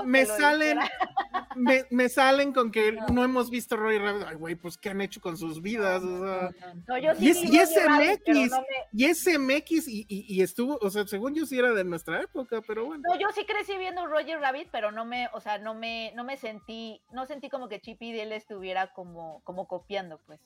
me 0.05 0.25
salen, 0.25 0.79
me, 1.55 1.85
me, 1.89 2.09
salen 2.09 2.53
con 2.53 2.71
que 2.71 2.97
no, 3.11 3.23
hemos 3.23 3.49
visto 3.49 3.75
Roy 3.75 3.97
Rabbit. 3.97 4.27
Ay, 4.27 4.35
güey, 4.35 4.55
pues 4.55 4.77
¿qué 4.77 4.89
han 4.89 5.01
hecho 5.01 5.21
con 5.21 5.37
sus 5.37 5.61
vidas? 5.61 6.03
O 6.03 6.25
sea, 6.25 6.49
no, 6.87 6.97
yo 6.97 7.15
sí 7.15 7.27
y, 7.49 7.57
ese 7.57 7.87
MX, 7.87 8.51
y 8.93 9.05
ese 9.05 9.39
MX, 9.39 9.87
y, 9.87 10.05
y, 10.07 10.41
estuvo, 10.41 10.77
o 10.81 10.89
sea, 10.89 11.05
según 11.07 11.33
yo 11.33 11.45
sí 11.45 11.57
era 11.57 11.71
de 11.71 11.83
nuestra 11.83 12.21
época, 12.21 12.61
pero 12.65 12.85
bueno. 12.85 13.03
No, 13.07 13.19
yo 13.19 13.27
sí 13.33 13.45
crecí 13.45 13.77
viendo 13.77 13.96
Roger 14.05 14.39
Rabbit, 14.39 14.69
pero 14.71 14.91
no 14.91 15.05
me, 15.05 15.29
o 15.33 15.39
sea, 15.41 15.57
no 15.57 15.73
me, 15.73 16.11
no 16.15 16.23
me 16.23 16.37
sentí, 16.37 17.01
no 17.11 17.25
sentí 17.25 17.49
como 17.49 17.67
que 17.67 17.81
Chip 17.81 18.01
y 18.01 18.15
Dale 18.15 18.35
estuviera 18.35 18.93
como, 18.93 19.41
como 19.43 19.67
copiando, 19.67 20.19
pues. 20.25 20.39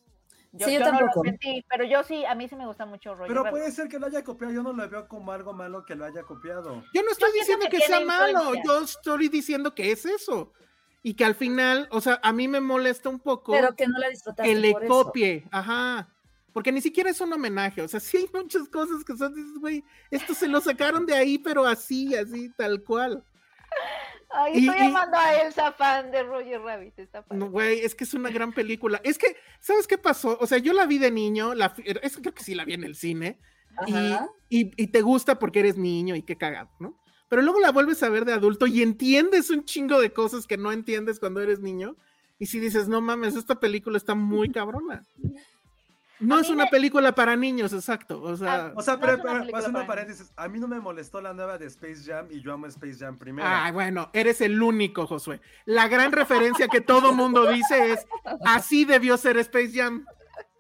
Yo, 0.53 0.68
Sí, 0.68 0.73
yo 0.73 0.80
yo 0.80 0.86
no 0.86 0.91
lo 0.94 0.98
tampoco. 0.99 1.23
sentí, 1.23 1.65
pero 1.69 1.86
yo 1.86 2.03
sí, 2.03 2.26
a 2.26 2.36
mí 2.36 2.48
sí 2.49 2.56
me 2.57 2.65
gusta 2.65 2.86
mucho 2.86 3.15
Roger 3.15 3.28
Pero 3.30 3.44
Rabbit. 3.44 3.60
puede 3.60 3.72
ser 3.72 3.88
que 3.88 3.99
lo 3.99 4.07
haya 4.07 4.23
copiado, 4.23 4.53
yo 4.53 4.64
no 4.64 4.73
lo 4.73 4.90
veo 4.90 5.07
como 5.07 5.32
algo 5.32 5.53
malo 5.53 5.86
que 5.86 5.95
lo 5.95 6.06
haya 6.06 6.23
copiado. 6.23 6.84
Yo 6.94 7.03
no 7.03 7.11
estoy 7.11 7.32
diciendo 7.34 7.65
que 7.69 7.78
que, 7.78 7.84
sea 7.86 8.02
malo, 8.02 8.56
influencia. 8.56 8.64
yo 8.65 8.82
estoy 8.84 9.28
diciendo 9.30 9.73
que 9.76 9.91
es 9.91 10.06
eso. 10.06 10.52
Y 11.03 11.14
que 11.15 11.26
al 11.26 11.36
final, 11.36 11.88
o 11.90 11.99
sea, 12.02 12.19
a 12.22 12.32
mí 12.34 12.48
me 12.48 12.60
molesta 12.60 13.10
un 13.10 13.19
poco 13.19 13.53
Pero 13.53 13.76
que 13.76 13.88
no 13.88 13.98
la 13.98 14.10
disfrutaste 14.10 14.53
que 14.53 14.60
le 14.60 14.72
por 14.73 14.84
eso. 14.84 15.03
copie, 15.03 15.48
ajá. 15.52 16.10
Porque 16.53 16.72
ni 16.73 16.82
siquiera 16.82 17.10
es 17.10 17.22
un 17.22 17.32
homenaje, 17.32 17.82
o 17.82 17.88
sea, 17.88 18.02
sí 18.02 18.18
hay 18.18 18.30
muchas 18.34 18.68
cosas 18.68 19.06
que 19.06 19.15
son, 19.15 19.34
dices, 19.34 19.57
güey, 19.57 19.86
esto 20.11 20.34
se 20.34 20.49
lo 20.49 20.60
sacaron 20.60 21.06
de 21.06 21.14
ahí, 21.14 21.38
pero 21.38 21.65
así, 21.65 22.14
así, 22.14 22.49
tal 22.57 22.84
cual. 22.84 23.23
Ay, 24.30 24.53
y- 24.56 24.68
estoy 24.68 24.76
y- 24.81 24.88
llamando 24.88 25.18
a 25.18 25.41
Elsa 25.41 25.72
fan 25.73 26.10
de 26.11 26.23
Roger 26.23 26.61
Rabbit. 26.61 26.98
Está 26.99 27.22
padre. 27.23 27.38
No, 27.39 27.49
güey, 27.49 27.80
es 27.80 27.95
que 27.95 28.03
es 28.06 28.14
una 28.14 28.30
gran 28.30 28.53
película. 28.53 29.02
Es 29.03 29.18
que, 29.18 29.35
¿sabes 29.60 29.88
qué 29.88 29.98
pasó? 29.98 30.38
O 30.39 30.48
sea, 30.48 30.57
yo 30.57 30.72
la 30.73 30.85
vi 30.85 30.98
de 30.98 31.11
niño, 31.11 31.53
la, 31.53 31.73
es, 31.84 32.18
creo 32.18 32.34
que 32.34 32.43
sí 32.43 32.56
la 32.56 32.64
vi 32.65 32.73
en 32.73 32.84
el 32.84 32.95
cine, 32.95 33.39
y, 34.49 34.72
y 34.81 34.88
te 34.88 35.02
gusta 35.02 35.39
porque 35.39 35.60
eres 35.60 35.77
niño 35.77 36.15
y 36.15 36.23
qué 36.23 36.38
cagado, 36.38 36.69
¿no? 36.80 36.98
Pero 37.30 37.41
luego 37.41 37.60
la 37.61 37.72
vuelves 37.72 38.03
a 38.03 38.10
ver 38.10 38.26
de 38.26 38.34
adulto 38.34 38.68
y 38.68 38.81
entiendes 38.81 39.49
un 39.49 39.64
chingo 39.64 39.99
de 40.02 40.11
cosas 40.11 40.48
que 40.48 40.57
no 40.57 40.72
entiendes 40.72 41.19
cuando 41.19 41.41
eres 41.41 41.60
niño. 41.61 41.95
Y 42.39 42.48
si 42.48 42.60
dices, 42.60 42.88
no 42.89 42.99
mames, 43.02 43.35
esta 43.35 43.60
película 43.60 43.98
está 43.98 44.15
muy 44.15 44.49
cabrona. 44.49 45.06
No 46.22 46.38
A 46.38 46.41
es 46.41 46.49
una 46.49 46.65
me- 46.65 46.69
película 46.69 47.14
para 47.14 47.35
niños, 47.35 47.73
exacto. 47.73 48.22
O 48.22 48.35
sea, 48.38 48.72
O 48.76 48.81
sea, 48.81 48.93
No 48.95 49.02
pero, 49.02 49.22
pero 49.22 49.57
haciendo 49.57 49.85
paréntesis, 49.85 50.31
a 50.38 50.48
mí 50.48 50.60
no 50.60 50.68
me 50.68 50.80
molestó 50.80 51.19
la 51.22 51.34
nueva 51.34 51.57
de 51.57 51.65
Space 51.68 52.03
Jam 52.06 52.27
y 52.30 52.41
yo 52.41 52.53
amo 52.53 52.68
Space 52.68 52.98
Jam 52.99 53.18
primero. 53.18 53.48
ah, 53.49 53.72
bueno, 53.73 54.10
eres 54.14 54.39
el 54.41 54.61
único, 54.61 55.07
Josué. 55.07 55.41
La 55.65 55.88
gran 55.88 56.11
referencia 56.11 56.68
que 56.68 56.80
todo 56.81 57.14
mundo 57.14 57.45
dice 57.52 57.91
es, 57.93 58.06
así 58.45 58.85
debió 58.85 59.18
ser 59.18 59.38
Space 59.38 59.72
Jam, 59.73 60.06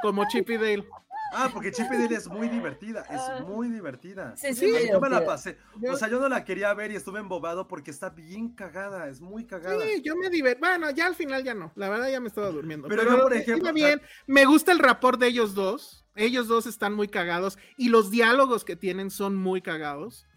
como 0.01 0.27
Chip 0.27 0.49
y 0.49 0.57
Dale. 0.57 0.87
Ah, 1.31 1.49
porque 1.51 1.71
Chip 1.71 1.87
Dale 1.89 2.15
es 2.15 2.27
muy 2.27 2.49
divertida, 2.49 3.05
es 3.09 3.47
muy 3.47 3.69
divertida. 3.69 4.35
Sí, 4.35 4.53
sí, 4.53 4.71
Sí, 4.71 4.89
Yo 4.91 4.99
me 4.99 5.09
la 5.09 5.25
pasé. 5.25 5.57
O 5.89 5.95
sea, 5.95 6.09
yo 6.09 6.19
no 6.19 6.27
la 6.27 6.43
quería 6.43 6.73
ver 6.73 6.91
y 6.91 6.95
estuve 6.95 7.19
embobado 7.19 7.67
porque 7.67 7.91
está 7.91 8.09
bien 8.09 8.49
cagada, 8.49 9.07
es 9.07 9.21
muy 9.21 9.45
cagada. 9.45 9.83
Sí, 9.83 10.01
yo 10.01 10.15
me 10.15 10.29
divertí. 10.29 10.59
Bueno, 10.59 10.91
ya 10.91 11.07
al 11.07 11.15
final 11.15 11.43
ya 11.43 11.53
no. 11.53 11.71
La 11.75 11.89
verdad 11.89 12.09
ya 12.09 12.19
me 12.19 12.27
estaba 12.27 12.49
durmiendo. 12.49 12.87
Pero 12.87 13.03
Pero, 13.03 13.17
yo, 13.17 13.23
por 13.23 13.33
ejemplo, 13.33 13.73
bien. 13.73 14.01
Me 14.27 14.45
gusta 14.45 14.71
el 14.71 14.79
rapport 14.79 15.19
de 15.19 15.27
ellos 15.27 15.55
dos. 15.55 16.05
Ellos 16.15 16.47
dos 16.47 16.65
están 16.65 16.93
muy 16.93 17.07
cagados. 17.07 17.57
Y 17.77 17.89
los 17.89 18.11
diálogos 18.11 18.65
que 18.65 18.75
tienen 18.75 19.09
son 19.09 19.35
muy 19.35 19.61
cagados. 19.61 20.27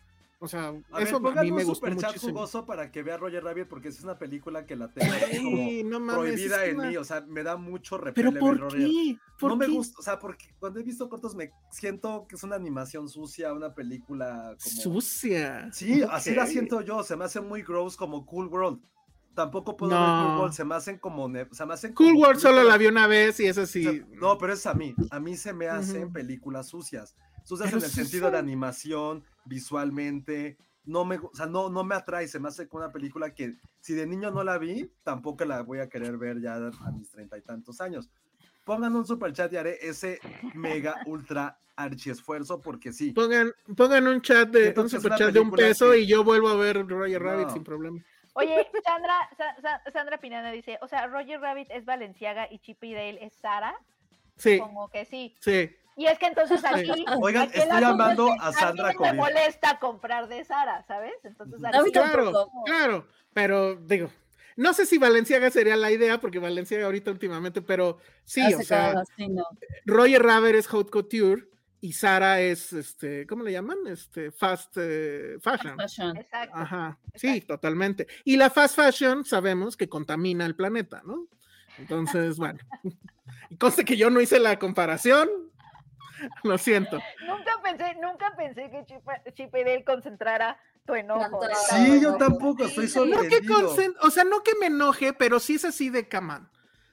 O 0.45 0.49
sea, 0.49 0.75
A 0.93 1.01
eso 1.01 1.21
ver, 1.21 1.39
a 1.39 1.43
mí 1.43 1.51
me 1.53 1.62
un 1.62 1.69
gustó 1.69 1.87
super 1.87 1.97
chat 1.97 2.11
muchísimo. 2.11 2.33
jugoso 2.35 2.66
para 2.66 2.91
que 2.93 3.03
vea 3.03 3.16
Roger 3.16 3.43
Rabbit 3.43 3.66
porque 3.66 3.89
es 3.89 4.03
una 4.03 4.19
película 4.19 4.66
que 4.66 4.77
la 4.77 4.93
tengo 4.93 5.12
así 5.12 5.37
como 5.43 5.57
Sí, 5.57 5.85
no 5.85 6.01
mames, 6.01 6.15
prohibida 6.35 6.66
en 6.66 6.77
una- 6.79 6.89
mí, 6.91 6.97
o 6.99 7.05
sea, 7.05 7.23
me 7.23 7.43
da 7.43 7.57
mucho 7.57 7.97
repele 7.97 8.31
Pero 8.33 8.41
¿por 8.41 8.59
Roger. 8.61 8.81
qué? 8.81 9.19
¿Por 9.41 9.51
No 9.51 9.57
me 9.57 9.66
gusta, 9.69 9.99
o 9.99 10.03
sea, 10.03 10.19
porque 10.19 10.47
cuando 10.59 10.81
he 10.81 10.83
visto 10.83 11.09
cortos 11.09 11.35
me 11.35 11.51
siento 11.71 12.27
que 12.29 12.37
es 12.37 12.43
una 12.43 12.57
animación 12.57 13.09
sucia, 13.09 13.53
una 13.53 13.75
película 13.75 14.55
como 14.62 15.01
Sucia. 15.01 15.71
Sí, 15.73 16.03
así 16.11 16.35
la 16.35 16.47
siento 16.47 16.81
yo, 16.83 17.03
se 17.03 17.16
me 17.16 17.25
hace 17.25 17.41
muy 17.41 17.62
gross 17.62 17.97
como 17.97 18.27
Cool 18.27 18.49
World. 18.49 18.81
Tampoco 19.35 19.77
puedo 19.77 19.91
ver. 19.99 20.27
Cool 20.27 20.39
World, 20.39 20.53
se 20.53 20.65
me 20.65 20.75
hacen 20.77 20.99
como 20.99 21.29
se 21.51 21.66
me 21.66 21.75
hacen 21.75 21.93
Cool 21.95 22.15
World 22.15 22.39
solo 22.39 22.62
la 22.62 22.77
vi 22.77 22.87
una 22.87 23.07
vez 23.09 23.41
y 23.41 23.47
es 23.47 23.59
o 23.59 23.62
así. 23.62 23.83
sea, 23.83 23.93
No, 24.12 24.39
pero 24.39 24.53
es 24.53 24.65
a 24.66 24.75
mí. 24.75 24.95
A 25.11 25.19
mí 25.19 25.37
se 25.37 25.53
me 25.53 25.66
hacen 25.66 26.12
películas 26.12 26.69
sucias. 26.69 27.16
Pero 27.49 27.65
en 27.65 27.75
el 27.75 27.81
sí 27.83 27.91
sentido 28.03 28.31
de 28.31 28.39
animación, 28.39 29.25
visualmente. 29.45 30.57
No 30.87 31.05
me, 31.07 31.16
o 31.16 31.31
sea, 31.33 31.47
no, 31.47 31.71
no 31.71 31.83
me 31.83 31.95
atrae, 31.95 32.29
se 32.29 32.39
me 32.39 32.49
hace 32.49 32.69
como 32.69 32.85
una 32.85 32.93
película 32.93 33.33
que 33.33 33.57
si 33.81 33.95
de 33.95 34.07
niño 34.07 34.31
no 34.31 34.45
la 34.45 34.59
vi, 34.59 34.91
tampoco 35.03 35.45
la 35.47 35.62
voy 35.62 35.79
a 35.79 35.89
querer 35.89 36.19
ver 36.19 36.41
ya 36.43 36.57
a 36.57 36.91
mis 36.93 37.11
treinta 37.11 37.39
y 37.39 37.43
tantos 37.43 37.81
años. 37.81 38.11
Pongan 38.65 38.95
un 38.95 39.07
super 39.07 39.33
chat 39.33 39.51
y 39.53 39.57
haré 39.57 39.79
ese 39.81 40.21
mega 40.55 40.97
ultra 41.07 41.59
archi 41.77 42.11
esfuerzo 42.11 42.61
porque 42.61 42.93
sí. 42.93 43.12
Pongan, 43.12 43.51
pongan 43.77 44.07
un 44.07 44.21
chat 44.21 44.49
de 44.51 44.62
Siento 44.65 44.83
un 44.83 44.91
super 44.91 45.15
chat 45.16 45.33
de 45.33 45.41
un 45.41 45.51
peso 45.51 45.91
que- 45.93 46.01
y 46.01 46.07
yo 46.07 46.23
vuelvo 46.23 46.49
a 46.49 46.57
ver 46.57 46.87
Roger 46.87 47.23
Rabbit 47.23 47.47
No. 47.49 47.53
sin 47.55 47.65
problema. 47.65 47.99
Oye, 48.35 48.69
Sandra, 48.85 49.15
Sa- 49.39 49.57
Sa- 49.62 49.91
Sandra 49.93 50.19
Pinana 50.19 50.51
dice, 50.51 50.79
o 50.83 50.89
sea, 50.89 51.07
Roger 51.07 51.41
Rabbit 51.41 51.69
es 51.71 51.85
Valenciaga 51.87 52.47
y 52.51 52.59
Chip 52.59 52.83
y 52.85 52.93
Dale 52.93 53.25
es 53.25 53.33
Sara. 53.35 53.75
Sí, 54.37 54.59
Como 54.59 54.89
que 54.91 55.05
sí. 55.07 55.35
sí. 55.41 55.71
Y 55.97 56.07
es 56.07 56.19
que 56.19 56.27
entonces 56.27 56.65
aquí. 56.65 57.05
Oigan, 57.21 57.49
aquí 57.49 57.61
estoy 57.61 57.81
llamando 57.81 58.29
es 58.29 58.41
que 58.41 58.47
a 58.47 58.53
Sandra 58.53 58.89
mí 58.89 58.93
me 58.93 58.97
Covid. 58.97 59.15
molesta 59.15 59.79
comprar 59.79 60.29
de 60.29 60.45
Sara, 60.45 60.85
¿sabes? 60.87 61.15
Entonces 61.23 61.62
A 61.65 61.69
aquí 61.69 61.91
Claro, 61.93 62.25
tampoco. 62.25 62.65
claro, 62.65 63.09
pero 63.33 63.77
digo, 63.77 64.11
no 64.57 64.73
sé 64.75 64.87
si 64.87 64.99
Valenciaga 64.99 65.51
sería 65.51 65.77
la 65.77 65.91
idea, 65.91 66.21
porque 66.21 66.39
Valenciaga 66.39 66.87
ahorita 66.87 67.11
últimamente, 67.11 67.62
pero 67.62 67.99
sí, 68.25 68.41
Hace 68.41 68.57
o 68.57 68.62
sea, 68.62 68.79
cagadas, 68.79 69.09
sí, 69.16 69.29
no. 69.29 69.45
Roger 69.85 70.23
Rabbit 70.23 70.55
es 70.57 70.73
haute 70.73 70.91
couture 70.91 71.49
y 71.81 71.93
Sara 71.93 72.41
es, 72.41 72.73
este, 72.73 73.27
¿cómo 73.27 73.43
le 73.45 73.53
llaman? 73.53 73.79
Este, 73.87 74.31
fast 74.31 74.77
eh, 74.79 75.37
fashion. 75.43 75.77
Fashion. 75.77 76.16
Exacto. 76.16 76.57
Ajá, 76.57 76.99
sí, 77.15 77.41
totalmente. 77.43 78.07
Y 78.25 78.37
la 78.37 78.49
fast 78.51 78.77
fashion 78.77 79.25
sabemos 79.25 79.77
que 79.77 79.89
contamina 79.89 80.47
el 80.47 80.57
planeta, 80.57 81.03
¿no? 81.05 81.27
Entonces, 81.79 82.37
bueno, 82.37 82.59
y 83.51 83.57
conste 83.57 83.85
que 83.85 83.97
yo 83.97 84.09
no 84.09 84.21
hice 84.21 84.39
la 84.39 84.59
comparación, 84.59 85.29
lo 86.43 86.59
siento. 86.59 87.01
Nunca 87.27 87.53
pensé, 87.62 87.95
nunca 88.01 88.35
pensé 88.36 88.70
que 88.70 88.85
Chip, 88.86 89.03
Chip 89.35 89.55
y 89.57 89.65
Dale 89.65 89.85
concentrara 89.85 90.59
tu 90.86 90.95
enojo. 90.95 91.41
Sí, 91.70 92.01
yo 92.01 92.16
tampoco, 92.16 92.65
estoy 92.65 92.89
sí. 92.89 92.99
No 92.99 93.20
que 93.23 93.31
sorprendido. 93.43 93.97
o 94.03 94.11
sea, 94.11 94.24
no 94.24 94.43
que 94.43 94.53
me 94.61 94.66
enoje, 94.66 95.12
pero 95.12 95.41
sí 95.41 95.55
es 95.55 95.65
así 95.65 95.91
de 95.91 96.09
camán. 96.09 96.51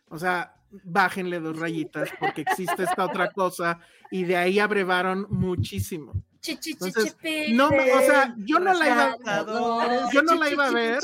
O 0.07 0.17
sea, 0.17 0.55
bájenle 0.83 1.39
dos 1.39 1.57
rayitas 1.57 2.09
porque 2.19 2.41
existe 2.41 2.83
esta 2.83 3.05
otra 3.05 3.31
cosa 3.31 3.79
y 4.09 4.23
de 4.23 4.37
ahí 4.37 4.59
abrevaron 4.59 5.27
muchísimo. 5.29 6.13
Chi, 6.39 6.55
chi, 6.57 6.73
chi, 6.73 6.85
Entonces, 6.87 7.15
chi, 7.21 7.53
no 7.53 7.67
o 7.67 7.99
sea, 8.01 8.33
yo 8.37 8.59
no 8.59 8.73
la 8.73 8.87
iba- 8.87 9.17
yo 10.11 10.23
no 10.23 10.35
la 10.35 10.49
iba 10.49 10.67
a 10.67 10.71
ver. 10.71 11.03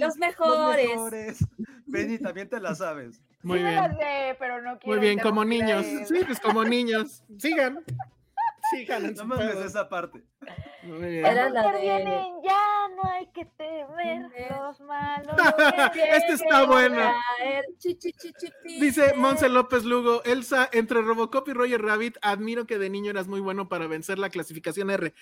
Los 0.00 0.16
mejores. 0.16 1.38
Penny, 1.92 2.18
también 2.18 2.48
te 2.48 2.58
la 2.60 2.74
sabes. 2.74 3.20
Muy 3.42 3.58
sí 3.58 3.64
me 3.64 3.74
la 3.74 3.88
bien. 3.88 3.98
sé, 4.00 4.36
pero 4.38 4.62
no 4.62 4.70
Muy 4.70 4.78
quiero 4.80 5.00
bien, 5.00 5.18
como 5.18 5.44
niños. 5.44 5.84
Sí, 6.06 6.14
pues 6.26 6.40
como 6.40 6.64
niños. 6.64 7.22
Sigan. 7.38 7.84
Sigan. 8.70 9.12
No 9.14 9.24
mames 9.26 9.56
esa 9.56 9.88
parte. 9.88 10.22
Muy 10.84 10.98
bien. 11.10 11.26
Era 11.26 11.48
la 11.50 11.62
Porque 11.64 11.78
de- 11.78 11.82
vienen, 11.84 12.24
ya 12.44 12.88
no 12.96 13.10
hay 13.10 13.26
que 13.32 13.44
temer 13.44 14.30
los 14.50 14.80
malos. 14.80 15.36
Este 15.94 16.32
está 16.34 16.64
bueno. 16.64 17.12
Dice. 18.64 19.14
Monse 19.16 19.48
López 19.48 19.84
Lugo, 19.84 20.22
Elsa, 20.24 20.68
entre 20.72 21.02
Robocop 21.02 21.48
y 21.48 21.52
Roger 21.52 21.82
Rabbit, 21.82 22.16
admiro 22.22 22.66
que 22.66 22.78
de 22.78 22.90
niño 22.90 23.10
eras 23.10 23.28
muy 23.28 23.40
bueno 23.40 23.68
para 23.68 23.86
vencer 23.86 24.18
la 24.18 24.30
clasificación 24.30 24.90
R. 24.90 25.12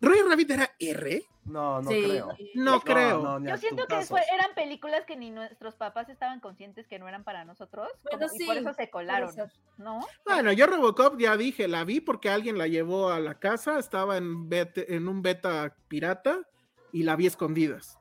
¿Roger 0.00 0.26
Rabbit 0.26 0.50
era 0.50 0.70
R? 0.78 1.22
No, 1.44 1.80
no 1.82 1.90
Sí. 1.90 2.02
creo. 2.04 2.28
No, 2.54 2.80
creo. 2.80 3.22
no, 3.38 3.48
Yo 3.48 3.56
siento 3.56 3.86
que 3.86 4.02
fue- 4.02 4.20
eran 4.32 4.54
películas 4.54 5.04
que 5.06 5.16
ni 5.16 5.30
nuestros 5.30 5.74
papás 5.74 6.08
estaban 6.08 6.38
conscientes 6.40 6.86
que 6.86 6.98
no 6.98 7.08
eran 7.08 7.24
para 7.24 7.44
nosotros. 7.44 7.88
Bueno, 8.04 8.26
como- 8.28 8.40
y 8.42 8.46
por 8.46 8.56
eso 8.58 8.74
se 8.74 8.90
colaron. 8.90 9.34
¿no? 9.78 10.00
Bueno, 10.26 10.52
yo 10.52 10.66
Robocop 10.66 11.18
ya 11.18 11.36
dije, 11.36 11.66
la 11.66 11.84
vi 11.84 12.00
porque 12.00 12.28
alguien 12.30 12.58
la 12.58 12.66
llevó 12.68 13.08
a 13.10 13.18
la 13.20 13.38
casa, 13.38 13.78
estaba 13.78 14.16
en, 14.18 14.48
bet- 14.50 14.84
en 14.88 15.08
un 15.08 15.22
beta 15.22 15.74
pirata 15.88 16.40
y 16.92 17.02
la 17.02 17.16
vi 17.16 17.26
escondidas. 17.26 17.98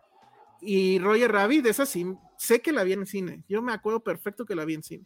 Y 0.61 0.99
Roger 0.99 1.31
Rabbit, 1.31 1.65
esa 1.67 1.85
sí, 1.85 2.05
sé 2.37 2.61
que 2.61 2.73
la 2.73 2.83
vi 2.83 2.93
en 2.93 3.05
cine. 3.05 3.43
Yo 3.47 3.61
me 3.61 3.71
acuerdo 3.71 4.01
perfecto 4.01 4.45
que 4.45 4.55
la 4.55 4.65
vi 4.65 4.73
en 4.75 4.83
cine. 4.83 5.05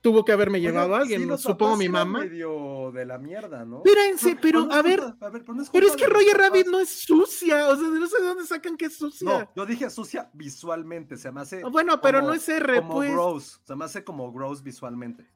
Tuvo 0.00 0.24
que 0.24 0.32
haberme 0.32 0.60
llevado 0.60 0.94
a 0.94 0.98
alguien, 0.98 1.20
sí, 1.20 1.26
¿no? 1.26 1.32
los 1.32 1.42
supongo 1.42 1.76
mi 1.76 1.88
mamá. 1.88 2.20
medio 2.20 2.90
de 2.92 3.04
la 3.04 3.18
mierda, 3.18 3.64
¿no? 3.64 3.82
Espérense, 3.84 4.36
pero 4.40 4.66
a 4.72 4.82
ver, 4.82 5.00
culpa- 5.00 5.26
a 5.26 5.30
ver, 5.30 5.42
pero 5.42 5.54
no 5.54 5.62
es 5.62 5.70
pero 5.70 5.86
es 5.86 5.92
culpa 5.92 6.06
que 6.06 6.12
Roger. 6.12 6.36
Rabbit 6.38 6.66
no 6.68 6.80
es 6.80 6.88
sucia, 6.88 7.68
o 7.68 7.76
sea, 7.76 7.88
no 7.88 8.06
sé 8.06 8.20
de 8.20 8.26
dónde 8.28 8.46
sacan 8.46 8.76
que 8.76 8.86
es 8.86 8.96
sucia. 8.96 9.28
No, 9.28 9.48
yo 9.54 9.66
dije 9.66 9.88
sucia 9.90 10.30
visualmente, 10.32 11.16
se 11.16 11.30
me 11.30 11.40
hace. 11.42 11.62
Ah, 11.64 11.68
bueno, 11.68 12.00
pero 12.00 12.18
como- 12.20 12.30
no 12.30 12.34
es 12.34 12.48
R, 12.48 12.76
como 12.80 12.94
pues. 12.94 13.10
gross, 13.12 13.60
se 13.64 13.76
me 13.76 13.84
hace 13.84 14.02
como 14.04 14.32
gross 14.32 14.62
visualmente. 14.62 15.26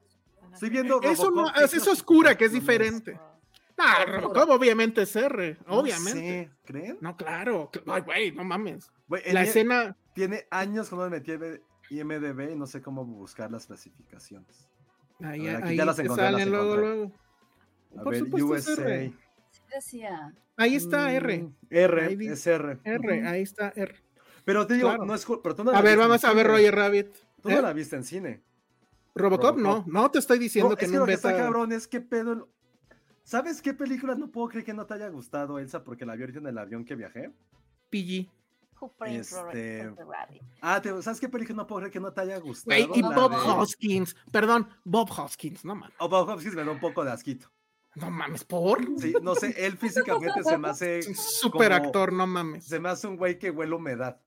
Estoy 0.53 0.71
viendo 0.71 1.01
Eso 1.03 1.25
no, 1.31 1.43
Robocop, 1.43 1.57
es, 1.63 1.71
¿qué 1.71 1.77
es 1.77 1.87
oscura, 1.89 2.37
que 2.37 2.47
es 2.47 2.53
diferente. 2.53 3.21
Ah, 3.79 4.07
Robocop 4.07 4.49
obviamente 4.51 5.03
es 5.03 5.15
R, 5.15 5.59
No 5.67 5.81
obviamente. 5.81 6.13
sé, 6.13 6.51
¿creen? 6.65 6.97
No, 7.03 7.15
claro. 7.15 7.71
cl- 7.71 7.83
Ay, 7.87 8.01
güey, 8.03 8.33
no 8.33 8.43
mames. 8.43 8.91
La 9.09 9.19
día- 9.19 9.43
escena. 9.43 9.97
Tiene 10.15 10.47
años 10.51 10.89
que 10.89 10.97
no 10.97 11.03
me 11.03 11.11
metí 11.11 11.33
IMDB 11.91 12.53
y 12.53 12.57
no 12.57 12.67
sé 12.67 12.83
cómo 12.83 13.05
buscar 13.05 13.51
las 13.51 13.67
clasificaciones. 13.67 14.69
Ahí, 15.21 15.41
ver, 15.41 15.57
aquí 15.57 15.69
ahí 15.71 15.77
ya 15.77 15.85
las 15.85 15.97
te 15.97 16.03
encontré, 16.03 16.25
las 16.25 16.33
salen 16.33 16.51
luego, 16.51 16.75
encontré. 16.75 16.87
luego. 16.97 17.13
A 17.99 18.03
Por 18.03 18.13
ver, 18.13 18.21
supuesto 18.25 18.55
es 18.57 18.69
USA. 18.79 18.83
R. 18.95 19.13
Ahí 20.57 20.75
está 20.75 21.13
R. 21.13 21.43
Mm, 21.43 21.55
R, 21.71 22.03
Ahí 22.05 22.17
dice- 22.17 22.33
es 22.33 22.47
R. 22.47 22.79
R, 22.85 23.27
ahí 23.29 23.43
está 23.43 23.73
R. 23.75 23.95
Pero 24.45 24.67
te 24.67 24.75
digo, 24.75 24.89
Claro. 24.89 25.05
no 25.07 25.15
es. 25.15 25.27
Pero 25.43 25.55
tú 25.55 25.65
no 25.65 25.71
A 25.73 25.81
ver, 25.83 25.99
vamos 25.99 26.25
a 26.25 26.33
ver. 26.33 26.47
Roger 26.47 26.75
Rabbit. 26.75 27.09
Tú 27.43 27.51
no 27.51 27.59
¿Eh? 27.59 27.63
la 27.63 27.73
viste 27.73 27.97
en 27.97 28.05
cine. 28.05 28.43
Robocop, 29.15 29.57
no, 29.57 29.71
Robocop. 29.71 29.93
no 29.93 30.11
te 30.11 30.19
estoy 30.19 30.39
diciendo 30.39 30.71
No, 30.71 30.77
que 30.77 30.85
es 30.85 30.91
que 30.91 30.97
un 30.97 31.01
lo 31.01 31.07
que 31.07 31.15
está 31.15 31.29
beta. 31.33 31.43
cabrón 31.45 31.73
es 31.73 31.89
que 31.89 32.01
pedo. 32.01 32.49
¿Sabes 33.25 33.61
qué 33.63 33.75
película 33.75 34.15
no 34.15 34.31
puedo 34.31 34.49
creer 34.49 34.65
que 34.65 34.75
no 34.75 34.87
te 34.87 34.95
haya 34.95 35.09
gustado, 35.09 35.59
Elsa? 35.59 35.83
Porque 35.83 36.05
la 36.07 36.15
vi 36.15 36.23
ahorita 36.23 36.39
en 36.41 36.47
el 36.47 36.59
avión 36.59 36.85
que 36.85 36.95
viajé. 36.95 37.33
PG. 37.91 38.31
Who 38.81 38.93
Este. 39.07 39.91
Ah, 40.61 40.81
te- 40.83 41.03
¿sabes 41.03 41.19
qué 41.21 41.29
película 41.29 41.57
no 41.57 41.67
puedo 41.67 41.81
creer 41.81 41.93
que 41.93 42.01
no 42.01 42.13
te 42.13 42.21
haya 42.21 42.39
gustado? 42.39 42.87
Güey, 42.89 42.99
y 42.99 43.03
Bob 43.03 43.31
de- 43.31 43.37
Hoskins, 43.37 44.15
perdón, 44.31 44.69
Bob 44.85 45.11
Hoskins, 45.11 45.65
no 45.65 45.75
mames. 45.75 45.95
Oh, 45.99 46.09
Bob 46.09 46.29
Hoskins 46.29 46.55
me 46.55 46.65
da 46.65 46.71
un 46.71 46.81
poco 46.81 47.05
de 47.05 47.13
asquito. 47.13 47.51
No 47.95 48.11
mames, 48.11 48.45
por. 48.45 48.81
Sí, 48.99 49.15
no 49.23 49.35
sé, 49.35 49.55
él 49.57 49.79
físicamente 49.79 50.43
se 50.43 50.59
me 50.59 50.69
hace. 50.69 50.99
Es 50.99 51.09
un 51.09 51.15
super 51.15 51.71
como- 51.73 51.85
actor, 51.87 52.13
no 52.13 52.27
mames. 52.27 52.67
Se 52.67 52.79
me 52.79 52.91
hace 52.91 53.07
un 53.07 53.17
güey 53.17 53.39
que 53.39 53.51
huele 53.51 53.75
humedad. 53.75 54.21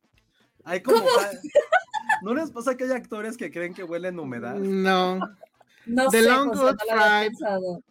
Hay 0.64 0.82
como. 0.82 1.04
¿No 2.24 2.34
les 2.34 2.50
pasa 2.52 2.76
que 2.76 2.86
hay 2.86 2.92
actores 2.92 3.38
que 3.38 3.52
creen 3.52 3.74
que 3.74 3.84
huelen 3.84 4.20
humedad? 4.20 4.56
No. 4.56 5.20
No 5.86 6.10
The 6.10 6.22
sé, 6.24 6.28
Long 6.30 6.50
José, 6.50 6.62
Good 6.64 7.32
no. 7.42 7.84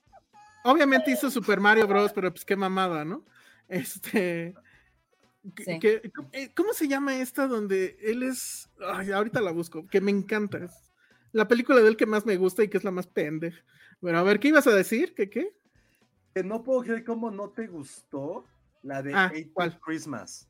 Obviamente 0.65 1.11
hizo 1.13 1.31
Super 1.31 1.61
Mario 1.61 1.87
Bros, 1.87 2.13
pero 2.13 2.31
pues 2.33 2.45
qué 2.45 2.57
mamada, 2.57 3.05
¿no? 3.05 3.25
Este. 3.69 4.55
Que- 5.55 5.65
Sí. 5.65 5.79
que- 5.79 6.13
eh, 6.33 6.53
¿Cómo 6.55 6.73
se 6.73 6.89
llama 6.89 7.19
esta 7.21 7.47
donde 7.47 7.97
él 8.01 8.23
es. 8.23 8.71
Ay, 8.81 9.13
ahorita 9.13 9.41
la 9.41 9.51
busco, 9.53 9.87
que 9.89 10.01
me 10.01 10.11
encanta. 10.11 10.59
Es 10.59 10.73
la 11.33 11.47
película 11.49 11.81
de 11.81 11.89
él 11.89 11.97
que 11.97 12.07
más 12.07 12.25
me 12.27 12.37
gusta 12.37 12.63
y 12.65 12.69
que 12.69 12.79
es 12.79 12.85
la 12.85 12.91
más 12.91 13.07
pendeja. 13.07 13.63
Bueno, 14.01 14.19
a 14.19 14.23
ver, 14.23 14.39
¿qué 14.41 14.49
ibas 14.49 14.67
a 14.67 14.75
decir? 14.75 15.15
¿Qué 15.15 15.29
qué? 15.29 15.55
Que 16.35 16.43
no 16.45 16.63
puedo 16.63 16.83
creer 16.83 17.05
cómo 17.05 17.31
no 17.31 17.51
te 17.51 17.67
gustó 17.67 18.47
la 18.83 19.03
de 19.03 19.13
Ah, 19.15 19.31
Eight 19.35 19.53
¿cuál? 19.53 19.79
Christmas. 19.81 20.49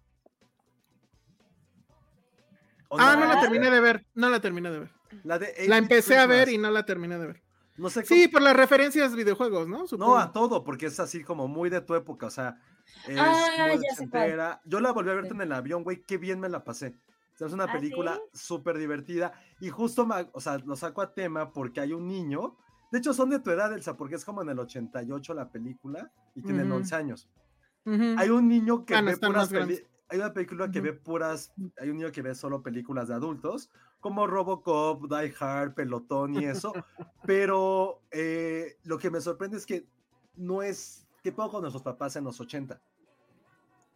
¿O 2.89 2.97
Ah, 2.99 3.17
no 3.17 3.27
la 3.27 3.41
terminé 3.41 3.71
de 3.71 3.81
ver, 3.81 4.07
no 4.15 4.31
la 4.31 4.41
terminé 4.41 4.71
de 4.71 4.79
ver. 4.81 4.91
La, 5.25 5.39
de 5.39 5.55
La 5.69 5.77
empecé 5.79 6.17
a 6.17 6.27
ver 6.27 6.49
y 6.49 6.59
no 6.59 6.71
la 6.71 6.85
terminé 6.87 7.19
de 7.19 7.27
ver. 7.27 7.43
No 7.79 7.89
sé 7.91 8.05
Sí, 8.05 8.25
cómo- 8.25 8.33
por 8.33 8.43
las 8.43 8.57
referencias 8.57 9.15
videojuegos, 9.15 9.69
¿no? 9.69 9.79
No, 9.79 9.87
Supongo. 9.87 10.19
a 10.19 10.33
todo, 10.33 10.65
porque 10.65 10.87
es 10.87 10.99
así 11.01 11.23
como 11.23 11.49
muy 11.49 11.71
de 11.71 11.81
tu 11.81 11.95
época, 11.95 12.27
o 12.27 12.31
sea, 12.31 12.61
es 13.07 13.17
Ah, 13.19 13.33
muy 13.73 13.79
ya. 13.79 14.61
Yo 14.65 14.81
la 14.81 14.93
volví 14.93 15.11
a 15.11 15.15
ver 15.15 15.25
Sí. 15.27 15.31
en 15.33 15.41
el 15.41 15.53
avión, 15.53 15.85
güey, 15.85 16.03
qué 16.05 16.19
bien 16.19 16.41
me 16.41 16.49
la 16.49 16.65
pasé. 16.65 16.99
O 17.35 17.39
sea, 17.39 17.47
es 17.47 17.53
una 17.53 17.65
¿Ah, 17.65 17.73
película 17.73 18.15
sí? 18.33 18.47
súper 18.47 18.79
divertida 18.79 19.33
y 19.61 19.69
justo, 19.71 20.05
me- 20.07 20.29
o 20.33 20.41
sea, 20.41 20.59
lo 20.59 20.75
saco 20.75 21.03
a 21.03 21.15
tema 21.15 21.53
porque 21.53 21.81
hay 21.81 21.93
un 21.93 22.09
niño, 22.09 22.57
de 22.91 22.99
hecho 22.99 23.15
son 23.15 23.31
de 23.31 23.39
tu 23.39 23.51
edad, 23.51 23.73
Elsa, 23.73 23.97
porque 23.97 24.17
es 24.17 24.25
como 24.25 24.43
en 24.43 24.49
el 24.49 24.59
88 24.59 25.33
la 25.35 25.49
película 25.51 26.11
y 26.35 26.43
tienen 26.43 26.67
Ujú. 26.67 26.79
11 26.79 26.97
años. 26.97 27.29
Ujú. 27.87 28.15
Hay 28.19 28.31
un 28.31 28.49
niño 28.49 28.85
que 28.85 28.97
Ah, 28.97 29.03
no, 29.03 29.11
ve 29.13 29.17
puras 29.19 29.53
hay 30.11 30.19
una 30.19 30.33
película 30.33 30.71
que 30.71 30.81
Ujú. 30.81 30.87
ve 30.87 30.93
puras, 30.95 31.53
hay 31.81 31.91
un 31.91 31.99
niño 31.99 32.11
que 32.11 32.23
ve 32.23 32.35
solo 32.35 32.63
películas 32.63 33.07
de 33.09 33.15
adultos, 33.15 33.71
como 34.01 34.27
Robocop, 34.27 35.03
Die 35.11 35.35
Hard, 35.39 35.75
Pelotón 35.75 36.35
y 36.41 36.45
eso, 36.45 36.73
pero 37.27 38.03
eh, 38.11 38.77
lo 38.85 38.99
que 38.99 39.11
me 39.11 39.21
sorprende 39.21 39.57
es 39.57 39.67
que 39.67 39.87
no 40.37 40.63
es, 40.63 41.07
¿qué 41.23 41.33
puedo 41.33 41.51
con 41.51 41.63
nuestros 41.63 41.83
papás 41.83 42.17
en 42.17 42.25
los 42.25 42.41
80? 42.41 42.81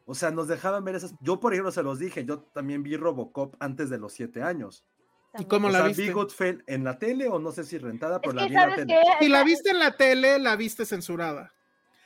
O 0.05 0.15
sea, 0.15 0.31
nos 0.31 0.49
dejaban 0.49 0.85
ver 0.85 0.97
esas, 0.97 1.15
yo 1.21 1.39
por 1.39 1.53
ejemplo 1.53 1.71
se 1.71 1.83
los 1.83 1.99
dije, 1.99 2.25
yo 2.25 2.41
también 2.41 2.83
vi 2.83 2.97
Robocop 2.97 3.55
antes 3.61 3.89
de 3.91 3.99
los 3.99 4.13
7 4.13 4.43
años. 4.43 4.85
¿Y 5.39 5.45
cómo 5.47 5.69
O 5.69 5.71
la 5.71 5.79
sea, 5.79 5.87
viste? 5.89 6.03
vi 6.03 6.11
Goodfellas 6.11 6.63
en 6.67 6.85
la 6.85 6.99
tele 6.99 7.29
o 7.29 7.39
no 7.39 7.53
sé 7.53 7.65
si 7.65 7.79
rentada, 7.79 8.21
pero 8.21 8.33
Es 8.33 8.37
la 8.37 8.43
que 8.43 8.49
vi 8.51 8.55
en 8.57 8.69
la 8.69 8.77
tele. 8.77 8.95
que 9.19 9.25
Si 9.25 9.31
la 9.31 9.45
viste 9.45 9.71
en 9.71 9.79
la 9.79 9.97
tele, 9.97 10.39
la 10.39 10.57
viste 10.57 10.85
censurada. 10.85 11.55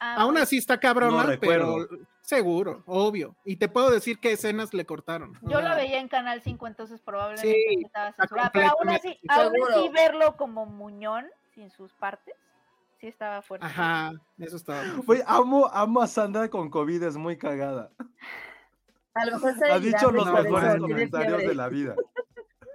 Ah, 0.00 0.22
Aún 0.22 0.36
así 0.36 0.58
está 0.58 0.78
cabrona, 0.78 1.24
No 1.24 1.40
pero 1.40 1.88
seguro, 2.20 2.82
obvio. 2.86 3.34
Y 3.44 3.56
te 3.56 3.68
puedo 3.68 3.90
decir 3.90 4.18
qué 4.18 4.32
escenas 4.32 4.74
le 4.74 4.84
cortaron. 4.84 5.38
Yo 5.42 5.60
la 5.60 5.74
sea, 5.74 5.76
veía 5.76 6.00
en 6.00 6.08
Canal 6.08 6.42
5, 6.42 6.66
entonces 6.66 7.00
probablemente 7.00 7.50
Sí, 7.50 7.82
estaba 7.84 8.12
censurada. 8.12 8.50
Pero 8.52 8.68
aún 8.68 8.88
así, 8.90 9.18
aún 9.28 9.54
así 9.70 9.88
verlo 9.90 10.36
como 10.36 10.66
muñón, 10.66 11.26
sin 11.54 11.70
sus 11.70 11.92
partes, 11.94 12.34
sí 13.00 13.06
estaba 13.06 13.42
fuerte. 13.42 13.66
Ajá, 13.66 14.12
eso 14.38 14.56
estaba. 14.56 14.82
Güey, 15.04 15.22
amo, 15.26 15.66
amo 15.72 16.02
a 16.02 16.06
Sandra 16.06 16.48
con 16.48 16.68
COVID, 16.68 17.02
es 17.04 17.16
muy 17.16 17.38
cagada. 17.38 17.90
A 19.14 19.24
lo 19.24 19.32
mejor 19.32 19.50
está 19.52 19.74
Ha 19.74 19.78
dicho 19.80 20.10
los 20.10 20.26
mejores 20.30 20.78
comentarios 20.78 21.38
de 21.38 21.54
la 21.54 21.68
vida. 21.68 21.94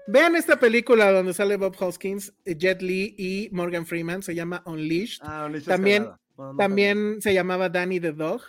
Vean 0.07 0.35
esta 0.35 0.59
película 0.59 1.11
donde 1.11 1.33
sale 1.33 1.57
Bob 1.57 1.75
Hoskins, 1.79 2.33
eh, 2.43 2.55
Jet 2.57 2.81
Li 2.81 3.15
y 3.17 3.49
Morgan 3.51 3.85
Freeman, 3.85 4.23
se 4.23 4.33
llama 4.33 4.63
Unleashed. 4.65 5.19
Ah, 5.21 5.45
Unleashed 5.45 5.67
También-. 5.67 6.09
No, 6.41 6.53
no 6.53 6.57
También 6.57 7.21
se 7.21 7.33
llamaba 7.33 7.69
Danny 7.69 7.99
the 7.99 8.11
Dog 8.13 8.41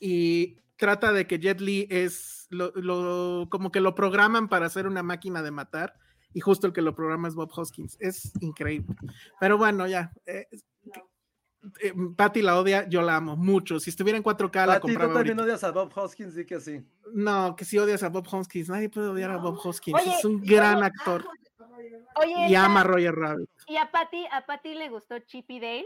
y 0.00 0.56
trata 0.76 1.12
de 1.12 1.26
que 1.26 1.38
Jet 1.38 1.60
Li 1.60 1.86
es 1.90 2.46
lo, 2.50 2.72
lo- 2.74 3.48
como 3.50 3.70
que 3.70 3.80
lo 3.80 3.94
programan 3.94 4.48
para 4.48 4.66
hacer 4.66 4.86
una 4.86 5.02
máquina 5.02 5.42
de 5.42 5.50
matar 5.50 5.94
y 6.34 6.40
justo 6.40 6.66
el 6.66 6.72
que 6.72 6.80
lo 6.82 6.94
programa 6.94 7.28
es 7.28 7.34
Bob 7.34 7.50
Hoskins. 7.54 7.96
Es 8.00 8.32
increíble. 8.40 8.96
Pero 9.38 9.58
bueno, 9.58 9.86
ya. 9.86 10.12
Eh, 10.26 10.48
eh, 11.80 11.92
Patty 12.16 12.42
la 12.42 12.58
odia, 12.58 12.88
yo 12.88 13.02
la 13.02 13.16
amo 13.16 13.36
mucho. 13.36 13.78
Si 13.78 13.90
estuviera 13.90 14.16
en 14.16 14.24
4K 14.24 14.54
la 14.66 14.66
Pati, 14.66 14.80
tú 14.80 14.86
compraba. 14.88 15.12
también 15.14 15.38
ahorita. 15.38 15.42
odias 15.54 15.64
a 15.64 15.70
Bob 15.70 15.92
Hoskins, 15.94 16.34
di 16.34 16.44
que 16.46 16.58
sí. 16.60 16.80
No, 17.12 17.54
que 17.54 17.64
si 17.64 17.78
odias 17.78 18.02
a 18.02 18.08
Bob 18.08 18.26
Hoskins, 18.32 18.68
nadie 18.70 18.88
puede 18.88 19.08
odiar 19.08 19.30
a 19.30 19.36
Bob 19.36 19.58
Hoskins. 19.62 20.00
Oye, 20.00 20.14
es 20.16 20.24
un 20.24 20.36
oye, 20.40 20.56
gran 20.56 20.82
actor 20.82 21.24
Oye, 22.16 22.48
y 22.48 22.54
ama 22.54 22.80
a 22.80 22.84
Roger 22.84 23.14
Rabbit. 23.14 23.48
¿y 23.68 23.76
a 23.76 23.90
Patty, 23.92 24.24
a 24.32 24.44
Patty 24.44 24.74
le 24.74 24.88
gustó 24.88 25.18
Chippy 25.20 25.60
Dale? 25.60 25.84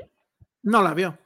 No 0.67 0.83
la 0.83 0.95
vio. 0.95 1.17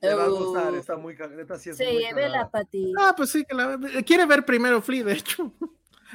Te 0.00 0.12
va 0.14 0.24
a 0.24 0.28
gustar, 0.28 0.72
Uh, 0.72 0.76
está 0.76 0.96
muy 0.96 1.14
cagada. 1.14 1.36
Neta, 1.36 1.58
sí 1.58 1.70
es 1.70 1.76
Sí, 1.76 1.84
muy 1.84 2.12
vela, 2.14 2.32
cagada. 2.32 2.50
Pati. 2.50 2.92
Ah, 2.98 3.14
pues 3.16 3.30
sí, 3.30 3.44
que 3.44 3.54
la 3.54 3.78
quiere 4.04 4.26
ver 4.26 4.44
primero 4.44 4.80
Flea, 4.82 5.04
de 5.04 5.12
hecho. 5.12 5.52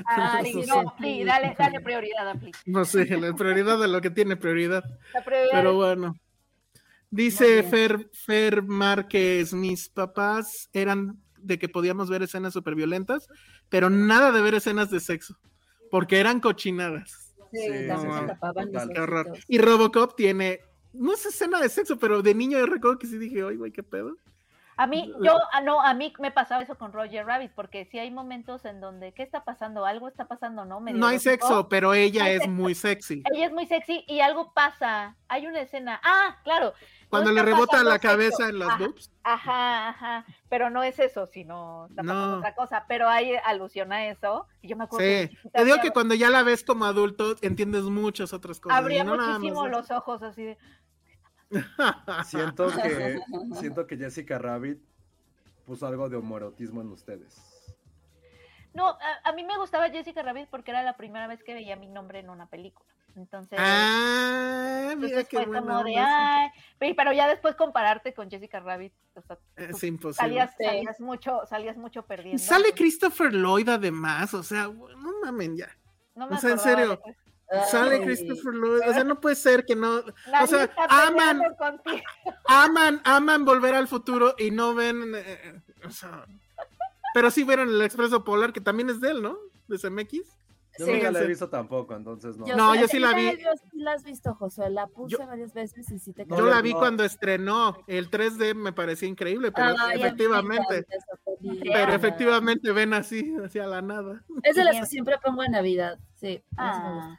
Ah, 0.05 0.41
sí, 0.43 0.63
no, 0.67 0.95
sí, 0.99 1.23
dale, 1.23 1.55
dale 1.57 1.79
prioridad 1.81 2.27
a 2.29 2.35
Flea. 2.37 2.51
No 2.65 2.83
sé, 2.83 3.05
la 3.17 3.33
prioridad 3.33 3.79
de 3.79 3.87
lo 3.87 4.01
que 4.01 4.09
tiene 4.09 4.35
prioridad. 4.37 4.83
La 5.13 5.23
prioridad 5.23 5.49
Pero 5.53 5.69
es- 5.69 5.75
bueno. 5.75 6.15
Dice. 7.11 7.63
Fer, 7.63 8.09
Fer 8.11 8.63
Márquez, 8.63 9.53
mis 9.53 9.87
papás 9.87 10.69
eran 10.73 11.17
de 11.37 11.57
que 11.59 11.69
podíamos 11.69 12.09
ver 12.09 12.23
escenas 12.23 12.51
súper 12.53 12.75
violentas, 12.75 13.27
pero 13.69 13.89
nada 13.89 14.31
de 14.31 14.41
ver 14.41 14.55
escenas 14.55 14.89
de 14.89 14.99
sexo, 14.99 15.37
porque 15.91 16.19
eran 16.19 16.39
cochinadas. 16.41 17.33
Sí, 17.51 17.59
Sí, 17.59 17.67
sí, 17.67 17.87
se 17.87 18.79
sí. 18.81 18.89
Qué 18.93 18.99
horror. 18.99 19.37
Y 19.47 19.59
Robocop 19.59 20.15
tiene, 20.17 20.59
no 20.97 21.13
es 21.13 21.25
escena 21.25 21.59
de 21.59 21.69
sexo, 21.69 21.97
pero 21.97 22.21
de 22.21 22.33
niño 22.35 22.57
yo 22.59 22.65
recuerdo 22.65 22.97
que 22.99 23.07
sí 23.07 23.17
dije, 23.17 23.43
oye, 23.43 23.57
güey, 23.57 23.71
qué 23.71 23.83
pedo. 23.83 24.17
A 24.77 24.87
mí, 24.87 25.13
yo, 25.21 25.37
ah, 25.53 25.61
no, 25.61 25.81
a 25.81 25.93
mí 25.93 26.11
me 26.19 26.31
pasaba 26.31 26.61
eso 26.61 26.77
con 26.77 26.91
Roger 26.91 27.25
Rabbit, 27.25 27.53
porque 27.55 27.85
sí 27.85 27.97
hay 27.97 28.11
momentos 28.11 28.65
en 28.65 28.81
donde, 28.81 29.13
¿qué 29.13 29.23
está 29.23 29.45
pasando? 29.45 29.85
Algo 29.85 30.09
está 30.09 30.25
pasando, 30.27 30.65
¿no? 30.65 30.81
Medio 30.81 30.99
No 30.99 31.07
hay 31.07 31.17
sexo, 31.19 31.69
pero 31.69 31.93
ella 31.93 32.29
es 32.29 32.39
sexo. 32.41 32.51
muy 32.51 32.75
sexy. 32.75 33.23
Ella 33.33 33.45
es 33.45 33.53
muy 33.53 33.67
sexy 33.67 34.03
y 34.05 34.19
algo 34.19 34.51
pasa. 34.53 35.15
Hay 35.29 35.47
una 35.47 35.61
escena. 35.61 36.01
Ah, 36.03 36.39
claro. 36.43 36.73
no 37.03 37.09
Cuando 37.09 37.31
le 37.31 37.41
rebota 37.43 37.83
la 37.85 37.93
sexo. 37.93 38.07
cabeza 38.09 38.49
en 38.49 38.59
las 38.59 38.67
Ajá, 38.67 38.77
boobs. 38.79 39.11
Ajá, 39.23 39.89
ajá. 39.89 40.25
Pero 40.49 40.69
no 40.69 40.83
es 40.83 40.99
eso, 40.99 41.25
sino 41.25 41.87
No. 42.03 42.39
otra 42.39 42.53
cosa. 42.53 42.83
Pero 42.89 43.07
hay 43.07 43.31
alusión 43.45 43.93
a 43.93 44.07
eso. 44.09 44.45
Y 44.61 44.67
yo 44.67 44.75
me 44.75 44.83
acuerdo. 44.83 45.07
Sí, 45.07 45.37
te 45.53 45.63
digo 45.63 45.77
que 45.81 45.91
cuando 45.91 46.15
ya 46.15 46.29
la 46.29 46.43
ves 46.43 46.65
como 46.65 46.83
adulto, 46.83 47.37
entiendes 47.41 47.83
muchas 47.83 48.33
otras 48.33 48.59
cosas. 48.59 48.77
Abría 48.77 49.05
no 49.05 49.15
muchísimo 49.15 49.67
los 49.67 49.89
ojos 49.89 50.21
así 50.21 50.43
de. 50.43 50.57
Siento 52.25 52.67
que, 52.83 53.19
siento 53.59 53.87
que 53.87 53.97
Jessica 53.97 54.37
Rabbit 54.39 54.79
puso 55.65 55.87
algo 55.87 56.09
de 56.09 56.17
homoerotismo 56.17 56.81
en 56.81 56.91
ustedes. 56.91 57.51
No, 58.73 58.89
a, 58.89 58.97
a 59.29 59.31
mí 59.33 59.43
me 59.43 59.57
gustaba 59.57 59.89
Jessica 59.89 60.21
Rabbit 60.21 60.49
porque 60.49 60.71
era 60.71 60.83
la 60.83 60.97
primera 60.97 61.27
vez 61.27 61.43
que 61.43 61.53
veía 61.53 61.75
mi 61.77 61.87
nombre 61.87 62.19
en 62.19 62.29
una 62.29 62.47
película. 62.47 62.89
Entonces. 63.15 63.57
Ah, 63.61 64.93
mira 64.97 65.23
qué 65.23 65.37
fue 65.37 65.45
buena 65.45 65.61
como 65.61 65.83
de, 65.85 65.97
ay, 65.97 66.49
pero 66.95 67.13
ya 67.13 67.29
después 67.29 67.55
compararte 67.55 68.13
con 68.13 68.29
Jessica 68.29 68.59
Rabbit, 68.59 68.91
o 69.15 69.21
sea, 69.21 69.37
Es 69.55 69.81
imposible. 69.85 70.15
salías, 70.15 70.51
Sí. 70.57 70.65
salías 70.65 70.99
mucho, 70.99 71.41
salías 71.45 71.77
mucho 71.77 72.05
perdiendo. 72.05 72.35
Y 72.35 72.39
sale 72.45 72.73
Christopher 72.73 73.33
Lloyd 73.33 73.69
además, 73.69 74.33
o 74.33 74.43
sea, 74.43 74.63
no 74.67 75.21
mamen 75.23 75.55
ya. 75.55 75.69
no 76.13 76.27
me 76.27 76.35
o 76.35 76.39
sea, 76.39 76.51
en 76.51 76.59
serio. 76.59 77.01
Sale 77.69 78.01
Christopher 78.03 78.53
Lloyd, 78.53 78.81
o 78.89 78.93
sea, 78.93 79.03
no 79.03 79.19
puede 79.21 79.35
ser 79.35 79.65
que 79.65 79.75
no, 79.75 80.01
Nadie 80.31 80.47
sea, 80.47 80.71
aman- 80.89 81.41
aman, 82.47 83.01
aman 83.03 83.45
volver 83.45 83.75
al 83.75 83.87
futuro 83.87 84.33
y 84.37 84.51
no 84.51 84.73
ven, 84.73 85.13
eh, 85.15 85.61
o 85.85 85.89
sea, 85.91 86.25
pero 87.13 87.29
sí 87.31 87.43
vieron 87.43 87.69
el 87.69 87.81
Expreso 87.81 88.23
Polar, 88.23 88.51
que 88.51 88.61
también 88.61 88.89
es 88.89 88.99
de 88.99 89.11
él, 89.11 89.21
¿no? 89.21 89.37
De 89.67 89.77
CMX. 89.77 90.11
Yo 90.77 90.85
Sí. 90.87 90.91
nunca 90.91 91.09
la 91.09 91.21
he 91.21 91.27
visto 91.27 91.47
tampoco, 91.49 91.95
entonces 91.95 92.35
no. 92.35 92.45
No, 92.53 92.75
yo 92.75 92.85
sí 92.89 92.99
la 92.99 93.13
vi. 93.13 93.27
Yo 93.37 93.49
sí 93.71 93.77
la 93.79 93.93
has 93.93 94.03
visto, 94.03 94.33
Josué. 94.35 94.69
La 94.69 94.87
puse 94.87 95.15
Yo- 95.17 95.25
varias 95.25 95.53
veces 95.53 95.89
y 95.89 95.99
sí 95.99 96.11
te 96.11 96.25
Yo 96.25 96.35
yo 96.35 96.45
la 96.47 96.61
vi 96.61 96.73
no. 96.73 96.79
cuando 96.79 97.05
estrenó, 97.05 97.77
el 97.87 98.09
3D 98.09 98.53
me 98.55 98.73
parecía 98.73 99.07
increíble, 99.07 99.53
pero 99.53 99.73
efectivamente, 99.93 100.85
pero 101.71 101.93
efectivamente 101.93 102.73
ven 102.73 102.93
así, 102.93 103.33
hacia 103.41 103.65
la 103.67 103.81
nada. 103.81 104.21
Es 104.43 104.57
de 104.57 104.65
las 104.65 104.75
que 104.81 104.85
siempre 104.85 105.15
pongo 105.23 105.43
en 105.45 105.53
Navidad. 105.53 105.97
Sí. 106.15 106.43
Ah, 106.57 107.17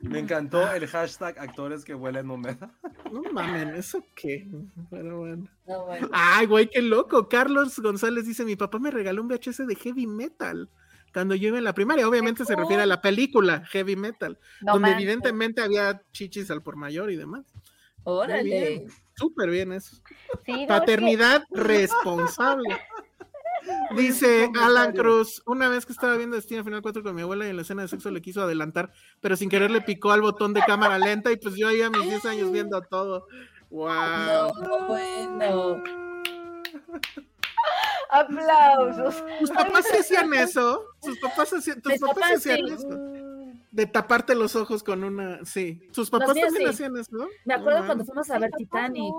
Me 0.00 0.18
encantó 0.18 0.70
el 0.72 0.86
hashtag 0.86 1.38
actores 1.38 1.84
que 1.84 1.94
huelen 1.94 2.30
húmeda. 2.30 2.70
No 3.10 3.22
mamen, 3.32 3.74
¿eso 3.74 4.04
qué? 4.14 4.46
Pero 4.90 5.18
bueno. 5.20 5.48
No, 5.66 5.86
bueno. 5.86 6.08
Ay, 6.12 6.46
güey, 6.46 6.68
qué 6.68 6.82
loco. 6.82 7.28
Carlos 7.28 7.78
González 7.80 8.26
dice, 8.26 8.44
mi 8.44 8.56
papá 8.56 8.78
me 8.78 8.90
regaló 8.90 9.22
un 9.22 9.28
VHS 9.28 9.66
de 9.66 9.74
heavy 9.76 10.06
metal 10.06 10.68
cuando 11.12 11.34
yo 11.34 11.48
iba 11.48 11.58
en 11.58 11.64
la 11.64 11.72
primaria. 11.74 12.08
Obviamente 12.08 12.44
se 12.44 12.56
refiere 12.56 12.82
a 12.82 12.86
la 12.86 13.00
película 13.00 13.64
Heavy 13.66 13.94
Metal, 13.96 14.36
no 14.62 14.72
donde 14.72 14.88
manches. 14.90 15.02
evidentemente 15.04 15.62
había 15.62 16.02
chichis 16.12 16.50
al 16.50 16.62
por 16.62 16.76
mayor 16.76 17.10
y 17.10 17.16
demás. 17.16 17.44
Órale. 18.02 18.86
súper 19.16 19.48
bien 19.48 19.72
eso. 19.72 19.96
Sí, 19.96 20.02
no, 20.52 20.54
es 20.56 20.60
que- 20.60 20.66
Paternidad 20.66 21.44
responsable. 21.52 22.68
Dice 23.96 24.50
Alan 24.60 24.92
Cruz, 24.92 25.42
una 25.46 25.68
vez 25.68 25.86
que 25.86 25.92
estaba 25.92 26.16
viendo 26.16 26.36
Destino 26.36 26.64
Final 26.64 26.82
4 26.82 27.02
con 27.02 27.14
mi 27.14 27.22
abuela 27.22 27.46
y 27.46 27.50
en 27.50 27.56
la 27.56 27.62
escena 27.62 27.82
de 27.82 27.88
sexo 27.88 28.10
le 28.10 28.22
quiso 28.22 28.42
adelantar, 28.42 28.92
pero 29.20 29.36
sin 29.36 29.48
querer 29.48 29.70
le 29.70 29.80
picó 29.80 30.12
al 30.12 30.22
botón 30.22 30.52
de 30.52 30.62
cámara 30.62 30.98
lenta 30.98 31.30
y 31.30 31.36
pues 31.36 31.54
yo 31.54 31.68
ahí 31.68 31.82
a 31.82 31.90
mis 31.90 32.02
10 32.02 32.24
años 32.26 32.52
viendo 32.52 32.80
todo. 32.82 33.26
¡Wow! 33.70 34.52
No, 34.62 34.86
bueno. 34.86 35.82
Aplausos. 38.10 39.24
¿Tus 39.40 39.50
papás 39.50 39.86
hacían 39.98 40.32
eso? 40.34 40.84
¿Sus 41.02 41.18
papás 41.18 41.52
hacían, 41.52 41.80
tus 41.80 41.98
papás 41.98 42.32
hacían 42.36 42.68
sí. 42.68 42.74
eso? 42.74 42.88
De 43.70 43.86
taparte 43.86 44.34
los 44.34 44.54
ojos 44.54 44.84
con 44.84 45.02
una. 45.02 45.44
Sí. 45.44 45.80
¿Sus 45.90 46.10
papás 46.10 46.28
también 46.28 46.54
sí. 46.54 46.64
hacían 46.64 46.96
eso? 46.96 47.28
Me 47.44 47.54
acuerdo 47.54 47.84
cuando 47.86 48.04
fuimos 48.04 48.30
a 48.30 48.38
ver 48.38 48.50
Titanic. 48.56 49.14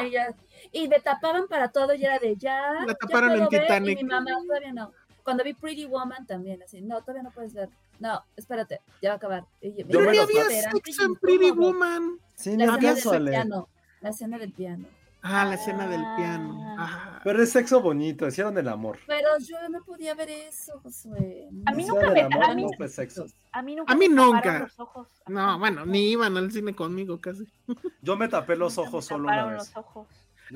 Ella, 0.00 0.34
y 0.72 0.88
me 0.88 1.00
tapaban 1.00 1.48
para 1.48 1.68
todo 1.68 1.94
y 1.94 2.04
era 2.04 2.18
de 2.18 2.36
ya. 2.36 2.72
La 2.86 2.86
ya 2.86 2.94
taparon 2.94 3.32
en 3.32 3.38
puedo 3.38 3.50
ver", 3.50 3.62
Titanic. 3.62 4.00
Y 4.00 4.04
mi 4.04 4.10
mamá 4.10 4.30
todavía 4.46 4.72
no. 4.72 4.92
Cuando 5.22 5.44
vi 5.44 5.54
Pretty 5.54 5.84
Woman 5.86 6.26
también, 6.26 6.62
así, 6.62 6.80
no, 6.80 7.00
todavía 7.00 7.22
no 7.22 7.30
puedes 7.30 7.54
ver. 7.54 7.68
No, 7.98 8.24
espérate, 8.36 8.80
ya 9.02 9.10
va 9.10 9.14
a 9.14 9.16
acabar. 9.16 9.44
Y 9.60 9.72
yo, 9.72 9.86
Yo 9.86 10.00
me 10.00 10.14
los 10.14 10.24
había 10.24 10.44
sexo 10.48 11.04
en 11.04 11.14
Pretty. 11.16 11.50
Woman. 11.50 12.18
Sí, 12.34 12.56
La 12.56 12.64
escena 12.76 12.94
del 13.12 13.28
piano. 13.28 13.68
La 14.00 14.08
escena 14.10 14.38
del 14.38 14.52
piano. 14.52 14.86
Ah, 15.22 15.44
la 15.44 15.54
escena 15.54 15.86
del 15.86 16.02
piano. 16.16 16.76
Ah. 16.78 17.20
Pero 17.22 17.42
es 17.42 17.50
sexo 17.52 17.82
bonito, 17.82 18.26
hicieron 18.26 18.56
el 18.56 18.68
amor. 18.68 18.98
Pero 19.06 19.28
yo 19.38 19.56
no 19.68 19.82
podía 19.84 20.14
ver 20.14 20.30
eso, 20.30 20.80
Josué. 20.82 21.48
A 21.66 21.72
mí 21.72 21.84
nunca 21.84 22.10
me- 22.10 22.22
amor, 22.22 22.44
a 22.44 22.54
mí- 22.54 22.62
no 22.62 22.70
fue 22.76 22.88
sexo. 22.88 23.26
A 23.52 23.60
mí 23.60 23.76
nunca. 23.76 23.92
A 23.92 23.96
mí 23.96 24.08
nunca. 24.08 24.58
los 24.60 24.80
ojos. 24.80 25.08
No, 25.28 25.58
bueno, 25.58 25.84
ni 25.84 26.10
iban 26.12 26.36
al 26.38 26.50
cine 26.50 26.74
conmigo 26.74 27.20
casi. 27.20 27.46
Yo 28.02 28.16
me 28.16 28.28
tapé 28.28 28.56
los 28.56 28.74
Nunca 28.76 28.88
me 28.90 28.96
ojos 28.96 29.04
solo 29.06 29.24
una 29.24 29.32
taparon 29.36 29.58
vez. 29.58 29.68
los 29.68 29.76
ojos. 29.76 30.06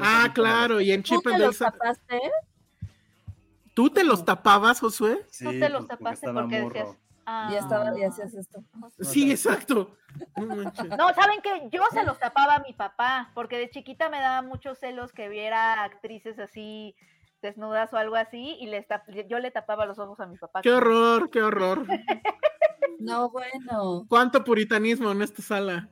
Ah, 0.00 0.30
claro, 0.34 0.80
y 0.80 0.92
en 0.92 1.02
¿Tú 1.02 1.16
Chip 1.16 1.24
te 1.24 1.34
and 1.34 1.42
los 1.44 1.58
tapaste? 1.58 2.20
¿Tú 3.74 3.90
te 3.90 4.04
los 4.04 4.24
tapabas, 4.24 4.80
Josué? 4.80 5.24
Sí, 5.30 5.44
Tú 5.44 5.50
te 5.50 5.68
los 5.68 5.86
tapaste 5.86 6.32
porque 6.32 6.60
decías. 6.62 6.88
Ah. 7.26 7.48
Y 7.52 7.56
estaba 7.56 7.96
y 7.98 8.02
hacías 8.04 8.34
esto. 8.34 8.62
Sí, 9.00 9.30
exacto. 9.30 9.96
No 10.36 11.14
¿saben 11.14 11.40
qué? 11.42 11.68
Yo 11.72 11.82
se 11.92 12.04
los 12.04 12.18
tapaba 12.18 12.56
a 12.56 12.60
mi 12.60 12.72
papá, 12.72 13.30
porque 13.34 13.58
de 13.58 13.70
chiquita 13.70 14.08
me 14.08 14.20
daba 14.20 14.42
muchos 14.42 14.78
celos 14.78 15.12
que 15.12 15.28
viera 15.28 15.82
actrices 15.82 16.38
así 16.38 16.94
desnudas 17.42 17.92
o 17.92 17.96
algo 17.98 18.16
así, 18.16 18.56
y 18.60 18.66
les 18.66 18.86
tap- 18.88 19.04
yo 19.28 19.38
le 19.38 19.50
tapaba 19.50 19.84
los 19.86 19.98
ojos 19.98 20.18
a 20.20 20.26
mi 20.26 20.36
papá. 20.38 20.62
Qué 20.62 20.70
horror, 20.72 21.30
qué 21.30 21.42
horror. 21.42 21.86
No, 23.00 23.28
bueno. 23.28 24.06
Cuánto 24.08 24.44
puritanismo 24.44 25.10
en 25.10 25.20
esta 25.20 25.42
sala. 25.42 25.88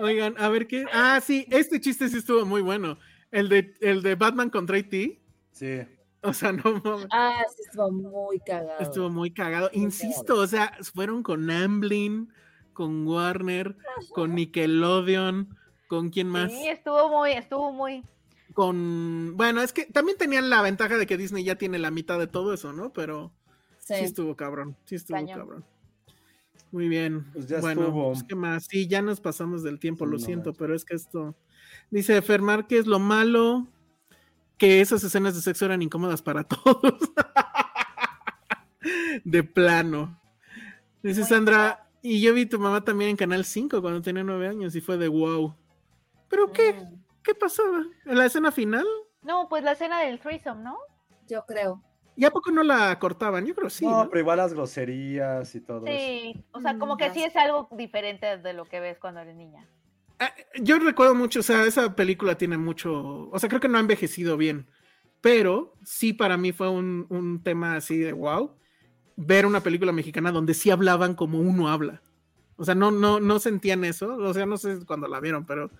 Oigan, 0.00 0.34
a 0.38 0.48
ver 0.48 0.66
qué. 0.66 0.86
Ah, 0.92 1.20
sí, 1.22 1.46
este 1.50 1.80
chiste 1.80 2.08
sí 2.08 2.18
estuvo 2.18 2.44
muy 2.46 2.60
bueno. 2.62 2.98
El 3.30 3.48
de, 3.48 3.74
el 3.80 4.02
de 4.02 4.14
Batman 4.14 4.48
contra 4.50 4.78
E.T. 4.78 5.20
Sí. 5.52 5.82
O 6.26 6.32
sea, 6.32 6.52
no 6.52 6.80
mames. 6.84 7.06
Ah, 7.10 7.42
sí, 7.54 7.62
estuvo 7.66 7.90
muy 7.90 8.40
cagado. 8.40 8.78
Estuvo 8.80 9.10
muy 9.10 9.30
cagado. 9.30 9.70
Muy 9.72 9.84
Insisto, 9.84 10.36
o 10.36 10.46
sea, 10.46 10.72
fueron 10.94 11.22
con 11.22 11.50
Amblin, 11.50 12.32
con 12.72 13.06
Warner, 13.06 13.76
con 14.12 14.34
Nickelodeon, 14.34 15.56
con 15.88 16.10
quién 16.10 16.28
más. 16.28 16.50
Sí, 16.52 16.66
estuvo 16.68 17.08
muy, 17.08 17.32
estuvo 17.32 17.72
muy. 17.72 18.02
Con. 18.54 19.36
Bueno, 19.36 19.60
es 19.62 19.72
que 19.72 19.84
también 19.86 20.16
tenían 20.18 20.50
la 20.50 20.62
ventaja 20.62 20.96
de 20.96 21.06
que 21.06 21.16
Disney 21.16 21.44
ya 21.44 21.56
tiene 21.56 21.78
la 21.78 21.90
mitad 21.90 22.18
de 22.18 22.26
todo 22.26 22.54
eso, 22.54 22.72
¿no? 22.72 22.92
Pero 22.92 23.30
sí, 23.80 23.94
Sí. 23.94 24.04
estuvo 24.04 24.34
cabrón. 24.36 24.76
Sí 24.86 24.94
estuvo 24.96 25.24
cabrón. 25.26 25.64
Muy 26.72 26.88
bien. 26.88 27.24
Pues 27.32 27.46
ya 27.48 27.60
bueno, 27.60 27.82
estuvo. 27.82 28.08
pues, 28.12 28.24
¿qué 28.24 28.34
más? 28.34 28.64
Sí, 28.66 28.88
ya 28.88 29.00
nos 29.02 29.20
pasamos 29.20 29.62
del 29.62 29.78
tiempo, 29.78 30.04
Sí, 30.04 30.10
lo 30.10 30.18
no 30.18 30.24
siento, 30.24 30.50
manches. 30.50 30.58
pero 30.58 30.74
es 30.74 30.84
que 30.84 30.94
esto. 30.96 31.34
Dice 31.90 32.20
Fer 32.22 32.42
Márquez, 32.42 32.86
lo 32.86 32.98
malo 32.98 33.66
que 34.58 34.80
esas 34.80 35.02
escenas 35.04 35.34
de 35.34 35.40
sexo 35.40 35.64
eran 35.64 35.82
incómodas 35.82 36.22
para 36.22 36.44
todos. 36.44 36.94
de 39.24 39.42
plano. 39.42 40.20
Dice 41.02 41.24
Sandra, 41.24 41.86
y 42.02 42.20
yo 42.20 42.34
vi 42.34 42.46
tu 42.46 42.58
mamá 42.58 42.84
también 42.84 43.10
en 43.10 43.16
Canal 43.16 43.44
5 43.44 43.80
cuando 43.80 44.02
tenía 44.02 44.22
nueve 44.22 44.48
años 44.48 44.74
y 44.74 44.80
fue 44.80 44.96
de 44.96 45.08
wow. 45.08 45.54
¿Pero 46.28 46.52
qué? 46.52 46.72
Mm, 46.72 47.02
¿Qué 47.22 47.34
pasaba? 47.34 47.84
¿En 48.04 48.18
la 48.18 48.26
escena 48.26 48.52
final? 48.52 48.86
No, 49.22 49.48
pues 49.48 49.64
la 49.64 49.72
escena 49.72 50.00
del 50.00 50.20
threesome, 50.20 50.62
¿no? 50.62 50.78
Yo 51.26 51.44
creo. 51.46 51.82
¿Y 52.14 52.24
a 52.24 52.30
poco 52.30 52.50
no 52.50 52.62
la 52.62 52.98
cortaban? 52.98 53.44
Yo 53.44 53.54
creo 53.54 53.68
sí. 53.68 53.84
no, 53.84 54.04
¿no? 54.04 54.08
pero 54.08 54.20
igual 54.20 54.38
las 54.38 54.54
groserías 54.54 55.54
y 55.54 55.60
todo 55.60 55.86
eso. 55.86 55.98
Sí, 55.98 56.44
o 56.52 56.60
sea, 56.60 56.78
como 56.78 56.94
Mm, 56.94 56.98
que 56.98 57.04
ya 57.08 57.14
sí 57.14 57.24
es 57.24 57.36
algo 57.36 57.68
diferente 57.72 58.38
de 58.38 58.52
lo 58.52 58.64
que 58.64 58.80
ves 58.80 58.98
cuando 58.98 59.20
eres 59.20 59.36
niña. 59.36 59.68
Ah, 60.18 60.32
Yo 60.60 60.78
recuerdo 60.78 61.14
mucho, 61.14 61.40
o 61.40 61.42
sea, 61.42 61.64
esa 61.66 61.94
película 61.94 62.38
tiene 62.38 62.56
mucho, 62.56 63.28
o 63.30 63.38
sea, 63.38 63.48
creo 63.48 63.60
que 63.60 63.68
no 63.68 63.76
ha 63.78 63.80
envejecido 63.80 64.36
bien, 64.36 64.66
pero 65.20 65.74
sí 65.84 66.12
para 66.14 66.36
mí 66.38 66.52
fue 66.52 66.70
un, 66.70 67.06
un 67.10 67.42
tema 67.42 67.76
así 67.76 67.98
de 67.98 68.12
wow, 68.12 68.52
ver 69.16 69.46
una 69.46 69.62
película 69.62 69.92
mexicana 69.92 70.32
donde 70.32 70.54
sí 70.54 70.70
hablaban 70.70 71.14
como 71.14 71.40
uno 71.40 71.68
habla. 71.68 72.02
O 72.56 72.64
sea, 72.64 72.74
no, 72.76 72.90
no, 72.92 73.20
no 73.20 73.38
sentían 73.40 73.84
eso, 73.84 74.16
o 74.16 74.34
sea, 74.34 74.46
no 74.46 74.58
sé 74.58 74.84
cuándo 74.86 75.08
la 75.08 75.20
vieron, 75.20 75.46
pero, 75.46 75.70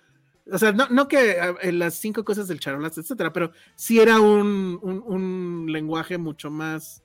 o 0.51 0.57
sea, 0.59 0.71
no, 0.73 0.87
no 0.89 1.07
que 1.07 1.37
en 1.61 1.79
las 1.79 1.95
cinco 1.95 2.23
cosas 2.25 2.47
del 2.47 2.59
charolaste, 2.59 3.01
etcétera, 3.01 3.33
pero 3.33 3.51
sí 3.75 3.99
era 3.99 4.19
un- 4.21 4.79
un 4.83 5.65
lenguaje 5.71 6.17
mucho 6.17 6.51
más 6.51 7.03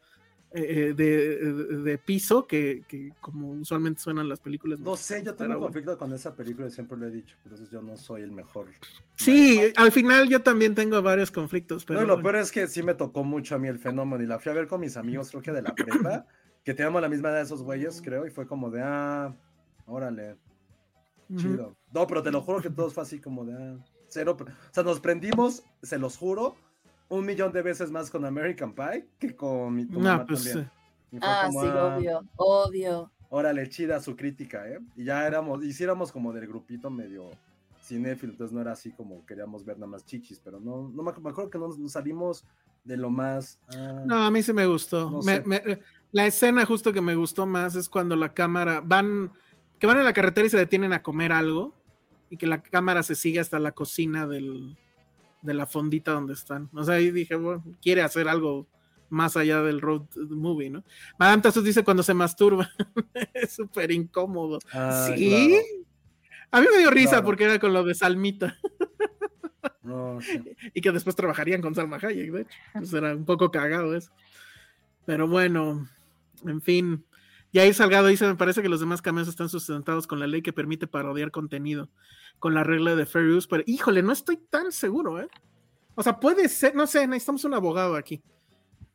eh, 0.54 0.92
de, 0.94 1.36
de- 1.38 1.76
de 1.82 1.98
piso 1.98 2.46
que, 2.46 2.82
que 2.88 3.12
como 3.20 3.50
usualmente 3.52 4.00
suenan 4.00 4.28
las 4.28 4.40
películas. 4.40 4.80
No 4.80 4.96
sé, 4.96 5.22
yo 5.24 5.34
tengo 5.34 5.54
un 5.54 5.60
conflicto 5.60 5.96
con 5.98 6.12
esa 6.12 6.34
película 6.34 6.68
siempre 6.70 6.98
lo 6.98 7.06
he 7.06 7.10
dicho. 7.10 7.36
Eso 7.52 7.64
yo 7.70 7.80
no 7.82 7.96
soy 7.96 8.22
el 8.22 8.32
mejor. 8.32 8.66
Sí, 9.16 9.72
al 9.76 9.92
final 9.92 10.28
yo 10.28 10.42
también 10.42 10.74
tengo 10.74 11.00
varios 11.02 11.30
conflictos, 11.30 11.84
pero 11.84 12.00
no, 12.00 12.06
lo 12.06 12.14
bueno. 12.14 12.30
peor 12.30 12.36
es 12.42 12.52
que 12.52 12.66
sí 12.68 12.82
me 12.82 12.94
tocó 12.94 13.24
mucho 13.24 13.54
a 13.54 13.58
mí 13.58 13.68
el 13.68 13.78
fenómeno 13.78 14.22
y 14.22 14.26
la 14.26 14.38
fui 14.38 14.50
a 14.52 14.54
ver 14.54 14.66
con 14.66 14.80
mis 14.80 14.96
amigos, 14.96 15.30
creo 15.30 15.42
que 15.42 15.52
de 15.52 15.62
la 15.62 15.74
prepa, 15.74 16.26
que 16.64 16.74
teníamos 16.74 17.00
la 17.02 17.08
misma 17.08 17.28
edad 17.30 17.38
de 17.38 17.44
esos 17.44 17.62
güeyes, 17.62 18.00
creo, 18.02 18.26
y 18.26 18.30
fue 18.30 18.46
como 18.46 18.70
de, 18.70 18.82
ah, 18.82 19.34
órale, 19.86 20.36
chido. 21.36 21.76
No, 21.92 22.06
pero 22.06 22.22
te 22.22 22.30
lo 22.30 22.42
juro 22.42 22.60
que 22.60 22.70
todos 22.70 22.92
fue 22.94 23.02
así 23.02 23.20
como 23.20 23.44
de, 23.44 23.54
ah, 23.54 23.76
cero. 24.08 24.36
O 24.38 24.46
sea, 24.74 24.82
nos 24.82 25.00
prendimos, 25.00 25.62
se 25.82 25.98
los 25.98 26.16
juro, 26.16 26.56
un 27.12 27.26
millón 27.26 27.52
de 27.52 27.60
veces 27.62 27.90
más 27.90 28.10
con 28.10 28.24
American 28.24 28.74
Pie 28.74 29.06
que 29.18 29.36
con 29.36 29.74
mi 29.74 29.84
tu 29.86 29.98
No, 30.00 30.10
mamá 30.10 30.26
pues 30.26 30.44
también. 30.44 30.70
Ah, 31.20 31.42
como, 31.44 31.60
sí, 31.60 31.66
ah, 31.70 31.94
obvio, 31.96 32.28
obvio. 32.36 33.12
Órale, 33.28 33.68
chida 33.68 34.00
su 34.00 34.16
crítica, 34.16 34.66
¿eh? 34.68 34.78
Y 34.96 35.04
ya 35.04 35.26
éramos, 35.26 35.62
hiciéramos 35.62 36.10
como 36.10 36.32
del 36.32 36.46
grupito 36.46 36.90
medio 36.90 37.30
cinéfilo, 37.82 38.32
entonces 38.32 38.54
no 38.54 38.60
era 38.62 38.72
así 38.72 38.92
como 38.92 39.26
queríamos 39.26 39.64
ver 39.64 39.76
nada 39.76 39.88
más 39.88 40.06
chichis, 40.06 40.40
pero 40.40 40.58
no, 40.58 40.88
no 40.88 41.02
me, 41.02 41.10
ac- 41.10 41.20
me 41.20 41.30
acuerdo 41.30 41.50
que 41.50 41.58
no 41.58 41.68
nos, 41.68 41.78
nos 41.78 41.92
salimos 41.92 42.46
de 42.84 42.96
lo 42.96 43.10
más... 43.10 43.58
ah, 43.68 44.02
No, 44.06 44.16
a 44.24 44.30
mí 44.30 44.42
sí 44.42 44.52
me 44.54 44.66
gustó. 44.66 45.10
No 45.10 45.20
Me- 45.22 45.40
me- 45.40 45.80
la 46.12 46.26
escena 46.26 46.64
justo 46.64 46.92
que 46.94 47.00
me 47.02 47.14
gustó 47.14 47.44
más 47.46 47.74
es 47.74 47.88
cuando 47.90 48.16
la 48.16 48.32
cámara 48.32 48.80
van, 48.82 49.32
que 49.78 49.86
van 49.86 49.98
en 49.98 50.04
la 50.04 50.12
carretera 50.14 50.46
y 50.46 50.50
se 50.50 50.56
detienen 50.58 50.92
a 50.94 51.02
comer 51.02 51.32
algo 51.32 51.74
y 52.30 52.38
que 52.38 52.46
la 52.46 52.62
cámara 52.62 53.02
se 53.02 53.14
sigue 53.14 53.40
hasta 53.40 53.58
la 53.58 53.72
cocina 53.72 54.26
del, 54.26 54.78
de 55.42 55.54
la 55.54 55.66
fondita 55.66 56.12
donde 56.12 56.34
están. 56.34 56.68
O 56.72 56.82
sea, 56.84 56.94
ahí 56.94 57.10
dije, 57.10 57.34
bueno, 57.34 57.62
quiere 57.82 58.02
hacer 58.02 58.28
algo 58.28 58.66
más 59.10 59.36
allá 59.36 59.60
del 59.62 59.80
road 59.80 60.02
movie, 60.30 60.70
¿no? 60.70 60.84
Madame 61.18 61.42
Tassos 61.42 61.64
dice 61.64 61.84
cuando 61.84 62.02
se 62.02 62.14
masturba. 62.14 62.70
es 63.34 63.52
súper 63.52 63.90
incómodo. 63.90 64.58
ah, 64.72 65.10
¿Sí? 65.14 65.28
claro. 65.28 65.64
A 66.52 66.60
mí 66.60 66.66
me 66.72 66.78
dio 66.78 66.90
risa 66.90 67.10
Claro. 67.10 67.24
porque 67.24 67.44
era 67.44 67.58
con 67.58 67.72
lo 67.72 67.82
de 67.82 67.94
Salmita 67.94 68.58
No, 69.82 70.20
sí. 70.20 70.40
y 70.74 70.80
que 70.80 70.92
después 70.92 71.16
trabajarían 71.16 71.60
con 71.62 71.74
Salma 71.74 71.98
Hayek, 72.00 72.30
de 72.30 72.40
hecho. 72.42 72.58
Entonces 72.74 72.94
era 72.94 73.14
un 73.14 73.24
poco 73.24 73.50
cagado 73.50 73.96
eso. 73.96 74.12
Pero 75.06 75.26
bueno, 75.26 75.88
en 76.46 76.60
fin. 76.62 77.04
Yair 77.52 77.74
Salgado 77.74 78.06
dice, 78.08 78.26
me 78.26 78.34
parece 78.34 78.62
que 78.62 78.68
los 78.68 78.80
demás 78.80 79.02
cameos 79.02 79.28
están 79.28 79.48
sustentados 79.48 80.06
con 80.06 80.18
la 80.20 80.26
ley 80.26 80.42
que 80.42 80.52
permite 80.52 80.86
parodiar 80.86 81.30
contenido, 81.30 81.88
con 82.38 82.54
la 82.54 82.64
regla 82.64 82.96
de 82.96 83.04
fair 83.06 83.26
use, 83.26 83.46
pero 83.48 83.62
híjole, 83.66 84.02
no 84.02 84.12
estoy 84.12 84.36
tan 84.38 84.72
seguro, 84.72 85.20
¿eh? 85.20 85.28
O 85.94 86.02
sea, 86.02 86.18
puede 86.18 86.48
ser, 86.48 86.74
no 86.74 86.86
sé, 86.86 87.06
necesitamos 87.06 87.44
un 87.44 87.52
abogado 87.54 87.96
aquí. 87.96 88.22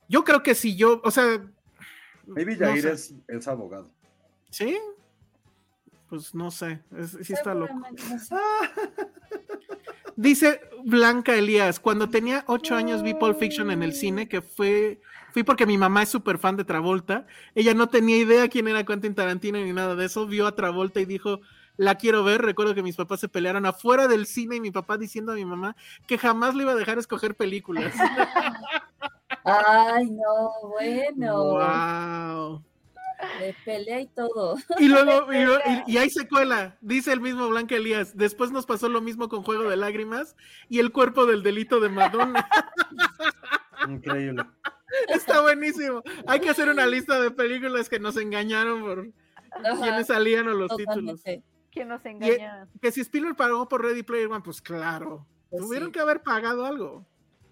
Yo 0.09 0.23
creo 0.23 0.41
que 0.41 0.55
si 0.55 0.75
yo, 0.75 1.01
o 1.03 1.11
sea... 1.11 1.45
Maybe 2.25 2.57
no 2.57 2.75
sé. 2.75 2.91
es, 2.91 3.13
es 3.27 3.47
abogado. 3.47 3.91
¿Sí? 4.49 4.77
Pues 6.09 6.33
no 6.33 6.49
sé, 6.51 6.81
es- 6.97 7.17
sí 7.21 7.33
está 7.33 7.53
loco. 7.53 7.73
Dice 10.15 10.61
Blanca 10.83 11.35
Elías, 11.35 11.79
cuando 11.79 12.09
tenía 12.09 12.43
ocho 12.47 12.75
años 12.75 13.03
vi 13.03 13.13
Pulp 13.13 13.37
Fiction 13.37 13.69
en 13.69 13.83
el 13.83 13.93
cine, 13.93 14.27
que 14.27 14.41
fue, 14.41 14.99
fui 15.37 15.43
porque 15.43 15.67
mi 15.67 15.77
mamá 15.77 16.01
es 16.01 16.09
súper 16.09 16.39
fan 16.39 16.55
de 16.55 16.63
Travolta. 16.63 17.27
Ella 17.53 17.75
no 17.75 17.89
tenía 17.89 18.17
idea 18.17 18.47
quién 18.47 18.67
era 18.67 18.83
Quentin 18.83 19.13
Tarantino 19.13 19.59
ni 19.59 19.71
nada 19.71 19.93
de 19.95 20.05
eso. 20.05 20.25
Vio 20.25 20.47
a 20.47 20.55
Travolta 20.55 20.99
y 20.99 21.05
dijo, 21.05 21.41
la 21.75 21.93
quiero 21.93 22.23
ver. 22.23 22.41
Recuerdo 22.41 22.73
que 22.73 22.81
mis 22.81 22.95
papás 22.95 23.19
se 23.19 23.29
pelearon 23.29 23.67
afuera 23.67 24.07
del 24.07 24.25
cine 24.25 24.55
y 24.55 24.61
mi 24.61 24.71
papá 24.71 24.97
diciendo 24.97 25.33
a 25.33 25.35
mi 25.35 25.45
mamá 25.45 25.75
que 26.07 26.17
jamás 26.17 26.55
le 26.55 26.63
iba 26.63 26.71
a 26.71 26.75
dejar 26.75 26.97
escoger 26.97 27.35
películas. 27.35 27.93
Ay, 29.43 30.09
no, 30.09 30.49
bueno. 30.69 31.43
wow. 31.43 32.63
De 33.39 33.55
pelea 33.63 34.01
y 34.01 34.07
todo. 34.07 34.57
Y 34.79 34.87
luego, 34.87 35.31
y, 35.33 35.45
luego- 35.45 35.61
y- 35.87 35.91
y 35.93 35.97
hay 35.97 36.09
secuela, 36.09 36.77
dice 36.81 37.13
el 37.13 37.21
mismo 37.21 37.47
Blanca 37.47 37.75
Elías. 37.75 38.17
Después 38.17 38.49
nos 38.51 38.65
pasó 38.65 38.89
lo 38.89 39.01
mismo 39.01 39.29
con 39.29 39.43
Juego 39.43 39.69
de 39.69 39.77
Lágrimas 39.77 40.35
y 40.67 40.79
el 40.79 40.91
cuerpo 40.91 41.27
del 41.27 41.43
delito 41.43 41.79
de 41.79 41.89
Madonna. 41.89 42.49
Increíble. 43.87 44.43
Está 45.09 45.41
buenísimo. 45.41 46.01
Hay 46.27 46.39
que 46.39 46.49
hacer 46.49 46.69
una 46.69 46.85
lista 46.85 47.19
de 47.19 47.31
películas 47.31 47.89
que 47.89 47.99
nos 47.99 48.17
engañaron 48.17 48.81
por 48.81 49.09
Ajá, 49.51 49.81
quiénes 49.81 50.07
salían 50.07 50.47
o 50.47 50.53
los 50.53 50.75
títulos. 50.75 51.21
¿Quién 51.71 51.87
nos 51.89 52.05
engaña? 52.05 52.67
Que 52.81 52.91
si 52.91 53.01
Spielberg 53.01 53.35
pagó 53.35 53.67
por 53.67 53.83
Ready 53.83 54.03
Player 54.03 54.27
One, 54.27 54.41
pues 54.43 54.61
claro. 54.61 55.25
Pues 55.49 55.61
Tuvieron 55.61 55.89
sí. 55.89 55.93
que 55.93 55.99
haber 55.99 56.21
pagado 56.23 56.65
algo. 56.65 57.05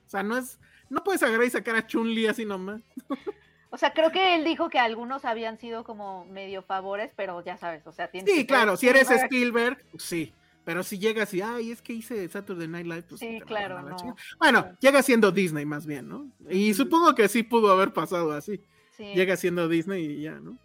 O 0.06 0.10
sea, 0.10 0.24
no 0.24 0.38
es. 0.38 0.60
No 0.90 1.04
puedes 1.04 1.24
agarrar 1.24 1.46
y 1.46 1.50
sacar 1.50 1.76
a 1.76 1.86
Chun-Li 1.88 2.28
así 2.28 2.46
nomás. 2.46 2.82
O 3.72 3.78
sea, 3.78 3.92
creo 3.94 4.10
que 4.10 4.36
él 4.36 4.46
dijo 4.46 4.70
que 4.70 4.80
algunos 4.80 5.26
habían 5.26 5.58
sido 5.60 5.84
como 5.84 6.24
medio 6.28 6.62
favores, 6.62 7.12
pero 7.18 7.44
ya 7.44 7.58
sabes, 7.58 7.86
o 7.86 7.92
sea, 7.92 8.08
tiene 8.10 8.32
Sí, 8.32 8.38
que 8.38 8.46
claro, 8.48 8.78
si 8.78 8.88
eres 8.88 9.12
Spielberg. 9.12 9.74
Spielberg, 9.74 9.86
pues 9.92 10.04
sí. 10.04 10.34
Pero 10.66 10.84
si 10.84 10.98
llegas 10.98 11.34
y, 11.34 11.42
ay, 11.42 11.72
es 11.72 11.82
que 11.82 11.94
hice 11.94 12.28
Saturday 12.28 12.68
Night 12.68 12.88
Live, 12.88 13.04
pues 13.04 13.20
Sí, 13.22 13.40
claro, 13.46 13.82
no. 13.84 13.96
Bueno, 14.40 14.68
llega 14.82 15.02
siendo 15.04 15.32
Disney 15.32 15.64
más 15.66 15.86
bien, 15.86 16.10
¿no? 16.10 16.30
Y 16.50 16.74
supongo 16.74 17.14
que 17.16 17.28
sí 17.28 17.44
pudo 17.44 17.72
haber 17.72 17.94
pasado 17.94 18.32
así. 18.32 18.60
Sí. 18.98 19.04
Llega 19.14 19.38
siendo 19.38 19.70
Disney 19.70 20.04
y 20.06 20.22
ya, 20.24 20.40
¿no? 20.40 20.58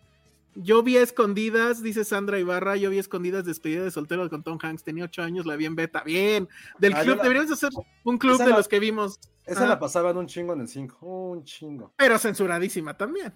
Yo 0.56 0.82
vi 0.82 0.96
a 0.96 1.02
escondidas, 1.02 1.82
dice 1.82 2.04
Sandra 2.04 2.38
Ibarra, 2.38 2.76
yo 2.76 2.90
vi 2.90 2.96
a 2.96 3.00
escondidas 3.00 3.44
despedida 3.44 3.84
de 3.84 3.90
soltero 3.90 4.28
con 4.30 4.42
Tom 4.42 4.58
Hanks, 4.60 4.82
tenía 4.82 5.04
ocho 5.04 5.22
años, 5.22 5.46
la 5.46 5.54
vi 5.54 5.66
en 5.66 5.76
beta, 5.76 6.02
bien, 6.02 6.48
del 6.78 6.94
Ah, 6.94 7.02
club, 7.02 7.18
la- 7.18 7.22
deberíamos 7.22 7.52
hacer 7.52 7.70
un 8.02 8.18
club 8.18 8.34
Esa 8.34 8.44
de 8.44 8.50
la- 8.50 8.56
los 8.56 8.66
que 8.68 8.80
vimos, 8.80 9.20
Esa 9.46 9.64
Ah. 9.64 9.68
la 9.68 9.78
pasaban 9.78 10.16
un 10.16 10.26
chingo 10.26 10.52
en 10.54 10.60
el 10.62 10.68
5. 10.68 10.96
Un 11.06 11.44
chingo. 11.44 11.92
pero 11.96 12.18
censuradísima 12.18 12.96
también. 12.96 13.32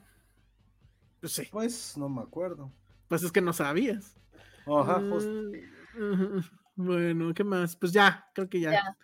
Pues 1.21 1.33
sí, 1.33 1.49
Pues 1.51 1.97
no 1.97 2.09
me 2.09 2.23
acuerdo. 2.23 2.71
pues 3.09 3.23
es 3.23 3.33
que 3.33 3.41
no 3.41 3.53
sabías. 3.53 4.17
Ajá, 4.67 5.01
justo. 5.11 5.31
ujú. 5.31 5.53
Bueno, 6.77 7.33
¿qué 7.35 7.45
más? 7.45 7.77
Pues 7.77 7.93
ya, 7.93 8.27
creo 8.35 8.49
que 8.49 8.61
ya. 8.61 8.73
Ya. 8.73 8.97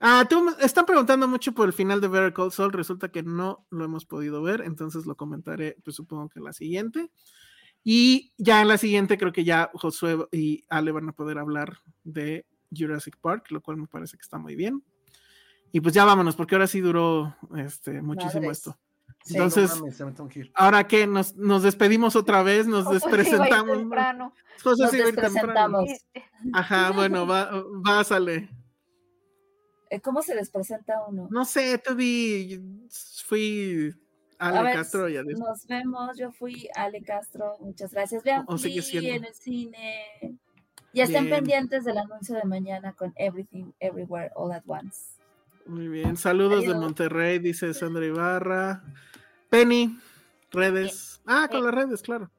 Ah, 0.00 0.26
tú 0.30 0.54
están 0.60 0.86
preguntando 0.86 1.26
mucho 1.26 1.52
por 1.52 1.66
el 1.66 1.72
final 1.72 2.00
de 2.00 2.06
Better 2.06 2.32
Call 2.32 2.52
Saul. 2.52 2.72
Resulta 2.72 3.10
que 3.10 3.22
no 3.22 3.66
lo 3.70 3.84
hemos 3.84 4.06
podido 4.06 4.42
ver, 4.42 4.60
entonces 4.60 5.06
lo 5.06 5.16
comentaré, 5.16 5.76
pues 5.82 5.96
supongo 5.96 6.28
que 6.28 6.38
en 6.38 6.44
la 6.44 6.52
siguiente. 6.52 7.10
Y 7.82 8.32
ya 8.38 8.60
en 8.62 8.68
la 8.68 8.78
siguiente 8.78 9.18
creo 9.18 9.32
que 9.32 9.44
ya 9.44 9.70
Josué 9.74 10.28
y 10.30 10.64
Ale 10.68 10.92
van 10.92 11.08
a 11.08 11.12
poder 11.12 11.38
hablar 11.38 11.78
de 12.04 12.46
Jurassic 12.70 13.16
Park, 13.20 13.50
lo 13.50 13.60
cual 13.60 13.78
me 13.78 13.86
parece 13.86 14.16
que 14.16 14.22
está 14.22 14.38
muy 14.38 14.54
bien. 14.54 14.84
Y 15.72 15.80
pues 15.80 15.94
ya 15.94 16.04
vámonos, 16.04 16.36
porque 16.36 16.54
ahora 16.54 16.66
sí 16.66 16.80
duró 16.80 17.36
este, 17.56 18.00
muchísimo 18.00 18.42
Madres. 18.42 18.58
esto. 18.58 18.78
Sí, 19.28 19.34
entonces- 19.36 19.70
no 19.70 19.76
mames, 19.82 19.98
ya 19.98 20.06
me 20.06 20.12
tengo 20.12 20.28
que 20.28 20.38
ir. 20.40 20.52
Ahora 20.54 20.86
que 20.86 21.06
nos, 21.06 21.36
nos 21.36 21.62
despedimos 21.62 22.16
otra 22.16 22.42
vez, 22.42 22.66
nos 22.66 22.88
despresentamos. 22.90 23.78
temprano. 23.78 24.32
José 24.62 24.82
Nos 24.82 24.92
va 24.92 24.98
temprano. 25.06 25.82
despresentamos. 25.82 25.90
Ajá, 26.52 26.90
bueno, 26.92 27.26
va, 27.26 27.50
vas, 27.84 28.10
Ale. 28.12 28.48
Eh, 29.90 30.00
¿Cómo 30.00 30.22
se 30.22 30.34
les 30.34 30.50
presenta 30.50 30.94
uno? 31.06 31.28
No 31.30 31.44
sé, 31.44 31.78
tú 31.78 31.94
di, 31.94 32.60
fui 33.24 33.94
Ale 34.38 34.58
A 34.58 34.62
ver, 34.62 34.74
Castro 34.74 35.08
y 35.08 35.16
adiós. 35.16 35.38
Nos 35.40 35.66
vemos, 35.66 36.16
yo 36.18 36.30
fui 36.30 36.68
Ale 36.74 37.02
Castro, 37.02 37.56
muchas 37.60 37.92
gracias. 37.92 38.22
Vean, 38.22 38.44
O- 38.48 38.58
sigue 38.58 38.82
siendo. 38.82 39.10
en 39.10 39.24
el 39.24 39.34
cine. 39.34 40.38
Y 40.92 41.00
estén 41.00 41.24
Bien. 41.24 41.36
pendientes 41.36 41.84
del 41.84 41.98
anuncio 41.98 42.34
de 42.36 42.44
mañana 42.44 42.92
con 42.94 43.12
Everything, 43.16 43.72
Everywhere, 43.80 44.30
All 44.34 44.52
at 44.52 44.62
Once. 44.66 45.16
Muy 45.66 45.86
bien, 45.88 46.16
saludos 46.16 46.66
de. 46.66 46.74
Monterrey, 46.74 47.38
dice 47.38 47.72
Sandra 47.74 48.04
Ibarra. 48.06 48.82
Penny, 49.50 49.98
redes. 50.50 51.20
Ah, 51.26 51.48
con 51.50 51.60
Eh. 51.60 51.62
las 51.64 51.74
redes, 51.74 52.02
claro. 52.02 52.30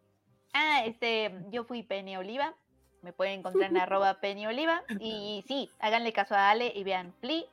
Ah, 0.54 0.84
este, 0.86 1.34
yo 1.52 1.64
fui 1.64 1.84
Penny 1.84 2.18
Oliva. 2.18 2.56
Me 3.02 3.14
pueden 3.14 3.40
encontrar 3.40 3.70
en 3.72 3.78
arroba 3.82 4.20
Penny 4.20 4.46
Oliva. 4.48 4.84
Y 5.00 5.44
sí, 5.48 5.70
háganle 5.80 6.12
caso 6.14 6.36
a 6.36 6.50
Ale 6.50 6.72
y 6.76 6.84
vean 6.84 7.14
Flea 7.22 7.44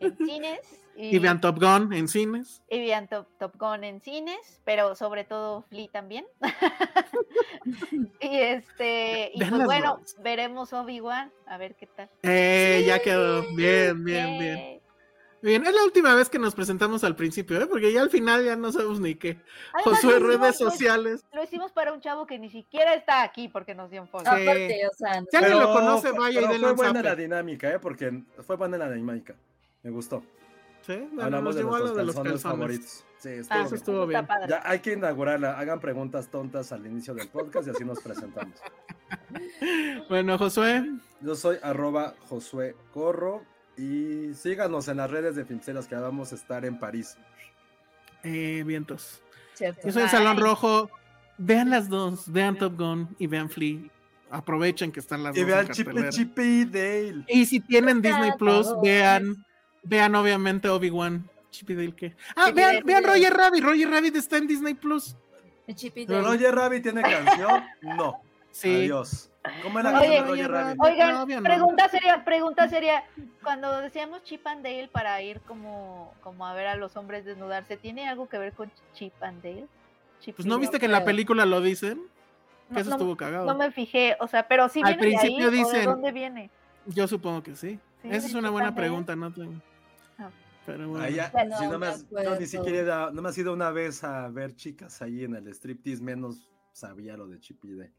en 0.00 0.16
cines. 0.16 0.60
Y, 0.96 1.16
Y 1.16 1.18
vean 1.18 1.40
Top 1.40 1.58
Gun 1.58 1.92
en 1.94 2.08
cines. 2.08 2.62
y 2.68 2.78
vean 2.80 3.08
Top, 3.08 3.26
Top 3.38 3.56
Gun 3.56 3.84
en 3.84 4.00
cines, 4.02 4.60
pero 4.64 4.94
sobre 4.94 5.24
todo 5.24 5.62
Flea 5.62 5.88
también. 5.90 6.26
y 8.20 8.36
este, 8.36 9.30
y 9.32 9.38
Vean 9.38 9.50
pues 9.52 9.64
bueno, 9.64 9.96
dos. 10.00 10.16
veremos 10.18 10.72
Obi-Wan, 10.74 11.32
a 11.46 11.56
ver 11.58 11.74
qué 11.76 11.86
tal. 11.86 12.10
Eh, 12.22 12.82
ya 12.86 12.98
quedó. 12.98 13.42
Bien, 13.54 14.04
bien, 14.04 14.38
bien. 14.38 14.79
Bien, 15.42 15.64
es 15.66 15.74
la 15.74 15.84
última 15.84 16.14
vez 16.14 16.28
que 16.28 16.38
nos 16.38 16.54
presentamos 16.54 17.02
al 17.02 17.16
principio, 17.16 17.60
¿eh? 17.60 17.66
Porque 17.66 17.92
ya 17.92 18.02
al 18.02 18.10
final 18.10 18.44
ya 18.44 18.56
no 18.56 18.70
sabemos 18.72 19.00
ni 19.00 19.14
qué. 19.14 19.40
Además, 19.72 20.00
Josué, 20.02 20.18
redes 20.18 20.60
lo- 20.60 20.70
sociales. 20.70 21.24
Lo 21.32 21.42
hicimos 21.42 21.72
para 21.72 21.92
un 21.94 22.00
chavo 22.00 22.26
que 22.26 22.38
ni 22.38 22.50
siquiera 22.50 22.92
está 22.94 23.22
aquí 23.22 23.48
porque 23.48 23.74
nos 23.74 23.90
dio 23.90 24.02
un 24.02 24.08
follow. 24.08 24.26
Sí. 24.36 24.42
Aparte, 24.42 24.80
o 24.86 24.94
sea, 24.96 25.24
Si 25.30 25.36
alguien 25.36 25.58
lo 25.58 25.72
conoce, 25.72 26.10
fue- 26.10 26.18
vaya 26.18 26.40
y 26.40 26.42
pero 26.42 26.52
denle 26.52 26.66
fue 26.68 26.76
buena 26.76 27.02
la 27.02 27.14
dinámica, 27.16 27.70
¿eh? 27.72 27.78
Porque 27.78 28.22
fue 28.46 28.56
buena 28.56 28.76
la 28.76 28.90
dinámica. 28.90 29.34
Me 29.82 29.90
gustó. 29.90 30.22
Sí, 30.86 30.94
bueno, 30.96 31.22
Hablamos 31.24 31.44
nos 31.44 31.56
de 31.56 31.62
nuestros 31.64 31.96
de 31.96 32.04
los 32.04 32.14
calzones 32.16 32.42
favoritos. 32.42 33.04
Sí, 33.18 33.28
estuvo 33.28 33.54
Ah, 33.58 33.60
eso 33.60 33.68
bien. 33.70 33.74
estuvo 33.76 34.06
bien. 34.06 34.28
Ya 34.48 34.62
hay 34.64 34.78
que 34.80 34.92
inaugurarla. 34.94 35.58
Hagan 35.58 35.78
preguntas 35.78 36.28
tontas 36.30 36.72
al 36.72 36.86
inicio 36.86 37.14
del 37.14 37.28
podcast 37.28 37.66
y 37.68 37.70
así 37.70 37.84
nos 37.84 38.00
presentamos. 38.00 38.54
Bueno, 40.08 40.38
Josué, 40.38 40.84
Yo 41.20 41.34
soy 41.34 41.56
arroba 41.62 42.14
Josué 42.28 42.74
Corro 42.92 43.42
y 43.80 44.34
síganos 44.34 44.88
en 44.88 44.98
las 44.98 45.10
redes 45.10 45.34
de 45.36 45.44
Filmsteras 45.44 45.86
que 45.86 45.94
vamos 45.94 46.32
a 46.32 46.34
estar 46.34 46.64
en 46.64 46.78
París. 46.78 47.16
eh, 48.22 48.62
vientos. 48.66 49.22
cierto. 49.54 49.80
Yo 49.86 49.92
soy 49.92 50.02
el. 50.02 50.08
Salón 50.08 50.36
Rojo. 50.38 50.90
Vean 51.38 51.70
las 51.70 51.88
dos, 51.88 52.30
vean 52.30 52.58
Top 52.58 52.76
Gun 52.76 53.08
y 53.18 53.26
vean 53.26 53.48
Flea. 53.48 53.78
Aprovechen 54.30 54.92
que 54.92 55.00
están 55.00 55.22
las 55.22 55.34
Y 55.36 55.40
dos 55.40 55.48
vean 55.48 55.66
en 55.66 55.72
Chip 55.72 55.86
cartelera. 55.86 56.10
Chip 56.10 56.38
y 56.38 56.64
Dale. 56.66 57.24
Y 57.28 57.46
si 57.46 57.60
tienen 57.60 58.02
Disney 58.02 58.32
Plus, 58.38 58.68
vean, 58.82 59.42
vean 59.82 60.14
obviamente 60.14 60.68
Obi-Wan. 60.68 61.26
Chip 61.50 61.70
y 61.70 61.74
Dale, 61.74 61.94
¿qué? 61.96 62.14
Ah, 62.36 62.50
y 62.50 62.52
vean, 62.52 62.74
Dale. 62.74 62.82
vean 62.84 63.04
Roger 63.04 63.32
Rabbit. 63.32 63.64
Roger 63.64 63.90
Rabbit 63.90 64.16
está 64.16 64.36
en 64.36 64.46
Disney 64.48 64.74
Plus. 64.74 65.16
Y 65.66 65.90
¿Pero 65.90 66.22
Dale. 66.22 66.28
Roger 66.28 66.54
Rabbit 66.54 66.82
tiene 66.82 67.00
canción? 67.02 67.64
No. 67.82 68.22
Sí. 68.50 68.74
Adiós. 68.74 69.29
¿Cómo 69.62 69.80
era 69.80 69.98
Oye, 69.98 70.22
Roger 70.22 70.50
Rabbit? 70.50 70.80
Oigan, 70.80 71.14
No, 71.14 71.26
no. 71.26 71.42
pregunta 71.42 71.88
seria, 71.88 72.24
pregunta 72.24 72.68
seria. 72.68 73.04
Cuando 73.42 73.80
decíamos 73.80 74.22
Chip 74.24 74.46
and 74.46 74.62
Dale 74.62 74.88
para 74.92 75.20
ir 75.22 75.40
como, 75.40 76.12
como 76.22 76.46
a 76.46 76.52
ver 76.54 76.66
a 76.66 76.76
los 76.76 76.94
hombres 76.96 77.24
desnudarse, 77.24 77.76
¿tiene 77.78 78.06
algo 78.08 78.28
que 78.28 78.36
ver 78.38 78.52
con 78.52 78.70
Chip 78.92 79.14
and 79.22 79.42
Dale? 79.42 79.66
Chip 80.20 80.36
Pues 80.36 80.46
no 80.46 80.58
viste 80.58 80.78
que 80.78 80.86
en 80.86 80.92
la 80.92 81.04
película 81.04 81.46
lo 81.46 81.60
dicen. 81.62 82.02
Que 82.68 82.74
No, 82.74 82.80
eso 82.80 82.90
no- 82.90 82.96
estuvo 82.96 83.16
cagado. 83.16 83.46
No 83.46 83.56
me 83.56 83.70
fijé, 83.72 84.16
o 84.20 84.28
sea, 84.28 84.46
pero 84.46 84.68
sí 84.68 84.80
Al 84.84 84.94
viene 84.96 85.00
de 85.00 85.16
ahí, 85.16 85.16
principio 85.18 85.48
¿o 85.48 85.50
de 85.50 85.56
dicen- 85.56 85.84
dónde 85.86 86.12
viene? 86.12 86.50
Yo 86.86 87.08
supongo 87.08 87.42
que 87.42 87.56
sí. 87.56 87.80
Sí, 88.02 88.08
Esa 88.10 88.26
es 88.28 88.34
una 88.34 88.48
Chip 88.48 88.52
buena 88.52 88.74
pregunta, 88.74 89.16
no 89.16 89.32
tengo. 89.32 89.54
Ah. 90.18 90.28
Pero 90.66 90.88
bueno. 90.90 91.04
Bueno, 91.32 91.58
si 91.58 91.66
no 91.66 91.78
me 91.78 91.86
has- 91.88 92.06
yo 92.10 92.38
ni 92.38 92.46
siquiera 92.46 92.78
he 92.78 92.82
ido- 92.82 93.10
no 93.10 93.22
me 93.22 93.28
has 93.30 93.38
ido 93.38 93.52
una 93.54 93.70
vez 93.70 94.04
a 94.04 94.28
ver 94.28 94.54
chicas 94.54 95.00
ahí 95.02 95.24
en 95.24 95.34
el 95.34 95.48
striptease, 95.48 96.02
menos 96.02 96.48
sabía 96.72 97.16
lo 97.16 97.26
de 97.26 97.40
Chip 97.40 97.64
y 97.64 97.74
Dale. 97.74 97.92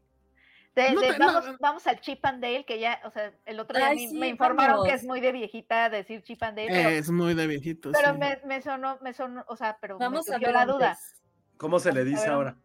De- 0.74 0.92
No 0.92 1.00
de- 1.02 1.12
te- 1.12 1.18
no, 1.18 1.26
vamos, 1.26 1.46
no. 1.46 1.56
vamos 1.60 1.86
al 1.86 2.00
Chip 2.00 2.24
and 2.24 2.42
Dale, 2.42 2.64
que 2.64 2.78
ya, 2.80 3.00
o 3.04 3.10
sea, 3.10 3.30
el 3.44 3.60
otro 3.60 3.76
día 3.76 3.88
Ay, 3.88 3.96
me- 4.06 4.08
sí, 4.08 4.18
me 4.18 4.28
informaron 4.28 4.84
que 4.86 4.94
es 4.94 5.04
muy 5.04 5.20
de 5.20 5.30
viejita 5.32 5.90
decir 5.90 6.22
Chip 6.22 6.42
and 6.42 6.56
Dale, 6.56 6.68
pero, 6.70 6.88
Es 6.88 7.10
muy 7.10 7.34
de 7.34 7.46
viejitos. 7.46 7.92
pero 7.94 8.12
sí. 8.14 8.18
me, 8.18 8.40
me 8.46 8.62
sonó, 8.62 8.98
me 9.02 9.12
sonó, 9.12 9.44
o 9.48 9.56
sea, 9.56 9.76
pero 9.80 9.98
Vamos 9.98 10.24
surgió 10.24 10.50
la 10.50 10.64
duda. 10.64 10.98
¿Cómo 11.58 11.78
se 11.78 11.92
le 11.92 12.04
dice 12.04 12.22
ver, 12.22 12.30
ahora? 12.30 12.56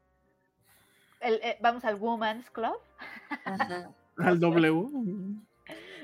El- 1.19 1.39
eh, 1.43 1.57
vamos 1.61 1.83
al 1.85 1.95
Woman's 1.95 2.49
Club. 2.51 2.77
Ajá. 3.45 3.89
Al 4.17 4.39
W. 4.39 4.87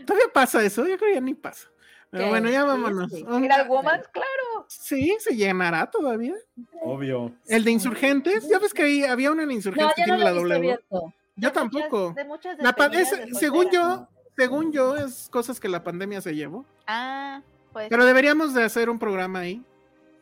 Todavía 0.06 0.28
pasa 0.34 0.62
eso, 0.64 0.86
yo 0.86 0.98
creo 0.98 1.10
que 1.10 1.16
ya 1.16 1.22
ni 1.22 1.34
pasa. 1.34 1.68
Pero 2.12 2.26
¿Qué? 2.26 2.30
bueno, 2.30 2.50
ya 2.50 2.64
vámonos. 2.64 3.12
sí. 3.12 3.22
Ir 3.42 3.52
al 3.52 3.68
Woman's, 3.68 4.08
claro. 4.10 4.66
Sí, 4.68 5.16
se 5.20 5.36
llenará 5.36 5.90
todavía. 5.90 6.36
Obvio. 6.82 7.34
El 7.48 7.64
de 7.64 7.72
Insurgentes, 7.72 8.48
ya 8.48 8.60
ves 8.60 8.72
que 8.72 8.84
ahí 8.84 9.04
había 9.04 9.32
una 9.32 9.44
en 9.44 9.48
No, 9.50 9.54
Insurgentes 9.56 9.96
que 9.96 10.02
ya 10.02 10.08
no 10.08 10.16
tiene 10.18 10.30
lo 10.32 10.44
la 10.48 10.56
he 10.58 10.60
visto 10.60 10.78
W. 10.90 11.00
abierto. 11.00 11.14
Yo 11.36 11.50
De 11.50 11.54
tampoco. 11.56 12.10
muchas- 12.10 12.16
de 12.16 12.24
muchas 12.26 12.58
La 12.60 12.70
es- 13.02 13.12
de 13.12 13.34
según 13.36 13.70
yo, 13.72 14.08
según 14.38 14.72
yo, 14.72 14.96
es 14.98 15.30
cosas 15.32 15.60
que 15.60 15.68
la 15.70 15.84
pandemia 15.84 16.22
se 16.22 16.36
llevó. 16.36 16.66
Ah, 16.88 17.42
pues 17.72 17.88
Pero 17.90 18.06
deberíamos 18.06 18.54
de 18.54 18.64
hacer 18.64 18.90
un 18.90 19.00
programa 19.00 19.40
ahí. 19.40 19.64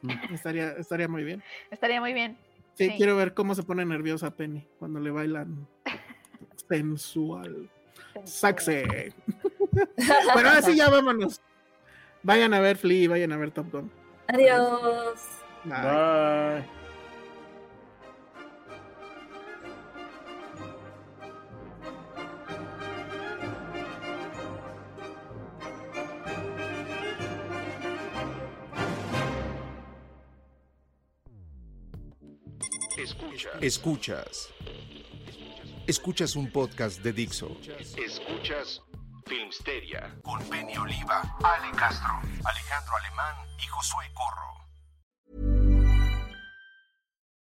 Mm. 0.02 0.10
Estaría, 0.34 0.72
estaría 0.72 1.08
muy 1.08 1.24
bien. 1.24 1.44
estaría 1.70 2.00
muy 2.00 2.14
bien. 2.14 2.38
Sí, 2.76 2.88
Sí. 2.90 2.94
quiero 2.98 3.16
ver 3.18 3.34
cómo 3.34 3.54
se 3.54 3.64
pone 3.64 3.84
nerviosa 3.86 4.32
Penny 4.32 4.66
cuando 4.80 5.00
le 5.00 5.12
bailan 5.12 5.68
sensual. 6.70 7.70
Saxe. 8.24 9.14
bueno, 10.34 10.50
ahora 10.50 10.62
sí 10.62 10.76
ya 10.76 10.90
vámonos. 10.90 11.42
Vayan 12.24 12.54
a 12.54 12.60
ver 12.60 12.78
Flea, 12.78 13.10
vayan 13.10 13.32
a 13.32 13.38
ver 13.38 13.52
Top 13.52 13.72
Gun. 13.72 13.92
Adiós. 14.28 15.20
Bye. 15.66 15.82
Bye. 15.82 16.81
Escuchas. 33.62 34.50
Escuchas. 34.66 35.88
Escuchas 35.88 36.36
un 36.36 36.50
podcast 36.50 37.00
de 37.04 37.14
Dixo. 37.14 37.56
Escuchas 37.96 38.82
Filmsteria 39.28 40.10
con 40.24 40.40
Penny 40.50 40.76
Oliva, 40.78 41.22
Ale 41.44 41.72
Castro, 41.78 42.10
Alejandro 42.44 42.96
Alemán 42.98 43.36
y 43.60 43.68
Josué 43.68 44.06
Corro. 44.16 44.52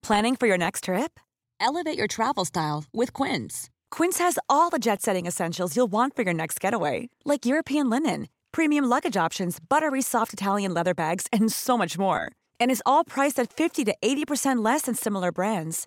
Planning 0.02 0.36
for 0.36 0.46
your 0.46 0.56
next 0.56 0.84
trip? 0.84 1.20
Elevate 1.60 1.98
your 1.98 2.08
travel 2.08 2.46
style 2.46 2.84
with 2.94 3.12
Quince. 3.12 3.68
Quince 3.90 4.18
has 4.18 4.38
all 4.48 4.70
the 4.70 4.78
jet 4.78 5.02
setting 5.02 5.26
essentials 5.26 5.76
you'll 5.76 5.86
want 5.86 6.16
for 6.16 6.22
your 6.22 6.34
next 6.34 6.58
getaway, 6.60 7.10
like 7.26 7.44
European 7.44 7.90
linen, 7.90 8.28
premium 8.52 8.86
luggage 8.86 9.18
options, 9.18 9.58
buttery 9.60 10.00
soft 10.00 10.32
Italian 10.32 10.72
leather 10.72 10.94
bags, 10.94 11.26
and 11.30 11.52
so 11.52 11.76
much 11.76 11.98
more. 11.98 12.30
And 12.58 12.70
is 12.70 12.82
all 12.86 13.04
priced 13.04 13.38
at 13.38 13.52
50 13.52 13.84
to 13.84 13.94
80% 14.02 14.64
less 14.64 14.82
than 14.82 14.94
similar 14.94 15.30
brands. 15.30 15.86